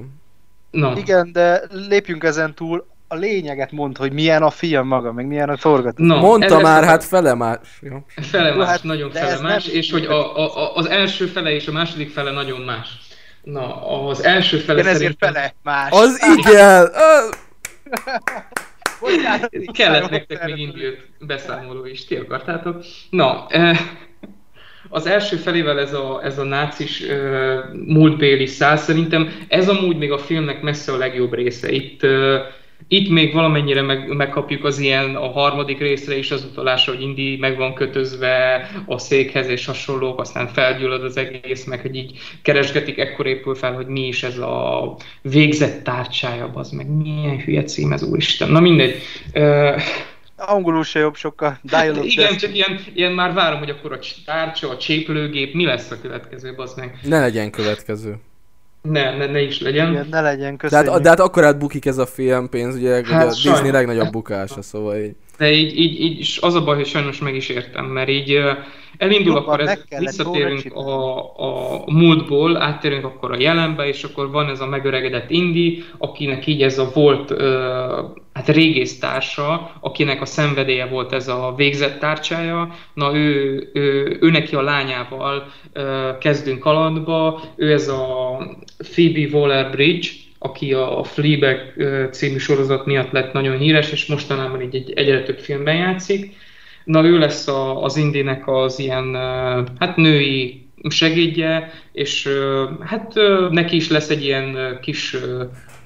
no. 0.71 0.97
Igen, 0.97 1.31
de 1.31 1.61
lépjünk 1.89 2.23
ezen 2.23 2.53
túl. 2.53 2.91
A 3.07 3.15
lényeget 3.15 3.71
mond, 3.71 3.97
hogy 3.97 4.11
milyen 4.11 4.43
a 4.43 4.49
film 4.49 4.87
maga, 4.87 5.11
meg 5.11 5.27
milyen 5.27 5.49
a 5.49 5.57
forgatás. 5.57 6.07
No, 6.07 6.19
Mondta 6.19 6.59
már, 6.59 6.83
hát 6.83 7.03
felemás. 7.03 7.57
Jó. 7.81 8.05
Felemás, 8.15 8.67
hát, 8.67 8.83
nagyon 8.83 9.11
felemás, 9.11 9.67
és 9.67 9.91
hogy 9.91 10.05
a, 10.05 10.37
a, 10.37 10.75
az 10.75 10.85
első 10.85 11.25
fele 11.25 11.51
és 11.51 11.67
a 11.67 11.71
második 11.71 12.09
fele 12.09 12.31
nagyon 12.31 12.61
más. 12.61 12.87
Na, 13.43 13.87
az 14.07 14.23
első 14.23 14.57
fele 14.57 14.79
igen, 14.79 14.93
szerintem... 14.93 15.33
fele 15.33 15.53
más. 15.63 15.91
Az 15.91 16.19
igen! 16.37 16.89
Kellett 19.71 20.09
nektek 20.09 20.45
még 20.45 20.57
indult 20.57 20.97
beszámoló 21.19 21.85
is, 21.85 22.05
ti 22.05 22.15
akartátok. 22.15 22.83
Na, 23.09 23.45
eh, 23.49 23.79
az 24.93 25.05
első 25.05 25.35
felével 25.35 25.79
ez 25.79 25.93
a, 25.93 26.21
ez 26.23 26.39
a 26.39 26.43
nácis 26.43 27.03
múltbéli 27.85 28.45
száz, 28.45 28.83
szerintem 28.83 29.29
ez 29.47 29.69
amúgy 29.69 29.97
még 29.97 30.11
a 30.11 30.17
filmnek 30.17 30.61
messze 30.61 30.91
a 30.91 30.97
legjobb 30.97 31.33
része. 31.33 31.71
Itt, 31.71 32.01
itt 32.87 33.09
még 33.09 33.33
valamennyire 33.33 33.81
meg, 33.81 34.15
megkapjuk 34.15 34.63
az 34.63 34.79
ilyen 34.79 35.15
a 35.15 35.31
harmadik 35.31 35.79
részre 35.79 36.17
is 36.17 36.31
az 36.31 36.43
utalásra, 36.43 36.93
hogy 36.93 37.01
Indi 37.01 37.37
meg 37.39 37.57
van 37.57 37.73
kötözve 37.73 38.67
a 38.85 38.97
székhez 38.97 39.47
és 39.47 39.65
hasonlók, 39.65 40.19
aztán 40.19 40.47
felgyullad 40.47 41.03
az 41.03 41.17
egész, 41.17 41.65
meg 41.65 41.81
hogy 41.81 41.95
így 41.95 42.19
keresgetik, 42.41 42.97
ekkor 42.97 43.27
épül 43.27 43.55
fel, 43.55 43.73
hogy 43.73 43.87
mi 43.87 44.07
is 44.07 44.23
ez 44.23 44.37
a 44.37 44.95
végzett 45.21 45.83
tárcsája, 45.83 46.51
az 46.53 46.71
meg 46.71 46.87
milyen 46.87 47.39
hülye 47.39 47.63
cím 47.63 47.91
ez, 47.91 48.03
úristen. 48.03 48.49
Na 48.49 48.59
mindegy. 48.59 48.95
Uh, 49.33 49.81
Angolul 50.45 50.83
se 50.83 50.99
jobb 50.99 51.15
sokkal. 51.15 51.59
Dial 51.61 51.93
hát 51.93 52.03
igen, 52.03 52.37
csak 52.37 52.55
ilyen, 52.55 52.79
ilyen 52.93 53.11
már 53.11 53.33
várom, 53.33 53.59
hogy 53.59 53.69
akkor 53.69 53.91
a 53.91 53.99
tárcsa, 54.25 54.69
a 54.69 54.77
cséplőgép, 54.77 55.53
mi 55.53 55.65
lesz 55.65 55.91
a 55.91 56.01
következő, 56.01 56.53
az 56.57 56.73
meg. 56.73 56.99
Ne 57.01 57.19
legyen 57.19 57.51
következő. 57.51 58.15
Ne, 58.81 59.17
ne, 59.17 59.25
ne 59.25 59.41
is 59.41 59.61
legyen. 59.61 59.91
Igen, 59.91 60.07
ne 60.09 60.21
legyen, 60.21 60.57
köszönjük. 60.57 60.87
De 60.87 60.91
hát, 60.91 61.01
de 61.01 61.09
hát 61.09 61.19
akkor 61.19 61.43
átbukik 61.43 61.85
ez 61.85 61.97
a 61.97 62.05
film 62.05 62.49
pénz, 62.49 62.75
ugye, 62.75 62.93
hát, 62.93 63.05
ugye 63.05 63.15
a 63.15 63.53
Disney 63.53 63.71
legnagyobb 63.71 64.11
bukása, 64.11 64.61
szóval 64.61 64.97
így. 64.97 65.15
De 65.37 65.51
így, 65.51 65.77
így, 65.77 66.01
így 66.01 66.37
az 66.41 66.55
a 66.55 66.63
baj, 66.63 66.75
hogy 66.75 66.85
sajnos 66.85 67.19
meg 67.19 67.35
is 67.35 67.49
értem, 67.49 67.85
mert 67.85 68.09
így 68.09 68.39
elindul, 68.97 69.37
akkor 69.37 69.59
ez, 69.59 69.79
visszatérünk 69.99 70.75
a, 70.75 71.17
a 71.17 71.83
múltból, 71.85 72.61
áttérünk 72.61 73.05
akkor 73.05 73.31
a 73.31 73.39
jelenbe, 73.39 73.87
és 73.87 74.03
akkor 74.03 74.31
van 74.31 74.49
ez 74.49 74.61
a 74.61 74.67
megöregedett 74.67 75.29
Indi, 75.29 75.83
akinek 75.97 76.47
így 76.47 76.61
ez 76.61 76.77
a 76.77 76.89
volt 76.93 77.31
uh, 77.31 77.39
hát 78.33 78.47
régésztársa, 78.47 79.71
akinek 79.79 80.21
a 80.21 80.25
szenvedélye 80.25 80.85
volt 80.85 81.13
ez 81.13 81.27
a 81.27 81.53
végzett 81.55 81.99
tárcsája, 81.99 82.75
na 82.93 83.15
ő, 83.15 83.69
ő, 83.73 84.17
ő 84.21 84.29
neki 84.29 84.55
a 84.55 84.61
lányával 84.61 85.45
uh, 85.75 86.17
kezdünk 86.17 86.59
kalandba, 86.59 87.41
ő 87.55 87.71
ez 87.71 87.87
a 87.87 88.37
Phoebe 88.77 89.37
Waller-Bridge, 89.37 90.07
aki 90.39 90.73
a 90.73 91.03
Fleabag 91.03 91.59
című 92.11 92.37
sorozat 92.37 92.85
miatt 92.85 93.11
lett 93.11 93.33
nagyon 93.33 93.57
híres, 93.57 93.91
és 93.91 94.05
mostanában 94.05 94.61
így 94.61 94.75
egy 94.75 94.91
egyre 94.95 95.23
több 95.23 95.39
filmben 95.39 95.75
játszik. 95.75 96.35
Na 96.83 97.03
ő 97.03 97.17
lesz 97.17 97.47
a, 97.47 97.83
az 97.83 97.97
Indinek 97.97 98.47
az 98.47 98.79
ilyen 98.79 99.15
hát 99.79 99.95
női 99.95 100.67
segédje, 100.89 101.71
és 101.91 102.29
hát 102.79 103.13
neki 103.49 103.75
is 103.75 103.89
lesz 103.89 104.09
egy 104.09 104.23
ilyen 104.23 104.79
kis 104.81 105.17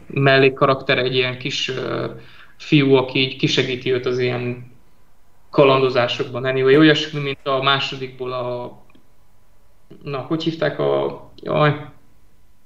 mellékkarakter, 0.08 0.98
egy 0.98 1.16
ilyen 1.16 1.38
kis 1.38 1.72
fiú, 2.58 2.94
aki 2.94 3.20
így 3.20 3.36
kisegíti 3.36 3.92
őt 3.92 4.06
az 4.06 4.20
ilyen 4.20 4.72
kalandozásokban. 5.50 6.46
Anyway, 6.46 6.78
olyasmi, 6.78 7.20
mint 7.20 7.48
a 7.48 7.62
másodikból 7.62 8.32
a... 8.32 8.78
Na, 10.04 10.18
hogy 10.18 10.44
hívták 10.44 10.80
a... 10.80 11.22
Jaj, 11.42 11.76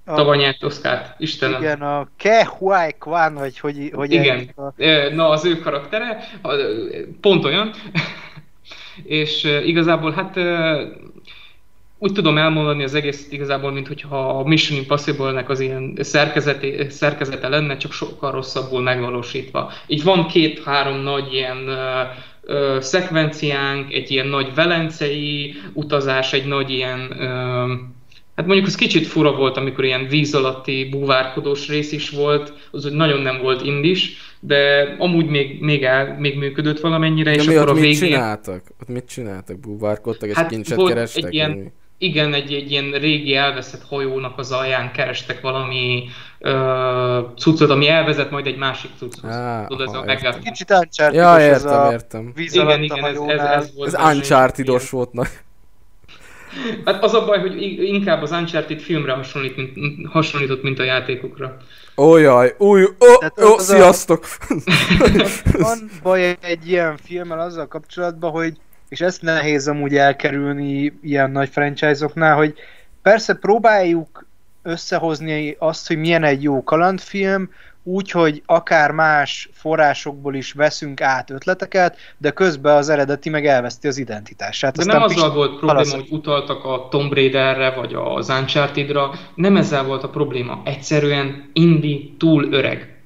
A, 0.05 0.13
Tavaly 0.13 0.37
nyert 0.37 0.63
Oszkárt, 0.63 1.19
Istenem. 1.19 1.61
Igen, 1.61 1.81
a 1.81 2.07
Ke 2.17 2.45
Huai 2.45 2.95
Kwan, 2.99 3.33
vagy 3.33 3.59
hogy, 3.59 3.91
hogy 3.93 4.11
Igen, 4.11 4.49
a... 4.55 4.83
na 5.13 5.29
az 5.29 5.45
ő 5.45 5.59
karaktere, 5.59 6.23
pont 7.21 7.45
olyan. 7.45 7.71
És 9.03 9.43
igazából 9.65 10.11
hát 10.11 10.37
úgy 12.03 12.11
tudom 12.11 12.37
elmondani 12.37 12.83
az 12.83 12.93
egész 12.93 13.27
igazából, 13.31 13.71
mint 13.71 13.87
hogyha 13.87 14.29
a 14.39 14.43
Mission 14.43 14.79
Impossible-nek 14.79 15.49
az 15.49 15.59
ilyen 15.59 15.93
szerkezete, 15.99 16.89
szerkezete 16.89 17.47
lenne, 17.47 17.77
csak 17.77 17.91
sokkal 17.91 18.31
rosszabbul 18.31 18.81
megvalósítva. 18.81 19.71
Így 19.87 20.03
van 20.03 20.27
két-három 20.27 20.97
nagy 20.97 21.33
ilyen 21.33 21.57
uh, 22.47 22.79
szekvenciánk, 22.79 23.93
egy 23.93 24.11
ilyen 24.11 24.27
nagy 24.27 24.53
velencei 24.53 25.55
utazás, 25.73 26.33
egy 26.33 26.45
nagy 26.45 26.69
ilyen 26.69 26.99
uh, 26.99 27.90
Hát 28.41 28.49
mondjuk 28.49 28.69
az 28.69 28.75
kicsit 28.75 29.07
fura 29.07 29.35
volt, 29.35 29.57
amikor 29.57 29.83
ilyen 29.83 30.07
víz 30.07 30.33
alatti 30.33 30.87
búvárkodós 30.91 31.67
rész 31.67 31.91
is 31.91 32.09
volt, 32.09 32.53
az 32.71 32.83
hogy 32.83 32.93
nagyon 32.93 33.21
nem 33.21 33.41
volt 33.41 33.65
indis, 33.65 34.17
de 34.39 34.95
amúgy 34.97 35.25
még, 35.25 35.61
még, 35.61 35.83
el, 35.83 36.15
még 36.19 36.37
működött 36.37 36.79
valamennyire, 36.79 37.31
de 37.31 37.37
és 37.37 37.45
mi 37.45 37.55
akkor 37.55 37.69
a 37.69 37.73
végén... 37.73 37.89
mit 37.89 37.99
csináltak? 37.99 38.63
Ott 38.81 38.87
mit 38.87 39.05
csináltak? 39.05 39.59
Búvárkodtak 39.59 40.29
és 40.29 40.35
hát 40.35 40.49
kincset 40.49 40.83
kerestek? 40.83 41.23
Egy 41.23 41.33
ilyen, 41.33 41.73
igen, 41.97 42.33
egy, 42.33 42.53
egy 42.53 42.71
ilyen 42.71 42.91
régi 42.91 43.35
elveszett 43.35 43.83
hajónak 43.87 44.37
az 44.37 44.51
alján 44.51 44.91
kerestek 44.91 45.41
valami 45.41 46.03
ö, 46.39 47.19
cuccot, 47.37 47.69
ami 47.69 47.87
elvezet 47.87 48.31
majd 48.31 48.47
egy 48.47 48.57
másik 48.57 48.91
cucchoz. 48.97 49.35
Ah, 49.35 49.67
Tudod, 49.67 49.87
ez 49.87 49.93
a 49.93 50.03
meglát... 50.03 50.39
Kicsit 50.39 50.71
uncharted 50.71 51.19
ja, 51.19 51.39
értem, 51.39 51.53
ez 51.53 51.65
a 51.65 51.89
értem. 51.91 52.31
víz 52.35 52.55
igen, 52.55 52.83
igen, 52.83 53.05
ez, 53.05 53.17
ez, 53.27 53.39
ez 53.39 53.75
volt. 53.75 53.93
Ez 53.93 54.15
uncharted 54.15 54.89
volt 54.89 55.11
nagy. 55.13 55.29
Hát 56.85 57.03
az 57.03 57.13
a 57.13 57.25
baj, 57.25 57.39
hogy 57.39 57.61
inkább 57.83 58.21
az 58.21 58.31
Uncharted 58.31 58.79
filmre 58.79 59.13
hasonlít, 59.13 59.55
mint, 59.55 60.07
hasonlított, 60.07 60.63
mint 60.63 60.79
a 60.79 60.83
játékokra. 60.83 61.57
Ó 61.97 62.17
jaj, 62.17 62.55
új, 62.57 62.83
ó, 62.83 63.43
ó, 63.43 63.57
sziasztok! 63.57 64.25
A... 64.49 64.55
Van 65.57 65.89
baj 66.03 66.37
egy 66.41 66.69
ilyen 66.69 66.97
filmmel 66.97 67.39
azzal 67.39 67.67
kapcsolatban, 67.67 68.31
hogy 68.31 68.53
és 68.89 69.01
ezt 69.01 69.21
nehéz 69.21 69.67
amúgy 69.67 69.95
elkerülni 69.95 70.93
ilyen 71.01 71.31
nagy 71.31 71.49
franchise-oknál, 71.49 72.35
hogy 72.35 72.53
persze 73.01 73.33
próbáljuk 73.33 74.25
összehozni 74.63 75.55
azt, 75.59 75.87
hogy 75.87 75.97
milyen 75.97 76.23
egy 76.23 76.43
jó 76.43 76.63
kalandfilm, 76.63 77.49
úgy, 77.83 78.11
hogy 78.11 78.41
akár 78.45 78.91
más 78.91 79.49
forrásokból 79.53 80.35
is 80.35 80.51
veszünk 80.51 81.01
át 81.01 81.29
ötleteket, 81.29 81.97
de 82.17 82.31
közben 82.31 82.77
az 82.77 82.89
eredeti 82.89 83.29
meg 83.29 83.45
elveszti 83.45 83.87
az 83.87 83.97
identitását. 83.97 84.77
De 84.77 84.83
nem 84.83 85.01
azzal 85.01 85.33
volt 85.33 85.49
probléma, 85.49 85.73
halasz... 85.73 85.91
hogy 85.91 86.07
utaltak 86.09 86.65
a 86.65 86.87
Tomb 86.89 87.13
Raiderre, 87.13 87.73
vagy 87.75 87.93
az 87.93 88.29
Uncharted-ra, 88.29 89.11
nem 89.35 89.55
ezzel 89.55 89.83
volt 89.83 90.03
a 90.03 90.09
probléma. 90.09 90.61
Egyszerűen 90.65 91.49
Indi 91.53 92.15
túl 92.17 92.53
öreg. 92.53 93.01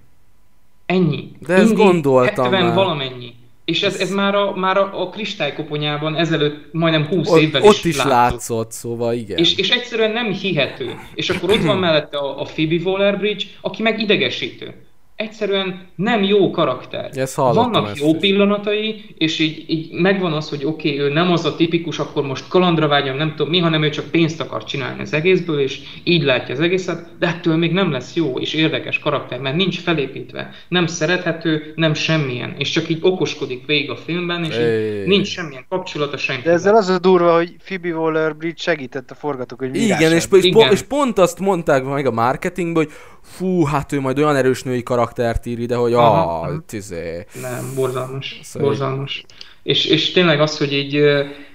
Ennyi. 0.86 1.32
De 1.40 1.54
ezt 1.54 1.70
Indi 1.70 1.82
gondoltam 1.82 2.44
70 2.44 2.64
már. 2.64 2.76
valamennyi. 2.76 3.34
És 3.66 3.84
ez, 3.84 3.96
ez 3.96 4.12
már, 4.12 4.36
a, 4.36 4.56
már 4.56 4.78
a, 4.78 5.02
a 5.02 5.10
kristálykoponyában 5.10 6.16
ezelőtt 6.16 6.74
majdnem 6.74 7.06
20 7.06 7.30
ott, 7.30 7.40
évvel 7.40 7.62
ott 7.62 7.74
is, 7.74 7.84
is 7.86 7.96
látszott. 7.96 8.12
látszott, 8.12 8.72
szóval 8.72 9.14
igen. 9.14 9.38
És, 9.38 9.58
és 9.58 9.70
egyszerűen 9.70 10.12
nem 10.12 10.32
hihető. 10.32 11.00
És 11.16 11.30
akkor 11.30 11.50
ott 11.50 11.64
van 11.64 11.78
mellette 11.78 12.18
a, 12.18 12.42
a 12.42 12.44
Phoebe 12.44 12.76
Waller-Bridge, 12.84 13.44
aki 13.62 13.82
meg 13.82 14.00
idegesítő 14.00 14.74
egyszerűen 15.16 15.88
nem 15.96 16.24
jó 16.24 16.52
karakter. 16.52 17.10
Ezt 17.14 17.36
Vannak 17.36 17.98
jó 18.00 18.10
is. 18.10 18.18
pillanatai, 18.20 19.06
és 19.18 19.40
így, 19.40 19.64
így 19.68 19.92
megvan 19.92 20.34
az, 20.34 20.50
hogy 20.50 20.66
oké, 20.66 20.94
okay, 20.94 21.02
ő 21.02 21.14
nem 21.14 21.32
az 21.32 21.46
a 21.46 21.56
tipikus, 21.56 22.00
akkor 22.00 22.24
most 22.24 22.48
kalandra 22.48 22.88
vágyam, 22.88 23.18
nem 23.18 23.30
tudom 23.30 23.50
mi, 23.50 23.60
hanem 23.60 23.84
ő 23.84 23.90
csak 23.90 24.06
pénzt 24.06 24.42
akar 24.42 24.64
csinálni 24.64 25.02
az 25.02 25.14
egészből, 25.14 25.60
és 25.60 25.80
így 26.04 26.24
látja 26.24 26.54
az 26.54 26.60
egészet, 26.60 27.08
de 27.20 27.28
ettől 27.28 27.56
még 27.56 27.72
nem 27.72 27.92
lesz 27.92 28.16
jó 28.16 28.40
és 28.40 28.54
érdekes 28.54 29.00
karakter, 29.00 29.40
mert 29.40 29.56
nincs 29.56 29.80
felépítve, 29.80 30.50
nem 30.68 30.88
szerethető, 30.88 31.74
nem 31.76 31.94
semmilyen, 31.94 32.56
és 32.58 32.70
csak 32.70 32.90
így 32.90 33.00
okoskodik 33.02 33.66
végig 33.66 33.90
a 33.90 33.96
filmben, 33.96 34.44
és 34.44 34.56
így 34.58 35.08
nincs 35.08 35.28
semmilyen 35.28 35.66
kapcsolata 35.70 36.18
senkivel. 36.18 36.52
De 36.52 36.58
ezzel 36.60 36.76
az 36.76 36.90
a 36.90 37.00
durva, 37.00 37.36
hogy 37.36 37.56
Phoebe 37.66 37.90
Waller-Bridge 37.90 38.62
segített 38.62 39.12
a 39.12 39.16
forgatókönyv 39.16 39.76
Igen, 39.76 40.14
és, 40.14 40.28
és, 40.32 40.44
Igen. 40.44 40.72
és 40.72 40.82
pont 40.82 41.18
azt 41.18 41.40
mondták 41.40 41.84
meg 41.84 42.06
a 42.06 42.12
marketingben, 42.12 42.84
hogy 42.84 42.94
fú, 43.26 43.64
hát 43.64 43.92
ő 43.92 44.00
majd 44.00 44.18
olyan 44.18 44.36
erős 44.36 44.64
női 44.64 44.84
karaktert 45.06 45.46
ír 45.46 45.60
ide, 45.60 45.76
hogy 45.76 45.94
ah, 45.94 46.48
tizé. 46.66 47.26
Nem, 47.42 47.72
borzalmas, 47.76 48.40
szóval 48.44 48.70
borzalmas. 48.70 49.26
És, 49.64 49.86
és 49.86 50.12
tényleg 50.12 50.42
az, 50.42 50.58
hogy 50.58 50.74
így 50.74 51.04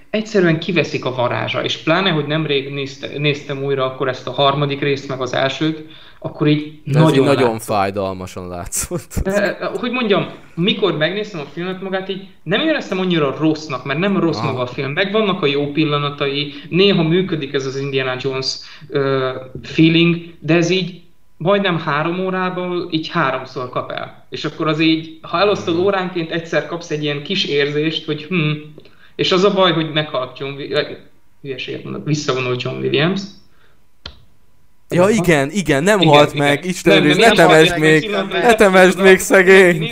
egyszerűen 0.09 0.59
kiveszik 0.59 1.05
a 1.05 1.15
varázsa, 1.15 1.63
és 1.63 1.77
pláne, 1.77 2.09
hogy 2.09 2.27
nemrég 2.27 2.73
nézte, 2.73 3.07
néztem 3.17 3.63
újra 3.63 3.85
akkor 3.85 4.07
ezt 4.07 4.27
a 4.27 4.31
harmadik 4.31 4.81
részt, 4.81 5.07
meg 5.07 5.21
az 5.21 5.33
elsőt, 5.33 5.85
akkor 6.19 6.47
így 6.47 6.81
De 6.83 6.99
nagyon, 6.99 7.25
nagyon 7.25 7.59
fájdalmasan 7.59 8.47
látszott. 8.47 9.15
De, 9.23 9.57
hogy 9.79 9.91
mondjam, 9.91 10.27
mikor 10.55 10.97
megnéztem 10.97 11.39
a 11.39 11.49
filmet 11.53 11.81
magát, 11.81 12.09
így 12.09 12.27
nem 12.43 12.61
éreztem 12.61 12.99
annyira 12.99 13.35
rossznak, 13.39 13.85
mert 13.85 13.99
nem 13.99 14.19
rossz 14.19 14.37
ah. 14.37 14.43
maga 14.43 14.61
a 14.61 14.67
film. 14.67 14.91
Megvannak 14.91 15.41
a 15.41 15.45
jó 15.45 15.71
pillanatai, 15.71 16.53
néha 16.69 17.03
működik 17.03 17.53
ez 17.53 17.65
az 17.65 17.75
Indiana 17.75 18.15
Jones 18.19 18.55
uh, 18.89 19.01
feeling, 19.63 20.17
de 20.39 20.55
ez 20.55 20.69
így 20.69 21.00
majdnem 21.41 21.79
három 21.79 22.19
órából 22.19 22.87
így 22.91 23.07
háromszor 23.07 23.69
kap 23.69 23.91
el. 23.91 24.25
És 24.29 24.45
akkor 24.45 24.67
az 24.67 24.79
így, 24.79 25.19
ha 25.21 25.39
elosztod 25.39 25.77
óránként, 25.77 26.31
egyszer 26.31 26.65
kapsz 26.65 26.89
egy 26.89 27.03
ilyen 27.03 27.23
kis 27.23 27.45
érzést, 27.45 28.05
hogy 28.05 28.23
hm, 28.23 28.51
és 29.15 29.31
az 29.31 29.43
a 29.43 29.53
baj, 29.53 29.71
hogy 29.71 29.91
meghalt 29.91 30.39
John, 30.39 30.53
hülyeséget 31.41 31.83
mondok, 31.83 32.05
visszavonult 32.05 32.61
John 32.61 32.77
Williams, 32.77 33.21
Ja 34.93 35.09
igen, 35.09 35.51
igen, 35.51 35.83
nem 35.83 35.99
igen, 35.99 36.13
halt 36.13 36.33
igen. 36.33 36.47
meg, 36.47 36.65
Isten 36.65 37.03
nem, 37.03 37.17
ne 37.17 37.31
temesd 37.31 37.77
még, 37.77 38.09
ne 38.31 38.55
temesd 38.55 39.01
még 39.01 39.19
szegény. 39.19 39.91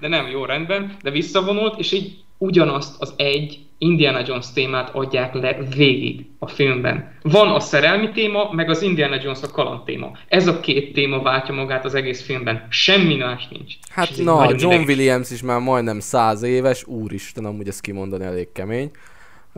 de 0.00 0.08
nem, 0.08 0.28
jó 0.28 0.44
rendben, 0.44 0.96
de 1.02 1.10
visszavonult, 1.10 1.78
és 1.78 1.92
így 1.92 2.12
ugyanazt 2.38 2.94
az 2.98 3.14
egy 3.16 3.58
Indiana 3.82 4.22
Jones 4.26 4.52
témát 4.54 4.90
adják 4.94 5.34
le 5.34 5.58
végig 5.76 6.26
a 6.38 6.46
filmben. 6.46 7.12
Van 7.22 7.48
a 7.48 7.60
szerelmi 7.60 8.10
téma, 8.10 8.52
meg 8.52 8.70
az 8.70 8.82
Indiana 8.82 9.16
Jones 9.22 9.42
a 9.42 9.50
kaland 9.50 9.84
téma. 9.84 10.10
Ez 10.28 10.46
a 10.46 10.60
két 10.60 10.92
téma 10.92 11.22
váltja 11.22 11.54
magát 11.54 11.84
az 11.84 11.94
egész 11.94 12.24
filmben. 12.24 12.66
Semmi 12.70 13.16
más 13.16 13.48
nincs. 13.48 13.74
Hát 13.90 14.10
na, 14.16 14.42
John 14.42 14.72
ideges. 14.72 14.86
Williams 14.86 15.30
is 15.30 15.42
már 15.42 15.60
majdnem 15.60 16.00
száz 16.00 16.42
éves, 16.42 16.86
úristen, 16.86 17.44
amúgy 17.44 17.68
ezt 17.68 17.80
kimondani 17.80 18.24
elég 18.24 18.52
kemény. 18.52 18.90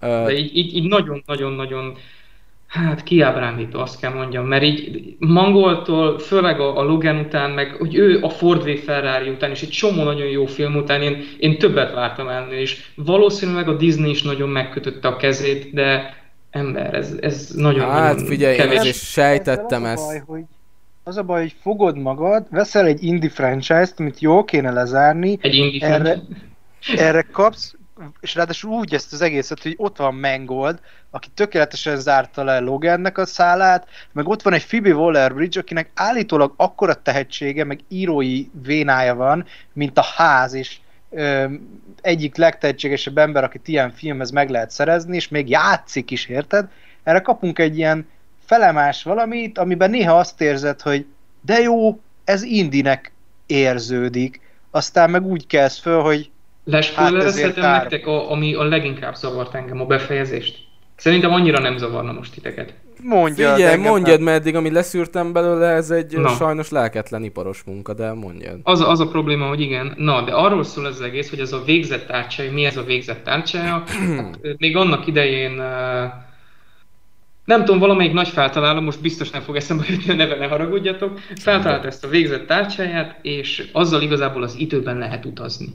De 0.00 0.32
így 0.32 0.88
nagyon-nagyon-nagyon 0.88 1.96
Hát 2.74 3.02
kiábrándító, 3.02 3.80
azt 3.80 4.00
kell 4.00 4.12
mondjam, 4.12 4.46
mert 4.46 4.62
így 4.62 5.14
Mangoltól, 5.18 6.18
főleg 6.18 6.60
a, 6.60 6.78
a 6.78 6.82
Logan 6.82 7.16
után, 7.18 7.50
meg 7.50 7.74
hogy 7.78 7.94
ő 7.94 8.22
a 8.22 8.28
Ford 8.28 8.70
v 8.70 8.78
Ferrari 8.84 9.28
után, 9.30 9.50
és 9.50 9.62
egy 9.62 9.68
csomó 9.68 10.02
nagyon 10.02 10.26
jó 10.26 10.46
film 10.46 10.76
után 10.76 11.02
én, 11.02 11.24
én 11.38 11.58
többet 11.58 11.92
vártam 11.94 12.28
ennél, 12.28 12.58
és 12.58 12.84
valószínűleg 12.94 13.68
a 13.68 13.76
Disney 13.76 14.10
is 14.10 14.22
nagyon 14.22 14.48
megkötötte 14.48 15.08
a 15.08 15.16
kezét, 15.16 15.72
de 15.72 16.14
ember, 16.50 16.94
ez, 16.94 17.16
ez 17.20 17.50
nagyon 17.54 17.90
Hát 17.90 18.14
nagyon 18.14 18.26
figyelj, 18.26 18.56
kevés. 18.56 18.82
én 18.82 18.88
is 18.88 18.96
sejtettem 18.96 19.84
ezt. 19.84 20.06
Baj, 20.06 20.22
hogy 20.26 20.42
az 21.04 21.16
a 21.16 21.22
baj, 21.22 21.40
hogy 21.40 21.54
fogod 21.62 21.98
magad, 21.98 22.46
veszel 22.50 22.86
egy 22.86 23.02
indie 23.02 23.30
franchise-t, 23.30 24.00
amit 24.00 24.20
jó 24.20 24.44
kéne 24.44 24.70
lezárni. 24.70 25.38
Egy 25.40 25.54
indie 25.54 25.86
erre, 25.86 26.22
franchise. 26.80 27.06
erre 27.06 27.26
kapsz 27.32 27.74
és 28.20 28.34
ráadásul 28.34 28.70
úgy 28.70 28.94
ezt 28.94 29.12
az 29.12 29.20
egészet, 29.20 29.62
hogy 29.62 29.74
ott 29.76 29.96
van 29.96 30.14
Mangold, 30.14 30.80
aki 31.10 31.28
tökéletesen 31.34 31.96
zárta 31.96 32.44
le 32.44 32.58
Logannek 32.58 33.18
a 33.18 33.26
szálát, 33.26 33.88
meg 34.12 34.28
ott 34.28 34.42
van 34.42 34.52
egy 34.52 34.66
Phoebe 34.66 34.94
Waller-Bridge, 34.94 35.60
akinek 35.60 35.90
állítólag 35.94 36.54
akkora 36.56 36.94
tehetsége, 36.94 37.64
meg 37.64 37.80
írói 37.88 38.46
vénája 38.62 39.14
van, 39.14 39.46
mint 39.72 39.98
a 39.98 40.04
ház, 40.16 40.52
és 40.52 40.76
ö, 41.10 41.44
egyik 42.00 42.36
legtehetségesebb 42.36 43.18
ember, 43.18 43.44
akit 43.44 43.68
ilyen 43.68 43.92
filmhez 43.92 44.30
meg 44.30 44.50
lehet 44.50 44.70
szerezni, 44.70 45.16
és 45.16 45.28
még 45.28 45.48
játszik 45.48 46.10
is, 46.10 46.26
érted? 46.26 46.68
Erre 47.02 47.20
kapunk 47.20 47.58
egy 47.58 47.76
ilyen 47.76 48.08
felemás 48.44 49.02
valamit, 49.02 49.58
amiben 49.58 49.90
néha 49.90 50.18
azt 50.18 50.40
érzed, 50.40 50.80
hogy 50.80 51.06
de 51.40 51.60
jó, 51.60 52.00
ez 52.24 52.42
indinek 52.42 53.12
érződik, 53.46 54.40
aztán 54.70 55.10
meg 55.10 55.26
úgy 55.26 55.46
kezd 55.46 55.80
föl, 55.80 56.00
hogy 56.02 56.30
Lespoilerezhetem 56.64 57.62
hát 57.62 57.80
nektek, 57.80 58.06
a, 58.06 58.30
ami 58.30 58.54
a 58.54 58.62
leginkább 58.62 59.14
zavart 59.14 59.54
engem, 59.54 59.80
a 59.80 59.86
befejezést? 59.86 60.58
Szerintem 60.96 61.32
annyira 61.32 61.60
nem 61.60 61.76
zavarna 61.76 62.12
most 62.12 62.32
titeket. 62.32 62.74
Mondja, 63.02 63.54
Figyelj, 63.54 63.76
mondjad, 63.76 64.20
mert 64.20 64.40
eddig, 64.40 64.54
amit 64.54 64.72
leszűrtem 64.72 65.32
belőle, 65.32 65.66
ez 65.66 65.90
egy 65.90 66.18
Na. 66.18 66.28
sajnos 66.28 66.70
lelketlen 66.70 67.24
iparos 67.24 67.62
munka, 67.62 67.94
de 67.94 68.12
mondjad. 68.12 68.60
Az, 68.62 68.80
az 68.80 69.00
a 69.00 69.08
probléma, 69.08 69.46
hogy 69.46 69.60
igen. 69.60 69.94
Na, 69.96 70.22
de 70.22 70.32
arról 70.32 70.64
szól 70.64 70.86
ez 70.86 70.94
az 70.94 71.00
egész, 71.00 71.30
hogy 71.30 71.40
ez 71.40 71.52
a 71.52 71.62
végzett 71.64 72.06
tárcsája, 72.06 72.52
mi 72.52 72.64
ez 72.64 72.76
a 72.76 72.82
végzett 72.82 73.24
tárcsája. 73.24 73.82
hát, 74.16 74.38
még 74.58 74.76
annak 74.76 75.06
idején 75.06 75.62
nem 77.44 77.64
tudom, 77.64 77.78
valamelyik 77.78 78.12
nagy 78.12 78.28
feltaláló, 78.28 78.80
most 78.80 79.00
biztos 79.00 79.30
nem 79.30 79.42
fog 79.42 79.56
eszembe 79.56 79.84
jutni 79.88 80.12
a 80.12 80.14
neve, 80.14 80.36
ne 80.36 80.46
haragudjatok, 80.46 81.20
feltalált 81.36 81.84
ezt 81.84 82.04
a 82.04 82.08
végzett 82.08 82.46
tárcsáját, 82.46 83.18
és 83.22 83.68
azzal 83.72 84.02
igazából 84.02 84.42
az 84.42 84.54
időben 84.58 84.98
lehet 84.98 85.24
utazni. 85.24 85.68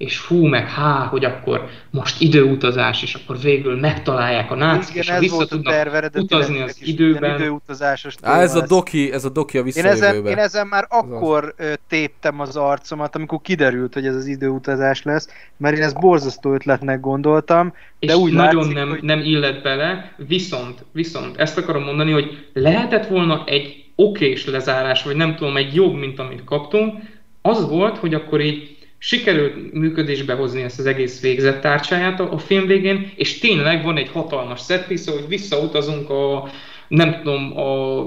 És 0.00 0.20
hú, 0.20 0.46
meg 0.46 0.68
há, 0.68 1.06
hogy 1.06 1.24
akkor 1.24 1.68
most 1.90 2.20
időutazás, 2.20 3.02
és 3.02 3.14
akkor 3.14 3.38
végül 3.38 3.80
megtalálják 3.80 4.50
a 4.50 4.54
nácik, 4.54 4.90
Igen, 4.90 5.02
és 5.02 5.08
ez 5.08 5.20
vissza 5.20 5.34
volt 5.34 5.48
tudnak 5.48 6.10
utazni 6.14 6.60
az 6.60 6.76
időben. 6.80 7.40
Időutazásos 7.40 8.14
Á, 8.22 8.40
ez 8.40 8.54
a 8.54 8.66
doki, 8.66 9.12
ez 9.12 9.24
a 9.24 9.28
doki 9.28 9.58
a 9.58 9.62
Én 9.62 9.84
ezen, 9.84 10.26
én 10.26 10.38
ezen 10.38 10.66
már 10.66 10.86
akkor 10.88 11.54
ö, 11.56 11.72
téptem 11.88 12.40
az 12.40 12.56
arcomat, 12.56 13.16
amikor 13.16 13.40
kiderült, 13.42 13.94
hogy 13.94 14.06
ez 14.06 14.14
az 14.14 14.26
időutazás 14.26 15.02
lesz, 15.02 15.28
mert 15.56 15.76
én 15.76 15.82
ezt 15.82 16.00
borzasztó 16.00 16.52
ötletnek 16.52 17.00
gondoltam, 17.00 17.74
de 17.98 18.12
és 18.12 18.14
úgy 18.14 18.32
nagyon 18.32 18.54
látszik, 18.54 18.74
nem, 18.74 18.88
hogy 18.88 19.02
nem 19.02 19.20
illet 19.20 19.62
bele, 19.62 20.14
viszont, 20.16 20.84
viszont 20.92 21.36
ezt 21.36 21.58
akarom 21.58 21.82
mondani, 21.82 22.12
hogy 22.12 22.46
lehetett 22.52 23.06
volna 23.06 23.44
egy 23.46 23.84
okés 23.94 24.46
lezárás, 24.46 25.02
vagy 25.02 25.16
nem 25.16 25.36
tudom, 25.36 25.56
egy 25.56 25.74
jobb, 25.74 25.94
mint 25.94 26.18
amit 26.18 26.44
kaptunk, 26.44 26.94
az 27.42 27.68
volt, 27.68 27.98
hogy 27.98 28.14
akkor 28.14 28.40
így 28.40 28.78
sikerült 29.02 29.72
működésbe 29.72 30.34
hozni 30.34 30.62
ezt 30.62 30.78
az 30.78 30.86
egész 30.86 31.20
végzett 31.20 31.60
tárcsáját 31.60 32.20
a, 32.20 32.32
a 32.32 32.38
film 32.38 32.66
végén, 32.66 33.12
és 33.16 33.38
tényleg 33.38 33.84
van 33.84 33.96
egy 33.96 34.08
hatalmas 34.08 34.64
setpiece, 34.64 35.12
hogy 35.12 35.28
visszautazunk 35.28 36.10
a 36.10 36.48
nem 36.88 37.16
tudom, 37.22 37.58
a 37.58 38.04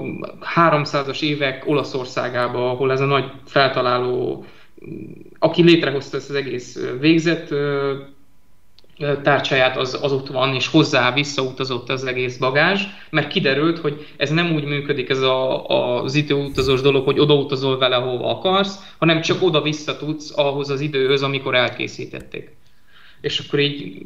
300-as 0.54 1.22
évek 1.22 1.62
Olaszországába, 1.66 2.70
ahol 2.70 2.92
ez 2.92 3.00
a 3.00 3.04
nagy 3.04 3.30
feltaláló, 3.46 4.44
aki 5.38 5.62
létrehozta 5.62 6.16
ezt 6.16 6.30
az 6.30 6.36
egész 6.36 6.78
végzett 7.00 7.50
ö, 7.50 7.94
tárcsáját, 9.22 9.76
az, 9.76 9.98
az 10.02 10.12
ott 10.12 10.28
van, 10.28 10.54
és 10.54 10.66
hozzá 10.66 11.12
visszautazott 11.12 11.90
az 11.90 12.04
egész 12.04 12.36
bagázs, 12.36 12.82
mert 13.10 13.28
kiderült, 13.28 13.78
hogy 13.78 14.06
ez 14.16 14.30
nem 14.30 14.52
úgy 14.52 14.64
működik 14.64 15.08
ez 15.08 15.20
a, 15.20 15.68
a, 15.68 16.02
az 16.02 16.14
időutazós 16.14 16.80
dolog, 16.80 17.04
hogy 17.04 17.18
odautazol 17.18 17.78
vele, 17.78 17.96
hova 17.96 18.30
akarsz, 18.30 18.94
hanem 18.98 19.20
csak 19.20 19.42
oda-vissza 19.42 19.96
tudsz 19.96 20.32
ahhoz 20.36 20.70
az 20.70 20.80
időhöz, 20.80 21.22
amikor 21.22 21.54
elkészítették. 21.54 22.56
És 23.20 23.38
akkor 23.38 23.58
így, 23.58 24.02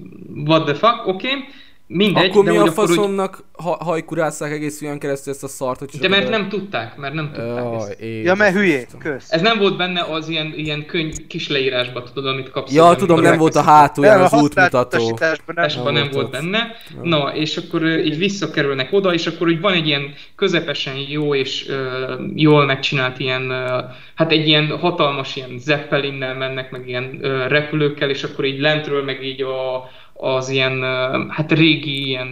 what 0.47 0.65
the 0.65 0.74
fuck, 0.74 1.06
oké, 1.06 1.28
okay. 1.28 1.44
Mindegy, 1.89 2.31
Akkor 2.31 2.44
de 2.44 2.51
mi 2.51 2.56
a 2.56 2.66
faszomnak 2.66 3.44
ha, 3.62 3.77
hajkurásszák 3.81 4.52
egész 4.52 4.78
film 4.78 4.98
keresztül 4.98 5.32
ezt 5.32 5.44
a 5.44 5.48
szart, 5.48 5.78
hogy 5.78 5.89
de 6.01 6.09
mert 6.09 6.28
nem 6.28 6.48
tudták, 6.48 6.97
mert 6.97 7.15
nem 7.15 7.31
tudták 7.32 7.74
ezt. 7.74 7.97
Jaj, 8.01 8.23
Ja, 8.23 8.35
mert 8.35 8.55
hülyé, 8.55 8.86
kösz. 8.98 9.32
Ez 9.32 9.40
nem 9.40 9.59
volt 9.59 9.77
benne 9.77 10.01
az 10.01 10.28
ilyen, 10.28 10.52
ilyen 10.56 10.86
könyv 10.86 11.15
kis 11.28 11.48
leírásban, 11.48 12.05
tudod, 12.15 12.32
amit 12.32 12.51
kapsz. 12.51 12.73
Ja, 12.73 12.94
tudom, 12.94 13.20
nem 13.20 13.39
volt 13.39 13.55
a 13.55 13.62
hátulján 13.62 14.20
az 14.20 14.32
a 14.32 14.40
útmutató. 14.40 15.19
nem 15.19 15.55
Tesban 15.55 15.93
nem 15.93 16.09
volt 16.12 16.31
benne. 16.31 16.77
Na, 17.02 17.35
és 17.35 17.56
akkor 17.56 17.86
így 17.86 18.19
visszakerülnek 18.19 18.93
oda, 18.93 19.15
és 19.15 19.27
akkor 19.27 19.47
úgy 19.47 19.60
van 19.60 19.73
egy 19.73 19.86
ilyen 19.86 20.15
közepesen 20.36 20.94
jó 21.09 21.35
és 21.35 21.69
ö, 21.69 22.15
jól 22.35 22.65
megcsinált 22.65 23.19
ilyen, 23.19 23.51
ö, 23.51 23.81
hát 24.15 24.32
egy 24.32 24.47
ilyen 24.47 24.78
hatalmas 24.78 25.36
ilyen 25.36 25.59
zeppelinnel 25.59 26.35
mennek, 26.35 26.70
meg 26.70 26.89
ilyen 26.89 27.19
ö, 27.20 27.47
repülőkkel, 27.47 28.10
és 28.10 28.23
akkor 28.23 28.44
így 28.44 28.60
lentről 28.60 29.05
meg 29.05 29.24
így 29.24 29.43
a, 29.43 29.90
az 30.20 30.49
ilyen, 30.49 30.82
hát 31.31 31.53
régi 31.53 32.07
ilyen, 32.07 32.28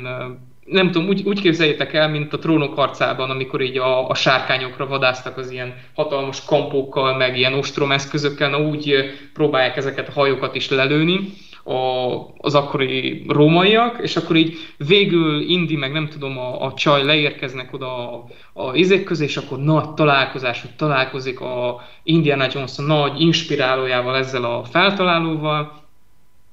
nem 0.65 0.91
tudom, 0.91 1.09
úgy, 1.09 1.23
úgy 1.25 1.41
képzeljétek 1.41 1.93
el, 1.93 2.09
mint 2.09 2.33
a 2.33 2.39
trónok 2.39 2.75
harcában, 2.75 3.31
amikor 3.31 3.61
így 3.61 3.79
a, 3.79 4.09
a 4.09 4.15
sárkányokra 4.15 4.87
vadáztak 4.87 5.37
az 5.37 5.51
ilyen 5.51 5.75
hatalmas 5.95 6.45
kampókkal, 6.45 7.17
meg 7.17 7.39
ilyen 7.39 7.55
ostromeszközökkel, 7.55 8.51
na 8.51 8.61
úgy 8.61 8.95
próbálják 9.33 9.77
ezeket 9.77 10.09
a 10.09 10.13
hajókat 10.13 10.55
is 10.55 10.71
lelőni 10.71 11.21
a, 11.65 12.17
az 12.39 12.55
akkori 12.55 13.25
rómaiak, 13.29 13.99
és 14.03 14.17
akkor 14.17 14.37
így 14.37 14.57
végül 14.87 15.41
Indi, 15.41 15.77
meg 15.77 15.93
nem 15.93 16.09
tudom, 16.09 16.39
a, 16.39 16.65
a 16.65 16.73
csaj 16.75 17.05
leérkeznek 17.05 17.73
oda 17.73 18.13
a, 18.13 18.25
a 18.53 18.75
izék 18.75 19.05
közé, 19.05 19.25
és 19.25 19.37
akkor 19.37 19.59
nagy 19.59 19.91
találkozás, 19.95 20.61
hogy 20.61 20.71
találkozik 20.77 21.41
a 21.41 21.81
Indiana 22.03 22.47
Jones 22.53 22.79
a 22.79 22.83
nagy 22.83 23.21
inspirálójával, 23.21 24.17
ezzel 24.17 24.45
a 24.45 24.65
feltalálóval, 24.65 25.85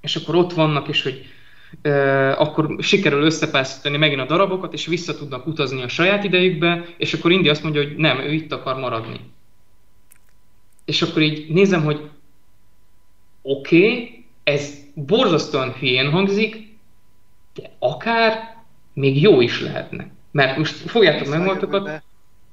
és 0.04 0.16
akkor 0.16 0.36
ott 0.36 0.54
vannak, 0.54 0.88
és 0.88 1.04
hogy 1.04 1.26
e, 1.82 2.40
akkor 2.40 2.76
sikerül 2.80 3.24
összepászítani 3.24 3.98
megint 3.98 4.20
a 4.20 4.26
darabokat, 4.26 4.74
és 4.74 4.86
vissza 4.86 5.18
tudnak 5.18 5.48
utazni 5.48 5.82
a 5.82 5.88
saját 5.88 6.24
idejükbe, 6.24 6.86
és 6.98 7.14
akkor 7.14 7.32
Indi 7.32 7.50
azt 7.50 7.64
mondja, 7.64 7.84
hogy 7.84 7.96
nem, 7.96 8.20
ő 8.20 8.34
itt 8.34 8.52
akar 8.52 8.80
maradni. 8.80 9.20
És 10.86 11.02
akkor 11.02 11.22
így 11.22 11.54
nézem, 11.54 11.84
hogy 11.84 12.10
oké, 13.42 13.86
okay, 13.86 14.26
ez 14.44 14.74
borzasztóan 14.94 15.74
hülyén 15.74 16.12
hangzik, 16.12 16.78
de 17.54 17.76
akár 17.80 18.64
még 18.94 19.22
jó 19.22 19.42
is 19.42 19.62
lehetne. 19.62 20.12
Mert 20.32 20.58
most 20.58 20.76
fogjátok 20.76 21.28
meg 21.28 21.40
magatokat, 21.40 22.04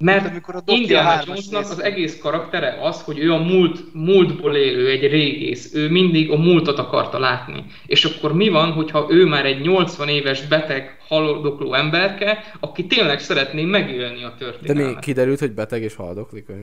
Mert 0.04 0.26
amikor 0.26 0.54
a 0.54 0.62
Indiana 0.66 1.22
Jonesnak 1.26 1.70
az 1.70 1.82
egész 1.82 2.18
karaktere 2.18 2.78
az, 2.82 3.02
hogy 3.02 3.18
ő 3.18 3.32
a 3.32 3.42
múlt, 3.42 3.84
múltból 3.92 4.56
élő, 4.56 4.90
egy 4.90 5.10
régész, 5.10 5.74
ő 5.74 5.90
mindig 5.90 6.30
a 6.30 6.36
múltat 6.36 6.78
akarta 6.78 7.18
látni. 7.18 7.64
És 7.86 8.04
akkor 8.04 8.34
mi 8.34 8.48
van, 8.48 8.72
hogyha 8.72 9.06
ő 9.10 9.26
már 9.26 9.46
egy 9.46 9.60
80 9.60 10.08
éves 10.08 10.46
beteg, 10.46 10.98
halodokló 11.08 11.74
emberke, 11.74 12.54
aki 12.60 12.86
tényleg 12.86 13.20
szeretné 13.20 13.64
megélni 13.64 14.22
a 14.22 14.28
De 14.38 14.44
történelmet. 14.44 14.94
mi 14.94 15.00
kiderült, 15.00 15.38
hogy 15.38 15.52
beteg 15.52 15.82
és 15.82 15.94
haldoklik, 15.94 16.46
vagy? 16.46 16.56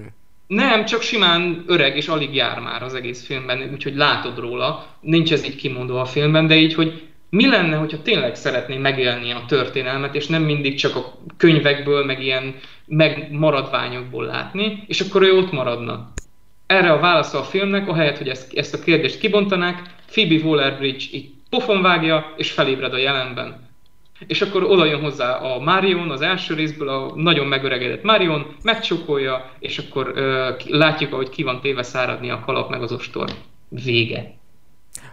Nem, 0.48 0.86
csak 0.86 1.02
simán 1.02 1.64
öreg 1.68 1.96
és 1.96 2.08
alig 2.08 2.36
jár 2.36 2.60
már 2.60 2.84
az 2.84 2.94
egész 2.94 3.26
filmben, 3.26 3.70
úgyhogy 3.74 3.96
látod 3.96 4.40
róla. 4.40 4.86
Nincs 5.02 5.32
ez 5.32 5.46
így 5.46 5.56
kimondva 5.56 6.02
a 6.02 6.06
filmben, 6.06 6.48
de 6.48 6.56
így, 6.56 6.74
hogy 6.74 7.08
mi 7.30 7.48
lenne, 7.48 7.76
hogyha 7.76 8.02
tényleg 8.02 8.36
szeretné 8.36 8.78
megélni 8.78 9.32
a 9.32 9.46
történelmet, 9.48 10.16
és 10.16 10.28
nem 10.28 10.44
mindig 10.44 10.76
csak 10.76 10.96
a 10.96 11.18
könyvekből, 11.38 12.06
meg 12.06 12.24
ilyen 12.24 12.56
megmaradványokból 12.88 14.26
látni, 14.26 14.84
és 14.88 15.00
akkor 15.02 15.22
ő 15.22 15.32
ott 15.38 15.52
maradna. 15.52 16.12
Erre 16.66 16.92
a 16.92 17.00
válasz 17.00 17.34
a 17.34 17.44
filmnek, 17.44 17.88
ahelyett, 17.88 18.18
hogy 18.18 18.28
ezt, 18.28 18.54
ezt 18.54 18.74
a 18.74 18.80
kérdést 18.80 19.20
kibontanák, 19.20 19.82
Phoebe 20.12 20.46
Waller-Bridge 20.46 21.06
így 21.12 21.30
pofon 21.50 21.82
vágja, 21.82 22.34
és 22.38 22.52
felébred 22.52 22.94
a 22.94 22.98
jelenben. 22.98 23.66
És 24.28 24.42
akkor 24.42 24.64
oda 24.64 24.86
jön 24.86 25.02
hozzá 25.02 25.36
a 25.36 25.60
Marion 25.60 26.10
az 26.12 26.22
első 26.22 26.54
részből, 26.54 26.90
a 26.90 27.12
nagyon 27.16 27.48
megöregedett 27.48 28.04
Marion, 28.04 28.56
megcsokolja, 28.64 29.52
és 29.60 29.78
akkor 29.78 30.12
ö, 30.16 30.50
látjuk, 30.68 31.14
ahogy 31.14 31.30
ki 31.30 31.44
van 31.44 31.62
téve 31.62 31.84
száradni 31.84 32.30
a 32.30 32.42
kalap 32.46 32.70
meg 32.70 32.82
az 32.82 32.92
ostor. 32.92 33.30
Vége. 33.70 34.34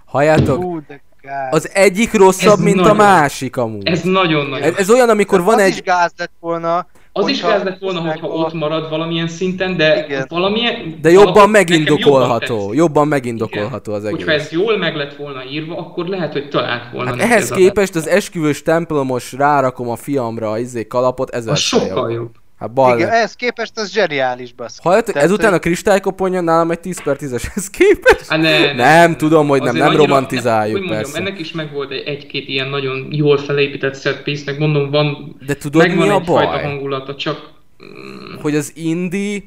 Halljátok? 0.05 0.63
Hú, 0.63 0.81
de 0.87 1.03
gáz. 1.21 1.55
Az 1.55 1.71
egyik 1.75 2.13
rosszabb, 2.13 2.59
Ez 2.59 2.65
mint 2.65 2.79
a 2.79 2.81
nagyon- 2.81 2.97
másik 2.97 3.57
amúgy. 3.57 3.87
Ez 3.87 4.03
nagyon-nagyon. 4.03 4.63
Ez, 4.69 4.77
ez 4.77 4.91
olyan, 4.91 5.09
amikor 5.09 5.43
van 5.43 5.55
az 5.55 5.61
egy... 5.61 5.73
is 5.73 5.83
gáz 5.83 6.13
lett 6.17 6.33
volna. 6.41 6.87
Az 7.17 7.29
is 7.29 7.43
gáz 7.43 7.63
lett 7.63 7.79
volna, 7.79 8.01
hogyha 8.01 8.27
a- 8.27 8.31
ott 8.31 8.53
marad 8.53 8.91
valamilyen 8.91 9.29
szinten, 9.29 9.77
de 9.77 10.05
Igen. 10.05 10.27
valamilyen... 10.29 10.99
De 11.03 11.11
jobban 11.11 11.51
megindokolható. 11.51 12.55
jobban 12.57 12.75
Jobban 12.75 13.09
megindokolható 13.09 13.93
az 13.93 14.03
tetszik. 14.03 14.17
Hogyha 14.17 14.33
egész. 14.33 14.45
ez 14.45 14.53
jól 14.53 14.77
meg 14.79 14.97
lett 14.97 15.17
volna 15.17 15.45
írva, 15.45 15.77
akkor 15.79 16.07
lehet, 16.07 16.33
hogy 16.33 16.49
talált 16.49 16.93
volna 16.93 17.11
Hát 17.11 17.21
ehhez 17.21 17.43
ez 17.43 17.51
a- 17.51 17.55
képest 17.55 17.95
az 17.95 18.09
esküvős 18.09 18.63
templomos 18.63 19.33
rárakom 19.33 19.89
a 19.89 19.97
fiamra 19.97 20.51
a 20.51 20.59
izé 20.59 20.87
kalapot, 20.87 21.31
ezer 21.31 21.53
Az 21.53 21.59
sokkal 21.59 22.11
jobb. 22.13 22.31
Hát 22.59 22.73
bal 22.73 22.97
Igen, 22.99 23.09
ehhez 23.11 23.33
képest 23.35 23.79
az 23.79 23.91
zseniális, 23.93 24.53
basz. 24.53 24.79
Halljátok, 24.83 25.15
Tehát, 25.15 25.29
ezután 25.29 25.49
a 25.49 25.51
hogy- 25.51 25.61
kristálykoponyja 25.61 26.41
nálam 26.41 26.71
egy 26.71 26.81
10 26.81 27.03
per 27.03 27.17
10-eshez 27.21 27.67
képest? 27.71 28.29
Hát 28.29 28.41
ne, 28.41 28.59
ne, 28.59 28.73
Nem, 28.73 29.17
tudom, 29.17 29.49
hogy 29.49 29.63
nem, 29.63 29.77
nem 29.77 29.87
annyira- 29.87 30.05
romantizáljuk, 30.07 30.77
hogy 30.79 30.87
mondjam, 30.87 31.03
persze. 31.03 31.19
Ennek 31.19 31.39
is 31.41 31.53
megvolt 31.53 31.91
egy- 31.91 32.07
egy-két 32.07 32.49
ilyen 32.49 32.69
nagyon 32.69 33.09
jól 33.11 33.39
felépített 33.39 34.01
set 34.01 34.23
piece, 34.23 34.59
mondom, 34.59 34.91
van, 34.91 35.37
De 35.47 35.55
tudod, 35.55 35.87
megvan 35.87 36.07
mi 36.07 36.13
a 36.13 36.21
baj? 36.21 36.63
hangulata, 36.63 37.15
csak 37.17 37.51
mm, 37.85 38.35
Hogy 38.43 38.55
az 38.57 38.73
indie, 38.77 39.41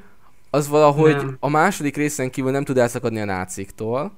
az 0.50 0.68
valahogy 0.68 1.16
Nem. 1.16 1.38
a 1.40 1.50
második 1.50 1.96
részen 1.98 2.30
kívül 2.30 2.52
nem 2.52 2.64
tud 2.64 2.78
elszakadni 2.78 3.20
a 3.20 3.26
náciktól, 3.26 4.12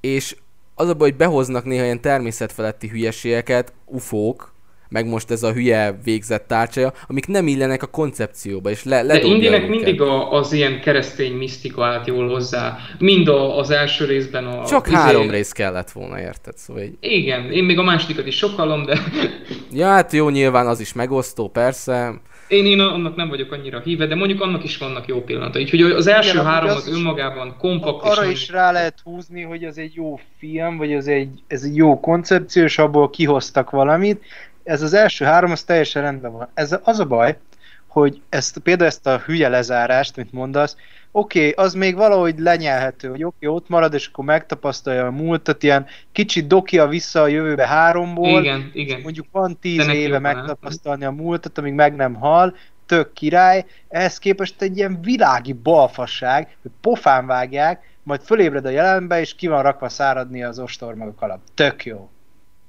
és 0.00 0.36
az 0.74 0.88
a 0.88 0.94
baj, 0.94 1.08
hogy 1.08 1.18
behoznak 1.18 1.64
néha 1.64 1.84
ilyen 1.84 2.00
természetfeletti 2.00 2.88
hülyeségeket, 2.88 3.72
ufók, 3.84 4.54
meg 4.88 5.06
most 5.06 5.30
ez 5.30 5.42
a 5.42 5.52
hülye 5.52 5.98
végzett 6.04 6.46
tárcsaja, 6.46 6.92
amik 7.08 7.26
nem 7.26 7.46
illenek 7.46 7.82
a 7.82 7.86
koncepcióba, 7.86 8.70
és 8.70 8.84
le, 8.84 9.04
de 9.04 9.20
Indinek 9.20 9.68
mindig 9.68 10.00
a, 10.00 10.32
az 10.32 10.52
ilyen 10.52 10.80
keresztény 10.80 11.32
misztika 11.32 11.84
állt 11.84 12.06
jól 12.06 12.28
hozzá. 12.28 12.76
Mind 12.98 13.28
a, 13.28 13.58
az 13.58 13.70
első 13.70 14.04
részben 14.04 14.46
a... 14.46 14.66
Csak 14.66 14.86
izé- 14.86 14.96
három 14.96 15.30
rész 15.30 15.52
kellett 15.52 15.90
volna, 15.90 16.20
érted? 16.20 16.56
Szóval 16.56 16.82
így... 16.82 16.96
Igen, 17.00 17.50
én 17.52 17.64
még 17.64 17.78
a 17.78 17.82
másodikat 17.82 18.26
is 18.26 18.36
sokalom, 18.36 18.84
de 18.84 18.98
Ja, 19.72 19.86
hát 19.86 20.12
jó, 20.12 20.28
nyilván 20.28 20.66
az 20.66 20.80
is 20.80 20.92
megosztó, 20.92 21.48
persze. 21.48 22.12
én, 22.48 22.66
én 22.66 22.80
annak 22.80 23.16
nem 23.16 23.28
vagyok 23.28 23.52
annyira 23.52 23.80
híve, 23.80 24.06
de 24.06 24.14
mondjuk 24.14 24.40
annak 24.40 24.64
is 24.64 24.78
vannak 24.78 25.06
jó 25.06 25.22
pillanatai. 25.22 25.62
Úgyhogy 25.62 25.80
az 25.80 26.06
első 26.06 26.32
Igen, 26.32 26.44
három 26.44 26.68
az 26.70 26.76
az 26.76 26.86
is- 26.86 26.94
önmagában 26.94 27.56
kompakt 27.58 28.04
Arra 28.04 28.14
nagyon- 28.14 28.30
is 28.30 28.48
rá 28.48 28.72
lehet 28.72 28.94
húzni, 29.04 29.42
hogy 29.42 29.64
az 29.64 29.78
egy 29.78 29.94
jó 29.94 30.20
film, 30.38 30.76
vagy 30.76 30.94
az 30.94 31.08
egy, 31.08 31.28
ez 31.46 31.62
egy 31.62 31.76
jó 31.76 32.00
koncepció, 32.00 32.62
és 32.62 32.78
abból 32.78 33.10
kihoztak 33.10 33.70
valamit. 33.70 34.22
Ez 34.66 34.82
az 34.82 34.92
első 34.92 35.24
három, 35.24 35.50
az 35.50 35.62
teljesen 35.62 36.02
rendben 36.02 36.32
van. 36.32 36.48
Ez 36.54 36.76
az 36.82 36.98
a 36.98 37.04
baj, 37.04 37.38
hogy 37.86 38.20
ezt, 38.28 38.58
például 38.58 38.88
ezt 38.88 39.06
a 39.06 39.18
hülye 39.18 39.48
lezárást, 39.48 40.16
mint 40.16 40.32
mondasz, 40.32 40.76
oké, 41.12 41.38
okay, 41.38 41.64
az 41.64 41.74
még 41.74 41.96
valahogy 41.96 42.38
lenyelhető, 42.38 43.08
hogy 43.08 43.24
oké, 43.24 43.46
okay, 43.46 43.58
ott 43.58 43.68
marad, 43.68 43.94
és 43.94 44.06
akkor 44.06 44.24
megtapasztalja 44.24 45.06
a 45.06 45.10
múltat, 45.10 45.62
ilyen 45.62 45.86
kicsit 46.12 46.46
dokia 46.46 46.86
vissza 46.86 47.22
a 47.22 47.26
jövőbe 47.26 47.66
háromból, 47.66 48.40
Igen, 48.40 48.70
igen. 48.72 49.00
mondjuk 49.00 49.26
van 49.32 49.58
tíz 49.60 49.88
éve 49.88 50.18
megtapasztalni 50.18 51.04
a 51.04 51.10
múltat, 51.10 51.58
amíg 51.58 51.72
meg 51.72 51.94
nem 51.94 52.14
hal, 52.14 52.56
tök 52.86 53.12
király, 53.12 53.64
ehhez 53.88 54.18
képest 54.18 54.62
egy 54.62 54.76
ilyen 54.76 55.00
világi 55.02 55.52
balfasság, 55.52 56.56
hogy 56.62 56.70
pofán 56.80 57.26
vágják, 57.26 57.94
majd 58.02 58.20
fölébred 58.20 58.66
a 58.66 58.70
jelenbe, 58.70 59.20
és 59.20 59.34
ki 59.34 59.46
van 59.46 59.62
rakva 59.62 59.88
száradni 59.88 60.42
az 60.42 60.58
ostor 60.58 60.94
meg 60.94 61.08
a 61.08 61.14
kalap. 61.14 61.40
Tök 61.54 61.84
jó. 61.84 62.10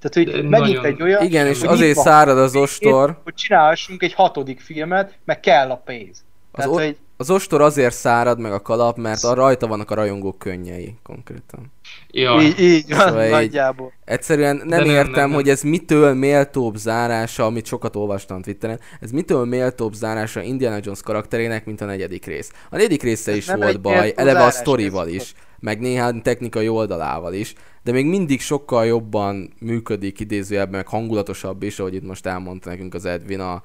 Tehát, 0.10 0.32
hogy 0.32 0.42
De 0.42 0.50
megint 0.50 0.76
nagyon. 0.78 0.86
egy 0.86 1.02
olyan... 1.02 1.24
Igen, 1.24 1.48
és 1.48 1.62
azért 1.62 1.98
szárad 1.98 2.38
az 2.38 2.56
ostor. 2.56 3.20
hogy 3.24 3.34
csinálhassunk 3.34 4.04
egy 4.04 4.14
hatodik 4.14 4.60
filmet, 4.60 5.18
meg 5.26 5.40
kell 5.40 5.70
a 5.70 5.76
pénz. 5.86 6.24
Az, 6.52 6.64
Tehát, 6.64 6.72
o- 6.72 6.84
hogy 6.84 6.98
az 7.18 7.30
ostor 7.30 7.62
azért 7.62 7.96
szárad 7.96 8.40
meg 8.40 8.52
a 8.52 8.62
kalap, 8.62 8.98
mert 8.98 9.24
a 9.24 9.34
rajta 9.34 9.68
vannak 9.68 9.92
a 9.92 9.96
rajongók 9.96 10.38
könnyei 10.40 10.96
konkrétan. 11.04 11.72
Ja. 12.12 12.42
így, 12.42 12.60
így 12.60 12.90
van, 12.90 13.08
Szóval 13.08 13.26
így- 13.26 13.32
nagyjából. 13.32 13.94
Egyszerűen 14.06 14.56
nem, 14.56 14.68
nem, 14.68 14.86
értem, 14.86 15.12
nem, 15.12 15.14
nem. 15.28 15.32
hogy 15.34 15.50
ez 15.50 15.62
mitől 15.62 16.14
méltóbb 16.14 16.76
zárása, 16.76 17.46
amit 17.46 17.66
sokat 17.66 17.96
olvastam 17.96 18.42
Twitteren, 18.42 18.80
ez 19.00 19.12
mitől 19.12 19.46
méltóbb 19.46 19.94
zárása 19.94 20.42
Indiana 20.42 20.80
Jones 20.82 21.02
karakterének, 21.02 21.66
mint 21.66 21.82
a 21.82 21.86
negyedik 21.86 22.26
rész. 22.26 22.52
A 22.70 22.76
negyedik 22.76 23.04
része 23.04 23.32
Ez 23.32 23.38
is 23.38 23.46
nem 23.46 23.60
volt 23.60 23.82
baj, 23.82 24.14
eleve 24.16 24.38
a 24.38 24.40
zárás, 24.42 24.54
sztorival 24.54 25.08
ez- 25.08 25.14
is, 25.14 25.34
meg 25.60 25.80
néhány 25.80 26.22
technikai 26.22 26.68
oldalával 26.70 27.34
is, 27.34 27.54
de 27.84 27.92
még 27.92 28.06
mindig 28.06 28.42
sokkal 28.42 28.86
jobban 28.86 29.54
működik 29.60 30.20
idézőjelben, 30.20 30.76
meg 30.76 30.88
hangulatosabb 30.88 31.64
is, 31.64 31.80
ahogy 31.80 31.94
itt 31.94 32.08
most 32.08 32.26
elmondta 32.26 32.70
nekünk 32.70 32.94
az 32.94 33.06
Edwin, 33.06 33.40
a, 33.40 33.62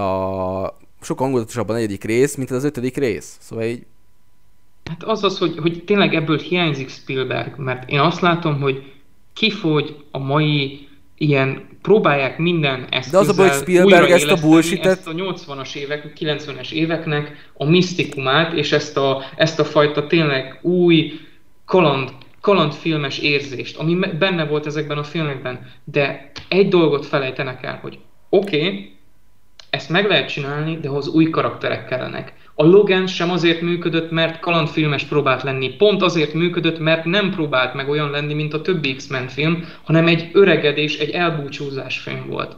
a 0.00 0.76
sokkal 1.06 1.26
hangulatosabb 1.26 1.68
a 1.68 1.72
negyedik 1.72 2.04
rész, 2.04 2.34
mint 2.34 2.50
az 2.50 2.64
ötödik 2.64 2.96
rész. 2.96 3.36
Szóval 3.40 3.64
így 3.64 3.82
Hát 4.90 5.02
az 5.02 5.24
az, 5.24 5.38
hogy, 5.38 5.58
hogy 5.58 5.82
tényleg 5.84 6.14
ebből 6.14 6.38
hiányzik 6.38 6.88
Spielberg, 6.88 7.56
mert 7.56 7.90
én 7.90 8.00
azt 8.00 8.20
látom, 8.20 8.60
hogy 8.60 8.92
kifogy 9.32 9.96
a 10.10 10.18
mai 10.18 10.88
ilyen, 11.18 11.68
próbálják 11.82 12.38
minden 12.38 12.86
eszközzel 12.90 13.20
az 13.20 13.28
a 13.28 13.34
baj, 13.34 13.48
hogy 13.48 13.58
Spielberg 13.58 14.10
ezt 14.10 14.30
a 14.30 14.40
bullshit-et- 14.40 14.86
ezt 14.86 15.08
a 15.08 15.12
80-as 15.12 15.74
évek, 15.74 16.12
90-es 16.18 16.72
éveknek 16.72 17.50
a 17.54 17.64
misztikumát, 17.64 18.52
és 18.52 18.72
ezt 18.72 18.96
a, 18.96 19.22
ezt 19.36 19.60
a 19.60 19.64
fajta 19.64 20.06
tényleg 20.06 20.58
új 20.62 21.12
kaland, 21.64 22.10
kalandfilmes 22.40 23.18
érzést, 23.18 23.76
ami 23.76 23.94
benne 24.18 24.44
volt 24.44 24.66
ezekben 24.66 24.98
a 24.98 25.04
filmekben, 25.04 25.70
de 25.84 26.30
egy 26.48 26.68
dolgot 26.68 27.06
felejtenek 27.06 27.62
el, 27.62 27.78
hogy 27.82 27.98
oké, 28.28 28.56
okay, 28.56 28.95
ezt 29.76 29.90
meg 29.90 30.06
lehet 30.06 30.28
csinálni, 30.28 30.78
de 30.80 30.88
ahhoz 30.88 31.08
új 31.08 31.30
karakterek 31.30 31.84
kellenek. 31.84 32.32
A 32.54 32.64
Logan 32.64 33.06
sem 33.06 33.30
azért 33.30 33.60
működött, 33.60 34.10
mert 34.10 34.40
kalandfilmes 34.40 35.04
próbált 35.04 35.42
lenni, 35.42 35.76
pont 35.76 36.02
azért 36.02 36.34
működött, 36.34 36.78
mert 36.78 37.04
nem 37.04 37.30
próbált 37.30 37.74
meg 37.74 37.88
olyan 37.88 38.10
lenni, 38.10 38.34
mint 38.34 38.54
a 38.54 38.62
többi 38.62 38.94
X-Men 38.94 39.28
film, 39.28 39.64
hanem 39.84 40.06
egy 40.06 40.28
öregedés, 40.32 40.98
egy 40.98 41.10
elbúcsúzás 41.10 41.98
film 41.98 42.26
volt. 42.28 42.56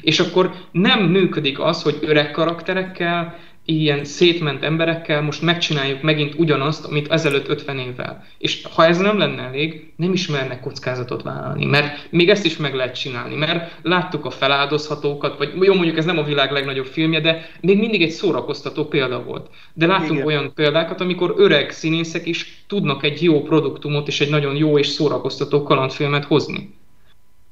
És 0.00 0.20
akkor 0.20 0.52
nem 0.72 1.00
működik 1.00 1.60
az, 1.60 1.82
hogy 1.82 1.98
öreg 2.00 2.30
karakterekkel, 2.30 3.38
ilyen 3.64 4.04
szétment 4.04 4.64
emberekkel 4.64 5.22
most 5.22 5.42
megcsináljuk 5.42 6.02
megint 6.02 6.34
ugyanazt, 6.34 6.84
amit 6.84 7.10
ezelőtt 7.10 7.48
50 7.48 7.78
évvel. 7.78 8.24
És 8.38 8.62
ha 8.74 8.84
ez 8.84 8.98
nem 8.98 9.18
lenne 9.18 9.42
elég, 9.42 9.92
nem 9.96 10.12
is 10.12 10.26
mernek 10.26 10.60
kockázatot 10.60 11.22
vállalni, 11.22 11.64
mert 11.64 12.08
még 12.10 12.28
ezt 12.28 12.44
is 12.44 12.56
meg 12.56 12.74
lehet 12.74 13.00
csinálni, 13.00 13.34
mert 13.34 13.78
láttuk 13.82 14.24
a 14.24 14.30
feláldozhatókat, 14.30 15.38
vagy 15.38 15.52
jó 15.60 15.74
mondjuk 15.74 15.96
ez 15.96 16.04
nem 16.04 16.18
a 16.18 16.22
világ 16.22 16.52
legnagyobb 16.52 16.86
filmje, 16.86 17.20
de 17.20 17.46
még 17.60 17.78
mindig 17.78 18.02
egy 18.02 18.10
szórakoztató 18.10 18.84
példa 18.84 19.22
volt. 19.24 19.50
De 19.72 19.86
láttunk 19.86 20.12
Igen. 20.12 20.26
olyan 20.26 20.54
példákat, 20.54 21.00
amikor 21.00 21.34
öreg 21.36 21.70
színészek 21.70 22.26
is 22.26 22.64
tudnak 22.66 23.04
egy 23.04 23.22
jó 23.22 23.42
produktumot 23.42 24.08
és 24.08 24.20
egy 24.20 24.30
nagyon 24.30 24.56
jó 24.56 24.78
és 24.78 24.86
szórakoztató 24.86 25.62
kalandfilmet 25.62 26.24
hozni. 26.24 26.74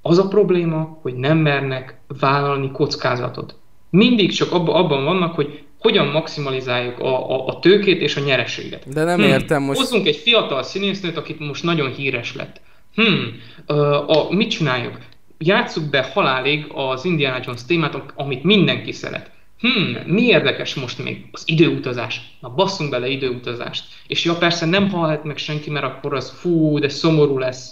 Az 0.03 0.19
a 0.19 0.29
probléma, 0.29 0.99
hogy 1.03 1.15
nem 1.15 1.39
mernek 1.39 2.01
vállalni 2.21 2.71
kockázatot. 2.71 3.55
Mindig 3.91 4.33
csak 4.33 4.53
abba, 4.53 4.75
abban 4.75 5.05
vannak, 5.05 5.35
hogy 5.35 5.63
hogyan 5.79 6.07
maximalizáljuk 6.07 6.99
a, 6.99 7.31
a, 7.31 7.47
a 7.47 7.59
tőkét 7.59 8.01
és 8.01 8.17
a 8.17 8.21
nyereséget. 8.21 8.89
De 8.93 9.05
nem 9.05 9.21
értem 9.21 9.63
most- 9.63 9.79
Hozzunk 9.81 10.07
egy 10.07 10.17
fiatal 10.17 10.63
színésznőt, 10.63 11.17
akit 11.17 11.39
most 11.39 11.63
nagyon 11.63 11.91
híres 11.93 12.35
lett. 12.35 12.61
Hmm, 12.95 13.41
ö, 13.67 13.75
a, 14.07 14.27
mit 14.31 14.51
csináljuk? 14.51 14.99
Játsszuk 15.39 15.85
be 15.91 16.11
halálig 16.15 16.67
az 16.75 17.05
Indiana 17.05 17.41
Jones 17.45 17.65
témát, 17.65 18.03
amit 18.15 18.43
mindenki 18.45 18.93
szeret. 18.93 19.31
Hmm, 19.61 19.97
mi 20.07 20.23
érdekes 20.23 20.75
most 20.75 21.05
még? 21.05 21.25
Az 21.33 21.43
időutazás. 21.47 22.21
Na 22.41 22.49
basszunk 22.51 22.91
bele 22.91 23.09
időutazást. 23.09 23.85
És 24.07 24.25
ja, 24.25 24.35
persze 24.35 24.67
nem 24.67 24.89
halhat 24.91 25.25
meg 25.25 25.37
senki, 25.37 25.71
mert 25.71 25.85
akkor 25.85 26.15
az 26.15 26.31
fú, 26.31 26.79
de 26.79 26.89
szomorú 26.89 27.39
lesz. 27.39 27.71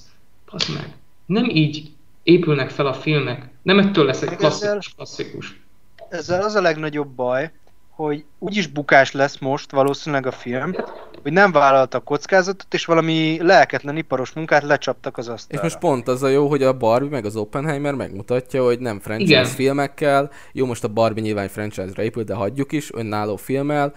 Basz 0.51 0.69
meg. 0.69 0.89
Nem 1.27 1.49
így 1.53 1.83
épülnek 2.23 2.71
fel 2.71 2.87
a 2.87 2.93
filmek. 2.95 3.49
Nem 3.63 3.79
ettől 3.79 4.05
lesz 4.05 4.23
egy 4.23 4.29
ezzel- 4.33 4.39
klasszikus 4.39 4.95
klasszikus. 4.95 5.61
Ezzel 6.09 6.43
az 6.43 6.55
a 6.55 6.61
legnagyobb 6.61 7.09
baj, 7.09 7.51
hogy 7.97 8.25
úgyis 8.39 8.67
bukás 8.67 9.13
lesz 9.13 9.39
most 9.39 9.71
valószínűleg 9.71 10.27
a 10.27 10.33
film, 10.33 10.75
hogy 11.23 11.33
nem 11.33 11.53
vállaltak 11.53 12.05
kockázatot, 12.05 12.75
és 12.75 12.85
valami 12.85 13.39
lelketlen 13.41 13.97
iparos 13.97 14.33
munkát 14.33 14.63
lecsaptak 14.63 15.19
az 15.19 15.27
És 15.27 15.33
asztalra. 15.33 15.63
most 15.63 15.79
pont 15.79 16.09
az 16.09 16.23
a 16.23 16.29
jó, 16.29 16.49
hogy 16.49 16.63
a 16.63 16.77
Barbie 16.77 17.11
meg 17.11 17.25
az 17.25 17.37
Oppenheimer 17.37 17.95
megmutatja, 17.95 18.65
hogy 18.65 18.79
nem 18.79 19.01
franchise 19.01 19.33
Igen. 19.33 19.45
filmekkel, 19.45 20.31
jó 20.53 20.67
most 20.67 20.85
a 20.85 20.89
Barbie 20.89 21.23
nyilván 21.23 21.49
franchise-ra 21.49 22.03
épül, 22.03 22.23
de 22.23 22.35
hagyjuk 22.35 22.73
is, 22.73 22.91
önálló 22.95 23.37
filmmel, 23.37 23.95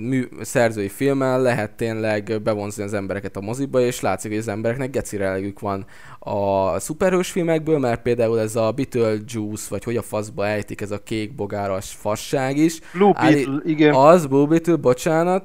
mű, 0.00 0.28
szerzői 0.40 0.88
filmmel 0.88 1.40
lehet 1.42 1.70
tényleg 1.70 2.40
bevonzni 2.42 2.82
az 2.82 2.94
embereket 2.94 3.36
a 3.36 3.40
moziba, 3.40 3.80
és 3.80 4.00
látszik, 4.00 4.30
hogy 4.30 4.40
az 4.40 4.48
embereknek 4.48 4.90
gecire 4.90 5.24
elegük 5.24 5.60
van 5.60 5.84
a 6.18 6.78
szuperhős 6.78 7.30
filmekből, 7.30 7.78
mert 7.78 8.02
például 8.02 8.40
ez 8.40 8.56
a 8.56 8.72
Beetlejuice, 8.72 9.66
vagy 9.68 9.84
hogy 9.84 9.96
a 9.96 10.02
faszba 10.02 10.46
ejtik, 10.46 10.80
ez 10.80 10.90
a 10.90 11.02
kék 11.02 11.34
bogáras 11.34 11.96
fasság 12.00 12.56
is. 12.56 12.80
Blue 12.92 13.12
Állí- 13.14 13.34
Beetle, 13.34 13.60
igen. 13.64 13.94
Az, 13.94 14.26
Blue 14.26 14.46
Beetle, 14.46 14.76
bocsánat. 14.76 15.44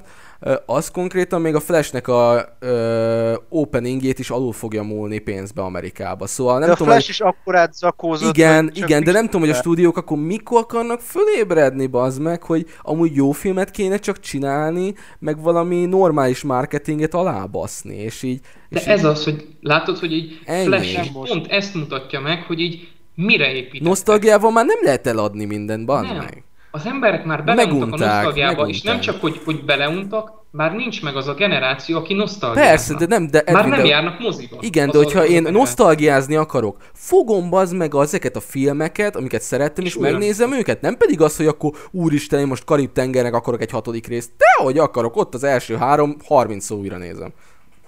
Az 0.66 0.90
konkrétan 0.90 1.40
még 1.40 1.54
a 1.54 1.60
Flashnek 1.60 2.08
a 2.08 2.56
ö, 2.58 3.34
openingét 3.48 4.18
is 4.18 4.30
alul 4.30 4.52
fogja 4.52 4.82
múlni 4.82 5.18
pénzbe 5.18 5.62
Amerikába. 5.62 6.26
Szóval 6.26 6.58
nem 6.58 6.66
de 6.66 6.72
a 6.72 6.76
tudom, 6.76 6.92
Flash 6.92 7.06
hogy... 7.06 7.14
is 7.14 7.20
akkorát 7.20 7.74
zakózott. 7.74 8.36
Igen, 8.36 8.70
igen, 8.74 9.04
de 9.04 9.12
nem 9.12 9.24
tudom, 9.24 9.40
hogy 9.40 9.50
a 9.50 9.54
stúdiók 9.54 9.96
akkor 9.96 10.18
mikor 10.18 10.60
akarnak 10.60 11.00
fölébredni, 11.00 11.86
bazd 11.86 12.20
meg, 12.20 12.42
hogy 12.42 12.66
amúgy 12.82 13.14
jó 13.14 13.30
filmet 13.30 13.70
kéne 13.70 13.96
csak 13.96 14.20
csinálni, 14.20 14.94
meg 15.18 15.42
valami 15.42 15.84
normális 15.84 16.42
marketinget 16.42 17.14
alábaszni, 17.14 17.96
és 17.96 18.22
így... 18.22 18.40
De 18.68 18.80
és 18.80 18.86
ez 18.86 18.98
így 18.98 19.04
az, 19.04 19.24
hogy 19.24 19.46
látod, 19.60 19.98
hogy 19.98 20.12
így 20.12 20.40
Ennyi. 20.44 20.66
Flash 20.66 21.12
pont 21.12 21.46
ezt 21.46 21.74
mutatja 21.74 22.20
meg, 22.20 22.42
hogy 22.42 22.60
így 22.60 22.88
mire 23.14 23.52
építettek. 23.52 23.88
Nosztalgiával 23.88 24.50
már 24.50 24.64
nem 24.64 24.78
lehet 24.82 25.06
eladni 25.06 25.44
mindent, 25.44 25.84
bazd 25.84 26.16
meg. 26.16 26.44
Az 26.74 26.86
emberek 26.86 27.24
már 27.24 27.44
beleuntak 27.44 27.78
Megunták, 27.78 28.00
a 28.00 28.12
nosztalgiába, 28.14 28.50
megunták. 28.50 28.74
és 28.74 28.82
nem 28.82 29.00
csak, 29.00 29.20
hogy, 29.20 29.40
hogy 29.44 29.64
beleuntak, 29.64 30.32
már 30.50 30.72
nincs 30.74 31.02
meg 31.02 31.16
az 31.16 31.28
a 31.28 31.34
generáció, 31.34 31.96
aki 31.98 32.14
nosztalgiázna. 32.14 32.70
Persze, 32.70 32.94
de 32.94 33.06
nem, 33.06 33.26
de 33.30 33.42
Már 33.52 33.68
nem 33.68 33.80
de- 33.80 33.86
járnak 33.86 34.18
moziba. 34.20 34.56
Igen, 34.60 34.90
de 34.90 34.98
hogyha 34.98 35.26
én 35.26 35.42
nosztalgiázni 35.42 36.36
akarok, 36.36 36.76
fogom 36.92 37.50
bazd 37.50 37.74
meg 37.76 37.94
ezeket 37.94 38.36
a 38.36 38.40
filmeket, 38.40 39.16
amiket 39.16 39.42
szerettem, 39.42 39.84
és, 39.84 39.94
És 39.94 40.00
megnézem 40.00 40.52
őket. 40.52 40.80
Nem 40.80 40.96
pedig 40.96 41.20
az, 41.20 41.36
hogy 41.36 41.46
akkor 41.46 41.72
úristen, 41.90 42.40
én 42.40 42.46
most 42.46 42.64
Karib-tengernek 42.64 43.34
akarok 43.34 43.60
egy 43.60 43.70
hatodik 43.70 44.06
részt. 44.06 44.30
Dehogy 44.36 44.78
akarok, 44.78 45.16
ott 45.16 45.34
az 45.34 45.44
első 45.44 45.76
három, 45.76 46.16
30 46.26 46.64
szó 46.64 46.76
újra 46.76 46.96
nézem. 46.96 47.32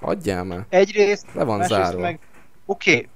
Hagyjál 0.00 0.44
már. 0.44 0.66
Egyrészt, 0.68 1.26
Le 1.32 1.44
van 1.44 1.62
zárva. 1.62 2.00
meg, 2.00 2.18
oké, 2.66 2.90
okay, 2.90 3.08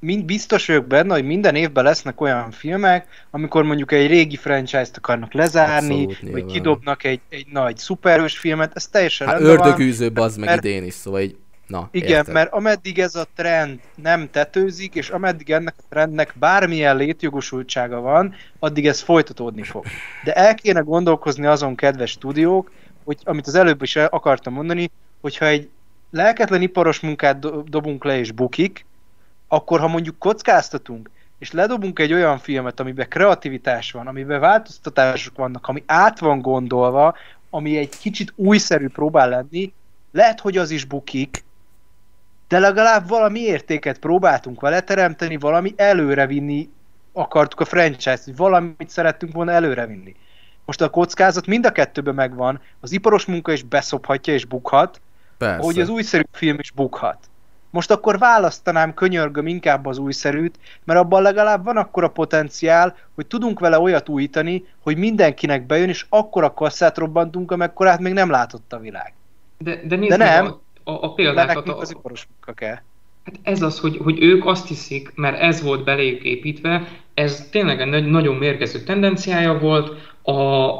mind 0.00 0.24
biztos 0.24 0.66
vagyok 0.66 0.86
benne, 0.86 1.14
hogy 1.14 1.24
minden 1.24 1.54
évben 1.54 1.84
lesznek 1.84 2.20
olyan 2.20 2.50
filmek, 2.50 3.06
amikor 3.30 3.64
mondjuk 3.64 3.92
egy 3.92 4.06
régi 4.06 4.36
franchise-t 4.36 4.96
akarnak 4.96 5.32
lezárni, 5.32 6.04
Abszolút, 6.04 6.32
vagy 6.32 6.44
kidobnak 6.44 7.04
egy, 7.04 7.20
egy 7.28 7.46
nagy 7.52 7.76
szuperhős 7.76 8.38
filmet, 8.38 8.72
ez 8.74 8.86
teljesen 8.86 9.26
Hát 9.26 9.36
rendben 9.36 9.56
van. 9.56 9.66
ördögűző 9.66 10.12
bazd 10.12 10.38
meg 10.38 10.48
mert- 10.48 10.64
idén 10.64 10.84
is, 10.84 10.94
szóval 10.94 11.20
így, 11.20 11.36
na, 11.66 11.88
Igen, 11.90 12.08
érted? 12.08 12.34
mert 12.34 12.52
ameddig 12.52 12.98
ez 12.98 13.14
a 13.14 13.26
trend 13.36 13.80
nem 13.94 14.28
tetőzik, 14.30 14.94
és 14.94 15.08
ameddig 15.10 15.50
ennek 15.50 15.74
a 15.78 15.82
trendnek 15.88 16.34
bármilyen 16.38 16.96
létjogosultsága 16.96 18.00
van, 18.00 18.34
addig 18.58 18.86
ez 18.86 19.00
folytatódni 19.00 19.62
fog. 19.62 19.84
De 20.24 20.32
el 20.32 20.54
kéne 20.54 20.80
gondolkozni 20.80 21.46
azon, 21.46 21.74
kedves 21.74 22.10
stúdiók, 22.10 22.70
hogy 23.04 23.16
amit 23.24 23.46
az 23.46 23.54
előbb 23.54 23.82
is 23.82 23.96
akartam 23.96 24.52
mondani, 24.52 24.90
hogyha 25.20 25.46
egy 25.46 25.68
lelketlen 26.10 26.62
iparos 26.62 27.00
munkát 27.00 27.38
do- 27.38 27.68
dobunk 27.70 28.04
le 28.04 28.18
és 28.18 28.32
bukik, 28.32 28.86
akkor 29.48 29.80
ha 29.80 29.88
mondjuk 29.88 30.18
kockáztatunk, 30.18 31.10
és 31.38 31.52
ledobunk 31.52 31.98
egy 31.98 32.12
olyan 32.12 32.38
filmet, 32.38 32.80
amiben 32.80 33.08
kreativitás 33.08 33.92
van, 33.92 34.06
amiben 34.06 34.40
változtatások 34.40 35.36
vannak, 35.36 35.68
ami 35.68 35.82
át 35.86 36.18
van 36.18 36.40
gondolva, 36.40 37.14
ami 37.50 37.76
egy 37.76 37.98
kicsit 37.98 38.32
újszerű 38.36 38.88
próbál 38.88 39.28
lenni, 39.28 39.72
lehet, 40.12 40.40
hogy 40.40 40.56
az 40.56 40.70
is 40.70 40.84
bukik, 40.84 41.44
de 42.48 42.58
legalább 42.58 43.08
valami 43.08 43.40
értéket 43.40 43.98
próbáltunk 43.98 44.60
vele 44.60 44.80
teremteni, 44.80 45.36
valami 45.36 45.74
előrevinni 45.76 46.70
akartuk 47.12 47.60
a 47.60 47.64
franchise-t, 47.64 48.24
hogy 48.24 48.36
valamit 48.36 48.88
szerettünk 48.88 49.32
volna 49.32 49.50
előrevinni. 49.50 50.14
Most 50.64 50.80
a 50.80 50.88
kockázat 50.88 51.46
mind 51.46 51.66
a 51.66 51.72
kettőben 51.72 52.14
megvan, 52.14 52.60
az 52.80 52.92
iparos 52.92 53.24
munka 53.24 53.52
is 53.52 53.62
beszophatja 53.62 54.32
és 54.32 54.44
bukhat, 54.44 55.00
Persze. 55.38 55.62
ahogy 55.62 55.80
az 55.80 55.88
újszerű 55.88 56.22
film 56.32 56.58
is 56.58 56.70
bukhat. 56.70 57.18
Most 57.70 57.90
akkor 57.90 58.18
választanám, 58.18 58.94
könyörgöm 58.94 59.46
inkább 59.46 59.86
az 59.86 59.98
újszerűt, 59.98 60.58
mert 60.84 61.00
abban 61.00 61.22
legalább 61.22 61.64
van 61.64 61.76
akkora 61.76 62.08
potenciál, 62.08 62.96
hogy 63.14 63.26
tudunk 63.26 63.60
vele 63.60 63.78
olyat 63.78 64.08
újítani, 64.08 64.64
hogy 64.80 64.96
mindenkinek 64.96 65.66
bejön, 65.66 65.88
és 65.88 66.06
akkora 66.08 66.54
kasszát 66.54 66.98
robbantunk, 66.98 67.50
amekkorát 67.50 68.00
még 68.00 68.12
nem 68.12 68.30
látott 68.30 68.72
a 68.72 68.78
világ. 68.78 69.12
De, 69.58 69.80
de 69.84 69.96
De 69.96 70.16
nem. 70.16 70.46
A, 70.84 70.90
a, 70.90 71.02
a 71.02 71.12
példákat. 71.14 71.68
A, 71.68 71.78
az 71.78 71.90
iparos 71.90 72.26
munka 72.30 72.52
kell. 72.52 72.78
Hát 73.24 73.38
ez 73.42 73.62
az, 73.62 73.78
hogy, 73.78 73.96
hogy 73.96 74.22
ők 74.22 74.46
azt 74.46 74.68
hiszik, 74.68 75.12
mert 75.14 75.40
ez 75.40 75.62
volt 75.62 75.84
beléjük 75.84 76.22
építve, 76.22 76.88
ez 77.14 77.48
tényleg 77.50 77.80
egy 77.80 78.06
nagyon 78.06 78.36
mérgező 78.36 78.82
tendenciája 78.82 79.58
volt 79.58 80.12
a, 80.22 80.32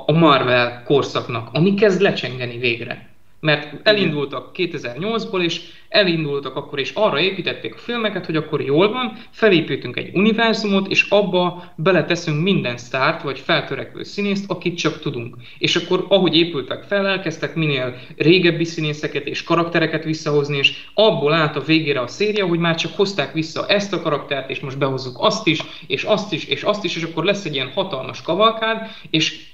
a 0.09 0.13
Marvel 0.13 0.83
korszaknak, 0.83 1.49
ami 1.53 1.75
kezd 1.75 2.01
lecsengeni 2.01 2.59
végre. 2.59 3.08
Mert 3.41 3.89
elindultak 3.89 4.51
2008-ból, 4.55 5.43
és 5.43 5.61
elindultak 5.89 6.57
akkor, 6.57 6.79
és 6.79 6.93
arra 6.95 7.21
építették 7.21 7.75
a 7.75 7.79
filmeket, 7.79 8.27
hogy 8.27 8.37
akkor 8.37 8.61
jól 8.61 8.93
van, 8.93 9.13
felépítünk 9.31 9.97
egy 9.97 10.11
univerzumot, 10.15 10.89
és 10.89 11.07
abba 11.09 11.73
beleteszünk 11.77 12.43
minden 12.43 12.77
sztárt, 12.77 13.23
vagy 13.23 13.39
feltörekvő 13.39 14.03
színészt, 14.03 14.51
akit 14.51 14.79
csak 14.79 15.01
tudunk. 15.01 15.37
És 15.59 15.77
akkor, 15.77 16.07
ahogy 16.09 16.37
épültek 16.37 16.83
fel, 16.83 17.07
elkezdtek 17.07 17.55
minél 17.55 17.95
régebbi 18.17 18.65
színészeket 18.65 19.27
és 19.27 19.43
karaktereket 19.43 20.05
visszahozni, 20.05 20.57
és 20.57 20.85
abból 20.95 21.33
állt 21.33 21.57
a 21.57 21.61
végére 21.61 22.01
a 22.01 22.07
széria, 22.07 22.47
hogy 22.47 22.59
már 22.59 22.75
csak 22.75 22.97
hozták 22.97 23.33
vissza 23.33 23.67
ezt 23.67 23.93
a 23.93 24.01
karaktert, 24.01 24.51
és 24.51 24.61
most 24.61 24.79
behozzuk 24.79 25.17
azt 25.19 25.47
is, 25.47 25.63
és 25.87 26.03
azt 26.03 26.33
is, 26.33 26.45
és 26.45 26.63
azt 26.63 26.85
is, 26.85 26.97
és 26.97 27.03
akkor 27.03 27.25
lesz 27.25 27.45
egy 27.45 27.55
ilyen 27.55 27.73
hatalmas 27.75 28.23
kavalkád, 28.23 28.91
és 29.11 29.48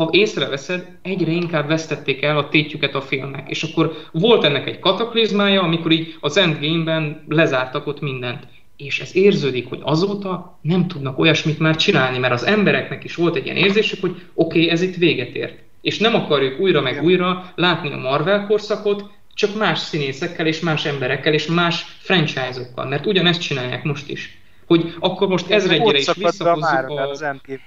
ha 0.00 0.08
észreveszed, 0.12 0.86
egyre 1.02 1.30
inkább 1.30 1.68
vesztették 1.68 2.22
el 2.22 2.38
a 2.38 2.48
tétjüket 2.48 2.94
a 2.94 3.00
filmnek. 3.00 3.50
És 3.50 3.62
akkor 3.62 3.96
volt 4.12 4.44
ennek 4.44 4.66
egy 4.66 4.78
kataklizmája, 4.78 5.62
amikor 5.62 5.90
így 5.90 6.16
az 6.20 6.36
Endgame-ben 6.36 7.24
lezártak 7.28 7.86
ott 7.86 8.00
mindent. 8.00 8.46
És 8.76 9.00
ez 9.00 9.16
érződik, 9.16 9.68
hogy 9.68 9.80
azóta 9.82 10.58
nem 10.62 10.88
tudnak 10.88 11.18
olyasmit 11.18 11.58
már 11.58 11.76
csinálni, 11.76 12.18
mert 12.18 12.32
az 12.32 12.46
embereknek 12.46 13.04
is 13.04 13.14
volt 13.14 13.36
egy 13.36 13.44
ilyen 13.44 13.56
érzésük, 13.56 14.00
hogy 14.00 14.10
oké, 14.10 14.24
okay, 14.34 14.70
ez 14.70 14.82
itt 14.82 14.96
véget 14.96 15.34
ért. 15.34 15.58
És 15.80 15.98
nem 15.98 16.14
akarjuk 16.14 16.60
újra 16.60 16.80
meg 16.80 17.02
újra 17.02 17.52
látni 17.54 17.92
a 17.92 17.96
Marvel 17.96 18.46
korszakot, 18.46 19.10
csak 19.34 19.58
más 19.58 19.78
színészekkel 19.78 20.46
és 20.46 20.60
más 20.60 20.84
emberekkel 20.84 21.32
és 21.32 21.46
más 21.46 21.96
franchise-okkal, 21.98 22.86
mert 22.86 23.06
ugyanezt 23.06 23.40
csinálják 23.40 23.84
most 23.84 24.08
is 24.08 24.39
hogy 24.70 24.94
akkor 24.98 25.28
most 25.28 25.50
ezredjére 25.50 25.98
is 25.98 26.12
visszahozzuk 26.14 26.90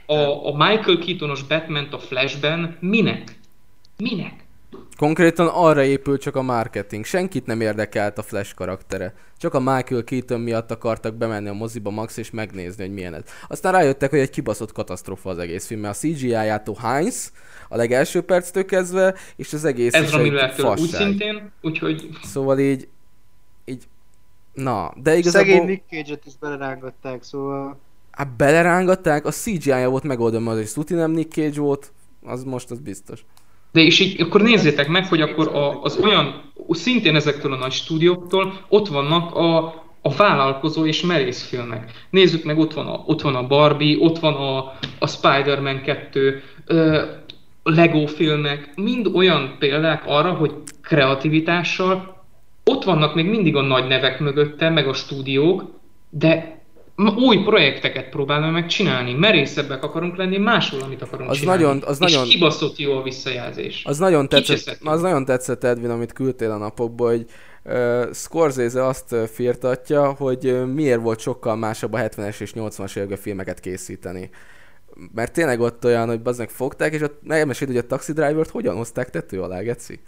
a, 0.06 0.14
a, 0.14 0.48
a 0.48 0.52
Michael 0.52 0.98
Keatonos 0.98 1.44
batman 1.44 1.88
a 1.92 1.98
Flashben. 1.98 2.78
Minek? 2.80 3.40
Minek? 3.98 4.34
Konkrétan 4.98 5.48
arra 5.48 5.84
épül 5.84 6.18
csak 6.18 6.36
a 6.36 6.42
marketing. 6.42 7.06
Senkit 7.06 7.46
nem 7.46 7.62
érdekelt 7.62 8.18
a 8.18 8.22
Flash 8.22 8.56
karaktere. 8.56 9.14
Csak 9.38 9.54
a 9.54 9.60
Michael 9.60 10.04
Keaton 10.04 10.40
miatt 10.40 10.72
akartak 10.72 11.16
bemenni 11.16 11.50
a 11.50 11.54
moziba 11.54 11.90
Max 11.90 12.18
és 12.18 12.32
megnézni, 12.32 12.84
hogy 12.84 12.94
milyen 12.94 13.14
ez. 13.14 13.24
Aztán 13.48 13.72
rájöttek, 13.72 14.10
hogy 14.10 14.20
egy 14.20 14.30
kibaszott 14.30 14.72
katasztrofa 14.72 15.30
az 15.30 15.38
egész 15.38 15.68
film, 15.68 15.80
mert 15.80 15.96
a 15.96 15.98
CGI-játó 15.98 16.78
Heinz 16.82 17.32
a 17.70 17.76
legelső 17.76 18.22
perctől 18.22 18.66
kezdve, 18.66 19.16
és 19.36 19.54
az 19.54 19.66
egész 19.66 19.94
Ez 19.94 20.04
is 20.04 20.16
úgy 20.16 20.90
szintén, 20.90 21.52
úgyhogy... 21.62 22.10
Szóval 22.24 22.60
így 22.60 22.88
Na, 24.54 24.94
de 24.96 25.18
igazából... 25.18 25.52
Szegény 25.52 25.66
Nick 25.66 25.84
Cage-et 25.90 26.26
is 26.26 26.34
belerángatták, 26.40 27.24
szóval... 27.24 27.80
Hát 28.12 28.36
belerángatták, 28.36 29.26
a 29.26 29.32
CGI-ja 29.32 29.90
volt 29.90 30.04
megoldva, 30.04 30.52
az 30.52 30.58
egy 30.58 30.68
Stuti 30.68 30.94
nem 30.94 31.12
Nick 31.12 31.32
Cage 31.32 31.62
volt, 31.62 31.92
az 32.24 32.44
most 32.44 32.72
az 32.72 32.80
biztos. 32.80 33.26
De 33.72 33.82
és 33.82 34.00
így 34.00 34.22
akkor 34.22 34.42
nézzétek 34.42 34.88
meg, 34.88 35.08
hogy 35.08 35.22
akkor 35.22 35.48
a, 35.48 35.82
az 35.82 35.98
olyan, 35.98 36.52
szintén 36.70 37.16
ezektől 37.16 37.54
a 37.54 37.58
nagy 37.58 37.72
stúdióktól 37.72 38.66
ott 38.70 38.88
vannak 38.88 39.36
a, 39.36 39.66
a 40.02 40.16
vállalkozó 40.16 40.86
és 40.86 41.02
merész 41.02 41.48
filmek. 41.48 41.92
Nézzük 42.10 42.44
meg, 42.44 42.58
ott 42.58 42.74
van 42.74 42.88
a, 42.88 43.04
ott 43.06 43.22
van 43.22 43.36
a 43.36 43.48
Barbie, 43.48 43.98
ott 44.00 44.20
van 44.20 44.34
a, 44.34 44.78
a 45.00 45.08
Spider-Man 45.08 45.82
2, 45.82 46.44
ö, 46.66 47.02
Lego 47.64 48.06
filmek, 48.06 48.76
mind 48.76 49.08
olyan 49.14 49.56
példák 49.60 50.04
arra, 50.06 50.34
hogy 50.34 50.54
kreativitással 50.82 52.13
ott 52.64 52.84
vannak 52.84 53.16
még 53.16 53.26
mindig 53.26 53.56
a 53.56 53.62
nagy 53.62 53.88
nevek 53.88 54.20
mögötte, 54.20 54.70
meg 54.70 54.88
a 54.88 54.94
stúdiók, 54.94 55.72
de 56.10 56.62
új 57.16 57.38
projekteket 57.38 58.10
próbálunk 58.10 58.54
meg 58.54 58.66
csinálni, 58.66 59.14
merészebbek 59.14 59.84
akarunk 59.84 60.16
lenni, 60.16 60.38
máshol, 60.38 60.82
amit 60.82 61.02
akarunk 61.02 61.30
az 61.30 61.38
csinálni. 61.38 61.62
Nagyon, 61.62 61.82
az 61.86 62.02
és 62.02 62.12
nagyon, 62.12 62.28
kibaszott 62.28 62.78
jó 62.78 62.98
a 62.98 63.02
visszajelzés. 63.02 63.84
Az 63.86 63.98
nagyon, 63.98 64.30
tetszett, 64.30 64.78
az 64.84 65.02
nagyon 65.02 65.26
tetszett, 65.26 65.64
Edwin, 65.64 65.90
amit 65.90 66.14
küldtél 66.14 66.52
a 66.52 66.58
napokból, 66.58 67.10
hogy 67.10 67.26
uh, 67.64 68.14
Scorsese 68.14 68.86
azt 68.86 69.16
firtatja, 69.34 70.12
hogy 70.12 70.46
uh, 70.46 70.66
miért 70.66 71.02
volt 71.02 71.20
sokkal 71.20 71.56
másabb 71.56 71.94
a 71.94 71.98
70-es 71.98 72.42
és 72.42 72.52
80-as 72.56 72.98
évek 72.98 73.18
filmeket 73.18 73.60
készíteni. 73.60 74.30
Mert 75.14 75.34
tényleg 75.34 75.60
ott 75.60 75.86
olyan, 75.86 76.08
hogy 76.08 76.22
baznak 76.22 76.50
fogták, 76.50 76.94
és 76.94 77.02
ott 77.02 77.20
megmesélt, 77.24 77.70
hogy 77.70 77.80
a 77.80 77.88
Taxi 77.88 78.14
Driver-t 78.14 78.50
hogyan 78.50 78.76
hozták 78.76 79.10
tető 79.10 79.42
alá, 79.42 79.62
Geci? 79.62 80.00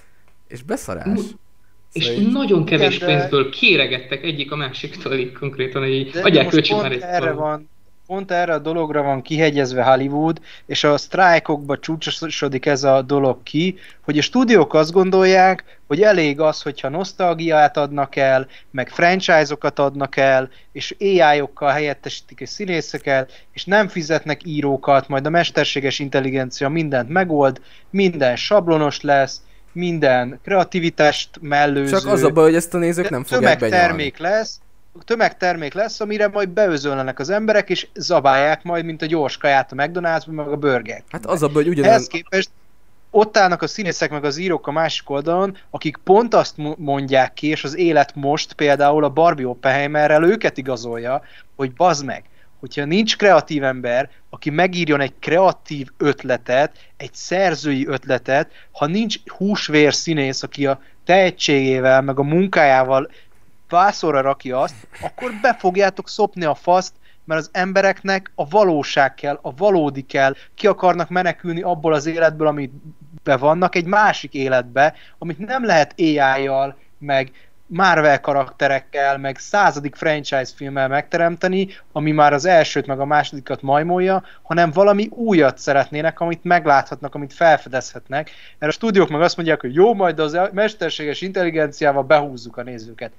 És 0.48 0.64
beszarás. 0.64 1.20
És 1.96 2.06
Szóval 2.06 2.32
nagyon 2.32 2.66
kevés 2.66 2.96
igen, 2.96 3.08
pénzből 3.08 3.50
kéregettek 3.50 4.24
egyik 4.24 4.52
a 4.52 4.56
másiktól 4.56 5.14
így 5.14 5.32
konkrétan, 5.32 5.82
hogy 5.82 6.12
adják 6.24 6.48
kölcsön 6.48 6.78
már 6.78 6.92
egy 6.92 7.02
erre 7.02 7.32
van, 7.32 7.70
pont 8.06 8.32
erre 8.32 8.54
a 8.54 8.60
dologra 8.60 9.04
van 9.04 9.22
kihegyezve 9.22 9.84
Hollywood, 9.84 10.42
és 10.66 10.84
a 10.84 10.98
sztrájkokba 10.98 11.80
csúcsosodik 11.80 12.66
ez 12.66 12.84
a 12.84 13.02
dolog 13.02 13.44
ki, 13.44 13.78
hogy 14.02 14.18
a 14.18 14.22
stúdiók 14.22 14.74
azt 14.74 14.92
gondolják, 14.92 15.80
hogy 15.88 16.02
elég 16.02 16.40
az, 16.40 16.62
hogyha 16.62 16.90
nosztalgiát 16.90 17.78
adnak 17.78 18.16
el, 18.16 18.48
meg 18.72 18.90
franchise-okat 18.90 19.80
adnak 19.80 20.18
el, 20.18 20.50
és 20.72 20.96
AI-okkal 21.00 21.72
helyettesítik 21.72 22.42
a 22.42 22.46
színészekkel, 22.46 23.28
és 23.54 23.66
nem 23.66 23.88
fizetnek 23.88 24.42
írókat, 24.46 25.08
majd 25.08 25.26
a 25.26 25.30
mesterséges 25.30 26.00
intelligencia 26.00 26.70
mindent 26.70 27.10
megold, 27.10 27.62
minden 27.90 28.36
sablonos 28.36 29.02
lesz, 29.02 29.42
minden 29.76 30.40
kreativitást 30.44 31.30
mellőző. 31.42 31.98
Csak 31.98 32.12
az 32.12 32.24
a 32.24 32.30
baj, 32.30 32.44
hogy 32.44 32.56
ezt 32.56 32.74
a 32.74 32.78
nézők 32.78 33.10
nem 33.10 33.24
fogják 33.24 33.60
Tömegtermék 33.60 34.18
lesz, 34.18 34.60
tömegtermék 35.06 35.74
lesz, 35.74 36.00
amire 36.00 36.28
majd 36.28 36.50
beözölnek 36.50 37.20
az 37.20 37.30
emberek, 37.30 37.70
és 37.70 37.88
zabálják 37.94 38.64
majd, 38.64 38.86
mint 38.86 39.02
a 39.02 39.06
gyors 39.06 39.38
kaját 39.38 39.72
a 39.72 39.76
McDonald's-ban, 39.76 40.32
meg 40.32 40.48
a 40.48 40.56
burger. 40.56 41.04
Hát 41.10 41.26
az 41.26 41.44
a 41.44 41.48
baj, 41.48 41.64
hogy 41.64 41.72
ugyanaz... 41.72 41.92
Ehhez 41.92 42.08
képest 42.08 42.50
ott 43.10 43.38
állnak 43.38 43.62
a 43.62 43.68
színészek 43.68 44.12
meg 44.12 44.24
az 44.24 44.38
írók 44.38 44.68
a 44.68 44.72
másik 44.72 45.10
oldalon, 45.10 45.58
akik 45.70 45.98
pont 46.04 46.34
azt 46.34 46.56
mondják 46.78 47.34
ki, 47.34 47.48
és 47.48 47.64
az 47.64 47.78
élet 47.78 48.16
most 48.16 48.54
például 48.54 49.04
a 49.04 49.10
Barbie 49.10 49.48
Oppenheimerrel 49.48 50.24
őket 50.24 50.58
igazolja, 50.58 51.22
hogy 51.56 51.74
bazd 51.74 52.06
meg, 52.06 52.24
hogyha 52.66 52.86
nincs 52.86 53.18
kreatív 53.18 53.64
ember, 53.64 54.10
aki 54.30 54.50
megírjon 54.50 55.02
egy 55.02 55.14
kreatív 55.20 55.88
ötletet, 55.98 56.78
egy 56.98 57.14
szerzői 57.14 57.88
ötletet, 57.88 58.52
ha 58.72 58.86
nincs 58.86 59.18
húsvér 59.26 59.94
színész, 59.94 60.44
aki 60.44 60.66
a 60.66 60.82
tehetségével, 61.04 62.02
meg 62.02 62.20
a 62.20 62.24
munkájával 62.24 63.12
vászorra 63.70 64.22
rakja 64.22 64.60
azt, 64.60 64.76
akkor 65.02 65.32
be 65.42 65.54
fogjátok 65.54 66.10
szopni 66.10 66.44
a 66.44 66.56
faszt, 66.56 66.94
mert 67.24 67.42
az 67.42 67.50
embereknek 67.52 68.32
a 68.36 68.48
valóság 68.48 69.14
kell, 69.14 69.40
a 69.42 69.56
valódi 69.56 70.02
kell, 70.02 70.36
ki 70.56 70.68
akarnak 70.68 71.10
menekülni 71.10 71.62
abból 71.62 71.94
az 71.94 72.06
életből, 72.06 72.48
amit 72.48 72.72
be 73.24 73.38
vannak, 73.38 73.76
egy 73.76 73.86
másik 73.86 74.34
életbe, 74.34 74.94
amit 75.18 75.38
nem 75.38 75.66
lehet 75.66 75.94
AI-jal, 75.98 76.78
meg 76.98 77.32
Marvel 77.68 78.20
karakterekkel, 78.22 79.18
meg 79.18 79.38
századik 79.38 79.96
franchise 79.96 80.52
filmmel 80.56 80.88
megteremteni, 80.88 81.68
ami 81.92 82.12
már 82.12 82.34
az 82.34 82.46
elsőt 82.46 82.86
meg 82.86 83.00
a 83.00 83.06
másodikat 83.06 83.62
majmolja, 83.62 84.24
hanem 84.42 84.72
valami 84.72 85.08
újat 85.12 85.58
szeretnének, 85.58 86.20
amit 86.20 86.44
megláthatnak, 86.44 87.16
amit 87.16 87.34
felfedezhetnek. 87.34 88.32
Mert 88.60 88.72
a 88.72 88.76
stúdiók 88.76 89.10
meg 89.10 89.22
azt 89.22 89.36
mondják, 89.36 89.62
hogy 89.62 89.74
jó, 89.74 89.94
majd 89.94 90.20
az 90.20 90.40
mesterséges 90.52 91.22
intelligenciával 91.22 92.04
behúzzuk 92.04 92.58
a 92.58 92.64
nézőket. 92.64 93.12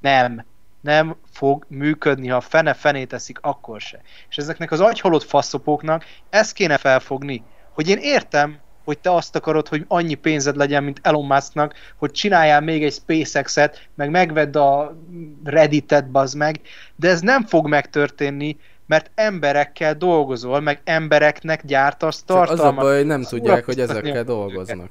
Nem. 0.00 0.44
Nem 0.80 1.16
fog 1.32 1.64
működni, 1.68 2.28
ha 2.28 2.40
fene 2.40 2.74
fené 2.74 3.04
teszik, 3.04 3.38
akkor 3.40 3.80
se. 3.80 4.00
És 4.28 4.36
ezeknek 4.36 4.70
az 4.70 4.80
agyhalott 4.80 5.22
faszopóknak 5.22 6.04
ezt 6.30 6.52
kéne 6.52 6.76
felfogni, 6.76 7.42
hogy 7.72 7.88
én 7.88 7.98
értem, 8.00 8.58
hogy 8.88 8.98
te 8.98 9.14
azt 9.14 9.36
akarod, 9.36 9.68
hogy 9.68 9.84
annyi 9.88 10.14
pénzed 10.14 10.56
legyen, 10.56 10.84
mint 10.84 11.00
Elon 11.02 11.26
Musknak, 11.26 11.74
hogy 11.96 12.10
csináljál 12.10 12.60
még 12.60 12.84
egy 12.84 12.92
SpaceX-et, 12.92 13.88
meg 13.94 14.10
megvedd 14.10 14.56
a 14.56 14.96
Reddit-et, 15.44 16.10
bazd 16.10 16.36
meg, 16.36 16.60
de 16.96 17.08
ez 17.08 17.20
nem 17.20 17.46
fog 17.46 17.68
megtörténni, 17.68 18.56
mert 18.86 19.10
emberekkel 19.14 19.94
dolgozol, 19.94 20.60
meg 20.60 20.80
embereknek 20.84 21.66
gyártasz 21.66 22.22
tartalmat. 22.22 22.56
Csak 22.56 22.66
az 22.66 22.72
a 22.72 22.80
baj, 22.80 22.96
hogy 22.96 23.06
nem 23.06 23.22
tudják, 23.22 23.64
hogy 23.64 23.80
ezekkel 23.80 24.24
dolgoznak. 24.24 24.90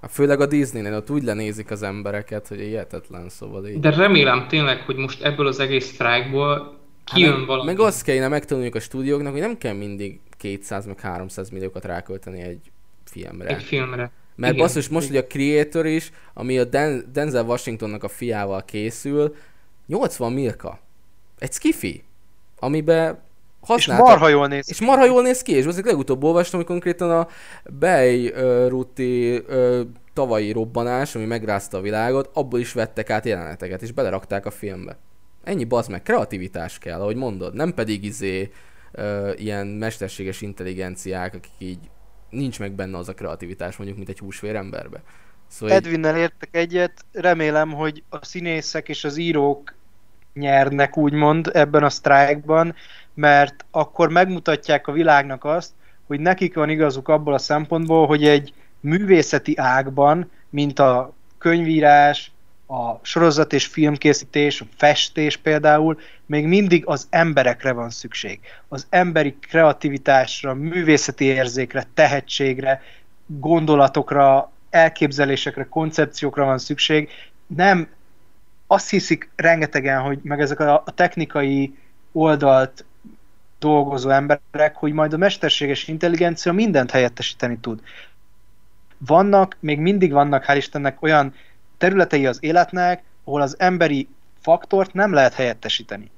A 0.00 0.08
főleg 0.08 0.40
a 0.40 0.46
Disney-nél 0.46 0.94
ott 0.94 1.10
úgy 1.10 1.22
lenézik 1.22 1.70
az 1.70 1.82
embereket, 1.82 2.48
hogy 2.48 2.58
hihetetlen, 2.58 3.28
szóval 3.28 3.66
így. 3.66 3.80
De 3.80 3.90
remélem 3.90 4.46
tényleg, 4.48 4.80
hogy 4.80 4.96
most 4.96 5.22
ebből 5.22 5.46
az 5.46 5.60
egész 5.60 5.86
sztrájkból 5.86 6.78
kijön 7.04 7.36
hát, 7.36 7.46
valami. 7.46 7.66
Meg 7.66 7.80
azt 7.80 8.04
kellene 8.04 8.28
megtanulniuk 8.28 8.74
a 8.74 8.80
stúdióknak, 8.80 9.32
hogy 9.32 9.40
nem 9.40 9.58
kell 9.58 9.74
mindig 9.74 10.20
200 10.38 10.86
meg 10.86 11.00
300 11.00 11.50
milliókat 11.50 11.84
rákölteni 11.84 12.40
egy 12.40 12.72
filmre. 13.14 13.48
Egy 13.48 13.62
filmre. 13.62 14.10
Mert 14.36 14.52
Igen. 14.52 14.66
basszus, 14.66 14.88
most, 14.88 15.06
hogy 15.06 15.16
a 15.16 15.26
Creator 15.26 15.86
is, 15.86 16.10
ami 16.34 16.58
a 16.58 16.64
Den- 16.64 17.12
Denzel 17.12 17.44
Washingtonnak 17.44 18.04
a 18.04 18.08
fiával 18.08 18.64
készül, 18.64 19.34
80 19.86 20.32
milka. 20.32 20.78
Egy 21.38 21.52
skifi, 21.52 22.04
amiben 22.58 23.18
használtak. 23.60 24.06
És 24.06 24.12
marha 24.12 24.28
jól 24.28 24.48
néz 24.48 24.70
És 24.70 24.80
marha 24.80 25.04
jól 25.04 25.22
néz 25.22 25.42
ki, 25.42 25.52
és 25.52 25.64
azért 25.64 25.86
legutóbb 25.86 26.24
olvastam, 26.24 26.58
hogy 26.58 26.68
konkrétan 26.68 27.10
a 27.10 27.28
Bej 27.64 28.32
Ruti 28.68 29.36
uh, 29.36 29.80
tavalyi 30.12 30.52
robbanás, 30.52 31.14
ami 31.14 31.24
megrázta 31.24 31.78
a 31.78 31.80
világot, 31.80 32.30
abból 32.32 32.60
is 32.60 32.72
vettek 32.72 33.10
át 33.10 33.24
jeleneteket, 33.24 33.82
és 33.82 33.92
belerakták 33.92 34.46
a 34.46 34.50
filmbe. 34.50 34.96
Ennyi 35.44 35.64
bazd 35.64 35.90
meg, 35.90 36.02
kreativitás 36.02 36.78
kell, 36.78 37.00
ahogy 37.00 37.16
mondod, 37.16 37.54
nem 37.54 37.74
pedig 37.74 38.04
izé 38.04 38.50
ö, 38.92 39.32
ilyen 39.36 39.66
mesterséges 39.66 40.40
intelligenciák, 40.40 41.34
akik 41.34 41.52
így 41.58 41.78
nincs 42.34 42.58
meg 42.58 42.72
benne 42.72 42.98
az 42.98 43.08
a 43.08 43.14
kreativitás 43.14 43.76
mondjuk, 43.76 43.98
mint 43.98 44.10
egy 44.10 44.18
húsvér 44.18 44.54
emberbe. 44.54 45.02
Szóval 45.48 45.74
Edwinnel 45.74 46.16
értek 46.16 46.48
egyet, 46.50 47.04
remélem, 47.12 47.72
hogy 47.72 48.02
a 48.08 48.24
színészek 48.24 48.88
és 48.88 49.04
az 49.04 49.16
írók 49.16 49.74
nyernek 50.34 50.96
úgymond 50.96 51.50
ebben 51.52 51.84
a 51.84 51.90
sztrájkban, 51.90 52.74
mert 53.14 53.64
akkor 53.70 54.08
megmutatják 54.08 54.86
a 54.86 54.92
világnak 54.92 55.44
azt, 55.44 55.72
hogy 56.06 56.20
nekik 56.20 56.54
van 56.54 56.68
igazuk 56.68 57.08
abból 57.08 57.34
a 57.34 57.38
szempontból, 57.38 58.06
hogy 58.06 58.24
egy 58.24 58.52
művészeti 58.80 59.56
ágban, 59.56 60.30
mint 60.50 60.78
a 60.78 61.12
könyvírás, 61.38 62.32
a 62.66 62.98
sorozat 63.02 63.52
és 63.52 63.66
filmkészítés, 63.66 64.60
a 64.60 64.66
festés 64.76 65.36
például, 65.36 65.98
még 66.26 66.46
mindig 66.46 66.86
az 66.86 67.06
emberekre 67.10 67.72
van 67.72 67.90
szükség. 67.90 68.40
Az 68.68 68.86
emberi 68.90 69.36
kreativitásra, 69.40 70.54
művészeti 70.54 71.24
érzékre, 71.24 71.86
tehetségre, 71.94 72.82
gondolatokra, 73.26 74.52
elképzelésekre, 74.70 75.66
koncepciókra 75.68 76.44
van 76.44 76.58
szükség. 76.58 77.08
Nem 77.46 77.88
azt 78.66 78.90
hiszik 78.90 79.30
rengetegen, 79.36 80.00
hogy 80.00 80.18
meg 80.22 80.40
ezek 80.40 80.60
a, 80.60 80.84
technikai 80.94 81.78
oldalt 82.12 82.84
dolgozó 83.58 84.10
emberek, 84.10 84.76
hogy 84.76 84.92
majd 84.92 85.12
a 85.12 85.16
mesterséges 85.16 85.88
intelligencia 85.88 86.52
mindent 86.52 86.90
helyettesíteni 86.90 87.58
tud. 87.58 87.80
Vannak, 88.98 89.56
még 89.60 89.78
mindig 89.78 90.12
vannak, 90.12 90.44
hál' 90.46 90.56
Istennek 90.56 91.02
olyan 91.02 91.34
területei 91.78 92.26
az 92.26 92.38
életnek, 92.40 93.02
ahol 93.24 93.40
az 93.40 93.54
emberi 93.58 94.08
faktort 94.40 94.92
nem 94.92 95.12
lehet 95.12 95.34
helyettesíteni. 95.34 96.10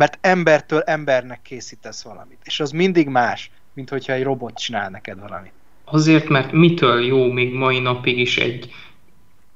Mert 0.00 0.18
embertől 0.20 0.80
embernek 0.80 1.42
készítesz 1.42 2.02
valamit. 2.02 2.38
És 2.44 2.60
az 2.60 2.70
mindig 2.70 3.08
más, 3.08 3.50
mint 3.72 3.88
hogyha 3.88 4.12
egy 4.12 4.22
robot 4.22 4.58
csinál 4.58 4.90
neked 4.90 5.20
valamit. 5.20 5.52
Azért, 5.84 6.28
mert 6.28 6.52
mitől 6.52 7.04
jó 7.04 7.32
még 7.32 7.52
mai 7.52 7.78
napig 7.78 8.18
is 8.18 8.38
egy 8.38 8.72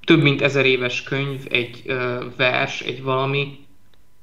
több 0.04 0.22
mint 0.22 0.42
ezer 0.42 0.66
éves 0.66 1.02
könyv, 1.02 1.46
egy 1.50 1.82
ö, 1.86 2.24
vers, 2.36 2.80
egy 2.80 3.02
valami, 3.02 3.58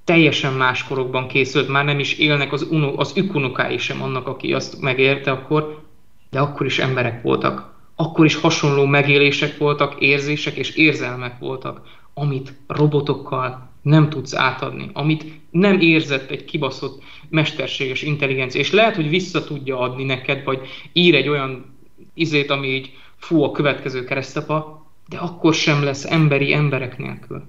teljesen 0.04 0.54
más 0.54 0.84
korokban 0.84 1.28
készült, 1.28 1.68
már 1.68 1.86
nem 1.86 2.00
is 2.00 2.14
élnek 2.18 2.52
az, 2.52 2.62
uno, 2.62 3.00
az 3.00 3.14
ükunokái 3.16 3.78
sem 3.78 4.02
annak, 4.02 4.28
aki 4.28 4.54
azt 4.54 4.82
megérte 4.82 5.32
akkor, 5.32 5.84
de 6.30 6.40
akkor 6.40 6.66
is 6.66 6.80
emberek 6.80 7.22
voltak. 7.22 7.74
Akkor 7.96 8.26
is 8.26 8.36
hasonló 8.36 8.86
megélések 8.86 9.58
voltak, 9.58 9.96
érzések 10.00 10.56
és 10.56 10.76
érzelmek 10.76 11.40
voltak, 11.40 11.82
amit 12.14 12.54
robotokkal 12.68 13.71
nem 13.82 14.10
tudsz 14.10 14.36
átadni, 14.36 14.90
amit 14.94 15.26
nem 15.52 15.80
érzett 15.80 16.30
egy 16.30 16.46
kibaszott 16.46 17.04
mesterséges 17.30 18.02
intelligencia, 18.02 18.60
és 18.60 18.72
lehet, 18.72 18.96
hogy 18.96 19.10
vissza 19.10 19.44
tudja 19.44 19.80
adni 19.80 20.04
neked, 20.04 20.44
vagy 20.44 20.68
ír 20.94 21.16
egy 21.16 21.28
olyan 21.28 21.78
izét, 22.14 22.50
ami 22.50 22.68
így 22.68 22.94
fú 23.18 23.44
a 23.44 23.52
következő 23.52 24.04
keresztapa, 24.04 24.86
de 25.10 25.18
akkor 25.18 25.54
sem 25.54 25.84
lesz 25.84 26.06
emberi 26.06 26.54
emberek 26.54 26.98
nélkül. 26.98 27.44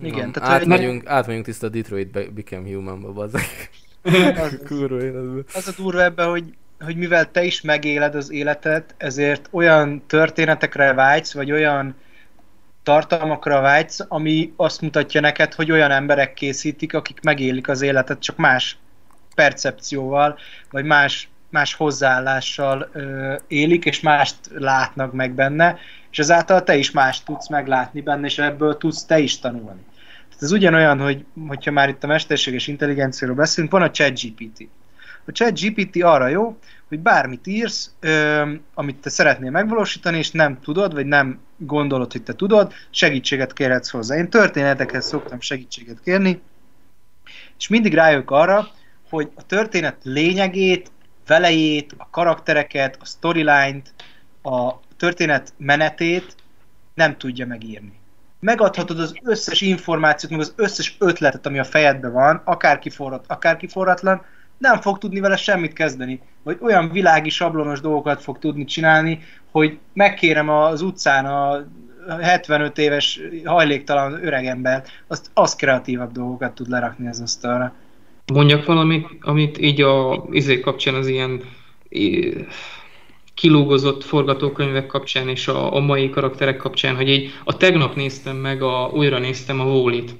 Igen, 0.00 0.32
tehát 0.32 0.60
átmegyünk, 0.60 1.02
mert... 1.02 1.16
átmegyünk 1.16 1.44
tiszta 1.44 1.68
Detroit 1.68 2.32
Become 2.32 2.72
Human-ba, 2.72 3.12
bazzak. 3.12 3.40
az, 4.36 4.58
az 5.54 5.68
a 5.68 5.82
durva 5.82 6.02
ebben, 6.02 6.28
hogy, 6.28 6.44
hogy 6.80 6.96
mivel 6.96 7.30
te 7.30 7.44
is 7.44 7.60
megéled 7.60 8.14
az 8.14 8.30
életet, 8.30 8.94
ezért 8.96 9.48
olyan 9.50 10.02
történetekre 10.06 10.92
vágysz, 10.92 11.32
vagy 11.32 11.52
olyan 11.52 11.94
tartalmakra 12.84 13.60
vágysz, 13.60 14.00
ami 14.08 14.52
azt 14.56 14.80
mutatja 14.80 15.20
neked, 15.20 15.54
hogy 15.54 15.70
olyan 15.70 15.90
emberek 15.90 16.34
készítik, 16.34 16.94
akik 16.94 17.20
megélik 17.22 17.68
az 17.68 17.82
életet, 17.82 18.18
csak 18.18 18.36
más 18.36 18.78
percepcióval, 19.34 20.38
vagy 20.70 20.84
más, 20.84 21.28
más 21.50 21.74
hozzáállással 21.74 22.88
ö, 22.92 23.34
élik, 23.48 23.84
és 23.84 24.00
mást 24.00 24.36
látnak 24.54 25.12
meg 25.12 25.32
benne, 25.32 25.78
és 26.10 26.18
ezáltal 26.18 26.62
te 26.62 26.76
is 26.76 26.90
mást 26.90 27.24
tudsz 27.24 27.48
meglátni 27.48 28.00
benne, 28.00 28.26
és 28.26 28.38
ebből 28.38 28.76
tudsz 28.76 29.04
te 29.04 29.18
is 29.18 29.38
tanulni. 29.38 29.82
Tehát 30.28 30.42
ez 30.42 30.52
ugyanolyan, 30.52 31.00
hogy 31.00 31.24
hogyha 31.48 31.70
már 31.70 31.88
itt 31.88 32.04
a 32.04 32.06
mesterséges 32.06 32.66
intelligenciáról 32.66 33.36
beszélünk, 33.36 33.72
van 33.72 33.82
a 33.82 33.90
ChatGPT. 33.90 34.68
A 35.26 35.32
ChatGPT 35.32 36.02
arra 36.02 36.28
jó, 36.28 36.58
hogy 36.88 36.98
bármit 36.98 37.46
írsz, 37.46 37.90
ö, 38.00 38.52
amit 38.74 38.96
te 38.96 39.10
szeretnél 39.10 39.50
megvalósítani, 39.50 40.18
és 40.18 40.30
nem 40.30 40.60
tudod, 40.60 40.94
vagy 40.94 41.06
nem 41.06 41.40
gondolod, 41.56 42.12
hogy 42.12 42.22
te 42.22 42.32
tudod, 42.32 42.72
segítséget 42.90 43.52
kérhetsz 43.52 43.90
hozzá. 43.90 44.16
Én 44.16 44.30
történetekhez 44.30 45.06
szoktam 45.06 45.40
segítséget 45.40 46.00
kérni, 46.04 46.42
és 47.58 47.68
mindig 47.68 47.94
rájövök 47.94 48.30
arra, 48.30 48.68
hogy 49.10 49.30
a 49.34 49.46
történet 49.46 49.96
lényegét, 50.02 50.90
velejét, 51.26 51.94
a 51.98 52.10
karaktereket, 52.10 52.98
a 53.00 53.04
storyline-t, 53.04 53.94
a 54.42 54.80
történet 54.96 55.52
menetét 55.56 56.34
nem 56.94 57.16
tudja 57.16 57.46
megírni. 57.46 57.92
Megadhatod 58.40 59.00
az 59.00 59.14
összes 59.22 59.60
információt, 59.60 60.32
meg 60.32 60.40
az 60.40 60.52
összes 60.56 60.96
ötletet, 60.98 61.46
ami 61.46 61.58
a 61.58 61.64
fejedben 61.64 62.12
van, 62.12 62.42
akár 62.44 62.78
kiforrat, 62.78 63.24
akár 63.28 63.56
kiforratlan, 63.56 64.24
nem 64.64 64.80
fog 64.80 64.98
tudni 64.98 65.20
vele 65.20 65.36
semmit 65.36 65.72
kezdeni. 65.72 66.20
Vagy 66.42 66.58
olyan 66.60 66.90
világi 66.90 67.30
sablonos 67.30 67.80
dolgokat 67.80 68.22
fog 68.22 68.38
tudni 68.38 68.64
csinálni, 68.64 69.18
hogy 69.50 69.78
megkérem 69.92 70.48
az 70.48 70.82
utcán 70.82 71.26
a 71.26 71.64
75 72.20 72.78
éves 72.78 73.20
hajléktalan 73.44 74.24
öregember, 74.24 74.84
azt, 75.06 75.30
az 75.34 75.56
kreatívabb 75.56 76.12
dolgokat 76.12 76.54
tud 76.54 76.68
lerakni 76.68 77.08
az 77.08 77.20
asztalra. 77.20 77.74
Mondjak 78.32 78.64
valamit, 78.64 79.08
amit 79.20 79.58
így 79.58 79.80
a 79.80 80.24
izé 80.30 80.60
kapcsán 80.60 80.94
az 80.94 81.06
ilyen 81.06 81.42
kilógozott 83.34 84.04
forgatókönyvek 84.04 84.86
kapcsán 84.86 85.28
és 85.28 85.48
a, 85.48 85.74
a 85.74 85.80
mai 85.80 86.10
karakterek 86.10 86.56
kapcsán, 86.56 86.96
hogy 86.96 87.08
így 87.08 87.30
a 87.44 87.56
tegnap 87.56 87.94
néztem 87.94 88.36
meg, 88.36 88.62
a, 88.62 88.90
újra 88.94 89.18
néztem 89.18 89.60
a 89.60 89.64
Wall-it. 89.64 90.14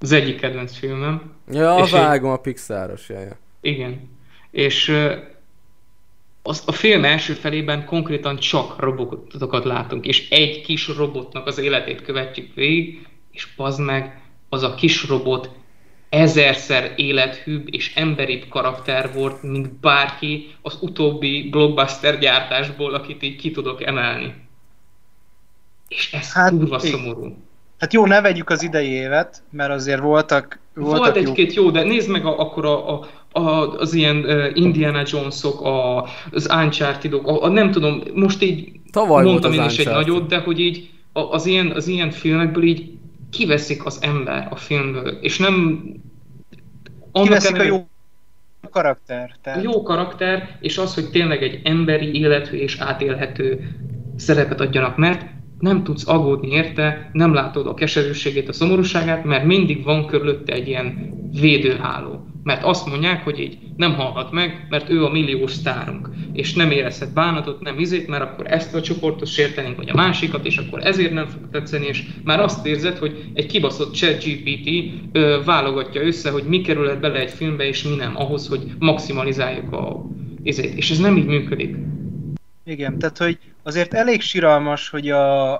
Az 0.00 0.12
egyik 0.12 0.40
kedvenc 0.40 0.76
filmem. 0.76 1.22
Ja, 1.50 1.76
és 1.84 1.90
vágom 1.90 2.30
a 2.30 2.36
Pixaros, 2.36 3.08
jaj. 3.08 3.28
Igen. 3.60 4.10
És 4.50 4.92
az, 6.42 6.62
a 6.66 6.72
film 6.72 7.04
első 7.04 7.32
felében 7.32 7.84
konkrétan 7.84 8.36
csak 8.36 8.80
robotokat 8.80 9.64
látunk, 9.64 10.06
és 10.06 10.30
egy 10.30 10.60
kis 10.60 10.88
robotnak 10.88 11.46
az 11.46 11.58
életét 11.58 12.02
követjük 12.02 12.54
végig, 12.54 13.06
és 13.32 13.46
pazd 13.46 13.80
meg, 13.80 14.22
az 14.48 14.62
a 14.62 14.74
kis 14.74 15.08
robot 15.08 15.50
ezerszer 16.08 16.92
élethűbb 16.96 17.74
és 17.74 17.94
emberibb 17.94 18.48
karakter 18.48 19.12
volt, 19.12 19.42
mint 19.42 19.72
bárki 19.72 20.54
az 20.62 20.78
utóbbi 20.80 21.48
blockbuster 21.50 22.18
gyártásból, 22.18 22.94
akit 22.94 23.22
így 23.22 23.36
ki 23.36 23.50
tudok 23.50 23.86
emelni. 23.86 24.34
És 25.88 26.12
ez 26.12 26.32
hát, 26.32 26.50
kurva 26.50 26.78
szomorú. 26.78 27.36
Hát 27.78 27.92
jó, 27.92 28.06
ne 28.06 28.20
vegyük 28.20 28.50
az 28.50 28.62
idei 28.62 28.88
évet, 28.88 29.42
mert 29.50 29.70
azért 29.70 30.00
voltak, 30.00 30.58
voltak 30.74 30.98
Volt 30.98 31.16
egy-két 31.16 31.54
jó, 31.54 31.70
de 31.70 31.82
nézd 31.82 32.10
meg 32.10 32.26
a, 32.26 32.38
akkor 32.38 32.64
a, 32.64 32.92
a, 32.92 33.08
a, 33.32 33.76
az 33.78 33.94
ilyen 33.94 34.16
uh, 34.16 34.50
Indiana 34.54 35.02
Jonesok, 35.06 35.60
a, 35.60 36.06
az 36.30 36.48
Uncharted-ok, 36.50 37.26
a, 37.26 37.42
a, 37.42 37.48
nem 37.48 37.70
tudom, 37.70 38.02
most 38.14 38.42
így 38.42 38.80
Tavaly 38.92 39.24
mondtam 39.24 39.52
én 39.52 39.64
is 39.64 39.78
egy 39.78 39.86
nagyot, 39.86 40.28
de 40.28 40.38
hogy 40.38 40.60
így 40.60 40.90
a, 41.12 41.20
az, 41.20 41.46
ilyen, 41.46 41.70
az 41.70 41.86
ilyen 41.86 42.10
filmekből 42.10 42.62
így 42.62 42.90
kiveszik 43.30 43.86
az 43.86 43.98
ember 44.02 44.48
a 44.50 44.56
filmből, 44.56 45.08
és 45.08 45.38
nem... 45.38 45.84
Kiveszik 47.12 47.58
a 47.58 47.62
jó 47.62 47.88
karakter. 48.70 49.36
Tehát... 49.42 49.58
A 49.58 49.62
jó 49.62 49.82
karakter, 49.82 50.56
és 50.60 50.78
az, 50.78 50.94
hogy 50.94 51.10
tényleg 51.10 51.42
egy 51.42 51.60
emberi 51.64 52.20
életű 52.20 52.56
és 52.56 52.78
átélhető 52.78 53.68
szerepet 54.16 54.60
adjanak, 54.60 54.96
mert 54.96 55.24
nem 55.58 55.82
tudsz 55.84 56.08
aggódni 56.08 56.48
érte, 56.48 57.10
nem 57.12 57.34
látod 57.34 57.66
a 57.66 57.74
keserűségét, 57.74 58.48
a 58.48 58.52
szomorúságát, 58.52 59.24
mert 59.24 59.44
mindig 59.44 59.84
van 59.84 60.06
körülötte 60.06 60.52
egy 60.52 60.68
ilyen 60.68 61.14
védőháló. 61.40 62.24
Mert 62.42 62.64
azt 62.64 62.86
mondják, 62.86 63.24
hogy 63.24 63.38
így 63.40 63.58
nem 63.76 63.94
halhat 63.94 64.32
meg, 64.32 64.66
mert 64.70 64.90
ő 64.90 65.04
a 65.04 65.10
milliós 65.10 65.52
sztárunk. 65.52 66.08
És 66.32 66.54
nem 66.54 66.70
érezhet 66.70 67.12
bánatot, 67.12 67.60
nem 67.60 67.78
izét, 67.78 68.08
mert 68.08 68.22
akkor 68.22 68.46
ezt 68.46 68.74
a 68.74 68.80
csoportot 68.80 69.28
sértenénk, 69.28 69.76
vagy 69.76 69.88
a 69.88 69.94
másikat, 69.94 70.46
és 70.46 70.56
akkor 70.56 70.86
ezért 70.86 71.12
nem 71.12 71.26
fog 71.26 71.48
tetszeni, 71.50 71.86
és 71.86 72.06
már 72.24 72.40
azt 72.40 72.66
érzed, 72.66 72.98
hogy 72.98 73.24
egy 73.34 73.46
kibaszott 73.46 73.94
chat 73.94 74.24
GPT 74.24 74.92
ö, 75.12 75.38
válogatja 75.44 76.02
össze, 76.02 76.30
hogy 76.30 76.44
mi 76.44 76.60
kerülhet 76.60 77.00
bele 77.00 77.18
egy 77.18 77.30
filmbe, 77.30 77.66
és 77.66 77.82
mi 77.82 77.94
nem, 77.94 78.16
ahhoz, 78.16 78.48
hogy 78.48 78.62
maximalizáljuk 78.78 79.72
a 79.72 80.06
izét. 80.42 80.74
És 80.74 80.90
ez 80.90 80.98
nem 80.98 81.16
így 81.16 81.26
működik. 81.26 81.76
Igen, 82.64 82.98
tehát 82.98 83.18
hogy 83.18 83.38
azért 83.62 83.94
elég 83.94 84.20
siralmas, 84.20 84.88
hogy 84.88 85.08
a 85.08 85.54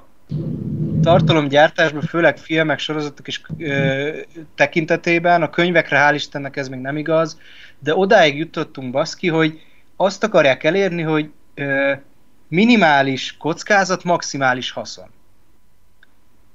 tartalomgyártásban, 1.03 2.03
főleg 2.03 2.39
filmek, 2.39 2.79
sorozatok 2.79 3.29
is 3.29 3.43
ö, 3.59 4.19
tekintetében, 4.55 5.43
a 5.43 5.51
könyvekre 5.51 5.99
hál' 6.09 6.15
Istennek 6.15 6.57
ez 6.57 6.69
még 6.69 6.81
nem 6.81 6.97
igaz, 6.97 7.39
de 7.79 7.95
odáig 7.97 8.37
jutottunk 8.37 8.91
baszki, 8.93 9.29
hogy 9.29 9.61
azt 9.97 10.25
akarják 10.25 10.65
elérni, 10.65 11.03
hogy 11.03 11.31
ö, 11.55 11.93
Minimális 12.49 13.37
kockázat, 13.39 14.05
maximális 14.05 14.71
haszon. 14.71 15.11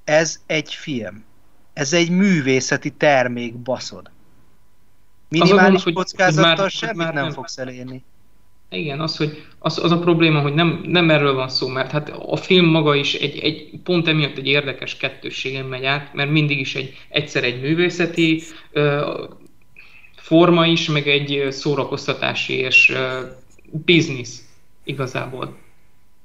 Ez 0.03 0.39
egy 0.45 0.73
film. 0.73 1.23
Ez 1.73 1.93
egy 1.93 2.09
művészeti 2.09 2.89
termék, 2.89 3.55
baszod. 3.55 4.09
Minimális 5.29 5.83
hogy- 5.83 5.93
kockázattal 5.93 6.49
hogy 6.49 6.57
már- 6.59 6.69
semmit 6.69 6.95
már 6.97 7.13
nem. 7.13 7.31
fogsz 7.31 7.57
elérni. 7.57 8.03
Igen, 8.69 8.99
az, 8.99 9.17
hogy 9.17 9.43
az, 9.59 9.83
az 9.83 9.91
a 9.91 9.99
probléma, 9.99 10.39
hogy 10.39 10.53
nem, 10.53 10.83
nem 10.87 11.09
erről 11.09 11.33
van 11.33 11.49
szó, 11.49 11.67
mert 11.67 11.91
hát 11.91 12.09
a 12.09 12.35
film 12.35 12.65
maga 12.65 12.95
is 12.95 13.13
egy, 13.13 13.39
egy 13.39 13.69
pont 13.83 14.07
emiatt 14.07 14.37
egy 14.37 14.47
érdekes 14.47 14.97
kettősségen 14.97 15.65
megy 15.65 15.85
át, 15.85 16.13
mert 16.13 16.31
mindig 16.31 16.59
is 16.59 16.75
egy 16.75 16.93
egyszer 17.09 17.43
egy 17.43 17.61
művészeti 17.61 18.41
ö, 18.71 19.13
forma 20.15 20.65
is, 20.67 20.89
meg 20.89 21.07
egy 21.07 21.47
szórakoztatási 21.49 22.53
és 22.53 22.89
ö, 22.89 23.19
biznisz 23.71 24.47
igazából. 24.83 25.57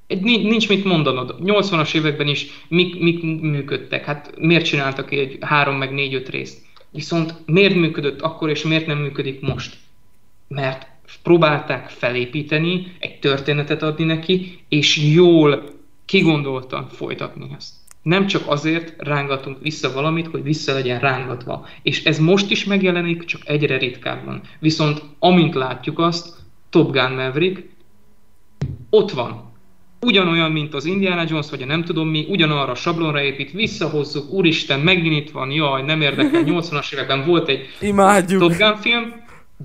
Egy, 0.07 0.21
nincs 0.23 0.69
mit 0.69 0.85
mondanod. 0.85 1.35
80-as 1.45 1.95
években 1.95 2.27
is 2.27 2.47
mik, 2.69 3.01
mik 3.01 3.23
működtek? 3.23 4.05
Hát 4.05 4.33
miért 4.39 4.65
csináltak 4.65 5.13
egy 5.13 5.39
három 5.41 5.77
meg 5.77 5.93
négy-öt 5.93 6.29
részt? 6.29 6.63
Viszont 6.91 7.35
miért 7.47 7.75
működött 7.75 8.21
akkor, 8.21 8.51
és 8.51 8.63
miért 8.63 8.87
nem 8.87 8.99
működik 8.99 9.41
most? 9.41 9.77
Mert 10.49 10.87
próbálták 11.23 11.89
felépíteni, 11.89 12.93
egy 12.99 13.19
történetet 13.19 13.83
adni 13.83 14.05
neki, 14.05 14.65
és 14.69 14.97
jól, 14.97 15.65
kigondoltan 16.05 16.89
folytatni 16.89 17.49
ezt. 17.57 17.75
Nem 18.03 18.27
csak 18.27 18.43
azért 18.47 18.95
rángatunk 18.99 19.63
vissza 19.63 19.93
valamit, 19.93 20.27
hogy 20.27 20.43
vissza 20.43 20.73
legyen 20.73 21.01
rángatva. 21.01 21.67
És 21.83 22.05
ez 22.05 22.19
most 22.19 22.51
is 22.51 22.65
megjelenik, 22.65 23.25
csak 23.25 23.41
egyre 23.45 23.79
ritkábban. 23.79 24.41
Viszont 24.59 25.03
amint 25.19 25.55
látjuk 25.55 25.99
azt, 25.99 26.39
Top 26.71 26.93
Gun 26.93 27.13
Maverick 27.13 27.69
ott 28.91 29.11
van. 29.11 29.49
Ugyanolyan, 30.01 30.51
mint 30.51 30.75
az 30.75 30.85
Indiana 30.85 31.25
Jones, 31.29 31.51
vagy 31.51 31.63
a 31.63 31.67
nem 31.67 31.85
tudom 31.85 32.09
mi, 32.09 32.27
ugyanarra 32.29 32.73
a 32.73 32.75
sablonra 32.75 33.23
épít, 33.23 33.53
visszahozzuk, 33.53 34.31
úristen, 34.33 34.81
megint 34.81 35.17
itt 35.17 35.31
van, 35.31 35.51
jaj, 35.51 35.83
nem 35.83 36.01
érdekel, 36.01 36.43
80-as 36.61 36.93
években 36.93 37.27
volt 37.27 37.49
egy 37.49 37.67
Imádjuk! 37.81 38.41
Top 38.41 38.57
Gun 38.57 38.77
film, 38.77 39.13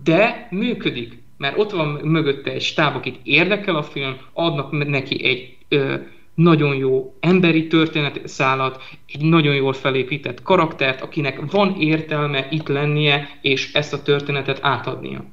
de 0.03 0.47
működik. 0.51 1.23
Mert 1.37 1.57
ott 1.57 1.71
van 1.71 1.87
mögötte 1.87 2.51
egy 2.51 2.61
stáb, 2.61 2.95
akit 2.95 3.19
érdekel 3.23 3.75
a 3.75 3.83
film, 3.83 4.17
adnak 4.33 4.87
neki 4.87 5.25
egy 5.25 5.57
ö, 5.69 5.95
nagyon 6.33 6.75
jó 6.75 7.15
emberi 7.19 7.67
történetszálat, 7.67 8.83
egy 9.13 9.21
nagyon 9.21 9.55
jól 9.55 9.73
felépített 9.73 10.41
karaktert, 10.41 11.01
akinek 11.01 11.51
van 11.51 11.75
értelme 11.79 12.47
itt 12.49 12.67
lennie, 12.67 13.29
és 13.41 13.73
ezt 13.73 13.93
a 13.93 14.01
történetet 14.01 14.59
átadnia. 14.61 15.25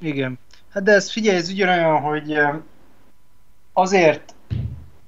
Igen. 0.00 0.38
Hát 0.70 0.82
de 0.82 0.92
ez 0.92 1.12
figyelj, 1.12 1.36
ez 1.36 1.50
ugyanolyan, 1.50 2.00
hogy 2.00 2.36
azért 3.72 4.34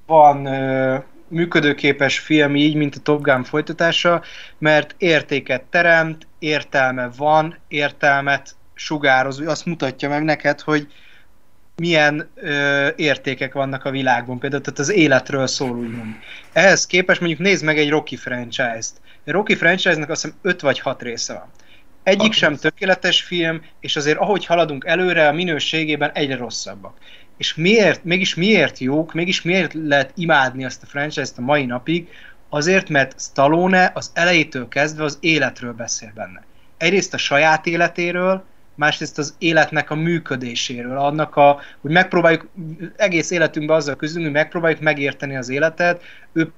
van 0.07 0.47
ö, 0.47 0.97
működőképes 1.29 2.19
film 2.19 2.57
így, 2.57 2.75
mint 2.75 2.95
a 2.95 3.01
Top 3.01 3.23
Gun 3.23 3.45
folytatása, 3.45 4.23
mert 4.59 4.95
értéket 4.99 5.63
teremt, 5.63 6.27
értelme 6.39 7.11
van, 7.17 7.59
értelmet 7.69 8.55
sugároz, 8.75 9.41
azt 9.41 9.67
mutatja 9.67 10.09
meg 10.09 10.23
neked, 10.23 10.61
hogy 10.61 10.89
milyen 11.77 12.31
ö, 12.35 12.89
értékek 12.97 13.53
vannak 13.53 13.85
a 13.85 13.91
világban, 13.91 14.39
például 14.39 14.63
tehát 14.63 14.79
az 14.79 14.93
életről 14.93 15.47
szól 15.47 15.77
úgymond. 15.77 16.15
Ehhez 16.53 16.87
képest 16.87 17.21
mondjuk 17.21 17.41
nézd 17.41 17.65
meg 17.65 17.79
egy 17.79 17.91
Rocky 17.91 18.17
franchise-t. 18.17 19.01
A 19.27 19.31
Rocky 19.31 19.55
franchise-nak 19.55 20.11
azt 20.11 20.23
hiszem 20.23 20.39
5 20.43 20.61
vagy 20.61 20.81
6 20.81 21.03
része 21.03 21.33
van. 21.33 21.51
Egyik 22.03 22.21
Hat 22.21 22.33
sem 22.33 22.51
rész. 22.51 22.61
tökéletes 22.61 23.23
film, 23.23 23.63
és 23.81 23.97
azért 23.97 24.19
ahogy 24.19 24.47
haladunk 24.47 24.85
előre, 24.87 25.29
a 25.29 25.33
minőségében 25.33 26.11
egyre 26.13 26.37
rosszabbak. 26.37 26.97
És 27.37 27.55
miért, 27.55 28.05
mégis 28.05 28.35
miért 28.35 28.79
jók, 28.79 29.13
mégis 29.13 29.43
miért 29.43 29.75
lehet 29.75 30.13
imádni 30.15 30.65
azt 30.65 30.83
a 30.83 30.87
franchise-t 30.87 31.39
a 31.39 31.41
mai 31.43 31.65
napig? 31.65 32.09
Azért, 32.49 32.89
mert 32.89 33.21
Stallone 33.21 33.91
az 33.95 34.11
elejétől 34.15 34.69
kezdve 34.69 35.05
az 35.05 35.19
életről 35.21 35.73
beszél 35.73 36.13
benne. 36.15 36.45
Egyrészt 36.77 37.15
a 37.15 37.19
saját 37.19 37.67
életéről, 37.67 38.45
másrészt 38.75 39.19
az 39.19 39.35
életnek 39.39 39.91
a 39.91 39.95
működéséről, 39.95 40.99
annak 40.99 41.37
a, 41.37 41.61
hogy 41.81 41.91
megpróbáljuk, 41.91 42.47
egész 42.97 43.31
életünkben 43.31 43.77
azzal 43.77 43.97
küzdünk, 43.97 44.25
hogy 44.25 44.35
megpróbáljuk 44.35 44.81
megérteni 44.81 45.37
az 45.37 45.49
életet, 45.49 46.03
ő 46.33 46.53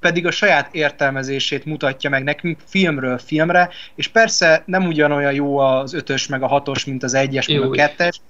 pedig 0.00 0.26
a 0.26 0.30
saját 0.30 0.74
értelmezését 0.74 1.64
mutatja 1.64 2.10
meg 2.10 2.24
nekünk 2.24 2.58
filmről 2.66 3.18
filmre, 3.18 3.68
és 3.94 4.08
persze 4.08 4.62
nem 4.66 4.86
ugyanolyan 4.86 5.32
jó 5.32 5.58
az 5.58 5.92
ötös 5.92 6.26
meg 6.26 6.42
a 6.42 6.46
hatos, 6.46 6.84
mint 6.84 7.02
az 7.02 7.14
egyes 7.14 7.46
meg 7.46 7.62
a 7.62 7.70
kettes, 7.70 8.20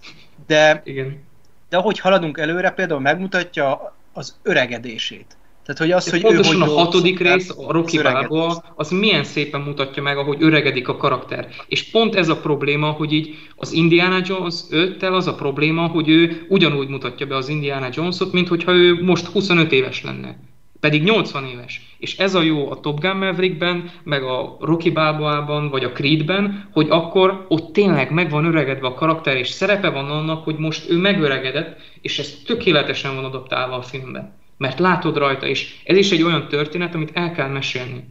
de, 0.47 0.81
Igen. 0.85 1.25
de 1.69 1.77
ahogy 1.77 1.99
haladunk 1.99 2.39
előre, 2.39 2.71
például 2.71 3.01
megmutatja 3.01 3.95
az 4.13 4.39
öregedését. 4.43 5.37
Tehát, 5.73 5.93
hogy 5.93 6.03
az, 6.03 6.11
hogy 6.11 6.21
pontosan 6.21 6.55
ő 6.55 6.59
hogy 6.59 6.71
a 6.71 6.79
hatodik 6.79 7.19
rész, 7.19 7.51
a 7.51 7.73
Rocky. 7.73 8.03
Balboa, 8.03 8.65
az 8.77 8.91
milyen 8.91 9.25
szépen 9.25 9.61
mutatja 9.61 10.03
meg, 10.03 10.19
ahogy 10.19 10.43
öregedik 10.43 10.89
a 10.89 10.97
karakter. 10.97 11.49
És 11.69 11.91
pont 11.91 12.15
ez 12.15 12.29
a 12.29 12.37
probléma, 12.37 12.91
hogy 12.91 13.13
így 13.13 13.39
az 13.57 13.73
Indiana 13.73 14.21
Jones 14.25 14.55
5 14.71 15.03
az 15.03 15.27
a 15.27 15.35
probléma, 15.35 15.87
hogy 15.87 16.09
ő 16.09 16.47
ugyanúgy 16.49 16.89
mutatja 16.89 17.27
be 17.27 17.37
az 17.37 17.49
Indiana 17.49 17.89
Jonesot, 17.93 18.33
mint 18.33 18.49
hogyha 18.49 18.73
ő 18.73 19.03
most 19.03 19.27
25 19.27 19.73
éves 19.73 20.03
lenne. 20.03 20.37
Pedig 20.81 21.03
80 21.03 21.45
éves. 21.45 21.97
És 21.99 22.19
ez 22.19 22.35
a 22.35 22.43
jó 22.43 22.71
a 22.71 22.81
Top 22.81 23.01
Gun 23.01 23.17
Maverickben, 23.17 23.91
meg 24.05 24.23
a 24.23 24.57
Rocky 24.61 24.91
Balboa-ban, 24.91 25.71
vagy 25.71 25.85
a 25.85 25.93
Creedben, 25.93 26.69
hogy 26.73 26.87
akkor 26.91 27.47
ott 27.49 27.73
tényleg 27.73 28.11
meg 28.11 28.31
van 28.31 28.45
öregedve 28.45 28.87
a 28.87 28.95
karakter, 28.95 29.37
és 29.37 29.49
szerepe 29.49 29.89
van 29.89 30.11
annak, 30.11 30.45
hogy 30.45 30.57
most 30.57 30.91
ő 30.91 30.97
megöregedett, 30.97 31.81
és 32.01 32.19
ez 32.19 32.35
tökéletesen 32.47 33.15
van 33.15 33.25
adaptálva 33.25 33.77
a 33.77 33.83
filmben. 33.83 34.39
Mert 34.61 34.79
látod 34.79 35.17
rajta, 35.17 35.47
és 35.47 35.75
ez 35.85 35.97
is 35.97 36.11
egy 36.11 36.23
olyan 36.23 36.49
történet, 36.49 36.95
amit 36.95 37.11
el 37.15 37.33
kell 37.33 37.49
mesélni. 37.49 38.05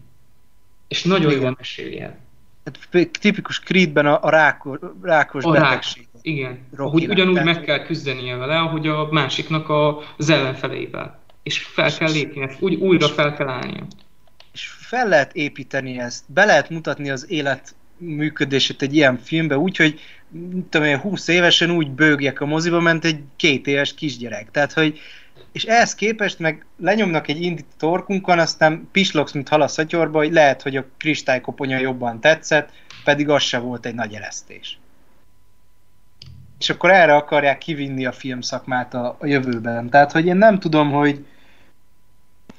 És 0.88 1.03
nagyon 1.03 1.30
Igen. 1.32 1.42
jól 1.42 1.53
meséli 1.58 2.00
el. 2.02 2.18
Hát 2.66 3.10
tipikus 3.19 3.60
Creedben 3.60 4.06
a, 4.06 4.24
a 4.24 4.30
rákos, 4.30 4.78
rákos 5.02 5.44
A 5.44 5.53
rák. 5.53 5.61
betegség. 5.64 6.08
Igen. 6.22 6.60
Rocky 6.76 6.92
Hogy 6.92 7.10
ugyanúgy 7.10 7.34
tehát- 7.36 7.56
meg 7.56 7.64
kell 7.64 7.80
küzdenie 7.86 8.36
vele, 8.36 8.58
ahogy 8.58 8.88
a 8.88 9.08
másiknak 9.11 9.69
a- 9.69 10.03
az 10.18 10.30
ellenfeleivel. 10.30 11.19
És 11.44 11.58
fel 11.64 11.98
kell 11.98 12.11
lépnie, 12.11 12.56
úgy 12.60 12.74
újra 12.76 13.08
fel 13.08 13.34
kell 13.34 13.48
állnia. 13.48 13.88
És 14.53 14.68
fel 14.80 15.08
lehet 15.08 15.34
építeni 15.36 16.00
ezt, 16.00 16.24
be 16.28 16.45
lehet 16.45 16.69
mutatni 16.69 17.10
az 17.10 17.26
élet 17.32 17.76
működését 17.98 18.82
egy 18.82 18.95
ilyen 18.95 19.18
filmbe, 19.18 19.58
úgyhogy 19.58 20.00
tudom 20.69 20.88
én, 20.88 20.98
20 21.00 21.28
évesen 21.28 21.72
úgy 21.72 21.90
bőgjek 21.92 22.42
a 22.42 22.45
moziba, 22.45 22.80
ment 22.80 23.06
egy 23.06 23.19
két 23.36 23.68
éves 23.68 23.94
kisgyerek. 23.94 24.52
Tehát, 24.52 24.74
hogy 24.74 25.00
és 25.52 25.64
ehhez 25.64 25.95
képest 25.95 26.40
meg 26.40 26.66
lenyomnak 26.78 27.28
egy 27.28 27.42
indit 27.42 27.66
a 27.72 27.78
torkunkon, 27.78 28.40
aztán 28.40 28.90
pislogsz, 28.92 29.32
mint 29.32 29.50
hal 29.50 29.61
a 29.61 29.68
szatyorba, 29.68 30.18
hogy 30.18 30.32
lehet, 30.32 30.61
hogy 30.61 30.76
a 30.76 30.86
kristálykoponyja 30.98 31.78
jobban 31.78 32.19
tetszett, 32.19 32.69
pedig 33.03 33.30
az 33.30 33.42
se 33.42 33.58
volt 33.58 33.86
egy 33.86 33.95
nagy 33.95 34.14
eresztés. 34.14 34.80
És 36.60 36.69
akkor 36.69 36.92
erre 36.92 37.16
akarják 37.16 37.58
kivinni 37.58 38.06
a 38.06 38.11
filmszakmát 38.11 38.94
a, 38.94 39.16
a 39.19 39.26
jövőben. 39.26 39.90
Tehát, 39.90 40.11
hogy 40.11 40.26
én 40.26 40.36
nem 40.36 40.60
tudom, 40.60 40.92
hogy, 40.92 41.26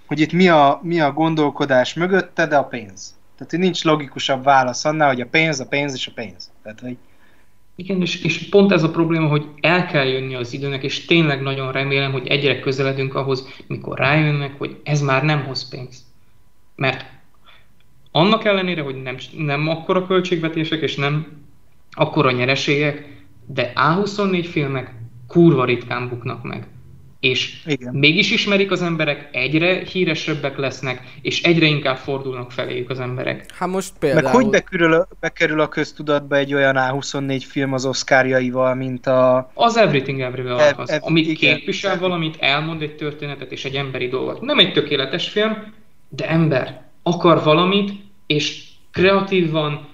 hogy 0.06 0.20
itt 0.20 0.32
mi 0.32 0.48
a, 0.48 0.80
mi 0.82 1.00
a 1.00 1.12
gondolkodás 1.12 1.94
mögötte, 1.94 2.46
de 2.46 2.56
a 2.56 2.64
pénz. 2.64 3.18
Tehát, 3.34 3.50
hogy 3.50 3.60
nincs 3.60 3.84
logikusabb 3.84 4.44
válasz 4.44 4.84
annál, 4.84 5.08
hogy 5.08 5.20
a 5.20 5.26
pénz, 5.26 5.60
a 5.60 5.66
pénz 5.66 5.94
és 5.94 6.06
a 6.06 6.12
pénz. 6.14 6.50
Tehát, 6.62 6.80
hogy 6.80 6.96
Igen, 7.76 8.00
és, 8.00 8.22
és 8.22 8.48
pont 8.48 8.72
ez 8.72 8.82
a 8.82 8.90
probléma, 8.90 9.26
hogy 9.28 9.46
el 9.60 9.86
kell 9.86 10.06
jönni 10.06 10.34
az 10.34 10.52
időnek, 10.52 10.82
és 10.82 11.04
tényleg 11.04 11.42
nagyon 11.42 11.72
remélem, 11.72 12.12
hogy 12.12 12.26
egyre 12.26 12.60
közeledünk 12.60 13.14
ahhoz, 13.14 13.48
mikor 13.66 13.98
rájönnek, 13.98 14.58
hogy 14.58 14.80
ez 14.84 15.00
már 15.00 15.24
nem 15.24 15.44
hoz 15.44 15.68
pénzt. 15.68 16.02
Mert 16.76 17.04
annak 18.10 18.44
ellenére, 18.44 18.82
hogy 18.82 19.02
nem, 19.02 19.16
nem 19.36 19.68
akkora 19.68 20.06
költségvetések, 20.06 20.80
és 20.80 20.96
nem 20.96 21.26
akkora 21.90 22.30
nyereségek, 22.30 23.24
de 23.46 23.72
A24 23.74 24.46
filmek 24.50 24.94
kurva 25.26 25.64
ritkán 25.64 26.08
buknak 26.08 26.42
meg. 26.42 26.66
És 27.20 27.62
Igen. 27.66 27.94
mégis 27.94 28.30
ismerik 28.30 28.70
az 28.70 28.82
emberek, 28.82 29.28
egyre 29.32 29.82
híresebbek 29.92 30.56
lesznek, 30.56 31.02
és 31.22 31.42
egyre 31.42 31.66
inkább 31.66 31.96
fordulnak 31.96 32.52
feléjük 32.52 32.90
az 32.90 33.00
emberek. 33.00 33.54
Hát 33.54 33.68
most 33.68 33.92
Meg 34.00 34.12
például... 34.12 34.34
hogy 34.42 34.50
bekerül, 34.50 34.92
a- 34.92 35.08
bekerül 35.20 35.60
a 35.60 35.68
köztudatba 35.68 36.36
egy 36.36 36.54
olyan 36.54 36.76
A24 36.78 37.42
film 37.48 37.72
az 37.72 37.84
Oscarjaival, 37.86 38.74
mint 38.74 39.06
a... 39.06 39.50
Az 39.54 39.76
Everything 39.76 40.20
Everywhere 40.20 40.66
Ev- 40.66 40.78
az, 40.78 40.90
ev- 40.90 41.04
ami 41.04 41.20
igen. 41.20 41.34
képvisel 41.56 41.98
valamit, 41.98 42.36
elmond 42.40 42.82
egy 42.82 42.96
történetet 42.96 43.52
és 43.52 43.64
egy 43.64 43.74
emberi 43.74 44.08
dolgot. 44.08 44.40
Nem 44.40 44.58
egy 44.58 44.72
tökéletes 44.72 45.28
film, 45.28 45.74
de 46.08 46.28
ember 46.28 46.82
akar 47.02 47.42
valamit, 47.42 47.90
és 48.26 48.62
kreatívan, 48.92 49.88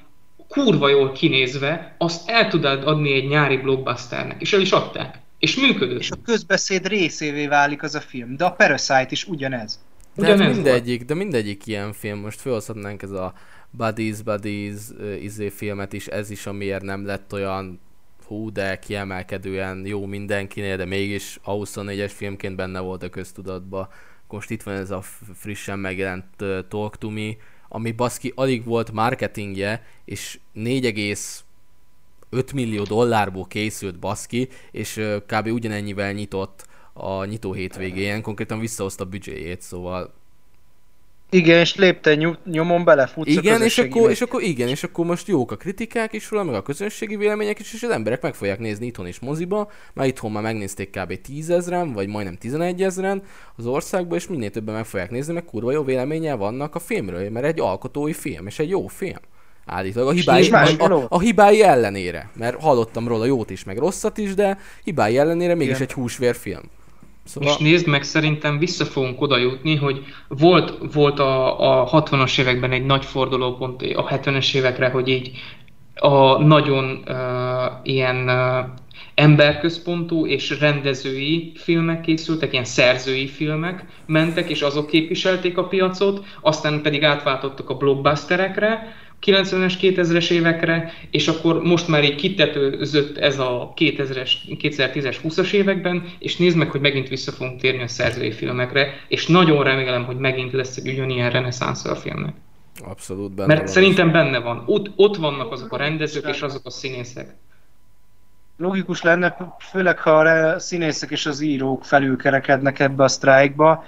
kurva 0.48 0.88
jól 0.88 1.12
kinézve, 1.12 1.94
azt 1.98 2.28
el 2.28 2.48
tudod 2.48 2.84
adni 2.84 3.12
egy 3.12 3.28
nyári 3.28 3.56
blockbusternek, 3.56 4.40
és 4.40 4.52
el 4.52 4.60
is 4.60 4.70
adták. 4.70 5.24
És 5.38 5.56
működött. 5.56 6.00
És 6.00 6.10
a 6.10 6.16
közbeszéd 6.24 6.86
részévé 6.86 7.46
válik 7.46 7.82
az 7.82 7.94
a 7.94 8.00
film. 8.00 8.36
De 8.36 8.44
a 8.44 8.52
Parasite 8.52 9.08
is 9.10 9.24
ugyanez. 9.24 9.80
De 10.14 10.22
Ugyanez 10.22 10.54
mindegyik, 10.54 11.04
de 11.04 11.14
mindegyik 11.14 11.66
ilyen 11.66 11.92
film, 11.92 12.18
most 12.18 12.40
felhozhatnánk 12.40 13.02
ez 13.02 13.10
a 13.10 13.34
Buddies, 13.70 14.22
Buddies 14.22 14.88
uh, 14.98 15.22
izé 15.22 15.48
filmet 15.48 15.92
is, 15.92 16.06
ez 16.06 16.30
is 16.30 16.46
amiért 16.46 16.82
nem 16.82 17.06
lett 17.06 17.32
olyan 17.32 17.80
hú, 18.26 18.52
de 18.52 18.78
kiemelkedően 18.78 19.86
jó 19.86 20.06
mindenkinél, 20.06 20.76
de 20.76 20.84
mégis 20.84 21.38
a 21.42 21.52
24-es 21.52 22.12
filmként 22.14 22.56
benne 22.56 22.80
volt 22.80 23.02
a 23.02 23.08
köztudatba. 23.08 23.88
Most 24.28 24.50
itt 24.50 24.62
van 24.62 24.74
ez 24.74 24.90
a 24.90 25.02
frissen 25.34 25.78
megjelent 25.78 26.24
uh, 26.40 26.58
Talk 26.68 26.98
to 26.98 27.10
Me, 27.10 27.30
ami 27.68 27.92
baszki 27.92 28.32
alig 28.34 28.64
volt 28.64 28.92
marketingje, 28.92 29.86
és 30.04 30.38
4,5 32.32 32.54
millió 32.54 32.82
dollárból 32.82 33.46
készült 33.46 33.98
baszki, 33.98 34.48
és 34.70 35.00
kb. 35.26 35.46
ugyanennyivel 35.46 36.12
nyitott 36.12 36.66
a 36.92 37.24
nyitó 37.24 37.52
hétvégén, 37.52 38.22
konkrétan 38.22 38.58
visszahozta 38.58 39.04
a 39.04 39.06
büdzséjét, 39.06 39.62
szóval 39.62 40.14
igen, 41.30 41.58
és 41.58 41.76
lépte 41.76 42.34
nyomon 42.44 42.84
belefutsz 42.84 43.28
igen, 43.28 43.62
és 43.62 43.78
akkor, 43.78 44.10
és 44.10 44.20
akkor 44.20 44.42
igen, 44.42 44.68
és 44.68 44.82
akkor 44.82 45.06
most 45.06 45.28
jók 45.28 45.50
a 45.50 45.56
kritikák 45.56 46.12
is 46.12 46.30
róla, 46.30 46.44
meg 46.44 46.54
a 46.54 46.62
közönségi 46.62 47.16
vélemények 47.16 47.58
is, 47.58 47.74
és 47.74 47.82
az 47.82 47.90
emberek 47.90 48.22
meg 48.22 48.34
fogják 48.34 48.58
nézni 48.58 48.86
itthon 48.86 49.06
is 49.06 49.18
moziba, 49.18 49.70
már 49.92 50.06
itthon 50.06 50.32
már 50.32 50.42
megnézték 50.42 50.90
kb. 50.90 51.20
10 51.20 51.50
ezeren, 51.50 51.92
vagy 51.92 52.08
majdnem 52.08 52.36
11 52.36 52.82
ezeren 52.82 53.22
az 53.56 53.66
országban, 53.66 54.18
és 54.18 54.26
minél 54.26 54.50
többen 54.50 54.74
meg 54.74 54.84
fogják 54.84 55.10
nézni, 55.10 55.32
meg 55.32 55.44
kurva 55.44 55.72
jó 55.72 55.82
véleménye 55.82 56.34
vannak 56.34 56.74
a 56.74 56.78
filmről, 56.78 57.30
mert 57.30 57.46
egy 57.46 57.60
alkotói 57.60 58.12
film, 58.12 58.46
és 58.46 58.58
egy 58.58 58.68
jó 58.68 58.86
film. 58.86 59.20
Állítólag 59.66 60.08
a 60.08 60.12
hibái, 60.12 60.50
a, 60.78 60.92
a, 60.92 61.06
a 61.08 61.20
hibái 61.20 61.62
ellenére, 61.62 62.30
mert 62.36 62.60
hallottam 62.60 63.08
róla 63.08 63.24
jót 63.24 63.50
is, 63.50 63.64
meg 63.64 63.78
rosszat 63.78 64.18
is, 64.18 64.34
de 64.34 64.58
hibái 64.84 65.18
ellenére 65.18 65.54
mégis 65.54 65.74
Igen. 65.74 65.82
egy 65.82 65.92
húsvérfilm. 65.92 66.62
Szóval... 67.24 67.50
És 67.50 67.56
nézd 67.56 67.86
meg, 67.86 68.02
szerintem 68.02 68.58
vissza 68.58 68.84
fogunk 68.84 69.20
oda 69.20 69.36
jutni, 69.36 69.76
hogy 69.76 70.04
volt, 70.28 70.92
volt 70.92 71.18
a, 71.18 71.82
a 71.82 72.02
60-as 72.02 72.40
években 72.40 72.72
egy 72.72 72.84
nagy 72.84 73.04
fordulópont 73.04 73.82
a 73.82 74.04
70-es 74.04 74.54
évekre, 74.54 74.88
hogy 74.88 75.08
így 75.08 75.30
a 75.94 76.42
nagyon 76.42 77.02
uh, 77.06 77.16
ilyen 77.82 78.28
uh, 78.28 78.64
emberközpontú 79.14 80.26
és 80.26 80.60
rendezői 80.60 81.52
filmek 81.54 82.00
készültek, 82.00 82.52
ilyen 82.52 82.64
szerzői 82.64 83.26
filmek 83.26 83.84
mentek, 84.06 84.50
és 84.50 84.62
azok 84.62 84.86
képviselték 84.86 85.58
a 85.58 85.66
piacot, 85.66 86.24
aztán 86.40 86.82
pedig 86.82 87.04
átváltottak 87.04 87.70
a 87.70 87.76
blockbusterekre, 87.76 88.94
90-es, 89.24 89.74
2000-es 89.80 90.30
évekre, 90.30 90.92
és 91.10 91.28
akkor 91.28 91.62
most 91.62 91.88
már 91.88 92.04
így 92.04 92.14
kitetőzött 92.14 93.16
ez 93.16 93.38
a 93.38 93.72
2000-es, 93.76 94.30
2010-es, 94.48 95.16
20-as 95.24 95.52
években, 95.52 96.12
és 96.18 96.36
nézd 96.36 96.56
meg, 96.56 96.70
hogy 96.70 96.80
megint 96.80 97.08
vissza 97.08 97.32
fogunk 97.32 97.60
térni 97.60 97.82
a 97.82 97.88
szerzői 97.88 98.32
filmekre, 98.32 98.92
és 99.08 99.26
nagyon 99.26 99.64
remélem, 99.64 100.04
hogy 100.04 100.16
megint 100.16 100.52
lesz 100.52 100.76
egy 100.76 100.88
ugyanilyen 100.88 101.30
reneszánsz 101.30 101.84
a 101.84 101.96
filmnek. 101.96 102.34
Abszolút 102.84 103.34
benne 103.34 103.46
Mert 103.46 103.60
van. 103.60 103.68
szerintem 103.68 104.12
benne 104.12 104.38
van. 104.38 104.62
Ott, 104.66 104.90
ott 104.96 105.16
vannak 105.16 105.52
azok 105.52 105.72
a 105.72 105.76
rendezők 105.76 106.28
és 106.28 106.42
azok 106.42 106.66
a 106.66 106.70
színészek. 106.70 107.34
Logikus 108.56 109.02
lenne, 109.02 109.36
főleg 109.58 109.98
ha 109.98 110.10
a 110.10 110.58
színészek 110.58 111.10
és 111.10 111.26
az 111.26 111.40
írók 111.40 111.84
felülkerekednek 111.84 112.78
ebbe 112.78 113.04
a 113.04 113.08
sztrájkba, 113.08 113.84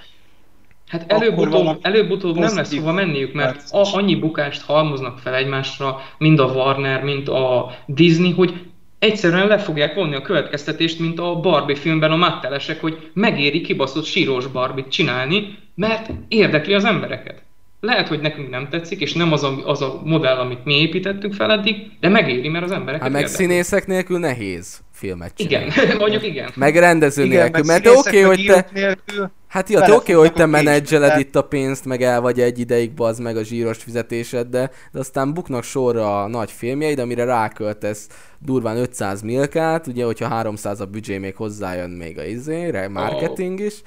Hát 0.89 1.11
előbb-utóbb, 1.11 1.77
előbb-utóbb 1.81 2.37
nem 2.37 2.55
lesz 2.55 2.75
hova 2.77 2.91
menniük, 2.91 3.33
mert 3.33 3.63
a, 3.71 3.87
annyi 3.93 4.15
bukást 4.15 4.61
halmoznak 4.61 5.19
fel 5.19 5.35
egymásra, 5.35 6.01
mind 6.17 6.39
a 6.39 6.45
Warner, 6.45 7.03
mind 7.03 7.27
a 7.27 7.71
Disney, 7.85 8.31
hogy 8.31 8.53
egyszerűen 8.99 9.47
le 9.47 9.57
fogják 9.57 9.95
vonni 9.95 10.15
a 10.15 10.21
következtetést, 10.21 10.99
mint 10.99 11.19
a 11.19 11.39
Barbie 11.39 11.75
filmben 11.75 12.11
a 12.11 12.15
mattelesek, 12.15 12.81
hogy 12.81 13.09
megéri 13.13 13.61
kibaszott 13.61 14.05
sírós 14.05 14.47
Barbie-t 14.47 14.89
csinálni, 14.89 15.57
mert 15.75 16.09
érdekli 16.27 16.73
az 16.73 16.85
embereket. 16.85 17.43
Lehet, 17.81 18.07
hogy 18.07 18.19
nekünk 18.19 18.49
nem 18.49 18.67
tetszik, 18.69 19.01
és 19.01 19.13
nem 19.13 19.31
az 19.31 19.43
a, 19.43 19.53
az 19.65 19.81
a 19.81 20.01
modell, 20.03 20.37
amit 20.37 20.65
mi 20.65 20.73
építettünk 20.73 21.33
fel 21.33 21.51
eddig, 21.51 21.91
de 21.99 22.09
megéri, 22.09 22.47
mert 22.47 22.63
az 22.63 22.71
embereket 22.71 23.01
Hát 23.01 23.11
meg 23.11 23.21
érdekli. 23.21 23.43
színészek 23.43 23.87
nélkül 23.87 24.19
nehéz 24.19 24.81
filmet 24.99 25.31
csinálni. 25.35 25.65
Igen, 25.65 25.97
mondjuk 26.03 26.23
igen. 26.23 26.51
Meg 26.55 26.75
rendező 26.75 27.23
igen, 27.23 27.41
nélkül, 27.41 27.63
mert 27.63 27.87
oké, 27.87 27.97
okay, 27.97 28.21
hogy 28.21 28.45
te... 28.45 28.67
Nélkül 28.73 29.31
Hát 29.49 29.69
jó, 29.69 29.79
te 29.79 29.93
oké, 29.93 30.13
okay, 30.13 30.15
hogy 30.15 30.33
te 30.33 30.45
menedzseled 30.45 31.19
itt 31.19 31.35
a 31.35 31.41
pénzt, 31.41 31.85
meg 31.85 32.01
el 32.01 32.21
vagy 32.21 32.39
egy 32.39 32.59
ideig 32.59 32.91
az 32.97 33.19
meg 33.19 33.37
a 33.37 33.43
zsíros 33.43 33.77
fizetésed, 33.77 34.47
de, 34.47 34.71
de 34.91 34.99
aztán 34.99 35.33
buknak 35.33 35.63
sorra 35.63 36.23
a 36.23 36.27
nagy 36.27 36.51
filmjeid, 36.51 36.99
amire 36.99 37.23
ráköltesz 37.23 38.07
durván 38.39 38.77
500 38.77 39.21
milkát, 39.21 39.87
ugye, 39.87 40.05
hogyha 40.05 40.27
300 40.27 40.81
a 40.81 40.85
büdzsé 40.85 41.17
még 41.17 41.35
hozzájön 41.35 41.89
még 41.89 42.17
a 42.17 42.23
izére, 42.23 42.87
marketing 42.87 43.59
is. 43.59 43.81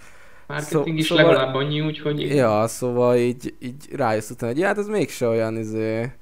Marketing 0.47 0.86
Szó, 0.86 0.92
is 0.94 1.07
szóval, 1.07 1.24
legalább 1.24 1.55
annyi, 1.55 1.81
úgyhogy... 1.81 2.20
Ja, 2.20 2.66
szóval 2.66 3.16
így, 3.16 3.55
így 3.60 3.89
rájössz 3.92 4.31
utána, 4.31 4.52
hogy 4.52 4.62
hát 4.62 4.78
ez 4.78 4.86
mégse 4.86 5.26
olyan 5.26 5.57
izé, 5.57 6.12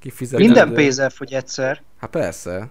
kifizető. 0.00 0.42
Minden 0.42 0.72
pénzzel 0.72 1.10
fogy 1.10 1.32
egyszer. 1.32 1.82
Hát 2.00 2.10
persze. 2.10 2.70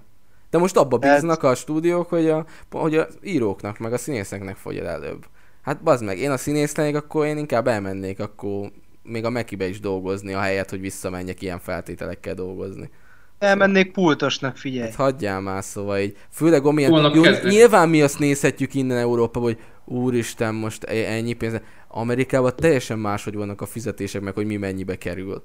De 0.49 0.57
most 0.57 0.77
abba 0.77 0.97
bíznak 0.97 1.43
a 1.43 1.55
stúdiók, 1.55 2.09
hogy 2.09 2.29
a, 2.29 2.45
hogy 2.71 2.95
a 2.95 3.07
íróknak, 3.23 3.77
meg 3.77 3.93
a 3.93 3.97
színészeknek 3.97 4.55
fogy 4.55 4.77
el 4.77 4.87
előbb. 4.87 5.25
Hát 5.61 5.83
bazd 5.83 6.03
meg, 6.03 6.19
én 6.19 6.31
a 6.31 6.37
színész 6.37 6.75
lennék, 6.75 6.95
akkor 6.95 7.25
én 7.25 7.37
inkább 7.37 7.67
elmennék, 7.67 8.19
akkor 8.19 8.71
még 9.03 9.25
a 9.25 9.29
Mekibe 9.29 9.67
is 9.67 9.79
dolgozni, 9.79 10.33
a 10.33 10.39
helyet, 10.39 10.69
hogy 10.69 10.81
visszamenjek 10.81 11.41
ilyen 11.41 11.59
feltételekkel 11.59 12.33
dolgozni. 12.33 12.89
Elmennék 13.39 13.91
pultosnak, 13.91 14.57
figyelj. 14.57 14.87
Hát 14.89 14.95
hagyjál 14.95 15.41
már, 15.41 15.63
szóval 15.63 15.99
így. 15.99 16.17
Főleg 16.29 16.65
omilyen, 16.65 17.13
jó, 17.13 17.23
nyilván 17.43 17.89
mi 17.89 18.01
azt 18.01 18.19
nézhetjük 18.19 18.73
innen 18.73 18.97
Európa, 18.97 19.39
hogy 19.39 19.57
úristen, 19.85 20.55
most 20.55 20.83
e- 20.83 21.11
ennyi 21.11 21.33
pénz. 21.33 21.61
Amerikában 21.87 22.53
teljesen 22.55 22.99
máshogy 22.99 23.35
vannak 23.35 23.61
a 23.61 23.65
fizetések, 23.65 24.21
meg 24.21 24.33
hogy 24.33 24.45
mi 24.45 24.55
mennyibe 24.57 24.95
kerül. 24.95 25.43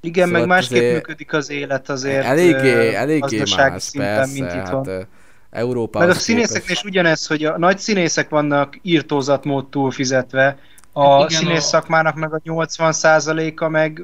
Igen, 0.00 0.26
szóval 0.26 0.40
meg 0.40 0.48
másképp 0.48 0.78
azért... 0.78 0.94
működik 0.94 1.32
az 1.32 1.50
élet 1.50 1.88
azért. 1.88 2.24
Eléggé, 2.24 2.94
eléggé 2.94 3.42
más, 3.56 3.82
szinten, 3.82 4.14
persze, 4.14 4.32
mint 4.32 4.52
itthon. 4.52 4.86
Hát, 4.86 5.06
Európa. 5.50 5.98
Meg 5.98 6.08
a 6.08 6.14
színészeknél 6.14 6.70
is 6.72 6.82
ugyanez, 6.82 7.26
hogy 7.26 7.44
a 7.44 7.58
nagy 7.58 7.78
színészek 7.78 8.28
vannak 8.28 8.78
írtózatmód 8.82 9.68
túlfizetve, 9.68 10.58
a 10.92 11.16
Igen, 11.16 11.28
színész 11.28 11.64
a... 11.64 11.68
szakmának 11.68 12.14
meg 12.14 12.34
a 12.34 12.38
80%-a 12.38 13.68
meg 13.68 14.02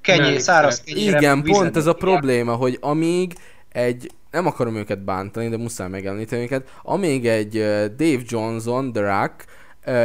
kenyé, 0.00 0.38
száraz 0.38 0.80
kenyére. 0.80 1.18
Igen, 1.18 1.42
pont 1.42 1.76
ez 1.76 1.86
a 1.86 1.92
probléma, 1.92 2.54
hogy 2.54 2.78
amíg 2.80 3.34
egy 3.68 4.10
nem 4.30 4.46
akarom 4.46 4.76
őket 4.76 5.04
bántani, 5.04 5.48
de 5.48 5.56
muszáj 5.56 5.88
megemlíteni 5.88 6.42
őket. 6.42 6.68
Amíg 6.82 7.26
egy 7.26 7.52
Dave 7.96 8.22
Johnson, 8.26 8.92
The 8.92 9.02
Rock, 9.02 9.44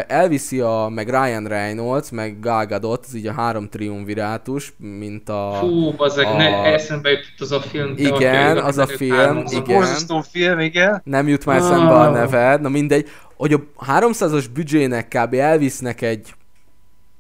elviszi 0.08 0.60
a, 0.60 0.88
meg 0.94 1.10
Ryan 1.10 1.48
Reynolds, 1.48 2.10
meg 2.10 2.40
Gal 2.40 2.66
Gadot, 2.66 3.06
ez 3.08 3.16
így 3.16 3.28
a 3.28 3.34
három 3.34 3.70
triumvirátus, 3.70 4.74
mint 4.78 5.30
a... 5.30 5.58
Fú, 5.60 5.94
azok 5.98 6.26
a... 6.26 6.38
ne, 6.38 6.64
eszembe 6.74 7.10
jutott 7.10 7.40
az 7.40 7.52
a 7.52 7.60
film. 7.60 7.94
Igen, 7.98 8.58
az 8.58 8.78
a 8.78 8.88
film, 8.88 9.44
igen. 9.46 9.78
Az 9.78 10.06
a 10.08 10.24
film, 10.32 10.60
igen. 10.60 11.02
Nem 11.04 11.28
jut 11.28 11.46
már 11.46 11.62
szembe 11.62 11.94
a 11.94 12.10
neved, 12.10 12.62
na 12.62 12.70
mindegy. 12.70 13.10
Hogy 13.36 13.54
a 13.54 13.60
300-as 13.88 14.46
büdzsének 14.54 15.08
kb. 15.08 15.34
elvisznek 15.34 16.02
egy 16.02 16.34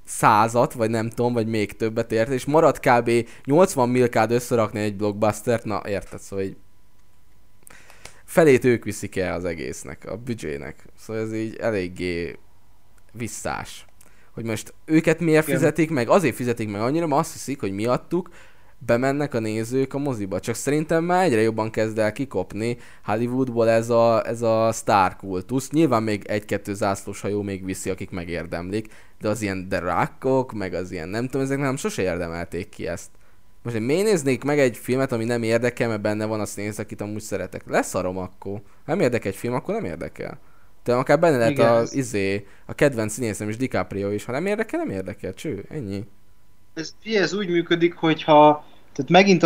százat, 0.05 0.73
vagy 0.73 0.89
nem 0.89 1.09
tudom, 1.09 1.33
vagy 1.33 1.47
még 1.47 1.75
többet 1.75 2.11
ért, 2.11 2.29
és 2.29 2.45
marad 2.45 2.79
kb. 2.79 3.11
80 3.45 3.89
milkád 3.89 4.31
összerakni 4.31 4.79
egy 4.79 4.95
blockbustert, 4.95 5.63
na 5.63 5.81
érted, 5.85 6.19
szóval 6.19 6.45
így 6.45 6.55
felét 8.25 8.65
ők 8.65 8.83
viszik 8.83 9.15
el 9.15 9.33
az 9.33 9.45
egésznek, 9.45 10.05
a 10.09 10.17
büdzsének. 10.17 10.85
Szóval 10.99 11.21
ez 11.21 11.33
így 11.33 11.55
eléggé 11.55 12.37
visszás. 13.13 13.85
Hogy 14.31 14.43
most 14.43 14.73
őket 14.85 15.19
miért 15.19 15.47
Igen. 15.47 15.59
fizetik 15.59 15.89
meg? 15.89 16.09
Azért 16.09 16.35
fizetik 16.35 16.71
meg 16.71 16.81
annyira, 16.81 17.07
mert 17.07 17.21
azt 17.21 17.31
hiszik, 17.31 17.59
hogy 17.59 17.71
miattuk 17.71 18.29
bemennek 18.85 19.33
a 19.33 19.39
nézők 19.39 19.93
a 19.93 19.97
moziba. 19.97 20.39
Csak 20.39 20.55
szerintem 20.55 21.03
már 21.03 21.23
egyre 21.23 21.41
jobban 21.41 21.69
kezd 21.69 21.97
el 21.97 22.11
kikopni 22.11 22.77
Hollywoodból 23.03 23.69
ez 23.69 23.89
a, 23.89 24.27
ez 24.27 24.41
a 24.41 24.71
sztárkultusz. 24.71 25.69
Nyilván 25.69 26.03
még 26.03 26.23
egy-kettő 26.25 26.73
zászlós 26.73 27.21
hajó 27.21 27.41
még 27.41 27.65
viszi, 27.65 27.89
akik 27.89 28.09
megérdemlik, 28.09 28.93
de 29.19 29.29
az 29.29 29.41
ilyen 29.41 29.69
derákok, 29.69 30.53
meg 30.53 30.73
az 30.73 30.91
ilyen 30.91 31.09
nem 31.09 31.25
tudom, 31.25 31.41
ezek 31.41 31.59
nem 31.59 31.75
sose 31.75 32.01
érdemelték 32.01 32.69
ki 32.69 32.87
ezt. 32.87 33.09
Most 33.63 33.75
én 33.75 33.81
miért 33.81 34.03
néznék 34.03 34.43
meg 34.43 34.59
egy 34.59 34.77
filmet, 34.77 35.11
ami 35.11 35.23
nem 35.23 35.43
érdekel, 35.43 35.87
mert 35.87 36.01
benne 36.01 36.25
van 36.25 36.39
a 36.39 36.45
színész, 36.45 36.77
akit 36.77 37.01
amúgy 37.01 37.21
szeretek. 37.21 37.63
Leszarom 37.65 38.17
akkor. 38.17 38.61
Nem 38.85 38.99
érdekel 38.99 39.31
egy 39.31 39.37
film, 39.37 39.53
akkor 39.53 39.73
nem 39.73 39.85
érdekel. 39.85 40.39
De 40.83 40.93
akár 40.93 41.19
benne 41.19 41.37
lehet 41.37 41.59
a, 41.59 41.75
az 41.75 41.95
izé, 41.95 42.47
a 42.65 42.73
kedvenc 42.73 43.13
színészem 43.13 43.49
is 43.49 43.57
DiCaprio 43.57 44.11
is. 44.11 44.25
Ha 44.25 44.31
nem 44.31 44.45
érdekel, 44.45 44.79
nem 44.79 44.89
érdekel. 44.89 45.33
Cső, 45.33 45.65
ennyi. 45.69 46.03
Ez, 46.73 46.93
ez 47.03 47.33
úgy 47.33 47.49
működik, 47.49 47.93
hogyha 47.93 48.65
tehát 48.93 49.11
megint 49.11 49.43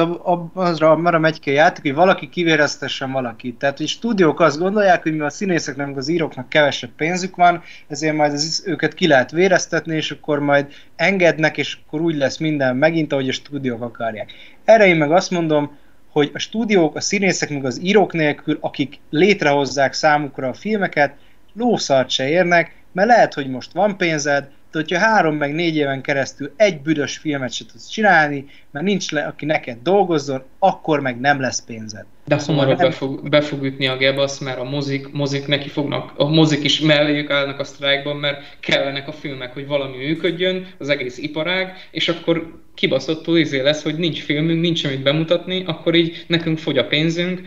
azra 0.53 0.91
arra 0.91 1.19
megy 1.19 1.39
ki 1.39 1.49
a 1.49 1.53
játék, 1.53 1.83
hogy 1.83 1.93
valaki 1.93 2.29
kivéreztessen 2.29 3.11
valakit. 3.11 3.57
Tehát, 3.57 3.77
hogy 3.77 3.87
stúdiók 3.87 4.39
azt 4.39 4.59
gondolják, 4.59 5.03
hogy 5.03 5.15
mi 5.15 5.19
a 5.21 5.29
színészeknek, 5.29 5.97
az 5.97 6.07
íróknak 6.07 6.49
kevesebb 6.49 6.89
pénzük 6.95 7.35
van, 7.35 7.61
ezért 7.87 8.15
majd 8.15 8.33
az, 8.33 8.63
őket 8.65 8.93
ki 8.93 9.07
lehet 9.07 9.31
véreztetni, 9.31 9.95
és 9.95 10.11
akkor 10.11 10.39
majd 10.39 10.67
engednek, 10.95 11.57
és 11.57 11.77
akkor 11.85 12.01
úgy 12.01 12.15
lesz 12.15 12.37
minden 12.37 12.75
megint, 12.75 13.11
ahogy 13.11 13.29
a 13.29 13.31
stúdiók 13.31 13.81
akarják. 13.81 14.31
Erre 14.65 14.87
én 14.87 14.95
meg 14.95 15.11
azt 15.11 15.31
mondom, 15.31 15.77
hogy 16.11 16.31
a 16.33 16.39
stúdiók, 16.39 16.95
a 16.95 17.01
színészek, 17.01 17.49
meg 17.49 17.65
az 17.65 17.81
írók 17.81 18.13
nélkül, 18.13 18.57
akik 18.61 18.99
létrehozzák 19.09 19.93
számukra 19.93 20.47
a 20.47 20.53
filmeket, 20.53 21.15
lószart 21.57 22.09
se 22.09 22.29
érnek, 22.29 22.75
mert 22.91 23.07
lehet, 23.07 23.33
hogy 23.33 23.47
most 23.47 23.71
van 23.71 23.97
pénzed, 23.97 24.43
de 24.43 24.79
hogyha 24.79 24.99
három 24.99 25.35
meg 25.35 25.53
négy 25.53 25.75
éven 25.75 26.01
keresztül 26.01 26.53
egy 26.55 26.81
büdös 26.81 27.17
filmet 27.17 27.51
se 27.51 27.65
tudsz 27.65 27.87
csinálni, 27.87 28.45
mert 28.77 28.89
nincs 28.89 29.11
le, 29.11 29.21
aki 29.21 29.45
neked 29.45 29.77
dolgozzon, 29.83 30.43
akkor 30.59 30.99
meg 30.99 31.19
nem 31.19 31.41
lesz 31.41 31.63
pénzed. 31.65 32.05
De 32.25 32.37
szóval 32.37 32.55
hamarabb 32.55 32.79
nem... 32.79 32.89
be, 32.89 32.95
fog, 32.95 33.29
be 33.29 33.41
fog 33.41 33.63
ütni 33.63 33.87
a 33.87 33.97
gebasz, 33.97 34.39
mert 34.39 34.59
a 34.59 34.63
mozik, 34.63 35.11
mozik 35.11 35.47
neki 35.47 35.69
fognak, 35.69 36.13
a 36.15 36.27
mozik 36.29 36.63
is 36.63 36.79
melléjük 36.79 37.29
állnak 37.29 37.59
a 37.59 37.63
sztrájkban, 37.63 38.15
mert 38.15 38.57
kellenek 38.59 39.07
a 39.07 39.11
filmek, 39.11 39.53
hogy 39.53 39.67
valami 39.67 39.97
működjön, 39.97 40.67
az 40.77 40.89
egész 40.89 41.17
iparág, 41.17 41.73
és 41.91 42.07
akkor 42.07 42.61
kibaszottul 42.73 43.37
izé 43.37 43.61
lesz, 43.61 43.83
hogy 43.83 43.95
nincs 43.95 44.23
filmünk, 44.23 44.61
nincs 44.61 44.83
amit 44.83 45.03
bemutatni, 45.03 45.63
akkor 45.65 45.95
így 45.95 46.25
nekünk 46.27 46.57
fogy 46.57 46.77
a 46.77 46.87
pénzünk, 46.87 47.41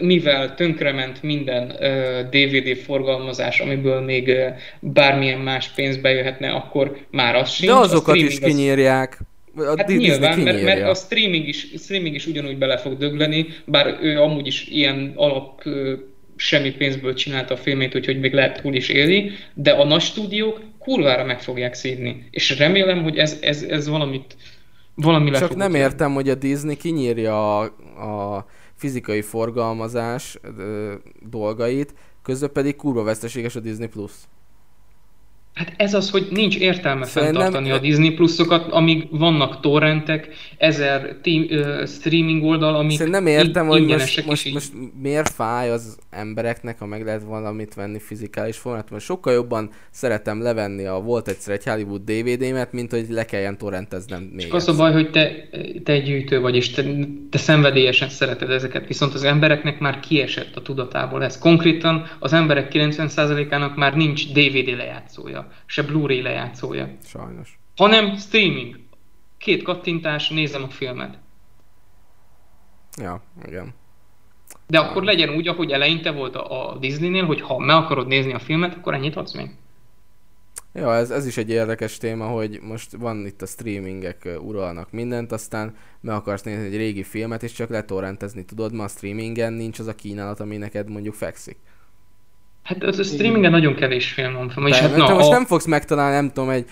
mivel 0.00 0.54
tönkrement 0.54 1.22
minden 1.22 1.66
DVD 2.30 2.76
forgalmazás, 2.76 3.60
amiből 3.60 4.00
még 4.00 4.36
bármilyen 4.80 5.40
más 5.40 5.68
pénz 5.68 5.96
bejöhetne, 5.96 6.50
akkor 6.50 6.96
már 7.10 7.34
az 7.34 7.50
sincs. 7.50 7.70
De 7.70 7.78
azokat 7.78 8.16
is 8.16 8.38
kinyírják. 8.38 9.18
A 9.66 9.74
hát 9.76 9.86
nyilván, 9.86 10.38
mert, 10.38 10.62
mert 10.62 10.82
a 10.82 10.94
streaming 10.94 11.48
is, 11.48 11.66
streaming 11.78 12.14
is 12.14 12.26
ugyanúgy 12.26 12.58
bele 12.58 12.78
fog 12.78 12.98
dögleni, 12.98 13.46
bár 13.64 13.98
ő 14.02 14.20
amúgy 14.20 14.46
is 14.46 14.66
ilyen 14.68 15.12
alap 15.16 15.62
semmi 16.36 16.70
pénzből 16.70 17.14
csinálta 17.14 17.54
a 17.54 17.56
filmét, 17.56 17.94
úgyhogy 17.94 18.20
még 18.20 18.32
lehet 18.32 18.62
túl 18.62 18.74
is 18.74 18.88
élni, 18.88 19.30
de 19.54 19.70
a 19.70 19.84
nagy 19.84 20.00
stúdiók 20.00 20.60
kurvára 20.78 21.24
meg 21.24 21.42
fogják 21.42 21.74
szídni. 21.74 22.28
És 22.30 22.58
remélem, 22.58 23.02
hogy 23.02 23.16
ez, 23.16 23.38
ez, 23.40 23.62
ez 23.62 23.88
valamit 23.88 24.36
valami 24.94 25.30
Csak 25.30 25.56
nem 25.56 25.74
értem, 25.74 26.14
hogy 26.14 26.28
a 26.28 26.34
Disney 26.34 26.76
kinyírja 26.76 27.58
a, 27.58 27.62
a 28.36 28.46
fizikai 28.74 29.22
forgalmazás 29.22 30.38
ö, 30.58 30.94
dolgait, 31.30 31.94
közben 32.22 32.52
pedig 32.52 32.76
kurva 32.76 33.02
veszteséges 33.02 33.56
a 33.56 33.60
Disney 33.60 33.88
Plus. 33.88 34.12
Hát 35.54 35.72
ez 35.76 35.94
az, 35.94 36.10
hogy 36.10 36.26
nincs 36.30 36.56
értelme 36.56 37.04
Szerintem... 37.04 37.42
fenntartani 37.42 37.70
a 37.70 37.78
Disney 37.78 38.10
Plusokat, 38.10 38.72
amíg 38.72 39.06
vannak 39.10 39.60
torrentek, 39.60 40.28
ezer 40.58 41.16
team, 41.22 41.46
uh, 41.50 41.86
streaming 41.86 42.44
oldal, 42.44 42.74
amik 42.74 42.96
Szerintem 42.96 43.22
nem 43.22 43.32
értem, 43.32 43.66
hogy 43.66 43.86
most, 43.86 44.26
most, 44.26 44.52
most 44.52 44.72
miért 45.02 45.28
fáj 45.28 45.70
az 45.70 45.98
embereknek, 46.10 46.78
ha 46.78 46.86
meg 46.86 47.04
lehet 47.04 47.22
valamit 47.22 47.74
venni 47.74 47.98
fizikális 47.98 48.56
formát, 48.56 48.90
mert 48.90 49.04
sokkal 49.04 49.32
jobban 49.32 49.70
szeretem 49.90 50.42
levenni 50.42 50.84
a 50.84 51.00
volt 51.00 51.28
egyszer 51.28 51.54
egy 51.54 51.64
Hollywood 51.64 52.00
DVD-met, 52.00 52.72
mint 52.72 52.90
hogy 52.90 53.06
le 53.08 53.24
kelljen 53.24 53.58
torrenteznem 53.58 54.22
még. 54.22 54.44
Csak 54.44 54.54
az 54.54 54.68
a 54.68 54.76
baj, 54.76 54.92
hogy 54.92 55.10
te, 55.10 55.48
te 55.84 55.92
egy 55.92 56.04
gyűjtő 56.04 56.40
vagy, 56.40 56.56
és 56.56 56.70
te, 56.70 56.84
te 57.30 57.38
szenvedélyesen 57.38 58.08
szereted 58.08 58.50
ezeket, 58.50 58.86
viszont 58.86 59.14
az 59.14 59.24
embereknek 59.24 59.78
már 59.78 60.00
kiesett 60.00 60.56
a 60.56 60.62
tudatából 60.62 61.24
ez. 61.24 61.38
Konkrétan 61.38 62.10
az 62.18 62.32
emberek 62.32 62.72
90%-ának 62.72 63.76
már 63.76 63.96
nincs 63.96 64.32
DVD 64.32 64.76
lejátszója 64.76 65.39
se 65.66 65.82
Blu-ray 65.82 66.22
lejátszója. 66.22 66.88
Sajnos. 67.04 67.58
Hanem 67.76 68.16
streaming. 68.16 68.78
Két 69.38 69.62
kattintás, 69.62 70.28
nézem 70.28 70.62
a 70.62 70.68
filmet. 70.68 71.18
Ja, 72.96 73.22
igen. 73.46 73.74
De 74.66 74.76
Sajnos. 74.76 74.90
akkor 74.90 75.02
legyen 75.02 75.28
úgy, 75.28 75.48
ahogy 75.48 75.70
eleinte 75.70 76.10
volt 76.10 76.36
a, 76.36 76.70
a 76.70 76.78
Disneynél, 76.78 77.24
hogy 77.24 77.40
ha 77.40 77.58
meg 77.58 77.76
akarod 77.76 78.06
nézni 78.06 78.32
a 78.32 78.38
filmet, 78.38 78.74
akkor 78.74 78.94
ennyit 78.94 79.16
adsz 79.16 79.34
még. 79.34 79.50
Ja, 80.72 80.94
ez, 80.94 81.10
ez 81.10 81.26
is 81.26 81.36
egy 81.36 81.50
érdekes 81.50 81.98
téma, 81.98 82.26
hogy 82.26 82.60
most 82.62 82.92
van 82.92 83.26
itt 83.26 83.42
a 83.42 83.46
streamingek 83.46 84.28
uralnak 84.40 84.90
mindent, 84.92 85.32
aztán 85.32 85.76
meg 86.00 86.14
akarsz 86.14 86.42
nézni 86.42 86.64
egy 86.64 86.76
régi 86.76 87.02
filmet, 87.02 87.42
és 87.42 87.52
csak 87.52 87.68
letorrentezni 87.68 88.44
tudod, 88.44 88.72
ma 88.72 88.84
a 88.84 88.88
streamingen 88.88 89.52
nincs 89.52 89.78
az 89.78 89.86
a 89.86 89.94
kínálat, 89.94 90.40
ami 90.40 90.56
neked 90.56 90.90
mondjuk 90.90 91.14
fekszik. 91.14 91.56
Hát 92.70 92.82
az 92.82 92.98
a 92.98 93.02
streamingen 93.02 93.50
nagyon 93.50 93.74
kevés 93.74 94.12
film 94.12 94.32
van. 94.32 94.66
És 94.66 94.78
hát, 94.78 94.96
na, 94.96 95.06
te 95.06 95.12
most 95.12 95.28
a... 95.28 95.32
nem 95.32 95.44
fogsz 95.44 95.66
megtalálni, 95.66 96.14
nem 96.14 96.28
tudom, 96.28 96.50
egy 96.50 96.66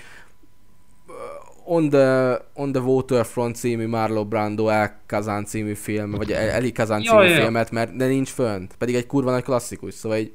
On 1.65 1.89
the, 1.89 2.39
On 2.55 2.73
the 2.73 2.83
Waterfront 2.83 3.57
című 3.57 3.87
Marlo 3.87 4.25
Brando 4.25 4.69
El 4.69 5.01
Kazan 5.07 5.45
című 5.45 5.75
film, 5.75 6.11
vagy 6.11 6.31
Eli 6.33 6.73
Kazan 6.73 7.03
című 7.03 7.23
ja, 7.23 7.41
filmet, 7.41 7.71
mert 7.71 7.97
de 7.97 8.07
nincs 8.07 8.29
fönt. 8.29 8.75
Pedig 8.79 8.95
egy 8.95 9.07
kurva 9.07 9.31
nagy 9.31 9.43
klasszikus, 9.43 9.95
szóval 9.95 10.19
egy... 10.19 10.33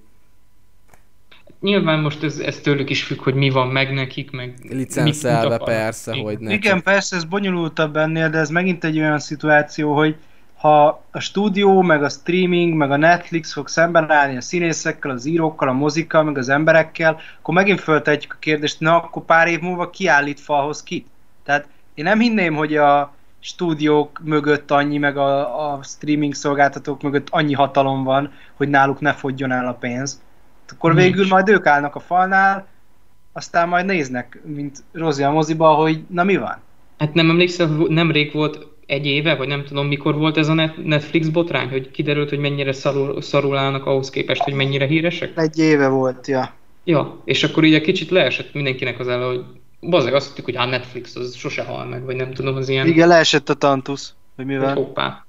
Nyilván 1.60 2.00
most 2.00 2.24
ez, 2.24 2.40
ez 2.40 2.60
tőlük 2.60 2.90
is 2.90 3.04
függ, 3.04 3.22
hogy 3.22 3.34
mi 3.34 3.50
van 3.50 3.68
meg 3.68 3.94
nekik, 3.94 4.32
meg 4.32 4.54
Licenszelve 4.70 5.58
persze, 5.58 6.12
Igen. 6.12 6.24
hogy 6.24 6.40
nekik. 6.40 6.64
Igen, 6.64 6.84
persze, 6.84 7.16
ez 7.16 7.24
bonyolultabb 7.24 7.96
ennél, 7.96 8.30
de 8.30 8.38
ez 8.38 8.50
megint 8.50 8.84
egy 8.84 8.98
olyan 9.00 9.20
szituáció, 9.20 9.96
hogy 9.96 10.16
ha 10.64 11.04
a 11.12 11.20
stúdió, 11.20 11.82
meg 11.82 12.04
a 12.04 12.10
streaming, 12.10 12.74
meg 12.74 12.92
a 12.92 12.98
Netflix 12.98 13.54
fog 13.54 13.68
szemben 13.68 14.12
állni 14.12 14.38
a 14.38 14.42
színészekkel, 14.42 15.12
az 15.12 15.26
írókkal, 15.26 15.68
a 15.68 15.74
mozikkal, 15.74 16.24
meg 16.24 16.38
az 16.38 16.50
emberekkel, 16.50 17.20
akkor 17.40 17.54
megint 17.54 17.80
föltetjük 17.80 18.34
a 18.34 18.40
kérdést, 18.40 18.80
na 18.80 18.96
akkor 18.96 19.26
pár 19.26 19.48
év 19.48 19.60
múlva 19.60 19.90
kiállít 19.90 20.40
falhoz 20.40 20.84
kit? 20.84 21.08
Tehát 21.44 21.68
én 21.94 22.04
nem 22.04 22.20
hinném, 22.20 22.56
hogy 22.56 22.76
a 22.76 23.14
stúdiók 23.40 24.22
mögött 24.24 24.72
annyi, 24.72 24.98
meg 24.98 25.18
a, 25.18 25.72
a 25.72 25.84
streaming 25.84 26.34
szolgáltatók 26.34 27.02
mögött 27.02 27.28
annyi 27.30 27.54
hatalom 27.54 28.04
van, 28.04 28.32
hogy 28.54 28.70
náluk 28.70 29.00
ne 29.00 29.14
fogjon 29.14 29.52
el 29.52 29.68
a 29.68 29.74
pénz. 29.74 30.22
Akkor 30.70 30.94
Nincs. 30.94 31.06
végül 31.06 31.28
majd 31.28 31.50
ők 31.50 31.66
állnak 31.66 31.96
a 31.96 32.00
falnál, 32.00 32.68
aztán 33.32 33.68
majd 33.68 33.86
néznek, 33.86 34.40
mint 34.44 34.84
Rozi 34.92 35.24
a 35.24 35.32
moziba, 35.32 35.74
hogy 35.74 36.04
na 36.08 36.24
mi 36.24 36.38
van? 36.38 36.58
Hát 36.98 37.14
nem 37.14 37.30
emlékszel, 37.30 37.68
nemrég 37.88 38.34
volt 38.34 38.72
egy 38.86 39.06
éve, 39.06 39.36
vagy 39.36 39.48
nem 39.48 39.64
tudom 39.64 39.88
mikor 39.88 40.16
volt 40.16 40.38
ez 40.38 40.48
a 40.48 40.54
Netflix 40.84 41.28
botrány, 41.28 41.70
hogy 41.70 41.92
kiderült, 41.92 42.30
hogy 42.30 42.40
mennyire 42.40 42.72
szarul, 42.72 43.22
szarul 43.22 43.58
állnak 43.58 43.86
ahhoz 43.86 44.10
képest, 44.10 44.42
hogy 44.42 44.54
mennyire 44.54 44.86
híresek? 44.86 45.32
Egy 45.38 45.60
éve 45.60 45.88
volt, 45.88 46.28
ja. 46.28 46.54
Ja, 46.84 47.22
és 47.26 47.44
akkor 47.44 47.64
így 47.64 47.74
egy 47.74 47.82
kicsit 47.82 48.10
leesett 48.10 48.54
mindenkinek 48.54 49.00
az 49.00 49.08
elő, 49.08 49.26
hogy 49.26 49.46
bazeg 49.80 50.14
azt 50.14 50.28
hittük, 50.28 50.46
hogy 50.46 50.56
hát 50.56 50.70
Netflix 50.70 51.16
az 51.16 51.36
sose 51.36 51.64
hal 51.64 51.86
meg, 51.86 52.04
vagy 52.04 52.16
nem 52.16 52.34
tudom, 52.34 52.56
az 52.56 52.70
ilyen... 52.70 52.88
Igen, 52.88 53.08
leesett 53.08 53.50
a 53.50 53.54
tantusz, 53.54 54.16
hogy 54.36 54.46
mivel... 54.46 54.74
Hogy 54.74 54.84
hoppá. 54.84 55.26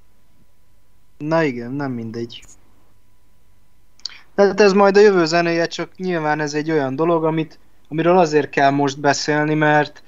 Na 1.18 1.42
igen, 1.42 1.72
nem 1.72 1.92
mindegy. 1.92 2.42
Tehát 4.34 4.60
ez 4.60 4.72
majd 4.72 4.96
a 4.96 5.00
jövő 5.00 5.24
zenéje, 5.24 5.66
csak 5.66 5.90
nyilván 5.96 6.40
ez 6.40 6.54
egy 6.54 6.70
olyan 6.70 6.96
dolog, 6.96 7.24
amit, 7.24 7.58
amiről 7.88 8.18
azért 8.18 8.50
kell 8.50 8.70
most 8.70 9.00
beszélni, 9.00 9.54
mert 9.54 10.02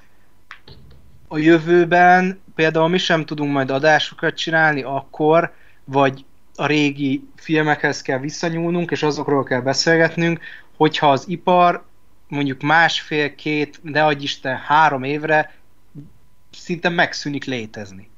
a 1.27 1.37
jövőben 1.37 2.39
például 2.57 2.87
mi 2.87 2.97
sem 2.97 3.25
tudunk 3.25 3.51
majd 3.51 3.71
adásokat 3.71 4.35
csinálni 4.35 4.81
akkor, 4.81 5.53
vagy 5.85 6.25
a 6.55 6.65
régi 6.65 7.27
filmekhez 7.35 8.01
kell 8.01 8.19
visszanyúlnunk, 8.19 8.91
és 8.91 9.03
azokról 9.03 9.43
kell 9.43 9.61
beszélgetnünk, 9.61 10.39
hogyha 10.77 11.11
az 11.11 11.23
ipar 11.27 11.85
mondjuk 12.27 12.61
másfél, 12.61 13.35
két, 13.35 13.79
de 13.83 14.03
adj 14.03 14.23
Isten, 14.23 14.57
három 14.57 15.03
évre 15.03 15.55
szinte 16.51 16.89
megszűnik 16.89 17.45
létezni. 17.45 18.09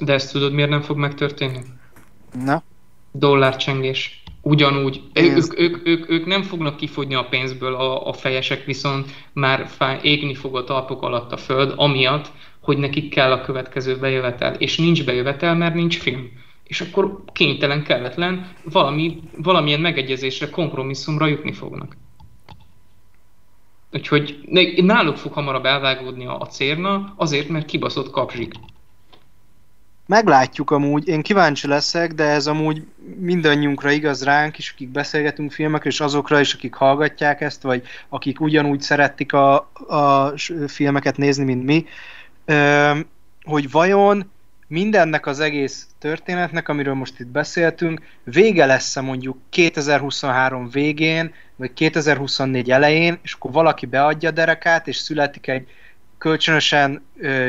De 0.00 0.12
ezt 0.12 0.32
tudod, 0.32 0.52
miért 0.52 0.70
nem 0.70 0.82
fog 0.82 0.96
megtörténni? 0.96 1.60
Na? 2.44 2.62
Dollárcsengés. 3.12 4.22
Ugyanúgy. 4.40 5.02
Ők, 5.12 5.58
ők, 5.58 5.86
ők, 5.86 6.10
ők 6.10 6.26
nem 6.26 6.42
fognak 6.42 6.76
kifogyni 6.76 7.14
a 7.14 7.28
pénzből 7.28 7.74
a, 7.74 8.08
a 8.08 8.12
fejesek, 8.12 8.64
viszont 8.64 9.10
már 9.32 9.66
fáj, 9.66 9.98
égni 10.02 10.34
fog 10.34 10.56
a 10.56 10.64
talpok 10.64 11.02
alatt 11.02 11.32
a 11.32 11.36
föld, 11.36 11.72
amiatt, 11.76 12.32
hogy 12.64 12.78
nekik 12.78 13.10
kell 13.10 13.32
a 13.32 13.40
következő 13.40 13.98
bejövetel, 13.98 14.54
és 14.54 14.78
nincs 14.78 15.04
bejövetel, 15.04 15.54
mert 15.54 15.74
nincs 15.74 15.98
film. 15.98 16.30
És 16.64 16.80
akkor 16.80 17.22
kénytelen, 17.32 17.82
kelletlen 17.82 18.52
valami, 18.64 19.20
valamilyen 19.36 19.80
megegyezésre, 19.80 20.50
kompromisszumra 20.50 21.26
jutni 21.26 21.52
fognak. 21.52 21.96
Úgyhogy 23.92 24.38
náluk 24.76 25.16
fog 25.16 25.32
hamarabb 25.32 25.64
elvágódni 25.64 26.26
a 26.26 26.46
cérna, 26.50 27.14
azért, 27.16 27.48
mert 27.48 27.66
kibaszott 27.66 28.10
kapzsik. 28.10 28.52
Meglátjuk 30.06 30.70
amúgy, 30.70 31.08
én 31.08 31.22
kíváncsi 31.22 31.66
leszek, 31.66 32.12
de 32.12 32.24
ez 32.24 32.46
amúgy 32.46 32.86
mindannyiunkra 33.18 33.90
igaz 33.90 34.24
ránk 34.24 34.58
is, 34.58 34.70
akik 34.70 34.88
beszélgetünk 34.88 35.52
filmekről, 35.52 35.92
és 35.92 36.00
azokra 36.00 36.40
is, 36.40 36.54
akik 36.54 36.74
hallgatják 36.74 37.40
ezt, 37.40 37.62
vagy 37.62 37.82
akik 38.08 38.40
ugyanúgy 38.40 38.80
szeretik 38.80 39.32
a, 39.32 39.54
a 39.88 40.32
filmeket 40.66 41.16
nézni, 41.16 41.44
mint 41.44 41.64
mi, 41.64 41.84
hogy 43.42 43.70
vajon 43.70 44.30
mindennek 44.66 45.26
az 45.26 45.40
egész 45.40 45.86
történetnek, 45.98 46.68
amiről 46.68 46.94
most 46.94 47.20
itt 47.20 47.26
beszéltünk, 47.26 48.02
vége 48.24 48.66
lesz-e 48.66 49.00
mondjuk 49.00 49.38
2023 49.50 50.68
végén, 50.68 51.32
vagy 51.56 51.72
2024 51.72 52.70
elején, 52.70 53.18
és 53.22 53.32
akkor 53.32 53.52
valaki 53.52 53.86
beadja 53.86 54.28
a 54.28 54.32
derekát, 54.32 54.88
és 54.88 54.96
születik 54.96 55.46
egy 55.48 55.68
kölcsönösen 56.18 57.02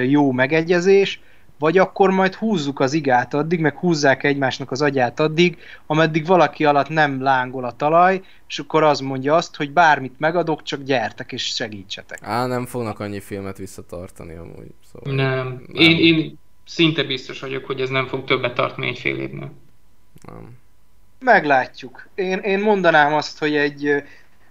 jó 0.08 0.32
megegyezés, 0.32 1.20
vagy 1.60 1.78
akkor 1.78 2.10
majd 2.10 2.34
húzzuk 2.34 2.80
az 2.80 2.94
igát 2.94 3.34
addig, 3.34 3.60
meg 3.60 3.78
húzzák 3.78 4.24
egymásnak 4.24 4.72
az 4.72 4.82
agyát 4.82 5.20
addig, 5.20 5.58
ameddig 5.86 6.26
valaki 6.26 6.66
alatt 6.66 6.90
nem 6.90 7.22
lángol 7.22 7.66
a 7.66 7.76
talaj, 7.76 8.22
és 8.48 8.60
akkor 8.60 8.84
az 8.84 9.00
mondja 9.00 9.36
azt, 9.36 9.56
hogy 9.56 9.72
bármit 9.72 10.20
megadok, 10.20 10.64
csak 10.64 10.84
gyertek 10.84 11.32
és 11.32 11.44
segítsetek. 11.44 12.20
Á, 12.22 12.46
nem 12.46 12.66
fognak 12.66 13.00
annyi 13.00 13.20
filmet 13.20 13.58
visszatartani 13.58 14.36
amúgy. 14.36 14.72
Szóval 14.92 15.16
nem. 15.16 15.48
nem. 15.48 15.64
Én, 15.74 15.98
én 15.98 16.40
szinte 16.66 17.04
biztos 17.04 17.40
vagyok, 17.40 17.66
hogy 17.66 17.82
ez 17.82 17.90
nem 17.90 18.08
fog 18.08 18.24
többet 18.24 18.54
tartani 18.54 18.88
egy 18.88 19.00
fél 19.00 19.18
évnél. 19.18 19.52
Nem. 20.28 20.58
Meglátjuk. 21.20 22.08
Én, 22.16 22.38
én 22.38 22.60
mondanám 22.60 23.14
azt, 23.14 23.40
hogy 23.40 23.56
egy 23.56 24.04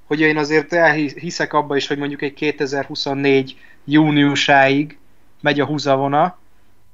hogy 0.06 0.20
én 0.20 0.36
azért 0.36 0.72
elhiszek 0.72 1.52
abba 1.52 1.76
is, 1.76 1.86
hogy 1.86 1.98
mondjuk 1.98 2.22
egy 2.22 2.34
2024 2.34 3.56
júniusáig 3.84 4.98
megy 5.40 5.60
a 5.60 5.64
húzavona, 5.64 6.38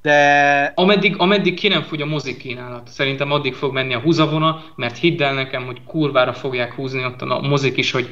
De 0.03 0.73
Ameddig, 0.75 1.15
ameddig 1.19 1.55
ki 1.55 1.69
nem 1.69 1.83
fogy 1.83 2.03
a 2.03 2.07
mozik 2.07 2.37
kínálat. 2.37 2.89
Szerintem 2.89 3.31
addig 3.33 3.55
fog 3.55 3.73
menni 3.73 3.95
a 3.95 3.99
húzavona, 4.01 4.65
mert 4.77 4.97
hidd 4.99 5.23
el 5.23 5.35
nekem, 5.35 5.65
hogy 5.65 5.85
kurvára 5.87 6.33
fogják 6.33 6.73
húzni 6.75 7.05
ott 7.05 7.23
a 7.23 7.41
mozik 7.41 7.77
is, 7.77 7.91
hogy 7.91 8.09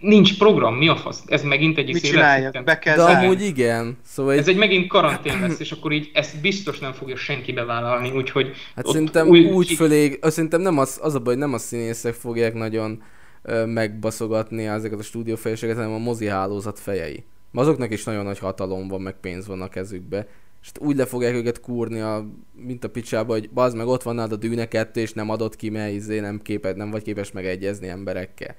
nincs 0.00 0.38
program, 0.38 0.74
mi 0.74 0.88
a 0.88 0.96
fasz? 0.96 1.22
Ez 1.26 1.42
megint 1.42 1.78
egy 1.78 1.92
mit 1.92 2.04
életszitten. 2.04 2.64
Be 2.64 2.78
kell 2.78 2.96
De 2.96 3.02
zárni. 3.02 3.24
amúgy 3.24 3.42
igen. 3.42 3.98
Szóval 4.04 4.32
Ez 4.32 4.48
egy, 4.48 4.48
egy 4.54 4.58
megint 4.58 4.86
karantén 4.88 5.40
lesz, 5.40 5.60
és 5.60 5.72
akkor 5.72 5.92
így 5.92 6.10
ezt 6.14 6.40
biztos 6.40 6.78
nem 6.78 6.92
fogja 6.92 7.16
senki 7.16 7.52
bevállalni, 7.52 8.10
úgyhogy 8.10 8.52
hát 8.76 8.86
szerintem 8.86 9.28
új- 9.28 9.50
úgy 9.50 9.72
fölé, 9.72 10.18
szerintem 10.22 10.60
nem 10.60 10.78
az, 10.78 10.98
az 11.02 11.14
a 11.14 11.18
baj, 11.18 11.32
hogy 11.34 11.42
nem 11.42 11.52
a 11.52 11.58
színészek 11.58 12.14
fogják 12.14 12.54
nagyon 12.54 13.02
ö, 13.42 13.66
megbaszogatni 13.66 14.66
ezeket 14.66 14.98
a 14.98 15.02
stúdiófejeseket, 15.02 15.76
hanem 15.76 15.92
a 15.92 15.98
mozi 15.98 16.26
hálózat 16.26 16.78
fejei. 16.78 17.24
Azoknak 17.54 17.92
is 17.92 18.04
nagyon 18.04 18.24
nagy 18.24 18.38
hatalom 18.38 18.88
van, 18.88 19.00
meg 19.00 19.14
pénz 19.20 19.46
van 19.46 19.62
a 19.62 19.68
kezükbe. 19.68 20.26
És 20.64 20.70
úgy 20.78 20.96
le 20.96 21.06
fogják 21.06 21.34
őket 21.34 21.60
kúrni, 21.60 22.00
a, 22.00 22.26
mint 22.52 22.84
a 22.84 22.90
picsába, 22.90 23.32
hogy 23.32 23.50
bazd 23.50 23.76
meg 23.76 23.86
ott 23.86 24.02
van 24.02 24.14
nálad 24.14 24.32
a 24.32 24.36
dűne 24.36 24.68
kettő, 24.68 25.00
és 25.00 25.12
nem 25.12 25.30
adott 25.30 25.56
ki, 25.56 25.70
mert 25.70 25.92
izé 25.92 26.20
nem, 26.20 26.40
képed, 26.42 26.76
nem 26.76 26.90
vagy 26.90 27.02
képes 27.02 27.32
megegyezni 27.32 27.88
emberekkel. 27.88 28.54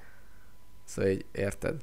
Szóval 0.84 1.10
így 1.10 1.24
érted? 1.32 1.74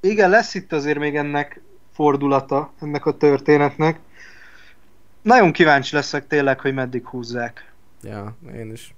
Igen, 0.00 0.30
lesz 0.30 0.54
itt 0.54 0.72
azért 0.72 0.98
még 0.98 1.16
ennek 1.16 1.60
fordulata, 1.92 2.72
ennek 2.80 3.06
a 3.06 3.16
történetnek. 3.16 3.98
Nagyon 5.22 5.52
kíváncsi 5.52 5.94
leszek 5.94 6.26
tényleg, 6.26 6.60
hogy 6.60 6.74
meddig 6.74 7.06
húzzák. 7.06 7.72
Ja, 8.02 8.36
én 8.54 8.70
is. 8.72 8.94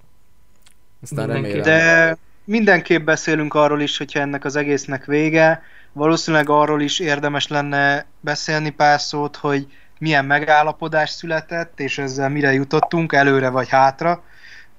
Aztán 1.02 1.28
Mindenki- 1.28 1.56
remélem. 1.56 1.78
De 1.78 2.16
mindenképp 2.44 3.04
beszélünk 3.04 3.54
arról 3.54 3.80
is, 3.80 3.98
hogyha 3.98 4.20
ennek 4.20 4.44
az 4.44 4.56
egésznek 4.56 5.04
vége. 5.04 5.62
Valószínűleg 5.92 6.48
arról 6.48 6.80
is 6.80 6.98
érdemes 6.98 7.48
lenne 7.48 8.06
beszélni 8.20 8.70
pár 8.70 9.00
szót, 9.00 9.36
hogy 9.36 9.66
milyen 10.00 10.24
megállapodás 10.24 11.10
született, 11.10 11.80
és 11.80 11.98
ezzel 11.98 12.28
mire 12.28 12.52
jutottunk, 12.52 13.12
előre 13.12 13.48
vagy 13.48 13.68
hátra. 13.68 14.22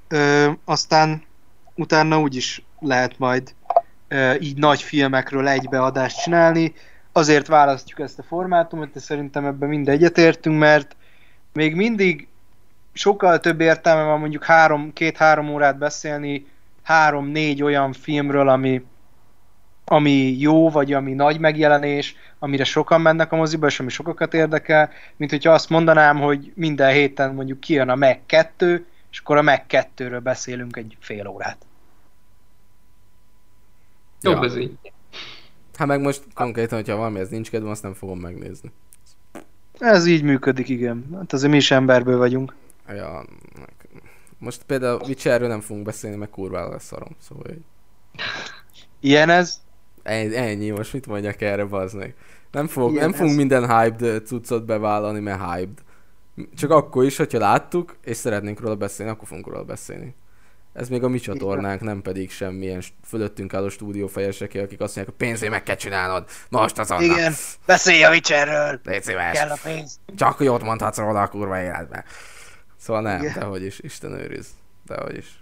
Ö, 0.08 0.52
aztán 0.66 1.24
utána 1.76 2.20
úgy 2.20 2.36
is 2.36 2.64
lehet 2.80 3.20
majd 3.20 3.54
ö, 4.08 4.34
így 4.40 4.58
nagy 4.58 4.82
filmekről 4.82 5.48
egybeadást 5.48 6.22
csinálni. 6.22 6.74
Azért 7.12 7.48
választjuk 7.48 8.00
ezt 8.00 8.20
a 8.20 8.24
formátumot, 8.24 8.92
de 8.92 9.00
szerintem 9.00 9.46
ebben 9.46 9.70
mind 9.70 9.90
egyetértünk, 9.90 10.60
mert 10.60 10.96
még 11.54 11.76
mindig 11.76 12.28
sokkal 12.94 13.40
több 13.40 13.62
értelme 13.62 14.04
van 14.04 14.20
mondjuk 14.20 14.44
három, 14.44 14.94
két-három 14.94 15.50
órát 15.50 15.78
beszélni 15.78 16.46
három-négy 16.84 17.64
olyan 17.64 17.94
filmről, 17.94 18.50
ami, 18.50 18.82
ami 19.92 20.40
jó, 20.40 20.70
vagy 20.70 20.94
ami 20.94 21.14
nagy 21.14 21.40
megjelenés, 21.40 22.16
amire 22.40 22.64
sokan 22.64 23.02
mennek 23.02 23.32
a 23.32 23.36
moziba, 23.36 23.68
és 23.68 23.80
ami 23.80 23.90
sokakat 23.90 24.34
érdekel, 24.34 24.90
mint 25.16 25.32
hogyha 25.32 25.52
azt 25.52 25.70
mondanám, 25.70 26.20
hogy 26.20 26.52
minden 26.56 26.92
héten 26.92 27.34
mondjuk 27.34 27.60
kijön 27.60 27.90
a 27.90 27.96
Meg 27.96 28.26
2, 28.26 28.86
és 29.12 29.20
akkor 29.20 29.38
a 29.38 29.42
Meg 29.42 29.66
2-ről 29.70 30.20
beszélünk 30.24 30.78
egy 30.78 30.98
fél 31.00 31.28
órát. 31.28 31.66
jobb 34.22 34.38
Ja. 34.38 34.44
ez 34.44 34.58
így. 34.58 34.78
Hát 35.78 35.88
meg 35.88 36.02
most 36.02 36.24
konkrétan, 36.34 36.78
hogyha 36.78 36.96
valami 36.96 37.20
ez 37.20 37.30
nincs 37.30 37.50
kedvem, 37.50 37.72
azt 37.72 37.84
nem 37.84 37.94
fogom 37.94 38.20
megnézni. 38.20 38.72
Ez 39.80 40.06
így 40.06 40.24
működik, 40.24 40.70
igen. 40.70 41.06
Hát 41.14 41.34
azért 41.34 41.52
mi 41.52 41.58
is 41.58 41.72
emberből 41.72 42.18
vagyunk. 42.18 42.56
Ja, 42.88 43.26
most 44.38 44.64
például 44.64 45.02
Witcherről 45.08 45.48
nem 45.48 45.62
fogunk 45.62 45.86
beszélni, 45.86 46.16
meg 46.16 46.30
kurvára 46.30 46.70
lesz 46.70 46.86
szarom, 46.86 47.16
szóval. 47.20 47.46
Ilyen 49.00 49.30
ez. 49.30 49.61
Ennyi, 50.04 50.70
most 50.70 50.94
mit 50.94 51.08
mondjak 51.08 51.42
erre, 51.42 51.66
bazd 51.66 52.14
Nem, 52.52 52.68
fog, 52.68 52.90
Igen, 52.92 53.02
nem 53.02 53.12
fogunk 53.12 53.30
ez- 53.32 53.36
minden 53.38 53.80
hyped 53.80 54.26
cuccot 54.26 54.66
bevállalni, 54.66 55.20
mert 55.20 55.42
hyped. 55.52 55.80
Csak 56.58 56.70
akkor 56.72 57.04
is, 57.04 57.18
hogyha 57.18 57.40
láttuk, 57.40 57.96
és 58.04 58.18
szeretnénk 58.18 58.60
róla 58.60 58.76
beszélni, 58.76 59.12
akkor 59.12 59.28
fogunk 59.28 59.48
róla 59.48 59.64
beszélni. 59.64 60.16
Ez 60.74 60.90
még 60.90 61.04
a 61.04 61.08
mi 61.08 61.20
csatornánk, 61.20 61.82
nem 61.82 62.02
pedig 62.02 62.32
semmilyen 62.32 62.82
fölöttünk 63.06 63.54
álló 63.54 63.70
stúdiófejeseké, 63.70 64.60
akik 64.60 64.80
azt 64.80 64.96
mondják, 64.96 65.18
hogy 65.18 65.28
pénzé 65.28 65.48
meg 65.48 65.64
kell 65.64 65.76
csinálnod. 65.76 66.26
Most 66.50 66.80
azonnal. 66.80 67.06
Igen, 67.18 67.34
beszélj 67.66 68.04
a 68.04 68.10
Witcherről! 68.10 68.82
Kell 69.32 69.50
a 69.50 69.58
pénz! 69.64 70.00
Csak 70.16 70.40
jót 70.40 70.64
mondhatsz 70.64 70.98
róla 70.98 71.22
a 71.22 71.28
kurva 71.28 71.60
életben. 71.62 72.04
Szóval 72.78 73.02
nem, 73.02 73.22
Igen. 73.22 73.34
dehogy 73.40 73.64
is, 73.66 73.80
Isten 73.80 74.12
őriz. 74.12 74.48
Dehogy 74.86 75.18
is. 75.18 75.40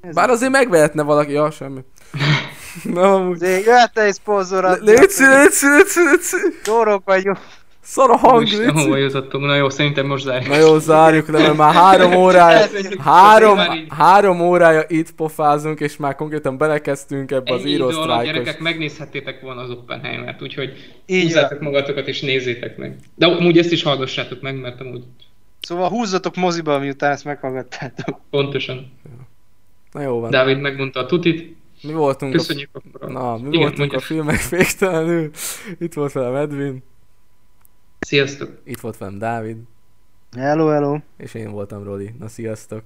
Ez 0.00 0.14
Bár 0.14 0.30
azért 0.30 0.52
megvehetne 0.52 1.02
valaki, 1.02 1.32
ja, 1.32 1.50
semmi. 1.50 1.80
Na, 2.94 3.14
amúgy. 3.14 3.40
Jöhetne 3.40 4.02
egy 4.02 4.12
szponzorat. 4.12 4.80
Léci, 4.80 5.24
léci, 5.26 5.66
léci, 5.66 6.00
léci. 6.10 6.36
Dórok 6.64 7.02
vagyunk. 7.04 7.38
Szar 7.82 8.10
a 8.10 8.16
hang, 8.16 8.40
Most 8.40 8.54
hova 8.56 8.94
léci. 8.94 9.00
jutottunk? 9.00 9.44
Na 9.44 9.54
jó, 9.54 9.68
szerintem 9.68 10.06
most 10.06 10.24
zárjuk. 10.24 10.48
Na 10.48 10.56
jó, 10.56 10.78
zárjuk 10.78 11.28
le, 11.28 11.38
mert 11.38 11.56
már 11.56 11.74
három 11.74 12.12
órája, 12.14 12.66
három, 12.98 13.58
három 13.88 14.40
órája 14.40 14.84
itt 14.88 15.12
pofázunk, 15.12 15.80
és 15.80 15.96
már 15.96 16.14
konkrétan 16.14 16.58
belekezdtünk 16.58 17.30
ebbe 17.30 17.52
az 17.54 17.60
Ennyi 17.60 17.74
alatt, 17.76 17.90
írósztrájkos. 17.92 18.24
gyerekek, 18.26 18.60
megnézhettétek 18.60 19.40
volna 19.40 19.60
az 19.60 19.70
Oppenheimert, 19.70 20.42
úgyhogy 20.42 20.72
Így 21.06 21.22
húzzátok 21.22 21.60
magatokat 21.60 22.06
és 22.08 22.20
nézzétek 22.20 22.76
meg. 22.76 22.96
De 23.14 23.26
amúgy 23.26 23.58
ezt 23.58 23.72
is 23.72 23.82
hallgassátok 23.82 24.40
meg, 24.40 24.60
mert 24.60 24.80
amúgy 24.80 25.02
Szóval 25.60 25.88
húzzatok 25.88 26.36
moziba, 26.36 26.78
miután 26.78 27.12
ezt 27.12 27.24
meghallgattátok. 27.24 28.20
pontosan. 28.30 28.92
Na 29.92 30.02
jó 30.02 30.20
van. 30.20 30.30
Dávid 30.30 30.60
megmondta 30.60 31.00
a 31.00 31.06
tutit. 31.06 31.56
Mi 31.82 31.92
voltunk 31.92 32.32
Köszönjük 32.32 32.68
akkor. 32.72 33.02
a... 33.02 33.06
a- 33.06 33.10
Na, 33.12 33.36
mi 33.36 33.46
Igen, 33.48 33.58
voltunk 33.60 33.78
mondja. 33.78 33.98
a 33.98 34.00
filmek 34.00 34.48
végtelenül. 34.48 35.30
Itt 35.78 35.92
volt 35.94 36.12
velem 36.12 36.34
Edwin, 36.34 36.82
Sziasztok! 38.00 38.60
itt 38.64 38.80
volt 38.80 38.96
velem 38.98 39.18
Dávid, 39.18 39.56
Hello, 40.36 40.66
hello. 40.68 40.98
és 41.16 41.34
én 41.34 41.50
voltam 41.50 41.82
Roli. 41.84 42.14
Na, 42.18 42.28
sziasztok! 42.28 42.82